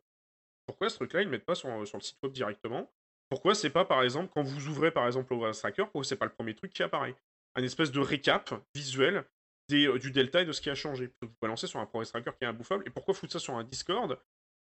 Pourquoi 0.65 0.89
ce 0.89 0.95
truc-là, 0.95 1.21
ils 1.21 1.25
ne 1.25 1.31
mettent 1.31 1.45
pas 1.45 1.55
sur, 1.55 1.87
sur 1.87 1.97
le 1.97 2.03
site 2.03 2.17
web 2.23 2.31
directement? 2.31 2.89
Pourquoi 3.29 3.55
c'est 3.55 3.69
pas, 3.69 3.85
par 3.85 4.03
exemple, 4.03 4.31
quand 4.33 4.43
vous 4.43 4.67
ouvrez, 4.67 4.91
par 4.91 5.05
exemple, 5.05 5.31
le 5.31 5.37
progress 5.37 5.59
tracker, 5.59 5.83
pourquoi 5.83 6.03
c'est 6.03 6.15
pas 6.17 6.25
le 6.25 6.33
premier 6.33 6.55
truc 6.55 6.73
qui 6.73 6.83
apparaît? 6.83 7.15
Un 7.55 7.63
espèce 7.63 7.91
de 7.91 7.99
récap 7.99 8.53
visuel 8.75 9.25
euh, 9.71 9.99
du 9.99 10.11
delta 10.11 10.41
et 10.41 10.45
de 10.45 10.51
ce 10.51 10.61
qui 10.61 10.69
a 10.69 10.75
changé. 10.75 11.07
Plutôt 11.07 11.27
que 11.27 11.31
Vous 11.31 11.37
balancez 11.41 11.67
sur 11.67 11.79
un 11.79 11.85
progress 11.85 12.09
tracker 12.09 12.31
qui 12.37 12.43
est 12.43 12.47
imbouffable. 12.47 12.83
Et 12.87 12.89
pourquoi 12.89 13.13
foutre 13.13 13.33
ça 13.33 13.39
sur 13.39 13.55
un 13.55 13.63
Discord? 13.63 14.19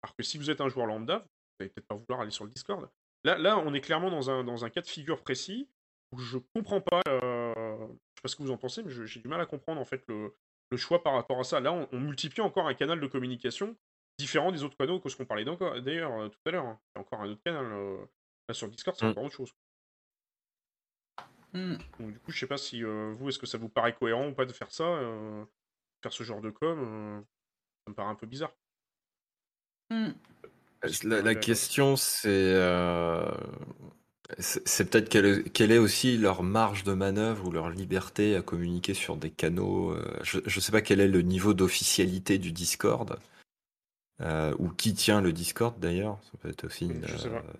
Alors 0.03 0.15
que 0.15 0.23
si 0.23 0.37
vous 0.37 0.49
êtes 0.49 0.61
un 0.61 0.69
joueur 0.69 0.87
lambda, 0.87 1.19
vous 1.19 1.25
n'allez 1.59 1.69
peut-être 1.69 1.87
pas 1.87 1.95
vouloir 1.95 2.21
aller 2.21 2.31
sur 2.31 2.45
le 2.45 2.49
Discord. 2.49 2.89
Là, 3.23 3.37
là 3.37 3.57
on 3.57 3.73
est 3.73 3.81
clairement 3.81 4.11
dans 4.11 4.29
un, 4.29 4.43
dans 4.43 4.65
un 4.65 4.69
cas 4.69 4.81
de 4.81 4.87
figure 4.87 5.21
précis 5.21 5.69
où 6.13 6.19
je 6.19 6.37
comprends 6.53 6.81
pas. 6.81 7.01
euh, 7.07 7.75
je 7.77 7.87
sais 7.87 8.21
pas 8.21 8.29
ce 8.29 8.35
que 8.35 8.43
vous 8.43 8.51
en 8.51 8.57
pensez, 8.57 8.83
mais 8.83 8.91
j'ai 8.91 9.19
du 9.19 9.27
mal 9.27 9.41
à 9.41 9.45
comprendre 9.45 9.79
en 9.81 9.85
fait 9.85 10.03
le, 10.07 10.35
le 10.71 10.77
choix 10.77 11.03
par 11.03 11.13
rapport 11.13 11.39
à 11.39 11.43
ça. 11.43 11.59
Là, 11.59 11.71
on, 11.91 11.99
multiplie 11.99 12.41
encore 12.41 12.67
un 12.67 12.73
canal 12.73 12.99
de 12.99 13.07
communication 13.07 13.75
différent 14.19 14.51
des 14.51 14.63
autres 14.63 14.77
canaux 14.77 14.99
que 14.99 15.09
ce 15.09 15.15
qu'on 15.15 15.25
parlait 15.25 15.45
d'ailleurs 15.45 16.19
euh, 16.19 16.29
tout 16.29 16.39
à 16.45 16.51
l'heure. 16.51 16.65
hein. 16.65 16.79
Il 16.95 16.97
y 16.97 16.99
a 16.99 17.01
encore 17.01 17.21
un 17.21 17.29
autre 17.29 17.41
canal. 17.43 17.65
Là, 18.47 18.53
sur 18.53 18.67
Discord, 18.69 18.95
c'est 18.97 19.05
Mm. 19.05 19.09
encore 19.09 19.23
autre 19.25 19.35
chose. 19.35 19.53
Mm. 21.53 21.75
Donc, 21.99 22.11
du 22.13 22.19
coup, 22.19 22.31
je 22.31 22.39
sais 22.39 22.47
pas 22.47 22.57
si 22.57 22.83
euh, 22.83 23.13
vous, 23.13 23.29
est-ce 23.29 23.39
que 23.39 23.45
ça 23.45 23.57
vous 23.57 23.69
paraît 23.69 23.93
cohérent 23.95 24.27
ou 24.27 24.33
pas 24.33 24.45
de 24.45 24.53
faire 24.53 24.71
ça, 24.71 24.83
euh, 24.85 25.45
faire 26.01 26.11
ce 26.13 26.23
genre 26.23 26.41
de 26.41 26.49
com 26.49 26.79
euh, 26.79 27.21
Ça 27.85 27.91
me 27.91 27.95
paraît 27.95 28.09
un 28.09 28.15
peu 28.15 28.27
bizarre. 28.27 28.53
Mm. 29.89 30.09
Que, 30.81 31.07
La, 31.07 31.21
la 31.21 31.35
question, 31.35 31.95
c'est 31.95 32.27
euh, 32.29 33.29
C'est 34.39 34.89
peut-être 34.89 35.09
quelle, 35.09 35.43
quelle 35.51 35.71
est 35.71 35.77
aussi 35.77 36.17
leur 36.17 36.43
marge 36.43 36.83
de 36.83 36.93
manœuvre 36.93 37.47
ou 37.47 37.51
leur 37.51 37.69
liberté 37.69 38.35
à 38.35 38.41
communiquer 38.41 38.93
sur 38.93 39.15
des 39.15 39.29
canaux. 39.31 39.95
je 40.23 40.39
ne 40.39 40.59
sais 40.59 40.71
pas 40.71 40.81
quel 40.81 40.99
est 40.99 41.07
le 41.07 41.21
niveau 41.21 41.53
d'officialité 41.53 42.37
du 42.39 42.51
Discord, 42.51 43.19
euh, 44.21 44.53
ou 44.59 44.69
qui 44.69 44.93
tient 44.93 45.21
le 45.21 45.31
Discord 45.33 45.79
d'ailleurs. 45.79 46.19
Ça 46.23 46.37
peut 46.39 46.49
être 46.49 46.65
aussi 46.65 46.85
une, 46.85 47.05
Je 47.05 47.15
sais 47.17 47.29
pas. 47.29 47.35
euh, 47.37 47.53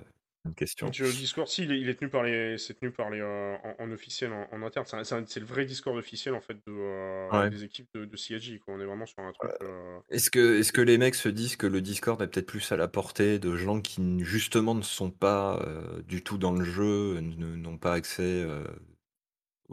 une 0.46 0.54
question. 0.56 0.88
Donc, 0.88 1.00
euh, 1.00 1.10
Discord, 1.10 1.48
si, 1.48 1.64
il 1.64 1.72
est, 1.72 1.80
il 1.80 1.88
est 1.90 1.96
tenu 1.96 2.10
par 2.10 2.24
les, 2.24 2.58
c'est 2.58 2.74
tenu 2.74 2.92
par 2.92 3.10
les, 3.10 3.22
euh, 3.22 3.56
en, 3.64 3.84
en 3.86 3.92
officiel, 3.92 4.32
en, 4.34 4.48
en 4.52 4.62
interne. 4.64 4.86
C'est 4.86 4.98
un- 4.98 5.04
c'est 5.04 5.16
un- 5.16 5.24
c'est 5.26 5.40
le 5.40 5.46
vrai 5.46 5.66
Discord 5.66 5.96
officiel 5.98 6.36
en 6.36 6.42
fait 6.42 6.56
de, 6.56 6.72
euh, 6.72 7.30
Ouais. 7.32 7.50
des 7.50 7.64
équipes 7.64 7.88
de, 7.96 8.04
de 8.06 8.18
CIG. 8.18 8.60
Quoi. 8.60 8.74
On 8.76 8.80
est 8.82 8.86
vraiment 8.86 9.06
sur 9.06 9.20
un 9.20 9.32
truc. 9.32 9.52
euh, 9.62 10.00
Est-ce 10.10 10.30
que, 10.30 10.60
est-ce 10.60 10.74
que 10.74 10.82
les 10.82 10.98
mecs 10.98 11.16
se 11.16 11.30
disent 11.30 11.56
que 11.56 11.68
le 11.68 11.80
Discord 11.82 12.22
est 12.22 12.28
peut-être 12.28 12.48
plus 12.48 12.72
à 12.72 12.78
la 12.78 12.88
portée 12.90 13.40
de 13.40 13.56
gens 13.56 13.80
qui 13.80 14.02
n- 14.02 14.20
justement 14.24 14.76
ne 14.76 14.82
sont 14.82 15.12
pas 15.12 15.62
euh, 15.66 16.02
du 16.02 16.24
tout 16.24 16.38
dans 16.38 16.52
le 16.52 16.66
jeu, 16.66 17.20
ne- 17.22 17.56
n'ont 17.56 17.78
pas 17.78 17.94
accès 17.94 18.22
euh, 18.24 18.66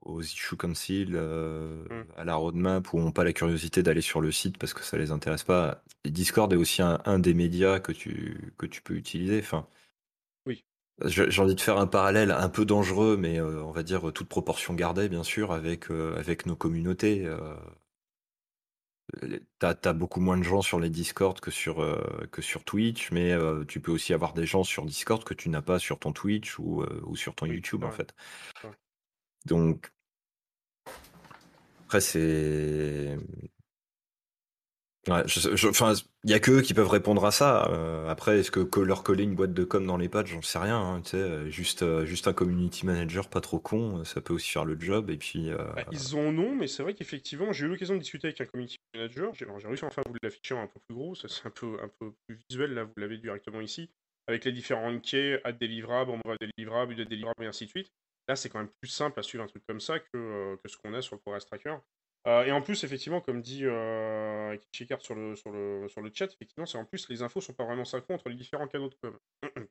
aux 0.02 0.22
issue 0.22 0.56
council, 0.56 1.10
euh, 1.14 1.84
Mm. 1.90 2.04
à 2.16 2.24
la 2.24 2.34
roadmap, 2.36 2.92
ou 2.92 3.00
n'ont 3.00 3.10
pas 3.12 3.24
la 3.24 3.32
curiosité 3.32 3.82
d'aller 3.82 4.00
sur 4.00 4.20
le 4.20 4.30
site 4.32 4.56
parce 4.56 4.72
que 4.72 4.82
ça 4.82 4.96
les 4.96 5.10
intéresse 5.10 5.42
pas. 5.42 5.82
Et 6.04 6.10
Discord 6.10 6.52
est 6.52 6.56
aussi 6.56 6.80
un, 6.80 7.00
un 7.04 7.18
des 7.18 7.34
médias 7.34 7.80
que 7.80 7.90
tu, 7.92 8.52
que 8.56 8.66
tu 8.66 8.82
peux 8.82 8.94
utiliser. 8.94 9.40
Enfin, 9.40 9.66
J'ai 11.04 11.40
envie 11.40 11.54
de 11.54 11.60
faire 11.60 11.78
un 11.78 11.86
parallèle 11.86 12.30
un 12.30 12.48
peu 12.48 12.64
dangereux, 12.64 13.16
mais 13.16 13.40
euh, 13.40 13.62
on 13.64 13.70
va 13.70 13.82
dire 13.82 14.12
toute 14.12 14.28
proportion 14.28 14.74
gardée, 14.74 15.08
bien 15.08 15.22
sûr, 15.22 15.52
avec, 15.52 15.90
euh, 15.90 16.16
avec 16.18 16.46
nos 16.46 16.56
communautés. 16.56 17.24
euh, 17.26 17.54
les- 19.22 19.42
T'as, 19.58 19.74
t'as 19.74 19.92
beaucoup 19.92 20.20
moins 20.20 20.36
de 20.38 20.42
gens 20.42 20.62
sur 20.62 20.78
les 20.78 20.90
Discord 20.90 21.38
que 21.40 21.50
sur, 21.50 21.82
euh, 21.82 22.26
que 22.30 22.42
sur 22.42 22.64
Twitch, 22.64 23.10
mais 23.12 23.32
euh, 23.32 23.64
tu 23.64 23.80
peux 23.80 23.92
aussi 23.92 24.14
avoir 24.14 24.34
des 24.34 24.46
gens 24.46 24.62
sur 24.64 24.84
Discord 24.84 25.24
que 25.24 25.34
tu 25.34 25.48
n'as 25.48 25.62
pas 25.62 25.78
sur 25.78 25.98
ton 25.98 26.12
Twitch 26.12 26.58
ou, 26.58 26.82
euh, 26.82 27.00
ou 27.04 27.16
sur 27.16 27.34
ton 27.34 27.46
Oui, 27.46 27.54
YouTube, 27.56 27.84
en 27.84 27.90
fait. 27.90 28.14
Donc, 29.46 29.90
après, 31.84 32.00
c'est. 32.00 33.16
Il 35.06 36.30
y 36.30 36.34
a 36.34 36.40
que 36.40 36.50
eux 36.50 36.60
qui 36.60 36.74
peuvent 36.74 36.88
répondre 36.88 37.24
à 37.24 37.30
ça. 37.30 37.68
Euh, 37.70 38.08
après, 38.08 38.40
est-ce 38.40 38.50
que 38.50 38.80
leur 38.80 39.02
coller 39.02 39.24
une 39.24 39.34
boîte 39.34 39.54
de 39.54 39.64
com 39.64 39.86
dans 39.86 39.96
les 39.96 40.08
pattes, 40.08 40.26
j'en 40.26 40.42
sais 40.42 40.58
rien. 40.58 40.78
hein, 40.78 41.02
euh, 41.14 41.48
juste, 41.48 41.82
euh, 41.82 42.04
juste 42.04 42.28
un 42.28 42.34
community 42.34 42.84
manager 42.84 43.28
pas 43.30 43.40
trop 43.40 43.58
con, 43.58 44.04
ça 44.04 44.20
peut 44.20 44.34
aussi 44.34 44.50
faire 44.50 44.64
le 44.64 44.78
job. 44.78 45.08
Et 45.10 45.16
puis, 45.16 45.50
Bah, 45.50 45.84
ils 45.90 46.14
en 46.16 46.36
ont, 46.36 46.54
mais 46.54 46.66
c'est 46.66 46.82
vrai 46.82 46.94
qu'effectivement, 46.94 47.52
j'ai 47.52 47.66
eu 47.66 47.68
l'occasion 47.68 47.94
de 47.94 48.00
discuter 48.00 48.28
avec 48.28 48.40
un 48.40 48.46
community 48.46 48.76
manager. 48.94 49.32
J'ai 49.34 49.46
réussi 49.46 49.84
enfin 49.84 50.02
à 50.04 50.08
vous 50.08 50.16
l'afficher 50.22 50.56
un 50.56 50.66
peu 50.66 50.80
plus 50.86 50.94
gros, 50.94 51.14
ça 51.14 51.28
c'est 51.28 51.46
un 51.46 51.50
peu, 51.50 51.78
un 51.82 51.88
peu 51.98 52.12
plus 52.26 52.38
visuel, 52.50 52.74
là 52.74 52.84
vous 52.84 52.92
l'avez 52.96 53.18
directement 53.18 53.60
ici, 53.60 53.90
avec 54.26 54.44
les 54.44 54.52
différentes 54.52 55.02
quais, 55.02 55.40
à 55.44 55.52
délivrable, 55.52 56.10
on 56.12 56.28
va 56.28 56.36
délivrable, 56.40 56.94
de 56.94 57.04
délivrable 57.04 57.44
et 57.44 57.46
ainsi 57.46 57.64
de 57.64 57.70
suite. 57.70 57.88
Là, 58.28 58.36
c'est 58.36 58.48
quand 58.48 58.58
même 58.58 58.70
plus 58.80 58.90
simple 58.90 59.18
à 59.18 59.22
suivre 59.22 59.42
un 59.42 59.48
truc 59.48 59.64
comme 59.66 59.80
ça 59.80 59.98
que, 59.98 60.56
que 60.62 60.68
ce 60.68 60.76
qu'on 60.76 60.94
a 60.94 61.02
sur 61.02 61.16
le 61.16 61.20
Progress 61.20 61.46
Tracker. 61.46 61.76
Euh, 62.26 62.44
et 62.44 62.52
en 62.52 62.60
plus, 62.60 62.84
effectivement, 62.84 63.20
comme 63.22 63.40
dit 63.40 63.64
euh, 63.64 64.54
sur 65.00 65.14
le, 65.14 65.34
sur, 65.36 65.50
le, 65.50 65.88
sur 65.88 66.02
le 66.02 66.10
chat, 66.12 66.26
effectivement, 66.32 66.66
c'est 66.66 66.76
en 66.76 66.84
plus 66.84 67.08
les 67.08 67.22
infos 67.22 67.40
sont 67.40 67.54
pas 67.54 67.64
vraiment 67.64 67.84
synchro 67.86 68.12
entre 68.12 68.28
les 68.28 68.34
différents 68.34 68.68
canaux 68.68 68.90
de 68.90 68.94
com. 69.02 69.18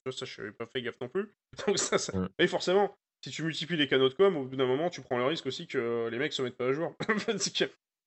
Ça, 0.05 0.11
ça 0.11 0.25
je 0.25 0.41
n'avais 0.41 0.53
pas 0.53 0.65
fait 0.65 0.81
gaffe 0.81 0.99
non 0.99 1.09
plus. 1.09 1.31
Donc 1.67 1.77
ça, 1.77 1.97
ça... 1.99 2.11
Et 2.39 2.47
forcément, 2.47 2.97
si 3.23 3.29
tu 3.29 3.43
multiplies 3.43 3.77
les 3.77 3.87
canaux 3.87 4.09
de 4.09 4.15
com, 4.15 4.35
au 4.35 4.45
bout 4.45 4.55
d'un 4.55 4.65
moment, 4.65 4.89
tu 4.89 5.01
prends 5.01 5.17
le 5.17 5.25
risque 5.25 5.45
aussi 5.45 5.67
que 5.67 6.07
les 6.11 6.17
mecs 6.17 6.33
se 6.33 6.41
mettent 6.41 6.57
pas 6.57 6.67
à 6.69 6.73
jour. 6.73 6.95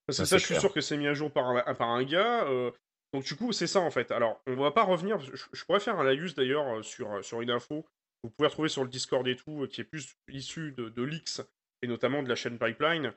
Parce 0.07 0.19
que 0.19 0.25
ça, 0.25 0.39
je 0.39 0.45
suis 0.45 0.57
sûr 0.57 0.73
que 0.73 0.81
c'est 0.81 0.97
mis 0.97 1.07
à 1.07 1.15
jour 1.15 1.31
par, 1.31 1.47
un- 1.51 1.75
par 1.75 1.91
un 1.91 2.03
gars. 2.03 2.45
euh, 2.49 2.73
donc 3.15 3.25
du 3.25 3.37
coup, 3.37 3.53
c'est 3.53 3.67
ça 3.69 3.79
en 3.81 3.91
fait. 3.91 4.11
Alors, 4.11 4.43
on 4.47 4.57
va 4.57 4.73
pas 4.73 4.83
revenir. 4.83 5.21
Je, 5.21 5.37
je 5.53 5.65
pourrais 5.65 5.79
faire 5.81 6.01
un 6.01 6.05
laïus 6.05 6.35
d'ailleurs 6.35 6.79
euh, 6.79 6.83
sur, 6.83 7.25
sur 7.25 7.41
une 7.43 7.51
info. 7.51 7.83
que 7.83 7.89
Vous 8.25 8.31
pouvez 8.31 8.49
retrouver 8.49 8.69
sur 8.69 8.83
le 8.83 8.91
Discord 8.91 9.27
et 9.29 9.37
tout, 9.37 9.67
qui 9.71 9.81
est 9.83 9.85
plus 9.85 10.17
issu 10.29 10.73
de, 10.73 10.89
de 10.89 11.03
leaks 11.05 11.43
et 11.83 11.87
notamment 11.87 12.23
de 12.25 12.29
la 12.29 12.35
chaîne 12.35 12.59
Pipeline, 12.59 13.13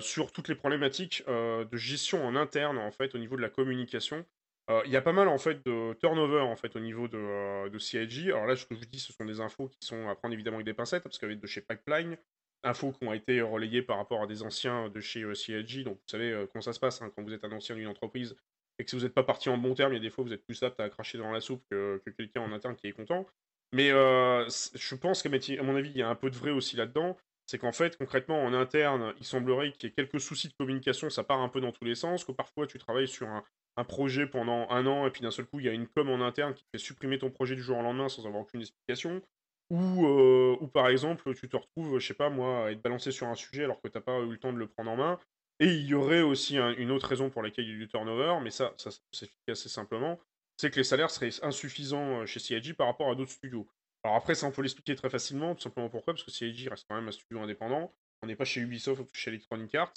sur 0.00 0.32
toutes 0.32 0.48
les 0.48 0.54
problématiques 0.54 1.22
euh, 1.28 1.64
de 1.64 1.76
gestion 1.76 2.24
en 2.24 2.36
interne 2.36 2.78
en 2.78 2.90
fait 2.90 3.14
au 3.14 3.18
niveau 3.18 3.36
de 3.36 3.42
la 3.42 3.48
communication. 3.48 4.24
Euh, 4.70 4.82
Il 4.86 4.92
y 4.92 4.96
a 4.96 5.02
pas 5.02 5.12
mal 5.12 5.28
en 5.28 5.38
fait 5.38 5.64
de 5.66 5.94
turnover 5.94 6.40
en 6.40 6.56
fait 6.56 6.76
au 6.76 6.80
niveau 6.80 7.08
de, 7.08 7.18
euh, 7.18 7.68
de 7.68 7.78
CIG. 7.78 8.30
Alors 8.30 8.46
là, 8.46 8.56
ce 8.56 8.64
que 8.64 8.74
je 8.74 8.80
vous 8.80 8.86
dis, 8.86 9.00
ce 9.00 9.12
sont 9.12 9.24
des 9.24 9.40
infos 9.40 9.68
qui 9.68 9.86
sont 9.86 10.08
à 10.08 10.14
prendre 10.14 10.34
évidemment 10.34 10.58
avec 10.58 10.66
des 10.66 10.74
pincettes, 10.74 11.02
parce 11.02 11.18
qu'avec 11.18 11.40
de 11.40 11.46
chez 11.46 11.60
Pipeline, 11.60 12.16
infos 12.62 12.92
qui 12.92 13.04
ont 13.04 13.12
été 13.12 13.42
relayées 13.42 13.82
par 13.82 13.96
rapport 13.96 14.22
à 14.22 14.26
des 14.26 14.42
anciens 14.42 14.88
de 14.88 15.00
chez 15.00 15.22
euh, 15.22 15.34
CIG. 15.34 15.84
Donc 15.84 15.96
vous 15.96 16.08
savez 16.08 16.32
euh, 16.32 16.46
comment 16.46 16.62
ça 16.62 16.72
se 16.72 16.80
passe 16.80 17.02
hein, 17.02 17.10
quand 17.14 17.22
vous 17.22 17.32
êtes 17.32 17.44
un 17.44 17.52
ancien 17.52 17.74
d'une 17.74 17.88
entreprise 17.88 18.36
et 18.78 18.84
que 18.84 18.90
si 18.90 18.96
vous 18.96 19.02
n'êtes 19.02 19.14
pas 19.14 19.24
parti 19.24 19.48
en 19.48 19.58
bon 19.58 19.74
terme, 19.74 19.92
il 19.92 19.96
y 19.96 19.98
a 19.98 20.02
des 20.02 20.10
fois 20.10 20.24
vous 20.24 20.32
êtes 20.32 20.44
plus 20.44 20.62
apte 20.62 20.80
à 20.80 20.88
cracher 20.88 21.18
dans 21.18 21.32
la 21.32 21.40
soupe 21.40 21.64
que, 21.70 22.00
que 22.04 22.10
quelqu'un 22.10 22.40
en 22.40 22.52
interne 22.52 22.76
qui 22.76 22.86
est 22.86 22.92
content. 22.92 23.26
Mais 23.72 23.90
euh, 23.90 24.46
je 24.74 24.94
pense 24.94 25.22
qu'à 25.22 25.30
mon 25.62 25.76
avis, 25.76 25.90
il 25.90 25.96
y 25.96 26.02
a 26.02 26.08
un 26.08 26.14
peu 26.14 26.30
de 26.30 26.36
vrai 26.36 26.50
aussi 26.50 26.76
là-dedans. 26.76 27.16
C'est 27.46 27.58
qu'en 27.58 27.72
fait, 27.72 27.96
concrètement, 27.96 28.42
en 28.42 28.54
interne, 28.54 29.14
il 29.18 29.26
semblerait 29.26 29.72
qu'il 29.72 29.88
y 29.88 29.92
ait 29.92 29.94
quelques 29.94 30.20
soucis 30.20 30.48
de 30.48 30.54
communication, 30.54 31.10
ça 31.10 31.24
part 31.24 31.40
un 31.40 31.48
peu 31.48 31.60
dans 31.60 31.72
tous 31.72 31.84
les 31.84 31.94
sens, 31.94 32.24
que 32.24 32.32
parfois 32.32 32.66
tu 32.66 32.78
travailles 32.78 33.08
sur 33.08 33.28
un, 33.28 33.44
projet 33.84 34.26
pendant 34.26 34.68
un 34.70 34.86
an 34.86 35.06
et 35.06 35.10
puis 35.10 35.22
d'un 35.22 35.30
seul 35.30 35.46
coup, 35.46 35.58
il 35.58 35.66
y 35.66 35.68
a 35.68 35.72
une 35.72 35.88
com 35.88 36.08
en 36.08 36.20
interne 36.20 36.54
qui 36.54 36.64
fait 36.72 36.78
supprimer 36.78 37.18
ton 37.18 37.30
projet 37.30 37.56
du 37.56 37.62
jour 37.62 37.78
au 37.78 37.82
lendemain 37.82 38.08
sans 38.08 38.26
avoir 38.26 38.42
aucune 38.42 38.60
explication. 38.60 39.22
Ou, 39.70 40.06
euh, 40.06 40.56
ou 40.60 40.68
par 40.68 40.88
exemple, 40.88 41.34
tu 41.34 41.48
te 41.48 41.56
retrouves, 41.56 41.98
je 41.98 42.06
sais 42.06 42.14
pas 42.14 42.28
moi, 42.28 42.66
à 42.66 42.70
être 42.70 42.82
balancé 42.82 43.10
sur 43.10 43.26
un 43.28 43.34
sujet 43.34 43.64
alors 43.64 43.80
que 43.80 43.88
t'as 43.88 44.02
pas 44.02 44.20
eu 44.20 44.30
le 44.30 44.38
temps 44.38 44.52
de 44.52 44.58
le 44.58 44.66
prendre 44.66 44.90
en 44.90 44.96
main. 44.96 45.18
Et 45.60 45.66
il 45.68 45.86
y 45.86 45.94
aurait 45.94 46.20
aussi 46.22 46.58
un- 46.58 46.74
une 46.76 46.90
autre 46.90 47.06
raison 47.08 47.30
pour 47.30 47.42
laquelle 47.42 47.64
il 47.64 47.72
y 47.72 47.74
a 47.74 47.78
du 47.78 47.88
turnover, 47.88 48.38
mais 48.42 48.50
ça, 48.50 48.74
ça 48.76 48.90
s'explique 49.12 49.48
assez 49.48 49.68
simplement, 49.68 50.20
c'est 50.56 50.70
que 50.70 50.76
les 50.76 50.84
salaires 50.84 51.10
seraient 51.10 51.30
insuffisants 51.42 52.20
euh, 52.20 52.26
chez 52.26 52.40
CIG 52.40 52.74
par 52.74 52.86
rapport 52.86 53.10
à 53.10 53.14
d'autres 53.14 53.30
studios. 53.32 53.66
Alors 54.04 54.16
après, 54.16 54.34
ça 54.34 54.46
on 54.46 54.50
peut 54.50 54.62
l'expliquer 54.62 54.94
très 54.96 55.10
facilement, 55.10 55.54
tout 55.54 55.62
simplement 55.62 55.88
pourquoi, 55.88 56.12
parce 56.14 56.24
que 56.24 56.30
CIG 56.30 56.68
reste 56.68 56.86
quand 56.88 56.96
même 56.96 57.08
un 57.08 57.12
studio 57.12 57.40
indépendant, 57.40 57.92
on 58.22 58.26
n'est 58.26 58.36
pas 58.36 58.44
chez 58.44 58.60
Ubisoft 58.60 59.00
ou 59.02 59.06
chez 59.12 59.30
Electronic 59.30 59.74
Arts, 59.74 59.94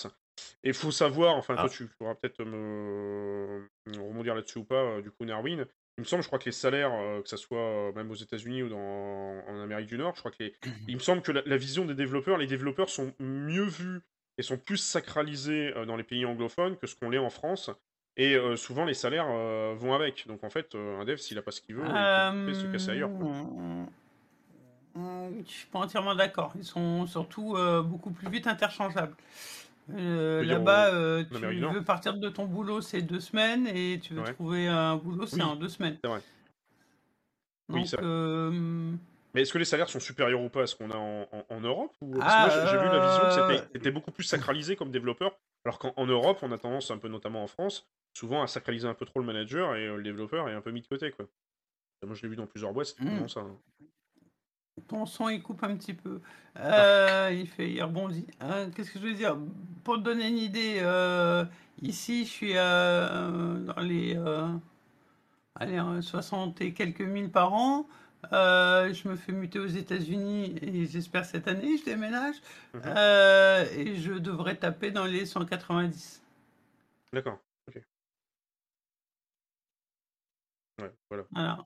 et 0.64 0.70
il 0.70 0.74
faut 0.74 0.92
savoir, 0.92 1.36
enfin 1.36 1.56
Ah. 1.58 1.62
toi 1.62 1.70
tu 1.70 1.88
pourras 1.88 2.16
peut-être 2.16 2.44
me 2.44 3.68
rebondir 3.88 4.36
là-dessus 4.36 4.60
ou 4.60 4.64
pas, 4.66 4.76
euh, 4.84 5.02
du 5.02 5.10
coup 5.12 5.26
Nerwin, 5.26 5.66
il 5.98 6.02
me 6.02 6.06
semble, 6.06 6.22
je 6.24 6.28
crois 6.28 6.40
que 6.40 6.46
les 6.46 6.52
salaires, 6.52 6.94
euh, 6.94 7.22
que 7.22 7.30
ça 7.30 7.38
soit 7.38 7.58
euh, 7.58 7.94
même 7.94 8.12
aux 8.12 8.16
États-Unis 8.16 8.64
ou 8.64 8.70
dans, 8.70 8.78
en 8.78 9.62
Amérique 9.62 9.88
du 9.88 9.98
Nord, 9.98 10.14
je 10.16 10.20
crois 10.20 10.32
que 10.32 10.44
les, 10.44 10.54
il 10.88 10.96
me 10.96 11.00
semble 11.00 11.22
que 11.22 11.32
la, 11.32 11.42
la 11.46 11.58
vision 11.58 11.86
des 11.86 11.96
développeurs, 11.96 12.38
les 12.38 12.48
développeurs 12.48 12.90
sont 12.90 13.14
mieux 13.20 13.66
vus 13.66 14.02
et 14.38 14.44
sont 14.44 14.58
plus 14.58 14.78
sacralisés 14.78 15.72
dans 15.88 15.96
les 15.96 16.04
pays 16.04 16.26
anglophones 16.26 16.76
que 16.78 16.88
ce 16.88 16.96
qu'on 16.96 17.10
l'est 17.10 17.18
en 17.18 17.30
France. 17.30 17.72
Et 18.18 18.36
euh, 18.36 18.56
souvent, 18.56 18.86
les 18.86 18.94
salaires 18.94 19.28
euh, 19.30 19.76
vont 19.78 19.94
avec. 19.94 20.26
Donc, 20.28 20.44
en 20.44 20.50
fait, 20.50 20.74
euh, 20.76 21.00
un 21.00 21.06
dev, 21.06 21.18
s'il 21.18 21.38
a 21.38 21.42
pas 21.42 21.52
ce 21.52 21.62
qu'il 21.62 21.76
veut, 21.76 21.84
il 21.86 22.46
peut 22.46 22.54
se 22.54 22.68
casser 22.68 22.92
ailleurs. 22.92 23.10
Je 24.96 25.52
suis 25.52 25.68
pas 25.68 25.80
entièrement 25.80 26.16
d'accord. 26.16 26.54
Ils 26.58 26.64
sont 26.64 27.06
surtout 27.08 27.58
beaucoup 27.84 28.12
plus 28.12 28.30
vite 28.30 28.48
interchangeables. 28.48 29.16
Là-bas, 29.90 30.90
tu 31.30 31.36
Amérique 31.36 31.66
veux 31.66 31.84
partir 31.84 32.14
de 32.16 32.30
ton 32.30 32.46
boulot, 32.46 32.82
c'est 32.82 33.02
deux 33.02 33.20
semaines, 33.20 33.68
et 33.68 34.00
tu 34.02 34.14
veux 34.14 34.22
Ouais. 34.24 34.34
trouver 34.34 34.68
un 34.68 34.96
boulot, 34.96 35.26
c'est 35.26 35.36
Oui, 35.36 35.44
en 35.44 35.56
deux 35.56 35.70
semaines. 35.70 35.98
c'est 36.02 36.08
vrai. 36.08 36.22
Oui, 37.70 37.82
Donc, 37.82 38.02
vrai. 38.02 38.98
Mais 39.36 39.42
est-ce 39.42 39.52
que 39.54 39.58
les 39.58 39.66
salaires 39.66 39.90
sont 39.90 40.00
supérieurs 40.00 40.42
ou 40.42 40.48
pas 40.50 40.62
à 40.64 40.68
ce 40.68 40.76
qu'on 40.78 40.90
a 40.92 40.96
en, 40.96 41.28
en- 41.32 41.46
en 41.50 41.60
Europe 41.62 41.94
ou... 42.02 42.18
Parce 42.18 42.34
que 42.34 42.40
Ah, 42.40 42.48
moi, 42.64 42.66
j'ai 42.72 42.78
vu 42.78 42.86
la 42.86 43.06
vision 43.06 43.22
que 43.22 43.26
euh, 43.52 43.58
c'était- 43.58 43.70
c'était 43.74 43.92
beaucoup 43.92 44.12
plus 44.12 44.24
sacralisé 44.24 44.76
comme 44.78 44.92
développeur, 44.92 45.38
alors 45.66 45.78
qu'en 45.78 45.94
en 45.98 46.06
Europe, 46.06 46.40
on 46.42 46.52
a 46.54 46.58
tendance, 46.58 46.90
un 46.90 46.98
peu 46.98 47.10
notamment 47.10 47.44
en 47.44 47.48
France, 47.48 47.86
souvent 48.18 48.42
à 48.42 48.48
sacraliser 48.48 48.88
un 48.88 48.94
peu 48.94 49.06
trop 49.06 49.20
le 49.20 49.26
manager 49.26 49.76
et 49.76 49.88
euh, 49.88 49.98
le 49.98 50.04
développeur 50.04 50.48
est 50.48 50.54
un 50.54 50.62
peu 50.62 50.72
mis 50.72 50.82
de 50.82 50.88
côté. 50.88 51.12
Quoi. 51.12 51.26
Moi, 52.06 52.16
je 52.16 52.22
l'ai 52.24 52.30
vu 52.30 52.38
dans 52.38 52.46
plusieurs 52.48 52.72
boîtes, 52.72 52.88
c'était 52.88 53.04
Mm. 53.04 53.10
vraiment 53.10 53.28
ça. 53.28 53.42
hein. 53.42 53.58
Ton 54.88 55.06
son, 55.06 55.30
il 55.30 55.42
coupe 55.44 55.64
un 55.64 55.76
petit 55.76 55.94
peu. 55.94 56.22
Ah. 56.56 56.80
Euh, 57.28 57.32
il 57.34 57.48
fait, 57.48 57.70
il 57.72 57.82
rebondit. 57.84 58.28
Euh, 58.42 58.70
Qu'est-ce 58.76 58.92
que 58.92 59.00
je 59.00 59.06
veux 59.06 59.14
dire? 59.14 59.38
Pour 59.84 59.96
te 59.96 60.02
donner 60.02 60.28
une 60.30 60.38
idée, 60.38 60.78
euh, 60.80 61.44
ici, 61.82 62.26
je 62.26 62.30
suis 62.30 62.54
euh, 62.56 63.60
dans 63.60 63.82
les 63.82 64.16
euh, 64.18 64.48
allez, 65.56 65.78
euh, 65.80 66.02
60 66.02 66.60
et 66.62 66.74
quelques 66.74 67.02
mille 67.02 67.32
par 67.32 67.54
an. 67.54 67.88
Euh, 68.34 68.94
je 68.94 69.08
me 69.08 69.16
fais 69.16 69.32
muter 69.32 69.60
aux 69.60 69.68
États-Unis 69.68 70.58
et 70.62 70.86
j'espère 70.86 71.26
cette 71.26 71.48
année, 71.48 71.78
je 71.78 71.86
déménage. 71.86 72.36
Mhm. 72.74 72.82
Euh, 72.86 73.66
et 73.76 73.96
je 73.96 74.14
devrais 74.14 74.56
taper 74.56 74.92
dans 74.92 75.06
les 75.06 75.26
190. 75.26 76.24
D'accord, 77.14 77.40
ok. 77.68 77.82
Ouais, 80.82 80.92
voilà. 81.10 81.26
Voilà. 81.32 81.66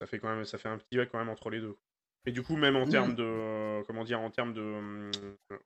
Ça 0.00 0.06
fait 0.06 0.18
quand 0.18 0.34
même, 0.34 0.44
ça 0.44 0.58
fait 0.58 0.68
un 0.68 0.78
petit 0.78 0.96
bac 0.96 1.08
quand 1.10 1.18
même 1.18 1.28
entre 1.28 1.50
les 1.50 1.60
deux. 1.60 1.76
Et 2.24 2.32
du 2.32 2.42
coup, 2.42 2.56
même 2.56 2.76
en 2.76 2.86
termes 2.86 3.14
de, 3.14 3.24
euh, 3.24 3.82
comment 3.86 4.04
dire, 4.04 4.20
en 4.20 4.30
termes 4.30 4.52
de, 4.52 4.60
hum, 4.60 5.10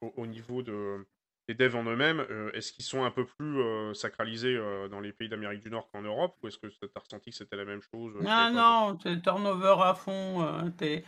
au, 0.00 0.12
au 0.16 0.26
niveau 0.26 0.62
de 0.62 1.06
des 1.48 1.54
devs 1.54 1.76
en 1.76 1.84
eux-mêmes, 1.84 2.20
euh, 2.30 2.50
est-ce 2.52 2.72
qu'ils 2.72 2.84
sont 2.84 3.04
un 3.04 3.10
peu 3.10 3.24
plus 3.24 3.60
euh, 3.60 3.94
sacralisés 3.94 4.56
euh, 4.56 4.88
dans 4.88 5.00
les 5.00 5.12
pays 5.12 5.28
d'Amérique 5.28 5.60
du 5.62 5.70
Nord 5.70 5.88
qu'en 5.90 6.02
Europe, 6.02 6.36
ou 6.42 6.48
est-ce 6.48 6.58
que 6.58 6.66
tu 6.66 6.76
as 6.94 7.00
ressenti 7.00 7.30
que 7.30 7.36
c'était 7.36 7.56
la 7.56 7.64
même 7.64 7.82
chose 7.82 8.14
Ah 8.26 8.50
pas 8.52 8.62
non, 8.90 8.98
c'est 9.02 9.22
turnover 9.22 9.76
à 9.82 9.94
fond. 9.94 10.42
euh, 10.42 10.70
t'es- 10.70 11.04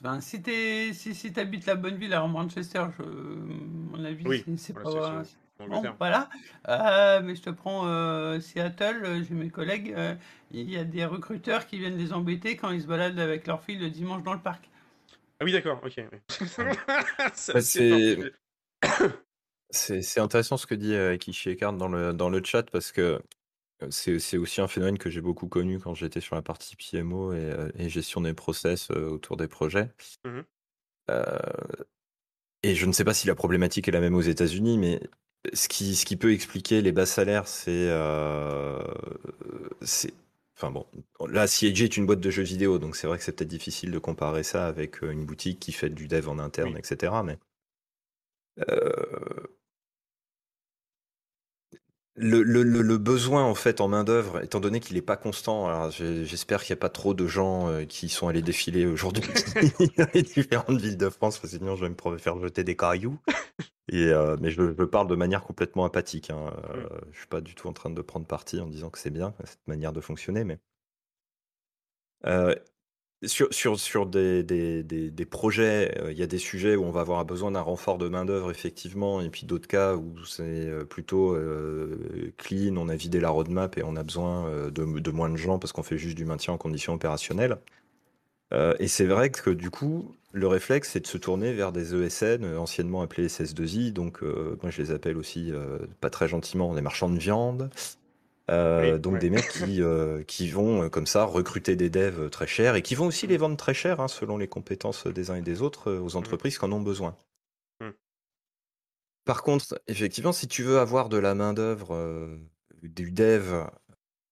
enfin, 0.00 0.20
si 0.20 0.42
tu 0.42 0.94
si, 0.94 1.14
si 1.14 1.32
habites 1.38 1.66
la 1.66 1.74
bonne 1.74 1.96
ville, 1.96 2.12
alors 2.14 2.28
Manchester, 2.28 2.86
je, 2.98 3.02
à 3.02 3.06
mon 3.06 4.04
avis, 4.04 4.24
Oui, 4.26 4.44
c'est- 4.58 4.72
voilà, 4.72 4.88
pas, 5.02 5.22
c'est 5.24 5.66
Bon, 5.66 5.82
voilà. 5.98 6.28
Euh, 6.68 7.20
mais 7.22 7.34
je 7.36 7.42
te 7.42 7.50
prends 7.50 7.86
euh, 7.86 8.40
Seattle, 8.40 9.02
euh, 9.04 9.22
j'ai 9.22 9.34
mes 9.34 9.50
collègues, 9.50 9.94
euh, 9.96 10.14
il 10.50 10.68
y 10.70 10.76
a 10.76 10.84
des 10.84 11.04
recruteurs 11.04 11.66
qui 11.66 11.78
viennent 11.78 11.96
les 11.96 12.12
embêter 12.12 12.56
quand 12.56 12.70
ils 12.70 12.82
se 12.82 12.86
baladent 12.86 13.18
avec 13.18 13.46
leur 13.46 13.62
fille 13.62 13.78
le 13.78 13.88
dimanche 13.90 14.22
dans 14.22 14.34
le 14.34 14.40
parc. 14.40 14.68
Ah 15.40 15.44
oui, 15.44 15.52
d'accord, 15.52 15.80
ok. 15.84 16.00
C'est 16.28 16.46
Bah, 17.52 17.60
c'est-. 17.60 18.32
C'est 19.70 20.02
c'est 20.02 20.20
intéressant 20.20 20.56
ce 20.56 20.66
que 20.66 20.74
dit 20.74 20.94
euh, 20.94 21.16
Kishi 21.16 21.50
Ekard 21.50 21.72
dans 21.74 21.88
le, 21.88 22.12
dans 22.12 22.28
le 22.30 22.42
chat 22.44 22.62
parce 22.70 22.92
que 22.92 23.20
euh, 23.82 23.88
c'est 23.90 24.18
c'est 24.20 24.38
aussi 24.38 24.60
un 24.60 24.68
phénomène 24.68 24.98
que 24.98 25.10
j'ai 25.10 25.20
beaucoup 25.20 25.48
connu 25.48 25.80
quand 25.80 25.94
j'étais 25.94 26.20
sur 26.20 26.36
la 26.36 26.42
partie 26.42 26.76
PMO 26.76 27.32
et, 27.34 27.38
euh, 27.38 27.70
et 27.76 27.88
gestion 27.88 28.20
des 28.20 28.34
process 28.34 28.90
autour 28.90 29.36
des 29.36 29.48
projets. 29.48 29.90
Euh, 31.10 31.38
et 32.62 32.74
je 32.74 32.86
ne 32.86 32.92
sais 32.92 33.04
pas 33.04 33.14
si 33.14 33.26
la 33.26 33.34
problématique 33.34 33.88
est 33.88 33.92
la 33.92 34.00
même 34.00 34.14
aux 34.14 34.20
États-Unis, 34.22 34.78
mais 34.78 35.00
ce 35.52 35.68
qui, 35.68 35.94
ce 35.96 36.04
qui 36.06 36.16
peut 36.16 36.32
expliquer 36.32 36.80
les 36.82 36.92
bas 36.92 37.06
salaires, 37.06 37.46
c'est. 37.48 37.90
c'est- 39.82 40.14
Enfin 40.56 40.70
bon, 40.70 40.86
là, 41.28 41.48
CIG 41.48 41.82
est 41.82 41.96
une 41.96 42.06
boîte 42.06 42.20
de 42.20 42.30
jeux 42.30 42.44
vidéo, 42.44 42.78
donc 42.78 42.94
c'est 42.94 43.08
vrai 43.08 43.18
que 43.18 43.24
c'est 43.24 43.32
peut-être 43.32 43.48
difficile 43.50 43.90
de 43.90 43.98
comparer 43.98 44.44
ça 44.44 44.68
avec 44.68 45.02
une 45.02 45.24
boutique 45.26 45.58
qui 45.58 45.72
fait 45.72 45.90
du 45.90 46.06
dev 46.06 46.28
en 46.28 46.38
interne, 46.38 46.74
Oui. 46.74 46.78
etc. 46.78 47.24
Mais. 47.24 47.38
Euh, 48.60 49.46
le, 52.16 52.42
le- 52.44 52.62
le- 52.62 52.82
le 52.82 52.98
besoin 52.98 53.42
en 53.44 53.56
fait 53.56 53.80
en 53.80 53.88
main 53.88 54.04
d'œuvre, 54.04 54.40
étant 54.42 54.60
donné 54.60 54.78
qu'il 54.78 54.94
n'est 54.94 55.02
pas 55.02 55.16
constant, 55.16 55.66
alors 55.66 55.90
j'espère 55.90 56.62
qu'il 56.62 56.72
n'y 56.72 56.78
a 56.78 56.80
pas 56.80 56.88
trop 56.88 57.12
de 57.12 57.26
gens 57.26 57.68
euh, 57.68 57.84
qui 57.86 58.08
sont 58.08 58.28
allés 58.28 58.42
défiler 58.42 58.86
aujourd'hui 58.86 59.22
dans 59.98 60.06
les 60.14 60.22
différentes 60.22 60.80
villes 60.80 60.96
de 60.96 61.08
France, 61.08 61.38
parce 61.40 61.52
que 61.52 61.58
sinon 61.58 61.74
je 61.74 61.84
vais 61.86 61.90
me 61.90 62.18
faire 62.18 62.38
jeter 62.40 62.62
des 62.62 62.76
cailloux. 62.76 63.18
Et, 63.90 64.06
euh, 64.08 64.36
mais 64.40 64.50
je, 64.50 64.74
je 64.78 64.84
parle 64.84 65.08
de 65.08 65.16
manière 65.16 65.42
complètement 65.44 65.84
apathique. 65.84 66.30
Hein. 66.30 66.52
Euh, 66.74 66.88
Je 67.12 67.18
suis 67.20 67.28
pas 67.28 67.40
du 67.42 67.54
tout 67.54 67.68
en 67.68 67.74
train 67.74 67.90
de 67.90 68.02
prendre 68.02 68.26
parti 68.26 68.60
en 68.60 68.66
disant 68.68 68.90
que 68.90 68.98
c'est 68.98 69.10
bien 69.10 69.34
cette 69.44 69.66
manière 69.68 69.92
de 69.92 70.00
fonctionner, 70.00 70.44
mais 70.44 70.58
euh, 72.26 72.54
sur, 73.26 74.06
des, 74.06 75.26
projets, 75.30 75.98
euh, 75.98 76.12
il 76.12 76.18
y 76.18 76.22
a 76.22 76.26
des 76.26 76.38
sujets 76.38 76.76
où 76.76 76.84
on 76.84 76.90
va 76.90 77.00
avoir 77.00 77.24
besoin 77.24 77.52
d'un 77.52 77.60
renfort 77.60 77.98
de 77.98 78.08
main-d'œuvre, 78.08 78.50
effectivement, 78.50 79.20
et 79.20 79.30
puis 79.30 79.46
d'autres 79.46 79.68
cas 79.68 79.94
où 79.94 80.24
c'est 80.24 80.42
euh, 80.42 80.84
plutôt 80.84 81.34
euh, 81.34 82.32
clean, 82.36 82.76
on 82.76 82.88
a 82.88 82.96
vidé 82.96 83.20
la 83.20 83.30
roadmap 83.30 83.78
et 83.78 83.82
on 83.82 83.96
a 83.96 84.02
besoin 84.02 84.68
de, 84.70 85.10
moins 85.10 85.30
de 85.30 85.36
gens 85.36 85.58
parce 85.58 85.72
qu'on 85.72 85.82
fait 85.82 85.98
juste 85.98 86.16
du 86.16 86.24
maintien 86.24 86.54
en 86.54 86.58
conditions 86.58 86.94
opérationnelles. 86.94 87.58
Euh, 88.52 88.74
et 88.78 88.88
c'est 88.88 89.06
vrai 89.06 89.30
que 89.30 89.50
du 89.50 89.70
coup, 89.70 90.14
le 90.32 90.46
réflexe, 90.46 90.90
c'est 90.92 91.00
de 91.00 91.06
se 91.06 91.18
tourner 91.18 91.52
vers 91.52 91.72
des 91.72 91.94
ESN, 91.94 92.44
anciennement 92.56 93.02
appelés 93.02 93.28
SS2I, 93.28 93.92
donc 93.92 94.22
moi 94.22 94.70
je 94.70 94.82
les 94.82 94.90
appelle 94.90 95.16
aussi, 95.16 95.52
pas 96.00 96.10
très 96.10 96.28
gentiment, 96.28 96.74
des 96.74 96.82
marchands 96.82 97.08
de 97.08 97.18
viande. 97.18 97.70
Euh, 98.50 98.92
Oui, 98.94 98.98
donc 98.98 99.14
ouais. 99.14 99.18
des 99.20 99.30
mecs 99.30 99.48
qui, 99.48 99.82
euh, 99.82 100.22
qui 100.24 100.50
vont 100.50 100.82
euh, 100.84 100.88
comme 100.90 101.06
ça 101.06 101.24
recruter 101.24 101.76
des 101.76 101.88
devs 101.88 102.28
très 102.28 102.46
chers 102.46 102.74
et 102.76 102.82
qui 102.82 102.94
vont 102.94 103.06
aussi 103.06 103.26
les 103.26 103.38
vendre 103.38 103.56
très 103.56 103.72
cher 103.74 104.00
hein, 104.00 104.08
selon 104.08 104.36
les 104.36 104.48
compétences 104.48 105.06
des 105.06 105.30
uns 105.30 105.36
et 105.36 105.42
des 105.42 105.62
autres 105.62 105.92
aux 105.92 106.16
entreprises 106.16 106.58
qui 106.58 106.64
en 106.64 106.72
ont 106.72 106.80
besoin. 106.82 107.16
Mm. 107.80 107.90
Par 109.24 109.42
contre, 109.42 109.80
effectivement, 109.88 110.32
si 110.32 110.48
tu 110.48 110.62
veux 110.62 110.78
avoir 110.78 111.08
de 111.08 111.16
la 111.16 111.34
main-d'œuvre, 111.34 111.94
euh, 111.94 112.36
du 112.82 113.10
dev 113.10 113.64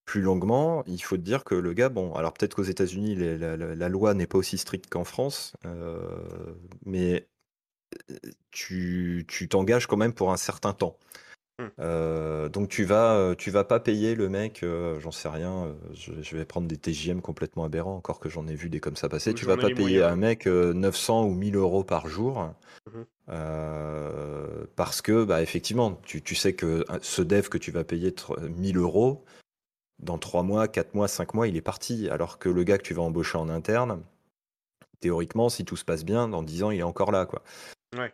plus 0.05 0.23
longuement, 0.23 0.85
il 0.87 1.03
faut 1.03 1.17
te 1.17 1.23
dire 1.23 1.45
que 1.45 1.55
le 1.55 1.73
gars, 1.73 1.89
bon, 1.89 2.15
alors 2.15 2.35
peut-être 2.35 2.57
qu'aux 2.57 2.63
États-Unis, 2.65 3.17
la, 3.17 3.57
la- 3.57 3.75
la 3.75 3.89
loi 3.89 4.15
n'est 4.15 4.27
pas 4.27 4.39
aussi 4.39 4.59
stricte 4.59 4.91
qu'en 4.91 5.05
France, 5.05 5.55
mais 6.85 7.29
tu 8.51 9.25
tu 9.29 9.49
t'engages 9.49 9.87
quand 9.87 9.97
même 9.97 10.13
pour 10.15 10.33
un 10.33 10.37
certain 10.37 10.73
temps. 10.73 10.99
Hmm. 11.63 11.69
Euh, 11.79 12.49
donc 12.49 12.69
tu 12.69 12.85
vas, 12.85 13.15
euh, 13.15 13.35
tu 13.35 13.51
vas 13.51 13.63
pas 13.65 13.79
payer 13.79 14.15
le 14.15 14.29
mec, 14.29 14.63
euh, 14.63 14.99
j'en 15.01 15.13
sais 15.13 15.29
rien, 15.29 15.67
euh, 15.67 15.73
je, 15.95 16.13
je 16.21 16.37
vais 16.37 16.45
prendre 16.45 16.67
des 16.67 16.77
TJM 16.77 17.21
complètement 17.21 17.65
aberrants, 17.65 17.95
encore 17.97 18.19
que 18.19 18.29
j'en 18.29 18.47
ai 18.49 18.55
vu 18.55 18.69
des 18.69 18.81
comme 18.81 18.97
ça 18.97 19.09
passer. 19.09 19.33
Tu 19.35 19.45
vas 19.47 19.57
pas 19.57 19.69
payer 19.75 20.03
un 20.03 20.17
mec 20.17 20.47
euh, 20.47 20.73
900 20.73 21.25
ou 21.27 21.35
1000 21.35 21.57
euros 21.57 21.85
par 21.85 22.09
jour. 22.09 22.49
Euh, 23.29 24.65
parce 24.77 25.01
que, 25.03 25.25
bah, 25.25 25.43
effectivement, 25.43 26.01
tu, 26.05 26.23
tu 26.23 26.35
sais 26.35 26.55
que 26.55 26.85
ce 27.01 27.23
dev 27.23 27.49
que 27.49 27.59
tu 27.59 27.71
vas 27.71 27.85
payer 27.85 28.11
tr- 28.11 28.41
1000 28.49 28.77
euros, 28.77 29.25
dans 30.01 30.19
3 30.19 30.43
mois, 30.43 30.67
4 30.69 30.95
mois, 30.95 31.07
5 31.09 31.35
mois, 31.35 31.47
il 31.47 31.57
est 31.57 31.63
parti. 31.63 32.09
Alors 32.09 32.39
que 32.39 32.49
le 32.49 32.65
gars 32.65 32.79
que 32.79 32.83
tu 32.83 32.95
vas 32.95 33.03
embaucher 33.03 33.39
en 33.39 33.49
interne, 33.49 34.03
théoriquement, 35.01 35.49
si 35.49 35.65
tout 35.65 35.77
se 35.77 35.85
passe 35.85 36.05
bien, 36.05 36.29
dans 36.29 36.43
10 36.43 36.65
ans, 36.65 36.71
il 36.71 36.81
est 36.81 36.85
encore 36.85 37.13
là. 37.13 37.27
Quoi. 37.27 37.43
Ouais. 37.97 38.13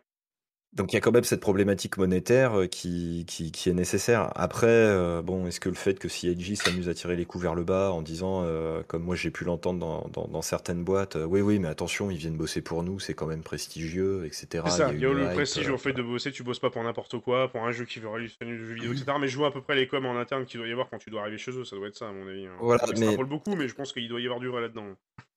Donc 0.74 0.92
il 0.92 0.96
y 0.96 0.98
a 0.98 1.00
quand 1.00 1.10
même 1.12 1.24
cette 1.24 1.40
problématique 1.40 1.96
monétaire 1.96 2.60
euh, 2.60 2.66
qui, 2.66 3.24
qui, 3.26 3.50
qui 3.50 3.70
est 3.70 3.72
nécessaire. 3.72 4.30
Après, 4.36 4.66
euh, 4.68 5.22
bon, 5.22 5.46
est-ce 5.46 5.60
que 5.60 5.70
le 5.70 5.74
fait 5.74 5.98
que 5.98 6.08
CIG 6.08 6.56
s'amuse 6.56 6.88
à 6.90 6.94
tirer 6.94 7.16
les 7.16 7.24
coups 7.24 7.42
vers 7.42 7.54
le 7.54 7.64
bas 7.64 7.90
en 7.90 8.02
disant, 8.02 8.42
euh, 8.44 8.82
comme 8.86 9.02
moi 9.02 9.16
j'ai 9.16 9.30
pu 9.30 9.44
l'entendre 9.44 9.80
dans, 9.80 10.08
dans, 10.12 10.28
dans 10.28 10.42
certaines 10.42 10.84
boîtes, 10.84 11.16
euh, 11.16 11.24
oui, 11.24 11.40
oui, 11.40 11.58
mais 11.58 11.68
attention, 11.68 12.10
ils 12.10 12.18
viennent 12.18 12.36
bosser 12.36 12.60
pour 12.60 12.82
nous, 12.82 13.00
c'est 13.00 13.14
quand 13.14 13.26
même 13.26 13.42
prestigieux, 13.42 14.26
etc. 14.26 14.62
C'est 14.66 14.70
ça, 14.76 14.92
il 14.92 15.00
y 15.00 15.06
a 15.06 15.12
le 15.12 15.24
hype, 15.24 15.32
prestige 15.32 15.70
au 15.70 15.78
fait 15.78 15.94
de 15.94 16.02
bosser, 16.02 16.30
tu 16.32 16.42
bosses 16.42 16.60
pas 16.60 16.70
pour 16.70 16.82
n'importe 16.84 17.18
quoi, 17.18 17.48
pour 17.48 17.64
un 17.64 17.72
jeu 17.72 17.86
qui 17.86 17.98
veut 17.98 18.08
révolutionner 18.08 18.52
le 18.52 18.64
jeu 18.64 18.74
vidéo, 18.74 18.92
etc. 18.92 19.06
Mais 19.18 19.28
je 19.28 19.38
vois 19.38 19.48
à 19.48 19.50
peu 19.50 19.62
près 19.62 19.74
les 19.74 19.88
coms 19.88 20.04
en 20.06 20.16
interne 20.18 20.44
qu'il 20.44 20.58
doit 20.60 20.68
y 20.68 20.72
avoir 20.72 20.90
quand 20.90 20.98
tu 20.98 21.08
dois 21.08 21.22
arriver 21.22 21.38
chez 21.38 21.52
eux, 21.52 21.64
ça 21.64 21.76
doit 21.76 21.88
être 21.88 21.96
ça 21.96 22.08
à 22.08 22.12
mon 22.12 22.28
avis. 22.28 22.46
hein. 22.46 22.52
Voilà, 22.60 22.84
J'extrapole 22.86 23.24
mais- 23.24 23.30
beaucoup, 23.30 23.56
mais 23.56 23.68
je 23.68 23.74
pense 23.74 23.92
qu'il 23.94 24.06
doit 24.08 24.20
y 24.20 24.24
avoir 24.26 24.38
du 24.38 24.48
vrai 24.48 24.60
là-dedans. 24.60 24.84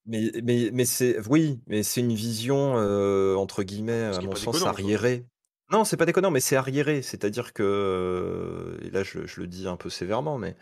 Mais, 0.06 0.32
mais, 0.44 0.70
mais 0.74 0.86
c'est 0.86 1.20
oui, 1.30 1.60
mais 1.68 1.84
c'est 1.84 2.02
une 2.02 2.14
vision 2.14 2.74
euh, 2.78 3.36
entre 3.36 3.64
guillemets, 3.64 4.10
Ce 4.12 4.18
à 4.18 4.20
qui 4.20 4.26
est 4.26 4.28
mon 4.28 4.34
pas 4.34 4.40
sens, 4.40 4.56
déconnant, 4.56 4.74
quoi. 4.74 4.84
arriérée. 4.84 5.26
Non, 5.72 5.84
c'est 5.86 5.96
pas 5.98 6.06
déconnant, 6.06 6.32
mais 6.32 6.40
c'est 6.42 6.56
arriéré. 6.56 7.02
C'est-à-dire 7.02 7.54
que, 7.54 7.64
euh, 7.64 8.78
et 8.86 8.90
là 8.90 9.04
je, 9.04 9.26
je 9.26 9.40
le 9.42 9.48
dis 9.48 9.68
un 9.68 9.78
peu 9.78 9.90
sévèrement, 9.90 10.38
mais 10.38 10.56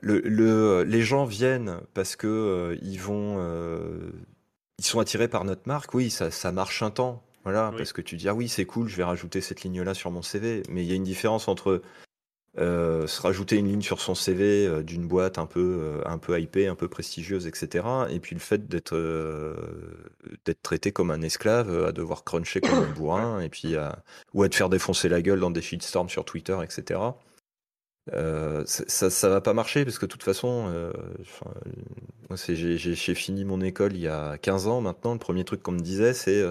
le, 0.00 0.20
le- 0.20 0.82
les 0.84 1.02
gens 1.02 1.24
viennent 1.24 1.80
parce 1.94 2.16
que 2.16 2.26
euh, 2.26 2.78
ils 2.82 2.98
vont, 3.00 3.36
euh, 3.38 4.10
ils 4.78 4.84
sont 4.84 5.00
attirés 5.00 5.28
par 5.28 5.44
notre 5.44 5.66
marque. 5.66 5.92
Oui, 5.94 6.10
ça, 6.10 6.30
ça 6.30 6.52
marche 6.52 6.82
un 6.82 6.90
temps, 6.90 7.22
voilà, 7.42 7.70
Oui. 7.72 7.78
parce 7.78 7.92
que 7.92 8.00
tu 8.00 8.16
dis 8.16 8.28
ah 8.28 8.34
oui 8.34 8.48
c'est 8.48 8.64
cool, 8.66 8.88
je 8.88 8.96
vais 8.96 9.04
rajouter 9.04 9.40
cette 9.40 9.62
ligne-là 9.62 9.94
sur 9.94 10.10
mon 10.10 10.22
CV. 10.22 10.62
Mais 10.70 10.84
il 10.84 10.88
y 10.88 10.92
a 10.92 10.96
une 10.96 11.04
différence 11.04 11.48
entre 11.48 11.82
euh, 12.56 13.08
se 13.08 13.20
rajouter 13.20 13.56
une 13.56 13.66
ligne 13.66 13.82
sur 13.82 14.00
son 14.00 14.14
CV 14.14 14.64
euh, 14.64 14.84
d'une 14.84 15.08
boîte 15.08 15.38
un 15.38 15.46
peu, 15.46 15.78
euh, 15.80 16.02
un 16.06 16.18
peu 16.18 16.40
hypée, 16.40 16.68
un 16.68 16.76
peu 16.76 16.86
prestigieuse, 16.86 17.48
etc. 17.48 17.84
Et 18.10 18.20
puis 18.20 18.36
le 18.36 18.40
fait 18.40 18.68
d'être 18.68 18.94
d'être 20.44 20.62
traité 20.62 20.92
comme 20.92 21.10
un 21.10 21.22
esclave, 21.22 21.84
à 21.84 21.92
devoir 21.92 22.22
cruncher 22.22 22.60
comme 22.60 22.78
un 22.78 22.92
bourrin, 22.92 23.40
et 23.40 23.48
puis 23.48 23.74
ou 24.34 24.42
à 24.42 24.48
te 24.48 24.54
faire 24.54 24.68
défoncer 24.68 25.08
la 25.08 25.20
gueule 25.20 25.40
dans 25.40 25.50
des 25.50 25.62
shitstorms 25.62 26.08
sur 26.08 26.24
Twitter, 26.24 26.56
etc. 26.62 27.00
Ça, 28.66 29.10
ça, 29.10 29.28
va 29.28 29.40
pas 29.40 29.54
marcher 29.54 29.84
parce 29.84 29.98
que 29.98 30.06
de 30.06 30.10
toute 30.10 30.22
façon, 30.22 30.72
j'ai 32.36 33.14
fini 33.14 33.44
mon 33.44 33.60
école 33.62 33.94
il 33.94 34.02
y 34.02 34.08
a 34.08 34.38
15 34.38 34.68
ans 34.68 34.80
maintenant. 34.80 35.14
Le 35.14 35.18
premier 35.18 35.44
truc 35.44 35.62
qu'on 35.62 35.72
me 35.72 35.80
disait, 35.80 36.14
c'est 36.14 36.42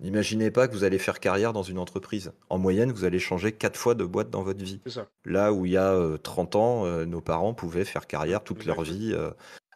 N'imaginez 0.00 0.50
pas 0.50 0.68
que 0.68 0.74
vous 0.74 0.84
allez 0.84 0.98
faire 0.98 1.20
carrière 1.20 1.54
dans 1.54 1.62
une 1.62 1.78
entreprise. 1.78 2.32
En 2.50 2.58
moyenne, 2.58 2.92
vous 2.92 3.04
allez 3.04 3.18
changer 3.18 3.52
4 3.52 3.76
fois 3.76 3.94
de 3.94 4.04
boîte 4.04 4.28
dans 4.28 4.42
votre 4.42 4.62
vie. 4.62 4.80
Ça. 4.86 5.06
Là 5.24 5.52
où 5.52 5.64
il 5.64 5.72
y 5.72 5.76
a 5.78 5.92
euh, 5.92 6.18
30 6.18 6.56
ans, 6.56 6.84
euh, 6.84 7.06
nos 7.06 7.22
parents 7.22 7.54
pouvaient 7.54 7.86
faire 7.86 8.06
carrière 8.06 8.44
toute 8.44 8.66
leur 8.66 8.82
vie 8.82 9.12
euh, 9.14 9.30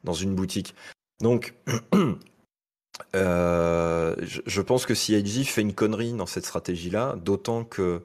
dans 0.04 0.12
une 0.12 0.34
boutique. 0.34 0.74
Donc, 1.22 1.54
euh, 3.14 4.14
je, 4.20 4.40
je 4.44 4.60
pense 4.60 4.84
que 4.84 4.94
CIG 4.94 5.44
fait 5.46 5.62
une 5.62 5.74
connerie 5.74 6.12
dans 6.12 6.26
cette 6.26 6.44
stratégie-là, 6.44 7.16
d'autant 7.16 7.64
que, 7.64 8.02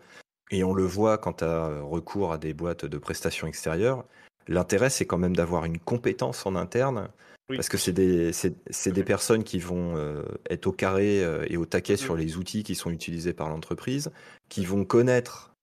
et 0.52 0.64
on 0.64 0.74
le 0.74 0.86
voit 0.86 1.18
quand 1.18 1.34
tu 1.34 1.44
as 1.44 1.82
recours 1.82 2.32
à 2.32 2.38
des 2.38 2.54
boîtes 2.54 2.86
de 2.86 2.98
prestations 2.98 3.48
extérieures, 3.48 4.06
l'intérêt 4.48 4.90
c'est 4.90 5.06
quand 5.06 5.18
même 5.18 5.36
d'avoir 5.36 5.66
une 5.66 5.80
compétence 5.80 6.46
en 6.46 6.56
interne. 6.56 7.10
Oui. 7.50 7.58
Parce 7.58 7.70
que 7.70 7.78
c'est 7.78 7.94
des, 7.94 8.34
c'est, 8.34 8.56
c'est 8.72 8.92
des 8.92 9.04
personnes 9.04 9.44
qui 9.44 9.60
vont 9.60 9.96
euh, 9.98 10.24
être 10.50 10.66
au 10.66 10.72
carré 10.72 11.24
euh, 11.24 11.46
et 11.48 11.58
au 11.58 11.66
taquet 11.66 11.96
sur 11.96 12.16
Mm. 12.16 12.20
les 12.20 12.38
outils 12.38 12.64
qui 12.64 12.74
sont 12.76 12.90
utilisés 12.90 13.34
par 13.34 13.50
l'entreprise, 13.50 14.12
qui 14.50 14.66
vont 14.66 14.84
connaître 14.84 15.54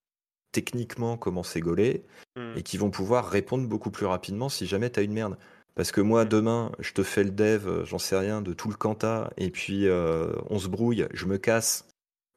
techniquement 0.52 1.16
comment 1.16 1.42
c'est 1.42 1.60
gaulé 1.60 2.04
Hmm. 2.36 2.54
et 2.56 2.62
qui 2.62 2.78
vont 2.78 2.90
pouvoir 2.90 3.28
répondre 3.28 3.68
beaucoup 3.68 3.90
plus 3.90 4.06
rapidement 4.06 4.48
si 4.48 4.64
jamais 4.66 4.88
tu 4.88 4.98
as 5.00 5.02
une 5.02 5.12
merde. 5.12 5.36
Parce 5.74 5.92
que 5.92 6.00
moi, 6.00 6.24
demain, 6.24 6.72
je 6.78 6.92
te 6.94 7.02
fais 7.02 7.24
le 7.24 7.30
dev, 7.30 7.66
euh, 7.68 7.84
j'en 7.84 7.98
sais 7.98 8.16
rien, 8.16 8.40
de 8.40 8.54
tout 8.54 8.70
le 8.70 8.74
Kanta, 8.74 9.30
et 9.36 9.50
puis 9.50 9.86
euh, 9.86 10.32
on 10.48 10.58
se 10.58 10.68
brouille, 10.68 11.06
je 11.12 11.26
me 11.26 11.36
casse, 11.36 11.86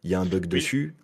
il 0.03 0.09
y 0.09 0.15
a 0.15 0.19
un 0.19 0.25
bug 0.25 0.43
Oui. 0.43 0.47
dessus. 0.49 0.95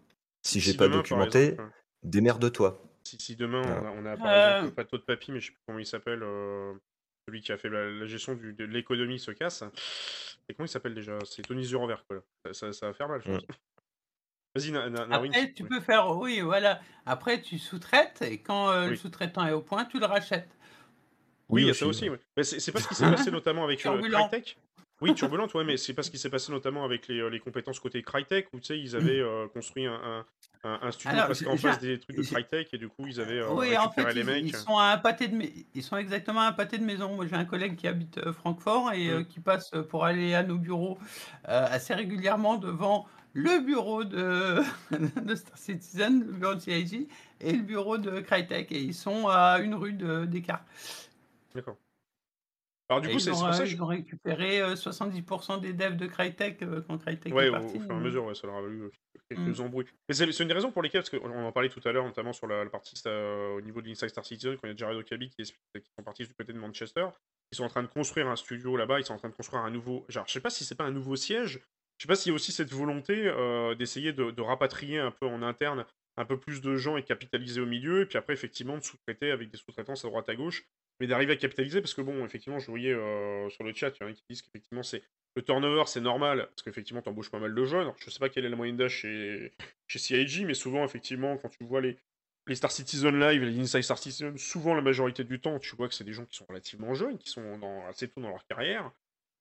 Si 0.46 0.60
j'ai 0.60 0.72
Si 0.72 0.78
pas 0.78 0.88
demain, 0.88 0.98
documenté, 0.98 1.56
hein, 1.58 1.72
démerde-toi. 2.04 2.84
Si, 3.06 3.18
si 3.18 3.36
demain 3.38 3.62
on 3.62 3.86
a, 3.86 3.92
on 3.92 4.06
a, 4.06 4.18
par 4.18 4.58
exemple 4.58 4.76
Pato 4.76 4.98
de 4.98 5.04
Papy, 5.04 5.32
mais 5.32 5.40
je 5.40 5.46
sais 5.48 5.52
plus 5.54 5.62
comment 5.66 5.80
il 5.80 5.86
s'appelle, 5.86 6.22
euh, 6.24 6.74
celui 7.28 7.42
qui 7.42 7.52
a 7.52 7.58
fait 7.58 7.70
la, 7.70 7.90
la 7.90 8.06
gestion 8.06 8.36
du- 8.36 8.54
de 8.54 8.66
l'économie 8.66 9.20
se 9.20 9.32
casse. 9.32 9.64
Et 10.50 10.54
comment 10.54 10.66
il 10.66 10.70
s'appelle 10.70 10.94
déjà? 10.96 11.18
C'est 11.26 11.42
Tony 11.44 11.64
Zurenver, 11.64 11.96
quoi. 12.08 12.22
Ça, 12.46 12.54
ça, 12.54 12.74
ça 12.74 12.88
va 12.88 12.94
faire 12.94 13.08
mal, 13.08 13.22
je 13.24 13.32
pense. 13.32 13.44
Vas-y, 14.56 14.72
Na-. 14.72 15.08
Après, 15.12 15.54
tu 15.54 15.64
Oui. 15.64 15.70
peux 15.70 15.80
faire, 15.80 16.10
oui, 16.18 16.42
voilà. 16.42 16.82
Après, 17.06 17.42
tu 17.42 17.58
sous-traites 17.58 18.22
et 18.22 18.40
quand 18.40 18.70
euh, 18.72 18.88
le 18.90 18.96
sous-traitant 18.96 19.46
est 19.48 19.54
au 19.54 19.62
point, 19.62 19.86
tu 19.86 20.00
le 20.00 20.06
rachètes. 20.06 20.50
Oui, 21.50 21.64
il 21.64 21.68
y 21.68 21.72
a 21.72 21.74
ça 21.74 21.86
aussi. 21.86 22.06
ouais. 22.06 22.12
ouais. 22.12 22.20
Mais 22.38 22.44
c'est 22.44 22.60
c'est 22.60 22.72
pas 22.72 22.80
ce 22.80 22.88
qui 22.88 22.96
s'est 22.96 23.10
passé 23.10 23.30
notamment 23.32 23.64
avec 23.64 23.86
euh. 23.86 24.02
Crytek? 24.02 24.58
Oui, 25.02 25.16
turbulente, 25.16 25.54
ouais, 25.56 25.64
mais 25.64 25.78
c'est 25.78 25.94
pas 25.96 26.04
ce 26.04 26.12
qui 26.12 26.20
s'est 26.20 26.30
passé 26.30 26.52
notamment 26.52 26.86
avec 26.86 27.08
les, 27.08 27.20
euh, 27.20 27.28
les 27.30 27.40
compétences 27.40 27.80
côté 27.80 28.04
Crytek, 28.04 28.48
où 28.54 28.60
tu 28.60 28.66
sais, 28.68 28.80
ils 28.80 28.96
avaient 28.96 29.20
euh, 29.22 29.48
construit 29.48 29.86
un, 29.86 29.94
un- 29.96 30.26
un, 30.64 30.80
un 30.84 30.92
studio 30.92 31.10
Alors, 31.10 31.26
presque 31.26 31.44
j'ai- 31.44 31.50
en 31.50 31.56
j'ai 31.56 31.68
face 31.70 31.80
des 31.80 32.00
trucs 32.00 32.16
de 32.18 32.22
Crytek 32.24 32.74
et 32.74 32.78
du 32.78 32.88
coup 32.88 33.08
ils 33.08 33.20
avaient 33.20 33.40
euh, 33.40 33.52
Oui, 33.54 33.76
en 33.78 33.90
fait, 33.92 34.14
les 34.14 34.22
ils, 34.22 34.26
mecs. 34.26 34.44
ils 34.46 34.56
sont 34.56 34.78
à 34.78 34.86
un 34.94 34.98
pâté 34.98 35.28
de 35.28 35.42
ils 35.74 35.84
sont 35.84 35.98
exactement 35.98 36.42
à 36.42 36.48
un 36.48 36.52
pâté 36.52 36.78
de 36.78 36.84
maison. 36.84 37.16
Moi, 37.16 37.26
j'ai 37.28 37.36
un 37.36 37.46
collègue 37.46 37.76
qui 37.76 37.88
habite 37.88 38.18
euh, 38.20 38.32
Francfort 38.34 38.92
et 38.94 39.10
euh, 39.10 39.20
Mm. 39.22 39.26
qui 39.26 39.40
passe 39.40 39.72
euh, 39.74 39.82
pour 39.84 40.06
aller 40.06 40.34
à 40.36 40.44
nos 40.44 40.58
bureaux 40.58 41.00
assez 41.46 41.94
régulièrement 41.94 42.58
devant 42.58 43.08
le 43.34 43.60
bureau 43.66 44.04
de, 44.04 44.62
de 45.26 45.36
Star 45.36 45.58
Citizen, 45.58 46.20
le 46.28 46.34
bureau 46.34 46.56
de 46.56 46.60
CIG 46.60 47.08
et 47.40 47.54
le 47.54 47.62
bureau 47.64 47.98
de 47.98 48.20
Crytek. 48.20 48.72
Et 48.72 48.82
ils 48.82 48.94
sont 48.94 49.28
à 49.30 49.60
une 49.60 49.74
rue 49.74 49.94
d'écart. 50.28 50.64
D'accord. 51.56 51.78
Alors 52.92 53.02
du 53.02 53.08
Et 53.08 53.12
coup 53.14 53.18
ils, 53.18 53.22
c'est 53.22 53.34
c'est 53.34 53.42
ont, 53.42 53.46
pour 53.46 53.54
ça 53.54 53.62
euh, 53.62 53.64
que 53.64 53.70
je- 53.70 53.76
ils 53.76 53.82
ont 53.82 53.86
récupéré 53.88 54.62
euh, 54.62 54.76
70% 54.76 55.58
des 55.58 55.74
devs 55.74 55.96
de 55.96 56.08
Crytek 56.08 56.62
euh, 56.62 56.82
quand 56.82 56.98
Crytek 56.98 57.34
Ouais, 57.34 57.46
est 57.46 57.50
au, 57.50 57.54
parti. 57.54 57.78
au 57.78 57.80
fur 57.80 57.92
et 57.92 57.96
à 57.96 58.00
mesure, 58.00 58.26
ouais, 58.26 58.36
ça 58.36 58.48
leur 58.48 58.58
a 58.58 58.62
valu 58.62 58.82
euh, 58.84 58.92
quelques 59.30 59.60
Mm. 59.60 59.64
embrouilles. 59.64 59.86
Mais 60.10 60.14
c'est 60.16 60.30
c'est 60.32 60.44
une 60.44 60.50
des 60.50 60.54
raisons 60.54 60.72
pour 60.72 60.82
lesquelles, 60.82 61.02
parce 61.04 61.10
qu'on 61.10 61.32
en 61.46 61.52
parlait 61.54 61.70
tout 61.70 61.82
à 61.86 61.92
l'heure, 61.94 62.04
notamment 62.06 62.34
sur 62.34 62.48
la, 62.48 62.64
la 62.66 62.70
partie 62.70 63.02
euh, 63.08 63.56
au 63.56 63.62
niveau 63.62 63.82
de 63.82 63.88
l'Inside 63.88 64.10
Star 64.10 64.26
Citizen, 64.26 64.56
quand 64.58 64.68
il 64.68 64.72
y 64.72 64.74
a 64.74 64.76
Jared 64.76 64.98
Okabi 64.98 65.30
qui, 65.30 65.42
explique- 65.42 65.84
qui 65.84 65.92
sont 65.98 66.04
partis 66.04 66.28
du 66.28 66.34
côté 66.34 66.52
de 66.54 66.58
Manchester, 66.60 67.08
ils 67.52 67.56
sont 67.56 67.64
en 67.64 67.70
train 67.70 67.84
de 67.84 67.88
construire 67.88 68.28
un 68.28 68.36
studio 68.36 68.76
là-bas, 68.78 69.00
ils 69.00 69.06
sont 69.06 69.14
en 69.14 69.18
train 69.18 69.30
de 69.30 69.36
construire 69.36 69.64
un 69.64 69.72
nouveau. 69.72 70.06
Genre, 70.10 70.26
je 70.28 70.34
sais 70.34 70.42
pas 70.42 70.50
si 70.50 70.66
c'est 70.66 70.76
pas 70.76 70.84
un 70.86 70.92
nouveau 70.92 71.16
siège, 71.16 71.62
je 71.98 72.04
sais 72.04 72.08
pas 72.08 72.16
s'il 72.16 72.32
y 72.32 72.34
a 72.34 72.36
aussi 72.36 72.52
cette 72.52 72.72
volonté 72.74 73.28
euh, 73.28 73.74
d'essayer 73.76 74.12
de, 74.12 74.32
de 74.32 74.42
rapatrier 74.42 75.00
un 75.00 75.12
peu 75.12 75.28
en 75.28 75.42
interne 75.44 75.86
un 76.18 76.26
peu 76.26 76.38
plus 76.38 76.60
de 76.62 76.76
gens 76.76 76.98
et 76.98 77.02
de 77.02 77.06
capitaliser 77.08 77.62
au 77.62 77.66
milieu, 77.66 78.02
et 78.02 78.06
puis 78.06 78.18
après, 78.18 78.34
effectivement, 78.34 78.78
de 78.78 78.84
sous-traiter 78.84 79.32
avec 79.32 79.50
des 79.50 79.58
sous-traitances 79.58 80.04
à 80.04 80.10
droite 80.10 80.28
à 80.28 80.36
gauche, 80.36 80.66
mais 81.02 81.08
d'arriver 81.08 81.34
à 81.34 81.36
capitaliser, 81.36 81.82
parce 81.82 81.96
que 81.96 82.02
bon, 82.02 82.24
effectivement, 82.24 82.60
je 82.60 82.68
voyais 82.68 82.94
euh, 82.94 83.50
sur 83.50 83.64
le 83.64 83.74
chat, 83.74 83.90
il 83.90 84.04
y 84.04 84.06
en 84.06 84.10
a 84.10 84.14
qui 84.14 84.24
disent 84.30 84.44
qu'effectivement, 84.44 84.84
c'est 84.84 85.02
le 85.36 85.42
turnover, 85.42 85.82
c'est 85.88 86.00
normal, 86.00 86.46
parce 86.46 86.62
qu'effectivement, 86.62 87.02
t'embauches 87.02 87.32
pas 87.32 87.40
mal 87.40 87.56
de 87.56 87.66
jeunes. 87.66 87.92
Je 87.98 88.12
sais 88.12 88.20
pas 88.20 88.30
quelle 88.30 88.46
est 88.46 88.50
la 88.50 88.56
moyenne 88.56 88.78
d'âge 88.78 88.98
chez, 88.98 89.52
chez 89.88 89.98
CIG, 89.98 90.46
mais 90.46 90.54
souvent, 90.54 90.86
effectivement, 90.86 91.38
quand 91.38 91.50
tu 91.50 91.64
vois 91.64 91.82
les, 91.82 91.98
les 92.46 92.54
Star 92.54 92.72
Citizen 92.72 93.20
Live, 93.20 93.42
les 93.44 93.60
Inside 93.60 93.82
Star 93.82 93.98
Citizen, 93.98 94.38
souvent, 94.38 94.76
la 94.76 94.84
majorité 94.84 95.24
du 95.24 95.42
temps, 95.42 95.58
tu 95.58 95.76
vois 95.76 95.88
que 95.88 95.96
c'est 95.96 96.04
des 96.04 96.14
gens 96.14 96.26
qui 96.26 96.38
sont 96.38 96.46
relativement 96.48 96.94
jeunes, 96.94 97.18
qui 97.18 97.32
sont 97.32 97.58
dans, 97.58 97.84
assez 97.88 98.08
tôt 98.08 98.22
dans 98.22 98.30
leur 98.30 98.46
carrière. 98.46 98.92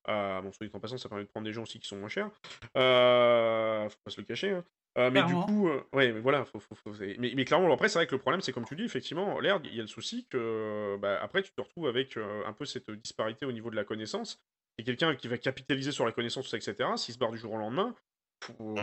Euh, 0.08 0.40
bon, 0.40 0.50
soit 0.52 0.66
dit 0.66 0.72
en 0.74 0.80
passant, 0.80 0.96
ça 0.96 1.10
permet 1.10 1.24
de 1.24 1.28
prendre 1.28 1.44
des 1.44 1.52
gens 1.52 1.64
aussi 1.64 1.78
qui 1.78 1.86
sont 1.86 1.98
moins 1.98 2.08
chers. 2.08 2.30
Euh, 2.78 3.86
faut 3.90 3.98
pas 4.02 4.10
se 4.10 4.18
le 4.18 4.26
cacher. 4.26 4.52
hein. 4.52 4.64
Euh, 4.98 5.10
mais 5.10 5.20
Clairement. 5.20 5.46
du 5.46 5.52
coup, 5.52 5.68
euh, 5.68 5.82
ouais, 5.92 6.12
mais 6.12 6.20
voilà, 6.20 6.44
faut, 6.44 6.58
faut- 6.58 6.74
faut- 6.74 6.92
mais, 7.18 7.32
mais 7.36 7.44
clairement, 7.44 7.72
après, 7.72 7.88
c'est 7.88 7.98
vrai 7.98 8.06
que 8.08 8.14
le 8.14 8.20
problème, 8.20 8.40
c'est 8.40 8.52
comme 8.52 8.64
tu 8.64 8.74
dis, 8.74 8.82
effectivement, 8.84 9.38
l'air, 9.38 9.60
il 9.64 9.74
y 9.74 9.78
a 9.78 9.82
le 9.82 9.86
souci 9.88 10.26
que, 10.28 10.96
bah, 11.00 11.18
après, 11.22 11.42
tu 11.42 11.52
te 11.52 11.60
retrouves 11.60 11.86
avec 11.86 12.16
euh, 12.16 12.42
un 12.44 12.52
peu 12.52 12.64
cette 12.64 12.90
disparité 12.90 13.46
au 13.46 13.52
niveau 13.52 13.70
de 13.70 13.76
la 13.76 13.84
connaissance. 13.84 14.40
Et 14.78 14.82
quelqu'un 14.84 15.14
qui 15.14 15.28
va 15.28 15.38
capitaliser 15.38 15.92
sur 15.92 16.04
la 16.04 16.12
connaissance, 16.12 16.52
etc., 16.54 16.96
s'il 16.96 17.14
se 17.14 17.18
barre 17.18 17.30
du 17.30 17.38
jour 17.38 17.52
au 17.52 17.58
lendemain, 17.58 17.94
faut- 18.42 18.76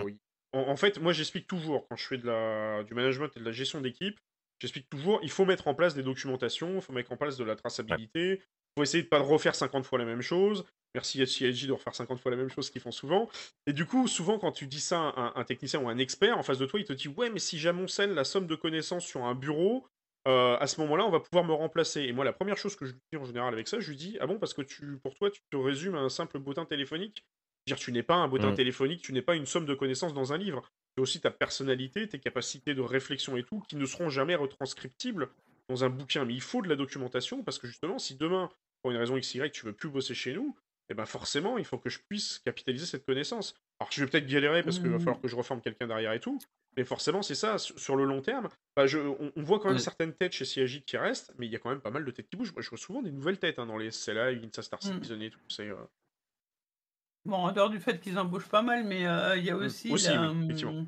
en, 0.53 0.59
en 0.69 0.75
fait, 0.77 0.99
moi, 0.99 1.11
j'explique 1.11 1.45
toujours, 1.47 1.87
quand 1.89 1.97
je 1.97 2.07
fais 2.07 2.17
de 2.17 2.25
la, 2.25 2.83
du 2.83 2.93
management 2.93 3.29
et 3.35 3.39
de 3.41 3.45
la 3.45 3.51
gestion 3.51 3.81
d'équipe, 3.81 4.17
j'explique 4.61 4.89
toujours, 4.89 5.19
il 5.23 5.29
faut 5.29 5.43
mettre 5.45 5.67
en 5.67 5.75
place 5.75 5.93
des 5.93 6.03
documentations, 6.03 6.75
il 6.75 6.81
faut 6.81 6.93
mettre 6.93 7.11
en 7.11 7.17
place 7.17 7.35
de 7.37 7.43
la 7.43 7.55
traçabilité, 7.57 8.41
il 8.41 8.56
faut 8.77 8.83
essayer 8.83 9.03
de 9.03 9.09
pas 9.09 9.19
refaire 9.19 9.55
50 9.55 9.85
fois 9.85 9.99
la 9.99 10.05
même 10.05 10.21
chose. 10.21 10.65
Merci 10.95 11.21
à 11.21 11.25
CIG 11.25 11.67
de 11.67 11.73
refaire 11.73 11.93
50 11.93 12.19
fois 12.19 12.31
la 12.31 12.37
même 12.37 12.49
chose 12.49 12.69
qu'ils 12.69 12.81
font 12.81 12.91
souvent. 12.91 13.29
Et 13.67 13.73
du 13.73 13.85
coup, 13.85 14.07
souvent, 14.07 14.39
quand 14.39 14.51
tu 14.51 14.67
dis 14.67 14.79
ça 14.79 15.09
à 15.09 15.39
un, 15.39 15.43
technicien 15.43 15.79
ou 15.79 15.89
un 15.89 15.97
expert 15.97 16.37
en 16.37 16.43
face 16.43 16.57
de 16.57 16.65
toi, 16.65 16.79
il 16.79 16.85
te 16.85 16.93
dit 16.93 17.07
Ouais, 17.07 17.29
mais 17.29 17.39
si 17.39 17.59
j'amoncelle 17.59 18.13
la 18.13 18.23
somme 18.23 18.47
de 18.47 18.55
connaissances 18.55 19.05
sur 19.05 19.25
un 19.25 19.35
bureau, 19.35 19.85
euh, 20.27 20.57
à 20.59 20.67
ce 20.67 20.79
moment-là, 20.81 21.05
on 21.05 21.11
va 21.11 21.19
pouvoir 21.19 21.45
me 21.45 21.53
remplacer. 21.53 22.01
Et 22.01 22.13
moi, 22.13 22.25
la 22.25 22.33
première 22.33 22.57
chose 22.57 22.75
que 22.75 22.85
je 22.85 22.93
lui 22.93 22.99
dis 23.11 23.17
en 23.17 23.25
général 23.25 23.53
avec 23.53 23.67
ça, 23.67 23.79
je 23.79 23.89
lui 23.89 23.97
dis 23.97 24.17
Ah 24.21 24.27
bon, 24.27 24.39
parce 24.39 24.53
que 24.53 24.61
tu, 24.61 24.97
pour 25.03 25.13
toi, 25.15 25.29
tu 25.29 25.41
te 25.51 25.57
résumes 25.57 25.95
à 25.95 25.99
un 25.99 26.09
simple 26.09 26.39
bottin 26.39 26.65
téléphonique 26.65 27.23
dire, 27.67 27.77
tu 27.77 27.91
n'es 27.91 28.03
pas 28.03 28.15
un 28.15 28.27
bottin 28.27 28.51
Mm. 28.51 28.55
téléphonique, 28.55 29.01
tu 29.01 29.13
n'es 29.13 29.21
pas 29.21 29.35
une 29.35 29.45
somme 29.45 29.65
de 29.65 29.75
connaissances 29.75 30.13
dans 30.13 30.33
un 30.33 30.37
livre. 30.37 30.71
Tu 30.95 31.01
as 31.01 31.03
aussi 31.03 31.21
ta 31.21 31.31
personnalité, 31.31 32.07
tes 32.07 32.19
capacités 32.19 32.73
de 32.73 32.81
réflexion 32.81 33.37
et 33.37 33.43
tout, 33.43 33.61
qui 33.67 33.75
ne 33.75 33.85
seront 33.85 34.09
jamais 34.09 34.35
retranscriptibles 34.35 35.29
dans 35.69 35.83
un 35.83 35.89
bouquin. 35.89 36.25
Mais 36.25 36.33
il 36.33 36.41
faut 36.41 36.61
de 36.61 36.69
la 36.69 36.75
documentation 36.75 37.43
parce 37.43 37.59
que 37.59 37.67
justement, 37.67 37.99
si 37.99 38.15
demain, 38.15 38.49
pour 38.81 38.91
une 38.91 38.97
raison 38.97 39.17
XY, 39.17 39.51
tu 39.51 39.65
veux 39.65 39.73
plus 39.73 39.89
bosser 39.89 40.13
chez 40.15 40.33
nous, 40.33 40.55
eh 40.89 40.93
ben 40.93 41.05
forcément, 41.05 41.57
il 41.57 41.65
faut 41.65 41.77
que 41.77 41.89
je 41.89 41.99
puisse 42.09 42.39
capitaliser 42.39 42.85
cette 42.85 43.05
connaissance. 43.05 43.55
Alors, 43.79 43.91
je 43.91 44.03
vais 44.03 44.09
peut-être 44.09 44.25
galérer 44.27 44.63
parce 44.63 44.79
qu'il 44.79 44.89
va 44.89 44.95
Mm. 44.97 44.99
falloir 44.99 45.19
que 45.21 45.27
je 45.27 45.35
reforme 45.35 45.61
quelqu'un 45.61 45.87
derrière 45.87 46.13
et 46.13 46.19
tout, 46.19 46.39
mais 46.77 46.83
forcément, 46.85 47.21
c'est 47.21 47.35
ça. 47.35 47.57
Sur 47.57 47.95
le 47.95 48.05
long 48.05 48.21
terme, 48.21 48.47
bah, 48.75 48.87
je, 48.87 48.97
on, 48.99 49.31
on 49.35 49.43
voit 49.43 49.59
quand 49.59 49.67
même 49.67 49.77
Mm. 49.77 49.79
certaines 49.81 50.13
têtes 50.13 50.31
chez 50.31 50.45
CIJ 50.45 50.83
qui 50.85 50.95
restent, 50.97 51.33
mais 51.37 51.45
il 51.45 51.51
y 51.51 51.55
a 51.55 51.59
quand 51.59 51.69
même 51.69 51.81
pas 51.81 51.91
mal 51.91 52.05
de 52.05 52.11
têtes 52.11 52.27
qui 52.29 52.37
bougent. 52.37 52.53
Moi, 52.53 52.61
je 52.61 52.69
vois 52.69 52.77
souvent 52.77 53.01
des 53.01 53.11
nouvelles 53.11 53.37
têtes 53.39 53.59
hein, 53.59 53.65
dans 53.65 53.77
les 53.77 53.91
SLA, 53.91 54.27
Insta 54.43 54.61
Star 54.61 54.79
Mm. 54.79 54.93
Citizen 54.93 55.21
et 55.21 55.29
tout. 55.29 55.39
C'est. 55.49 55.69
euh, 55.69 55.75
Bon, 57.25 57.35
en 57.37 57.51
dehors 57.51 57.69
du 57.69 57.79
fait 57.79 57.99
qu'ils 57.99 58.17
embauchent 58.17 58.47
pas 58.47 58.61
mal, 58.61 58.85
mais 58.85 59.05
euh, 59.05 59.35
il 59.35 59.43
y 59.43 59.49
a 59.51 59.57
aussi, 59.57 59.91
Aussi, 59.91 60.07
la, 60.07 60.31
oui, 60.31 60.45
effectivement. 60.45 60.71
hum, 60.71 60.87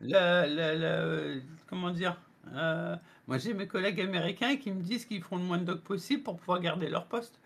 la- 0.00 0.46
la- 0.46 0.74
la- 0.76 1.40
comment 1.66 1.90
dire 1.90 2.16
euh, 2.54 2.94
Moi, 3.30 3.38
j'ai 3.38 3.54
mes 3.54 3.68
collègues 3.68 4.00
américains 4.00 4.56
qui 4.56 4.72
me 4.72 4.82
disent 4.82 5.04
qu'ils 5.06 5.22
feront 5.22 5.36
le 5.36 5.44
moins 5.44 5.58
de 5.58 5.62
docs 5.64 5.84
possible 5.84 6.24
pour 6.24 6.36
pouvoir 6.36 6.58
garder 6.60 6.88
leur 6.88 7.06
poste. 7.06 7.38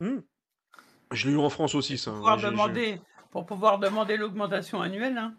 Hmm. 0.00 0.18
Je 1.12 1.28
l'ai 1.28 1.34
eu 1.34 1.38
en 1.38 1.48
France 1.48 1.76
aussi, 1.76 1.96
ça. 1.96 2.10
Pour 2.10 2.28
hein. 2.28 2.34
pouvoir 2.34 2.50
demander, 2.50 3.00
pour 3.30 3.46
pouvoir 3.46 3.78
demander 3.78 4.16
l'augmentation 4.16 4.82
annuelle. 4.82 5.16
hein, 5.16 5.32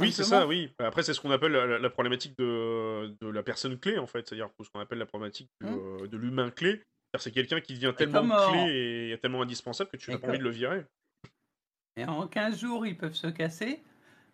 Oui, 0.00 0.12
c'est 0.12 0.24
ça, 0.24 0.46
oui. 0.46 0.72
Après, 0.78 1.02
c'est 1.02 1.12
ce 1.12 1.20
qu'on 1.20 1.30
appelle 1.30 1.52
la, 1.52 1.78
la 1.78 1.90
problématique 1.90 2.38
de, 2.38 3.14
de 3.20 3.28
la 3.28 3.42
personne 3.42 3.78
clé, 3.78 3.98
en 3.98 4.06
fait. 4.06 4.26
C'est-à-dire 4.26 4.48
ce 4.58 4.70
qu'on 4.70 4.80
appelle 4.80 4.98
la 4.98 5.04
problématique 5.04 5.50
du, 5.60 5.66
Hmm. 5.66 5.78
euh, 6.02 6.06
de 6.08 6.16
l'humain 6.16 6.50
clé. 6.50 6.70
C'est-à-dire, 7.12 7.20
C'est 7.20 7.32
quelqu'un 7.32 7.60
qui 7.60 7.74
devient 7.74 7.92
tellement 7.94 8.34
euh, 8.34 8.48
clé 8.48 9.10
et 9.12 9.18
tellement 9.18 9.42
indispensable 9.42 9.90
que 9.90 9.98
tu 9.98 10.10
n'as 10.10 10.16
pas 10.16 10.28
envie 10.28 10.38
de 10.38 10.44
le 10.44 10.48
virer. 10.48 10.86
Et 11.98 12.06
en 12.06 12.26
15 12.26 12.58
jours, 12.58 12.86
ils 12.86 12.96
peuvent 12.96 13.12
se 13.12 13.26
casser. 13.26 13.82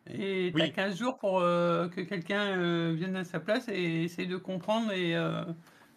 Et 0.09 0.52
tu 0.56 0.62
as 0.62 0.64
Oui. 0.66 0.72
15 0.72 0.97
jours 0.98 1.18
pour 1.18 1.40
euh, 1.40 1.89
que 1.89 2.01
quelqu'un 2.01 2.59
euh, 2.59 2.93
vienne 2.94 3.16
à 3.16 3.24
sa 3.24 3.40
place 3.40 3.68
et 3.68 4.05
essaye 4.05 4.26
de 4.26 4.36
comprendre 4.36 4.93
et 4.93 5.14
euh, 5.16 5.44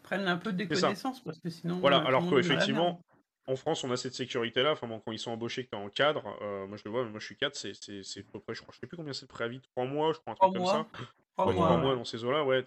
prenne 0.04 0.28
un 0.28 0.38
peu 0.38 0.52
ça. 0.74 0.90
connaissances. 0.90 1.24
Parce 1.24 1.40
que 1.40 1.50
sinon, 1.50 1.80
Voilà, 1.80 1.98
alors 1.98 2.30
qu'effectivement, 2.30 3.02
en 3.48 3.56
France, 3.56 3.84
on 3.84 3.92
a 3.92 3.98
cette 3.98 4.14
sécurité-là. 4.14 4.72
Enfin, 4.74 4.88
bon, 4.88 5.00
quand 5.00 5.12
ils 5.12 5.20
sont 5.20 5.32
embauchés, 5.32 5.64
que 5.66 5.70
tu 5.70 5.78
es 5.78 5.80
en 5.82 5.90
cadre, 5.90 6.24
moi 6.68 6.78
je 6.78 6.84
le 6.86 6.92
vois, 6.92 7.04
mais 7.04 7.12
moi 7.12 7.20
je 7.20 7.26
suis 7.26 7.38
cadre, 7.38 7.56
c'est 7.56 7.72
à 7.72 8.22
peu 8.32 8.40
près, 8.40 8.54
je 8.56 8.62
crois, 8.62 8.74
je 8.74 8.80
sais 8.80 8.88
plus 8.88 8.98
combien 8.98 9.14
c'est 9.14 9.24
le 9.24 9.28
préavis, 9.28 9.62
3 9.62 9.86
mois, 9.86 10.14
je 10.14 10.20
crois, 10.20 10.34
un 10.34 10.36
truc 10.36 10.52
comme 10.54 10.62
mois. 10.62 10.72
ça. 10.74 10.88
Trois 11.38 11.54
Ouais, 11.54 11.56
mois, 11.78 11.96
dans 11.96 12.04
ces 12.06 12.24
eaux-là, 12.24 12.44
ouais. 12.46 12.64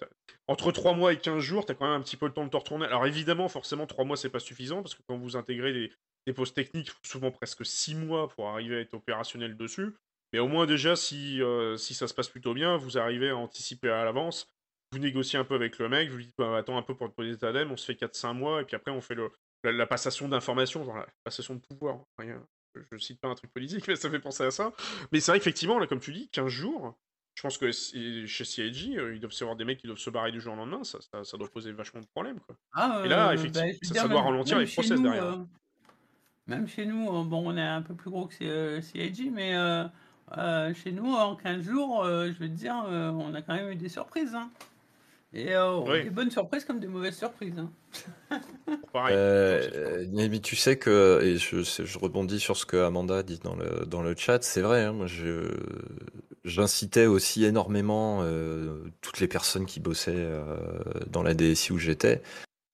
Entre 0.48 0.72
3 0.72 0.94
mois 0.94 1.12
et 1.12 1.18
15 1.18 1.38
jours, 1.40 1.64
tu 1.64 1.72
as 1.72 1.74
quand 1.74 1.86
même 1.86 2.00
un 2.00 2.02
petit 2.02 2.16
peu 2.16 2.26
le 2.26 2.32
temps 2.32 2.44
de 2.44 2.50
te 2.50 2.56
retourner. 2.56 2.86
Alors 2.86 3.06
évidemment, 3.06 3.48
forcément, 3.48 3.86
3 3.86 4.04
mois, 4.04 4.16
c'est 4.16 4.30
pas 4.30 4.40
suffisant, 4.40 4.82
parce 4.82 4.94
que 4.94 5.02
quand 5.06 5.16
vous 5.16 5.36
intégrez 5.36 5.72
des, 5.72 5.92
des 6.26 6.32
postes 6.32 6.56
techniques, 6.56 6.88
il 6.88 6.90
faut 6.90 6.98
souvent 7.04 7.30
presque 7.30 7.64
6 7.64 7.94
mois 7.94 8.28
pour 8.28 8.48
arriver 8.48 8.76
à 8.76 8.80
être 8.80 8.94
opérationnel 8.94 9.56
dessus. 9.56 9.94
Mais 10.34 10.40
au 10.40 10.48
moins 10.48 10.66
déjà, 10.66 10.96
si, 10.96 11.40
euh, 11.40 11.76
si 11.76 11.94
ça 11.94 12.08
se 12.08 12.12
passe 12.12 12.28
plutôt 12.28 12.54
bien, 12.54 12.76
vous 12.76 12.98
arrivez 12.98 13.30
à 13.30 13.36
anticiper 13.36 13.88
à 13.88 14.04
l'avance, 14.04 14.48
vous 14.90 14.98
négociez 14.98 15.38
un 15.38 15.44
peu 15.44 15.54
avec 15.54 15.78
le 15.78 15.88
mec, 15.88 16.10
vous 16.10 16.16
lui 16.16 16.24
dites, 16.26 16.34
bah, 16.36 16.56
attends 16.56 16.76
un 16.76 16.82
peu 16.82 16.96
pour 16.96 17.08
te 17.08 17.14
poser 17.14 17.36
dème, 17.36 17.70
on 17.70 17.76
se 17.76 17.84
fait 17.84 17.94
4-5 17.94 18.34
mois, 18.34 18.60
et 18.60 18.64
puis 18.64 18.74
après 18.74 18.90
on 18.90 19.00
fait 19.00 19.14
le, 19.14 19.30
la, 19.62 19.70
la 19.70 19.86
passation 19.86 20.28
d'informations, 20.28 20.84
genre 20.84 20.96
la 20.96 21.06
passation 21.22 21.54
de 21.54 21.60
pouvoir. 21.60 22.00
Rien. 22.18 22.44
Je, 22.74 22.80
je 22.90 22.98
cite 22.98 23.20
pas 23.20 23.28
un 23.28 23.36
truc 23.36 23.52
politique, 23.52 23.86
mais 23.88 23.94
ça 23.94 24.10
fait 24.10 24.18
penser 24.18 24.42
à 24.42 24.50
ça. 24.50 24.72
Mais 25.12 25.20
c'est 25.20 25.30
vrai 25.30 25.38
qu'effectivement, 25.38 25.78
là, 25.78 25.86
comme 25.86 26.00
tu 26.00 26.12
dis, 26.12 26.28
15 26.30 26.48
jours, 26.48 26.98
je 27.36 27.42
pense 27.42 27.56
que 27.56 27.70
chez 27.70 28.44
CIG, 28.44 28.98
euh, 28.98 29.14
ils 29.14 29.20
doivent 29.20 29.30
se 29.30 29.44
voir 29.44 29.54
des 29.54 29.64
mecs 29.64 29.78
qui 29.78 29.86
doivent 29.86 29.98
se 30.00 30.10
barrer 30.10 30.32
du 30.32 30.40
jour 30.40 30.54
au 30.54 30.56
lendemain, 30.56 30.82
ça, 30.82 30.98
ça, 31.00 31.22
ça 31.22 31.36
doit 31.38 31.48
poser 31.48 31.70
vachement 31.70 32.00
de 32.00 32.06
problèmes. 32.12 32.40
Quoi. 32.40 32.56
Ah, 32.72 33.02
Et 33.04 33.08
là, 33.08 33.28
euh, 33.28 33.34
effectivement, 33.34 33.68
bah, 33.68 33.86
veux 33.88 33.94
ça- 33.94 34.08
doit 34.08 34.22
ralentir 34.22 34.58
les 34.58 34.66
process 34.66 34.98
nous, 34.98 35.02
derrière. 35.04 35.24
euh, 35.26 35.44
même 36.48 36.66
chez 36.66 36.86
nous, 36.86 37.06
euh, 37.08 37.22
bon, 37.22 37.52
on 37.52 37.56
est 37.56 37.62
un 37.62 37.82
peu 37.82 37.94
plus 37.94 38.10
gros 38.10 38.26
que 38.26 38.42
euh, 38.44 38.80
CIG, 38.82 39.30
mais 39.32 39.54
euh, 40.38 40.72
chez 40.74 40.92
nous, 40.92 41.12
en 41.12 41.36
15 41.36 41.62
jours, 41.62 42.04
euh, 42.04 42.26
je 42.26 42.38
veux 42.42 42.48
te 42.48 42.54
dire, 42.54 42.84
euh, 42.88 43.10
on 43.10 43.34
a 43.34 43.42
quand 43.42 43.54
même 43.54 43.70
eu 43.70 43.76
des 43.76 43.88
surprises. 43.88 44.34
hein. 44.34 44.50
Et 45.32 45.54
euh, 45.54 45.78
Oui. 45.80 46.04
des 46.04 46.10
bonnes 46.10 46.30
surprises 46.30 46.64
comme 46.64 46.78
des 46.78 46.86
mauvaises 46.86 47.16
surprises. 47.16 47.58
hein. 47.58 47.70
Pareil. 48.92 49.14
C'est- 49.14 49.76
euh, 49.76 50.06
mais 50.12 50.38
tu 50.38 50.54
sais 50.54 50.78
que, 50.78 51.20
et 51.22 51.38
je, 51.38 51.62
c'est- 51.64 51.84
je 51.86 51.98
rebondis 51.98 52.38
sur 52.38 52.56
ce 52.56 52.64
que 52.66 52.76
Amanda 52.76 53.22
dit 53.24 53.40
dans 53.42 53.56
le, 53.56 53.84
dans 53.86 54.02
le 54.02 54.14
chat, 54.16 54.42
c'est 54.44 54.60
vrai, 54.62 54.84
hein, 54.84 54.92
moi 54.92 55.06
je, 55.08 55.48
j'incitais 56.44 57.06
aussi 57.06 57.44
énormément 57.44 58.20
euh, 58.22 58.84
toutes 59.00 59.18
les 59.20 59.26
personnes 59.28 59.66
qui 59.66 59.80
bossaient 59.80 60.12
euh, 60.14 60.56
dans 61.08 61.22
la 61.24 61.34
DSI 61.34 61.72
où 61.72 61.78
j'étais 61.78 62.22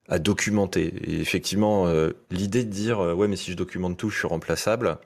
à 0.09 0.19
documenter. 0.19 0.87
Et 1.11 1.21
effectivement, 1.21 1.87
euh, 1.87 2.11
l'idée 2.31 2.65
de 2.65 2.71
dire, 2.71 3.01
euh, 3.01 3.15
ouais, 3.15 3.29
mais 3.29 3.37
si 3.37 3.53
je 3.53 3.57
documente 3.57 3.97
tout, 3.97 4.11
je 4.11 4.19
suis 4.19 4.29
remplaçable. 4.29 4.99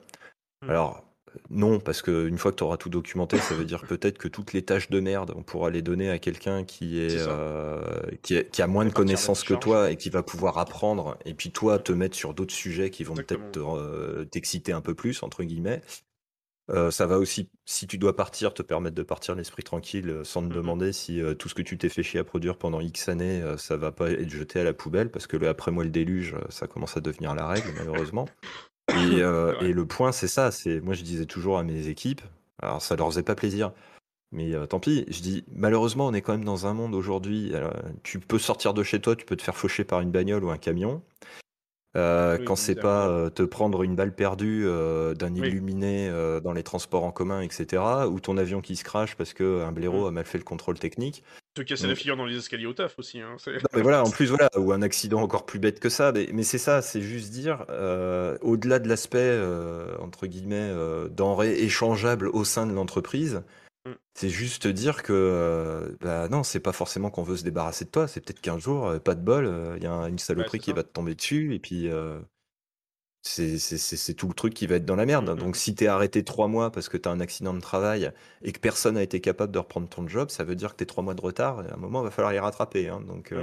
Mm. 0.63 0.69
Alors, 0.71 1.04
non, 1.49 1.79
parce 1.79 2.01
qu'une 2.01 2.37
fois 2.37 2.51
que 2.51 2.57
tu 2.57 2.63
auras 2.63 2.77
tout 2.77 2.89
documenté, 2.89 3.37
ça 3.37 3.55
veut 3.55 3.65
dire 3.65 3.83
peut-être 3.87 4.17
que 4.17 4.27
toutes 4.27 4.53
les 4.53 4.63
tâches 4.63 4.89
de 4.89 4.99
merde, 4.99 5.33
on 5.35 5.43
pourra 5.43 5.69
les 5.69 5.81
donner 5.81 6.09
à 6.09 6.19
quelqu'un 6.19 6.63
qui, 6.63 6.99
est, 6.99 7.17
euh, 7.17 7.81
qui, 8.21 8.35
est- 8.35 8.49
qui 8.51 8.61
a 8.61 8.67
moins 8.67 8.85
de 8.85 8.91
connaissances 8.91 9.43
que 9.43 9.53
toi 9.53 9.91
et 9.91 9.97
qui 9.97 10.09
va 10.09 10.23
pouvoir 10.23 10.57
apprendre, 10.57 11.17
et 11.25 11.33
puis 11.33 11.51
toi 11.51 11.79
te 11.79 11.91
mettre 11.91 12.15
sur 12.15 12.33
d'autres 12.33 12.53
sujets 12.53 12.89
qui 12.89 13.03
vont 13.03 13.15
peut-être 13.15 13.51
te, 13.51 13.59
euh, 13.59 14.25
t'exciter 14.25 14.71
un 14.71 14.81
peu 14.81 14.93
plus, 14.95 15.23
entre 15.23 15.43
guillemets. 15.43 15.81
Euh, 16.71 16.89
ça 16.89 17.05
va 17.05 17.19
aussi, 17.19 17.49
si 17.65 17.85
tu 17.85 17.99
dois 17.99 18.15
partir, 18.15 18.53
te 18.55 18.63
permettre 18.63 18.95
de 18.95 19.03
partir 19.03 19.35
l'esprit 19.35 19.61
tranquille 19.61 20.21
sans 20.23 20.41
te 20.41 20.47
Mhm. 20.47 20.53
demander 20.53 20.93
si 20.93 21.21
euh, 21.21 21.35
tout 21.35 21.47
ce 21.47 21.53
que 21.53 21.61
tu 21.61 21.77
t'es 21.77 21.89
fait 21.89 22.01
chier 22.01 22.19
à 22.19 22.23
produire 22.23 22.57
pendant 22.57 22.79
X 22.81 23.07
années, 23.07 23.41
euh, 23.43 23.55
ça 23.55 23.77
va 23.77 23.91
pas 23.91 24.09
être 24.09 24.29
jeté 24.31 24.59
à 24.59 24.63
la 24.63 24.73
poubelle, 24.73 25.11
parce 25.11 25.27
que 25.27 25.37
le 25.37 25.47
après 25.47 25.71
moi 25.71 25.83
le 25.83 25.91
déluge, 25.91 26.35
ça 26.49 26.65
commence 26.65 26.97
à 26.97 27.01
devenir 27.01 27.35
la 27.35 27.47
règle, 27.47 27.67
malheureusement. 27.77 28.27
Et, 28.89 28.93
euh, 29.21 29.59
et 29.61 29.73
le 29.73 29.85
point, 29.85 30.11
c'est 30.11 30.27
ça. 30.27 30.51
C'est 30.51 30.81
moi, 30.81 30.93
je 30.93 31.03
disais 31.03 31.25
toujours 31.25 31.57
à 31.57 31.63
mes 31.63 31.87
équipes, 31.87 32.21
alors 32.61 32.81
ça 32.81 32.95
leur 32.95 33.07
faisait 33.07 33.23
pas 33.23 33.35
plaisir. 33.35 33.71
Mais 34.31 34.53
euh, 34.53 34.65
tant 34.65 34.79
pis, 34.79 35.05
je 35.07 35.21
dis, 35.21 35.45
malheureusement, 35.53 36.07
on 36.07 36.13
est 36.13 36.21
quand 36.21 36.33
même 36.33 36.43
dans 36.43 36.67
un 36.67 36.73
monde 36.73 36.93
aujourd'hui. 36.93 37.53
Tu 38.03 38.19
peux 38.19 38.39
sortir 38.39 38.73
de 38.73 38.83
chez 38.83 38.99
toi, 38.99 39.15
tu 39.15 39.25
peux 39.25 39.37
te 39.37 39.41
faire 39.41 39.55
faucher 39.55 39.83
par 39.83 40.01
une 40.01 40.11
bagnole 40.11 40.43
ou 40.43 40.49
un 40.49 40.57
camion. 40.57 41.01
Euh, 41.95 42.37
quand 42.43 42.57
c'est 42.57 42.75
pas 42.75 43.07
euh, 43.07 43.29
te 43.29 43.43
prendre 43.43 43.81
une 43.83 43.95
balle 43.95 44.13
perdue 44.13 44.65
d'un 44.65 45.33
illuminé 45.33 46.11
dans 46.43 46.51
les 46.51 46.63
transports 46.63 47.05
en 47.05 47.11
commun, 47.11 47.41
etc., 47.41 47.81
ou 48.11 48.19
ton 48.19 48.37
avion 48.37 48.61
qui 48.61 48.75
se 48.75 48.83
crache 48.83 49.15
parce 49.15 49.33
qu'un 49.33 49.71
blaireau 49.71 50.03
mmh. 50.03 50.07
a 50.07 50.11
mal 50.11 50.25
fait 50.25 50.37
le 50.37 50.43
contrôle 50.43 50.79
technique. 50.79 51.23
Te 51.55 51.61
casser 51.61 51.87
la 51.87 51.95
figure 51.95 52.17
dans 52.17 52.25
les 52.25 52.37
escaliers 52.37 52.67
au 52.67 52.73
taf 52.73 52.99
aussi. 52.99 53.21
Hein, 53.21 53.37
mais 53.73 53.81
voilà, 53.81 54.03
en 54.03 54.09
plus, 54.11 54.27
voilà, 54.27 54.49
ou 54.57 54.71
un 54.71 54.81
accident 54.81 55.21
encore 55.21 55.45
plus 55.45 55.57
bête 55.57 55.79
que 55.79 55.89
ça. 55.89 56.13
Mais, 56.31 56.43
c'est 56.43 56.57
ça, 56.57 56.81
c'est 56.81 57.01
juste 57.01 57.31
dire, 57.31 57.65
au-delà 58.41 58.79
de 58.79 58.87
l'aspect, 58.87 59.39
entre 59.99 60.27
guillemets, 60.27 60.71
denrée 61.09 61.53
échangeable 61.59 62.27
au 62.27 62.43
sein 62.43 62.67
de 62.67 62.73
l'entreprise, 62.73 63.41
Mm. 63.85 63.93
C'est 64.15 64.29
juste 64.29 64.67
dire 64.67 65.03
que 65.03 65.13
euh, 65.13 65.95
bah 66.01 66.27
non, 66.27 66.43
c'est 66.43 66.59
pas 66.59 66.73
forcément 66.73 67.11
qu'on 67.11 67.23
veut 67.23 67.37
se 67.37 67.43
débarrasser 67.43 67.85
de 67.85 67.91
toi, 67.91 68.07
c'est 68.07 68.19
peut-être 68.19 68.41
qu'un 68.41 68.57
jour, 68.57 68.87
euh, 68.87 68.99
pas 68.99 69.15
de 69.15 69.21
bol, 69.21 69.45
euh, 69.45 69.75
il 69.77 69.83
y 69.83 69.87
a 69.87 69.93
une 70.09 70.17
saloperie 70.17 70.59
qui 70.59 70.73
va 70.73 70.83
te 70.83 70.91
tomber 70.91 71.15
dessus 71.15 71.53
et 71.53 71.59
puis 71.59 71.89
c'est 73.27 74.13
tout 74.13 74.27
le 74.27 74.33
truc 74.33 74.53
qui 74.53 74.67
va 74.67 74.75
être 74.75 74.85
dans 74.85 74.95
la 74.95 75.05
merde. 75.05 75.29
Mm, 75.29 75.39
Donc 75.39 75.55
si 75.55 75.75
t'es 75.75 75.87
arrêté 75.87 76.23
trois 76.23 76.47
mois 76.47 76.71
parce 76.71 76.89
que 76.89 76.97
t'as 76.97 77.11
un 77.11 77.19
accident 77.19 77.53
de 77.53 77.61
travail 77.61 78.11
et 78.41 78.51
que 78.51 78.59
personne 78.59 78.95
n'a 78.95 79.03
été 79.03 79.21
capable 79.21 79.51
de 79.51 79.59
reprendre 79.59 79.89
ton 79.89 80.07
job, 80.07 80.29
ça 80.29 80.43
veut 80.43 80.55
dire 80.55 80.71
que 80.71 80.77
t'es 80.77 80.85
trois 80.85 81.03
mois 81.03 81.15
de 81.15 81.21
retard 81.21 81.65
et 81.65 81.69
à 81.69 81.73
un 81.73 81.77
moment, 81.77 82.01
il 82.01 82.05
va 82.05 82.11
falloir 82.11 82.33
y 82.33 82.39
rattraper. 82.39 82.89
Hein. 82.89 83.01
Donc 83.01 83.33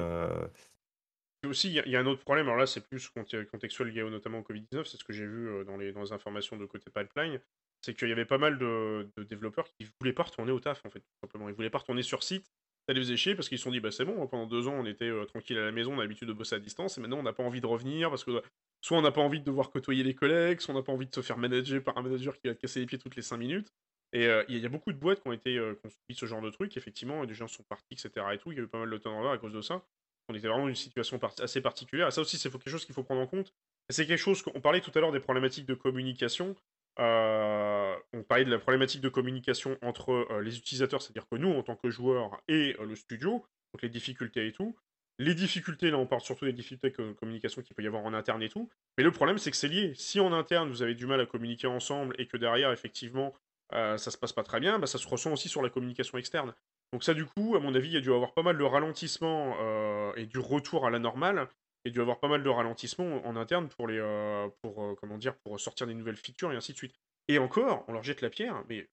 aussi, 1.45 1.69
il 1.69 1.91
y, 1.91 1.97
a 1.97 2.01
un 2.01 2.07
autre 2.07 2.23
problème, 2.23 2.47
alors 2.47 2.59
là 2.59 2.67
c'est 2.67 2.87
plus 2.87 3.11
contextuel 3.51 3.89
lié 3.89 4.09
notamment 4.09 4.39
au 4.39 4.43
Covid-19, 4.43 4.85
c'est 4.85 4.97
ce 4.97 5.03
que 5.03 5.13
j'ai 5.13 5.27
vu 5.27 5.65
dans 5.65 5.77
les, 5.77 5.91
dans 5.91 6.03
les 6.03 6.13
informations 6.13 6.57
de 6.57 6.65
côté 6.67 6.89
pipeline, 6.89 7.41
c'est 7.83 7.95
qu'il 7.95 8.09
y 8.09 8.13
avait 8.13 8.25
pas 8.25 8.39
mal 8.39 8.59
de, 8.59 9.09
développeurs 9.29 9.67
qui 9.67 9.89
voulaient 10.01 10.13
pas 10.13 10.23
retourner 10.23 10.53
au 10.53 10.61
taf, 10.61 10.85
en 10.87 10.91
fait, 10.91 11.01
tout 11.01 11.17
simplement. 11.21 11.49
Ils 11.49 11.55
voulaient 11.55 11.71
pas 11.71 11.79
retourner 11.79 12.03
sur 12.03 12.23
site. 12.23 12.47
Ça 12.89 12.95
les 12.95 13.01
faisait 13.01 13.17
chier 13.17 13.35
parce 13.35 13.49
qu'ils 13.49 13.59
se 13.59 13.65
sont 13.65 13.71
dit, 13.71 13.81
bah 13.81 13.93
c'est 13.93 14.05
bon, 14.05 14.27
pendant 14.27 14.47
deux 14.47 14.67
ans, 14.67 14.75
on 14.75 14.87
était 14.87 15.05
euh, 15.05 15.25
tranquille 15.25 15.57
à 15.59 15.65
la 15.65 15.73
maison, 15.73 15.95
on 15.95 15.99
a 15.99 16.03
l'habitude 16.03 16.27
de 16.27 16.33
bosser 16.33 16.57
à 16.57 16.59
distance, 16.59 16.99
et 16.99 17.01
maintenant, 17.01 17.19
on 17.19 17.23
n'a 17.23 17.33
pas 17.33 17.45
envie 17.45 17.61
de 17.61 17.67
revenir 17.67 18.11
parce 18.11 18.25
que 18.25 18.43
soit 18.81 18.99
on 18.99 19.03
n'a 19.03 19.13
pas 19.13 19.21
envie 19.21 19.39
de 19.39 19.45
devoir 19.45 19.71
côtoyer 19.71 20.03
les 20.03 20.15
collègues, 20.15 20.61
soit 20.61 20.75
on 20.75 20.79
n'a 20.79 20.83
pas 20.83 20.93
envie 20.93 21.07
de 21.07 21.15
se 21.15 21.21
faire 21.21 21.39
manager 21.39 21.83
par 21.83 21.97
un 21.97 22.03
manager 22.03 22.37
qui 22.39 22.49
va 22.49 22.55
te 22.55 22.61
casser 22.61 22.81
les 22.81 22.87
pieds 22.87 22.99
toutes 22.99 23.15
les 23.15 23.23
cinq 23.23 23.37
minutes. 23.37 23.73
Et 24.13 24.27
euh, 24.27 24.45
il 24.49 24.59
y, 24.59 24.67
a 24.67 24.69
beaucoup 24.69 24.93
de 24.93 24.99
boîtes 24.99 25.23
qui 25.23 25.29
ont 25.29 25.33
été 25.33 25.57
euh, 25.57 25.81
qui 26.07 26.15
ce 26.15 26.27
genre 26.27 26.43
de 26.43 26.51
truc, 26.51 26.77
effectivement, 26.77 27.25
et 27.25 27.27
des 27.27 27.35
gens 27.35 27.49
sont 27.49 27.63
partis, 27.63 27.95
etc. 27.95 28.11
et 28.35 28.39
tout. 28.39 28.53
Il 28.53 28.59
y 28.59 28.61
a 28.61 28.65
eu 28.65 28.69
pas 28.69 28.79
mal 28.79 28.91
de 28.91 28.99
turnover 28.99 29.31
à 29.31 29.39
cause 29.39 29.55
de 29.55 29.63
ça. 29.63 29.83
On 30.29 30.35
était 30.35 30.49
vraiment 30.49 30.65
dans 30.65 30.69
une 30.69 30.75
situation 30.75 31.19
assez 31.41 31.63
particulière. 31.63 32.09
Et 32.09 32.11
ça 32.11 32.21
aussi, 32.21 32.37
c'est 32.37 32.51
quelque 32.51 32.69
chose 32.69 32.85
qu'il 32.85 32.95
faut 32.95 33.03
prendre 33.03 33.23
en 33.23 33.27
compte. 33.27 33.55
C'est 33.89 34.07
quelque 34.07 34.19
chose 34.19 34.43
qu'on 34.43 34.61
parlait 34.61 34.81
tout 34.81 34.93
à 34.95 35.01
l'heure 35.01 35.13
des 35.13 35.21
problématiques 35.21 35.67
de 35.67 35.75
communication. 35.75 36.55
Euh, 36.99 37.95
on 38.13 38.23
parlait 38.23 38.45
de 38.45 38.51
la 38.51 38.59
problématique 38.59 39.01
de 39.01 39.09
communication 39.09 39.79
entre 39.83 40.11
euh, 40.13 40.43
les 40.43 40.59
utilisateurs, 40.59 41.01
c'est-à-dire 41.01 41.27
que 41.31 41.37
nous, 41.37 41.51
en 41.51 41.63
tant 41.63 41.77
que 41.77 41.91
joueurs, 41.91 42.41
et 42.49 42.77
euh, 42.79 42.85
le 42.85 42.95
studio, 42.95 43.45
donc 43.73 43.83
les 43.83 43.89
difficultés 43.89 44.47
et 44.47 44.53
tout. 44.53 44.77
Les 45.19 45.35
difficultés, 45.35 45.91
là, 45.91 45.99
on 45.99 46.07
parle 46.07 46.23
surtout 46.23 46.45
des 46.45 46.53
difficultés 46.53 46.91
de 46.91 47.13
communication 47.13 47.63
qu'il 47.63 47.75
peut 47.75 47.83
y 47.83 47.87
avoir 47.87 48.05
en 48.05 48.13
interne 48.13 48.43
et 48.43 48.49
tout. 48.49 48.69
Mais 48.99 49.05
le 49.05 49.11
problème, 49.11 49.39
c'est 49.39 49.51
que 49.51 49.57
c'est 49.57 49.69
lié. 49.69 49.93
Si 49.95 50.21
en 50.21 50.33
interne, 50.33 50.69
vous 50.69 50.83
avez 50.83 50.95
du 50.95 51.07
mal 51.07 51.21
à 51.21 51.27
communiquer 51.27 51.67
ensemble 51.67 52.15
et 52.19 52.27
que 52.27 52.37
derrière, 52.37 52.73
effectivement, 52.73 53.35
ça 53.71 53.99
se 53.99 54.19
passe 54.19 54.33
pas 54.33 54.43
très 54.43 54.59
bien, 54.59 54.79
bah, 54.79 54.87
ça 54.87 54.99
se 54.99 55.07
ressent 55.07 55.33
aussi 55.33 55.49
sur 55.49 55.63
la 55.63 55.71
communication 55.71 56.19
externe. 56.19 56.55
Donc 56.93 57.05
ça, 57.05 57.15
du 57.15 57.25
coup, 57.25 57.57
à 57.57 57.61
mon 57.61 57.75
avis, 57.75 57.89
il 57.89 57.95
y 57.95 57.97
a 57.99 58.01
dû 58.01 58.13
avoir 58.13 58.35
pas 58.35 58.43
mal 58.43 58.59
de 58.59 58.65
ralentissement 58.65 59.55
et 60.17 60.27
du 60.27 60.39
retour 60.39 60.87
à 60.87 60.91
la 60.91 60.99
normale 60.99 61.47
a 61.87 61.91
dû 61.91 62.01
avoir 62.01 62.21
pas 62.21 62.29
mal 62.29 62.43
de 62.43 62.49
ralentissements 62.49 63.27
en 63.27 63.37
interne 63.37 63.69
pour 63.69 63.89
les 63.89 63.99
euh, 63.99 64.49
pour 64.63 64.83
euh, 64.83 64.95
comment 64.95 65.19
dire 65.19 65.37
pour 65.39 65.59
sortir 65.59 65.87
des 65.87 65.95
nouvelles 65.95 66.17
features 66.17 66.53
et 66.53 66.57
ainsi 66.57 66.73
de 66.73 66.77
suite. 66.79 66.95
Et 67.29 67.39
encore, 67.39 67.85
on 67.89 67.93
leur 67.93 68.03
jette 68.03 68.21
la 68.21 68.31
pierre, 68.31 68.65
mais 68.69 68.89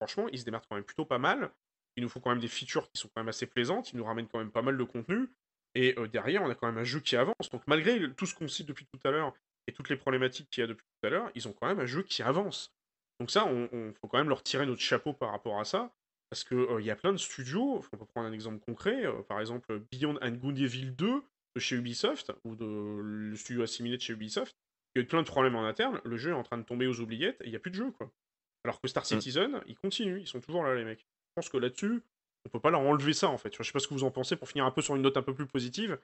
franchement, 0.00 0.28
ils 0.32 0.38
se 0.38 0.44
démerdent 0.44 0.66
quand 0.68 0.76
même 0.76 0.84
plutôt 0.84 1.04
pas 1.04 1.18
mal. 1.18 1.50
Il 1.96 2.02
nous 2.02 2.08
faut 2.08 2.20
quand 2.20 2.30
même 2.30 2.40
des 2.40 2.48
features 2.48 2.90
qui 2.90 3.00
sont 3.00 3.08
quand 3.08 3.22
même 3.22 3.28
assez 3.28 3.46
plaisantes, 3.46 3.92
ils 3.92 3.96
nous 3.96 4.04
ramènent 4.04 4.28
quand 4.28 4.38
même 4.38 4.50
pas 4.50 4.62
mal 4.62 4.76
de 4.76 4.84
contenu. 4.84 5.28
Et 5.74 5.94
euh, 5.98 6.08
derrière, 6.08 6.42
on 6.42 6.50
a 6.50 6.54
quand 6.54 6.66
même 6.66 6.78
un 6.78 6.84
jeu 6.84 7.00
qui 7.00 7.16
avance. 7.16 7.50
Donc 7.50 7.62
malgré 7.66 8.12
tout 8.14 8.26
ce 8.26 8.34
qu'on 8.34 8.48
cite 8.48 8.66
depuis 8.66 8.86
tout 8.86 9.00
à 9.06 9.10
l'heure 9.10 9.34
et 9.66 9.72
toutes 9.72 9.88
les 9.88 9.96
problématiques 9.96 10.48
qu'il 10.50 10.62
y 10.62 10.64
a 10.64 10.66
depuis 10.66 10.84
tout 10.84 11.06
à 11.06 11.10
l'heure, 11.10 11.30
ils 11.34 11.48
ont 11.48 11.52
quand 11.52 11.66
même 11.66 11.80
un 11.80 11.86
jeu 11.86 12.02
qui 12.02 12.22
avance. 12.22 12.72
Donc 13.20 13.30
ça, 13.30 13.46
on, 13.46 13.92
faut 13.94 14.08
quand 14.08 14.18
même 14.18 14.28
leur 14.28 14.42
tirer 14.42 14.66
notre 14.66 14.82
chapeau 14.82 15.12
par 15.12 15.30
rapport 15.30 15.58
à 15.58 15.64
ça. 15.64 15.92
Parce 16.28 16.44
qu'il 16.44 16.66
il 16.80 16.84
y 16.84 16.90
a 16.90 16.96
plein 16.96 17.12
de 17.12 17.18
studios, 17.18 17.82
on 17.92 17.96
peut 17.96 18.04
prendre 18.04 18.28
un 18.28 18.32
exemple 18.32 18.58
concret, 18.64 19.04
par 19.28 19.40
exemple 19.40 19.80
Beyond 19.92 20.18
and 20.22 20.32
Good 20.32 20.58
Evil 20.58 20.90
2, 20.90 21.22
chez 21.60 21.76
Ubisoft, 21.76 22.32
ou 22.44 22.56
de 22.56 23.00
le 23.00 23.36
studio 23.36 23.62
assimilé 23.62 23.96
de 23.96 24.02
chez 24.02 24.12
Ubisoft, 24.12 24.56
il 24.94 25.00
y 25.00 25.02
a 25.02 25.04
eu 25.04 25.06
plein 25.06 25.22
de 25.22 25.26
problèmes 25.26 25.56
en 25.56 25.64
interne, 25.64 26.00
le 26.04 26.16
jeu 26.16 26.30
est 26.30 26.34
en 26.34 26.42
train 26.42 26.58
de 26.58 26.62
tomber 26.62 26.86
aux 26.86 27.00
oubliettes, 27.00 27.40
et 27.42 27.46
il 27.46 27.50
n'y 27.50 27.56
a 27.56 27.58
plus 27.58 27.70
de 27.70 27.76
jeu, 27.76 27.90
quoi. 27.90 28.10
Alors 28.64 28.80
que 28.80 28.88
Star 28.88 29.04
mm. 29.04 29.06
Citizen, 29.06 29.60
ils 29.66 29.76
continuent, 29.76 30.20
ils 30.20 30.26
sont 30.26 30.40
toujours 30.40 30.64
là, 30.64 30.74
les 30.74 30.84
mecs. 30.84 31.00
Je 31.00 31.32
pense 31.36 31.48
que 31.48 31.56
là-dessus, 31.56 32.02
on 32.44 32.48
peut 32.48 32.60
pas 32.60 32.70
leur 32.70 32.80
enlever 32.80 33.12
ça, 33.12 33.28
en 33.28 33.38
fait. 33.38 33.54
Je 33.56 33.62
sais 33.62 33.72
pas 33.72 33.78
ce 33.78 33.88
que 33.88 33.94
vous 33.94 34.04
en 34.04 34.10
pensez, 34.10 34.36
pour 34.36 34.48
finir 34.48 34.64
un 34.64 34.70
peu 34.70 34.82
sur 34.82 34.96
une 34.96 35.02
note 35.02 35.16
un 35.16 35.22
peu 35.22 35.34
plus 35.34 35.46
positive. 35.46 35.98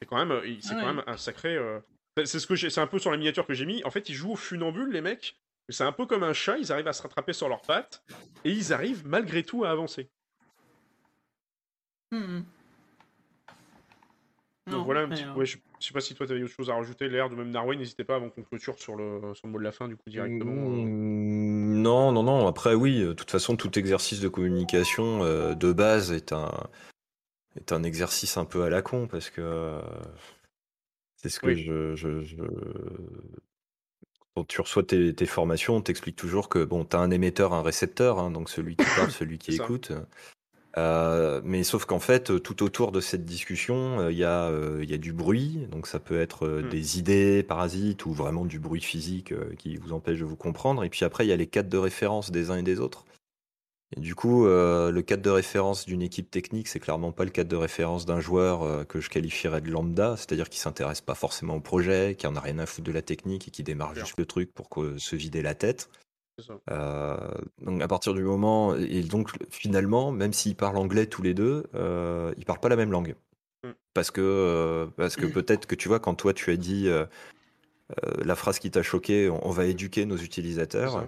C'est 0.00 0.08
quand 0.08 0.18
même, 0.18 0.32
euh, 0.32 0.56
c'est 0.60 0.74
quand 0.74 0.94
même 0.94 1.04
un 1.06 1.16
sacré... 1.16 1.56
Euh, 1.56 1.80
c'est 2.24 2.38
ce 2.38 2.46
que 2.46 2.54
c'est 2.54 2.80
un 2.80 2.86
peu 2.86 3.00
sur 3.00 3.10
la 3.10 3.16
miniature 3.16 3.46
que 3.46 3.54
j'ai 3.54 3.66
mis. 3.66 3.82
En 3.84 3.90
fait, 3.90 4.08
ils 4.08 4.14
jouent 4.14 4.32
au 4.32 4.36
funambule, 4.36 4.92
les 4.92 5.00
mecs. 5.00 5.36
C'est 5.68 5.82
un 5.82 5.92
peu 5.92 6.06
comme 6.06 6.22
un 6.22 6.34
chat, 6.34 6.58
ils 6.58 6.70
arrivent 6.70 6.86
à 6.86 6.92
se 6.92 7.02
rattraper 7.02 7.32
sur 7.32 7.48
leurs 7.48 7.62
pattes, 7.62 8.04
et 8.44 8.52
ils 8.52 8.72
arrivent 8.72 9.06
malgré 9.06 9.42
tout 9.42 9.64
à 9.64 9.70
avancer. 9.70 10.10
Hmm 14.66 14.82
voilà, 14.82 15.06
je, 15.44 15.56
sais 15.78 15.92
pas 15.92 16.00
si 16.00 16.14
toi 16.14 16.26
tu 16.26 16.32
avais 16.32 16.42
autre 16.42 16.54
chose 16.54 16.70
à 16.70 16.74
rajouter, 16.74 17.08
l'air 17.10 17.28
de 17.28 17.34
même 17.34 17.50
Narway, 17.50 17.76
n'hésitez 17.76 18.02
pas 18.02 18.16
avant 18.16 18.30
qu'on 18.30 18.42
clôture 18.42 18.78
sur 18.78 18.96
le, 18.96 19.20
sur 19.34 19.46
le 19.46 19.52
mot 19.52 19.58
de 19.58 19.64
la 19.64 19.72
fin, 19.72 19.88
du 19.88 19.96
coup, 19.96 20.08
directement. 20.08 20.52
Euh. 20.52 20.84
Mmh, 20.84 21.82
non, 21.82 22.12
non, 22.12 22.22
non, 22.22 22.46
après, 22.46 22.72
oui, 22.72 23.02
euh, 23.02 23.08
de 23.08 23.12
toute 23.12 23.30
façon, 23.30 23.56
tout 23.56 23.78
exercice 23.78 24.20
de 24.20 24.28
communication 24.28 25.22
euh, 25.22 25.54
de 25.54 25.70
base 25.72 26.12
est 26.12 26.32
un, 26.32 26.50
est 27.56 27.72
un 27.72 27.82
exercice 27.82 28.38
un 28.38 28.46
peu 28.46 28.62
à 28.62 28.70
la 28.70 28.80
con, 28.80 29.06
parce 29.06 29.28
que 29.28 29.78
c'est 31.16 31.28
ce 31.28 31.40
que 31.40 31.54
je, 31.54 32.16
Quand 34.34 34.44
tu 34.44 34.62
reçois 34.62 34.82
tes, 34.82 35.26
formations, 35.26 35.76
on 35.76 35.82
t'explique 35.82 36.16
toujours 36.16 36.48
que 36.48 36.64
bon, 36.64 36.86
tu 36.86 36.96
as 36.96 37.00
un 37.00 37.10
émetteur, 37.10 37.52
un 37.52 37.62
récepteur, 37.62 38.18
hein, 38.18 38.30
donc 38.30 38.48
celui 38.48 38.76
qui 38.76 38.86
parle, 38.96 39.10
celui 39.10 39.36
qui 39.36 39.56
écoute. 39.56 39.92
Euh, 40.76 41.40
mais 41.44 41.62
sauf 41.62 41.84
qu'en 41.84 42.00
fait, 42.00 42.42
tout 42.42 42.62
autour 42.62 42.90
de 42.90 43.00
cette 43.00 43.24
discussion, 43.24 44.00
euh, 44.00 44.12
il 44.12 44.18
y, 44.18 44.24
a, 44.24 44.48
euh, 44.48 44.84
y 44.84 44.94
a 44.94 44.98
du 44.98 45.12
bruit. 45.12 45.68
Donc 45.70 45.86
ça 45.86 46.00
peut 46.00 46.20
être 46.20 46.48
mmh. 46.48 46.68
des 46.68 46.98
idées 46.98 47.42
parasites 47.42 48.06
ou 48.06 48.12
vraiment 48.12 48.44
du 48.44 48.58
bruit 48.58 48.80
physique 48.80 49.32
qui 49.56 49.76
vous 49.76 49.92
empêche 49.92 50.18
de 50.18 50.24
vous 50.24 50.36
comprendre. 50.36 50.84
Et 50.84 50.90
puis 50.90 51.04
après, 51.04 51.24
il 51.24 51.28
y 51.28 51.32
a 51.32 51.36
les 51.36 51.46
cadres 51.46 51.70
de 51.70 51.78
référence 51.78 52.30
des 52.30 52.50
uns 52.50 52.56
et 52.56 52.62
des 52.62 52.80
autres. 52.80 53.04
Et 53.96 54.00
du 54.00 54.16
coup, 54.16 54.46
le 54.46 55.00
cadre 55.02 55.22
de 55.22 55.30
référence 55.30 55.86
d'une 55.86 56.02
équipe 56.02 56.28
technique, 56.28 56.66
c'est 56.66 56.80
clairement 56.80 57.12
pas 57.12 57.24
le 57.24 57.30
cadre 57.30 57.48
de 57.48 57.54
référence 57.54 58.06
d'un 58.06 58.18
joueur 58.18 58.88
que 58.88 59.00
je 59.00 59.08
qualifierais 59.08 59.60
de 59.60 59.70
lambda, 59.70 60.16
c'est-à-dire 60.16 60.48
qui 60.48 60.58
s'intéresse 60.58 61.00
pas 61.00 61.14
forcément 61.14 61.54
au 61.54 61.60
projet, 61.60 62.16
qui 62.18 62.26
en 62.26 62.34
a 62.34 62.40
rien 62.40 62.58
à 62.58 62.66
foutre 62.66 62.88
de 62.88 62.92
la 62.92 63.02
technique 63.02 63.46
et 63.46 63.50
qui 63.52 63.62
démarre 63.62 63.94
juste 63.94 64.18
le 64.18 64.26
truc 64.26 64.52
pour 64.52 64.68
se 64.96 65.14
vider 65.14 65.42
la 65.42 65.54
tête. 65.54 65.90
Euh, 66.70 67.16
donc 67.60 67.80
à 67.80 67.88
partir 67.88 68.14
du 68.14 68.22
moment 68.22 68.74
et 68.74 69.02
donc 69.02 69.30
finalement, 69.50 70.10
même 70.10 70.32
s'ils 70.32 70.56
parlent 70.56 70.76
anglais 70.76 71.06
tous 71.06 71.22
les 71.22 71.34
deux, 71.34 71.64
euh, 71.74 72.34
ils 72.36 72.44
parlent 72.44 72.60
pas 72.60 72.68
la 72.68 72.76
même 72.76 72.90
langue. 72.90 73.14
Mmh. 73.62 73.70
Parce 73.94 74.10
que, 74.10 74.20
euh, 74.20 74.86
parce 74.96 75.16
que 75.16 75.26
peut-être 75.26 75.66
que 75.66 75.74
tu 75.74 75.88
vois, 75.88 76.00
quand 76.00 76.14
toi 76.14 76.34
tu 76.34 76.50
as 76.50 76.56
dit 76.56 76.88
la 78.24 78.34
phrase 78.34 78.58
qui 78.58 78.70
t'a 78.70 78.82
choqué, 78.82 79.30
on, 79.30 79.50
va 79.50 79.66
éduquer 79.66 80.04
nos 80.06 80.16
utilisateurs. 80.16 81.06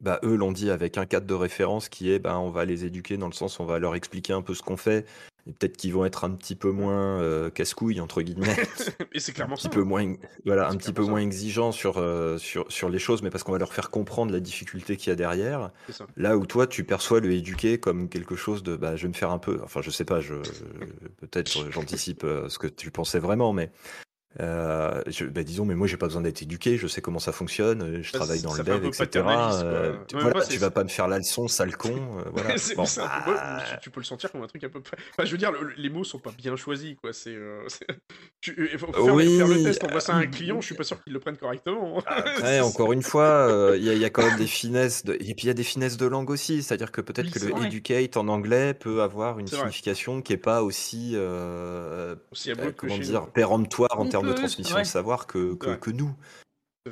Bah, 0.00 0.20
eux 0.22 0.36
l'ont 0.36 0.52
dit 0.52 0.70
avec 0.70 0.98
un 0.98 1.06
cadre 1.06 1.26
de 1.26 1.34
référence 1.34 1.88
qui 1.88 2.10
est 2.10 2.18
ben, 2.18 2.36
on 2.36 2.50
va 2.50 2.64
les 2.64 2.84
éduquer 2.84 3.16
dans 3.16 3.28
le 3.28 3.32
sens 3.32 3.58
on 3.58 3.64
va 3.64 3.78
leur 3.78 3.94
expliquer 3.94 4.32
un 4.32 4.42
peu 4.42 4.52
ce 4.52 4.60
qu'on 4.60 4.76
fait 4.76 5.06
et 5.46 5.52
peut-être 5.52 5.76
qu'ils 5.76 5.92
vont 5.92 6.04
être 6.04 6.24
un 6.24 6.30
petit 6.30 6.54
peu 6.54 6.70
moins 6.70 7.20
euh, 7.20 7.50
casse-couilles 7.50 8.00
entre 8.00 8.22
guillemets. 8.22 8.56
et 9.12 9.20
c'est 9.20 9.32
clairement 9.32 9.54
un 9.54 9.56
petit 9.56 9.68
peu 9.68 9.82
moins, 9.82 10.14
voilà, 10.46 10.68
un 10.68 10.76
petit 10.76 10.92
peu 10.92 11.02
moins 11.02 11.20
exigeants 11.20 11.72
sur, 11.72 11.98
euh, 11.98 12.38
sur, 12.38 12.70
sur 12.70 12.88
les 12.88 12.98
choses, 12.98 13.22
mais 13.22 13.30
parce 13.30 13.44
qu'on 13.44 13.52
va 13.52 13.58
leur 13.58 13.74
faire 13.74 13.90
comprendre 13.90 14.32
la 14.32 14.40
difficulté 14.40 14.96
qu'il 14.96 15.10
y 15.10 15.12
a 15.12 15.16
derrière. 15.16 15.70
Là 16.16 16.36
où 16.38 16.46
toi, 16.46 16.66
tu 16.66 16.84
perçois 16.84 17.20
le 17.20 17.32
éduquer 17.32 17.78
comme 17.78 18.08
quelque 18.08 18.36
chose 18.36 18.62
de, 18.62 18.76
bah, 18.76 18.96
je 18.96 19.02
vais 19.02 19.08
me 19.08 19.14
faire 19.14 19.30
un 19.30 19.38
peu, 19.38 19.60
enfin, 19.62 19.82
je 19.82 19.90
sais 19.90 20.04
pas, 20.04 20.20
je, 20.20 20.34
peut-être 21.18 21.70
j'anticipe 21.70 22.24
euh, 22.24 22.48
ce 22.48 22.58
que 22.58 22.66
tu 22.66 22.90
pensais 22.90 23.18
vraiment, 23.18 23.52
mais 23.52 23.70
euh, 24.40 25.00
bah, 25.32 25.44
disons, 25.44 25.64
mais 25.64 25.76
moi 25.76 25.86
j'ai 25.86 25.96
pas 25.96 26.06
besoin 26.06 26.22
d'être 26.22 26.42
éduqué, 26.42 26.76
je 26.76 26.88
sais 26.88 27.00
comment 27.00 27.20
ça 27.20 27.30
fonctionne, 27.30 27.82
euh, 27.82 28.02
je 28.02 28.12
travaille 28.12 28.42
dans 28.42 28.52
le 28.52 28.64
dev, 28.64 28.84
etc. 28.84 29.24
Euh, 29.24 29.96
tu, 30.08 30.16
voilà, 30.16 30.44
tu 30.44 30.58
vas 30.58 30.72
pas 30.72 30.82
me 30.82 30.88
faire 30.88 31.06
la 31.06 31.18
leçon, 31.18 31.46
sale 31.46 31.76
con. 31.76 31.94
voilà. 32.32 32.56
Bah, 32.76 33.62
tu, 33.80 33.90
peux 33.90 34.00
le 34.00 34.04
sentir 34.04 34.32
comme 34.32 34.42
un 34.42 34.48
truc 34.48 34.64
à 34.64 34.68
peu 34.68 34.80
près. 34.80 34.96
Enfin, 35.12 35.24
je 35.24 35.30
veux 35.30 35.38
dire, 35.38 35.52
les 35.76 35.88
mots 35.88 36.02
sont 36.02 36.18
pas 36.18 36.32
bien 36.36 36.56
choisis, 36.56 36.96
quoi. 37.00 37.12
C'est, 37.12 37.36
il 38.46 38.78
faut 38.78 38.92
faire, 38.92 39.14
oui, 39.14 39.38
faire, 39.38 39.46
le 39.46 39.62
test, 39.62 39.84
on 39.84 39.92
voit 39.92 40.00
ça 40.00 40.14
à 40.14 40.16
un 40.16 40.26
client, 40.26 40.60
je 40.60 40.66
suis 40.66 40.74
pas 40.74 40.84
sûr 40.84 41.00
qu'il 41.04 41.12
le 41.12 41.20
prenne 41.20 41.36
correctement. 41.36 42.02
Après, 42.04 42.60
encore 42.60 42.92
une 42.92 43.02
fois, 43.02 43.72
il 43.76 43.84
y, 43.84 44.04
a 44.04 44.10
quand 44.10 44.26
même 44.26 44.38
des 44.38 44.48
finesses, 44.48 45.04
de... 45.04 45.14
et 45.14 45.34
puis 45.34 45.44
il 45.44 45.46
y 45.46 45.50
a 45.50 45.54
des 45.54 45.62
finesses 45.62 45.96
de 45.96 46.06
langue 46.06 46.30
aussi, 46.30 46.64
c'est-à-dire 46.64 46.90
que 46.90 47.00
peut-être 47.00 47.30
que 47.30 47.38
le 47.38 47.66
educate 47.66 48.16
en 48.16 48.26
anglais 48.26 48.74
peut 48.74 49.02
avoir 49.02 49.38
une 49.38 49.46
signification 49.46 50.22
qui 50.22 50.32
est 50.32 50.38
pas 50.38 50.64
aussi, 50.64 51.16
aussi 52.32 52.50
comment 52.76 52.98
dire, 52.98 53.28
péremptoire 53.28 54.00
en 54.00 54.08
termes 54.08 54.23
de 54.24 54.32
transmission 54.32 54.78
de 54.78 54.84
savoir 54.84 55.26
que, 55.26 55.54
que, 55.54 55.90
nous. 55.90 56.14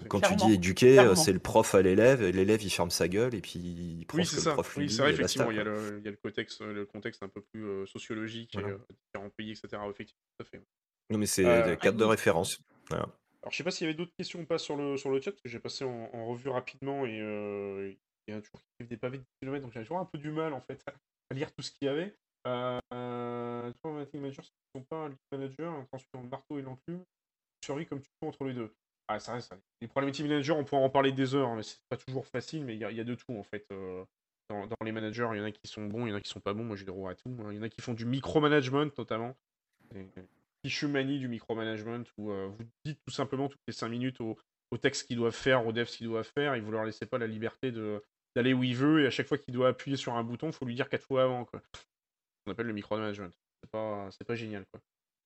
Quand 0.09 0.21
tu 0.21 0.35
dis 0.37 0.55
éduquer, 0.55 0.95
clairement. 0.95 1.15
c'est 1.15 1.33
le 1.35 1.39
prof 1.39 1.75
à 1.75 1.83
l'élève, 1.83 2.23
et 2.23 2.33
l'élève 2.33 2.63
il 2.63 2.71
ferme 2.71 2.91
sa 2.91 3.09
gueule, 3.09 3.35
et 3.35 3.43
puis 3.43 3.59
il 3.59 3.99
Oui, 3.99 4.05
prend 4.07 4.25
ce 4.25 4.37
que 4.37 4.49
le 4.49 4.55
prof 4.55 4.77
lui 4.77 4.83
Oui, 4.83 4.87
dit, 4.89 4.95
c'est 4.95 5.03
vrai, 5.03 5.13
effectivement, 5.13 5.51
il 5.51 5.57
y 5.59 5.61
a 5.61 5.65
le, 5.65 5.99
il 5.99 6.05
y 6.05 6.09
a 6.09 6.11
le 6.11 6.17
contexte, 6.17 6.63
le 6.63 6.87
contexte 6.87 7.23
un 7.23 7.29
peu 7.29 7.43
plus 7.53 7.65
euh, 7.65 7.87
sociologique 7.87 8.55
et 8.55 8.65
euh, 8.65 8.79
différents 9.13 9.31
pays, 9.37 9.51
etc. 9.51 9.83
Effectivement, 9.91 10.23
tout 10.39 10.45
à 10.45 10.45
fait. 10.45 10.63
Non, 11.11 11.19
mais 11.19 11.27
c'est 11.27 11.45
Euh, 11.45 11.71
des 11.71 11.77
cadres 11.77 11.99
de 11.99 12.05
référence. 12.05 12.59
Voilà. 12.89 13.07
Alors, 13.43 13.51
je 13.53 13.57
sais 13.57 13.65
pas 13.65 13.71
s'il 13.71 13.87
y 13.87 13.91
avait 13.91 13.97
d'autres 13.97 14.15
questions 14.17 14.41
ou 14.41 14.47
pas 14.47 14.57
sur 14.57 14.77
le, 14.77 14.97
sur 14.97 15.11
le 15.11 15.21
chat, 15.21 15.33
parce 15.33 15.43
que 15.43 15.49
j'ai 15.51 15.59
passé 15.59 15.85
en, 15.85 16.09
en 16.15 16.27
revue 16.27 16.49
rapidement 16.49 17.05
et 17.05 17.21
euh, 17.21 17.93
il 18.29 18.35
y 18.35 18.37
a 18.37 18.41
toujours 18.41 18.61
des 18.81 18.97
pavés 18.97 19.19
de 19.19 19.25
kilomètres, 19.41 19.65
donc 19.65 19.73
j'avais 19.73 19.85
toujours 19.85 19.99
un 19.99 20.05
peu 20.05 20.19
du 20.19 20.31
mal 20.31 20.55
en 20.55 20.61
fait 20.61 20.83
à 21.31 21.35
lire 21.35 21.53
tout 21.53 21.63
ce 21.63 21.71
qu'il 21.73 21.87
y 21.87 21.89
avait. 21.89 22.15
Euh, 22.47 22.79
euh, 22.95 23.73
toi, 23.83 23.93
Marketing 23.93 24.21
Manager, 24.21 24.45
ce 24.45 24.51
ne 24.75 24.81
sont 24.81 24.87
pas 24.89 24.97
un 24.97 25.09
lead 25.11 25.19
manager, 25.33 25.73
un 25.73 25.87
ensuite 25.93 26.11
dans 26.15 26.23
le 26.23 26.29
marteau 26.29 26.59
et 26.59 26.63
l'enclume, 26.63 27.05
survie 27.65 27.87
comme 27.87 28.01
tu 28.01 28.11
peux 28.21 28.27
entre 28.27 28.45
les 28.45 28.55
deux. 28.55 28.73
Ah, 29.09 29.19
ça 29.19 29.35
reste. 29.35 29.55
Les 29.81 29.89
problématiques 29.89 30.27
manager, 30.27 30.57
on 30.57 30.65
pourra 30.65 30.83
en 30.83 30.91
parler 30.91 31.13
des 31.13 31.35
heures, 31.35 31.55
mais 31.55 31.63
c'est 31.63 31.79
pas 31.89 31.97
toujours 31.97 32.27
facile, 32.27 32.65
mais 32.65 32.75
il 32.75 32.81
y, 32.81 32.85
a- 32.85 33.05
de 33.05 33.15
tout 33.15 33.33
en 33.37 33.43
fait. 33.43 33.67
euh, 33.73 34.05
dans, 34.49 34.67
les 34.85 34.93
managers, 34.93 35.29
il 35.33 35.39
y 35.39 35.41
en 35.41 35.45
a 35.45 35.51
qui 35.51 35.67
sont 35.67 35.87
bons, 35.87 36.07
il 36.07 36.11
y 36.11 36.13
en 36.13 36.17
a 36.17 36.21
qui 36.21 36.31
sont 36.31 36.41
pas 36.41 36.53
bons, 36.53 36.65
moi 36.65 36.77
j'ai 36.77 36.85
des 36.85 36.93
à 36.93 37.15
tout. 37.15 37.37
hein. 37.41 37.53
Il 37.53 37.57
y 37.57 37.59
en 37.59 37.63
a 37.63 37.69
qui 37.69 37.81
font 37.81 37.95
du 37.95 38.05
micromanagement 38.05 38.87
notamment. 38.99 39.35
Et, 39.95 40.07
fichu 40.65 40.87
manie 40.87 41.19
du 41.19 41.29
micromanagement 41.29 42.05
où 42.19 42.31
euh, 42.31 42.49
vous 42.49 42.65
dites 42.85 42.99
tout 43.07 43.13
simplement 43.13 43.49
toutes 43.49 43.63
les 43.67 43.73
5 43.73 43.89
minutes 43.89 44.21
au, 44.21 44.39
au 44.71 44.79
texte 44.79 45.07
qu'ils 45.07 45.17
doivent 45.17 45.35
faire, 45.35 45.67
aux 45.67 45.73
devs 45.73 45.87
qu'ils 45.87 46.07
doivent 46.07 46.31
faire, 46.37 46.55
et 46.55 46.61
vous 46.61 46.71
leur 46.71 46.85
laissez 46.85 47.07
pas 47.07 47.19
la 47.19 47.27
liberté 47.27 47.73
d'aller 47.73 48.55
où 48.55 48.63
il 48.63 48.77
veut, 48.77 49.03
et 49.03 49.07
à 49.07 49.11
chaque 49.11 49.27
fois 49.27 49.39
qu'il 49.39 49.55
doit 49.55 49.69
appuyer 49.69 49.97
sur 49.97 50.15
un 50.15 50.25
bouton, 50.25 50.49
il 50.49 50.53
faut 50.53 50.65
lui 50.65 50.75
dire 50.75 50.89
quatre 50.89 51.07
fois 51.07 51.25
avant. 51.25 51.45
Quoi. 51.45 51.63
On 52.47 52.53
appelle 52.53 52.67
le 52.67 52.73
micromanagement. 52.73 53.31
C'est 53.63 53.71
pas, 53.71 54.09
c'est 54.11 54.25
pas 54.25 54.35
génial. 54.35 54.65
Quoi. 54.73 54.81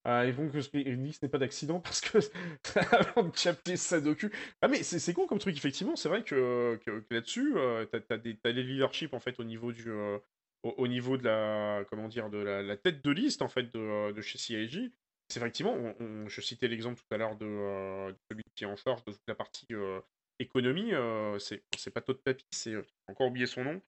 Euh, 0.06 0.22
et 0.22 0.32
donc, 0.32 0.52
ce 0.52 0.76
n'est 0.76 1.28
pas 1.28 1.38
d'accident 1.38 1.80
parce 1.80 2.00
que 2.00 2.18
avant 2.94 3.24
de 3.28 3.36
chapter 3.36 3.76
Sadoku. 3.76 4.28
Ah, 4.62 4.68
mais 4.68 4.82
c'est 4.82 5.12
con 5.14 5.26
comme 5.26 5.38
truc, 5.40 5.56
effectivement. 5.56 5.96
C'est 5.96 6.08
vrai 6.08 6.22
que, 6.22 6.78
que- 6.86 7.00
que 7.00 7.14
là-dessus, 7.14 7.54
euh, 7.56 7.84
t'as 7.86 7.98
as 8.14 8.18
des, 8.18 8.36
t'as 8.36 8.52
des 8.52 8.62
leadership 8.62 9.14
en 9.14 9.20
fait 9.20 9.38
au 9.40 9.44
niveau 9.44 9.72
du. 9.72 9.90
euh, 9.90 10.18
au, 10.62 10.70
au 10.78 10.88
niveau 10.88 11.16
de 11.16 11.24
la. 11.24 11.84
Comment 11.90 12.08
dire 12.08 12.30
De 12.30 12.38
la, 12.38 12.76
tête 12.76 13.04
de 13.04 13.10
liste 13.10 13.42
en 13.42 13.48
fait 13.48 13.64
de, 13.74 13.78
euh, 13.80 14.12
de 14.12 14.20
chez 14.22 14.38
CIG. 14.38 14.92
C'est 15.28 15.40
effectivement, 15.40 15.74
on- 15.98 16.28
je 16.28 16.40
citais 16.40 16.68
l'exemple 16.68 17.00
tout 17.00 17.14
à 17.14 17.18
l'heure 17.18 17.36
de, 17.36 17.46
euh, 17.46 18.12
celui 18.30 18.42
qui 18.54 18.62
est 18.64 18.66
en 18.68 18.76
charge 18.76 19.04
de 19.06 19.12
toute 19.12 19.26
la 19.26 19.34
partie 19.34 19.66
euh, 19.72 20.00
économie. 20.38 20.94
euh, 20.94 21.36
c'est 21.40 21.64
pas 21.92 22.00
Todd 22.00 22.18
Papy, 22.22 22.44
c'est. 22.52 22.74
euh, 22.74 22.82
encore 23.08 23.26
oublié 23.28 23.46
son 23.46 23.64
nom. 23.64 23.80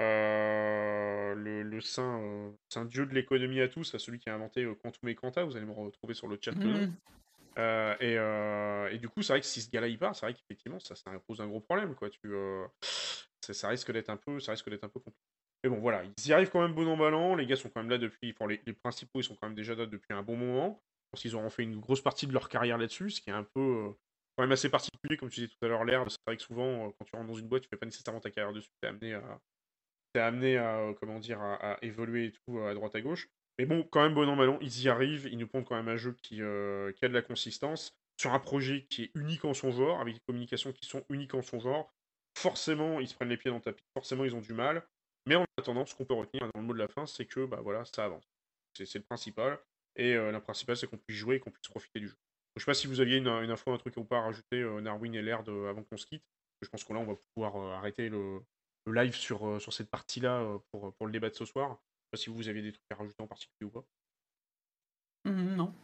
Euh, 0.00 1.15
le, 1.36 1.62
le 1.62 1.80
saint, 1.80 2.20
euh, 2.20 2.50
saint 2.68 2.84
dieu 2.84 3.06
de 3.06 3.14
l'économie 3.14 3.60
à 3.60 3.68
tous, 3.68 3.94
à 3.94 3.98
celui 3.98 4.18
qui 4.18 4.28
a 4.28 4.34
inventé 4.34 4.64
euh, 4.64 4.74
Quantum 4.74 5.08
et 5.08 5.14
Quanta, 5.14 5.44
vous 5.44 5.56
allez 5.56 5.66
me 5.66 5.72
retrouver 5.72 6.14
sur 6.14 6.28
le 6.28 6.38
chat. 6.40 6.52
Euh, 7.58 7.96
et, 8.90 8.94
et 8.94 8.98
du 8.98 9.08
coup, 9.08 9.22
c'est 9.22 9.32
vrai 9.32 9.40
que 9.40 9.46
si 9.46 9.62
ce 9.62 9.70
gars-là 9.70 9.88
part, 9.98 10.14
c'est 10.14 10.26
vrai 10.26 10.34
qu'effectivement, 10.34 10.78
ça, 10.78 10.94
ça 10.94 11.10
pose 11.26 11.40
un 11.40 11.46
gros 11.46 11.60
problème, 11.60 11.94
quoi. 11.94 12.10
Tu, 12.10 12.30
ça, 13.40 13.68
risque 13.68 13.92
d'être 13.92 14.10
un 14.10 14.16
peu, 14.16 14.40
ça 14.40 14.52
risque 14.52 14.68
d'être 14.68 14.84
un 14.84 14.88
peu 14.88 15.00
compliqué. 15.00 15.24
Mais 15.64 15.70
bon, 15.70 15.78
voilà, 15.78 16.02
ils 16.04 16.26
y 16.28 16.32
arrivent 16.32 16.50
quand 16.50 16.60
même 16.60 16.74
bon 16.74 16.86
an 16.86 16.96
mal 16.96 17.14
an. 17.14 17.34
Les 17.34 17.46
gars 17.46 17.56
sont 17.56 17.70
quand 17.70 17.80
même 17.80 17.90
là 17.90 17.98
depuis, 17.98 18.34
enfin, 18.38 18.46
les, 18.48 18.60
les 18.66 18.72
principaux, 18.72 19.20
ils 19.20 19.24
sont 19.24 19.36
quand 19.36 19.46
même 19.46 19.56
déjà 19.56 19.74
là 19.74 19.86
depuis 19.86 20.12
un 20.12 20.22
bon 20.22 20.36
moment. 20.36 20.82
Je 20.82 21.10
pense 21.12 21.22
qu'ils 21.22 21.34
auront 21.34 21.50
fait 21.50 21.62
une 21.62 21.80
grosse 21.80 22.02
partie 22.02 22.26
de 22.26 22.32
leur 22.32 22.48
carrière 22.48 22.76
là-dessus, 22.76 23.10
ce 23.10 23.20
qui 23.20 23.30
est 23.30 23.34
un 23.34 23.44
peu 23.54 23.94
quand 24.36 24.44
même 24.44 24.52
assez 24.52 24.68
particulier, 24.68 25.16
comme 25.16 25.30
tu 25.30 25.40
disais 25.40 25.48
tout 25.48 25.64
à 25.64 25.68
l'heure, 25.68 25.84
l'air. 25.84 26.04
C'est 26.10 26.18
vrai 26.26 26.36
que 26.36 26.42
souvent, 26.42 26.90
quand 26.92 27.04
tu 27.06 27.16
rentres 27.16 27.28
dans 27.28 27.38
une 27.38 27.48
boîte, 27.48 27.62
tu 27.62 27.68
fais 27.70 27.76
pas 27.76 27.86
nécessairement 27.86 28.20
ta 28.20 28.30
carrière 28.30 28.52
dessus. 28.52 28.68
T'es 28.82 28.88
amené 28.88 29.14
à, 29.14 29.40
t'es 30.16 30.22
amené 30.22 30.56
à, 30.56 30.78
euh, 30.78 30.94
comment 30.94 31.18
dire, 31.18 31.42
à, 31.42 31.76
évoluer 31.82 32.26
et 32.26 32.32
tout 32.32 32.58
à 32.60 32.72
droite 32.72 32.94
à 32.94 33.02
gauche. 33.02 33.28
Mais 33.58 33.66
bon, 33.66 33.82
quand 33.84 34.02
même, 34.02 34.14
bon 34.14 34.26
an, 34.26 34.34
mal 34.34 34.48
an, 34.48 34.58
ils 34.62 34.82
y 34.82 34.88
arrivent. 34.88 35.28
Ils 35.30 35.36
nous 35.36 35.46
pondent 35.46 35.66
quand 35.66 35.76
même 35.76 35.88
un 35.88 35.96
jeu 35.96 36.16
qui, 36.22 36.40
euh, 36.40 36.90
qui 36.92 37.04
a 37.04 37.08
de 37.08 37.14
la 37.14 37.20
consistance 37.20 37.94
sur 38.18 38.32
un 38.32 38.38
projet 38.38 38.86
qui 38.88 39.04
est 39.04 39.10
unique 39.14 39.44
en 39.44 39.52
son 39.52 39.70
genre, 39.70 40.00
avec 40.00 40.14
des 40.14 40.20
communications 40.26 40.72
qui 40.72 40.86
sont 40.86 41.04
uniques 41.10 41.34
en 41.34 41.42
son 41.42 41.60
genre. 41.60 41.92
Forcément, 42.38 42.98
ils 42.98 43.08
se 43.08 43.14
prennent 43.14 43.28
les 43.28 43.36
pieds 43.36 43.50
dans 43.50 43.58
le 43.58 43.62
tapis. 43.62 43.84
Forcément, 43.92 44.24
ils 44.24 44.34
ont 44.34 44.40
du 44.40 44.54
mal. 44.54 44.82
Mais 45.26 45.34
en 45.34 45.44
attendant, 45.58 45.84
ce 45.84 45.94
qu'on 45.94 46.06
peut 46.06 46.14
retenir 46.14 46.50
dans 46.54 46.60
le 46.60 46.66
mot 46.66 46.72
de 46.72 46.78
la 46.78 46.88
fin, 46.88 47.04
c'est 47.04 47.26
que 47.26 47.44
bah 47.44 47.60
voilà, 47.62 47.84
ça 47.84 48.06
avance. 48.06 48.24
C'est 48.74 48.94
le 48.94 49.04
principal. 49.04 49.58
Et 49.96 50.14
euh, 50.14 50.32
le 50.32 50.40
principal, 50.40 50.78
c'est 50.78 50.86
qu'on 50.86 50.98
puisse 50.98 51.18
jouer 51.18 51.36
et 51.36 51.40
qu'on 51.40 51.50
puisse 51.50 51.68
profiter 51.68 52.00
du 52.00 52.08
jeu. 52.08 52.16
Je 52.56 52.62
sais 52.62 52.66
pas 52.66 52.74
si 52.74 52.86
vous 52.86 53.00
aviez 53.00 53.18
une, 53.18 53.28
une 53.28 53.50
info, 53.50 53.70
un 53.70 53.78
truc 53.78 53.96
ou 53.98 54.04
pas 54.04 54.18
à 54.18 54.22
rajouter, 54.22 54.62
euh, 54.62 54.80
Narwin 54.80 55.12
et 55.12 55.20
Laird, 55.20 55.46
euh, 55.48 55.68
avant 55.68 55.82
qu'on 55.82 55.98
se 55.98 56.06
quitte. 56.06 56.24
Je 56.62 56.68
pense 56.68 56.84
que 56.84 56.92
là, 56.94 57.00
on 57.00 57.04
va 57.04 57.16
pouvoir 57.34 57.56
euh, 57.56 57.74
arrêter 57.74 58.08
le, 58.08 58.40
le 58.86 58.92
live 58.94 59.14
sur, 59.14 59.46
euh, 59.46 59.58
sur 59.58 59.72
cette 59.72 59.90
partie-là 59.90 60.40
euh, 60.40 60.58
pour, 60.70 60.94
pour 60.94 61.06
le 61.06 61.12
débat 61.12 61.28
de 61.28 61.34
ce 61.34 61.44
soir. 61.44 61.70
Je 61.70 61.74
sais 61.76 62.10
pas 62.12 62.16
si 62.16 62.30
vous 62.30 62.48
aviez 62.48 62.62
des 62.62 62.72
trucs 62.72 62.90
à 62.90 62.94
rajouter 62.94 63.22
en 63.22 63.26
particulier 63.26 63.64
ou 63.66 63.70
pas. 63.70 63.84
Mhm, 65.24 65.56
Non. 65.56 65.74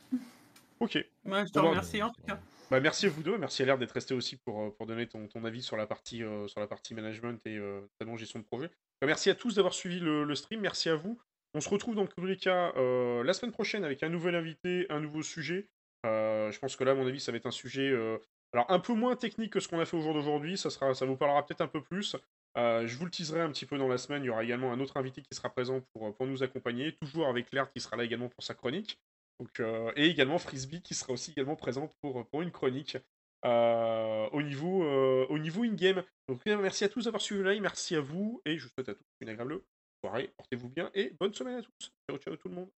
Ok. 0.81 0.95
Ouais, 1.25 1.47
je 1.47 1.53
te 1.53 1.59
bah, 1.59 1.63
remercie 1.69 2.03
en 2.03 2.11
tout 2.11 2.23
cas. 2.23 2.41
Bah, 2.71 2.81
merci 2.81 3.07
à 3.07 3.11
vous 3.11 3.23
deux, 3.23 3.37
merci 3.39 3.63
à 3.63 3.67
l'air 3.67 3.77
d'être 3.79 3.93
resté 3.93 4.15
aussi 4.15 4.37
pour, 4.37 4.63
euh, 4.63 4.71
pour 4.71 4.87
donner 4.87 5.07
ton, 5.07 5.29
ton 5.29 5.45
avis 5.45 5.63
sur 5.63 5.77
la 5.77 5.87
partie, 5.87 6.23
euh, 6.23 6.49
sur 6.49 6.61
la 6.61 6.67
partie 6.67 6.95
management 6.95 7.39
et 7.45 7.57
euh, 7.57 7.81
notamment 8.01 8.17
gestion 8.17 8.39
de 8.39 8.45
projet. 8.45 8.69
Bah, 9.01 9.07
merci 9.07 9.31
à 9.31 9.35
tous 9.35 9.57
d'avoir 9.57 9.75
suivi 9.75 10.01
le, 10.01 10.25
le 10.25 10.35
stream, 10.35 10.61
merci 10.61 10.89
à 10.89 10.97
vous. 10.97 11.21
On 11.55 11.61
se 11.61 11.69
retrouve 11.69 11.95
dans 11.95 12.07
cas 12.37 12.73
euh, 12.77 13.23
la 13.25 13.35
semaine 13.35 13.53
prochaine 13.53 13.85
avec 13.85 14.03
un 14.03 14.09
nouvel 14.09 14.35
invité, 14.35 14.87
un 14.89 15.01
nouveau 15.01 15.23
sujet. 15.23 15.69
Euh, 16.07 16.51
je 16.51 16.59
pense 16.59 16.77
que 16.77 16.85
là, 16.85 16.93
à 16.93 16.95
mon 16.95 17.07
avis, 17.07 17.21
ça 17.21 17.31
va 17.31 17.37
être 17.37 17.47
un 17.47 17.51
sujet 17.51 17.91
euh, 17.91 18.19
alors 18.55 18.71
un 18.71 18.81
peu 18.81 18.95
moins 18.95 19.17
technique 19.17 19.53
que 19.53 19.61
ce 19.61 19.69
qu'on 19.69 19.79
a 19.81 19.85
fait 19.85 19.97
au 19.97 20.01
jour 20.01 20.15
d'aujourd'hui. 20.15 20.57
Ça, 20.57 20.71
sera, 20.71 20.95
ça 20.95 21.05
vous 21.05 21.17
parlera 21.17 21.45
peut-être 21.45 21.61
un 21.61 21.69
peu 21.69 21.83
plus. 21.83 22.17
Euh, 22.59 22.87
je 22.87 22.97
vous 22.97 23.05
le 23.05 23.11
teaserai 23.11 23.41
un 23.41 23.51
petit 23.51 23.67
peu 23.67 23.79
dans 23.79 23.89
la 23.89 23.99
semaine. 23.99 24.23
Il 24.23 24.27
y 24.27 24.31
aura 24.31 24.45
également 24.45 24.73
un 24.73 24.81
autre 24.81 24.97
invité 24.97 25.23
qui 25.23 25.35
sera 25.35 25.49
présent 25.51 25.81
pour, 25.93 26.15
pour 26.15 26.27
nous 26.27 26.43
accompagner, 26.43 26.95
toujours 26.97 27.29
avec 27.29 27.53
l'air 27.53 27.73
qui 27.73 27.81
sera 27.81 27.97
là 27.97 28.05
également 28.05 28.29
pour 28.29 28.45
sa 28.45 28.55
chronique. 28.55 28.99
Donc, 29.41 29.61
euh, 29.61 29.91
et 29.97 30.07
également 30.07 30.39
Frisbee 30.39 30.83
qui 30.83 30.95
sera 30.95 31.13
aussi 31.13 31.33
également 31.33 31.57
présent 31.57 31.91
pour, 32.01 32.27
pour 32.29 32.43
une 32.43 32.53
chronique 32.53 32.97
euh, 33.45 34.29
au 34.31 34.43
niveau, 34.43 34.85
euh, 34.85 35.27
au 35.29 35.39
niveau 35.39 35.65
in-game. 35.65 36.05
Donc 36.29 36.45
merci 36.47 36.85
à 36.85 36.89
tous 36.89 37.05
d'avoir 37.05 37.21
suivi 37.21 37.43
live, 37.43 37.61
merci 37.61 37.97
à 37.97 38.01
vous, 38.01 38.41
et 38.45 38.57
je 38.57 38.65
vous 38.65 38.71
souhaite 38.71 38.89
à 38.89 38.95
tous 38.95 39.05
une 39.21 39.29
agréable 39.31 39.61
soirée, 40.05 40.33
portez-vous 40.37 40.69
bien, 40.69 40.91
et 40.95 41.13
bonne 41.19 41.35
semaine 41.35 41.57
à 41.57 41.63
tous. 41.63 41.93
Ciao 42.09 42.19
ciao 42.19 42.37
tout 42.37 42.49
le 42.49 42.55
monde. 42.55 42.71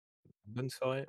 Bonne 0.45 0.69
soirée. 0.69 1.05